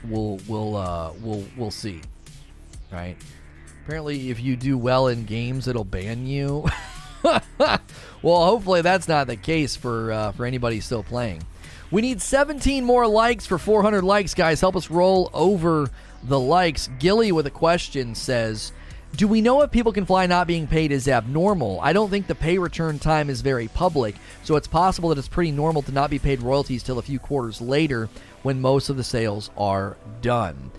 we'll 0.05 0.39
we'll 0.47 0.75
uh, 0.75 1.11
we'll 1.21 1.43
we'll 1.57 1.71
see. 1.71 2.01
Right? 2.91 3.17
Apparently, 3.85 4.31
if 4.31 4.39
you 4.39 4.55
do 4.55 4.79
well 4.79 5.05
in 5.07 5.25
games, 5.25 5.67
it'll 5.67 5.83
ban 5.83 6.25
you. 6.25 6.67
well, 7.23 7.79
hopefully 8.23 8.81
that's 8.81 9.07
not 9.07 9.27
the 9.27 9.35
case 9.35 9.75
for 9.75 10.11
uh, 10.11 10.31
for 10.31 10.47
anybody 10.47 10.79
still 10.79 11.03
playing. 11.03 11.43
We 11.91 12.01
need 12.01 12.19
17 12.19 12.83
more 12.83 13.05
likes 13.05 13.45
for 13.45 13.59
400 13.59 14.03
likes, 14.03 14.33
guys. 14.33 14.59
Help 14.59 14.75
us 14.75 14.89
roll 14.89 15.29
over 15.35 15.91
the 16.23 16.39
likes. 16.39 16.89
Gilly 16.97 17.31
with 17.31 17.45
a 17.45 17.51
question 17.51 18.15
says, 18.15 18.71
do 19.15 19.27
we 19.27 19.39
know 19.39 19.61
if 19.61 19.69
people 19.69 19.93
can 19.93 20.07
fly 20.07 20.25
not 20.25 20.47
being 20.47 20.65
paid 20.65 20.91
is 20.91 21.07
abnormal? 21.07 21.79
I 21.79 21.93
don't 21.93 22.09
think 22.09 22.25
the 22.25 22.33
pay 22.33 22.57
return 22.57 22.97
time 22.97 23.29
is 23.29 23.41
very 23.41 23.67
public, 23.67 24.15
so 24.43 24.55
it's 24.55 24.67
possible 24.67 25.09
that 25.09 25.19
it's 25.19 25.27
pretty 25.27 25.51
normal 25.51 25.83
to 25.83 25.91
not 25.91 26.09
be 26.09 26.17
paid 26.17 26.41
royalties 26.41 26.81
till 26.81 26.97
a 26.97 27.03
few 27.03 27.19
quarters 27.19 27.61
later 27.61 28.09
when 28.41 28.59
most 28.59 28.89
of 28.89 28.97
the 28.97 29.03
sales 29.03 29.51
are 29.55 29.95
done. 30.21 30.71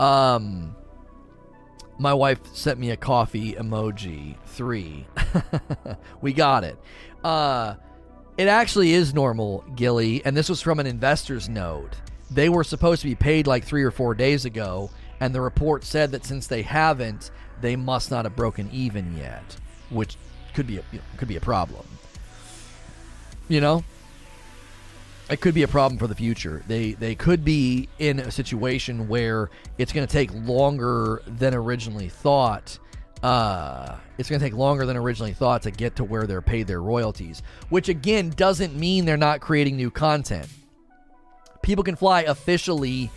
Um, 0.00 0.74
my 1.98 2.12
wife 2.14 2.38
sent 2.54 2.78
me 2.78 2.90
a 2.90 2.96
coffee 2.96 3.54
emoji. 3.54 4.36
Three. 4.46 5.06
we 6.20 6.32
got 6.32 6.64
it. 6.64 6.78
Uh, 7.22 7.74
it 8.36 8.48
actually 8.48 8.92
is 8.92 9.14
normal, 9.14 9.64
Gilly, 9.76 10.24
and 10.24 10.36
this 10.36 10.48
was 10.48 10.60
from 10.60 10.80
an 10.80 10.86
investor's 10.86 11.48
note. 11.48 11.96
They 12.30 12.48
were 12.48 12.64
supposed 12.64 13.02
to 13.02 13.08
be 13.08 13.14
paid 13.14 13.46
like 13.46 13.64
three 13.64 13.84
or 13.84 13.90
four 13.90 14.14
days 14.14 14.44
ago, 14.44 14.90
and 15.20 15.34
the 15.34 15.40
report 15.40 15.84
said 15.84 16.10
that 16.12 16.24
since 16.24 16.46
they 16.46 16.62
haven't, 16.62 17.30
they 17.60 17.76
must 17.76 18.10
not 18.10 18.24
have 18.24 18.34
broken 18.34 18.68
even 18.72 19.16
yet, 19.16 19.56
which 19.90 20.16
could 20.54 20.66
be 20.66 20.78
a, 20.78 20.82
could 21.16 21.28
be 21.28 21.36
a 21.36 21.40
problem. 21.40 21.86
You 23.48 23.60
know. 23.60 23.84
It 25.30 25.40
could 25.40 25.54
be 25.54 25.62
a 25.62 25.68
problem 25.68 25.98
for 25.98 26.06
the 26.06 26.14
future. 26.14 26.62
They 26.66 26.92
they 26.92 27.14
could 27.14 27.44
be 27.44 27.88
in 27.98 28.20
a 28.20 28.30
situation 28.30 29.08
where 29.08 29.50
it's 29.78 29.92
going 29.92 30.06
to 30.06 30.12
take 30.12 30.30
longer 30.34 31.22
than 31.26 31.54
originally 31.54 32.08
thought. 32.08 32.78
Uh, 33.22 33.96
it's 34.18 34.28
going 34.28 34.38
to 34.38 34.44
take 34.44 34.54
longer 34.54 34.84
than 34.84 34.98
originally 34.98 35.32
thought 35.32 35.62
to 35.62 35.70
get 35.70 35.96
to 35.96 36.04
where 36.04 36.26
they're 36.26 36.42
paid 36.42 36.66
their 36.66 36.82
royalties, 36.82 37.42
which 37.70 37.88
again 37.88 38.30
doesn't 38.30 38.76
mean 38.76 39.06
they're 39.06 39.16
not 39.16 39.40
creating 39.40 39.76
new 39.76 39.90
content. 39.90 40.46
People 41.62 41.84
Can 41.84 41.96
Fly 41.96 42.22
officially 42.22 43.10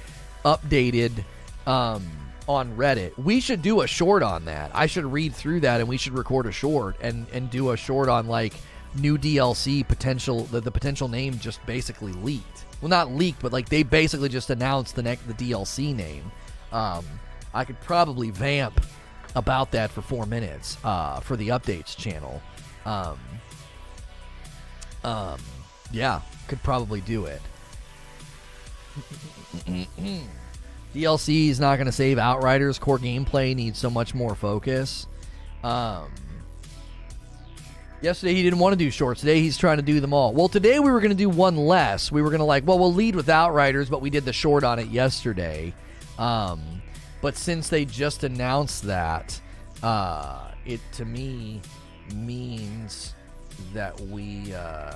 updated 0.45 1.25
um, 1.65 2.09
on 2.47 2.77
Reddit. 2.77 3.17
We 3.17 3.41
should 3.41 3.61
do 3.61 3.81
a 3.81 3.87
short 3.87 4.23
on 4.23 4.45
that. 4.45 4.71
I 4.73 4.85
should 4.85 5.05
read 5.05 5.35
through 5.35 5.59
that 5.61 5.81
and 5.81 5.89
we 5.89 5.97
should 5.97 6.13
record 6.13 6.45
a 6.45 6.53
short 6.53 6.95
and 7.01 7.27
and 7.33 7.49
do 7.49 7.71
a 7.71 7.77
short 7.77 8.07
on 8.07 8.27
like 8.27 8.53
new 8.97 9.17
DLC 9.17 9.87
potential. 9.87 10.43
The, 10.45 10.61
the 10.61 10.71
potential 10.71 11.07
name 11.07 11.39
just 11.39 11.65
basically 11.65 12.13
leaked. 12.13 12.65
Well, 12.81 12.89
not 12.89 13.11
leaked, 13.11 13.41
but 13.41 13.53
like 13.53 13.69
they 13.69 13.83
basically 13.83 14.29
just 14.29 14.49
announced 14.49 14.95
the 14.95 15.03
next 15.03 15.27
the 15.27 15.33
DLC 15.33 15.95
name. 15.95 16.31
Um, 16.71 17.05
I 17.53 17.63
could 17.63 17.79
probably 17.81 18.29
vamp 18.29 18.79
about 19.35 19.71
that 19.71 19.91
for 19.91 20.01
four 20.01 20.25
minutes 20.25 20.77
uh, 20.83 21.19
for 21.19 21.35
the 21.35 21.49
updates 21.49 21.95
channel. 21.95 22.41
Um, 22.85 23.19
um, 25.03 25.39
yeah, 25.91 26.21
could 26.47 26.61
probably 26.63 27.01
do 27.01 27.25
it. 27.25 27.41
DLC 30.95 31.49
is 31.49 31.59
not 31.59 31.75
going 31.75 31.85
to 31.85 31.91
save 31.91 32.17
Outriders. 32.17 32.79
Core 32.79 32.97
gameplay 32.97 33.55
needs 33.55 33.77
so 33.77 33.89
much 33.89 34.13
more 34.15 34.35
focus. 34.35 35.07
Um, 35.63 36.11
yesterday 38.01 38.33
he 38.33 38.43
didn't 38.43 38.59
want 38.59 38.73
to 38.73 38.77
do 38.77 38.91
shorts. 38.91 39.21
Today 39.21 39.41
he's 39.41 39.57
trying 39.57 39.77
to 39.77 39.83
do 39.83 39.99
them 39.99 40.13
all. 40.13 40.33
Well, 40.33 40.47
today 40.47 40.79
we 40.79 40.91
were 40.91 40.99
going 40.99 41.11
to 41.11 41.17
do 41.17 41.29
one 41.29 41.55
less. 41.55 42.11
We 42.11 42.21
were 42.21 42.29
going 42.29 42.39
to 42.39 42.45
like, 42.45 42.65
well, 42.65 42.79
we'll 42.79 42.93
lead 42.93 43.15
with 43.15 43.29
Outriders, 43.29 43.89
but 43.89 44.01
we 44.01 44.09
did 44.09 44.25
the 44.25 44.33
short 44.33 44.63
on 44.63 44.79
it 44.79 44.87
yesterday. 44.87 45.73
Um, 46.17 46.81
but 47.21 47.35
since 47.35 47.69
they 47.69 47.85
just 47.85 48.23
announced 48.23 48.83
that, 48.83 49.39
uh, 49.83 50.51
it 50.65 50.79
to 50.93 51.05
me 51.05 51.61
means 52.13 53.13
that 53.73 53.99
we 53.99 54.53
uh, 54.53 54.95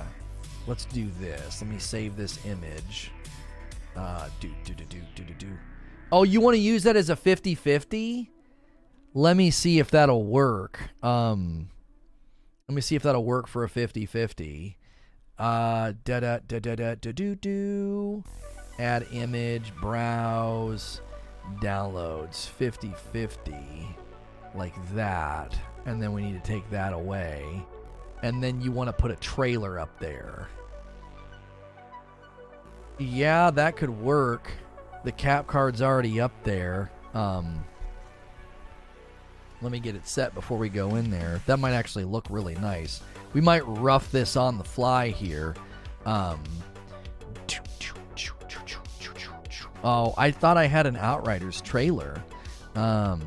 let's 0.66 0.84
do 0.86 1.08
this. 1.20 1.62
Let 1.62 1.70
me 1.70 1.78
save 1.78 2.16
this 2.16 2.44
image. 2.46 3.10
Uh, 3.96 4.28
do 4.40 4.50
do 4.64 4.74
do 4.74 4.84
do 4.84 4.98
do 5.14 5.24
do 5.24 5.34
do. 5.34 5.48
Oh, 6.10 6.24
you 6.24 6.40
want 6.40 6.54
to 6.54 6.60
use 6.60 6.82
that 6.82 6.94
as 6.94 7.08
a 7.08 7.16
50-50? 7.16 8.28
Let 9.14 9.34
me 9.34 9.50
see 9.50 9.78
if 9.78 9.90
that'll 9.90 10.24
work. 10.24 10.78
Um, 11.02 11.68
let 12.72 12.76
me 12.76 12.80
see 12.80 12.96
if 12.96 13.02
that'll 13.02 13.22
work 13.22 13.48
for 13.48 13.64
a 13.64 13.68
50-50. 13.68 14.76
Uh, 15.38 15.92
da 16.06 16.20
da 16.20 16.38
da 16.48 16.58
da 16.58 16.74
da 16.74 16.94
da 16.94 17.12
do 17.12 17.34
do. 17.34 18.24
Add 18.78 19.06
image, 19.12 19.74
browse, 19.78 21.02
downloads, 21.60 22.48
50-50, 22.58 23.94
like 24.54 24.72
that. 24.94 25.54
And 25.84 26.02
then 26.02 26.14
we 26.14 26.22
need 26.22 26.42
to 26.42 26.50
take 26.50 26.68
that 26.70 26.94
away. 26.94 27.44
And 28.22 28.42
then 28.42 28.62
you 28.62 28.72
want 28.72 28.88
to 28.88 28.94
put 28.94 29.10
a 29.10 29.16
trailer 29.16 29.78
up 29.78 29.98
there. 29.98 30.48
Yeah, 32.96 33.50
that 33.50 33.76
could 33.76 33.90
work. 33.90 34.50
The 35.04 35.12
cap 35.12 35.46
card's 35.46 35.82
already 35.82 36.22
up 36.22 36.32
there. 36.42 36.90
Um, 37.12 37.66
let 39.62 39.70
me 39.70 39.78
get 39.78 39.94
it 39.94 40.06
set 40.06 40.34
before 40.34 40.58
we 40.58 40.68
go 40.68 40.96
in 40.96 41.10
there. 41.10 41.40
That 41.46 41.58
might 41.58 41.72
actually 41.72 42.04
look 42.04 42.26
really 42.28 42.56
nice. 42.56 43.00
We 43.32 43.40
might 43.40 43.66
rough 43.66 44.10
this 44.10 44.36
on 44.36 44.58
the 44.58 44.64
fly 44.64 45.08
here. 45.08 45.54
Um, 46.04 46.42
oh, 49.84 50.14
I 50.16 50.30
thought 50.30 50.56
I 50.56 50.66
had 50.66 50.86
an 50.86 50.96
Outriders 50.96 51.60
trailer. 51.60 52.22
Um, 52.74 53.22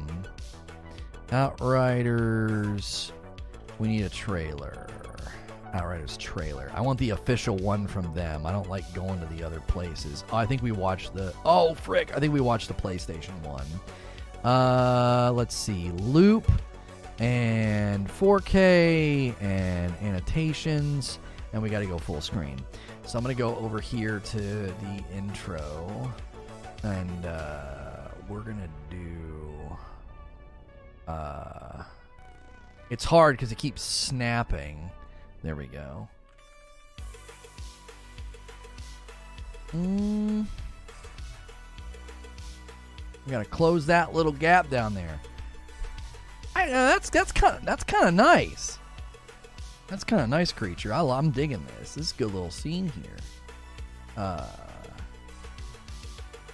Outriders. 1.31 3.11
We 3.80 3.88
need 3.88 4.03
a 4.03 4.09
trailer. 4.09 4.88
Outriders 5.73 6.17
trailer. 6.17 6.72
I 6.73 6.81
want 6.81 6.99
the 6.99 7.09
official 7.11 7.57
one 7.57 7.88
from 7.88 8.14
them. 8.14 8.45
I 8.45 8.51
don't 8.51 8.69
like 8.69 8.91
going 8.93 9.19
to 9.19 9.25
the 9.27 9.43
other 9.43 9.59
places. 9.61 10.23
Oh, 10.31 10.38
I 10.38 10.45
think 10.45 10.61
we 10.61 10.72
watched 10.72 11.14
the. 11.14 11.33
Oh, 11.43 11.73
frick! 11.73 12.15
I 12.15 12.19
think 12.19 12.33
we 12.33 12.41
watched 12.41 12.67
the 12.67 12.73
PlayStation 12.73 13.33
one. 13.43 13.65
Uh, 14.45 15.32
let's 15.33 15.56
see. 15.56 15.90
Loop 16.01 16.51
and 17.17 18.07
4K 18.07 19.33
and 19.41 19.93
annotations, 20.03 21.17
and 21.51 21.64
we 21.64 21.69
got 21.69 21.80
to 21.80 21.88
go 21.88 21.98
full 21.98 22.22
screen. 22.22 22.64
So 23.06 23.17
I'm 23.17 23.24
gonna 23.24 23.33
go 23.33 23.56
over 23.57 23.80
here 23.80 24.19
to 24.19 24.38
the 24.38 25.03
intro, 25.15 26.11
and 26.83 27.25
uh, 27.25 28.07
we're 28.27 28.41
gonna 28.41 28.69
do. 28.90 29.77
Uh, 31.07 31.83
it's 32.90 33.03
hard 33.03 33.38
because 33.38 33.51
it 33.51 33.57
keeps 33.57 33.82
snapping. 33.82 34.90
There 35.43 35.56
we 35.56 35.67
go. 35.67 36.07
Mm. 39.72 40.45
We 43.25 43.31
gotta 43.31 43.45
close 43.45 43.85
that 43.87 44.13
little 44.13 44.31
gap 44.31 44.69
down 44.69 44.93
there. 44.93 45.19
I, 46.55 46.65
uh, 46.65 46.69
that's 46.69 47.09
that's 47.09 47.31
kind 47.31 47.57
of 47.57 47.65
that's 47.65 47.83
kind 47.83 48.07
of 48.07 48.13
nice. 48.13 48.79
That's 49.87 50.03
kind 50.03 50.21
of 50.21 50.29
nice 50.29 50.51
creature. 50.51 50.93
I, 50.93 51.01
I'm 51.01 51.31
digging 51.31 51.65
this. 51.79 51.95
This 51.95 52.07
is 52.07 52.11
a 52.13 52.15
good 52.15 52.33
little 52.33 52.51
scene 52.51 52.89
here. 52.89 53.17
Uh. 54.17 54.47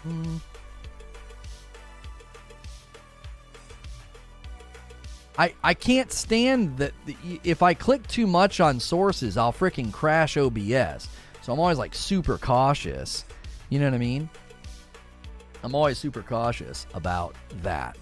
Hmm. 0.04 0.38
I, 5.38 5.54
I 5.64 5.74
can't 5.74 6.12
stand 6.12 6.78
that 6.78 6.94
if 7.44 7.64
I 7.64 7.74
click 7.74 8.06
too 8.08 8.28
much 8.28 8.60
on 8.60 8.80
sources, 8.80 9.38
I'll 9.38 9.54
freaking 9.54 9.92
crash 9.92 10.38
OBS. 10.38 11.08
So 11.42 11.54
I'm 11.54 11.60
always 11.60 11.78
like 11.78 11.96
super 11.96 12.38
cautious. 12.38 13.26
You 13.70 13.80
know 13.80 13.86
what 13.86 13.96
I 13.96 14.00
mean? 14.00 14.30
I'm 15.64 15.76
always 15.76 15.98
super 15.98 16.22
cautious 16.22 16.88
about 16.94 17.36
that. 17.62 17.98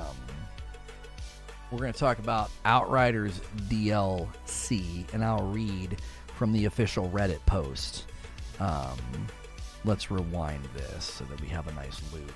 we're 1.72 1.80
going 1.80 1.94
to 1.94 2.00
talk 2.00 2.20
about 2.20 2.52
Outriders 2.66 3.40
DLC, 3.70 5.06
and 5.14 5.24
I'll 5.24 5.48
read 5.48 5.98
from 6.38 6.54
the 6.54 6.66
official 6.66 7.10
Reddit 7.10 7.44
post. 7.46 8.06
Um, 8.60 8.98
let's 9.84 10.12
rewind 10.12 10.64
this 10.76 11.06
so 11.06 11.24
that 11.26 11.42
we 11.42 11.48
have 11.48 11.68
a 11.68 11.74
nice 11.74 12.00
loop. 12.14 12.32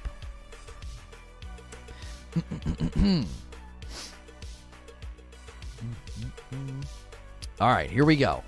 All 7.61 7.69
right, 7.69 7.90
here 7.90 8.06
we 8.06 8.16
go. 8.16 8.43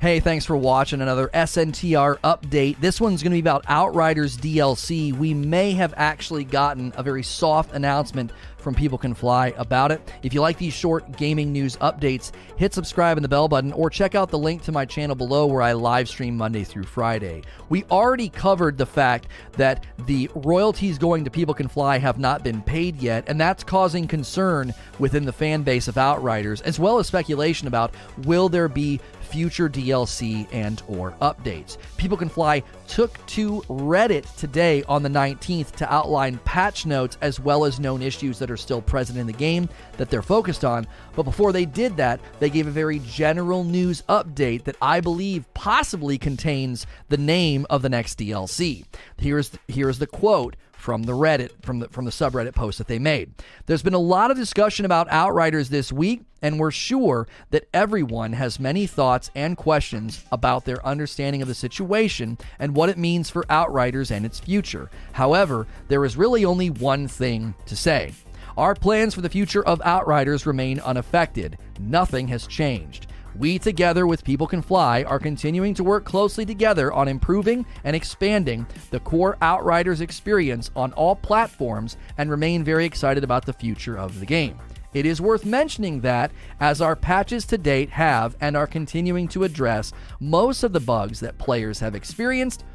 Hey, 0.00 0.18
thanks 0.18 0.46
for 0.46 0.56
watching 0.56 1.02
another 1.02 1.28
SNTR 1.34 2.18
update. 2.20 2.80
This 2.80 3.02
one's 3.02 3.22
going 3.22 3.32
to 3.32 3.36
be 3.36 3.40
about 3.40 3.66
Outriders 3.68 4.38
DLC. 4.38 5.12
We 5.12 5.34
may 5.34 5.72
have 5.72 5.92
actually 5.94 6.44
gotten 6.44 6.94
a 6.96 7.02
very 7.02 7.22
soft 7.22 7.74
announcement 7.74 8.30
from 8.60 8.74
People 8.74 8.98
Can 8.98 9.14
Fly 9.14 9.54
about 9.56 9.90
it. 9.90 10.12
If 10.22 10.34
you 10.34 10.40
like 10.40 10.58
these 10.58 10.72
short 10.72 11.16
gaming 11.16 11.52
news 11.52 11.76
updates, 11.76 12.32
hit 12.56 12.74
subscribe 12.74 13.16
and 13.16 13.24
the 13.24 13.28
bell 13.28 13.48
button 13.48 13.72
or 13.72 13.90
check 13.90 14.14
out 14.14 14.30
the 14.30 14.38
link 14.38 14.62
to 14.62 14.72
my 14.72 14.84
channel 14.84 15.16
below 15.16 15.46
where 15.46 15.62
I 15.62 15.72
live 15.72 16.08
stream 16.08 16.36
Monday 16.36 16.64
through 16.64 16.84
Friday. 16.84 17.42
We 17.68 17.84
already 17.84 18.28
covered 18.28 18.78
the 18.78 18.86
fact 18.86 19.28
that 19.52 19.84
the 20.06 20.30
royalties 20.34 20.98
going 20.98 21.24
to 21.24 21.30
People 21.30 21.54
Can 21.54 21.68
Fly 21.68 21.98
have 21.98 22.18
not 22.18 22.44
been 22.44 22.62
paid 22.62 22.96
yet, 22.96 23.28
and 23.28 23.40
that's 23.40 23.64
causing 23.64 24.06
concern 24.06 24.74
within 24.98 25.24
the 25.24 25.32
fan 25.32 25.62
base 25.62 25.88
of 25.88 25.96
Outriders, 25.96 26.60
as 26.62 26.78
well 26.78 26.98
as 26.98 27.06
speculation 27.06 27.68
about 27.68 27.94
will 28.24 28.48
there 28.48 28.68
be 28.68 29.00
future 29.30 29.68
DLC 29.68 30.46
and 30.52 30.82
or 30.88 31.12
updates. 31.22 31.78
People 31.96 32.16
Can 32.16 32.28
Fly 32.28 32.62
took 32.88 33.24
to 33.26 33.60
Reddit 33.62 34.34
today 34.36 34.82
on 34.88 35.02
the 35.02 35.08
19th 35.08 35.72
to 35.76 35.92
outline 35.92 36.38
patch 36.44 36.86
notes 36.86 37.16
as 37.20 37.38
well 37.38 37.64
as 37.64 37.78
known 37.78 38.02
issues 38.02 38.38
that 38.38 38.50
are 38.50 38.56
still 38.56 38.82
present 38.82 39.18
in 39.18 39.26
the 39.26 39.32
game 39.32 39.68
that 39.96 40.10
they're 40.10 40.22
focused 40.22 40.64
on. 40.64 40.86
But 41.14 41.22
before 41.22 41.52
they 41.52 41.64
did 41.64 41.96
that, 41.98 42.20
they 42.40 42.50
gave 42.50 42.66
a 42.66 42.72
very 42.72 42.98
general 43.00 43.64
news 43.64 44.02
update 44.08 44.64
that 44.64 44.76
I 44.82 45.00
believe 45.00 45.52
possibly 45.54 46.18
contains 46.18 46.86
the 47.08 47.16
name 47.16 47.66
of 47.70 47.82
the 47.82 47.88
next 47.88 48.18
DLC. 48.18 48.84
Here's 49.16 49.52
here's 49.68 49.98
the 49.98 50.06
quote 50.06 50.56
from 50.80 51.02
the 51.04 51.12
Reddit 51.12 51.50
from 51.62 51.80
the 51.80 51.88
from 51.88 52.04
the 52.04 52.10
subreddit 52.10 52.54
post 52.54 52.78
that 52.78 52.88
they 52.88 52.98
made. 52.98 53.32
There's 53.66 53.82
been 53.82 53.94
a 53.94 53.98
lot 53.98 54.30
of 54.30 54.36
discussion 54.36 54.84
about 54.84 55.10
Outriders 55.10 55.68
this 55.68 55.92
week, 55.92 56.22
and 56.42 56.58
we're 56.58 56.70
sure 56.70 57.28
that 57.50 57.68
everyone 57.74 58.32
has 58.32 58.58
many 58.58 58.86
thoughts 58.86 59.30
and 59.34 59.56
questions 59.56 60.24
about 60.32 60.64
their 60.64 60.84
understanding 60.84 61.42
of 61.42 61.48
the 61.48 61.54
situation 61.54 62.38
and 62.58 62.74
what 62.74 62.88
it 62.88 62.98
means 62.98 63.30
for 63.30 63.44
Outriders 63.50 64.10
and 64.10 64.24
its 64.24 64.40
future. 64.40 64.90
However, 65.12 65.66
there 65.88 66.04
is 66.04 66.16
really 66.16 66.44
only 66.44 66.70
one 66.70 67.06
thing 67.06 67.54
to 67.66 67.76
say. 67.76 68.14
Our 68.56 68.74
plans 68.74 69.14
for 69.14 69.20
the 69.20 69.28
future 69.28 69.64
of 69.64 69.80
Outriders 69.82 70.46
remain 70.46 70.80
unaffected. 70.80 71.56
Nothing 71.78 72.28
has 72.28 72.46
changed. 72.46 73.06
We, 73.40 73.58
together 73.58 74.06
with 74.06 74.22
People 74.22 74.46
Can 74.46 74.60
Fly, 74.60 75.02
are 75.04 75.18
continuing 75.18 75.72
to 75.72 75.82
work 75.82 76.04
closely 76.04 76.44
together 76.44 76.92
on 76.92 77.08
improving 77.08 77.64
and 77.84 77.96
expanding 77.96 78.66
the 78.90 79.00
core 79.00 79.38
Outriders 79.40 80.02
experience 80.02 80.70
on 80.76 80.92
all 80.92 81.16
platforms 81.16 81.96
and 82.18 82.30
remain 82.30 82.62
very 82.62 82.84
excited 82.84 83.24
about 83.24 83.46
the 83.46 83.54
future 83.54 83.96
of 83.96 84.20
the 84.20 84.26
game. 84.26 84.58
It 84.92 85.06
is 85.06 85.22
worth 85.22 85.46
mentioning 85.46 86.02
that, 86.02 86.32
as 86.60 86.82
our 86.82 86.94
patches 86.94 87.46
to 87.46 87.56
date 87.56 87.88
have 87.88 88.36
and 88.42 88.58
are 88.58 88.66
continuing 88.66 89.26
to 89.28 89.44
address 89.44 89.94
most 90.20 90.62
of 90.62 90.74
the 90.74 90.80
bugs 90.80 91.18
that 91.20 91.38
players 91.38 91.78
have 91.80 91.94
experienced, 91.94 92.66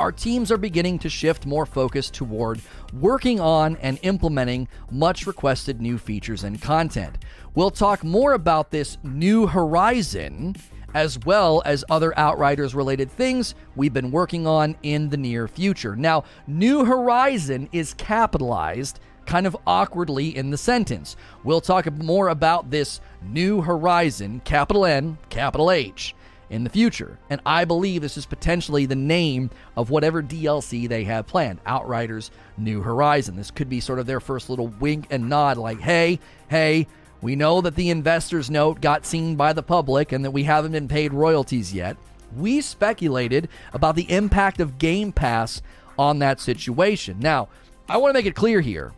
our 0.00 0.10
teams 0.10 0.50
are 0.50 0.58
beginning 0.58 0.98
to 0.98 1.08
shift 1.08 1.46
more 1.46 1.64
focus 1.64 2.10
toward 2.10 2.60
working 2.92 3.38
on 3.38 3.76
and 3.76 4.00
implementing 4.02 4.66
much 4.90 5.28
requested 5.28 5.80
new 5.80 5.96
features 5.96 6.42
and 6.42 6.60
content. 6.60 7.18
We'll 7.56 7.70
talk 7.70 8.04
more 8.04 8.34
about 8.34 8.70
this 8.70 8.98
new 9.02 9.46
horizon 9.46 10.56
as 10.92 11.18
well 11.20 11.62
as 11.64 11.86
other 11.88 12.12
Outriders 12.18 12.74
related 12.74 13.10
things 13.10 13.54
we've 13.74 13.94
been 13.94 14.10
working 14.10 14.46
on 14.46 14.76
in 14.82 15.08
the 15.08 15.16
near 15.16 15.48
future. 15.48 15.96
Now, 15.96 16.24
New 16.46 16.84
Horizon 16.84 17.70
is 17.72 17.94
capitalized 17.94 19.00
kind 19.24 19.46
of 19.46 19.56
awkwardly 19.66 20.36
in 20.36 20.50
the 20.50 20.58
sentence. 20.58 21.16
We'll 21.44 21.62
talk 21.62 21.90
more 21.90 22.28
about 22.28 22.70
this 22.70 23.00
New 23.22 23.62
Horizon, 23.62 24.42
capital 24.44 24.84
N, 24.84 25.16
capital 25.30 25.70
H 25.70 26.14
in 26.50 26.62
the 26.62 26.70
future. 26.70 27.18
And 27.30 27.40
I 27.46 27.64
believe 27.64 28.02
this 28.02 28.18
is 28.18 28.26
potentially 28.26 28.84
the 28.84 28.94
name 28.94 29.48
of 29.76 29.88
whatever 29.88 30.22
DLC 30.22 30.86
they 30.86 31.04
have 31.04 31.26
planned 31.26 31.60
Outriders 31.64 32.30
New 32.58 32.82
Horizon. 32.82 33.34
This 33.34 33.50
could 33.50 33.70
be 33.70 33.80
sort 33.80 33.98
of 33.98 34.04
their 34.04 34.20
first 34.20 34.50
little 34.50 34.68
wink 34.68 35.06
and 35.08 35.30
nod 35.30 35.56
like, 35.56 35.80
hey, 35.80 36.20
hey, 36.48 36.86
we 37.22 37.36
know 37.36 37.60
that 37.60 37.74
the 37.74 37.90
investor's 37.90 38.50
note 38.50 38.80
got 38.80 39.06
seen 39.06 39.36
by 39.36 39.52
the 39.52 39.62
public 39.62 40.12
and 40.12 40.24
that 40.24 40.30
we 40.30 40.44
haven't 40.44 40.72
been 40.72 40.88
paid 40.88 41.12
royalties 41.12 41.72
yet. 41.72 41.96
We 42.36 42.60
speculated 42.60 43.48
about 43.72 43.96
the 43.96 44.10
impact 44.10 44.60
of 44.60 44.78
Game 44.78 45.12
Pass 45.12 45.62
on 45.98 46.18
that 46.18 46.40
situation. 46.40 47.18
Now, 47.20 47.48
I 47.88 47.96
want 47.96 48.10
to 48.10 48.18
make 48.18 48.26
it 48.26 48.34
clear 48.34 48.60
here. 48.60 48.92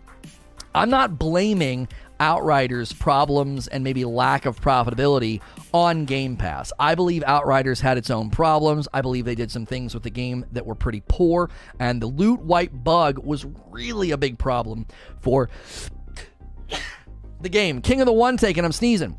I'm 0.74 0.90
not 0.90 1.18
blaming 1.18 1.88
Outriders' 2.20 2.92
problems 2.92 3.68
and 3.68 3.84
maybe 3.84 4.04
lack 4.04 4.44
of 4.44 4.60
profitability 4.60 5.40
on 5.72 6.04
Game 6.04 6.36
Pass. 6.36 6.72
I 6.78 6.94
believe 6.94 7.22
Outriders 7.24 7.80
had 7.80 7.96
its 7.96 8.10
own 8.10 8.30
problems. 8.30 8.88
I 8.92 9.02
believe 9.02 9.24
they 9.24 9.36
did 9.36 9.52
some 9.52 9.66
things 9.66 9.94
with 9.94 10.02
the 10.02 10.10
game 10.10 10.44
that 10.52 10.66
were 10.66 10.74
pretty 10.74 11.02
poor, 11.06 11.48
and 11.78 12.02
the 12.02 12.06
loot 12.06 12.40
wipe 12.40 12.72
bug 12.72 13.18
was 13.18 13.46
really 13.70 14.10
a 14.10 14.16
big 14.16 14.38
problem 14.38 14.86
for 15.20 15.48
the 17.40 17.48
game. 17.48 17.80
King 17.80 18.00
of 18.00 18.06
the 18.06 18.12
One 18.12 18.36
taking, 18.36 18.64
I'm 18.64 18.72
sneezing. 18.72 19.16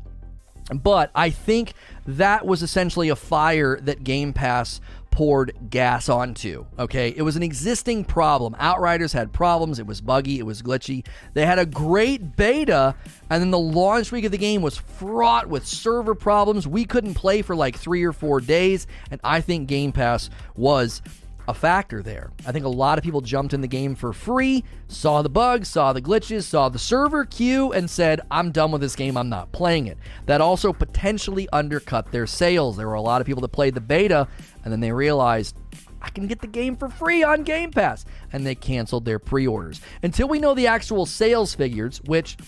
But 0.72 1.10
I 1.14 1.30
think 1.30 1.72
that 2.06 2.46
was 2.46 2.62
essentially 2.62 3.08
a 3.08 3.16
fire 3.16 3.78
that 3.82 4.04
Game 4.04 4.32
Pass 4.32 4.80
poured 5.10 5.52
gas 5.68 6.08
onto. 6.08 6.64
Okay, 6.78 7.12
it 7.16 7.22
was 7.22 7.34
an 7.34 7.42
existing 7.42 8.04
problem. 8.04 8.54
Outriders 8.58 9.12
had 9.12 9.32
problems. 9.32 9.80
It 9.80 9.86
was 9.86 10.00
buggy. 10.00 10.38
It 10.38 10.46
was 10.46 10.62
glitchy. 10.62 11.04
They 11.34 11.44
had 11.44 11.58
a 11.58 11.66
great 11.66 12.36
beta, 12.36 12.94
and 13.28 13.42
then 13.42 13.50
the 13.50 13.58
launch 13.58 14.12
week 14.12 14.24
of 14.24 14.30
the 14.30 14.38
game 14.38 14.62
was 14.62 14.76
fraught 14.76 15.48
with 15.48 15.66
server 15.66 16.14
problems. 16.14 16.68
We 16.68 16.84
couldn't 16.84 17.14
play 17.14 17.42
for 17.42 17.56
like 17.56 17.76
three 17.76 18.04
or 18.04 18.12
four 18.12 18.40
days, 18.40 18.86
and 19.10 19.20
I 19.24 19.40
think 19.40 19.68
Game 19.68 19.90
Pass 19.90 20.30
was 20.54 21.02
a 21.50 21.54
factor 21.54 22.02
there. 22.02 22.30
I 22.46 22.52
think 22.52 22.64
a 22.64 22.68
lot 22.68 22.96
of 22.96 23.04
people 23.04 23.20
jumped 23.20 23.52
in 23.52 23.60
the 23.60 23.68
game 23.68 23.94
for 23.94 24.12
free, 24.12 24.64
saw 24.88 25.20
the 25.20 25.28
bugs, 25.28 25.68
saw 25.68 25.92
the 25.92 26.00
glitches, 26.00 26.44
saw 26.44 26.68
the 26.68 26.78
server 26.78 27.24
queue, 27.24 27.72
and 27.72 27.90
said, 27.90 28.20
I'm 28.30 28.52
done 28.52 28.70
with 28.70 28.80
this 28.80 28.96
game, 28.96 29.16
I'm 29.16 29.28
not 29.28 29.52
playing 29.52 29.88
it. 29.88 29.98
That 30.26 30.40
also 30.40 30.72
potentially 30.72 31.48
undercut 31.52 32.10
their 32.12 32.26
sales. 32.26 32.76
There 32.76 32.88
were 32.88 32.94
a 32.94 33.02
lot 33.02 33.20
of 33.20 33.26
people 33.26 33.42
that 33.42 33.48
played 33.48 33.74
the 33.74 33.80
beta, 33.80 34.28
and 34.64 34.72
then 34.72 34.80
they 34.80 34.92
realized, 34.92 35.56
I 36.00 36.08
can 36.08 36.26
get 36.26 36.40
the 36.40 36.46
game 36.46 36.76
for 36.76 36.88
free 36.88 37.22
on 37.22 37.42
Game 37.42 37.72
Pass. 37.72 38.06
And 38.32 38.46
they 38.46 38.54
canceled 38.54 39.04
their 39.04 39.18
pre 39.18 39.46
orders. 39.46 39.80
Until 40.02 40.28
we 40.28 40.38
know 40.38 40.54
the 40.54 40.66
actual 40.66 41.04
sales 41.04 41.54
figures, 41.54 42.00
which 42.06 42.38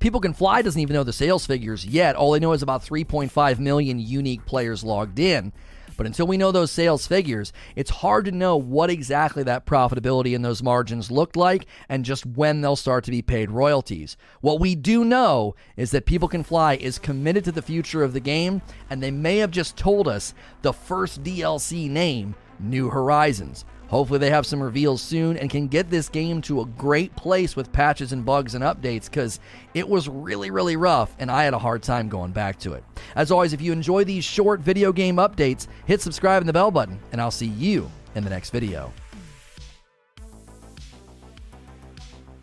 People 0.00 0.20
Can 0.20 0.32
Fly 0.32 0.62
doesn't 0.62 0.80
even 0.80 0.94
know 0.94 1.04
the 1.04 1.12
sales 1.12 1.46
figures 1.46 1.86
yet. 1.86 2.16
All 2.16 2.32
they 2.32 2.40
know 2.40 2.54
is 2.54 2.62
about 2.62 2.84
3.5 2.84 3.60
million 3.60 4.00
unique 4.00 4.44
players 4.46 4.82
logged 4.82 5.20
in. 5.20 5.52
But 5.96 6.06
until 6.06 6.26
we 6.26 6.36
know 6.36 6.52
those 6.52 6.70
sales 6.70 7.06
figures, 7.06 7.52
it's 7.76 7.90
hard 7.90 8.24
to 8.26 8.32
know 8.32 8.56
what 8.56 8.90
exactly 8.90 9.42
that 9.44 9.66
profitability 9.66 10.34
and 10.34 10.44
those 10.44 10.62
margins 10.62 11.10
looked 11.10 11.36
like 11.36 11.66
and 11.88 12.04
just 12.04 12.26
when 12.26 12.60
they'll 12.60 12.76
start 12.76 13.04
to 13.04 13.10
be 13.10 13.22
paid 13.22 13.50
royalties. 13.50 14.16
What 14.40 14.60
we 14.60 14.74
do 14.74 15.04
know 15.04 15.54
is 15.76 15.90
that 15.90 16.06
People 16.06 16.28
Can 16.28 16.42
Fly 16.42 16.74
is 16.74 16.98
committed 16.98 17.44
to 17.44 17.52
the 17.52 17.62
future 17.62 18.02
of 18.02 18.12
the 18.12 18.20
game, 18.20 18.62
and 18.90 19.02
they 19.02 19.10
may 19.10 19.38
have 19.38 19.50
just 19.50 19.76
told 19.76 20.08
us 20.08 20.34
the 20.62 20.72
first 20.72 21.22
DLC 21.22 21.88
name, 21.88 22.34
New 22.58 22.90
Horizons. 22.90 23.64
Hopefully, 23.92 24.18
they 24.18 24.30
have 24.30 24.46
some 24.46 24.62
reveals 24.62 25.02
soon 25.02 25.36
and 25.36 25.50
can 25.50 25.68
get 25.68 25.90
this 25.90 26.08
game 26.08 26.40
to 26.40 26.62
a 26.62 26.64
great 26.64 27.14
place 27.14 27.54
with 27.54 27.70
patches 27.72 28.12
and 28.12 28.24
bugs 28.24 28.54
and 28.54 28.64
updates 28.64 29.04
because 29.04 29.38
it 29.74 29.86
was 29.86 30.08
really, 30.08 30.50
really 30.50 30.76
rough 30.76 31.14
and 31.18 31.30
I 31.30 31.44
had 31.44 31.52
a 31.52 31.58
hard 31.58 31.82
time 31.82 32.08
going 32.08 32.32
back 32.32 32.58
to 32.60 32.72
it. 32.72 32.82
As 33.16 33.30
always, 33.30 33.52
if 33.52 33.60
you 33.60 33.70
enjoy 33.70 34.04
these 34.04 34.24
short 34.24 34.60
video 34.60 34.94
game 34.94 35.16
updates, 35.16 35.66
hit 35.84 36.00
subscribe 36.00 36.40
and 36.40 36.48
the 36.48 36.54
bell 36.54 36.70
button, 36.70 36.98
and 37.12 37.20
I'll 37.20 37.30
see 37.30 37.48
you 37.48 37.90
in 38.14 38.24
the 38.24 38.30
next 38.30 38.48
video. 38.48 38.90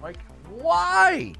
Like, 0.03 0.19
why? 0.51 1.33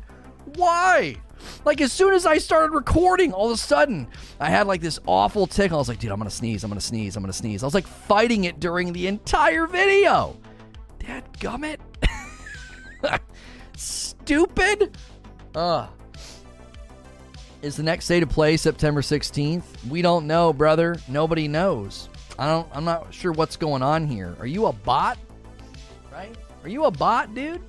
Why? 0.56 1.18
Like 1.66 1.82
as 1.82 1.92
soon 1.92 2.14
as 2.14 2.26
I 2.26 2.38
started 2.38 2.74
recording, 2.74 3.34
all 3.34 3.48
of 3.48 3.54
a 3.54 3.58
sudden 3.58 4.08
I 4.40 4.50
had 4.50 4.68
like 4.68 4.82
this 4.82 5.00
awful 5.06 5.48
tickle. 5.48 5.78
I 5.78 5.80
was 5.80 5.90
like, 5.90 6.00
dude, 6.00 6.12
I'm 6.12 6.18
gonna 6.18 6.30
sneeze, 6.30 6.64
I'm 6.64 6.70
gonna 6.70 6.82
sneeze, 6.82 7.16
I'm 7.16 7.24
gonna 7.24 7.34
sneeze. 7.34 7.64
I 7.64 7.68
was 7.68 7.74
like 7.74 7.88
fighting 7.88 8.46
it 8.46 8.60
during 8.60 8.94
the 8.94 9.08
entire 9.08 9.68
video. 9.68 10.38
Dad 11.00 11.26
gummit. 11.40 11.80
Stupid. 13.78 14.98
Ugh. 15.56 15.90
Is 17.62 17.76
the 17.76 17.84
next 17.84 18.08
day 18.08 18.20
to 18.22 18.28
play 18.28 18.56
September 18.56 19.02
16th? 19.02 19.64
We 19.90 20.02
don't 20.02 20.28
know, 20.28 20.54
brother. 20.54 20.96
Nobody 21.10 21.48
knows. 21.48 22.10
I 22.38 22.48
don't 22.48 22.68
I'm 22.74 22.86
not 22.86 23.14
sure 23.14 23.34
what's 23.34 23.58
going 23.58 23.84
on 23.84 24.08
here. 24.08 24.36
Are 24.40 24.48
you 24.48 24.68
a 24.68 24.74
bot? 24.74 25.18
Right? 26.12 26.36
Are 26.64 26.70
you 26.70 26.86
a 26.86 26.92
bot, 26.92 27.34
dude? 27.36 27.62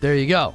There 0.00 0.16
you 0.16 0.26
go. 0.26 0.54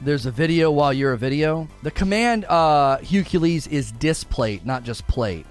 There's 0.00 0.26
a 0.26 0.30
video 0.30 0.70
while 0.70 0.92
you're 0.92 1.12
a 1.12 1.18
video. 1.18 1.68
The 1.82 1.90
command 1.90 2.44
uh, 2.44 2.98
Hercules 2.98 3.66
is 3.68 3.92
displate, 3.92 4.66
not 4.66 4.82
just 4.84 5.06
plate. 5.06 5.46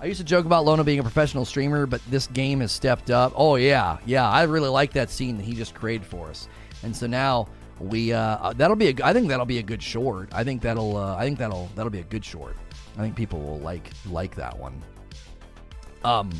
I 0.00 0.06
used 0.06 0.20
to 0.20 0.24
joke 0.24 0.44
about 0.44 0.66
Lona 0.66 0.84
being 0.84 0.98
a 0.98 1.02
professional 1.02 1.46
streamer, 1.46 1.86
but 1.86 2.02
this 2.10 2.26
game 2.26 2.60
has 2.60 2.70
stepped 2.72 3.10
up. 3.10 3.32
Oh 3.34 3.56
yeah, 3.56 3.96
yeah, 4.04 4.28
I 4.28 4.42
really 4.42 4.68
like 4.68 4.92
that 4.92 5.08
scene 5.10 5.38
that 5.38 5.44
he 5.44 5.54
just 5.54 5.74
created 5.74 6.06
for 6.06 6.28
us, 6.28 6.48
and 6.82 6.94
so 6.94 7.06
now 7.06 7.48
we 7.80 8.12
uh, 8.12 8.52
that'll 8.56 8.76
be 8.76 8.88
a. 8.88 8.94
I 9.02 9.14
think 9.14 9.28
that'll 9.28 9.46
be 9.46 9.58
a 9.58 9.62
good 9.62 9.82
short. 9.82 10.28
I 10.32 10.44
think 10.44 10.60
that'll. 10.60 10.96
Uh, 10.96 11.16
I 11.16 11.24
think 11.24 11.38
that'll 11.38 11.70
that'll 11.74 11.90
be 11.90 12.00
a 12.00 12.04
good 12.04 12.24
short. 12.24 12.56
I 12.98 13.00
think 13.00 13.16
people 13.16 13.40
will 13.40 13.60
like 13.60 13.90
like 14.10 14.34
that 14.34 14.58
one. 14.58 14.82
Um, 16.04 16.30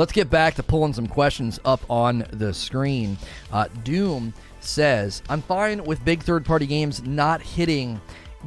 Let's 0.00 0.12
get 0.12 0.30
back 0.30 0.54
to 0.54 0.62
pulling 0.62 0.94
some 0.94 1.06
questions 1.06 1.60
up 1.62 1.82
on 1.90 2.24
the 2.32 2.54
screen. 2.54 3.18
Uh, 3.52 3.68
Doom 3.84 4.32
says, 4.60 5.22
I'm 5.28 5.42
fine 5.42 5.84
with 5.84 6.02
big 6.06 6.22
third 6.22 6.42
party 6.42 6.66
games 6.66 7.02
not 7.02 7.42
hitting 7.42 8.00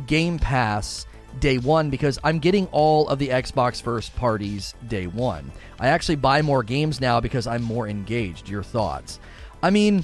Game 0.08 0.40
Pass 0.40 1.06
day 1.40 1.60
one 1.60 1.92
because 1.92 2.18
I'm 2.24 2.40
getting 2.40 2.66
all 2.72 3.08
of 3.08 3.20
the 3.20 3.28
Xbox 3.28 3.80
first 3.80 4.16
parties 4.16 4.74
day 4.88 5.06
one. 5.06 5.52
I 5.80 5.90
actually 5.90 6.16
buy 6.16 6.42
more 6.42 6.64
games 6.64 7.00
now 7.00 7.20
because 7.20 7.46
I'm 7.46 7.62
more 7.62 7.88
engaged. 7.88 8.50
Your 8.50 8.64
thoughts? 8.64 9.20
I 9.62 9.70
mean, 9.70 10.04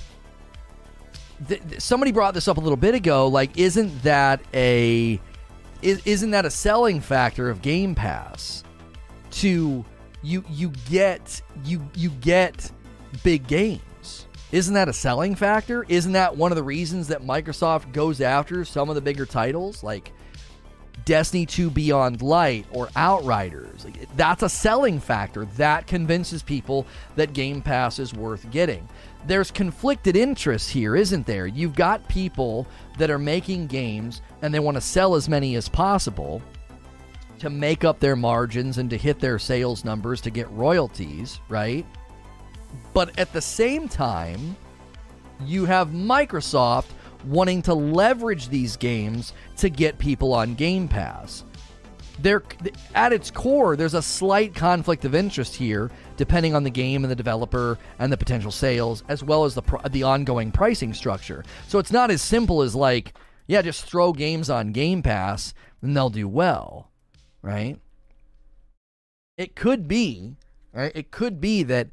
th- 1.48 1.68
th- 1.68 1.82
somebody 1.82 2.12
brought 2.12 2.36
this 2.36 2.48
up 2.48 2.58
a 2.58 2.62
little 2.62 2.78
bit 2.78 2.94
ago. 2.94 3.28
Like, 3.28 3.58
isn't 3.58 4.04
that 4.04 4.40
a 4.54 5.20
is, 5.82 6.00
isn't 6.06 6.30
that 6.30 6.46
a 6.46 6.52
selling 6.52 7.02
factor 7.02 7.50
of 7.50 7.64
Game 7.64 7.96
Pass? 7.96 8.64
To 9.32 9.84
you 10.22 10.44
you 10.50 10.72
get 10.90 11.42
you 11.64 11.88
you 11.96 12.10
get 12.10 12.72
big 13.24 13.48
games. 13.48 13.82
Isn't 14.52 14.74
that 14.74 14.90
a 14.90 14.94
selling 14.94 15.36
factor? 15.36 15.86
Isn't 15.88 16.14
that 16.14 16.36
one 16.36 16.52
of 16.52 16.56
the 16.56 16.64
reasons 16.64 17.08
that 17.10 17.22
Microsoft 17.22 17.92
goes 17.94 18.20
after 18.20 18.66
some 18.66 18.90
of 18.90 18.96
the 18.96 19.02
bigger 19.02 19.26
titles 19.26 19.84
like 19.84 20.12
Destiny 21.06 21.46
2 21.46 21.70
Beyond 21.70 22.24
Light 22.24 22.66
or 22.72 22.90
Outriders? 22.96 23.86
That's 24.16 24.42
a 24.42 24.50
selling 24.50 25.00
factor 25.00 25.46
that 25.58 25.86
convinces 25.86 26.42
people 26.42 26.88
that 27.16 27.34
Game 27.34 27.62
Pass 27.62 28.00
is 28.00 28.14
worth 28.16 28.50
getting. 28.50 28.90
There's 29.28 29.52
conflicted 29.52 30.16
interests 30.16 30.70
here, 30.70 30.96
isn't 30.96 31.28
there? 31.28 31.46
You've 31.46 31.76
got 31.76 32.08
people 32.10 32.66
that 32.98 33.12
are 33.12 33.20
making 33.20 33.68
games 33.68 34.24
and 34.42 34.52
they 34.52 34.60
want 34.60 34.76
to 34.76 34.82
sell 34.82 35.14
as 35.14 35.30
many 35.30 35.56
as 35.56 35.70
possible 35.70 36.42
to 37.40 37.50
make 37.50 37.84
up 37.84 38.00
their 38.00 38.16
margins 38.16 38.78
and 38.78 38.90
to 38.90 38.98
hit 38.98 39.20
their 39.20 39.40
sales 39.40 39.86
numbers 39.86 40.22
to 40.22 40.30
get 40.30 40.50
royalties, 40.52 41.40
right? 41.50 41.86
But 42.94 43.18
at 43.18 43.32
the 43.34 43.42
same 43.42 43.88
time, 43.88 44.56
you 45.46 45.66
have 45.66 45.90
Microsoft 45.90 46.88
wanting 47.26 47.62
to 47.64 47.74
leverage 47.74 48.50
these 48.50 48.76
games 48.78 49.34
to 49.58 49.70
get 49.70 49.98
people 49.98 50.34
on 50.34 50.56
Game 50.56 50.88
Pass. 50.88 51.44
There, 52.22 52.44
at 52.96 53.14
its 53.14 53.32
core, 53.32 53.78
there's 53.78 53.94
a 53.94 54.02
slight 54.02 54.54
conflict 54.54 55.06
of 55.06 55.16
interest 55.16 55.56
here, 55.56 55.90
depending 56.18 56.54
on 56.54 56.64
the 56.64 56.70
game 56.70 57.06
and 57.06 57.12
the 57.12 57.16
developer 57.16 57.78
and 57.98 58.12
the 58.12 58.18
potential 58.18 58.52
sales, 58.52 59.04
as 59.08 59.24
well 59.24 59.46
as 59.46 59.56
the 59.56 59.62
the 59.90 60.04
ongoing 60.04 60.52
pricing 60.52 60.94
structure. 60.94 61.46
So 61.70 61.80
it's 61.80 61.94
not 61.94 62.12
as 62.12 62.22
simple 62.22 62.62
as 62.62 62.76
like, 62.76 63.14
yeah, 63.48 63.62
just 63.62 63.86
throw 63.86 64.12
games 64.12 64.50
on 64.50 64.74
Game 64.74 65.02
Pass 65.02 65.54
and 65.82 65.96
they'll 65.96 66.10
do 66.10 66.28
well, 66.28 66.90
right? 67.42 67.80
It 69.38 69.56
could 69.56 69.88
be, 69.88 70.36
right? 70.74 70.92
It 70.94 71.12
could 71.12 71.40
be 71.40 71.64
that 71.64 71.90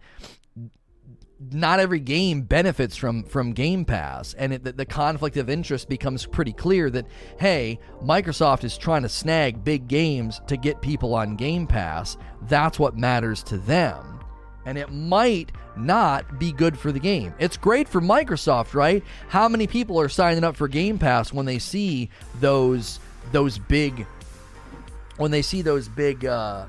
not 1.52 1.80
every 1.80 2.00
game 2.00 2.42
benefits 2.42 2.96
from 2.96 3.22
from 3.24 3.52
Game 3.52 3.84
Pass, 3.84 4.34
and 4.34 4.54
it, 4.54 4.64
the, 4.64 4.72
the, 4.72 4.86
conflict 4.86 5.36
of 5.36 5.50
interest 5.50 5.88
becomes 5.88 6.24
pretty 6.24 6.52
clear. 6.52 6.88
That 6.90 7.06
hey, 7.38 7.78
Microsoft 8.02 8.64
is 8.64 8.78
trying 8.78 9.02
to 9.02 9.08
snag 9.08 9.62
big 9.62 9.86
games 9.86 10.40
to 10.46 10.56
get 10.56 10.80
people 10.80 11.14
on 11.14 11.36
Game 11.36 11.66
Pass. 11.66 12.16
That's 12.42 12.78
what 12.78 12.96
matters 12.96 13.42
to 13.44 13.58
them, 13.58 14.20
and 14.64 14.78
it 14.78 14.90
might 14.90 15.52
not 15.76 16.38
be 16.38 16.52
good 16.52 16.78
for 16.78 16.90
the 16.90 17.00
game. 17.00 17.34
It's 17.38 17.56
great 17.56 17.88
for 17.88 18.00
Microsoft, 18.00 18.74
right? 18.74 19.04
How 19.28 19.48
many 19.48 19.66
people 19.66 20.00
are 20.00 20.08
signing 20.08 20.44
up 20.44 20.56
for 20.56 20.68
Game 20.68 20.98
Pass 20.98 21.32
when 21.32 21.46
they 21.46 21.58
see 21.58 22.08
those 22.40 22.98
those 23.32 23.58
big 23.58 24.06
when 25.18 25.30
they 25.30 25.42
see 25.42 25.62
those 25.62 25.88
big 25.88 26.24
uh, 26.24 26.66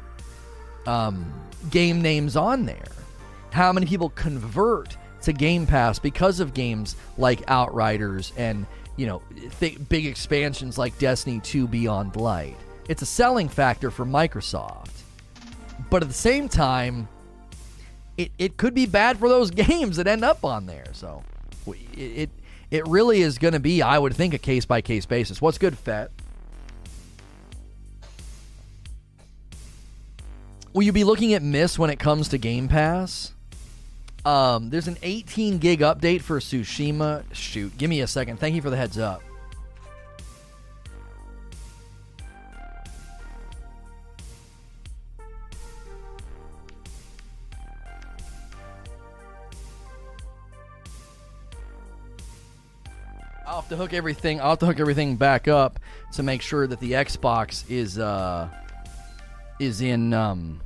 um, 0.86 1.32
game 1.70 2.02
names 2.02 2.36
on 2.36 2.66
there? 2.66 2.86
how 3.52 3.74
many 3.74 3.86
people 3.86 4.10
convert 4.12 4.96
to 5.22 5.34
Game 5.34 5.66
Pass 5.66 6.00
because 6.00 6.40
of 6.40 6.54
games 6.54 6.96
like 7.18 7.42
Outriders 7.50 8.32
and 8.38 8.66
you 8.96 9.08
know 9.08 9.22
th- 9.60 9.78
big 9.90 10.06
expansions 10.06 10.78
like 10.78 10.98
Destiny 11.00 11.40
2 11.40 11.68
Beyond 11.68 12.16
Light. 12.16 12.56
It's 12.88 13.02
a 13.02 13.06
selling 13.06 13.50
factor 13.50 13.92
for 13.92 14.06
Microsoft, 14.06 15.02
but 15.90 16.02
at 16.02 16.08
the 16.08 16.14
same 16.14 16.48
time, 16.48 17.08
it, 18.18 18.32
it 18.38 18.58
could 18.58 18.74
be 18.74 18.86
bad 18.86 19.18
for 19.18 19.28
those 19.28 19.52
games 19.68 19.98
that 19.98 20.08
end 20.08 20.24
up 20.24 20.46
on 20.46 20.66
there. 20.66 20.88
So 20.94 21.24
it 21.66 21.80
it, 22.00 22.30
it 22.70 22.88
really 22.88 23.22
is 23.22 23.38
going 23.38 23.54
to 23.54 23.60
be, 23.60 23.82
I 23.82 23.98
would 23.98 24.14
think, 24.14 24.34
a 24.34 24.38
case 24.38 24.66
by 24.66 24.82
case 24.82 25.06
basis. 25.06 25.42
What's 25.42 25.58
good, 25.58 25.78
Fett? 25.78 26.12
Will 30.78 30.84
you 30.84 30.92
be 30.92 31.04
looking 31.04 31.34
at 31.34 31.42
Miss 31.42 31.80
when 31.80 31.90
it 31.90 31.98
comes 31.98 32.28
to 32.28 32.38
Game 32.38 32.68
Pass? 32.68 33.34
Um, 34.24 34.70
there's 34.70 34.88
an 34.88 35.00
18 35.02 35.58
gig 35.58 35.80
update 35.80 36.22
for 36.22 36.40
Tsushima. 36.40 37.24
Shoot, 37.34 37.76
give 37.80 37.90
me 37.90 38.02
a 38.02 38.06
second. 38.06 38.40
Thank 38.40 38.54
you 38.54 38.62
for 38.62 38.70
the 38.70 38.78
heads 38.78 39.00
up. 39.00 39.24
I'll 53.48 53.62
have 53.62 53.70
to 53.70 53.76
hook 53.76 53.94
everything. 53.94 54.40
I'll 54.40 54.52
have 54.52 54.60
to 54.60 54.68
hook 54.68 54.80
everything 54.80 55.16
back 55.16 55.48
up 55.48 55.80
to 56.14 56.22
make 56.22 56.44
sure 56.44 56.68
that 56.68 56.80
the 56.80 56.92
Xbox 56.92 57.68
is 57.68 57.98
uh 57.98 58.48
is 59.60 59.82
in 59.82 60.14
um 60.14 60.62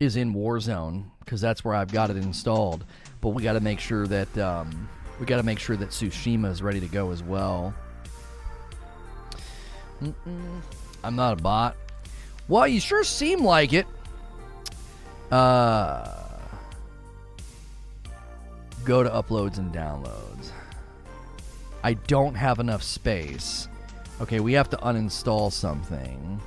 is 0.00 0.16
in 0.16 0.34
Warzone 0.34 1.04
because 1.20 1.40
that's 1.40 1.62
where 1.62 1.74
I've 1.74 1.92
got 1.92 2.10
it 2.10 2.16
installed. 2.16 2.84
But 3.20 3.28
we 3.30 3.42
got 3.42 3.52
to 3.52 3.60
make 3.60 3.78
sure 3.78 4.06
that 4.06 4.38
um, 4.38 4.88
we 5.20 5.26
got 5.26 5.36
to 5.36 5.42
make 5.42 5.58
sure 5.58 5.76
that 5.76 5.90
Tsushima 5.90 6.50
is 6.50 6.62
ready 6.62 6.80
to 6.80 6.88
go 6.88 7.10
as 7.12 7.22
well. 7.22 7.74
Mm-mm. 10.02 10.60
I'm 11.04 11.16
not 11.16 11.38
a 11.38 11.42
bot. 11.42 11.76
Well, 12.48 12.66
you 12.66 12.80
sure 12.80 13.04
seem 13.04 13.44
like 13.44 13.74
it. 13.74 13.86
Uh, 15.30 16.24
go 18.84 19.02
to 19.02 19.10
uploads 19.10 19.58
and 19.58 19.72
downloads. 19.72 20.50
I 21.84 21.94
don't 21.94 22.34
have 22.34 22.58
enough 22.58 22.82
space. 22.82 23.68
Okay, 24.20 24.40
we 24.40 24.54
have 24.54 24.68
to 24.70 24.76
uninstall 24.78 25.52
something. 25.52 26.40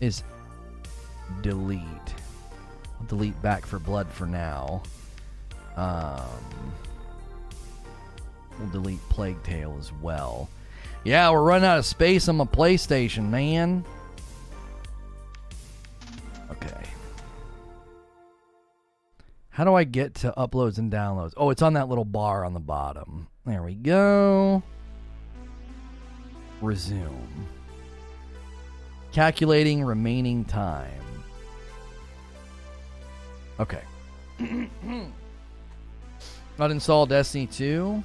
Is 0.00 0.22
delete. 1.42 1.80
I'll 3.00 3.06
delete 3.06 3.40
Back 3.42 3.66
4 3.66 3.78
Blood 3.78 4.08
for 4.08 4.26
now. 4.26 4.82
Um, 5.76 6.72
we'll 8.58 8.70
delete 8.70 9.00
Plague 9.08 9.42
Tale 9.42 9.76
as 9.78 9.92
well. 9.92 10.48
Yeah, 11.04 11.30
we're 11.30 11.42
running 11.42 11.66
out 11.66 11.78
of 11.78 11.86
space 11.86 12.28
on 12.28 12.36
my 12.36 12.44
PlayStation, 12.44 13.28
man. 13.30 13.84
Okay. 16.50 16.82
How 19.50 19.64
do 19.64 19.74
I 19.74 19.84
get 19.84 20.14
to 20.16 20.34
uploads 20.36 20.78
and 20.78 20.90
downloads? 20.90 21.32
Oh, 21.36 21.50
it's 21.50 21.62
on 21.62 21.74
that 21.74 21.88
little 21.88 22.04
bar 22.04 22.44
on 22.44 22.54
the 22.54 22.60
bottom. 22.60 23.28
There 23.44 23.62
we 23.62 23.74
go. 23.74 24.62
Resume. 26.60 27.08
Calculating 29.12 29.84
remaining 29.84 30.44
time. 30.44 31.05
Okay. 33.58 33.82
Not 36.58 36.70
install 36.70 37.06
Destiny 37.06 37.46
2. 37.46 38.02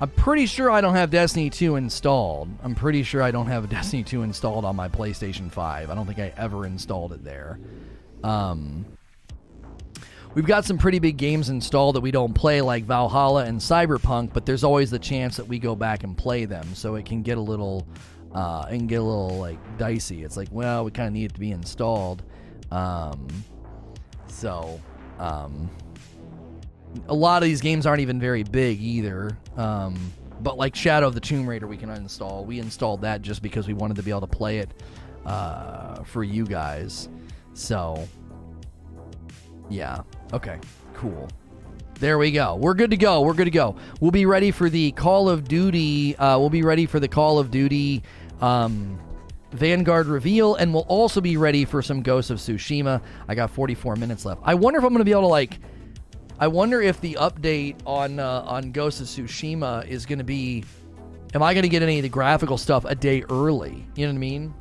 I'm 0.00 0.10
pretty 0.10 0.46
sure 0.46 0.70
I 0.70 0.80
don't 0.80 0.94
have 0.94 1.10
Destiny 1.10 1.50
2 1.50 1.76
installed. 1.76 2.48
I'm 2.62 2.74
pretty 2.74 3.02
sure 3.02 3.22
I 3.22 3.30
don't 3.30 3.46
have 3.46 3.68
Destiny 3.70 4.02
2 4.02 4.22
installed 4.22 4.64
on 4.64 4.76
my 4.76 4.88
PlayStation 4.88 5.50
5. 5.50 5.90
I 5.90 5.94
don't 5.94 6.06
think 6.06 6.18
I 6.18 6.32
ever 6.36 6.66
installed 6.66 7.12
it 7.12 7.24
there. 7.24 7.58
Um, 8.22 8.84
we've 10.34 10.46
got 10.46 10.64
some 10.64 10.78
pretty 10.78 10.98
big 10.98 11.16
games 11.16 11.50
installed 11.50 11.96
that 11.96 12.00
we 12.00 12.10
don't 12.10 12.34
play, 12.34 12.60
like 12.60 12.84
Valhalla 12.84 13.44
and 13.44 13.60
Cyberpunk, 13.60 14.32
but 14.32 14.46
there's 14.46 14.64
always 14.64 14.90
the 14.90 14.98
chance 14.98 15.36
that 15.36 15.46
we 15.46 15.58
go 15.58 15.74
back 15.76 16.04
and 16.04 16.16
play 16.16 16.44
them, 16.44 16.74
so 16.74 16.96
it 16.96 17.04
can 17.04 17.22
get 17.22 17.38
a 17.38 17.42
little, 17.42 17.86
uh, 18.34 18.66
get 18.70 18.96
a 18.96 19.02
little 19.02 19.38
like 19.38 19.58
dicey. 19.78 20.24
It's 20.24 20.36
like, 20.36 20.48
well, 20.50 20.84
we 20.84 20.90
kind 20.90 21.06
of 21.06 21.12
need 21.12 21.26
it 21.26 21.34
to 21.34 21.40
be 21.40 21.52
installed. 21.52 22.22
Um, 22.70 23.28
so, 24.44 24.78
um, 25.18 25.70
a 27.08 27.14
lot 27.14 27.42
of 27.42 27.46
these 27.46 27.62
games 27.62 27.86
aren't 27.86 28.02
even 28.02 28.20
very 28.20 28.42
big 28.42 28.78
either. 28.78 29.38
Um, 29.56 30.12
but 30.40 30.58
like 30.58 30.76
Shadow 30.76 31.06
of 31.06 31.14
the 31.14 31.20
Tomb 31.20 31.48
Raider, 31.48 31.66
we 31.66 31.78
can 31.78 31.88
uninstall. 31.88 32.44
We 32.44 32.58
installed 32.58 33.00
that 33.00 33.22
just 33.22 33.40
because 33.40 33.66
we 33.66 33.72
wanted 33.72 33.96
to 33.96 34.02
be 34.02 34.10
able 34.10 34.20
to 34.20 34.26
play 34.26 34.58
it 34.58 34.68
uh, 35.24 36.02
for 36.02 36.22
you 36.22 36.44
guys. 36.44 37.08
So, 37.54 38.06
yeah. 39.70 40.02
Okay. 40.34 40.58
Cool. 40.92 41.26
There 41.98 42.18
we 42.18 42.30
go. 42.30 42.56
We're 42.56 42.74
good 42.74 42.90
to 42.90 42.98
go. 42.98 43.22
We're 43.22 43.32
good 43.32 43.46
to 43.46 43.50
go. 43.50 43.76
We'll 43.98 44.10
be 44.10 44.26
ready 44.26 44.50
for 44.50 44.68
the 44.68 44.92
Call 44.92 45.30
of 45.30 45.48
Duty. 45.48 46.16
Uh, 46.16 46.38
we'll 46.38 46.50
be 46.50 46.62
ready 46.62 46.84
for 46.84 47.00
the 47.00 47.08
Call 47.08 47.38
of 47.38 47.50
Duty 47.50 48.02
um, 48.42 49.00
Vanguard 49.54 50.08
reveal, 50.08 50.56
and 50.56 50.74
we'll 50.74 50.86
also 50.88 51.20
be 51.20 51.36
ready 51.36 51.64
for 51.64 51.80
some 51.80 52.02
Ghosts 52.02 52.30
of 52.30 52.38
Tsushima. 52.38 53.00
I 53.28 53.34
got 53.36 53.50
44 53.50 53.94
minutes 53.96 54.24
left. 54.24 54.40
I 54.44 54.54
wonder 54.54 54.78
if 54.78 54.84
I'm 54.84 54.90
going 54.90 54.98
to 54.98 55.04
be 55.04 55.12
able 55.12 55.22
to 55.22 55.28
like. 55.28 55.58
I 56.40 56.48
wonder 56.48 56.82
if 56.82 57.00
the 57.00 57.14
update 57.20 57.76
on 57.86 58.18
uh, 58.18 58.42
on 58.46 58.72
Ghosts 58.72 59.00
of 59.00 59.06
Tsushima 59.06 59.86
is 59.86 60.06
going 60.06 60.18
to 60.18 60.24
be. 60.24 60.64
Am 61.34 61.42
I 61.42 61.54
going 61.54 61.62
to 61.62 61.68
get 61.68 61.82
any 61.82 61.98
of 61.98 62.02
the 62.02 62.08
graphical 62.08 62.58
stuff 62.58 62.84
a 62.84 62.94
day 62.94 63.22
early? 63.30 63.86
You 63.94 64.06
know 64.06 64.12
what 64.12 64.16
I 64.16 64.18
mean? 64.18 64.54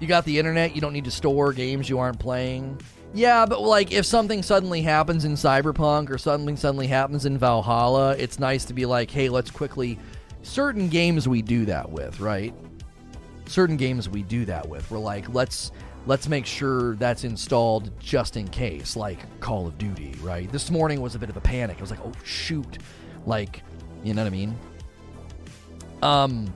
You 0.00 0.06
got 0.06 0.24
the 0.24 0.38
internet. 0.38 0.74
You 0.74 0.80
don't 0.80 0.92
need 0.92 1.04
to 1.04 1.10
store 1.10 1.52
games 1.52 1.88
you 1.88 1.98
aren't 1.98 2.20
playing. 2.20 2.80
Yeah, 3.14 3.46
but 3.46 3.62
like 3.62 3.90
if 3.90 4.06
something 4.06 4.42
suddenly 4.42 4.82
happens 4.82 5.24
in 5.24 5.32
Cyberpunk 5.32 6.10
or 6.10 6.18
something 6.18 6.56
suddenly 6.56 6.86
happens 6.86 7.26
in 7.26 7.36
Valhalla, 7.38 8.14
it's 8.16 8.38
nice 8.38 8.64
to 8.66 8.74
be 8.74 8.86
like, 8.86 9.10
hey, 9.10 9.28
let's 9.28 9.50
quickly. 9.50 9.98
Certain 10.42 10.88
games 10.88 11.28
we 11.28 11.42
do 11.42 11.64
that 11.66 11.90
with, 11.90 12.20
right? 12.20 12.54
Certain 13.46 13.76
games 13.76 14.08
we 14.08 14.22
do 14.22 14.44
that 14.44 14.68
with. 14.68 14.90
We're 14.90 14.98
like, 14.98 15.32
let's 15.34 15.72
let's 16.06 16.28
make 16.28 16.46
sure 16.46 16.94
that's 16.96 17.24
installed 17.24 17.90
just 18.00 18.36
in 18.36 18.48
case, 18.48 18.96
like 18.96 19.18
Call 19.40 19.66
of 19.66 19.76
Duty, 19.78 20.14
right? 20.22 20.50
This 20.50 20.70
morning 20.70 21.00
was 21.00 21.14
a 21.14 21.18
bit 21.18 21.28
of 21.28 21.36
a 21.36 21.40
panic. 21.40 21.78
I 21.78 21.80
was 21.80 21.90
like, 21.90 22.04
oh 22.04 22.12
shoot, 22.24 22.78
like, 23.26 23.62
you 24.04 24.14
know 24.14 24.22
what 24.22 24.28
I 24.28 24.30
mean? 24.30 24.58
Um. 26.02 26.52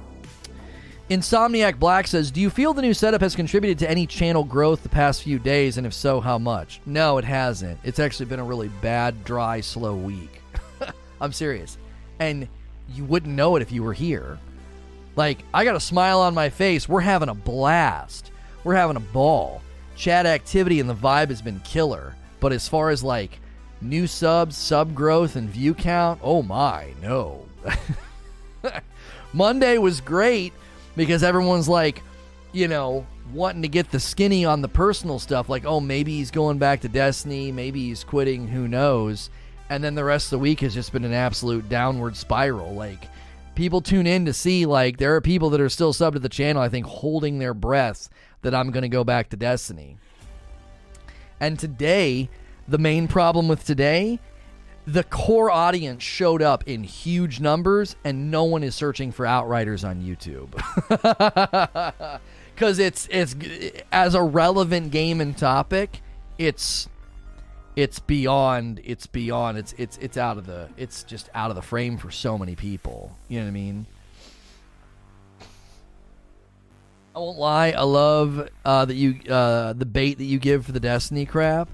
Insomniac 1.11 1.79
Black 1.79 2.07
says, 2.07 2.31
Do 2.31 2.41
you 2.41 2.49
feel 2.49 2.73
the 2.73 2.81
new 2.81 2.95
setup 2.95 3.21
has 3.21 3.37
contributed 3.37 3.79
to 3.81 3.91
any 3.91 4.07
channel 4.07 4.45
growth 4.45 4.83
the 4.83 4.89
past 4.89 5.23
few 5.23 5.39
days? 5.39 5.77
And 5.77 5.87
if 5.87 5.93
so, 5.93 6.21
how 6.21 6.39
much? 6.39 6.81
No, 6.87 7.19
it 7.19 7.25
hasn't. 7.25 7.79
It's 7.85 7.99
actually 7.99 8.27
been 8.27 8.39
a 8.41 8.45
really 8.45 8.69
bad, 8.81 9.23
dry, 9.23 9.61
slow 9.61 9.95
week. 9.95 10.41
I'm 11.21 11.33
serious. 11.33 11.77
And 12.19 12.49
you 12.95 13.05
wouldn't 13.05 13.35
know 13.35 13.57
it 13.57 13.63
if 13.63 13.73
you 13.73 13.83
were 13.83 13.93
here. 13.93 14.39
Like, 15.17 15.45
I 15.53 15.65
got 15.65 15.77
a 15.77 15.81
smile 15.81 16.21
on 16.21 16.35
my 16.35 16.49
face. 16.49 16.89
We're 16.89 17.01
having 17.01 17.29
a 17.29 17.35
blast. 17.35 18.31
We're 18.65 18.75
having 18.75 18.97
a 18.97 19.01
ball. 19.01 19.63
Chat 19.97 20.27
activity 20.27 20.81
and 20.81 20.89
the 20.89 20.95
vibe 20.95 21.29
has 21.29 21.43
been 21.43 21.61
killer. 21.61 22.15
But 22.41 22.53
as 22.53 22.69
far 22.69 22.91
as 22.91 23.03
like 23.03 23.39
new 23.81 24.07
subs, 24.07 24.57
sub 24.57 24.95
growth, 24.95 25.37
and 25.37 25.49
view 25.49 25.75
count, 25.75 26.21
oh 26.23 26.43
my, 26.43 26.95
no. 27.03 27.47
Monday 29.33 29.79
was 29.79 30.01
great 30.01 30.53
because 30.97 31.23
everyone's 31.23 31.69
like, 31.69 32.03
you 32.53 32.69
know, 32.69 33.07
wanting 33.33 33.63
to 33.63 33.69
get 33.69 33.91
the 33.91 34.01
skinny 34.01 34.45
on 34.45 34.63
the 34.63 34.69
personal 34.69 35.19
stuff. 35.19 35.49
Like, 35.49 35.65
oh, 35.65 35.81
maybe 35.81 36.17
he's 36.17 36.31
going 36.31 36.59
back 36.59 36.81
to 36.81 36.89
Destiny. 36.89 37.53
Maybe 37.53 37.89
he's 37.89 38.05
quitting. 38.05 38.49
Who 38.49 38.69
knows? 38.69 39.31
And 39.71 39.83
then 39.83 39.95
the 39.95 40.05
rest 40.05 40.27
of 40.27 40.31
the 40.31 40.39
week 40.39 40.61
has 40.61 40.75
just 40.75 40.93
been 40.93 41.05
an 41.05 41.15
absolute 41.15 41.69
downward 41.69 42.17
spiral. 42.17 42.75
Like, 42.75 43.09
people 43.55 43.81
tune 43.81 44.07
in 44.07 44.27
to 44.27 44.33
see, 44.33 44.67
like, 44.67 44.99
there 44.99 45.15
are 45.15 45.21
people 45.21 45.51
that 45.51 45.61
are 45.61 45.69
still 45.69 45.93
sub 45.93 46.15
to 46.15 46.21
the 46.21 46.29
channel, 46.29 46.63
I 46.63 46.69
think, 46.69 46.87
holding 46.87 47.39
their 47.39 47.55
breath 47.55 48.09
that 48.43 48.55
I'm 48.55 48.71
going 48.71 48.83
to 48.83 48.89
go 48.89 49.05
back 49.05 49.31
to 49.31 49.37
Destiny. 49.37 49.97
And 51.41 51.59
today, 51.59 52.29
the 52.69 52.79
main 52.79 53.09
problem 53.09 53.49
with 53.49 53.65
today 53.65 54.19
the 54.87 55.05
core 55.05 55.51
audience 55.51 56.03
showed 56.03 56.43
up 56.43 56.65
in 56.67 56.83
huge 56.83 57.39
numbers 57.39 57.95
and 58.05 58.31
no 58.31 58.45
one 58.45 58.65
is 58.65 58.75
searching 58.75 59.13
for 59.13 59.25
outriders 59.25 59.85
on 59.85 60.03
youtube 60.03 60.51
because 62.55 62.79
it's 62.79 63.07
it's 63.11 63.37
as 63.93 64.15
a 64.15 64.23
relevant 64.23 64.91
game 64.91 65.21
and 65.21 65.39
topic 65.39 66.01
it's 66.39 66.89
it's 67.75 67.99
beyond 67.99 68.81
it's 68.85 69.07
beyond 69.07 69.59
it's 69.59 69.73
it's 69.79 69.97
it's 69.99 70.17
out 70.17 70.37
of 70.37 70.47
the 70.47 70.69
it's 70.77 71.05
just 71.05 71.31
out 71.35 71.51
of 71.51 71.57
the 71.57 71.63
frame 71.63 71.99
for 71.99 72.11
so 72.11 72.37
many 72.37 72.55
people. 72.55 73.17
You 73.29 73.39
know 73.39 73.47
what 73.47 73.51
i 73.51 73.53
mean? 73.53 73.87
I 77.15 77.19
won't 77.19 77.39
lie 77.39 77.73
i 77.73 77.83
love 77.83 78.49
uh, 78.65 78.85
that 78.87 78.95
you 78.95 79.21
uh, 79.31 79.75
the 79.75 79.85
bait 79.85 80.19
that 80.19 80.25
you 80.25 80.39
give 80.39 80.65
for 80.65 80.73
the 80.73 80.81
destiny 80.81 81.27
crap 81.27 81.69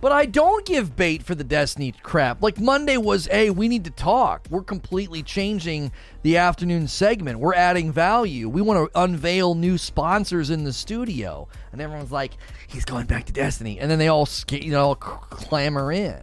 but 0.00 0.12
I 0.12 0.26
don't 0.26 0.66
give 0.66 0.96
bait 0.96 1.22
for 1.22 1.34
the 1.34 1.44
Destiny 1.44 1.94
crap. 2.02 2.42
Like 2.42 2.60
Monday 2.60 2.96
was, 2.96 3.26
hey, 3.26 3.50
we 3.50 3.68
need 3.68 3.84
to 3.84 3.90
talk. 3.90 4.46
We're 4.50 4.62
completely 4.62 5.22
changing 5.22 5.92
the 6.22 6.36
afternoon 6.36 6.88
segment. 6.88 7.38
We're 7.38 7.54
adding 7.54 7.90
value. 7.90 8.48
We 8.48 8.60
want 8.60 8.92
to 8.92 9.00
unveil 9.00 9.54
new 9.54 9.78
sponsors 9.78 10.50
in 10.50 10.64
the 10.64 10.72
studio. 10.72 11.48
And 11.72 11.80
everyone's 11.80 12.12
like, 12.12 12.32
he's 12.66 12.84
going 12.84 13.06
back 13.06 13.24
to 13.26 13.32
Destiny. 13.32 13.80
And 13.80 13.90
then 13.90 13.98
they 13.98 14.08
all, 14.08 14.28
you 14.50 14.72
know, 14.72 14.88
all 14.88 14.94
clamor 14.94 15.90
in. 15.90 16.20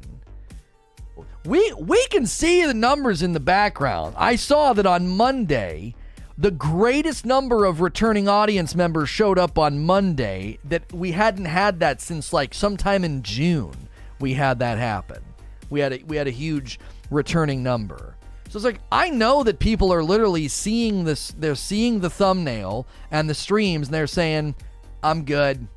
We 1.43 1.73
we 1.73 2.05
can 2.07 2.27
see 2.27 2.65
the 2.65 2.73
numbers 2.73 3.23
in 3.23 3.33
the 3.33 3.39
background. 3.39 4.13
I 4.17 4.35
saw 4.35 4.73
that 4.73 4.85
on 4.85 5.07
Monday 5.07 5.95
the 6.41 6.49
greatest 6.49 7.23
number 7.23 7.65
of 7.65 7.81
returning 7.81 8.27
audience 8.27 8.73
members 8.73 9.07
showed 9.07 9.37
up 9.37 9.59
on 9.59 9.77
Monday 9.77 10.57
that 10.63 10.91
we 10.91 11.11
hadn't 11.11 11.45
had 11.45 11.79
that 11.81 12.01
since 12.01 12.33
like 12.33 12.51
sometime 12.55 13.03
in 13.03 13.21
June. 13.21 13.87
We 14.19 14.33
had 14.33 14.57
that 14.57 14.79
happen. 14.79 15.23
We 15.69 15.81
had 15.81 15.93
a, 15.93 16.03
we 16.07 16.17
had 16.17 16.27
a 16.27 16.31
huge 16.31 16.79
returning 17.11 17.61
number. 17.61 18.15
So 18.49 18.57
it's 18.57 18.65
like 18.65 18.81
I 18.91 19.11
know 19.11 19.43
that 19.43 19.59
people 19.59 19.93
are 19.93 20.03
literally 20.03 20.47
seeing 20.47 21.03
this 21.03 21.29
they're 21.37 21.53
seeing 21.53 21.99
the 21.99 22.09
thumbnail 22.09 22.87
and 23.11 23.29
the 23.29 23.35
streams 23.35 23.89
and 23.89 23.93
they're 23.93 24.07
saying 24.07 24.55
I'm 25.03 25.25
good. 25.25 25.67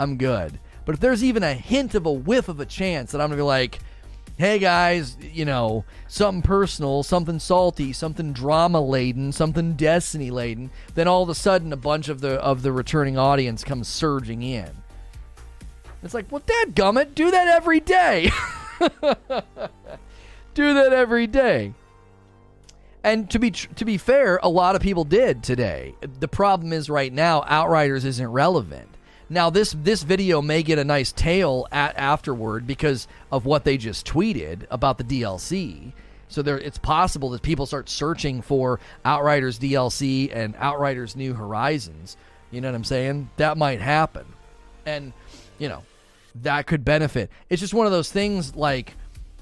I'm 0.00 0.16
good. 0.16 0.58
But 0.84 0.96
if 0.96 1.00
there's 1.00 1.22
even 1.22 1.44
a 1.44 1.54
hint 1.54 1.94
of 1.94 2.04
a 2.04 2.12
whiff 2.12 2.48
of 2.48 2.58
a 2.58 2.66
chance 2.66 3.12
that 3.12 3.20
I'm 3.20 3.28
going 3.28 3.38
to 3.38 3.42
be 3.42 3.46
like 3.46 3.78
hey 4.36 4.58
guys, 4.58 5.16
you 5.20 5.44
know, 5.44 5.84
something 6.08 6.42
personal, 6.42 7.02
something 7.02 7.38
salty, 7.38 7.92
something 7.92 8.32
drama 8.32 8.80
laden, 8.80 9.32
something 9.32 9.74
destiny 9.74 10.30
laden, 10.30 10.70
then 10.94 11.06
all 11.06 11.22
of 11.22 11.28
a 11.28 11.34
sudden 11.34 11.72
a 11.72 11.76
bunch 11.76 12.08
of 12.08 12.20
the 12.20 12.40
of 12.40 12.62
the 12.62 12.72
returning 12.72 13.16
audience 13.16 13.62
comes 13.64 13.88
surging 13.88 14.42
in. 14.42 14.70
It's 16.02 16.14
like, 16.14 16.30
well, 16.30 16.42
dad 16.44 16.74
gummit, 16.74 17.14
do 17.14 17.30
that 17.30 17.48
every 17.48 17.80
day. 17.80 18.30
do 18.80 20.74
that 20.74 20.92
every 20.92 21.26
day. 21.26 21.72
And 23.02 23.30
to 23.30 23.38
be 23.38 23.50
tr- 23.50 23.72
to 23.74 23.84
be 23.84 23.98
fair, 23.98 24.38
a 24.42 24.48
lot 24.48 24.76
of 24.76 24.82
people 24.82 25.04
did 25.04 25.42
today. 25.42 25.94
The 26.20 26.28
problem 26.28 26.72
is 26.72 26.90
right 26.90 27.12
now, 27.12 27.42
Outriders 27.46 28.04
isn't 28.04 28.28
relevant. 28.28 28.88
Now 29.28 29.48
this 29.50 29.74
this 29.82 30.02
video 30.02 30.42
may 30.42 30.62
get 30.62 30.78
a 30.78 30.84
nice 30.84 31.10
tail 31.10 31.66
at 31.72 31.96
afterward 31.96 32.66
because 32.66 33.08
of 33.32 33.46
what 33.46 33.64
they 33.64 33.76
just 33.76 34.06
tweeted 34.06 34.66
about 34.70 34.98
the 34.98 35.04
DLC. 35.04 35.92
So 36.28 36.42
there, 36.42 36.58
it's 36.58 36.78
possible 36.78 37.30
that 37.30 37.42
people 37.42 37.64
start 37.64 37.88
searching 37.88 38.42
for 38.42 38.80
Outriders 39.04 39.58
DLC 39.58 40.34
and 40.34 40.54
Outriders 40.56 41.16
New 41.16 41.32
Horizons. 41.32 42.16
You 42.50 42.60
know 42.60 42.68
what 42.68 42.74
I'm 42.74 42.84
saying? 42.84 43.30
That 43.36 43.56
might 43.56 43.80
happen, 43.80 44.26
and 44.84 45.12
you 45.58 45.68
know 45.68 45.82
that 46.42 46.66
could 46.66 46.84
benefit. 46.84 47.30
It's 47.48 47.60
just 47.60 47.74
one 47.74 47.86
of 47.86 47.92
those 47.92 48.10
things 48.10 48.54
like. 48.54 48.94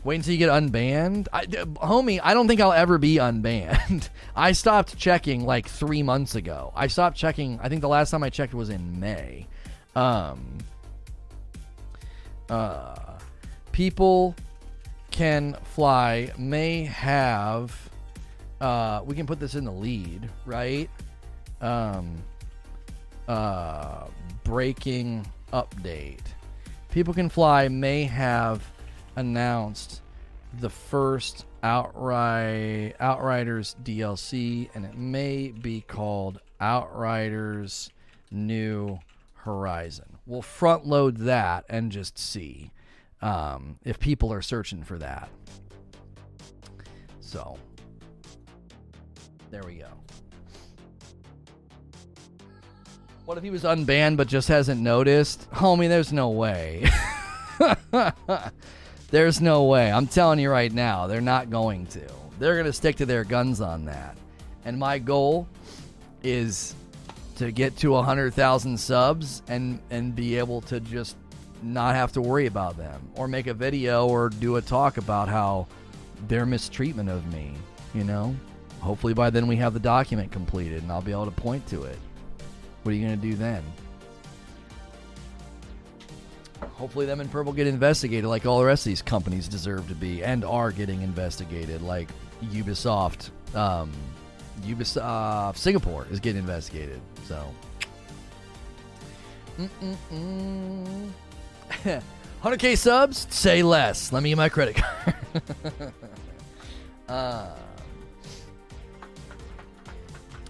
Wait 0.05 0.17
until 0.17 0.33
you 0.33 0.39
get 0.39 0.49
unbanned. 0.49 1.28
I, 1.33 1.44
homie, 1.44 2.19
I 2.20 2.35
don't 2.35 2.49
think 2.49 2.61
I'll 2.61 2.73
ever 2.73 2.99
be 2.99 3.17
unbanned. 3.19 4.09
I 4.35 4.51
stopped 4.51 4.99
checking 4.99 5.47
like 5.47 5.69
three 5.69 6.02
months 6.02 6.35
ago. 6.35 6.73
I 6.75 6.89
stopped 6.89 7.17
checking, 7.17 7.61
I 7.62 7.69
think 7.69 7.83
the 7.83 7.89
last 7.89 8.11
time 8.11 8.25
I 8.25 8.28
checked 8.28 8.52
was 8.52 8.69
in 8.69 8.99
May. 8.99 9.47
Um, 9.94 10.58
uh, 12.48 13.18
people 13.72 14.34
can 15.10 15.56
fly 15.64 16.32
may 16.38 16.84
have. 16.84 17.90
Uh, 18.60 19.02
we 19.04 19.14
can 19.14 19.26
put 19.26 19.40
this 19.40 19.54
in 19.54 19.64
the 19.64 19.72
lead, 19.72 20.30
right? 20.46 20.88
Um, 21.60 22.16
uh, 23.28 24.06
breaking 24.44 25.26
update. 25.52 26.20
People 26.90 27.14
Can 27.14 27.28
Fly 27.28 27.68
may 27.68 28.04
have 28.04 28.62
announced 29.16 30.02
the 30.60 30.68
first 30.68 31.46
Outright 31.62 32.94
Outriders 33.00 33.76
DLC, 33.82 34.68
and 34.74 34.84
it 34.84 34.96
may 34.96 35.48
be 35.48 35.80
called 35.80 36.40
Outriders 36.60 37.90
New 38.30 38.98
Horizon. 39.42 40.18
We'll 40.24 40.42
front 40.42 40.86
load 40.86 41.18
that 41.18 41.64
and 41.68 41.90
just 41.90 42.16
see 42.16 42.70
um, 43.20 43.78
if 43.84 43.98
people 43.98 44.32
are 44.32 44.42
searching 44.42 44.84
for 44.84 44.98
that. 44.98 45.28
So, 47.20 47.58
there 49.50 49.62
we 49.64 49.74
go. 49.74 49.88
What 53.24 53.36
if 53.36 53.42
he 53.42 53.50
was 53.50 53.64
unbanned 53.64 54.16
but 54.16 54.28
just 54.28 54.46
hasn't 54.46 54.80
noticed? 54.80 55.50
Homie, 55.54 55.88
there's 55.88 56.12
no 56.12 56.30
way. 56.30 56.88
there's 59.10 59.40
no 59.40 59.64
way. 59.64 59.90
I'm 59.90 60.06
telling 60.06 60.38
you 60.38 60.50
right 60.50 60.72
now, 60.72 61.08
they're 61.08 61.20
not 61.20 61.50
going 61.50 61.86
to. 61.86 62.08
They're 62.38 62.54
going 62.54 62.66
to 62.66 62.72
stick 62.72 62.96
to 62.96 63.06
their 63.06 63.24
guns 63.24 63.60
on 63.60 63.86
that. 63.86 64.16
And 64.64 64.78
my 64.78 65.00
goal 65.00 65.48
is 66.22 66.76
to 67.36 67.51
get 67.52 67.77
to 67.78 67.91
100,000 67.93 68.78
subs 68.78 69.43
and 69.49 69.81
and 69.91 70.15
be 70.15 70.39
able 70.39 70.61
to 70.62 70.81
just 70.81 71.17
not 71.62 71.94
have 71.94 72.12
to 72.12 72.20
worry 72.20 72.47
about 72.47 72.77
them 72.77 73.09
or 73.15 73.28
make 73.28 73.47
a 73.47 73.55
video 73.55 74.07
or 74.07 74.28
do 74.28 74.57
a 74.57 74.62
talk 74.62 74.97
about 74.97 75.28
how 75.28 75.67
their 76.28 76.44
mistreatment 76.44 77.09
of 77.09 77.33
me, 77.33 77.55
you 77.94 78.05
know? 78.05 78.35
Hopefully 78.81 79.15
by 79.15 79.31
then 79.31 79.47
we 79.47 79.57
have 79.57 79.75
the 79.75 79.81
document 79.81 80.33
completed 80.33 80.83
and 80.83 80.91
I'll 80.91 81.02
be 81.02 81.12
able 81.12 81.27
to 81.27 81.31
point 81.31 81.67
to 81.69 81.85
it. 81.85 81.99
What 82.83 82.93
are 82.93 82.94
you 82.97 83.07
going 83.07 83.20
to 83.20 83.27
do 83.27 83.35
then? 83.35 83.62
Hopefully 86.61 87.07
them 87.07 87.20
and 87.20 87.31
Purple 87.31 87.52
get 87.52 87.67
investigated 87.67 88.25
like 88.25 88.44
all 88.44 88.59
the 88.59 88.65
rest 88.65 88.86
of 88.86 88.91
these 88.91 89.02
companies 89.02 89.47
deserve 89.47 89.86
to 89.89 89.94
be 89.94 90.25
and 90.25 90.44
are 90.44 90.73
getting 90.73 91.02
investigated 91.02 91.83
like 91.83 92.09
Ubisoft 92.51 93.31
um, 93.55 93.93
Ubisoft 94.62 95.57
Singapore 95.57 96.07
is 96.10 96.20
getting 96.20 96.41
investigated. 96.41 97.00
So. 97.26 97.47
Mm-mm-mm. 99.58 101.10
100k 102.42 102.76
subs, 102.76 103.26
say 103.31 103.62
less. 103.62 104.12
Let 104.12 104.23
me 104.23 104.31
get 104.31 104.36
my 104.36 104.49
credit 104.49 104.76
card. 104.76 105.15
uh, 107.08 107.47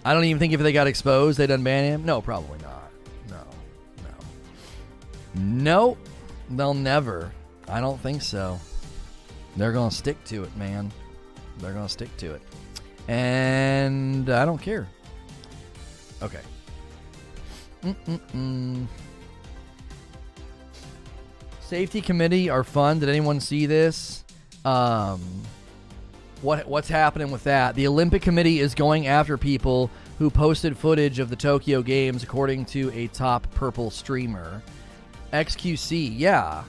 I 0.05 0.13
don't 0.13 0.25
even 0.25 0.39
think 0.39 0.53
if 0.53 0.61
they 0.61 0.73
got 0.73 0.87
exposed, 0.87 1.37
they 1.37 1.47
done 1.47 1.63
ban 1.63 1.85
him. 1.85 2.05
No, 2.05 2.21
probably 2.21 2.59
not. 2.59 2.91
No, 3.29 3.43
no, 5.35 5.43
no. 5.43 5.97
They'll 6.49 6.73
never. 6.73 7.31
I 7.67 7.79
don't 7.79 7.99
think 8.01 8.21
so. 8.21 8.59
They're 9.55 9.71
gonna 9.71 9.91
stick 9.91 10.21
to 10.25 10.43
it, 10.43 10.55
man. 10.57 10.91
They're 11.59 11.73
gonna 11.73 11.87
stick 11.87 12.15
to 12.17 12.33
it, 12.33 12.41
and 13.07 14.29
I 14.29 14.45
don't 14.45 14.61
care. 14.61 14.87
Okay. 16.21 16.41
Mm-mm-mm. 17.83 18.87
Safety 21.61 22.01
committee 22.01 22.49
are 22.49 22.63
fun. 22.63 22.99
Did 22.99 23.09
anyone 23.09 23.39
see 23.39 23.65
this? 23.65 24.23
Um, 24.63 25.21
what 26.41 26.67
what's 26.67 26.87
happening 26.89 27.31
with 27.31 27.43
that? 27.45 27.75
The 27.75 27.87
Olympic 27.87 28.21
Committee 28.21 28.59
is 28.59 28.75
going 28.75 29.07
after 29.07 29.37
people 29.37 29.89
who 30.19 30.29
posted 30.29 30.77
footage 30.77 31.19
of 31.19 31.29
the 31.29 31.35
Tokyo 31.35 31.81
Games, 31.81 32.23
according 32.23 32.65
to 32.65 32.91
a 32.93 33.07
top 33.07 33.49
purple 33.55 33.89
streamer. 33.89 34.61
XQC, 35.33 36.13
yeah. 36.15 36.63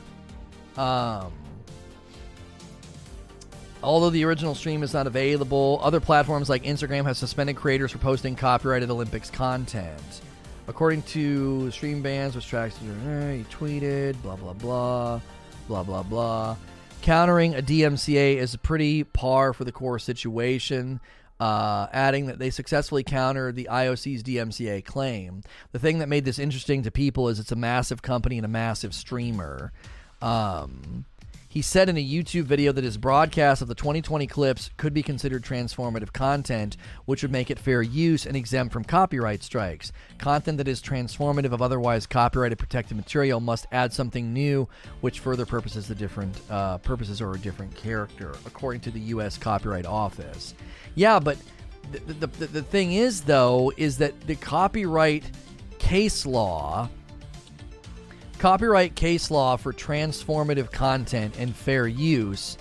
Um, 0.77 1.33
although 3.85 4.11
the 4.11 4.25
original 4.25 4.55
stream 4.55 4.83
is 4.83 4.93
not 4.95 5.07
available, 5.07 5.79
other 5.83 6.01
platforms 6.01 6.49
like 6.49 6.65
Instagram 6.65 7.05
have 7.05 7.17
suspended 7.17 7.57
creators 7.57 7.93
for 7.93 7.99
posting 7.99 8.35
copyrighted 8.35 8.91
Olympics 8.91 9.31
content. 9.31 10.21
According 10.67 11.03
to 11.03 11.71
stream 11.71 12.03
bans, 12.03 12.35
which 12.35 12.49
tracks 12.49 12.77
he 12.79 12.87
tweeted, 13.51 14.21
blah 14.23 14.37
blah 14.37 14.55
blah, 14.55 15.21
blah 15.69 15.83
blah 15.83 16.03
blah. 16.03 16.57
Countering 17.03 17.55
a 17.55 17.61
DMCA 17.61 18.37
is 18.37 18.57
pretty 18.57 19.05
par 19.05 19.53
for 19.53 19.65
the 19.65 19.73
course 19.73 20.05
situation. 20.05 21.01
Uh, 21.41 21.89
adding 21.93 22.27
that 22.27 22.39
they 22.39 22.49
successfully 22.49 23.03
countered 23.03 23.57
the 23.57 23.69
IOC's 23.71 24.23
DMCA 24.23 24.85
claim. 24.85 25.43
The 25.73 25.81
thing 25.81 25.99
that 25.99 26.09
made 26.09 26.25
this 26.25 26.39
interesting 26.39 26.85
to 26.85 26.91
people 26.91 27.29
is 27.29 27.41
it's 27.41 27.53
a 27.53 27.57
massive 27.57 28.03
company 28.03 28.39
and 28.39 28.45
a 28.45 28.49
massive 28.49 28.95
streamer. 28.95 29.73
Um, 30.23 31.05
he 31.55 31.63
said 31.63 31.89
in 31.89 31.97
a 31.97 32.05
YouTube 32.05 32.43
video 32.43 32.73
that 32.73 32.83
his 32.83 32.97
broadcast 32.97 33.63
of 33.63 33.69
the 33.69 33.77
2020 33.77 34.27
clips 34.27 34.71
could 34.77 34.93
be 34.93 35.05
considered 35.05 35.45
transformative 35.45 36.13
content, 36.13 36.77
which 37.05 37.23
would 37.23 37.31
make 37.31 37.49
it 37.49 37.61
fair 37.61 37.81
use 37.81 38.27
and 38.27 38.37
exempt 38.37 38.73
from 38.73 38.83
copyright 38.83 39.41
strikes. 39.41 39.93
Content 40.19 40.59
that 40.59 40.67
is 40.67 40.83
transformative 40.83 41.53
of 41.53 41.63
otherwise 41.63 42.09
copyrighted 42.09 42.59
protected 42.59 42.97
material 42.97 43.39
must 43.39 43.69
add 43.71 43.93
something 43.93 44.33
new, 44.33 44.69
which 45.01 45.21
further 45.21 45.47
purposes 45.47 45.87
the 45.87 45.95
different 45.95 46.37
uh, 46.51 46.79
purposes 46.79 47.21
or 47.21 47.35
a 47.35 47.39
different 47.39 47.73
character, 47.77 48.35
according 48.47 48.81
to 48.81 48.91
the 48.91 49.01
U.S. 49.01 49.39
Copyright 49.39 49.87
Office. 49.87 50.57
Yeah, 50.97 51.21
but 51.21 51.39
the, 51.93 52.15
the, 52.15 52.27
the, 52.27 52.47
the 52.47 52.63
thing 52.63 52.95
is, 52.95 53.21
though, 53.21 53.73
is 53.77 53.99
that 53.99 54.21
the 54.23 54.35
copyright 54.35 55.23
case 55.79 56.27
law 56.27 56.89
Copyright 58.45 58.95
case 58.95 59.31
law 59.31 59.57
for 59.57 59.73
transformative 59.73 60.71
content 60.71 61.35
and 61.39 61.57
fair 61.57 61.87
use 61.87 62.59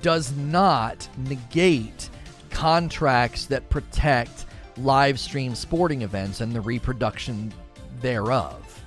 does 0.00 0.34
not 0.34 1.06
negate 1.28 2.08
contracts 2.48 3.44
that 3.44 3.68
protect 3.68 4.46
live 4.78 5.20
stream 5.20 5.54
sporting 5.54 6.00
events 6.00 6.40
and 6.40 6.54
the 6.54 6.60
reproduction 6.62 7.52
thereof. 8.00 8.82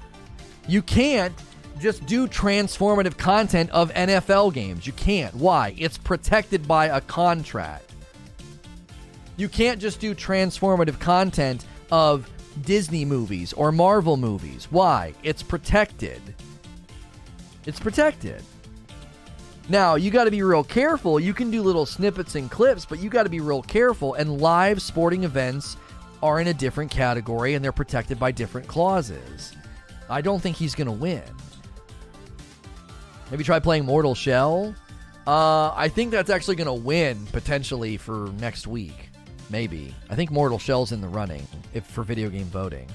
You 0.68 0.82
can't 0.82 1.36
just 1.80 2.04
do 2.08 2.28
transformative 2.28 3.16
content 3.16 3.70
of 3.70 3.94
NFL 3.94 4.52
games. 4.52 4.88
You 4.88 4.94
can't. 4.94 5.36
Why? 5.36 5.76
It's 5.78 6.00
protected 6.00 6.68
by 6.68 6.88
a 6.88 7.00
contract. 7.00 7.92
You 9.38 9.50
can't 9.50 9.80
just 9.80 10.00
do 10.00 10.16
transformative 10.16 11.00
content 11.00 11.68
of 11.92 12.28
Disney 12.64 13.06
movies 13.06 13.54
or 13.54 13.72
Marvel 13.72 14.18
movies. 14.18 14.68
Why? 14.70 15.14
It's 15.24 15.44
protected. 15.44 16.22
It's 17.66 17.80
protected. 17.80 18.42
Now, 19.70 19.96
you 19.96 20.10
got 20.10 20.24
to 20.24 20.32
be 20.32 20.42
real 20.42 20.64
careful. 20.64 21.20
You 21.20 21.34
can 21.34 21.52
do 21.52 21.62
little 21.62 21.86
snippets 21.86 22.36
and 22.36 22.50
clips, 22.50 22.86
but 22.86 23.00
you 23.00 23.10
got 23.10 23.24
to 23.24 23.30
be 23.30 23.40
real 23.40 23.62
careful. 23.62 24.16
And 24.16 24.42
live 24.42 24.82
sporting 24.82 25.24
events 25.24 25.78
are 26.24 26.40
in 26.40 26.48
a 26.48 26.54
different 26.54 26.90
category 26.90 27.54
and 27.54 27.64
they're 27.64 27.72
protected 27.72 28.20
by 28.20 28.32
different 28.32 28.68
clauses. 28.68 29.54
I 30.10 30.22
don't 30.22 30.42
think 30.42 30.58
he's 30.58 30.74
going 30.74 30.88
to 30.88 30.92
win. 30.92 31.22
Maybe 33.30 33.44
try 33.44 33.60
playing 33.60 33.86
Mortal 33.86 34.16
Shell. 34.16 34.74
Uh, 35.28 35.72
I 35.76 35.88
think 35.88 36.10
that's 36.10 36.32
actually 36.32 36.56
going 36.56 36.66
to 36.66 36.74
win 36.74 37.28
potentially 37.28 37.98
for 37.98 38.32
next 38.40 38.66
week. 38.66 39.09
Maybe. 39.50 39.94
I 40.10 40.16
think 40.16 40.32
Mortal 40.32 40.60
Shell's 40.60 40.92
in 40.92 41.02
the 41.02 41.08
running 41.08 41.46
if 41.74 41.86
for 41.86 42.04
video 42.04 42.30
game 42.30 42.46
voting. 42.46 42.88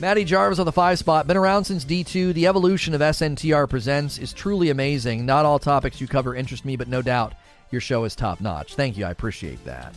Matty 0.00 0.24
Jarvis 0.24 0.58
on 0.58 0.66
the 0.66 0.72
five 0.72 0.98
spot. 0.98 1.26
Been 1.26 1.36
around 1.36 1.64
since 1.64 1.84
D2. 1.84 2.34
The 2.34 2.46
evolution 2.46 2.94
of 2.94 3.00
SNTR 3.00 3.68
Presents 3.68 4.18
is 4.18 4.32
truly 4.32 4.70
amazing. 4.70 5.24
Not 5.24 5.46
all 5.46 5.58
topics 5.58 6.00
you 6.00 6.08
cover 6.08 6.34
interest 6.34 6.64
me, 6.64 6.76
but 6.76 6.88
no 6.88 7.00
doubt 7.00 7.34
your 7.70 7.80
show 7.80 8.04
is 8.04 8.16
top 8.16 8.40
notch. 8.40 8.74
Thank 8.74 8.96
you. 8.96 9.04
I 9.04 9.10
appreciate 9.10 9.64
that. 9.64 9.94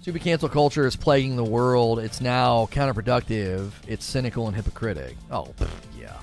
Stupid 0.00 0.22
cancel 0.22 0.48
culture 0.48 0.86
is 0.86 0.96
plaguing 0.96 1.36
the 1.36 1.44
world. 1.44 1.98
It's 1.98 2.20
now 2.20 2.66
counterproductive. 2.72 3.70
It's 3.86 4.04
cynical 4.04 4.46
and 4.46 4.56
hypocritic. 4.56 5.16
Oh, 5.30 5.54
yeah. 5.98 6.16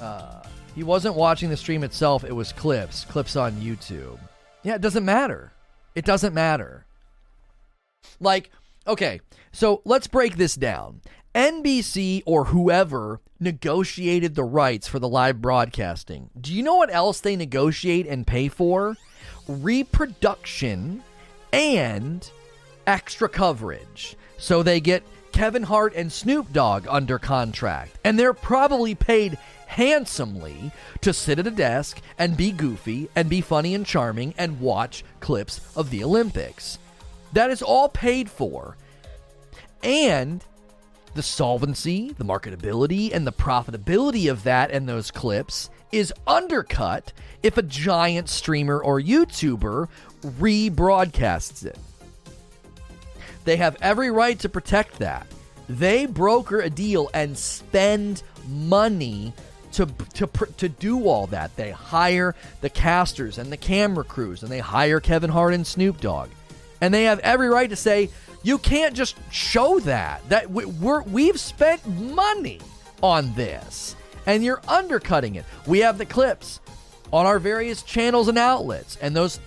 Uh, 0.00 0.42
he 0.74 0.82
wasn't 0.82 1.14
watching 1.14 1.48
the 1.48 1.56
stream 1.56 1.84
itself, 1.84 2.24
it 2.24 2.32
was 2.32 2.52
clips. 2.52 3.04
Clips 3.06 3.36
on 3.36 3.52
YouTube. 3.54 4.18
Yeah, 4.64 4.74
it 4.74 4.80
doesn't 4.80 5.04
matter. 5.04 5.52
It 5.94 6.04
doesn't 6.04 6.34
matter. 6.34 6.86
Like, 8.18 8.50
Okay, 8.86 9.20
so 9.50 9.80
let's 9.84 10.06
break 10.06 10.36
this 10.36 10.54
down. 10.54 11.00
NBC 11.34 12.22
or 12.26 12.44
whoever 12.44 13.20
negotiated 13.40 14.34
the 14.34 14.44
rights 14.44 14.86
for 14.86 14.98
the 14.98 15.08
live 15.08 15.40
broadcasting. 15.40 16.28
Do 16.38 16.52
you 16.52 16.62
know 16.62 16.76
what 16.76 16.92
else 16.92 17.20
they 17.20 17.34
negotiate 17.34 18.06
and 18.06 18.26
pay 18.26 18.48
for? 18.48 18.96
Reproduction 19.48 21.02
and 21.52 22.30
extra 22.86 23.28
coverage. 23.28 24.16
So 24.36 24.62
they 24.62 24.80
get 24.80 25.02
Kevin 25.32 25.62
Hart 25.62 25.94
and 25.94 26.12
Snoop 26.12 26.52
Dogg 26.52 26.86
under 26.88 27.18
contract, 27.18 27.98
and 28.04 28.18
they're 28.18 28.34
probably 28.34 28.94
paid 28.94 29.38
handsomely 29.74 30.70
to 31.00 31.12
sit 31.12 31.40
at 31.40 31.48
a 31.48 31.50
desk 31.50 32.00
and 32.16 32.36
be 32.36 32.52
goofy 32.52 33.08
and 33.16 33.28
be 33.28 33.40
funny 33.40 33.74
and 33.74 33.84
charming 33.84 34.32
and 34.38 34.60
watch 34.60 35.04
clips 35.18 35.60
of 35.74 35.90
the 35.90 36.04
Olympics. 36.04 36.78
That 37.32 37.50
is 37.50 37.60
all 37.60 37.88
paid 37.88 38.30
for. 38.30 38.76
And 39.82 40.44
the 41.14 41.24
solvency, 41.24 42.14
the 42.16 42.24
marketability, 42.24 43.12
and 43.12 43.26
the 43.26 43.32
profitability 43.32 44.30
of 44.30 44.44
that 44.44 44.70
and 44.70 44.88
those 44.88 45.10
clips 45.10 45.70
is 45.90 46.12
undercut 46.24 47.12
if 47.42 47.56
a 47.56 47.62
giant 47.62 48.28
streamer 48.28 48.80
or 48.80 49.00
YouTuber 49.00 49.88
rebroadcasts 50.22 51.66
it. 51.66 51.78
They 53.44 53.56
have 53.56 53.76
every 53.80 54.12
right 54.12 54.38
to 54.38 54.48
protect 54.48 55.00
that. 55.00 55.26
They 55.68 56.06
broker 56.06 56.60
a 56.60 56.70
deal 56.70 57.10
and 57.12 57.36
spend 57.36 58.22
money 58.48 59.32
to, 59.74 59.86
to, 60.14 60.26
to 60.26 60.68
do 60.68 61.06
all 61.06 61.26
that. 61.28 61.54
They 61.56 61.70
hire 61.70 62.34
the 62.60 62.70
casters 62.70 63.38
and 63.38 63.52
the 63.52 63.56
camera 63.56 64.04
crews, 64.04 64.42
and 64.42 64.50
they 64.50 64.58
hire 64.58 65.00
Kevin 65.00 65.30
Hart 65.30 65.54
and 65.54 65.66
Snoop 65.66 66.00
Dogg. 66.00 66.30
And 66.80 66.92
they 66.92 67.04
have 67.04 67.18
every 67.20 67.48
right 67.48 67.70
to 67.70 67.76
say, 67.76 68.10
you 68.42 68.58
can't 68.58 68.94
just 68.94 69.16
show 69.30 69.80
that. 69.80 70.28
That 70.28 70.50
we're 70.50 71.02
we've 71.02 71.40
spent 71.40 71.86
money 71.88 72.60
on 73.02 73.34
this, 73.34 73.96
and 74.26 74.44
you're 74.44 74.60
undercutting 74.68 75.36
it. 75.36 75.44
We 75.66 75.80
have 75.80 75.98
the 75.98 76.06
clips 76.06 76.60
on 77.12 77.26
our 77.26 77.38
various 77.38 77.82
channels 77.82 78.28
and 78.28 78.38
outlets, 78.38 78.96
and 79.00 79.16
those 79.16 79.40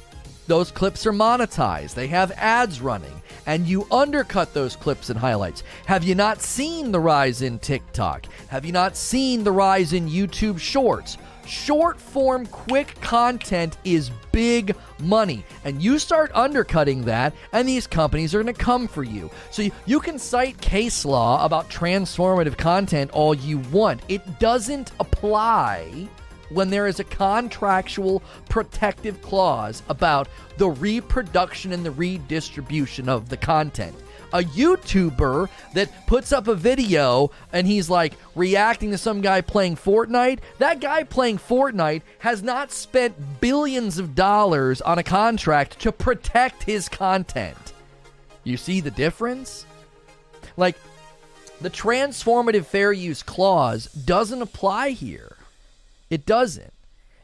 those 0.48 0.72
clips 0.72 1.06
are 1.06 1.14
monetized. 1.14 1.94
They 1.94 2.08
have 2.08 2.32
ads 2.32 2.82
running, 2.82 3.22
and 3.46 3.68
you 3.68 3.86
undercut 3.92 4.54
those 4.54 4.76
clips 4.76 5.10
and 5.10 5.20
highlights. 5.20 5.64
Have 5.86 6.04
you 6.04 6.16
not 6.16 6.42
seen 6.42 6.92
the 6.92 7.00
rise 7.00 7.42
in 7.42 7.60
TikTok? 7.60 8.26
Have 8.48 8.66
you 8.66 8.72
not 8.72 8.96
seen 8.96 9.44
the 9.44 9.52
rise 9.52 9.94
in 9.94 10.08
YouTube 10.08 10.60
Shorts? 10.60 11.18
Short 11.46 12.00
form, 12.00 12.46
quick 12.48 13.00
content 13.00 13.78
is 13.86 14.12
big 14.32 14.76
money. 15.00 15.46
And 15.64 15.82
you 15.82 15.98
start 15.98 16.32
undercutting 16.34 17.04
that, 17.06 17.34
and 17.54 17.68
these 17.68 17.88
companies 17.88 18.36
are 18.36 18.44
going 18.44 18.54
to 18.54 18.62
come 18.62 18.88
for 18.88 19.04
you. 19.04 19.30
So 19.52 19.62
you, 19.62 19.72
you 19.86 20.00
can 20.00 20.20
cite 20.20 20.60
case 20.60 21.06
law 21.06 21.44
about 21.46 21.70
transformative 21.70 22.58
content 22.58 23.12
all 23.12 23.34
you 23.34 23.60
want, 23.72 24.02
it 24.10 24.40
doesn't 24.40 24.92
apply 25.00 26.10
when 26.50 26.70
there 26.70 26.88
is 26.88 27.00
a 27.00 27.04
contractual 27.04 28.22
protective 28.50 29.22
clause 29.22 29.84
about 29.90 30.28
the 30.58 30.70
reproduction 30.70 31.72
and 31.74 31.86
the 31.86 31.92
redistribution 31.92 33.10
of 33.10 33.30
the 33.30 33.38
content. 33.38 33.96
a 34.34 34.40
YouTuber 34.40 35.50
that 35.74 36.08
puts 36.08 36.32
up 36.32 36.48
a 36.48 36.56
video 36.56 37.32
and 37.54 37.66
he's 37.68 37.90
like 37.90 38.14
reacting 38.36 38.92
to 38.92 38.98
some 38.98 39.22
guy 39.22 39.42
playing 39.42 39.76
Fortnite. 39.76 40.40
That 40.60 40.80
guy 40.80 41.04
playing 41.04 41.38
Fortnite 41.38 42.02
has 42.20 42.44
not 42.44 42.72
spent 42.72 43.40
billions 43.40 43.98
of 43.98 44.16
dollars 44.16 44.82
on 44.82 45.00
a 45.00 45.04
contract 45.04 45.80
to 45.82 45.92
protect 45.92 46.64
his 46.64 46.90
content. 46.90 47.74
You 48.44 48.58
see 48.58 48.82
the 48.82 48.92
difference? 48.92 49.66
Like, 50.56 50.78
the 51.60 51.70
transformative 51.70 52.66
fair 52.66 52.92
use 52.92 53.24
clause 53.24 53.88
doesn't 53.88 54.42
apply 54.42 54.90
here. 54.90 55.37
It 56.10 56.26
doesn't. 56.26 56.74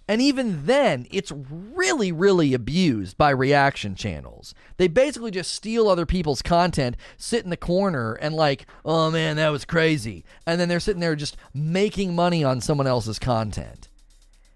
And 0.05 0.21
even 0.21 0.65
then, 0.65 1.07
it's 1.11 1.31
really, 1.31 2.11
really 2.11 2.53
abused 2.53 3.17
by 3.17 3.29
reaction 3.29 3.95
channels. 3.95 4.53
They 4.75 4.89
basically 4.89 5.31
just 5.31 5.53
steal 5.53 5.87
other 5.87 6.05
people's 6.05 6.41
content, 6.41 6.97
sit 7.17 7.45
in 7.45 7.49
the 7.49 7.57
corner, 7.57 8.13
and 8.13 8.35
like, 8.35 8.65
oh 8.83 9.09
man, 9.09 9.37
that 9.37 9.49
was 9.49 9.63
crazy. 9.63 10.25
And 10.45 10.59
then 10.59 10.67
they're 10.67 10.81
sitting 10.81 10.99
there 10.99 11.15
just 11.15 11.37
making 11.53 12.15
money 12.15 12.43
on 12.43 12.59
someone 12.59 12.87
else's 12.87 13.17
content. 13.17 13.87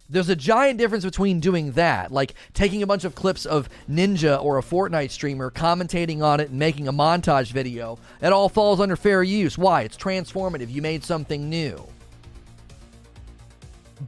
There's 0.09 0.29
a 0.29 0.35
giant 0.35 0.79
difference 0.79 1.03
between 1.03 1.39
doing 1.39 1.73
that, 1.73 2.11
like 2.11 2.33
taking 2.53 2.81
a 2.81 2.87
bunch 2.87 3.03
of 3.03 3.15
clips 3.15 3.45
of 3.45 3.69
Ninja 3.89 4.41
or 4.41 4.57
a 4.57 4.61
Fortnite 4.61 5.11
streamer, 5.11 5.49
commentating 5.49 6.21
on 6.21 6.39
it, 6.39 6.49
and 6.49 6.59
making 6.59 6.87
a 6.87 6.93
montage 6.93 7.51
video. 7.51 7.99
It 8.21 8.31
all 8.31 8.47
falls 8.49 8.79
under 8.79 8.95
fair 8.95 9.23
use. 9.23 9.57
Why? 9.57 9.81
It's 9.81 9.97
transformative. 9.97 10.69
You 10.69 10.81
made 10.81 11.03
something 11.03 11.49
new. 11.49 11.85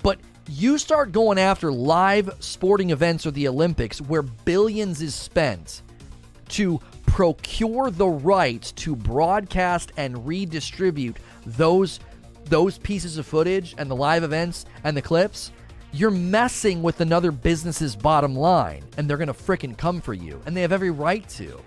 But 0.04 0.20
you 0.48 0.78
start 0.78 1.12
going 1.12 1.38
after 1.38 1.72
live 1.72 2.32
sporting 2.40 2.90
events 2.90 3.26
or 3.26 3.32
the 3.32 3.48
Olympics 3.48 4.02
where 4.02 4.22
billions 4.22 5.02
is 5.02 5.14
spent 5.14 5.82
to 6.50 6.80
procure 7.06 7.92
the 7.92 8.08
rights 8.08 8.72
to 8.72 8.96
broadcast 8.96 9.92
and 9.98 10.26
redistribute 10.28 11.18
those 11.46 12.00
those 12.46 12.80
pieces 12.80 13.18
of 13.18 13.28
footage 13.28 13.76
and 13.78 13.92
the 13.92 13.96
live 13.96 14.24
events 14.24 14.66
and 14.84 14.98
the 14.98 15.02
clips, 15.02 15.52
you're 15.92 16.10
messing 16.10 16.82
with 16.82 17.00
another 17.00 17.32
business's 17.32 17.96
bottom 17.96 18.36
line 18.36 18.84
and 18.98 19.08
they're 19.08 19.18
going 19.18 19.28
to 19.28 19.34
fricking 19.34 19.78
come 19.78 20.02
for 20.02 20.16
you 20.16 20.42
and 20.46 20.58
they 20.58 20.62
have 20.62 20.72
every 20.72 20.90
right 20.90 21.28
to. 21.30 21.60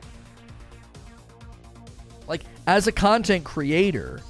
Like 2.27 2.43
as 2.67 2.87
a 2.87 2.93
content 2.93 3.45
creator, 3.45 4.21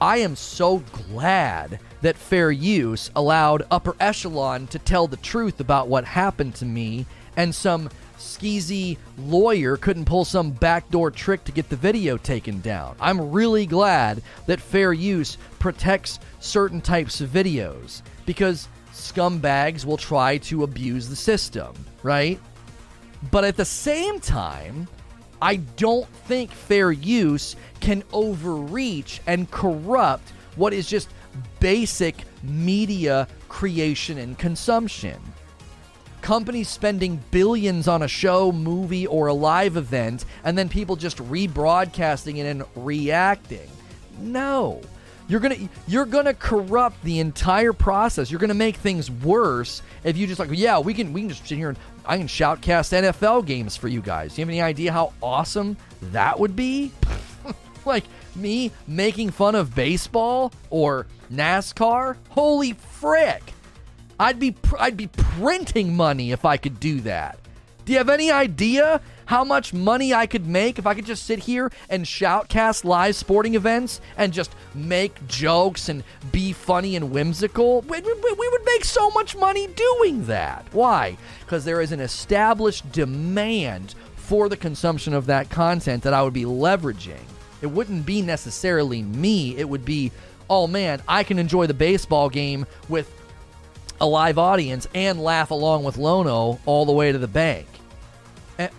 I 0.00 0.18
am 0.18 0.34
so 0.34 0.78
glad 1.10 1.78
that 2.02 2.16
fair 2.16 2.50
use 2.50 3.10
allowed 3.16 3.66
upper 3.70 3.96
echelon 4.00 4.66
to 4.68 4.78
tell 4.78 5.06
the 5.06 5.16
truth 5.18 5.60
about 5.60 5.88
what 5.88 6.04
happened 6.04 6.54
to 6.56 6.64
me, 6.64 7.06
and 7.36 7.54
some 7.54 7.88
skeezy 8.18 8.96
lawyer 9.18 9.76
couldn't 9.76 10.04
pull 10.04 10.24
some 10.24 10.50
backdoor 10.50 11.10
trick 11.10 11.44
to 11.44 11.52
get 11.52 11.68
the 11.68 11.76
video 11.76 12.16
taken 12.16 12.60
down. 12.60 12.96
I'm 13.00 13.30
really 13.30 13.66
glad 13.66 14.22
that 14.46 14.60
fair 14.60 14.92
use 14.92 15.38
protects 15.58 16.18
certain 16.40 16.80
types 16.80 17.20
of 17.20 17.30
videos 17.30 18.02
because 18.26 18.68
scumbags 18.92 19.84
will 19.84 19.96
try 19.96 20.38
to 20.38 20.64
abuse 20.64 21.08
the 21.08 21.16
system, 21.16 21.74
right? 22.02 22.40
But 23.30 23.44
at 23.44 23.56
the 23.56 23.64
same 23.64 24.20
time, 24.20 24.88
I 25.40 25.56
don't 25.56 26.08
think 26.26 26.50
fair 26.50 26.90
use 26.90 27.54
can 27.80 28.02
overreach 28.12 29.20
and 29.26 29.50
corrupt 29.50 30.28
what 30.56 30.72
is 30.72 30.88
just 30.88 31.08
basic 31.60 32.24
media 32.42 33.28
creation 33.48 34.18
and 34.18 34.38
consumption. 34.38 35.20
Companies 36.20 36.68
spending 36.68 37.22
billions 37.30 37.86
on 37.88 38.02
a 38.02 38.08
show, 38.08 38.50
movie, 38.52 39.06
or 39.06 39.28
a 39.28 39.34
live 39.34 39.76
event, 39.76 40.24
and 40.44 40.58
then 40.58 40.68
people 40.68 40.96
just 40.96 41.18
rebroadcasting 41.18 42.38
it 42.38 42.46
and 42.46 42.64
reacting. 42.74 43.68
No. 44.18 44.80
You're 45.28 45.40
gonna 45.40 45.68
you're 45.86 46.06
gonna 46.06 46.32
corrupt 46.32 47.02
the 47.04 47.20
entire 47.20 47.74
process. 47.74 48.30
You're 48.30 48.40
gonna 48.40 48.54
make 48.54 48.76
things 48.76 49.10
worse 49.10 49.82
if 50.02 50.16
you 50.16 50.26
just 50.26 50.40
like, 50.40 50.48
yeah, 50.52 50.78
we 50.78 50.94
can 50.94 51.12
we 51.12 51.20
can 51.20 51.28
just 51.28 51.46
sit 51.46 51.58
here 51.58 51.68
and 51.68 51.78
I 52.06 52.16
can 52.16 52.26
shoutcast 52.26 52.92
NFL 52.92 53.44
games 53.44 53.76
for 53.76 53.88
you 53.88 54.00
guys. 54.00 54.34
Do 54.34 54.40
you 54.40 54.46
have 54.46 54.48
any 54.48 54.62
idea 54.62 54.90
how 54.90 55.12
awesome 55.22 55.76
that 56.00 56.40
would 56.40 56.56
be? 56.56 56.92
like 57.84 58.04
me 58.38 58.72
making 58.86 59.30
fun 59.30 59.54
of 59.54 59.74
baseball 59.74 60.52
or 60.70 61.06
NASCAR? 61.32 62.16
Holy 62.30 62.72
frick! 62.72 63.42
I'd 64.20 64.38
be 64.38 64.52
pr- 64.52 64.78
I'd 64.78 64.96
be 64.96 65.08
printing 65.08 65.96
money 65.96 66.32
if 66.32 66.44
I 66.44 66.56
could 66.56 66.80
do 66.80 67.00
that. 67.02 67.38
Do 67.84 67.92
you 67.92 67.98
have 67.98 68.10
any 68.10 68.30
idea 68.30 69.00
how 69.24 69.44
much 69.44 69.72
money 69.72 70.12
I 70.12 70.26
could 70.26 70.46
make 70.46 70.78
if 70.78 70.86
I 70.86 70.92
could 70.92 71.06
just 71.06 71.24
sit 71.24 71.38
here 71.38 71.72
and 71.88 72.04
shoutcast 72.04 72.84
live 72.84 73.16
sporting 73.16 73.54
events 73.54 74.02
and 74.18 74.30
just 74.30 74.54
make 74.74 75.26
jokes 75.26 75.88
and 75.88 76.04
be 76.30 76.52
funny 76.52 76.96
and 76.96 77.10
whimsical? 77.10 77.80
We, 77.82 78.00
we, 78.00 78.12
we 78.12 78.48
would 78.50 78.64
make 78.66 78.84
so 78.84 79.10
much 79.12 79.36
money 79.36 79.68
doing 79.68 80.26
that. 80.26 80.66
Why? 80.72 81.16
Because 81.40 81.64
there 81.64 81.80
is 81.80 81.92
an 81.92 82.00
established 82.00 82.92
demand 82.92 83.94
for 84.16 84.50
the 84.50 84.56
consumption 84.58 85.14
of 85.14 85.24
that 85.24 85.48
content 85.48 86.02
that 86.02 86.12
I 86.12 86.22
would 86.22 86.34
be 86.34 86.44
leveraging. 86.44 87.24
It 87.62 87.66
wouldn't 87.66 88.06
be 88.06 88.22
necessarily 88.22 89.02
me, 89.02 89.56
it 89.56 89.68
would 89.68 89.84
be, 89.84 90.12
oh 90.48 90.66
man, 90.66 91.02
I 91.08 91.24
can 91.24 91.38
enjoy 91.38 91.66
the 91.66 91.74
baseball 91.74 92.28
game 92.28 92.66
with 92.88 93.12
a 94.00 94.06
live 94.06 94.38
audience 94.38 94.86
and 94.94 95.22
laugh 95.22 95.50
along 95.50 95.84
with 95.84 95.96
Lono 95.96 96.60
all 96.66 96.86
the 96.86 96.92
way 96.92 97.12
to 97.12 97.18
the 97.18 97.28
bank. 97.28 97.66
And 98.58 98.70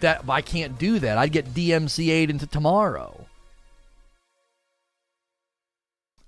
that 0.00 0.28
I 0.28 0.42
can't 0.42 0.78
do 0.78 0.98
that. 0.98 1.18
I'd 1.18 1.32
get 1.32 1.54
DMCA'd 1.54 2.30
into 2.30 2.46
tomorrow. 2.46 3.26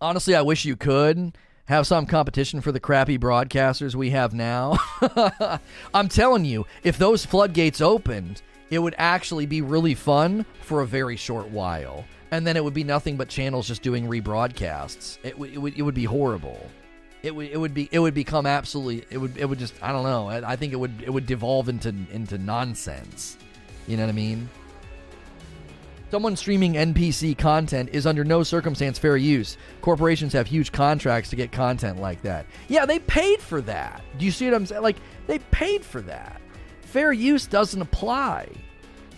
Honestly, 0.01 0.35
I 0.35 0.43
wish 0.43 0.65
you 0.65 0.77
could 0.77 1.37
have 1.67 1.87
some 1.87 2.07
competition 2.07 2.61
for 2.61 2.73
the 2.73 2.81
crappy 2.81 3.19
broadcasters 3.19 3.95
we 3.95 4.11
have 4.11 4.33
now. 4.33 4.79
I'm 5.95 6.09
telling 6.09 6.45
you, 6.45 6.67
if 6.83 6.97
those 6.97 7.27
floodgates 7.27 7.81
opened, 7.81 8.41
it 8.71 8.79
would 8.79 8.95
actually 8.99 9.47
be 9.47 9.63
really 9.63 9.95
fun 9.95 10.45
for 10.63 10.81
a 10.81 10.87
very 10.87 11.17
short 11.17 11.49
while. 11.49 12.05
And 12.31 12.47
then 12.47 12.57
it 12.57 12.65
would 12.65 12.75
be 12.75 12.85
nothing 12.85 13.17
but 13.17 13.29
channels 13.29 13.67
just 13.67 13.83
doing 13.83 14.07
rebroadcasts. 14.07 15.19
It, 15.23 15.33
w- 15.33 15.53
it, 15.53 15.59
would, 15.59 15.79
it 15.79 15.83
would 15.83 15.95
be 15.95 16.05
horrible. 16.05 16.69
It 17.23 17.35
would 17.35 17.49
it 17.49 17.57
would 17.57 17.75
be 17.75 17.89
it 17.91 17.99
would 17.99 18.15
become 18.15 18.47
absolutely 18.47 19.05
it 19.11 19.19
would 19.19 19.37
it 19.37 19.45
would 19.45 19.59
just 19.59 19.75
I 19.83 19.91
don't 19.91 20.05
know 20.05 20.29
I, 20.29 20.53
I 20.53 20.57
think 20.57 20.73
it 20.73 20.77
would 20.77 21.03
it 21.03 21.11
would 21.11 21.27
devolve 21.27 21.69
into 21.69 21.89
into 22.13 22.39
nonsense. 22.39 23.37
You 23.89 23.97
know 23.97 24.05
what 24.05 24.11
I 24.11 24.13
mean? 24.13 24.49
Someone 26.13 26.37
streaming 26.37 26.75
NBC 26.75 27.37
content 27.37 27.91
is 27.93 28.07
under 28.07 28.25
no 28.25 28.43
circumstance 28.45 28.99
fair 28.99 29.17
use. 29.17 29.57
Corporations 29.83 30.33
have 30.33 30.47
huge 30.47 30.71
contracts 30.71 31.29
to 31.31 31.37
get 31.37 31.51
content 31.51 32.01
like 32.01 32.23
that. 32.23 32.47
Yeah, 32.69 32.87
they 32.87 33.01
paid 33.01 33.41
for 33.41 33.61
that. 33.63 34.01
Do 34.17 34.25
you 34.25 34.31
see 34.31 34.45
what 34.47 34.55
I'm 34.55 34.65
saying? 34.65 34.83
Like 34.83 34.97
they 35.27 35.41
paid 35.41 35.85
for 35.85 36.01
that 36.03 36.38
fair 36.89 37.13
use 37.13 37.47
doesn't 37.47 37.81
apply. 37.81 38.49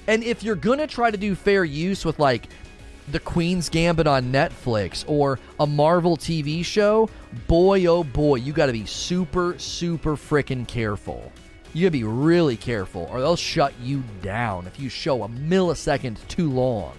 And 0.07 0.25
if 0.25 0.43
you're 0.43 0.57
going 0.57 0.81
to 0.81 0.87
try 0.87 1.11
to 1.11 1.17
do 1.17 1.35
fair 1.35 1.65
use 1.65 2.05
with 2.05 2.19
like 2.19 2.49
the 3.09 3.21
Queen's 3.21 3.69
Gambit 3.69 4.07
on 4.07 4.33
Netflix 4.33 5.05
or 5.07 5.39
a 5.61 5.67
Marvel 5.67 6.17
TV 6.17 6.65
show, 6.65 7.09
boy 7.47 7.87
oh 7.87 8.03
boy, 8.03 8.37
you 8.37 8.53
got 8.53 8.67
to 8.67 8.73
be 8.73 8.87
super 8.87 9.57
super 9.59 10.17
freaking 10.17 10.67
careful. 10.67 11.33
You 11.73 11.83
got 11.83 11.89
to 11.89 11.99
be 11.99 12.05
really 12.05 12.57
careful 12.57 13.09
or 13.11 13.21
they'll 13.21 13.37
shut 13.37 13.73
you 13.81 14.03
down 14.21 14.67
if 14.67 14.81
you 14.81 14.89
show 14.89 15.23
a 15.23 15.29
millisecond 15.29 16.17
too 16.27 16.51
long. 16.51 16.95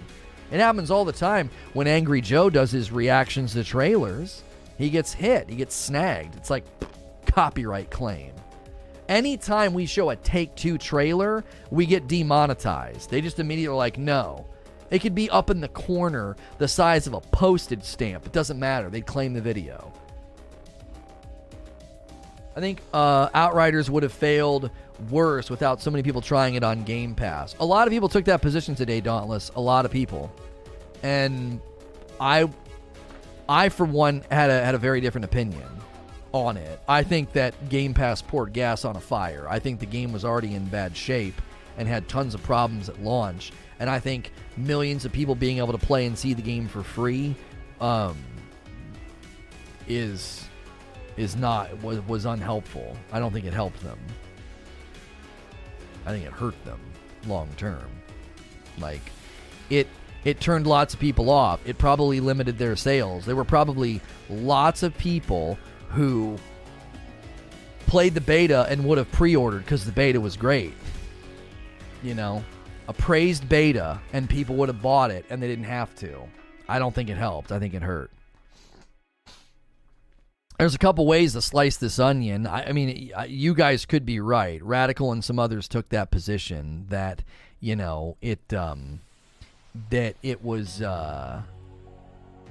It 0.51 0.59
happens 0.59 0.89
all 0.89 1.05
the 1.05 1.11
time 1.11 1.49
when 1.73 1.87
Angry 1.87 2.21
Joe 2.21 2.49
does 2.49 2.71
his 2.71 2.91
reactions 2.91 3.53
to 3.53 3.63
trailers. 3.63 4.43
He 4.77 4.89
gets 4.89 5.13
hit, 5.13 5.49
he 5.49 5.57
gets 5.57 5.75
snagged. 5.75 6.35
It's 6.35 6.49
like 6.49 6.63
copyright 7.25 7.89
claim 7.89 8.31
anytime 9.11 9.73
we 9.73 9.85
show 9.85 10.09
a 10.09 10.15
Take 10.15 10.55
Two 10.55 10.77
trailer, 10.79 11.43
we 11.69 11.85
get 11.85 12.07
demonetized. 12.07 13.11
They 13.11 13.21
just 13.21 13.39
immediately 13.39 13.77
like, 13.77 13.99
no. 13.99 14.47
It 14.89 14.99
could 14.99 15.13
be 15.13 15.29
up 15.29 15.49
in 15.49 15.61
the 15.61 15.67
corner, 15.67 16.35
the 16.57 16.67
size 16.67 17.07
of 17.07 17.13
a 17.13 17.21
postage 17.21 17.83
stamp. 17.83 18.25
It 18.25 18.31
doesn't 18.31 18.59
matter. 18.59 18.89
They'd 18.89 19.05
claim 19.05 19.33
the 19.33 19.41
video. 19.41 19.93
I 22.55 22.59
think 22.59 22.81
uh, 22.93 23.29
Outriders 23.33 23.89
would 23.89 24.03
have 24.03 24.11
failed 24.11 24.69
worse 25.09 25.49
without 25.49 25.81
so 25.81 25.89
many 25.89 26.03
people 26.03 26.19
trying 26.19 26.55
it 26.55 26.63
on 26.63 26.83
Game 26.83 27.15
Pass. 27.15 27.55
A 27.59 27.65
lot 27.65 27.87
of 27.87 27.91
people 27.91 28.09
took 28.09 28.25
that 28.25 28.41
position 28.41 28.75
today, 28.75 28.99
Dauntless. 28.99 29.51
A 29.55 29.61
lot 29.61 29.85
of 29.85 29.91
people, 29.91 30.29
and 31.01 31.61
I, 32.19 32.49
I 33.47 33.69
for 33.69 33.85
one 33.85 34.23
had 34.29 34.49
a 34.49 34.65
had 34.65 34.75
a 34.75 34.77
very 34.77 34.99
different 34.99 35.25
opinion 35.25 35.80
on 36.31 36.57
it. 36.57 36.79
I 36.87 37.03
think 37.03 37.33
that 37.33 37.69
Game 37.69 37.93
Pass 37.93 38.21
poured 38.21 38.53
gas 38.53 38.85
on 38.85 38.95
a 38.95 39.01
fire. 39.01 39.45
I 39.49 39.59
think 39.59 39.79
the 39.79 39.85
game 39.85 40.11
was 40.11 40.25
already 40.25 40.55
in 40.55 40.65
bad 40.65 40.95
shape 40.95 41.41
and 41.77 41.87
had 41.87 42.07
tons 42.07 42.33
of 42.33 42.43
problems 42.43 42.89
at 42.89 43.01
launch. 43.01 43.51
And 43.79 43.89
I 43.89 43.99
think 43.99 44.31
millions 44.57 45.05
of 45.05 45.11
people 45.11 45.35
being 45.35 45.57
able 45.57 45.71
to 45.71 45.85
play 45.85 46.05
and 46.05 46.17
see 46.17 46.33
the 46.33 46.41
game 46.41 46.67
for 46.67 46.83
free 46.83 47.35
um, 47.79 48.17
is 49.87 50.47
is 51.17 51.35
not 51.35 51.75
was 51.81 51.99
was 52.07 52.25
unhelpful. 52.25 52.95
I 53.11 53.19
don't 53.19 53.33
think 53.33 53.45
it 53.45 53.53
helped 53.53 53.81
them. 53.81 53.99
I 56.05 56.11
think 56.11 56.25
it 56.25 56.31
hurt 56.31 56.55
them 56.65 56.79
long 57.27 57.49
term. 57.57 57.89
Like 58.79 59.01
it 59.69 59.87
it 60.23 60.39
turned 60.39 60.67
lots 60.67 60.93
of 60.93 60.99
people 60.99 61.29
off. 61.29 61.59
It 61.65 61.77
probably 61.77 62.19
limited 62.19 62.57
their 62.57 62.75
sales. 62.75 63.25
There 63.25 63.35
were 63.35 63.43
probably 63.43 64.01
lots 64.29 64.83
of 64.83 64.95
people 64.97 65.57
who 65.91 66.37
played 67.87 68.13
the 68.13 68.21
beta 68.21 68.65
and 68.69 68.85
would 68.85 68.97
have 68.97 69.11
pre-ordered 69.11 69.59
because 69.65 69.85
the 69.85 69.91
beta 69.91 70.19
was 70.19 70.37
great. 70.37 70.73
You 72.03 72.15
know, 72.15 72.43
a 72.87 72.93
praised 72.93 73.47
beta 73.47 73.99
and 74.13 74.29
people 74.29 74.55
would 74.55 74.69
have 74.69 74.81
bought 74.81 75.11
it 75.11 75.25
and 75.29 75.41
they 75.41 75.47
didn't 75.47 75.65
have 75.65 75.93
to. 75.95 76.21
I 76.67 76.79
don't 76.79 76.95
think 76.95 77.09
it 77.09 77.17
helped. 77.17 77.51
I 77.51 77.59
think 77.59 77.73
it 77.73 77.81
hurt. 77.81 78.11
There's 80.57 80.75
a 80.75 80.77
couple 80.77 81.07
ways 81.07 81.33
to 81.33 81.41
slice 81.41 81.77
this 81.77 81.99
onion. 81.99 82.45
I, 82.45 82.69
I 82.69 82.71
mean, 82.71 83.11
you 83.27 83.53
guys 83.55 83.85
could 83.85 84.05
be 84.05 84.19
right. 84.19 84.63
Radical 84.63 85.11
and 85.11 85.23
some 85.23 85.39
others 85.39 85.67
took 85.67 85.89
that 85.89 86.11
position 86.11 86.85
that 86.89 87.23
you 87.59 87.75
know 87.75 88.15
it 88.21 88.53
um, 88.53 88.99
that 89.89 90.15
it 90.21 90.43
was 90.43 90.81
uh, 90.81 91.41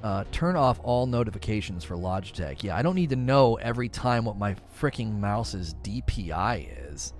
uh, 0.03 0.25
turn 0.33 0.57
off 0.57 0.81
all 0.83 1.07
notifications 1.07 1.85
for 1.85 1.95
Logitech. 1.97 2.63
Yeah, 2.63 2.77
I 2.77 2.83
don't 2.83 2.95
need 2.95 3.11
to 3.11 3.17
know 3.17 3.57
every 3.57 3.89
time 3.89 4.25
what 4.25 4.37
my 4.37 4.57
freaking 4.79 5.19
mouse's 5.19 5.75
DPI 5.83 6.93
is. 6.93 7.13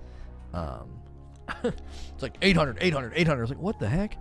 Um, 0.53 0.99
it's 1.63 2.21
like 2.21 2.37
800, 2.41 2.77
800, 2.81 3.13
800. 3.15 3.37
I 3.37 3.41
was 3.41 3.49
like, 3.49 3.59
what 3.59 3.79
the 3.79 3.87
heck? 3.87 4.17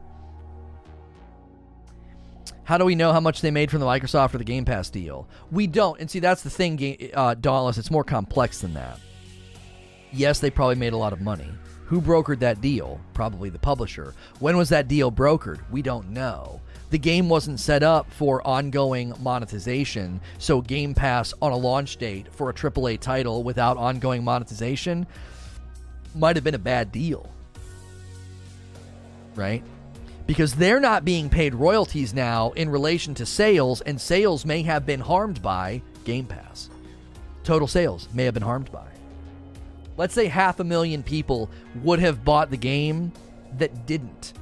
How 2.65 2.79
do 2.79 2.85
we 2.85 2.95
know 2.95 3.13
how 3.13 3.21
much 3.21 3.41
they 3.41 3.51
made 3.51 3.71
from 3.71 3.81
the 3.81 3.87
Microsoft 3.87 4.35
or 4.35 4.39
the 4.39 4.45
Game 4.45 4.65
Pass 4.65 4.91
deal? 4.91 5.29
We 5.51 5.67
don't. 5.67 5.99
And 6.01 6.09
see, 6.09 6.21
that's 6.21 6.43
the 6.43 6.51
thing, 6.51 7.11
uh, 7.15 7.35
Dauntless. 7.35 7.79
It's 7.79 7.91
more 7.91 8.05
complex 8.05 8.61
than 8.61 8.75
that. 8.75 9.01
Yes, 10.13 10.39
they 10.39 10.51
probably 10.51 10.77
made 10.77 10.93
a 10.93 10.97
lot 10.97 11.13
of 11.13 11.21
money. 11.21 11.49
Who 11.87 12.01
brokered 12.01 12.39
that 12.41 12.61
deal? 12.61 13.01
Probably 13.15 13.51
the 13.51 13.59
publisher. 13.59 14.15
When 14.39 14.57
was 14.57 14.69
that 14.69 14.87
deal 14.87 15.11
brokered? 15.11 15.59
We 15.73 15.83
don't 15.83 16.11
know. 16.11 16.60
The 16.91 16.99
game 16.99 17.28
wasn't 17.28 17.60
set 17.60 17.83
up 17.83 18.10
for 18.12 18.47
ongoing 18.47 19.15
monetization, 19.20 20.20
so 20.39 20.60
Game 20.60 20.94
Pass 20.94 21.33
on 21.41 21.52
a 21.52 21.57
launch 21.57 21.97
date 21.97 22.27
for 22.33 22.51
a 22.51 22.55
AAA 22.55 23.01
title 23.01 23.43
without 23.43 23.77
ongoing 23.77 24.25
monetization 24.25 25.07
might 26.15 26.36
have 26.36 26.44
been 26.44 26.55
a 26.55 26.59
bad 26.59 26.91
deal. 26.93 27.28
Right? 29.36 29.62
because 30.31 30.55
they're 30.55 30.78
not 30.78 31.05
being 31.05 31.28
paid 31.28 31.57
royalties 31.57 32.15
now 32.15 32.52
in 32.52 32.70
relation 32.70 33.15
to 33.17 33.27
sales, 33.27 33.81
and 33.81 34.01
sales 34.01 34.47
may 34.47 34.62
have 34.62 34.86
been 34.86 35.01
harmed 35.01 35.43
by 35.43 35.83
Game 36.05 36.25
Pass. 36.25 36.70
Total 37.43 37.67
sales 37.67 38.09
may 38.15 38.27
have 38.27 38.35
been 38.35 38.43
harmed 38.44 38.70
by. 38.70 38.86
Let's 39.97 40.15
say 40.15 40.27
half 40.27 40.60
a 40.60 40.65
million 40.65 41.02
people 41.02 41.51
would 41.83 41.99
have 41.99 42.25
bought 42.25 42.49
the 42.49 42.57
game 42.57 43.10
that 43.59 43.89
didn't. 43.89 44.35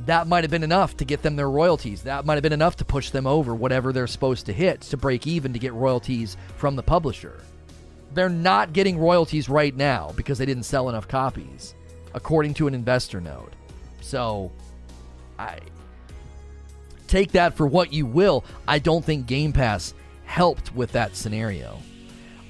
That 0.00 0.26
might 0.26 0.44
have 0.44 0.50
been 0.50 0.64
enough 0.64 0.96
to 0.98 1.04
get 1.04 1.22
them 1.22 1.36
their 1.36 1.50
royalties. 1.50 2.02
That 2.02 2.26
might 2.26 2.34
have 2.34 2.42
been 2.42 2.52
enough 2.52 2.76
to 2.76 2.84
push 2.84 3.10
them 3.10 3.26
over 3.26 3.54
whatever 3.54 3.92
they're 3.92 4.06
supposed 4.06 4.46
to 4.46 4.52
hit 4.52 4.80
to 4.82 4.96
break 4.96 5.26
even 5.26 5.52
to 5.52 5.58
get 5.58 5.72
royalties 5.72 6.36
from 6.56 6.76
the 6.76 6.82
publisher. 6.82 7.40
They're 8.12 8.28
not 8.28 8.72
getting 8.72 8.98
royalties 8.98 9.48
right 9.48 9.74
now 9.74 10.12
because 10.16 10.38
they 10.38 10.46
didn't 10.46 10.64
sell 10.64 10.88
enough 10.88 11.08
copies, 11.08 11.74
according 12.12 12.54
to 12.54 12.66
an 12.66 12.74
investor 12.74 13.20
note. 13.20 13.52
So 14.00 14.52
I 15.38 15.58
take 17.06 17.32
that 17.32 17.54
for 17.54 17.66
what 17.66 17.92
you 17.92 18.06
will. 18.06 18.44
I 18.68 18.78
don't 18.78 19.04
think 19.04 19.26
Game 19.26 19.52
Pass 19.52 19.94
helped 20.24 20.74
with 20.74 20.92
that 20.92 21.16
scenario. 21.16 21.78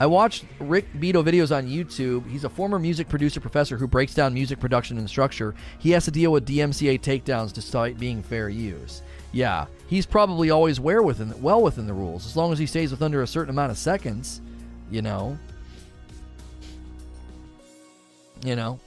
I 0.01 0.07
watched 0.07 0.45
Rick 0.59 0.87
Beato 0.99 1.23
videos 1.23 1.55
on 1.57 1.67
YouTube. 1.67 2.29
He's 2.29 2.45
a 2.45 2.49
former 2.49 2.79
music 2.79 3.09
producer 3.09 3.41
professor 3.41 3.77
who 3.77 3.87
breaks 3.87 4.13
down 4.15 4.35
music 4.35 4.59
production 4.59 4.99
and 4.99 5.09
structure. 5.09 5.55
He 5.79 5.91
has 5.93 6.05
to 6.07 6.11
deal 6.11 6.33
with 6.33 6.47
DMCA 6.47 7.01
takedowns 7.01 7.53
despite 7.53 7.99
being 7.99 8.23
fair 8.23 8.49
use. 8.49 9.03
Yeah, 9.33 9.67
he's 9.87 10.07
probably 10.07 10.51
always 10.51 10.81
well 10.81 11.05
within 11.05 11.41
well 11.41 11.63
within 11.63 11.87
the 11.87 11.95
rules 11.95 12.27
as 12.27 12.37
long 12.37 12.53
as 12.53 12.59
he 12.59 12.67
stays 12.67 12.91
with 12.91 13.03
under 13.03 13.23
a 13.23 13.27
certain 13.27 13.51
amount 13.51 13.71
of 13.71 13.79
seconds. 13.79 14.41
You 14.91 15.03
know. 15.03 15.39
You 18.45 18.57
know 18.57 18.81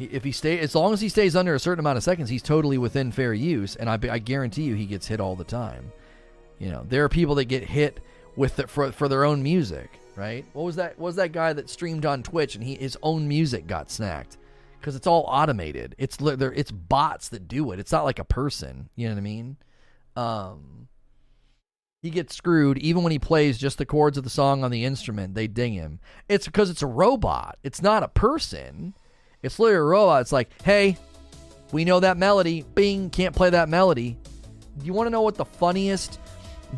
if 0.00 0.24
he 0.24 0.32
stay 0.32 0.58
as 0.58 0.74
long 0.74 0.92
as 0.92 1.00
he 1.00 1.08
stays 1.08 1.36
under 1.36 1.54
a 1.54 1.60
certain 1.60 1.80
amount 1.80 1.98
of 1.98 2.02
seconds, 2.04 2.30
he's 2.30 2.42
totally 2.42 2.78
within 2.78 3.12
fair 3.12 3.34
use, 3.34 3.76
and 3.76 3.90
I, 3.90 3.98
I 4.10 4.18
guarantee 4.18 4.62
you 4.62 4.74
he 4.74 4.86
gets 4.86 5.06
hit 5.06 5.20
all 5.20 5.36
the 5.36 5.44
time. 5.44 5.92
You 6.58 6.70
know, 6.70 6.84
there 6.88 7.04
are 7.04 7.08
people 7.08 7.34
that 7.36 7.46
get 7.46 7.64
hit 7.64 8.00
with 8.36 8.56
the, 8.56 8.66
for 8.66 8.92
for 8.92 9.08
their 9.08 9.24
own 9.24 9.42
music, 9.42 9.99
right? 10.20 10.44
What 10.52 10.64
was 10.64 10.76
that? 10.76 10.98
What 10.98 11.06
was 11.06 11.16
that 11.16 11.32
guy 11.32 11.52
that 11.52 11.70
streamed 11.70 12.04
on 12.04 12.22
Twitch 12.22 12.54
and 12.54 12.62
he 12.62 12.74
his 12.74 12.96
own 13.02 13.26
music 13.26 13.66
got 13.66 13.88
snacked 13.88 14.36
because 14.78 14.94
it's 14.94 15.06
all 15.06 15.24
automated. 15.26 15.94
It's. 15.98 16.18
It's 16.20 16.70
bots 16.70 17.30
that 17.30 17.48
do 17.48 17.72
it. 17.72 17.80
It's 17.80 17.92
not 17.92 18.04
like 18.04 18.18
a 18.18 18.24
person. 18.24 18.88
You 18.96 19.08
know 19.08 19.14
what 19.14 19.20
I 19.20 19.22
mean? 19.22 19.56
Um, 20.16 20.88
he 22.02 22.10
gets 22.10 22.34
screwed 22.34 22.78
even 22.78 23.02
when 23.02 23.12
he 23.12 23.18
plays 23.18 23.58
just 23.58 23.78
the 23.78 23.86
chords 23.86 24.16
of 24.16 24.24
the 24.24 24.30
song 24.30 24.64
on 24.64 24.70
the 24.70 24.84
instrument. 24.84 25.34
They 25.34 25.46
ding 25.46 25.74
him. 25.74 26.00
It's 26.28 26.46
because 26.46 26.70
it's 26.70 26.82
a 26.82 26.86
robot. 26.86 27.58
It's 27.62 27.82
not 27.82 28.02
a 28.02 28.08
person. 28.08 28.94
It's 29.42 29.58
literally 29.58 29.80
a 29.80 29.82
robot. 29.82 30.22
It's 30.22 30.32
like, 30.32 30.50
hey, 30.62 30.96
we 31.72 31.84
know 31.84 32.00
that 32.00 32.16
melody. 32.16 32.64
Bing, 32.74 33.10
can't 33.10 33.36
play 33.36 33.50
that 33.50 33.68
melody. 33.68 34.18
Do 34.78 34.86
you 34.86 34.94
want 34.94 35.06
to 35.06 35.10
know 35.10 35.22
what 35.22 35.34
the 35.34 35.44
funniest 35.44 36.18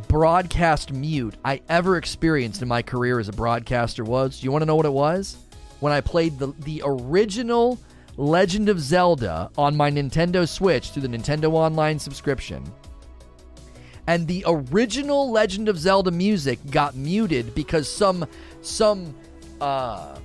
broadcast 0.09 0.93
mute 0.93 1.35
I 1.45 1.61
ever 1.69 1.97
experienced 1.97 2.62
in 2.62 2.69
my 2.69 2.83
career 2.83 3.19
as 3.19 3.29
a 3.29 3.33
broadcaster 3.33 4.05
was? 4.05 4.41
Do 4.41 4.45
you 4.45 4.53
want 4.53 4.62
to 4.62 4.67
know 4.67 4.77
what 4.77 4.87
it 4.87 4.93
was? 4.93 5.37
When 5.81 5.93
I 5.93 6.01
played 6.01 6.39
the, 6.39 6.49
the 6.61 6.83
original 6.85 7.79
Legend 8.17 8.69
of 8.69 8.79
Zelda 8.79 9.51
on 9.57 9.77
my 9.77 9.91
Nintendo 9.91 10.49
Switch 10.49 10.91
through 10.91 11.03
the 11.03 11.09
Nintendo 11.09 11.53
Online 11.53 11.99
subscription. 11.99 12.62
And 14.07 14.27
the 14.27 14.45
original 14.47 15.31
Legend 15.31 15.69
of 15.69 15.79
Zelda 15.79 16.11
music 16.11 16.59
got 16.71 16.95
muted 16.95 17.55
because 17.55 17.89
some 17.89 18.27
some 18.61 19.15
uh 19.61 20.19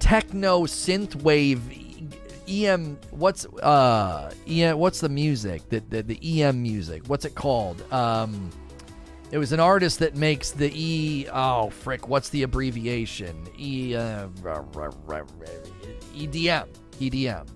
techno 0.00 0.62
synthwave 0.62 1.60
EM 2.50 2.98
what's 3.10 3.46
uh 3.46 4.32
EM 4.48 4.78
what's 4.78 5.00
the 5.00 5.08
music 5.08 5.68
the, 5.68 5.80
the 5.88 6.02
the 6.02 6.42
EM 6.42 6.60
music? 6.60 7.02
What's 7.06 7.24
it 7.24 7.34
called? 7.34 7.82
Um 7.92 8.50
it 9.30 9.38
was 9.38 9.52
an 9.52 9.60
artist 9.60 10.00
that 10.00 10.16
makes 10.16 10.50
the 10.50 10.70
E 10.74 11.26
oh 11.32 11.70
frick 11.70 12.08
what's 12.08 12.28
the 12.30 12.42
abbreviation? 12.42 13.46
E 13.58 13.94
uh, 13.94 14.26
EDM 16.14 16.66
EDM 17.00 17.46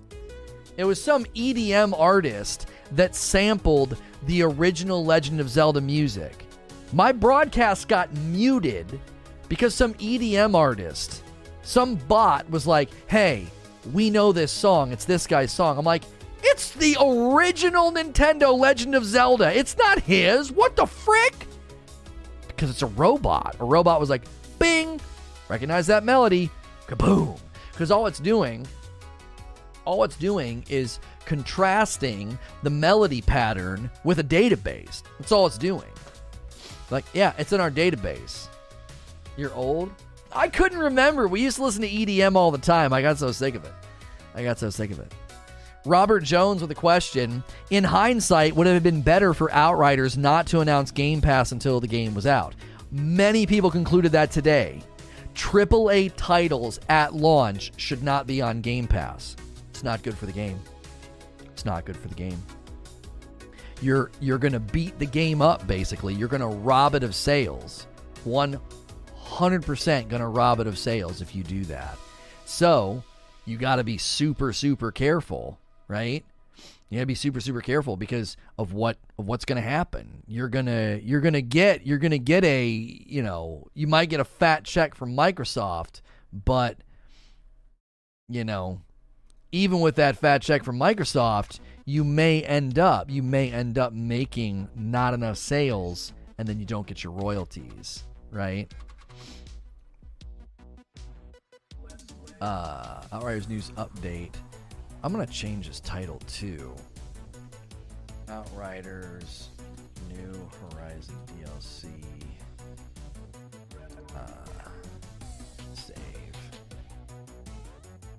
it 0.77 0.83
was 0.83 1.01
some 1.01 1.25
EDM 1.25 1.97
artist 1.97 2.67
that 2.91 3.15
sampled 3.15 3.97
the 4.25 4.41
original 4.43 5.05
Legend 5.05 5.39
of 5.39 5.49
Zelda 5.49 5.79
music. 5.79 6.45
My 6.91 7.11
broadcast 7.11 7.87
got 7.87 8.13
muted 8.15 8.99
because 9.47 9.73
some 9.73 9.93
EDM 9.95 10.55
artist 10.55 11.23
some 11.65 11.95
bot 11.95 12.49
was 12.49 12.67
like, 12.67 12.89
hey, 13.07 13.47
we 13.93 14.09
know 14.09 14.31
this 14.31 14.51
song. 14.51 14.91
It's 14.91 15.05
this 15.05 15.27
guy's 15.27 15.51
song. 15.51 15.77
I'm 15.77 15.85
like, 15.85 16.03
it's 16.43 16.71
the 16.71 16.95
original 17.01 17.91
Nintendo 17.91 18.57
Legend 18.57 18.95
of 18.95 19.05
Zelda. 19.05 19.55
It's 19.57 19.77
not 19.77 19.99
his. 19.99 20.51
What 20.51 20.75
the 20.75 20.85
frick? 20.85 21.47
Because 22.47 22.69
it's 22.69 22.81
a 22.81 22.87
robot. 22.87 23.55
A 23.59 23.65
robot 23.65 23.99
was 23.99 24.09
like, 24.09 24.23
bing, 24.59 24.99
recognize 25.49 25.87
that 25.87 26.03
melody, 26.03 26.49
kaboom. 26.87 27.39
Because 27.71 27.91
all 27.91 28.07
it's 28.07 28.19
doing, 28.19 28.65
all 29.83 30.03
it's 30.03 30.15
doing 30.15 30.63
is 30.69 30.99
contrasting 31.25 32.37
the 32.63 32.69
melody 32.69 33.21
pattern 33.21 33.89
with 34.03 34.19
a 34.19 34.23
database. 34.23 35.03
That's 35.19 35.31
all 35.31 35.47
it's 35.47 35.57
doing. 35.57 35.89
Like, 36.91 37.05
yeah, 37.13 37.33
it's 37.37 37.51
in 37.51 37.59
our 37.59 37.71
database. 37.71 38.47
You're 39.35 39.53
old? 39.53 39.91
I 40.35 40.49
couldn't 40.49 40.79
remember. 40.79 41.27
We 41.27 41.41
used 41.41 41.57
to 41.57 41.63
listen 41.63 41.81
to 41.81 41.89
EDM 41.89 42.35
all 42.35 42.51
the 42.51 42.57
time. 42.57 42.91
I 42.91 43.01
got 43.01 43.17
so 43.17 43.31
sick 43.31 43.55
of 43.55 43.63
it. 43.63 43.73
I 44.35 44.43
got 44.43 44.59
so 44.59 44.69
sick 44.69 44.91
of 44.91 44.99
it. 44.99 45.13
Robert 45.85 46.23
Jones 46.23 46.61
with 46.61 46.71
a 46.71 46.75
question. 46.75 47.43
In 47.69 47.83
hindsight, 47.85 48.53
would 48.55 48.67
it 48.67 48.73
have 48.73 48.83
been 48.83 49.01
better 49.01 49.33
for 49.33 49.51
Outriders 49.51 50.17
not 50.17 50.45
to 50.47 50.59
announce 50.59 50.91
Game 50.91 51.21
Pass 51.21 51.53
until 51.53 51.79
the 51.79 51.87
game 51.87 52.13
was 52.13 52.27
out? 52.27 52.53
Many 52.91 53.45
people 53.45 53.71
concluded 53.71 54.11
that 54.11 54.31
today. 54.31 54.81
AAA 55.35 56.11
titles 56.17 56.79
at 56.89 57.13
launch 57.13 57.71
should 57.77 58.03
not 58.03 58.27
be 58.27 58.41
on 58.41 58.61
Game 58.61 58.87
Pass. 58.87 59.35
It's 59.69 59.83
not 59.83 60.03
good 60.03 60.17
for 60.17 60.25
the 60.25 60.31
game. 60.31 60.59
It's 61.45 61.65
not 61.65 61.85
good 61.85 61.97
for 61.97 62.07
the 62.07 62.15
game. 62.15 62.41
You're 63.81 64.11
you're 64.19 64.37
going 64.37 64.53
to 64.53 64.59
beat 64.59 64.97
the 64.99 65.05
game 65.05 65.41
up 65.41 65.67
basically. 65.67 66.13
You're 66.13 66.29
going 66.29 66.41
to 66.41 66.47
rob 66.47 66.95
it 66.95 67.03
of 67.03 67.13
sales. 67.13 67.87
1 68.23 68.59
100% 69.25 70.09
going 70.09 70.21
to 70.21 70.27
rob 70.27 70.59
it 70.59 70.67
of 70.67 70.77
sales 70.77 71.21
if 71.21 71.35
you 71.35 71.43
do 71.43 71.65
that. 71.65 71.97
So 72.45 73.03
you 73.45 73.57
got 73.57 73.77
to 73.77 73.83
be 73.83 73.97
super, 73.97 74.53
super 74.53 74.91
careful, 74.91 75.59
right? 75.87 76.23
You 76.89 76.97
got 76.97 77.01
to 77.01 77.07
be 77.07 77.15
super, 77.15 77.39
super 77.39 77.61
careful 77.61 77.97
because 77.97 78.37
of 78.57 78.73
what 78.73 78.97
of 79.17 79.27
what's 79.27 79.45
going 79.45 79.61
to 79.61 79.67
happen. 79.67 80.23
You're 80.27 80.47
gonna 80.47 80.99
you're 81.01 81.19
gonna 81.19 81.41
get 81.41 81.85
you're 81.85 81.97
gonna 81.97 82.19
get 82.19 82.43
a 82.45 82.67
you 82.67 83.23
know 83.23 83.67
you 83.73 83.87
might 83.87 84.09
get 84.09 84.19
a 84.19 84.25
fat 84.25 84.63
check 84.63 84.93
from 84.93 85.15
Microsoft, 85.15 86.01
but 86.31 86.77
you 88.29 88.43
know 88.43 88.81
even 89.51 89.79
with 89.79 89.95
that 89.95 90.17
fat 90.17 90.41
check 90.41 90.63
from 90.63 90.77
Microsoft, 90.77 91.59
you 91.85 92.03
may 92.03 92.43
end 92.43 92.77
up 92.77 93.09
you 93.09 93.23
may 93.23 93.51
end 93.51 93.77
up 93.77 93.93
making 93.93 94.69
not 94.75 95.13
enough 95.13 95.37
sales 95.37 96.13
and 96.37 96.47
then 96.47 96.59
you 96.59 96.65
don't 96.65 96.85
get 96.85 97.03
your 97.03 97.13
royalties, 97.13 98.03
right? 98.31 98.71
Uh, 102.45 103.01
Outriders 103.11 103.49
news 103.49 103.71
update. 103.71 104.29
I'm 105.01 105.11
gonna 105.11 105.25
change 105.25 105.67
this 105.67 105.79
title 105.79 106.21
too. 106.27 106.75
Outriders 108.29 109.49
New 110.11 110.47
Horizon 110.69 111.15
DLC. 111.41 111.87
Uh, 114.15 114.19
save. 115.73 115.95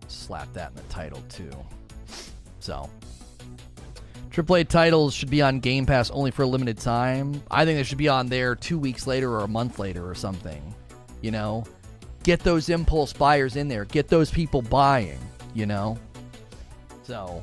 Slap 0.08 0.52
that 0.54 0.70
in 0.70 0.74
the 0.74 0.82
title 0.92 1.22
too. 1.28 1.52
So, 2.58 2.90
AAA 4.32 4.68
titles 4.68 5.14
should 5.14 5.30
be 5.30 5.40
on 5.40 5.60
Game 5.60 5.86
Pass 5.86 6.10
only 6.10 6.32
for 6.32 6.42
a 6.42 6.48
limited 6.48 6.78
time. 6.78 7.40
I 7.48 7.64
think 7.64 7.78
they 7.78 7.84
should 7.84 7.96
be 7.96 8.08
on 8.08 8.26
there 8.26 8.56
two 8.56 8.76
weeks 8.76 9.06
later 9.06 9.30
or 9.30 9.44
a 9.44 9.48
month 9.48 9.78
later 9.78 10.04
or 10.08 10.16
something. 10.16 10.74
You 11.22 11.30
know, 11.30 11.64
get 12.26 12.40
those 12.40 12.68
impulse 12.70 13.12
buyers 13.12 13.54
in 13.54 13.68
there. 13.68 13.84
Get 13.84 14.08
those 14.08 14.30
people 14.30 14.60
buying. 14.60 15.18
You 15.54 15.64
know. 15.64 15.96
So, 17.04 17.42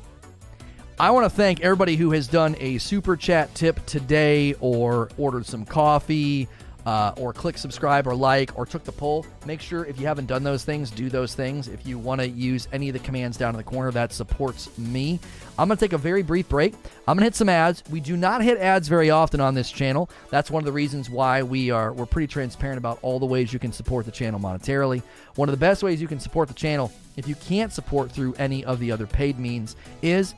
I 1.00 1.10
want 1.10 1.24
to 1.24 1.30
thank 1.34 1.62
everybody 1.62 1.96
who 1.96 2.12
has 2.12 2.28
done 2.28 2.54
a 2.60 2.76
super 2.76 3.16
chat 3.16 3.52
tip 3.54 3.84
today, 3.86 4.54
or 4.60 5.08
ordered 5.16 5.46
some 5.46 5.64
coffee, 5.64 6.48
uh, 6.86 7.12
or 7.16 7.32
click 7.32 7.56
subscribe 7.56 8.06
or 8.06 8.14
like 8.14 8.56
or 8.58 8.66
took 8.66 8.84
the 8.84 8.92
poll. 8.92 9.24
Make 9.46 9.60
sure 9.60 9.84
if 9.84 9.98
you 9.98 10.06
haven't 10.06 10.26
done 10.26 10.42
those 10.42 10.64
things, 10.64 10.90
do 10.90 11.08
those 11.08 11.34
things. 11.34 11.68
If 11.68 11.86
you 11.86 11.98
want 11.98 12.20
to 12.20 12.28
use 12.28 12.68
any 12.72 12.88
of 12.88 12.92
the 12.92 12.98
commands 12.98 13.36
down 13.36 13.54
in 13.54 13.56
the 13.56 13.64
corner, 13.64 13.90
that 13.92 14.12
supports 14.12 14.76
me. 14.78 15.18
I'm 15.58 15.68
going 15.68 15.76
to 15.76 15.84
take 15.84 15.92
a 15.92 15.98
very 15.98 16.22
brief 16.22 16.48
break. 16.48 16.74
I'm 17.06 17.16
going 17.16 17.18
to 17.18 17.24
hit 17.24 17.34
some 17.34 17.48
ads. 17.48 17.82
We 17.90 18.00
do 18.00 18.16
not 18.16 18.42
hit 18.42 18.58
ads 18.58 18.88
very 18.88 19.10
often 19.10 19.40
on 19.40 19.54
this 19.54 19.70
channel. 19.70 20.10
That's 20.30 20.50
one 20.50 20.60
of 20.60 20.66
the 20.66 20.72
reasons 20.72 21.08
why 21.08 21.42
we 21.42 21.70
are 21.70 21.92
we're 21.92 22.06
pretty 22.06 22.26
transparent 22.26 22.78
about 22.78 22.98
all 23.02 23.18
the 23.18 23.26
ways 23.26 23.52
you 23.52 23.58
can 23.58 23.72
support 23.72 24.06
the 24.06 24.12
channel 24.12 24.40
monetarily. 24.40 25.02
One 25.36 25.48
of 25.48 25.52
the 25.52 25.58
best 25.58 25.82
ways 25.82 26.00
you 26.00 26.08
can 26.08 26.20
support 26.20 26.48
the 26.48 26.54
channel 26.54 26.92
if 27.16 27.28
you 27.28 27.34
can't 27.36 27.72
support 27.72 28.10
through 28.10 28.34
any 28.34 28.64
of 28.64 28.80
the 28.80 28.90
other 28.90 29.06
paid 29.06 29.38
means 29.38 29.76
is 30.02 30.34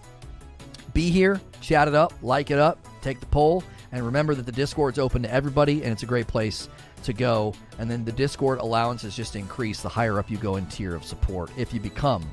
be 0.92 1.10
here, 1.10 1.41
chat 1.60 1.89
it 1.89 1.94
up, 1.94 2.12
like 2.23 2.50
it 2.50 2.58
up, 2.58 2.78
take 3.02 3.20
the 3.20 3.26
poll 3.26 3.62
and 3.92 4.05
remember 4.05 4.34
that 4.34 4.47
the 4.47 4.52
Discord's 4.52 4.98
open 4.98 5.23
to 5.23 5.32
everybody, 5.32 5.82
and 5.82 5.92
it's 5.92 6.02
a 6.02 6.06
great 6.06 6.26
place 6.26 6.68
to 7.05 7.12
go. 7.12 7.55
And 7.78 7.90
then 7.90 8.05
the 8.05 8.12
Discord 8.12 8.58
allowances 8.58 9.15
just 9.15 9.36
increase 9.36 9.81
the 9.81 9.89
higher 9.89 10.18
up 10.18 10.31
you 10.31 10.39
go 10.39 10.56
in 10.56 10.66
tier 10.66 10.94
of 10.94 11.05
support 11.05 11.50
if 11.56 11.73
you 11.73 11.81
become 11.81 12.28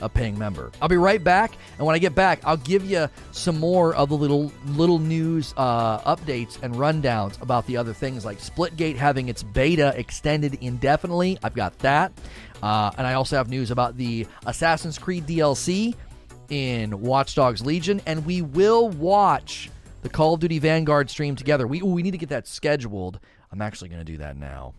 a 0.00 0.08
paying 0.08 0.38
member. 0.38 0.70
I'll 0.80 0.88
be 0.88 0.96
right 0.96 1.22
back, 1.22 1.56
and 1.78 1.86
when 1.86 1.94
I 1.94 1.98
get 1.98 2.14
back, 2.14 2.40
I'll 2.44 2.56
give 2.58 2.84
you 2.84 3.08
some 3.32 3.58
more 3.58 3.94
of 3.94 4.08
the 4.08 4.16
little 4.16 4.52
little 4.66 4.98
news 4.98 5.54
uh, 5.56 5.98
updates 6.00 6.62
and 6.62 6.74
rundowns 6.74 7.40
about 7.40 7.66
the 7.66 7.76
other 7.76 7.92
things 7.92 8.24
like 8.24 8.38
Splitgate 8.38 8.96
having 8.96 9.28
its 9.28 9.42
beta 9.42 9.94
extended 9.96 10.58
indefinitely. 10.60 11.38
I've 11.42 11.54
got 11.54 11.78
that, 11.80 12.12
uh, 12.62 12.90
and 12.98 13.06
I 13.06 13.14
also 13.14 13.36
have 13.36 13.48
news 13.48 13.70
about 13.70 13.96
the 13.96 14.26
Assassin's 14.44 14.98
Creed 14.98 15.26
DLC 15.26 15.94
in 16.50 17.00
Watch 17.00 17.34
Dogs 17.34 17.64
Legion, 17.64 18.00
and 18.06 18.24
we 18.24 18.42
will 18.42 18.88
watch 18.90 19.70
the 20.02 20.08
Call 20.08 20.34
of 20.34 20.40
Duty 20.40 20.58
Vanguard 20.58 21.10
stream 21.10 21.36
together. 21.36 21.66
We 21.66 21.82
we 21.82 22.02
need 22.02 22.12
to 22.12 22.18
get 22.18 22.28
that 22.30 22.46
scheduled. 22.46 23.20
I'm 23.52 23.62
actually 23.62 23.88
going 23.88 24.04
to 24.04 24.12
do 24.12 24.18
that 24.18 24.36
now. 24.36 24.74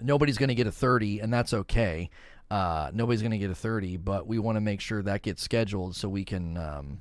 Nobody's 0.00 0.38
going 0.38 0.48
to 0.48 0.54
get 0.54 0.66
a 0.66 0.72
30, 0.72 1.20
and 1.20 1.32
that's 1.32 1.54
okay. 1.54 2.10
Uh, 2.50 2.90
nobody's 2.92 3.22
going 3.22 3.32
to 3.32 3.38
get 3.38 3.50
a 3.50 3.54
30, 3.54 3.96
but 3.98 4.26
we 4.26 4.38
want 4.38 4.56
to 4.56 4.60
make 4.60 4.80
sure 4.80 5.02
that 5.02 5.22
gets 5.22 5.42
scheduled 5.42 5.96
so 5.96 6.08
we 6.08 6.24
can 6.24 6.56
um, 6.56 7.00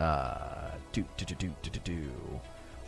uh, 0.00 0.70
do 0.92 1.04
do 1.16 1.24
do 1.24 1.34
do 1.34 1.70
do 1.70 1.80
do. 1.84 2.10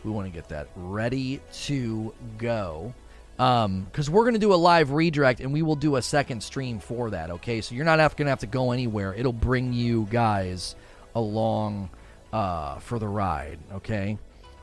We 0.03 0.11
want 0.11 0.27
to 0.27 0.31
get 0.31 0.49
that 0.49 0.67
ready 0.75 1.39
to 1.63 2.13
go 2.37 2.93
because 3.37 4.07
um, 4.07 4.13
we're 4.13 4.23
going 4.23 4.33
to 4.33 4.39
do 4.39 4.53
a 4.53 4.55
live 4.55 4.91
redirect 4.91 5.39
and 5.39 5.51
we 5.51 5.61
will 5.61 5.75
do 5.75 5.95
a 5.95 6.01
second 6.01 6.43
stream 6.43 6.79
for 6.79 7.09
that. 7.11 7.31
Okay, 7.31 7.61
so 7.61 7.73
you're 7.73 7.85
not 7.85 7.97
going 7.97 8.25
to 8.25 8.29
have 8.29 8.39
to 8.39 8.47
go 8.47 8.71
anywhere. 8.71 9.13
It'll 9.13 9.33
bring 9.33 9.73
you 9.73 10.07
guys 10.11 10.75
along 11.15 11.89
uh, 12.33 12.79
for 12.79 12.99
the 12.99 13.07
ride. 13.07 13.59
Okay, 13.71 14.17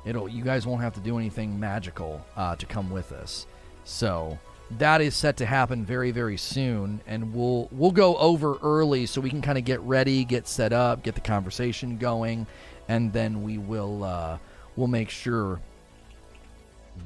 it'll 0.04 0.28
you 0.28 0.44
guys 0.44 0.66
won't 0.66 0.82
have 0.82 0.94
to 0.94 1.00
do 1.00 1.16
anything 1.16 1.58
magical 1.58 2.22
uh, 2.36 2.56
to 2.56 2.66
come 2.66 2.90
with 2.90 3.12
us. 3.12 3.46
So 3.84 4.38
that 4.78 5.00
is 5.00 5.14
set 5.14 5.38
to 5.38 5.46
happen 5.46 5.84
very 5.86 6.10
very 6.10 6.36
soon, 6.36 7.00
and 7.06 7.32
we'll 7.32 7.68
we'll 7.72 7.92
go 7.92 8.16
over 8.16 8.58
early 8.62 9.06
so 9.06 9.20
we 9.20 9.30
can 9.30 9.40
kind 9.40 9.56
of 9.56 9.64
get 9.64 9.80
ready, 9.80 10.24
get 10.24 10.46
set 10.46 10.72
up, 10.72 11.02
get 11.02 11.14
the 11.14 11.20
conversation 11.22 11.96
going, 11.96 12.46
and 12.88 13.12
then 13.12 13.42
we 13.42 13.56
will 13.56 14.04
uh, 14.04 14.36
we'll 14.76 14.88
make 14.88 15.08
sure 15.08 15.60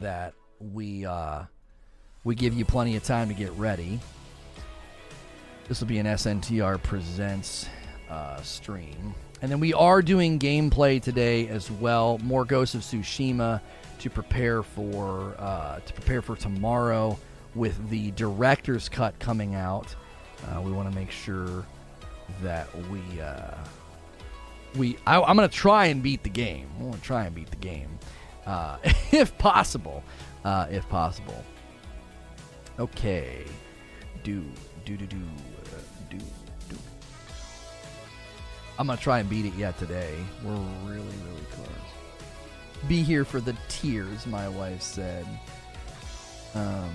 that 0.00 0.34
we 0.72 1.04
uh, 1.04 1.42
we 2.24 2.34
give 2.34 2.54
you 2.54 2.64
plenty 2.64 2.96
of 2.96 3.04
time 3.04 3.28
to 3.28 3.34
get 3.34 3.52
ready. 3.52 4.00
This 5.68 5.80
will 5.80 5.88
be 5.88 5.98
an 5.98 6.06
SNTR 6.06 6.82
presents 6.82 7.66
uh, 8.10 8.40
stream. 8.42 9.14
And 9.44 9.52
then 9.52 9.60
we 9.60 9.74
are 9.74 10.00
doing 10.00 10.38
gameplay 10.38 11.02
today 11.02 11.48
as 11.48 11.70
well. 11.70 12.16
More 12.22 12.46
Ghosts 12.46 12.74
of 12.74 12.80
Tsushima 12.80 13.60
to 13.98 14.08
prepare 14.08 14.62
for 14.62 15.34
uh, 15.38 15.80
to 15.80 15.92
prepare 15.92 16.22
for 16.22 16.34
tomorrow 16.34 17.18
with 17.54 17.90
the 17.90 18.10
director's 18.12 18.88
cut 18.88 19.18
coming 19.18 19.54
out. 19.54 19.94
Uh, 20.46 20.62
we 20.62 20.72
want 20.72 20.90
to 20.90 20.98
make 20.98 21.10
sure 21.10 21.66
that 22.42 22.74
we 22.88 23.20
uh, 23.20 23.54
we 24.76 24.96
I, 25.06 25.20
am 25.20 25.36
going 25.36 25.46
to 25.46 25.54
try 25.54 25.88
and 25.88 26.02
beat 26.02 26.22
the 26.22 26.30
game. 26.30 26.70
I 26.80 26.84
want 26.84 26.96
to 26.96 27.02
try 27.02 27.26
and 27.26 27.34
beat 27.34 27.50
the 27.50 27.56
game 27.56 27.98
uh, 28.46 28.78
if 29.12 29.36
possible, 29.36 30.02
uh, 30.46 30.68
if 30.70 30.88
possible. 30.88 31.44
Okay, 32.78 33.44
do 34.22 34.42
do 34.86 34.96
do 34.96 35.04
do. 35.04 35.18
I'm 38.78 38.86
gonna 38.86 39.00
try 39.00 39.20
and 39.20 39.28
beat 39.28 39.46
it 39.46 39.54
yet 39.54 39.78
today. 39.78 40.14
We're 40.42 40.52
really, 40.84 40.98
really 40.98 41.46
close. 41.52 41.68
Be 42.88 43.02
here 43.02 43.24
for 43.24 43.40
the 43.40 43.56
tears, 43.68 44.26
my 44.26 44.48
wife 44.48 44.82
said. 44.82 45.26
Um, 46.54 46.90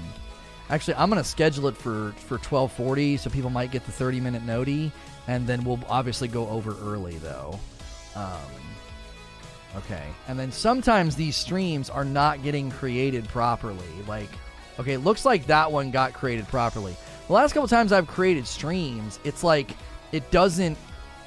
actually, 0.69 0.95
I'm 0.95 1.09
gonna 1.09 1.24
schedule 1.24 1.67
it 1.67 1.77
for 1.77 2.14
for 2.27 2.38
12:40, 2.40 3.17
so 3.17 3.30
people 3.30 3.49
might 3.49 3.72
get 3.72 3.85
the 3.85 3.91
30 3.91 4.19
minute 4.19 4.43
noti, 4.43 4.91
and 5.27 5.48
then 5.48 5.64
we'll 5.64 5.80
obviously 5.90 6.27
go 6.27 6.48
over 6.49 6.75
early 6.82 7.17
though. 7.19 7.58
Um, 8.16 8.38
okay, 9.77 10.08
and 10.27 10.38
then 10.38 10.51
sometimes 10.51 11.16
these 11.16 11.35
streams 11.35 11.90
are 11.90 12.06
not 12.06 12.43
getting 12.43 12.72
created 12.72 13.27
properly. 13.30 13.88
Like, 14.06 14.30
okay, 14.80 14.98
looks 14.98 15.24
like 15.24 15.48
that 15.48 15.72
one 15.72 15.91
got 15.91 16.14
created 16.14 16.48
properly. 16.49 16.95
The 17.27 17.33
last 17.33 17.53
couple 17.53 17.69
times 17.69 17.93
I've 17.93 18.08
created 18.08 18.45
streams, 18.48 19.19
it's 19.24 19.43
like 19.43 19.72
it 20.11 20.30
doesn't 20.32 20.77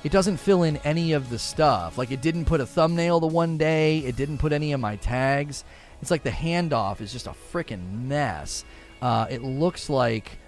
it 0.04 0.10
doesn't 0.10 0.38
fill 0.38 0.64
in 0.64 0.78
any 0.78 1.12
of 1.12 1.30
the 1.30 1.38
stuff. 1.38 1.96
Like 1.96 2.10
it 2.10 2.20
didn't 2.20 2.46
put 2.46 2.60
a 2.60 2.66
thumbnail 2.66 3.20
the 3.20 3.26
one 3.26 3.56
day, 3.56 3.98
it 3.98 4.16
didn't 4.16 4.38
put 4.38 4.52
any 4.52 4.72
of 4.72 4.80
my 4.80 4.96
tags. 4.96 5.64
It's 6.00 6.10
like 6.10 6.24
the 6.24 6.30
handoff 6.30 7.00
is 7.00 7.12
just 7.12 7.28
a 7.28 7.34
freaking 7.52 8.06
mess. 8.06 8.64
Uh, 9.00 9.26
it 9.30 9.42
looks 9.42 9.88
like 9.88 10.38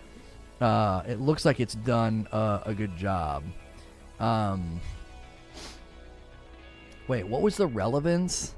uh, 0.60 1.02
it 1.06 1.20
looks 1.20 1.44
like 1.44 1.60
it's 1.60 1.74
done 1.74 2.26
uh, 2.32 2.60
a 2.64 2.74
good 2.74 2.96
job. 2.96 3.44
Um, 4.18 4.80
wait, 7.06 7.26
what 7.26 7.42
was 7.42 7.56
the 7.56 7.66
relevance? 7.66 8.54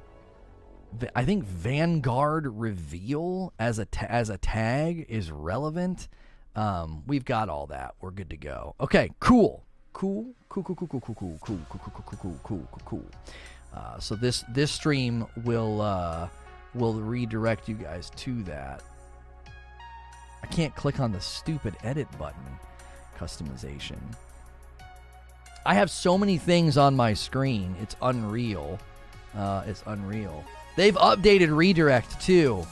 I 1.15 1.25
think 1.25 1.43
Vanguard 1.43 2.47
reveal 2.47 3.53
as 3.59 3.77
a 3.77 3.85
ta- 3.85 4.07
as 4.09 4.29
a 4.29 4.37
tag 4.37 5.05
is 5.09 5.31
relevant. 5.31 6.07
Um, 6.55 7.03
we've 7.05 7.25
got 7.25 7.49
all 7.49 7.67
that. 7.67 7.93
We're 8.01 8.11
good 8.11 8.31
to 8.31 8.37
go. 8.37 8.73
Okay, 8.79 9.11
cool 9.19 9.66
cool, 9.97 10.27
cool, 10.47 10.61
cool, 10.61 10.75
cool, 10.75 10.87
cool, 10.87 11.01
cool, 11.01 11.15
cool, 11.15 11.39
cool, 11.41 11.59
cool, 11.69 11.79
cool, 11.79 11.91
cool, 12.05 12.17
cool, 12.21 12.39
cool, 12.43 12.67
cool, 12.71 12.81
cool. 12.85 13.05
Uh, 13.73 13.97
so 13.99 14.15
this 14.15 14.45
this 14.49 14.71
stream 14.71 15.25
will 15.43 15.81
uh, 15.81 16.29
will 16.75 16.93
redirect 16.93 17.67
you 17.67 17.73
guys 17.73 18.11
to 18.11 18.43
that. 18.43 18.83
I 20.43 20.47
can't 20.47 20.75
click 20.75 20.99
on 20.99 21.11
the 21.11 21.19
stupid 21.19 21.75
edit 21.83 22.07
button. 22.19 22.45
Customization. 23.17 23.97
I 25.65 25.73
have 25.73 25.89
so 25.89 26.15
many 26.15 26.37
things 26.37 26.77
on 26.77 26.95
my 26.95 27.15
screen. 27.15 27.75
It's 27.81 27.95
unreal. 28.03 28.77
Uh, 29.35 29.63
it's 29.65 29.83
unreal. 29.87 30.45
They've 30.75 30.95
updated 30.95 31.55
redirect 31.55 32.21
too. 32.21 32.67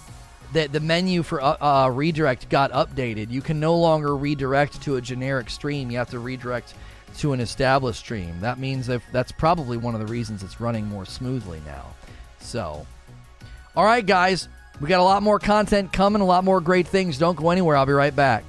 The, 0.54 0.68
the 0.68 0.80
menu 0.80 1.24
for 1.24 1.42
uh, 1.42 1.58
uh, 1.60 1.90
redirect 1.90 2.50
got 2.50 2.72
updated. 2.72 3.32
You 3.32 3.42
can 3.42 3.60
no 3.60 3.76
longer 3.76 4.16
redirect 4.16 4.80
to 4.84 4.98
a 4.98 5.02
generic 5.02 5.50
stream. 5.50 5.90
You 5.90 5.98
have 5.98 6.12
to 6.12 6.20
redirect 6.20 6.76
to 7.20 7.34
an 7.34 7.40
established 7.40 8.00
stream. 8.00 8.40
That 8.42 8.60
means 8.60 8.90
if 8.90 9.04
that's 9.12 9.32
probably 9.32 9.78
one 9.78 9.94
of 9.94 10.00
the 10.00 10.08
reasons 10.08 10.44
it's 10.44 10.60
running 10.60 10.86
more 10.86 11.06
smoothly 11.06 11.62
now. 11.66 11.86
So, 12.40 12.86
all 13.76 13.86
right, 13.86 14.06
guys, 14.06 14.48
we 14.80 14.88
got 14.88 15.00
a 15.00 15.04
lot 15.04 15.24
more 15.24 15.40
content 15.40 15.94
coming, 15.94 16.22
a 16.22 16.26
lot 16.26 16.44
more 16.44 16.62
great 16.62 16.88
things. 16.88 17.18
Don't 17.18 17.36
go 17.36 17.50
anywhere. 17.50 17.78
I'll 17.78 17.86
be 17.86 17.94
right 17.94 18.16
back. 18.16 18.44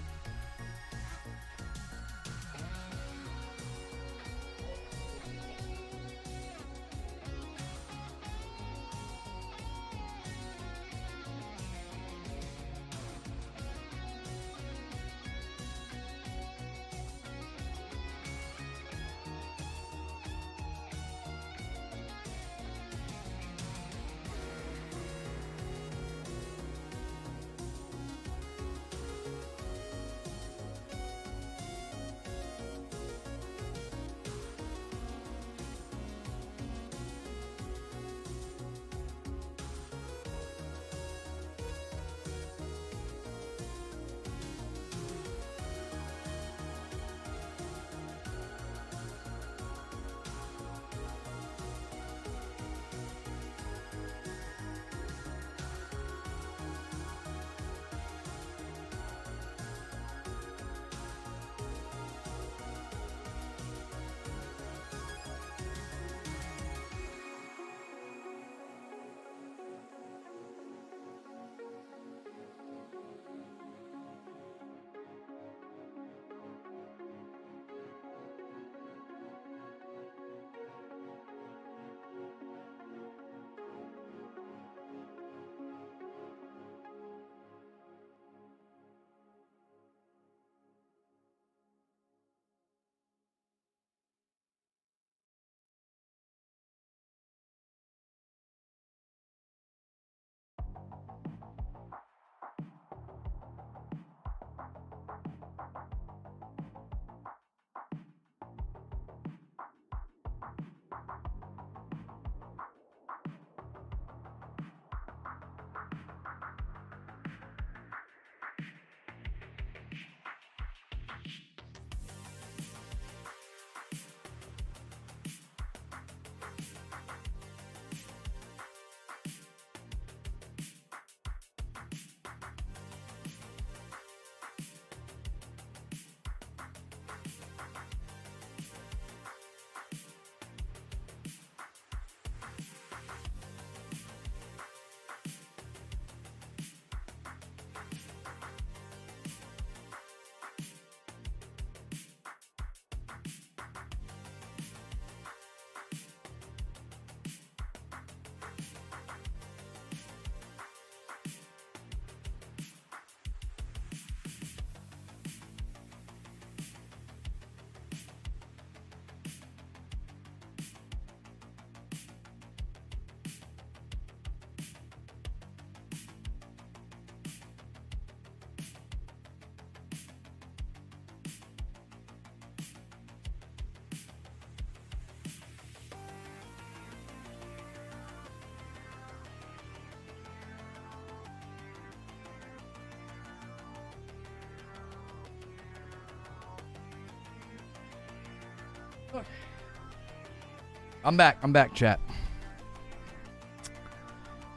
I'm 201.07 201.17
back. 201.17 201.39
I'm 201.45 201.53
back, 201.53 201.73
chat. 201.73 202.01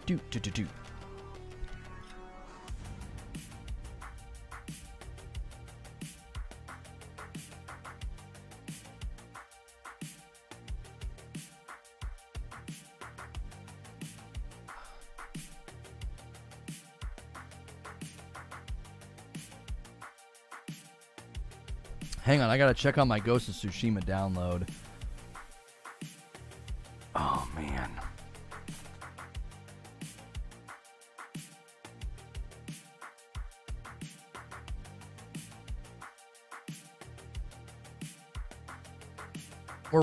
Do 0.07 0.19
do 0.31 0.39
do 0.39 0.49
do. 0.49 0.65
Hang 22.23 22.41
on, 22.41 22.49
I 22.49 22.57
gotta 22.57 22.73
check 22.73 22.97
on 22.97 23.07
my 23.07 23.19
Ghost 23.19 23.49
of 23.49 23.53
Tsushima 23.53 24.03
download. 24.03 24.67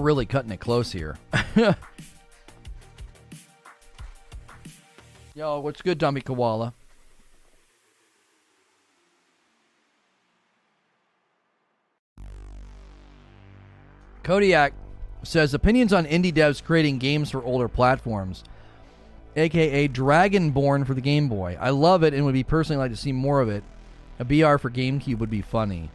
Really 0.07 0.25
cutting 0.25 0.53
it 0.53 0.61
close 0.61 0.93
here. 0.93 1.19
Yo, 5.35 5.59
what's 5.61 5.83
good, 5.83 5.99
Dummy 5.99 6.21
Koala? 6.21 6.73
Kodiak 14.23 14.73
says 15.25 15.53
opinions 15.55 15.93
on 15.93 16.07
indie 16.07 16.33
devs 16.33 16.63
creating 16.63 16.99
games 16.99 17.31
for 17.31 17.43
older 17.45 17.69
platforms, 17.69 18.45
aka 19.35 19.89
Dragonborn 19.89 20.87
for 20.87 20.95
the 20.95 21.01
Game 21.01 21.29
Boy. 21.29 21.59
I 21.61 21.71
love 21.71 22.05
it 22.05 22.15
and 22.15 22.25
would 22.25 22.33
be 22.33 22.45
personally 22.45 22.79
like 22.79 22.93
to 22.93 22.97
see 22.97 23.13
more 23.13 23.41
of 23.41 23.49
it. 23.49 23.65
A 24.19 24.25
BR 24.25 24.57
for 24.57 24.71
GameCube 24.71 25.19
would 25.19 25.31
be 25.31 25.43
funny. 25.43 25.91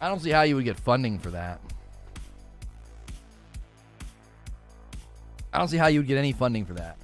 I 0.00 0.08
don't 0.08 0.20
see 0.20 0.30
how 0.30 0.42
you 0.42 0.54
would 0.56 0.64
get 0.64 0.78
funding 0.78 1.18
for 1.18 1.30
that. 1.30 1.60
I 5.54 5.58
don't 5.58 5.68
see 5.68 5.76
how 5.76 5.86
you 5.86 6.00
would 6.00 6.08
get 6.08 6.18
any 6.18 6.32
funding 6.32 6.66
for 6.66 6.74
that. 6.74 6.98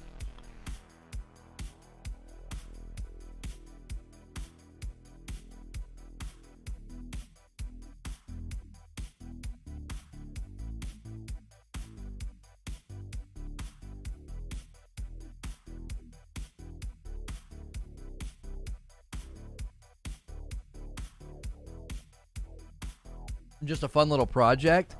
just 23.63 23.83
a 23.83 23.87
fun 23.87 24.09
little 24.09 24.25
project. 24.25 24.95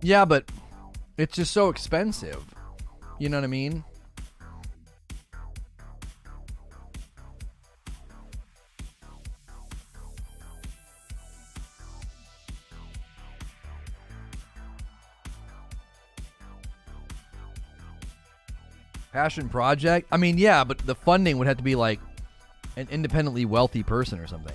Yeah, 0.00 0.24
but 0.24 0.50
it's 1.18 1.34
just 1.36 1.52
so 1.52 1.68
expensive. 1.68 2.42
You 3.18 3.28
know 3.28 3.36
what 3.36 3.44
I 3.44 3.48
mean? 3.48 3.84
Passion 19.12 19.48
project? 19.48 20.06
I 20.12 20.16
mean, 20.16 20.38
yeah, 20.38 20.62
but 20.62 20.78
the 20.78 20.94
funding 20.94 21.38
would 21.38 21.48
have 21.48 21.56
to 21.56 21.62
be 21.64 21.74
like 21.74 21.98
an 22.76 22.86
independently 22.90 23.44
wealthy 23.44 23.82
person 23.82 24.20
or 24.20 24.28
something. 24.28 24.54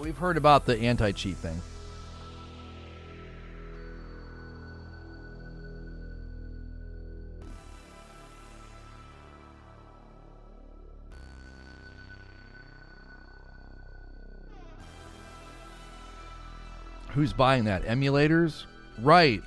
We've 0.00 0.16
heard 0.16 0.36
about 0.36 0.66
the 0.66 0.78
anti 0.78 1.12
cheat 1.12 1.36
thing. 1.36 1.60
Who's 17.10 17.32
buying 17.32 17.64
that? 17.64 17.84
Emulators? 17.84 18.64
Right. 19.02 19.42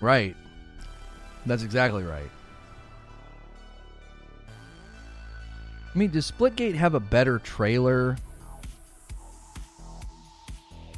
Right. 0.00 0.36
That's 1.46 1.62
exactly 1.62 2.02
right. 2.02 2.30
I 5.94 5.98
mean, 5.98 6.10
does 6.10 6.30
Splitgate 6.30 6.74
have 6.74 6.94
a 6.94 7.00
better 7.00 7.38
trailer? 7.38 8.16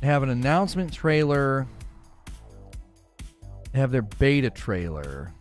Have 0.03 0.25
an 0.25 0.31
announcement 0.31 0.93
trailer. 0.93 1.67
Have 3.73 3.93
their 3.93 4.03
beta 4.03 4.51
trailer. 4.51 5.33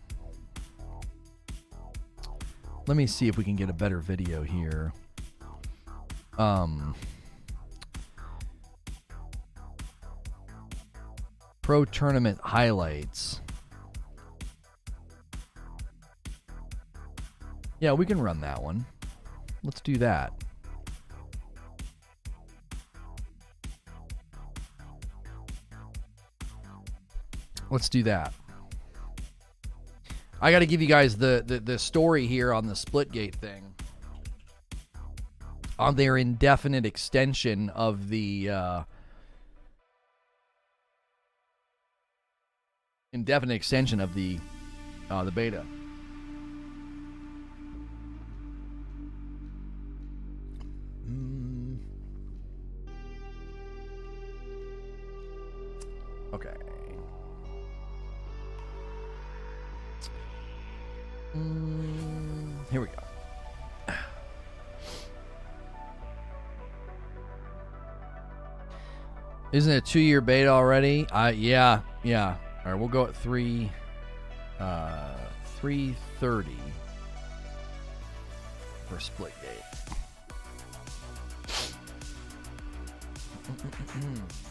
Let 2.86 2.96
me 2.96 3.06
see 3.06 3.28
if 3.28 3.36
we 3.36 3.44
can 3.44 3.56
get 3.56 3.68
a 3.68 3.72
better 3.72 3.98
video 3.98 4.42
here. 4.42 4.92
Um, 6.38 6.94
Pro 11.60 11.84
Tournament 11.84 12.40
highlights. 12.42 13.40
Yeah, 17.80 17.92
we 17.92 18.06
can 18.06 18.20
run 18.20 18.40
that 18.40 18.62
one. 18.62 18.86
Let's 19.64 19.80
do 19.80 19.96
that. 19.96 20.41
Let's 27.72 27.88
do 27.88 28.02
that. 28.02 28.34
I 30.42 30.50
got 30.50 30.58
to 30.58 30.66
give 30.66 30.82
you 30.82 30.88
guys 30.88 31.16
the, 31.16 31.42
the, 31.46 31.58
the 31.58 31.78
story 31.78 32.26
here 32.26 32.52
on 32.52 32.66
the 32.66 32.74
Splitgate 32.74 33.34
thing. 33.36 33.74
On 35.78 35.96
their 35.96 36.18
indefinite 36.18 36.84
extension 36.84 37.70
of 37.70 38.10
the 38.10 38.50
uh, 38.50 38.82
indefinite 43.14 43.54
extension 43.54 44.00
of 44.00 44.12
the 44.12 44.38
uh, 45.08 45.24
the 45.24 45.30
beta. 45.30 45.64
Here 62.72 62.80
we 62.80 62.86
go. 62.86 63.94
Isn't 69.52 69.72
it 69.74 69.76
a 69.76 69.80
two-year 69.82 70.22
beta 70.22 70.48
already? 70.48 71.06
Uh, 71.10 71.28
yeah, 71.36 71.82
yeah. 72.02 72.38
All 72.64 72.72
right, 72.72 72.80
we'll 72.80 72.88
go 72.88 73.04
at 73.04 73.14
three, 73.14 73.70
uh, 74.58 75.16
three 75.58 75.94
thirty 76.18 76.56
for 78.88 78.96
Splitgate. 78.96 79.32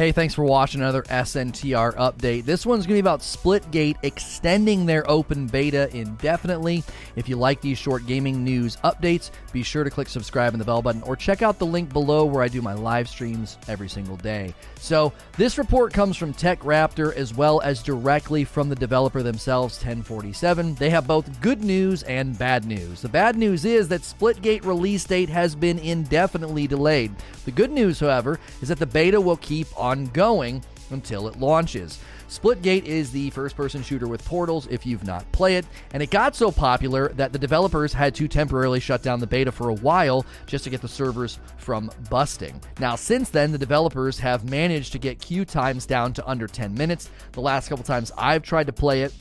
Hey, 0.00 0.12
thanks 0.12 0.32
for 0.32 0.44
watching 0.44 0.80
another 0.80 1.02
SNTR 1.02 1.94
update. 1.96 2.46
This 2.46 2.64
one's 2.64 2.86
going 2.86 2.96
to 2.96 3.02
be 3.02 3.06
about 3.06 3.20
Splitgate 3.20 3.98
extending 4.02 4.86
their 4.86 5.04
open 5.10 5.46
beta 5.46 5.94
indefinitely. 5.94 6.84
If 7.16 7.28
you 7.28 7.36
like 7.36 7.60
these 7.60 7.78
short 7.78 8.06
gaming 8.06 8.44
news 8.44 8.76
updates, 8.84 9.30
be 9.52 9.62
sure 9.62 9.84
to 9.84 9.90
click 9.90 10.08
subscribe 10.08 10.54
and 10.54 10.60
the 10.60 10.64
bell 10.64 10.82
button 10.82 11.02
or 11.02 11.16
check 11.16 11.42
out 11.42 11.58
the 11.58 11.66
link 11.66 11.92
below 11.92 12.24
where 12.24 12.42
I 12.42 12.48
do 12.48 12.62
my 12.62 12.74
live 12.74 13.08
streams 13.08 13.58
every 13.68 13.88
single 13.88 14.16
day. 14.16 14.54
So, 14.78 15.12
this 15.36 15.58
report 15.58 15.92
comes 15.92 16.16
from 16.16 16.34
TechRaptor 16.34 17.14
as 17.14 17.34
well 17.34 17.60
as 17.60 17.82
directly 17.82 18.44
from 18.44 18.68
the 18.68 18.74
developer 18.74 19.22
themselves, 19.22 19.76
1047. 19.76 20.74
They 20.74 20.90
have 20.90 21.06
both 21.06 21.40
good 21.40 21.62
news 21.64 22.02
and 22.04 22.38
bad 22.38 22.64
news. 22.64 23.02
The 23.02 23.08
bad 23.08 23.36
news 23.36 23.64
is 23.64 23.88
that 23.88 24.02
Splitgate 24.02 24.64
release 24.64 25.04
date 25.04 25.28
has 25.28 25.54
been 25.54 25.78
indefinitely 25.78 26.66
delayed. 26.66 27.12
The 27.44 27.50
good 27.50 27.70
news, 27.70 28.00
however, 28.00 28.38
is 28.62 28.68
that 28.68 28.78
the 28.78 28.86
beta 28.86 29.20
will 29.20 29.36
keep 29.36 29.66
ongoing 29.78 30.62
until 30.90 31.28
it 31.28 31.38
launches. 31.38 31.98
Splitgate 32.28 32.84
is 32.84 33.10
the 33.10 33.30
first 33.30 33.56
person 33.56 33.82
shooter 33.82 34.06
with 34.06 34.24
portals 34.24 34.68
if 34.68 34.86
you've 34.86 35.04
not 35.04 35.30
played 35.32 35.50
it, 35.50 35.66
and 35.92 36.02
it 36.02 36.10
got 36.10 36.36
so 36.36 36.50
popular 36.50 37.08
that 37.10 37.32
the 37.32 37.38
developers 37.38 37.92
had 37.92 38.14
to 38.14 38.28
temporarily 38.28 38.80
shut 38.80 39.02
down 39.02 39.18
the 39.18 39.26
beta 39.26 39.50
for 39.50 39.68
a 39.68 39.74
while 39.74 40.24
just 40.46 40.64
to 40.64 40.70
get 40.70 40.80
the 40.80 40.88
servers 40.88 41.38
from 41.56 41.90
busting. 42.08 42.60
Now, 42.78 42.94
since 42.94 43.30
then, 43.30 43.52
the 43.52 43.58
developers 43.58 44.18
have 44.20 44.48
managed 44.48 44.92
to 44.92 44.98
get 44.98 45.20
queue 45.20 45.44
times 45.44 45.86
down 45.86 46.12
to 46.14 46.28
under 46.28 46.46
10 46.46 46.72
minutes. 46.74 47.10
The 47.32 47.40
last 47.40 47.68
couple 47.68 47.84
times 47.84 48.12
I've 48.16 48.42
tried 48.42 48.66
to 48.66 48.72
play 48.72 49.02
it, 49.02 49.12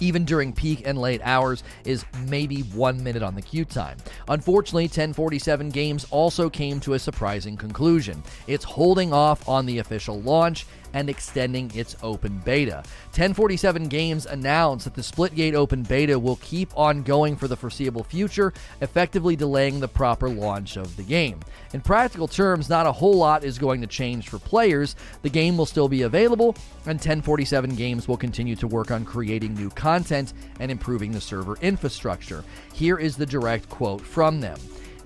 even 0.00 0.24
during 0.24 0.52
peak 0.52 0.82
and 0.86 0.96
late 0.96 1.20
hours, 1.24 1.64
is 1.84 2.04
maybe 2.26 2.60
one 2.60 3.02
minute 3.02 3.22
on 3.22 3.34
the 3.34 3.42
queue 3.42 3.64
time. 3.64 3.96
Unfortunately, 4.28 4.84
1047 4.84 5.70
Games 5.70 6.06
also 6.10 6.48
came 6.48 6.78
to 6.80 6.94
a 6.94 6.98
surprising 6.98 7.56
conclusion. 7.56 8.22
It's 8.46 8.64
holding 8.64 9.12
off 9.12 9.48
on 9.48 9.66
the 9.66 9.78
official 9.78 10.20
launch 10.20 10.66
and 10.92 11.08
extending 11.10 11.70
its 11.74 11.96
open 12.02 12.38
beta. 12.44 12.82
1047 13.12 13.88
Games 13.88 14.26
announced 14.26 14.84
that 14.84 14.94
the 14.94 15.02
Splitgate 15.02 15.54
open 15.54 15.82
beta 15.82 16.18
will 16.18 16.36
keep 16.36 16.76
on 16.76 17.02
going 17.02 17.36
for 17.36 17.48
the 17.48 17.56
foreseeable 17.56 18.04
future, 18.04 18.52
effectively 18.80 19.36
delaying 19.36 19.80
the 19.80 19.88
proper 19.88 20.28
launch 20.28 20.76
of 20.76 20.96
the 20.96 21.02
game. 21.02 21.40
In 21.72 21.80
practical 21.80 22.28
terms, 22.28 22.68
not 22.68 22.86
a 22.86 22.92
whole 22.92 23.16
lot 23.16 23.44
is 23.44 23.58
going 23.58 23.80
to 23.80 23.86
change 23.86 24.28
for 24.28 24.38
players. 24.38 24.96
The 25.22 25.30
game 25.30 25.56
will 25.56 25.66
still 25.66 25.88
be 25.88 26.02
available, 26.02 26.56
and 26.86 26.98
1047 26.98 27.74
Games 27.74 28.08
will 28.08 28.16
continue 28.16 28.56
to 28.56 28.66
work 28.66 28.90
on 28.90 29.04
creating 29.04 29.54
new 29.54 29.70
content 29.70 30.32
and 30.60 30.70
improving 30.70 31.12
the 31.12 31.20
server 31.20 31.56
infrastructure. 31.60 32.44
Here 32.72 32.98
is 32.98 33.16
the 33.16 33.26
direct 33.26 33.68
quote 33.68 34.00
from 34.00 34.40
them. 34.40 34.58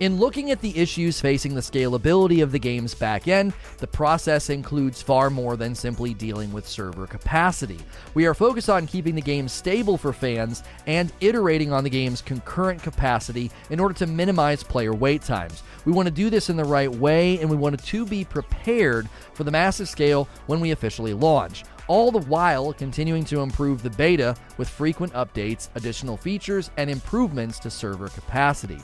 In 0.03 0.19
looking 0.19 0.51
at 0.51 0.61
the 0.61 0.77
issues 0.77 1.21
facing 1.21 1.55
the 1.55 1.61
scalability 1.61 2.43
of 2.43 2.51
the 2.51 2.59
game's 2.59 2.93
backend, 2.93 3.53
the 3.79 3.87
process 3.87 4.51
includes 4.51 5.01
far 5.01 5.31
more 5.31 5.57
than 5.57 5.77
simply 5.77 6.13
dealing 6.13 6.53
with 6.53 6.67
server 6.67 7.07
capacity. 7.07 7.79
We 8.15 8.27
are 8.27 8.35
focused 8.35 8.69
on 8.69 8.89
keeping 8.89 9.15
the 9.15 9.21
game 9.21 9.47
stable 9.47 9.97
for 9.97 10.13
fans 10.13 10.65
and 10.89 11.13
iterating 11.21 11.73
on 11.73 11.85
the 11.85 11.91
game's 11.91 12.21
concurrent 12.21 12.83
capacity 12.83 13.53
in 13.71 13.79
order 13.79 13.95
to 13.95 14.09
minimize 14.09 14.65
player 14.65 14.93
wait 14.93 15.23
times. 15.23 15.63
We 15.85 15.93
want 15.93 16.09
to 16.09 16.13
do 16.13 16.31
this 16.31 16.51
in 16.51 16.57
the 16.57 16.65
right 16.65 16.93
way 16.93 17.39
and 17.39 17.49
we 17.49 17.55
want 17.55 17.79
to 17.81 18.05
be 18.05 18.25
prepared 18.25 19.09
for 19.35 19.45
the 19.45 19.53
massive 19.53 19.89
scale 19.89 20.29
when 20.49 20.59
we 20.59 20.73
officially 20.73 21.15
launch 21.15 21.63
all 21.87 22.11
the 22.11 22.27
while 22.27 22.73
continuing 22.73 23.25
to 23.27 23.41
improve 23.41 23.85
the 23.85 23.91
beta 23.91 24.35
with 24.57 24.69
frequent 24.69 25.13
updates, 25.13 25.69
additional 25.77 26.17
features, 26.17 26.73
and 26.77 26.91
improvements 26.91 27.61
to 27.61 27.71
server 27.71 28.09
capacity. 28.09 28.81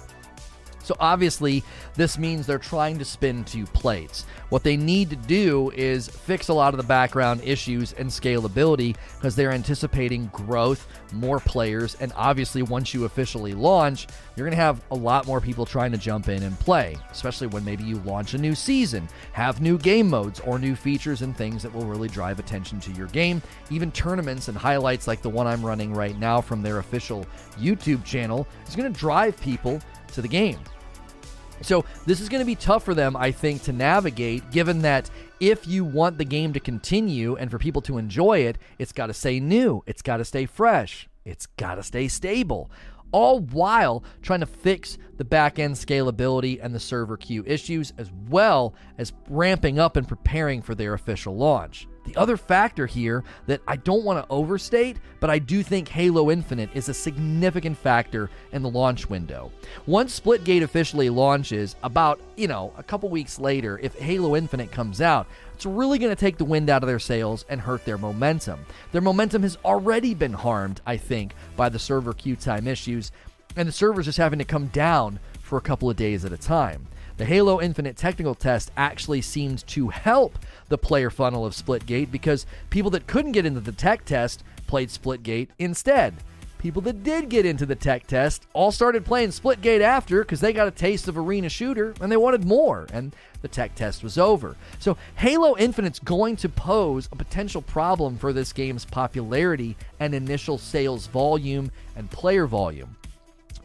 So 0.88 0.96
obviously, 1.00 1.62
this 1.96 2.16
means 2.16 2.46
they're 2.46 2.58
trying 2.58 2.98
to 2.98 3.04
spin 3.04 3.44
two 3.44 3.66
plates. 3.66 4.24
What 4.48 4.62
they 4.62 4.74
need 4.74 5.10
to 5.10 5.16
do 5.16 5.70
is 5.74 6.08
fix 6.08 6.48
a 6.48 6.54
lot 6.54 6.72
of 6.72 6.78
the 6.78 6.86
background 6.86 7.42
issues 7.44 7.92
and 7.92 8.08
scalability 8.08 8.96
because 9.16 9.36
they're 9.36 9.52
anticipating 9.52 10.30
growth, 10.32 10.88
more 11.12 11.40
players, 11.40 11.94
and 11.96 12.10
obviously, 12.16 12.62
once 12.62 12.94
you 12.94 13.04
officially 13.04 13.52
launch, 13.52 14.06
you're 14.34 14.46
going 14.46 14.56
to 14.56 14.62
have 14.62 14.80
a 14.90 14.94
lot 14.94 15.26
more 15.26 15.42
people 15.42 15.66
trying 15.66 15.92
to 15.92 15.98
jump 15.98 16.30
in 16.30 16.42
and 16.42 16.58
play, 16.58 16.96
especially 17.10 17.48
when 17.48 17.66
maybe 17.66 17.84
you 17.84 17.96
launch 18.06 18.32
a 18.32 18.38
new 18.38 18.54
season, 18.54 19.10
have 19.32 19.60
new 19.60 19.76
game 19.76 20.08
modes, 20.08 20.40
or 20.40 20.58
new 20.58 20.74
features 20.74 21.20
and 21.20 21.36
things 21.36 21.62
that 21.62 21.74
will 21.74 21.84
really 21.84 22.08
drive 22.08 22.38
attention 22.38 22.80
to 22.80 22.90
your 22.92 23.08
game. 23.08 23.42
Even 23.68 23.92
tournaments 23.92 24.48
and 24.48 24.56
highlights 24.56 25.06
like 25.06 25.20
the 25.20 25.28
one 25.28 25.46
I'm 25.46 25.62
running 25.62 25.92
right 25.92 26.18
now 26.18 26.40
from 26.40 26.62
their 26.62 26.78
official 26.78 27.26
YouTube 27.58 28.06
channel 28.06 28.48
is 28.66 28.74
going 28.74 28.90
to 28.90 28.98
drive 28.98 29.38
people 29.42 29.82
to 30.12 30.22
the 30.22 30.28
game. 30.28 30.58
So 31.62 31.84
this 32.06 32.20
is 32.20 32.28
going 32.28 32.40
to 32.40 32.46
be 32.46 32.54
tough 32.54 32.84
for 32.84 32.94
them, 32.94 33.16
I 33.16 33.32
think, 33.32 33.62
to 33.64 33.72
navigate, 33.72 34.50
given 34.50 34.82
that 34.82 35.10
if 35.40 35.66
you 35.66 35.84
want 35.84 36.18
the 36.18 36.24
game 36.24 36.52
to 36.52 36.60
continue 36.60 37.36
and 37.36 37.50
for 37.50 37.58
people 37.58 37.82
to 37.82 37.98
enjoy 37.98 38.40
it, 38.40 38.58
it's 38.78 38.92
got 38.92 39.06
to 39.06 39.14
stay 39.14 39.40
new, 39.40 39.82
it's 39.86 40.02
got 40.02 40.18
to 40.18 40.24
stay 40.24 40.46
fresh, 40.46 41.08
it's 41.24 41.46
got 41.46 41.76
to 41.76 41.82
stay 41.82 42.08
stable. 42.08 42.70
All 43.10 43.40
while 43.40 44.04
trying 44.20 44.40
to 44.40 44.46
fix 44.46 44.98
the 45.16 45.24
back 45.24 45.58
end 45.58 45.74
scalability 45.74 46.58
and 46.62 46.74
the 46.74 46.80
server 46.80 47.16
queue 47.16 47.42
issues, 47.46 47.92
as 47.96 48.10
well 48.28 48.74
as 48.98 49.12
ramping 49.28 49.78
up 49.78 49.96
and 49.96 50.06
preparing 50.06 50.60
for 50.60 50.74
their 50.74 50.92
official 50.92 51.34
launch. 51.36 51.88
The 52.08 52.16
other 52.18 52.38
factor 52.38 52.86
here 52.86 53.22
that 53.48 53.60
I 53.68 53.76
don't 53.76 54.02
want 54.02 54.24
to 54.24 54.32
overstate, 54.32 54.96
but 55.20 55.28
I 55.28 55.38
do 55.38 55.62
think 55.62 55.88
Halo 55.88 56.30
Infinite 56.30 56.70
is 56.72 56.88
a 56.88 56.94
significant 56.94 57.76
factor 57.76 58.30
in 58.52 58.62
the 58.62 58.70
launch 58.70 59.10
window. 59.10 59.52
Once 59.84 60.18
Splitgate 60.18 60.62
officially 60.62 61.10
launches, 61.10 61.76
about, 61.82 62.18
you 62.34 62.48
know, 62.48 62.72
a 62.78 62.82
couple 62.82 63.10
weeks 63.10 63.38
later, 63.38 63.78
if 63.82 63.94
Halo 63.98 64.36
Infinite 64.36 64.72
comes 64.72 65.02
out, 65.02 65.26
it's 65.52 65.66
really 65.66 65.98
going 65.98 66.08
to 66.08 66.16
take 66.16 66.38
the 66.38 66.46
wind 66.46 66.70
out 66.70 66.82
of 66.82 66.86
their 66.86 66.98
sails 66.98 67.44
and 67.50 67.60
hurt 67.60 67.84
their 67.84 67.98
momentum. 67.98 68.64
Their 68.90 69.02
momentum 69.02 69.42
has 69.42 69.58
already 69.62 70.14
been 70.14 70.32
harmed, 70.32 70.80
I 70.86 70.96
think, 70.96 71.34
by 71.56 71.68
the 71.68 71.78
server 71.78 72.14
queue 72.14 72.36
time 72.36 72.66
issues, 72.66 73.12
and 73.54 73.68
the 73.68 73.72
servers 73.72 74.06
just 74.06 74.16
having 74.16 74.38
to 74.38 74.46
come 74.46 74.68
down 74.68 75.20
for 75.42 75.58
a 75.58 75.62
couple 75.62 75.90
of 75.90 75.96
days 75.96 76.24
at 76.24 76.32
a 76.32 76.38
time. 76.38 76.86
The 77.18 77.24
Halo 77.24 77.60
Infinite 77.60 77.96
technical 77.96 78.36
test 78.36 78.70
actually 78.76 79.22
seemed 79.22 79.66
to 79.66 79.88
help 79.88 80.38
the 80.68 80.78
player 80.78 81.10
funnel 81.10 81.44
of 81.44 81.54
Splitgate 81.54 82.10
because 82.10 82.46
people 82.70 82.90
that 82.90 83.06
couldn't 83.06 83.32
get 83.32 83.46
into 83.46 83.60
the 83.60 83.72
tech 83.72 84.04
test 84.04 84.44
played 84.66 84.88
Splitgate 84.88 85.48
instead. 85.58 86.14
People 86.58 86.82
that 86.82 87.04
did 87.04 87.28
get 87.28 87.46
into 87.46 87.64
the 87.64 87.76
tech 87.76 88.06
test 88.08 88.46
all 88.52 88.72
started 88.72 89.04
playing 89.04 89.28
Splitgate 89.28 89.80
after 89.80 90.22
because 90.22 90.40
they 90.40 90.52
got 90.52 90.66
a 90.66 90.72
taste 90.72 91.06
of 91.06 91.16
arena 91.16 91.48
shooter 91.48 91.94
and 92.00 92.10
they 92.10 92.16
wanted 92.16 92.44
more, 92.44 92.88
and 92.92 93.14
the 93.42 93.48
tech 93.48 93.76
test 93.76 94.02
was 94.02 94.18
over. 94.18 94.56
So, 94.80 94.96
Halo 95.14 95.56
Infinite's 95.56 96.00
going 96.00 96.34
to 96.36 96.48
pose 96.48 97.08
a 97.12 97.16
potential 97.16 97.62
problem 97.62 98.18
for 98.18 98.32
this 98.32 98.52
game's 98.52 98.84
popularity 98.84 99.76
and 100.00 100.14
initial 100.14 100.58
sales 100.58 101.06
volume 101.06 101.70
and 101.94 102.10
player 102.10 102.46
volume. 102.46 102.97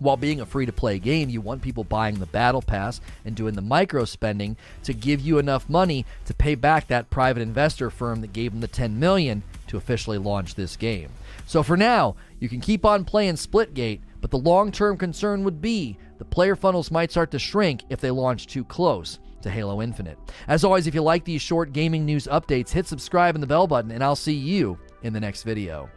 While 0.04 0.18
being 0.18 0.42
a 0.42 0.46
free 0.46 0.66
to 0.66 0.74
play 0.74 1.00
game, 1.00 1.30
you 1.30 1.40
want 1.40 1.62
people 1.62 1.86
buying 1.86 2.20
the 2.20 2.26
battle 2.26 2.62
pass 2.62 3.00
and 3.24 3.38
doing 3.38 3.56
the 3.56 3.62
micro 3.62 4.04
spending 4.04 4.58
to 4.84 4.94
give 4.94 5.22
you 5.22 5.40
enough 5.40 5.70
money 5.70 6.06
to 6.26 6.34
pay 6.34 6.56
back 6.56 6.88
that 6.88 7.10
private 7.10 7.42
investor 7.42 7.90
firm 7.90 8.20
that 8.20 8.34
gave 8.34 8.52
them 8.52 8.60
the 8.60 8.68
10 8.68 9.00
million 9.00 9.44
to 9.68 9.78
officially 9.78 10.18
launch 10.18 10.56
this 10.56 10.76
game. 10.76 11.08
So 11.46 11.64
for 11.64 11.78
now, 11.78 12.18
you 12.42 12.50
can 12.50 12.60
keep 12.60 12.84
on 12.84 13.06
playing 13.06 13.36
Splitgate, 13.36 14.02
but 14.20 14.30
the 14.30 14.38
long-term 14.38 14.98
concern 14.98 15.46
would 15.46 15.62
be 15.62 15.98
the 16.18 16.26
player 16.26 16.58
funnels 16.58 16.92
might 16.92 17.12
start 17.12 17.32
to 17.32 17.40
shrink 17.40 17.84
if 17.90 18.02
they 18.02 18.12
launch 18.12 18.48
too 18.48 18.66
close 18.66 19.20
to 19.42 19.50
Halo 19.50 19.82
Infinite. 19.82 20.18
As 20.50 20.66
always, 20.66 20.86
if 20.86 20.94
you 20.94 21.02
like 21.02 21.24
these 21.24 21.42
short 21.42 21.72
gaming 21.72 22.06
news 22.06 22.28
updates, 22.28 22.72
hit 22.72 22.88
subscribe 22.88 23.36
and 23.36 23.44
the 23.44 23.48
bell 23.48 23.68
button 23.68 23.92
and 23.92 24.04
I'll 24.04 24.18
see 24.18 24.34
you 24.34 24.78
in 25.02 25.14
the 25.14 25.22
next 25.22 25.44
video. 25.44 25.90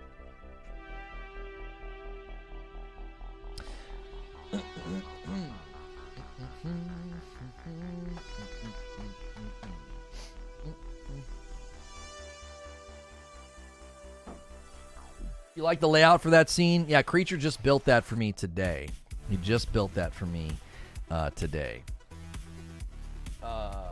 You 15.56 15.62
like 15.62 15.80
the 15.80 15.88
layout 15.88 16.20
for 16.20 16.28
that 16.30 16.50
scene? 16.50 16.84
Yeah, 16.86 17.00
Creature 17.00 17.38
just 17.38 17.62
built 17.62 17.86
that 17.86 18.04
for 18.04 18.14
me 18.14 18.30
today. 18.32 18.88
He 19.30 19.38
just 19.38 19.72
built 19.72 19.94
that 19.94 20.12
for 20.12 20.26
me 20.26 20.50
uh, 21.10 21.30
today. 21.30 21.82
Uh, 23.42 23.86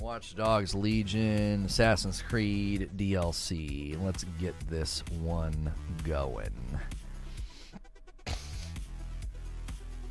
Watch 0.00 0.36
Dogs 0.36 0.72
Legion, 0.72 1.64
Assassin's 1.64 2.22
Creed 2.22 2.90
DLC. 2.96 4.00
Let's 4.00 4.24
get 4.38 4.54
this 4.70 5.02
one 5.20 5.72
going. 6.04 6.78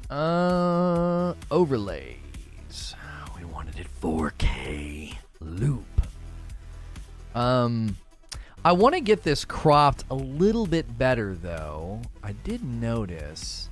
Uh, 0.10 1.34
overlays. 1.50 2.94
We 3.38 3.46
wanted 3.46 3.80
it 3.80 3.88
4K 4.02 5.16
loop. 5.40 5.86
Um, 7.34 7.96
I 8.68 8.74
want 8.74 8.96
to 8.96 9.00
get 9.00 9.24
this 9.24 9.46
cropped 9.46 10.04
a 10.12 10.14
little 10.14 10.68
bit 10.68 10.98
better, 10.98 11.36
though. 11.36 12.02
I 12.22 12.34
did 12.34 12.66
notice. 12.66 13.70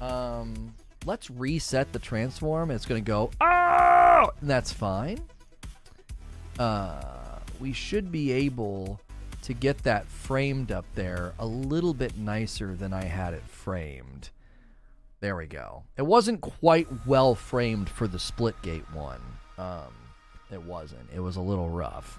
Um, 0.00 0.74
let's 1.06 1.30
reset 1.30 1.92
the 1.92 2.00
transform. 2.00 2.72
It's 2.72 2.84
going 2.84 3.04
to 3.04 3.08
go, 3.08 3.30
oh, 3.40 4.32
and 4.40 4.50
that's 4.50 4.72
fine. 4.72 5.20
uh, 6.58 7.38
we 7.60 7.72
should 7.72 8.10
be 8.10 8.32
able 8.32 8.98
to 9.42 9.54
get 9.54 9.78
that 9.84 10.08
framed 10.08 10.72
up 10.72 10.86
there 10.96 11.34
a 11.38 11.46
little 11.46 11.94
bit 11.94 12.18
nicer 12.18 12.74
than 12.74 12.92
I 12.92 13.04
had 13.04 13.34
it 13.34 13.44
framed. 13.46 14.30
There 15.20 15.36
we 15.36 15.46
go. 15.46 15.84
It 15.96 16.02
wasn't 16.02 16.40
quite 16.40 16.88
well 17.06 17.36
framed 17.36 17.88
for 17.88 18.08
the 18.08 18.18
Splitgate 18.18 18.92
one. 18.92 19.22
Um, 19.56 19.94
it 20.50 20.64
wasn't. 20.64 21.08
It 21.14 21.20
was 21.20 21.36
a 21.36 21.40
little 21.40 21.70
rough. 21.70 22.18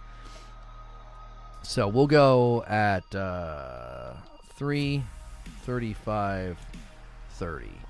So 1.63 1.87
we'll 1.87 2.07
go 2.07 2.63
at 2.67 3.15
uh, 3.15 4.13
3, 4.57 5.01
35, 5.63 6.57
30. 7.31 7.82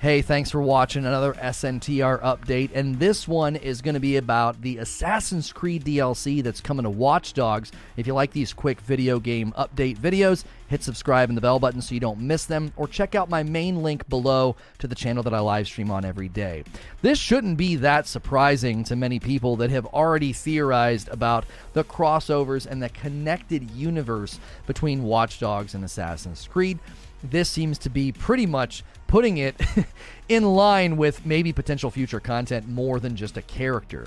Hey, 0.00 0.22
thanks 0.22 0.50
for 0.50 0.62
watching 0.62 1.04
another 1.04 1.34
SNTR 1.34 2.22
update. 2.22 2.70
And 2.72 2.98
this 2.98 3.28
one 3.28 3.54
is 3.54 3.82
going 3.82 3.92
to 3.92 4.00
be 4.00 4.16
about 4.16 4.62
the 4.62 4.78
Assassin's 4.78 5.52
Creed 5.52 5.84
DLC 5.84 6.42
that's 6.42 6.62
coming 6.62 6.84
to 6.84 6.90
Watch 6.90 7.34
Dogs. 7.34 7.70
If 7.98 8.06
you 8.06 8.14
like 8.14 8.32
these 8.32 8.54
quick 8.54 8.80
video 8.80 9.20
game 9.20 9.52
update 9.58 9.98
videos, 9.98 10.44
hit 10.68 10.82
subscribe 10.82 11.28
and 11.28 11.36
the 11.36 11.42
bell 11.42 11.58
button 11.58 11.82
so 11.82 11.92
you 11.92 12.00
don't 12.00 12.18
miss 12.18 12.46
them, 12.46 12.72
or 12.78 12.88
check 12.88 13.14
out 13.14 13.28
my 13.28 13.42
main 13.42 13.82
link 13.82 14.08
below 14.08 14.56
to 14.78 14.88
the 14.88 14.94
channel 14.94 15.22
that 15.22 15.34
I 15.34 15.40
live 15.40 15.66
stream 15.66 15.90
on 15.90 16.06
every 16.06 16.30
day. 16.30 16.64
This 17.02 17.18
shouldn't 17.18 17.58
be 17.58 17.76
that 17.76 18.06
surprising 18.06 18.84
to 18.84 18.96
many 18.96 19.20
people 19.20 19.56
that 19.56 19.68
have 19.68 19.84
already 19.84 20.32
theorized 20.32 21.10
about 21.10 21.44
the 21.74 21.84
crossovers 21.84 22.64
and 22.64 22.82
the 22.82 22.88
connected 22.88 23.70
universe 23.72 24.40
between 24.66 25.02
Watch 25.02 25.40
Dogs 25.40 25.74
and 25.74 25.84
Assassin's 25.84 26.48
Creed. 26.50 26.78
This 27.22 27.50
seems 27.50 27.76
to 27.78 27.90
be 27.90 28.12
pretty 28.12 28.46
much 28.46 28.82
putting 29.10 29.38
it 29.38 29.60
in 30.28 30.44
line 30.44 30.96
with 30.96 31.26
maybe 31.26 31.52
potential 31.52 31.90
future 31.90 32.20
content 32.20 32.68
more 32.68 33.00
than 33.00 33.16
just 33.16 33.36
a 33.36 33.42
character. 33.42 34.06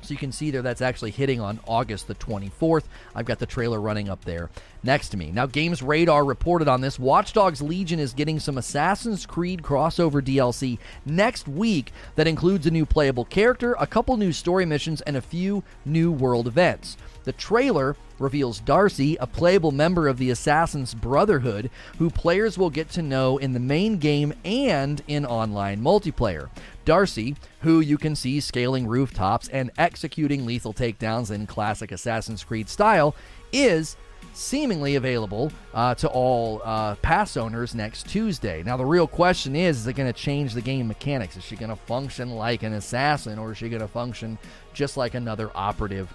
So 0.00 0.12
you 0.12 0.16
can 0.16 0.32
see 0.32 0.50
there 0.50 0.62
that's 0.62 0.80
actually 0.80 1.10
hitting 1.10 1.38
on 1.38 1.60
August 1.68 2.08
the 2.08 2.14
24th. 2.14 2.84
I've 3.14 3.26
got 3.26 3.38
the 3.38 3.46
trailer 3.46 3.78
running 3.78 4.08
up 4.08 4.24
there 4.24 4.48
next 4.82 5.10
to 5.10 5.18
me. 5.18 5.30
Now, 5.30 5.44
Games 5.44 5.82
Radar 5.82 6.24
reported 6.24 6.66
on 6.66 6.80
this. 6.80 6.98
Watch 6.98 7.34
Dogs 7.34 7.60
Legion 7.60 8.00
is 8.00 8.14
getting 8.14 8.40
some 8.40 8.56
Assassin's 8.56 9.26
Creed 9.26 9.60
crossover 9.60 10.22
DLC 10.22 10.78
next 11.04 11.46
week 11.46 11.92
that 12.14 12.26
includes 12.26 12.66
a 12.66 12.70
new 12.70 12.86
playable 12.86 13.26
character, 13.26 13.76
a 13.78 13.86
couple 13.86 14.16
new 14.16 14.32
story 14.32 14.64
missions, 14.64 15.02
and 15.02 15.18
a 15.18 15.20
few 15.20 15.62
new 15.84 16.10
world 16.10 16.46
events. 16.46 16.96
The 17.24 17.32
trailer 17.32 17.96
reveals 18.22 18.60
Darcy, 18.60 19.16
a 19.16 19.26
playable 19.26 19.72
member 19.72 20.08
of 20.08 20.16
the 20.16 20.30
Assassin's 20.30 20.94
Brotherhood, 20.94 21.70
who 21.98 22.08
players 22.08 22.56
will 22.56 22.70
get 22.70 22.88
to 22.90 23.02
know 23.02 23.36
in 23.36 23.52
the 23.52 23.60
main 23.60 23.98
game 23.98 24.32
and 24.44 25.02
in 25.08 25.26
online 25.26 25.82
multiplayer. 25.82 26.48
Darcy, 26.84 27.36
who 27.60 27.80
you 27.80 27.98
can 27.98 28.16
see 28.16 28.40
scaling 28.40 28.86
rooftops 28.86 29.48
and 29.48 29.70
executing 29.76 30.46
lethal 30.46 30.72
takedowns 30.72 31.30
in 31.30 31.46
classic 31.46 31.92
Assassin's 31.92 32.44
Creed 32.44 32.68
style, 32.68 33.14
is 33.52 33.96
seemingly 34.34 34.94
available 34.94 35.52
uh, 35.74 35.94
to 35.94 36.08
all 36.08 36.62
uh, 36.64 36.94
pass 36.96 37.36
owners 37.36 37.74
next 37.74 38.08
Tuesday. 38.08 38.62
Now, 38.62 38.76
the 38.76 38.84
real 38.84 39.06
question 39.06 39.54
is 39.54 39.80
is 39.80 39.86
it 39.86 39.94
going 39.94 40.10
to 40.10 40.18
change 40.18 40.54
the 40.54 40.62
game 40.62 40.88
mechanics? 40.88 41.36
Is 41.36 41.44
she 41.44 41.56
going 41.56 41.70
to 41.70 41.76
function 41.76 42.30
like 42.30 42.62
an 42.62 42.72
assassin 42.72 43.38
or 43.38 43.52
is 43.52 43.58
she 43.58 43.68
going 43.68 43.82
to 43.82 43.88
function 43.88 44.38
just 44.72 44.96
like 44.96 45.14
another 45.14 45.50
operative 45.54 46.08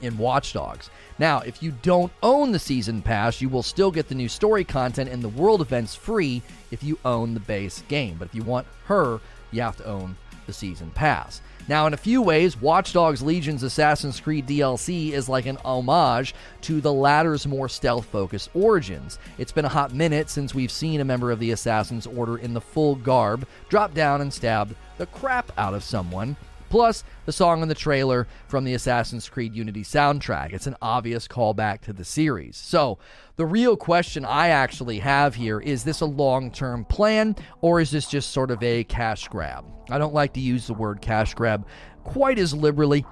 in 0.00 0.16
Watch 0.18 0.52
Dogs. 0.52 0.90
Now, 1.18 1.40
if 1.40 1.62
you 1.62 1.72
don't 1.82 2.12
own 2.22 2.52
the 2.52 2.58
season 2.58 3.02
pass, 3.02 3.40
you 3.40 3.48
will 3.48 3.62
still 3.62 3.90
get 3.90 4.08
the 4.08 4.14
new 4.14 4.28
story 4.28 4.64
content 4.64 5.10
and 5.10 5.22
the 5.22 5.28
world 5.28 5.60
events 5.60 5.94
free 5.94 6.42
if 6.70 6.82
you 6.82 6.98
own 7.04 7.34
the 7.34 7.40
base 7.40 7.82
game. 7.88 8.16
But 8.18 8.28
if 8.28 8.34
you 8.34 8.42
want 8.42 8.66
her, 8.86 9.20
you 9.52 9.62
have 9.62 9.76
to 9.76 9.86
own 9.86 10.16
the 10.46 10.52
season 10.52 10.90
pass. 10.90 11.40
Now, 11.66 11.86
in 11.86 11.94
a 11.94 11.98
few 11.98 12.20
ways, 12.20 12.60
Watch 12.60 12.92
Dogs 12.92 13.22
Legion's 13.22 13.62
Assassin's 13.62 14.20
Creed 14.20 14.46
DLC 14.46 15.12
is 15.12 15.30
like 15.30 15.46
an 15.46 15.56
homage 15.64 16.34
to 16.62 16.82
the 16.82 16.92
latter's 16.92 17.46
more 17.46 17.70
stealth 17.70 18.04
focused 18.06 18.50
origins. 18.52 19.18
It's 19.38 19.52
been 19.52 19.64
a 19.64 19.70
hot 19.70 19.94
minute 19.94 20.28
since 20.28 20.54
we've 20.54 20.70
seen 20.70 21.00
a 21.00 21.06
member 21.06 21.30
of 21.30 21.38
the 21.38 21.52
Assassin's 21.52 22.06
Order 22.06 22.36
in 22.36 22.52
the 22.52 22.60
full 22.60 22.96
garb 22.96 23.46
drop 23.70 23.94
down 23.94 24.20
and 24.20 24.32
stab 24.32 24.76
the 24.98 25.06
crap 25.06 25.52
out 25.56 25.72
of 25.72 25.82
someone 25.82 26.36
plus 26.74 27.04
the 27.24 27.30
song 27.30 27.62
in 27.62 27.68
the 27.68 27.74
trailer 27.74 28.26
from 28.48 28.64
the 28.64 28.74
Assassin's 28.74 29.28
Creed 29.28 29.54
Unity 29.54 29.84
soundtrack. 29.84 30.52
It's 30.52 30.66
an 30.66 30.74
obvious 30.82 31.28
callback 31.28 31.82
to 31.82 31.92
the 31.92 32.04
series. 32.04 32.56
So, 32.56 32.98
the 33.36 33.46
real 33.46 33.76
question 33.76 34.24
I 34.24 34.48
actually 34.48 34.98
have 34.98 35.36
here 35.36 35.60
is 35.60 35.84
this 35.84 36.00
a 36.00 36.06
long 36.06 36.50
term 36.50 36.84
plan 36.84 37.36
or 37.60 37.80
is 37.80 37.92
this 37.92 38.08
just 38.08 38.32
sort 38.32 38.50
of 38.50 38.60
a 38.60 38.82
cash 38.82 39.28
grab? 39.28 39.64
I 39.88 39.98
don't 39.98 40.14
like 40.14 40.32
to 40.32 40.40
use 40.40 40.66
the 40.66 40.74
word 40.74 41.00
cash 41.00 41.34
grab 41.34 41.64
quite 42.02 42.40
as 42.40 42.52
liberally 42.52 43.06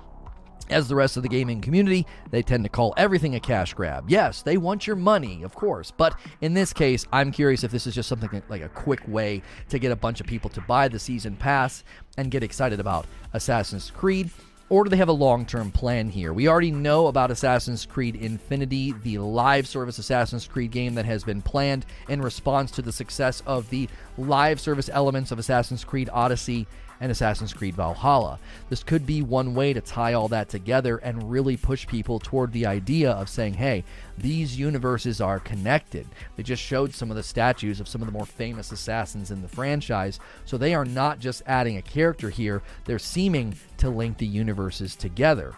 as 0.70 0.88
the 0.88 0.94
rest 0.94 1.16
of 1.16 1.22
the 1.22 1.28
gaming 1.28 1.60
community, 1.60 2.06
they 2.30 2.42
tend 2.42 2.64
to 2.64 2.70
call 2.70 2.94
everything 2.96 3.34
a 3.34 3.40
cash 3.40 3.74
grab. 3.74 4.04
Yes, 4.08 4.42
they 4.42 4.56
want 4.56 4.86
your 4.86 4.96
money, 4.96 5.42
of 5.42 5.54
course, 5.54 5.90
but 5.90 6.18
in 6.40 6.54
this 6.54 6.72
case, 6.72 7.06
I'm 7.12 7.32
curious 7.32 7.64
if 7.64 7.70
this 7.70 7.86
is 7.86 7.94
just 7.94 8.08
something 8.08 8.42
like 8.48 8.62
a 8.62 8.68
quick 8.68 9.00
way 9.06 9.42
to 9.68 9.78
get 9.78 9.92
a 9.92 9.96
bunch 9.96 10.20
of 10.20 10.26
people 10.26 10.50
to 10.50 10.60
buy 10.62 10.88
the 10.88 10.98
season 10.98 11.36
pass 11.36 11.84
and 12.16 12.30
get 12.30 12.42
excited 12.42 12.80
about 12.80 13.06
Assassin's 13.32 13.90
Creed. 13.90 14.30
Or 14.68 14.84
do 14.84 14.90
they 14.90 14.96
have 14.96 15.10
a 15.10 15.12
long 15.12 15.44
term 15.44 15.70
plan 15.70 16.08
here? 16.08 16.32
We 16.32 16.48
already 16.48 16.70
know 16.70 17.08
about 17.08 17.30
Assassin's 17.30 17.84
Creed 17.84 18.16
Infinity, 18.16 18.92
the 19.02 19.18
live 19.18 19.66
service 19.68 19.98
Assassin's 19.98 20.46
Creed 20.46 20.70
game 20.70 20.94
that 20.94 21.04
has 21.04 21.24
been 21.24 21.42
planned 21.42 21.84
in 22.08 22.22
response 22.22 22.70
to 22.70 22.82
the 22.82 22.90
success 22.90 23.42
of 23.44 23.68
the 23.68 23.86
live 24.16 24.58
service 24.58 24.88
elements 24.90 25.30
of 25.30 25.38
Assassin's 25.38 25.84
Creed 25.84 26.08
Odyssey 26.10 26.66
and 27.02 27.10
Assassin's 27.10 27.52
Creed 27.52 27.74
Valhalla. 27.74 28.38
This 28.70 28.84
could 28.84 29.04
be 29.04 29.22
one 29.22 29.54
way 29.56 29.72
to 29.72 29.80
tie 29.80 30.12
all 30.12 30.28
that 30.28 30.48
together 30.48 30.98
and 30.98 31.28
really 31.30 31.56
push 31.56 31.84
people 31.84 32.20
toward 32.20 32.52
the 32.52 32.64
idea 32.64 33.10
of 33.10 33.28
saying, 33.28 33.54
hey, 33.54 33.82
these 34.16 34.56
universes 34.56 35.20
are 35.20 35.40
connected. 35.40 36.06
They 36.36 36.44
just 36.44 36.62
showed 36.62 36.94
some 36.94 37.10
of 37.10 37.16
the 37.16 37.22
statues 37.24 37.80
of 37.80 37.88
some 37.88 38.02
of 38.02 38.06
the 38.06 38.12
more 38.12 38.24
famous 38.24 38.70
assassins 38.70 39.32
in 39.32 39.42
the 39.42 39.48
franchise, 39.48 40.20
so 40.44 40.56
they 40.56 40.74
are 40.74 40.84
not 40.84 41.18
just 41.18 41.42
adding 41.46 41.76
a 41.76 41.82
character 41.82 42.30
here, 42.30 42.62
they're 42.84 43.00
seeming 43.00 43.56
to 43.78 43.90
link 43.90 44.18
the 44.18 44.26
universes 44.26 44.94
together. 44.94 45.56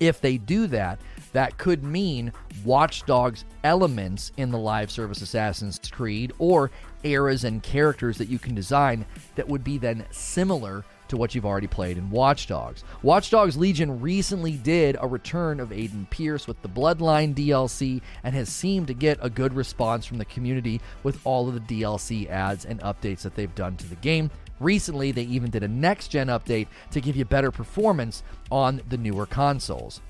If 0.00 0.20
they 0.20 0.36
do 0.36 0.66
that, 0.66 1.00
that 1.32 1.56
could 1.56 1.82
mean 1.82 2.32
Watch 2.64 3.06
Dogs 3.06 3.44
elements 3.64 4.32
in 4.36 4.50
the 4.50 4.58
live 4.58 4.90
service 4.90 5.22
Assassin's 5.22 5.78
Creed 5.90 6.32
or 6.38 6.70
eras 7.04 7.44
and 7.44 7.62
characters 7.62 8.18
that 8.18 8.28
you 8.28 8.38
can 8.38 8.54
design 8.54 9.06
that 9.34 9.48
would 9.48 9.64
be 9.64 9.78
then 9.78 10.04
similar 10.10 10.84
to 11.08 11.16
what 11.16 11.34
you've 11.34 11.46
already 11.46 11.66
played 11.66 11.98
in 11.98 12.10
Watch 12.10 12.46
Dogs. 12.46 12.84
Watch 13.02 13.30
Dogs 13.30 13.56
Legion 13.56 14.00
recently 14.00 14.52
did 14.52 14.96
a 15.00 15.06
return 15.06 15.58
of 15.58 15.70
Aiden 15.70 16.08
Pearce 16.10 16.46
with 16.46 16.60
the 16.62 16.68
Bloodline 16.68 17.34
DLC 17.34 18.00
and 18.22 18.34
has 18.34 18.48
seemed 18.48 18.86
to 18.88 18.94
get 18.94 19.18
a 19.20 19.30
good 19.30 19.54
response 19.54 20.04
from 20.06 20.18
the 20.18 20.24
community 20.26 20.80
with 21.02 21.20
all 21.24 21.48
of 21.48 21.54
the 21.54 21.82
DLC 21.82 22.28
ads 22.28 22.64
and 22.64 22.80
updates 22.80 23.22
that 23.22 23.34
they've 23.34 23.54
done 23.54 23.76
to 23.76 23.88
the 23.88 23.96
game. 23.96 24.30
Recently, 24.60 25.12
they 25.12 25.22
even 25.22 25.50
did 25.50 25.62
a 25.62 25.68
next 25.68 26.08
gen 26.08 26.26
update 26.26 26.66
to 26.90 27.00
give 27.00 27.16
you 27.16 27.24
better 27.24 27.50
performance 27.50 28.22
on 28.50 28.82
the 28.88 28.98
newer 28.98 29.26
consoles. 29.26 30.00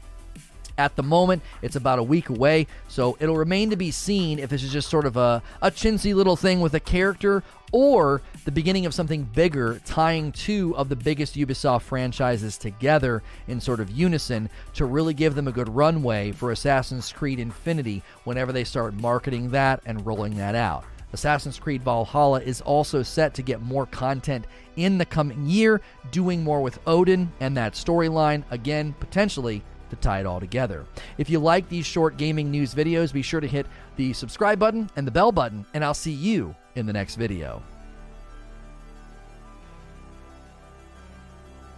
At 0.78 0.94
the 0.94 1.02
moment, 1.02 1.42
it's 1.60 1.74
about 1.74 1.98
a 1.98 2.05
week 2.05 2.28
away, 2.28 2.68
so 2.86 3.16
it'll 3.18 3.36
remain 3.36 3.70
to 3.70 3.76
be 3.76 3.90
seen 3.90 4.39
if 4.39 4.48
this 4.48 4.62
is 4.62 4.73
just 4.73 4.89
sort 4.89 5.07
of 5.07 5.16
a, 5.16 5.42
a 5.60 5.73
chintzy 5.73 6.15
little 6.15 6.36
thing 6.36 6.60
with 6.60 6.73
a 6.73 6.81
character 6.81 7.42
or 7.73 8.23
the 8.44 8.52
beginning 8.52 8.86
of 8.86 8.94
something 8.94 9.24
bigger, 9.24 9.81
tying 9.84 10.31
two 10.31 10.76
of 10.76 10.89
the 10.89 10.94
biggest 10.94 11.34
Ubisoft 11.34 11.82
franchises 11.82 12.57
together 12.57 13.24
in 13.48 13.60
sort 13.60 13.81
of 13.81 13.90
unison 13.90 14.48
to 14.74 14.84
really 14.84 15.15
give 15.15 15.34
them 15.34 15.48
a 15.48 15.52
good 15.52 15.68
runway 15.68 16.31
for 16.31 16.52
Assassin's 16.52 17.12
Creed 17.12 17.40
Infinity 17.40 18.05
whenever 18.23 18.52
they 18.52 18.65
start 18.65 18.94
marketing 18.94 19.50
that 19.50 19.82
and 19.84 20.07
rolling 20.07 20.36
that 20.36 20.55
out. 20.55 20.84
Assassin's 21.12 21.58
Creed 21.58 21.82
Valhalla 21.82 22.40
is 22.40 22.60
also 22.60 23.02
set 23.02 23.34
to 23.34 23.42
get 23.42 23.62
more 23.62 23.86
content 23.86 24.44
in 24.76 24.98
the 24.98 25.07
coming 25.07 25.44
year, 25.47 25.81
doing 26.12 26.44
more 26.44 26.60
with 26.60 26.78
Odin 26.86 27.32
and 27.40 27.57
that 27.57 27.73
storyline, 27.73 28.44
again, 28.50 28.94
potentially 29.00 29.65
to 29.91 29.97
tie 29.97 30.20
it 30.20 30.26
all 30.26 30.41
together. 30.41 30.84
If 31.17 31.31
you 31.31 31.39
like 31.39 31.68
these 31.68 31.86
short 31.86 32.17
gaming 32.17 32.50
news 32.50 32.75
videos, 32.75 33.12
be 33.12 33.23
sure 33.23 33.41
to 33.41 33.47
hit 33.47 33.67
the 33.97 34.12
subscribe 34.12 34.58
button 34.58 34.91
and 34.97 35.07
the 35.07 35.10
bell 35.10 35.33
button, 35.33 35.65
and 35.75 35.84
I'll 35.84 35.94
see 35.94 36.12
you 36.12 36.55
in 36.75 36.86
the 36.86 36.92
next 36.92 37.17
video. 37.17 37.62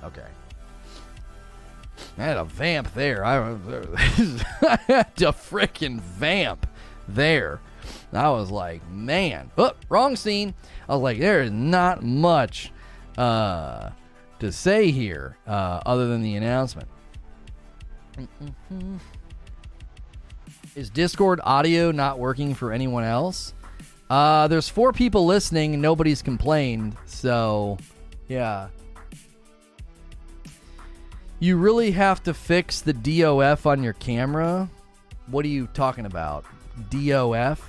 Okay. 0.03 0.27
I 2.19 2.23
had 2.23 2.37
a 2.37 2.45
vamp 2.45 2.93
there. 2.95 3.25
I, 3.25 3.39
I 4.63 4.79
had 4.87 5.23
a 5.23 5.33
freaking 5.33 6.01
vamp 6.01 6.67
there. 7.09 7.61
I 8.13 8.31
was 8.31 8.51
like, 8.51 8.87
man, 8.91 9.51
oh, 9.57 9.73
wrong 9.89 10.17
scene. 10.17 10.55
I 10.89 10.95
was 10.95 11.03
like, 11.03 11.19
there 11.19 11.43
is 11.43 11.51
not 11.51 12.03
much 12.03 12.73
uh, 13.17 13.91
to 14.41 14.53
say 14.53 14.91
here 14.91 15.37
uh, 15.47 15.81
other 15.87 16.09
than 16.09 16.23
the 16.23 16.35
announcement. 16.37 16.89
Is 20.75 20.91
Discord 20.91 21.41
audio 21.45 21.91
not 21.91 22.19
working 22.19 22.55
for 22.55 22.73
anyone 22.73 23.05
else? 23.05 23.55
Uh, 24.09 24.49
there's 24.49 24.69
four 24.69 24.93
people 24.93 25.25
listening 25.27 25.81
nobody's 25.81 26.23
complained. 26.23 26.97
So, 27.07 27.79
yeah. 28.29 28.69
You 31.39 31.57
really 31.57 31.93
have 31.93 32.23
to 32.25 32.35
fix 32.35 32.81
the 32.81 32.93
DOF 32.93 33.67
on 33.67 33.83
your 33.83 33.95
camera. 33.95 34.69
What 35.29 35.45
are 35.45 35.49
you 35.49 35.69
talking 35.69 36.07
about? 36.07 36.45
DOF? 36.91 37.67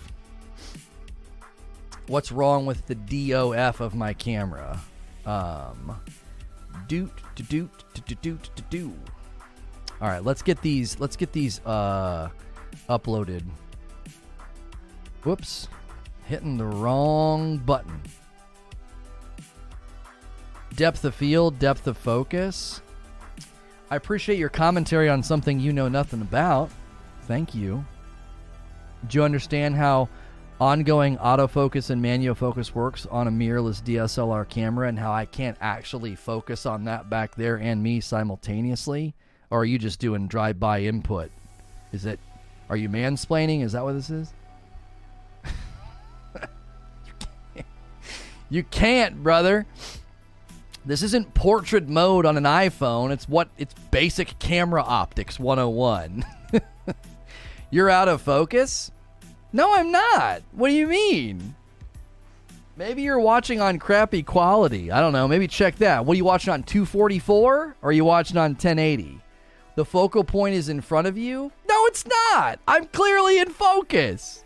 What's 2.07 2.31
wrong 2.31 2.65
with 2.65 2.85
the 2.87 2.95
DOF 2.95 3.79
of 3.79 3.95
my 3.95 4.13
camera? 4.13 4.81
Um, 5.25 5.95
doot, 6.87 7.11
doot, 7.35 7.47
doot, 7.49 8.05
doot, 8.05 8.21
doot, 8.21 8.69
doot. 8.69 9.10
All 10.01 10.07
right, 10.07 10.23
let's 10.23 10.41
get 10.41 10.61
these. 10.61 10.99
Let's 10.99 11.15
get 11.15 11.31
these 11.31 11.61
uh, 11.65 12.29
uploaded. 12.89 13.43
Whoops, 15.23 15.67
hitting 16.25 16.57
the 16.57 16.65
wrong 16.65 17.57
button. 17.59 18.01
Depth 20.75 21.05
of 21.05 21.13
field, 21.13 21.59
depth 21.59 21.85
of 21.85 21.97
focus. 21.97 22.81
I 23.91 23.95
appreciate 23.97 24.39
your 24.39 24.49
commentary 24.49 25.09
on 25.09 25.21
something 25.21 25.59
you 25.59 25.71
know 25.73 25.87
nothing 25.87 26.21
about. 26.21 26.71
Thank 27.23 27.53
you. 27.53 27.85
Do 29.07 29.19
you 29.19 29.23
understand 29.23 29.75
how 29.75 30.09
ongoing 30.59 31.17
autofocus 31.17 31.89
and 31.89 32.01
manual 32.01 32.33
focus 32.33 32.73
works 32.73 33.05
on 33.07 33.27
a 33.27 33.31
mirrorless 33.31 33.83
DSLR 33.83 34.47
camera 34.47 34.87
and 34.87 34.97
how 34.97 35.11
I 35.11 35.25
can't 35.25 35.57
actually 35.59 36.15
focus 36.15 36.65
on 36.65 36.85
that 36.85 37.09
back 37.09 37.35
there 37.35 37.57
and 37.57 37.83
me 37.83 37.99
simultaneously? 37.99 39.13
Or 39.51 39.59
are 39.59 39.65
you 39.65 39.77
just 39.77 39.99
doing 39.99 40.27
drive 40.27 40.59
by 40.59 40.81
input? 40.81 41.29
Is 41.91 42.05
it, 42.05 42.19
are 42.69 42.77
you 42.77 42.89
mansplaining? 42.89 43.63
Is 43.63 43.73
that 43.73 43.83
what 43.83 43.93
this 43.93 44.09
is? 44.09 44.33
you 48.49 48.63
can't, 48.63 49.21
brother. 49.21 49.65
This 50.85 51.03
isn't 51.03 51.33
portrait 51.33 51.89
mode 51.89 52.25
on 52.25 52.37
an 52.37 52.45
iPhone. 52.45 53.11
It's 53.11 53.29
what 53.29 53.49
it's 53.57 53.75
basic 53.91 54.39
camera 54.39 54.81
optics 54.81 55.39
101. 55.39 56.25
You're 57.71 57.89
out 57.89 58.07
of 58.07 58.21
focus? 58.21 58.91
No, 59.53 59.75
I'm 59.75 59.91
not. 59.91 60.43
What 60.53 60.69
do 60.69 60.73
you 60.73 60.87
mean? 60.87 61.55
Maybe 62.77 63.01
you're 63.01 63.19
watching 63.19 63.59
on 63.61 63.79
crappy 63.79 64.23
quality. 64.23 64.91
I 64.91 65.01
don't 65.01 65.13
know. 65.13 65.27
Maybe 65.27 65.47
check 65.47 65.75
that. 65.77 66.05
What 66.05 66.13
are 66.13 66.17
you 66.17 66.23
watching 66.23 66.53
on 66.53 66.63
244 66.63 67.75
or 67.81 67.89
are 67.89 67.91
you 67.91 68.05
watching 68.05 68.37
on 68.37 68.51
1080? 68.51 69.19
The 69.75 69.85
focal 69.85 70.23
point 70.23 70.55
is 70.55 70.69
in 70.69 70.81
front 70.81 71.07
of 71.07 71.17
you? 71.17 71.51
No, 71.67 71.85
it's 71.85 72.05
not. 72.05 72.59
I'm 72.67 72.87
clearly 72.87 73.39
in 73.39 73.49
focus. 73.49 74.43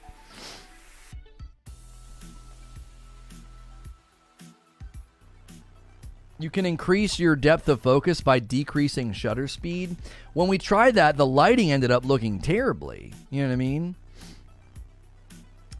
You 6.37 6.49
can 6.49 6.65
increase 6.65 7.17
your 7.17 7.35
depth 7.35 7.69
of 7.69 7.81
focus 7.81 8.19
by 8.19 8.39
decreasing 8.39 9.13
shutter 9.13 9.47
speed. 9.47 9.95
When 10.33 10.49
we 10.49 10.57
tried 10.57 10.95
that, 10.95 11.15
the 11.15 11.25
lighting 11.25 11.71
ended 11.71 11.91
up 11.91 12.05
looking 12.05 12.39
terribly. 12.39 13.13
You 13.29 13.41
know 13.41 13.47
what 13.47 13.53
I 13.53 13.57
mean? 13.57 13.95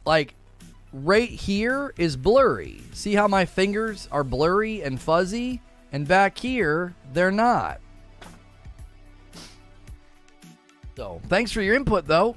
Like, 0.06 0.34
right 0.92 1.28
here 1.28 1.92
is 1.98 2.16
blurry. 2.16 2.80
See 2.92 3.14
how 3.14 3.28
my 3.28 3.44
fingers 3.44 4.08
are 4.10 4.24
blurry 4.24 4.82
and 4.82 5.00
fuzzy? 5.00 5.60
And 5.92 6.08
back 6.08 6.38
here, 6.38 6.94
they're 7.12 7.30
not. 7.30 7.80
So, 10.96 11.20
thanks 11.28 11.52
for 11.52 11.60
your 11.60 11.74
input, 11.74 12.06
though. 12.06 12.36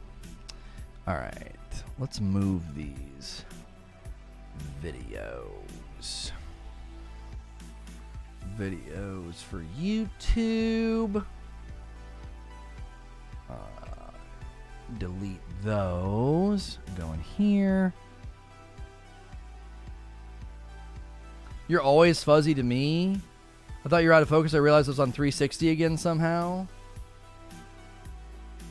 All 1.08 1.16
right, 1.16 1.56
let's 1.98 2.20
move 2.20 2.62
these 2.76 3.46
videos 4.84 6.32
videos 8.60 9.36
for 9.36 9.64
YouTube. 9.80 11.24
Uh, 13.50 13.54
delete 14.98 15.40
those. 15.64 16.80
Go 16.98 17.12
in 17.14 17.22
here. 17.22 17.94
You're 21.68 21.82
always 21.82 22.24
fuzzy 22.24 22.54
to 22.54 22.64
me. 22.64 23.20
I 23.86 23.90
thought 23.90 24.04
you 24.04 24.10
were 24.10 24.14
out 24.14 24.24
of 24.24 24.30
focus. 24.30 24.54
I 24.54 24.58
realized 24.58 24.88
it 24.88 24.92
was 24.92 25.00
on 25.00 25.12
360 25.12 25.70
again 25.70 25.98
somehow. 25.98 26.68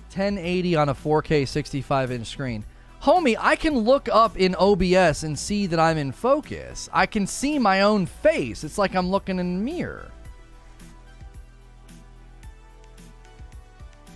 1080 0.09 0.77
on 0.77 0.89
a 0.89 0.95
4K 0.95 1.47
65 1.47 2.12
inch 2.12 2.27
screen. 2.27 2.65
Homie, 3.03 3.37
I 3.39 3.55
can 3.55 3.78
look 3.78 4.09
up 4.09 4.37
in 4.37 4.57
OBS 4.57 5.23
and 5.23 5.39
see 5.39 5.67
that 5.67 5.78
I'm 5.78 5.99
in 5.99 6.11
focus. 6.11 6.89
I 6.93 7.07
can 7.07 7.27
see 7.27 7.59
my 7.59 7.83
own 7.83 8.07
face. 8.07 8.65
It's 8.65 8.78
like 8.78 8.95
I'm 8.97 9.11
looking 9.11 9.39
in 9.39 9.47
a 9.47 9.59
mirror. 9.61 10.11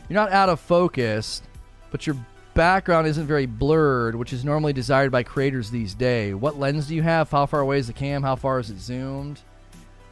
You're 0.09 0.21
not 0.21 0.33
out 0.33 0.49
of 0.49 0.59
focus, 0.59 1.43
but 1.91 2.07
your 2.07 2.17
background 2.55 3.07
isn't 3.07 3.27
very 3.27 3.47
blurred, 3.47 4.15
which 4.17 4.33
is 4.33 4.45
normally 4.45 4.73
desired 4.73 5.13
by 5.13 5.23
creators 5.23 5.71
these 5.71 5.95
days. 5.95 6.35
What 6.35 6.59
lens 6.59 6.89
do 6.89 6.95
you 6.95 7.03
have? 7.03 7.31
How 7.31 7.47
far 7.47 7.61
away 7.61 7.79
is 7.79 7.87
the 7.87 7.93
cam? 7.93 8.23
How 8.23 8.37
far 8.37 8.59
is 8.59 8.69
it 8.69 8.79
zoomed? 8.79 9.41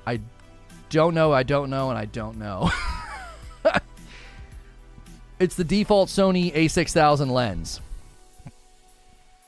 I 0.06 0.20
don't 0.90 1.14
know, 1.14 1.32
I 1.32 1.42
don't 1.42 1.70
know, 1.70 1.90
and 1.90 1.98
I 1.98 2.04
don't 2.04 2.38
know. 2.38 2.70
it's 5.40 5.56
the 5.56 5.64
default 5.64 6.08
Sony 6.08 6.52
a6000 6.54 7.30
lens. 7.30 7.80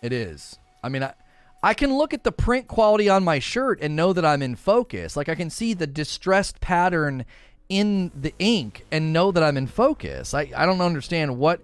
It 0.02 0.12
is. 0.12 0.58
I 0.82 0.88
mean, 0.88 1.04
I, 1.04 1.14
I 1.62 1.74
can 1.74 1.94
look 1.96 2.12
at 2.12 2.24
the 2.24 2.32
print 2.32 2.66
quality 2.66 3.08
on 3.08 3.22
my 3.22 3.38
shirt 3.38 3.78
and 3.80 3.94
know 3.94 4.12
that 4.12 4.24
I'm 4.24 4.42
in 4.42 4.56
focus. 4.56 5.16
Like 5.16 5.28
I 5.28 5.36
can 5.36 5.48
see 5.48 5.74
the 5.74 5.86
distressed 5.86 6.60
pattern 6.60 7.24
in 7.68 8.10
the 8.14 8.34
ink 8.40 8.84
and 8.90 9.12
know 9.12 9.30
that 9.30 9.44
I'm 9.44 9.56
in 9.56 9.68
focus. 9.68 10.34
I, 10.34 10.50
I 10.56 10.66
don't 10.66 10.80
understand 10.80 11.38
what 11.38 11.60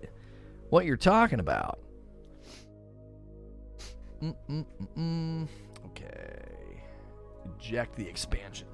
what 0.70 0.84
you're 0.84 0.96
talking 0.96 1.40
about. 1.40 1.80
Mm-mm-mm-mm. 4.22 5.48
Okay. 5.86 6.42
Eject 7.58 7.96
the 7.96 8.06
expansion. 8.06 8.67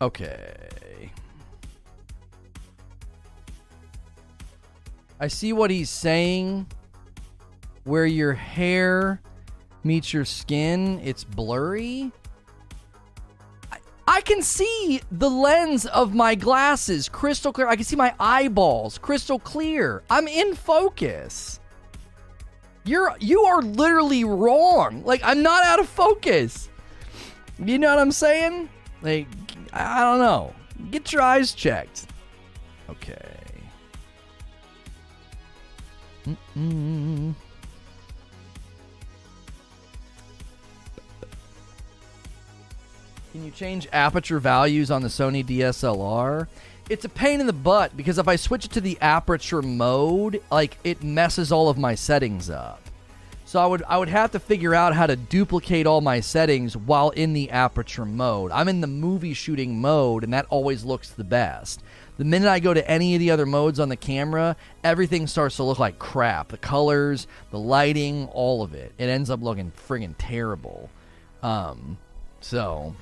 Okay. 0.00 1.10
I 5.20 5.28
see 5.28 5.52
what 5.52 5.70
he's 5.70 5.90
saying. 5.90 6.66
Where 7.84 8.06
your 8.06 8.32
hair 8.32 9.20
meets 9.84 10.12
your 10.12 10.24
skin, 10.24 11.00
it's 11.04 11.22
blurry. 11.22 12.10
I, 14.08 14.20
can 14.20 14.42
see 14.42 15.00
the 15.10 15.30
lens 15.30 15.86
of 15.86 16.14
my 16.14 16.34
glasses 16.34 17.08
crystal 17.08 17.52
clear. 17.52 17.68
I 17.68 17.76
can 17.76 17.84
see 17.84 17.96
my 17.96 18.14
eyeballs 18.18 18.98
crystal 18.98 19.38
clear. 19.38 20.02
I'm 20.10 20.26
in 20.28 20.54
focus. 20.54 21.60
You're 22.84 23.14
you 23.20 23.42
are 23.42 23.62
literally 23.62 24.24
wrong. 24.24 25.04
Like 25.04 25.20
I'm 25.24 25.42
not 25.42 25.64
out 25.64 25.78
of 25.78 25.88
focus. 25.88 26.68
You 27.58 27.78
know 27.78 27.90
what 27.90 27.98
I'm 27.98 28.12
saying? 28.12 28.68
Like 29.02 29.28
I 29.72 30.00
don't 30.00 30.18
know. 30.18 30.54
Get 30.90 31.12
your 31.12 31.22
eyes 31.22 31.52
checked. 31.52 32.06
Okay. 32.88 33.16
Mm-mm. 36.26 37.34
Can 43.32 43.44
you 43.46 43.50
change 43.50 43.88
aperture 43.92 44.38
values 44.38 44.90
on 44.90 45.00
the 45.00 45.08
Sony 45.08 45.44
DSLR? 45.44 46.48
It's 46.88 47.04
a 47.04 47.08
pain 47.08 47.40
in 47.40 47.46
the 47.46 47.52
butt 47.52 47.96
because 47.96 48.18
if 48.18 48.28
I 48.28 48.36
switch 48.36 48.64
it 48.64 48.72
to 48.72 48.80
the 48.80 48.98
aperture 49.00 49.62
mode, 49.62 50.42
like 50.50 50.78
it 50.84 51.02
messes 51.02 51.52
all 51.52 51.68
of 51.68 51.78
my 51.78 51.94
settings 51.94 52.50
up. 52.50 52.80
So 53.44 53.60
I 53.60 53.66
would 53.66 53.82
I 53.88 53.98
would 53.98 54.08
have 54.08 54.32
to 54.32 54.40
figure 54.40 54.74
out 54.74 54.94
how 54.94 55.06
to 55.06 55.14
duplicate 55.14 55.86
all 55.86 56.00
my 56.00 56.20
settings 56.20 56.76
while 56.76 57.10
in 57.10 57.34
the 57.34 57.50
aperture 57.50 58.04
mode. 58.04 58.50
I'm 58.50 58.68
in 58.68 58.80
the 58.80 58.86
movie 58.86 59.34
shooting 59.34 59.80
mode 59.80 60.24
and 60.24 60.32
that 60.32 60.46
always 60.48 60.84
looks 60.84 61.10
the 61.10 61.24
best. 61.24 61.82
The 62.18 62.24
minute 62.24 62.48
I 62.48 62.60
go 62.60 62.74
to 62.74 62.90
any 62.90 63.14
of 63.14 63.20
the 63.20 63.30
other 63.30 63.46
modes 63.46 63.78
on 63.78 63.88
the 63.88 63.96
camera, 63.96 64.56
everything 64.82 65.26
starts 65.26 65.56
to 65.56 65.64
look 65.64 65.78
like 65.78 65.98
crap. 65.98 66.48
The 66.48 66.58
colors, 66.58 67.26
the 67.50 67.58
lighting, 67.58 68.28
all 68.32 68.62
of 68.62 68.74
it. 68.74 68.92
It 68.98 69.08
ends 69.08 69.30
up 69.30 69.42
looking 69.42 69.72
friggin' 69.88 70.14
terrible. 70.18 70.90
Um, 71.42 71.98
so 72.40 72.94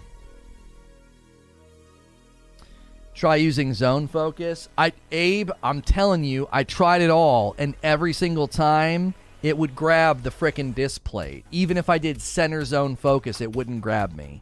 Try 3.20 3.36
using 3.36 3.74
zone 3.74 4.08
focus. 4.08 4.70
I 4.78 4.94
Abe, 5.12 5.50
I'm 5.62 5.82
telling 5.82 6.24
you, 6.24 6.48
I 6.50 6.64
tried 6.64 7.02
it 7.02 7.10
all, 7.10 7.54
and 7.58 7.74
every 7.82 8.14
single 8.14 8.48
time 8.48 9.12
it 9.42 9.58
would 9.58 9.76
grab 9.76 10.22
the 10.22 10.30
frickin' 10.30 10.74
display. 10.74 11.44
Even 11.50 11.76
if 11.76 11.90
I 11.90 11.98
did 11.98 12.22
center 12.22 12.64
zone 12.64 12.96
focus, 12.96 13.42
it 13.42 13.54
wouldn't 13.54 13.82
grab 13.82 14.14
me. 14.14 14.40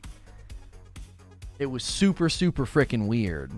It 1.59 1.67
was 1.67 1.83
super, 1.83 2.29
super 2.29 2.67
frickin' 2.67 3.09
weird. 3.09 3.51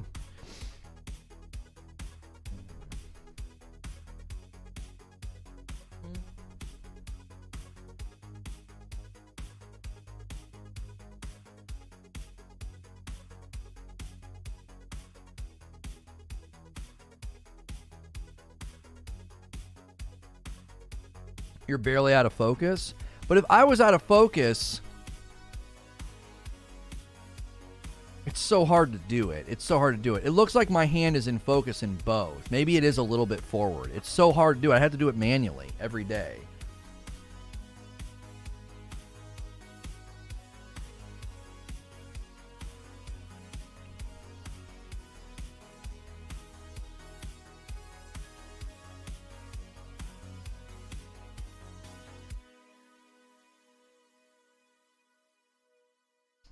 You're 21.71 21.79
barely 21.79 22.13
out 22.13 22.27
of 22.27 22.35
focus. 22.35 22.93
But 23.29 23.39
if 23.39 23.45
I 23.49 23.65
was 23.65 23.81
out 23.81 23.95
of 23.95 24.03
focus, 24.03 24.83
it's 28.27 28.41
so 28.41 28.65
hard 28.65 28.93
to 28.93 28.99
do 28.99 29.31
it. 29.31 29.47
It's 29.49 29.65
so 29.65 29.79
hard 29.79 29.97
to 29.97 30.03
do 30.03 30.17
it. 30.17 30.27
It 30.27 30.33
looks 30.33 30.55
like 30.55 30.69
my 30.69 30.85
hand 30.85 31.17
is 31.17 31.29
in 31.29 31.39
focus 31.39 31.83
in 31.83 31.95
both. 32.05 32.51
Maybe 32.51 32.77
it 32.77 32.85
is 32.85 32.99
a 32.99 33.03
little 33.03 33.25
bit 33.25 33.41
forward. 33.41 33.93
It's 33.95 34.11
so 34.11 34.33
hard 34.33 34.57
to 34.57 34.63
do. 34.63 34.73
I 34.73 34.79
have 34.79 34.93
to 34.93 34.99
do 34.99 35.09
it 35.09 35.17
manually 35.17 35.69
every 35.81 36.05
day. 36.05 36.39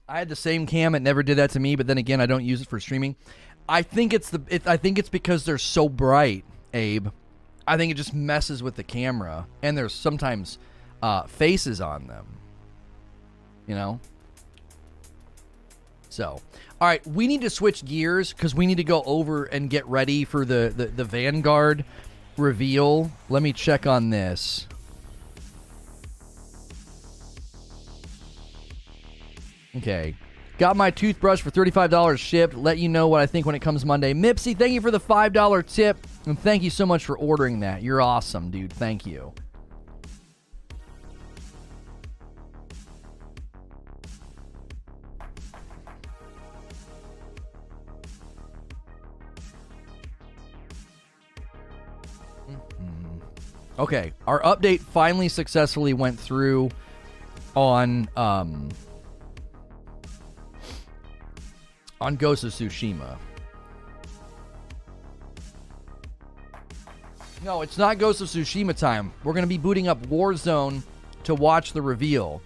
I 0.09 0.19
had 0.19 0.29
the 0.29 0.37
same 0.37 0.67
cam. 0.67 0.95
It 0.95 1.03
never 1.03 1.23
did 1.23 1.37
that 1.37 1.51
to 1.51 1.61
me. 1.61 1.77
But 1.77 1.87
then 1.87 1.99
again, 1.99 2.21
I 2.21 2.27
don't 2.27 2.45
use 2.45 2.63
it 2.63 2.69
for 2.69 2.81
streaming. 2.81 3.17
I 3.69 3.83
think 3.83 4.13
it's 4.13 4.31
the. 4.31 4.41
It, 4.49 4.67
I 4.67 4.77
think 4.77 4.99
it's 4.99 5.11
because 5.11 5.45
they're 5.45 5.59
so 5.59 5.89
bright, 5.89 6.45
Abe. 6.73 7.09
I 7.67 7.77
think 7.77 7.93
it 7.93 7.97
just 7.97 8.15
messes 8.15 8.63
with 8.63 8.77
the 8.77 8.83
camera, 8.83 9.47
and 9.63 9.77
there's 9.77 9.93
sometimes 9.93 10.59
uh, 11.03 11.25
faces 11.25 11.81
on 11.81 12.07
them. 12.07 12.27
You 13.67 13.75
know. 13.75 14.01
So, 16.09 16.41
all 16.81 16.89
right, 16.89 17.07
we 17.07 17.27
need 17.27 17.43
to 17.43 17.51
switch 17.51 17.85
gears 17.85 18.33
because 18.33 18.55
we 18.55 18.67
need 18.67 18.79
to 18.79 18.85
go 18.85 19.03
over 19.05 19.45
and 19.45 19.69
get 19.69 19.87
ready 19.87 20.25
for 20.25 20.45
the, 20.45 20.73
the, 20.75 20.87
the 20.87 21.05
Vanguard 21.05 21.85
reveal. 22.39 23.11
Let 23.29 23.43
me 23.43 23.53
check 23.53 23.87
on 23.87 24.11
this. 24.11 24.67
Okay. 29.77 30.15
Got 30.59 30.77
my 30.77 30.91
toothbrush 30.91 31.41
for 31.41 31.53
$35 31.53 32.19
shipped. 32.19 32.55
Let 32.55 32.79
you 32.79 32.89
know 32.89 33.07
what 33.07 33.21
I 33.21 33.27
think 33.27 33.47
when 33.47 33.55
it 33.55 33.61
comes 33.61 33.85
Monday. 33.85 34.13
Mipsy, 34.13 34.59
thank 34.59 34.73
you 34.73 34.81
for 34.81 34.91
the 34.91 34.99
$5 34.99 35.67
tip. 35.67 36.05
And 36.27 36.37
thank 36.37 36.65
you 36.65 36.71
so 36.71 36.85
much 36.85 37.05
for 37.05 37.17
ordering 37.17 37.61
that. 37.61 37.83
You're 37.83 38.03
awesome, 38.03 38.51
dude. 38.51 38.73
Thank 38.73 39.07
you. 39.07 39.33
Mm-hmm. 52.49 53.19
Okay, 53.79 54.13
our 54.27 54.43
update 54.43 54.81
finally 54.81 55.29
successfully 55.29 55.93
went 55.93 56.19
through 56.19 56.71
on 57.55 58.09
um, 58.17 58.71
on 62.01 62.17
Ghost 62.17 62.45
of 62.45 62.53
Tsushima. 62.53 63.17
No, 67.45 67.63
it's 67.63 67.79
not 67.79 67.99
Ghost 67.99 68.21
of 68.21 68.29
Tsushima 68.29 68.77
time. 68.77 69.13
We're 69.23 69.33
going 69.33 69.45
to 69.45 69.49
be 69.49 69.59
booting 69.59 69.89
up 69.89 70.05
Warzone 70.07 70.83
to 71.25 71.35
watch 71.35 71.73
the 71.73 71.83
reveal. 71.83 72.43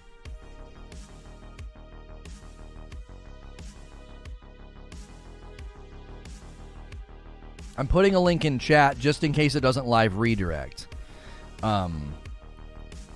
I'm 7.75 7.87
putting 7.87 8.13
a 8.13 8.19
link 8.19 8.45
in 8.45 8.59
chat 8.59 8.99
just 8.99 9.23
in 9.23 9.33
case 9.33 9.55
it 9.55 9.61
doesn't 9.61 9.87
live 9.87 10.17
redirect. 10.17 10.87
Um, 11.63 12.13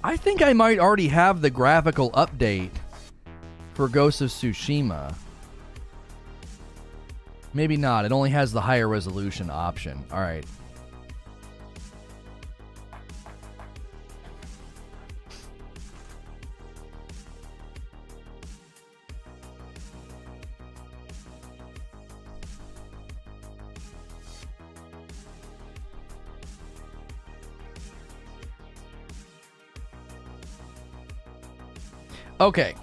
I 0.04 0.18
think 0.18 0.42
I 0.42 0.54
might 0.54 0.80
already 0.80 1.10
have 1.10 1.42
the 1.42 1.50
graphical 1.52 2.12
update 2.12 2.72
for 3.76 3.88
Ghost 3.88 4.22
of 4.22 4.30
Tsushima. 4.30 5.14
Maybe 7.58 7.76
not. 7.76 8.06
It 8.06 8.12
only 8.12 8.30
has 8.30 8.54
the 8.54 8.62
higher 8.62 8.88
resolution 8.88 9.50
option. 9.50 10.06
All 10.12 10.20
right. 10.20 10.46
Okay. 32.40 32.76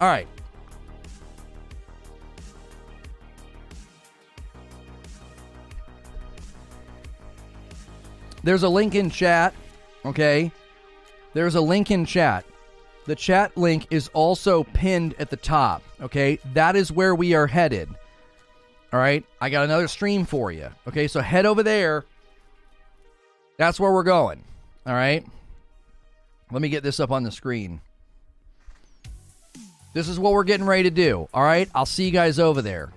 All 0.00 0.08
right. 0.08 0.26
There's 8.44 8.62
a 8.62 8.68
link 8.68 8.94
in 8.94 9.10
chat, 9.10 9.54
okay? 10.04 10.50
There's 11.34 11.54
a 11.54 11.60
link 11.60 11.90
in 11.90 12.04
chat. 12.04 12.44
The 13.06 13.14
chat 13.14 13.56
link 13.56 13.86
is 13.90 14.08
also 14.12 14.64
pinned 14.64 15.14
at 15.18 15.30
the 15.30 15.36
top, 15.36 15.82
okay? 16.00 16.38
That 16.52 16.76
is 16.76 16.92
where 16.92 17.14
we 17.14 17.34
are 17.34 17.46
headed. 17.46 17.88
All 18.92 19.00
right? 19.00 19.24
I 19.40 19.48
got 19.48 19.64
another 19.64 19.88
stream 19.88 20.26
for 20.26 20.52
you. 20.52 20.68
Okay? 20.86 21.08
So 21.08 21.20
head 21.20 21.46
over 21.46 21.62
there. 21.62 22.04
That's 23.56 23.80
where 23.80 23.92
we're 23.92 24.02
going. 24.02 24.42
All 24.86 24.92
right? 24.92 25.24
Let 26.50 26.60
me 26.60 26.68
get 26.68 26.82
this 26.82 27.00
up 27.00 27.10
on 27.10 27.22
the 27.22 27.32
screen. 27.32 27.80
This 29.94 30.08
is 30.08 30.18
what 30.18 30.32
we're 30.32 30.44
getting 30.44 30.66
ready 30.66 30.84
to 30.84 30.90
do. 30.90 31.28
All 31.32 31.42
right? 31.42 31.70
I'll 31.74 31.86
see 31.86 32.04
you 32.04 32.10
guys 32.10 32.38
over 32.38 32.60
there. 32.60 32.92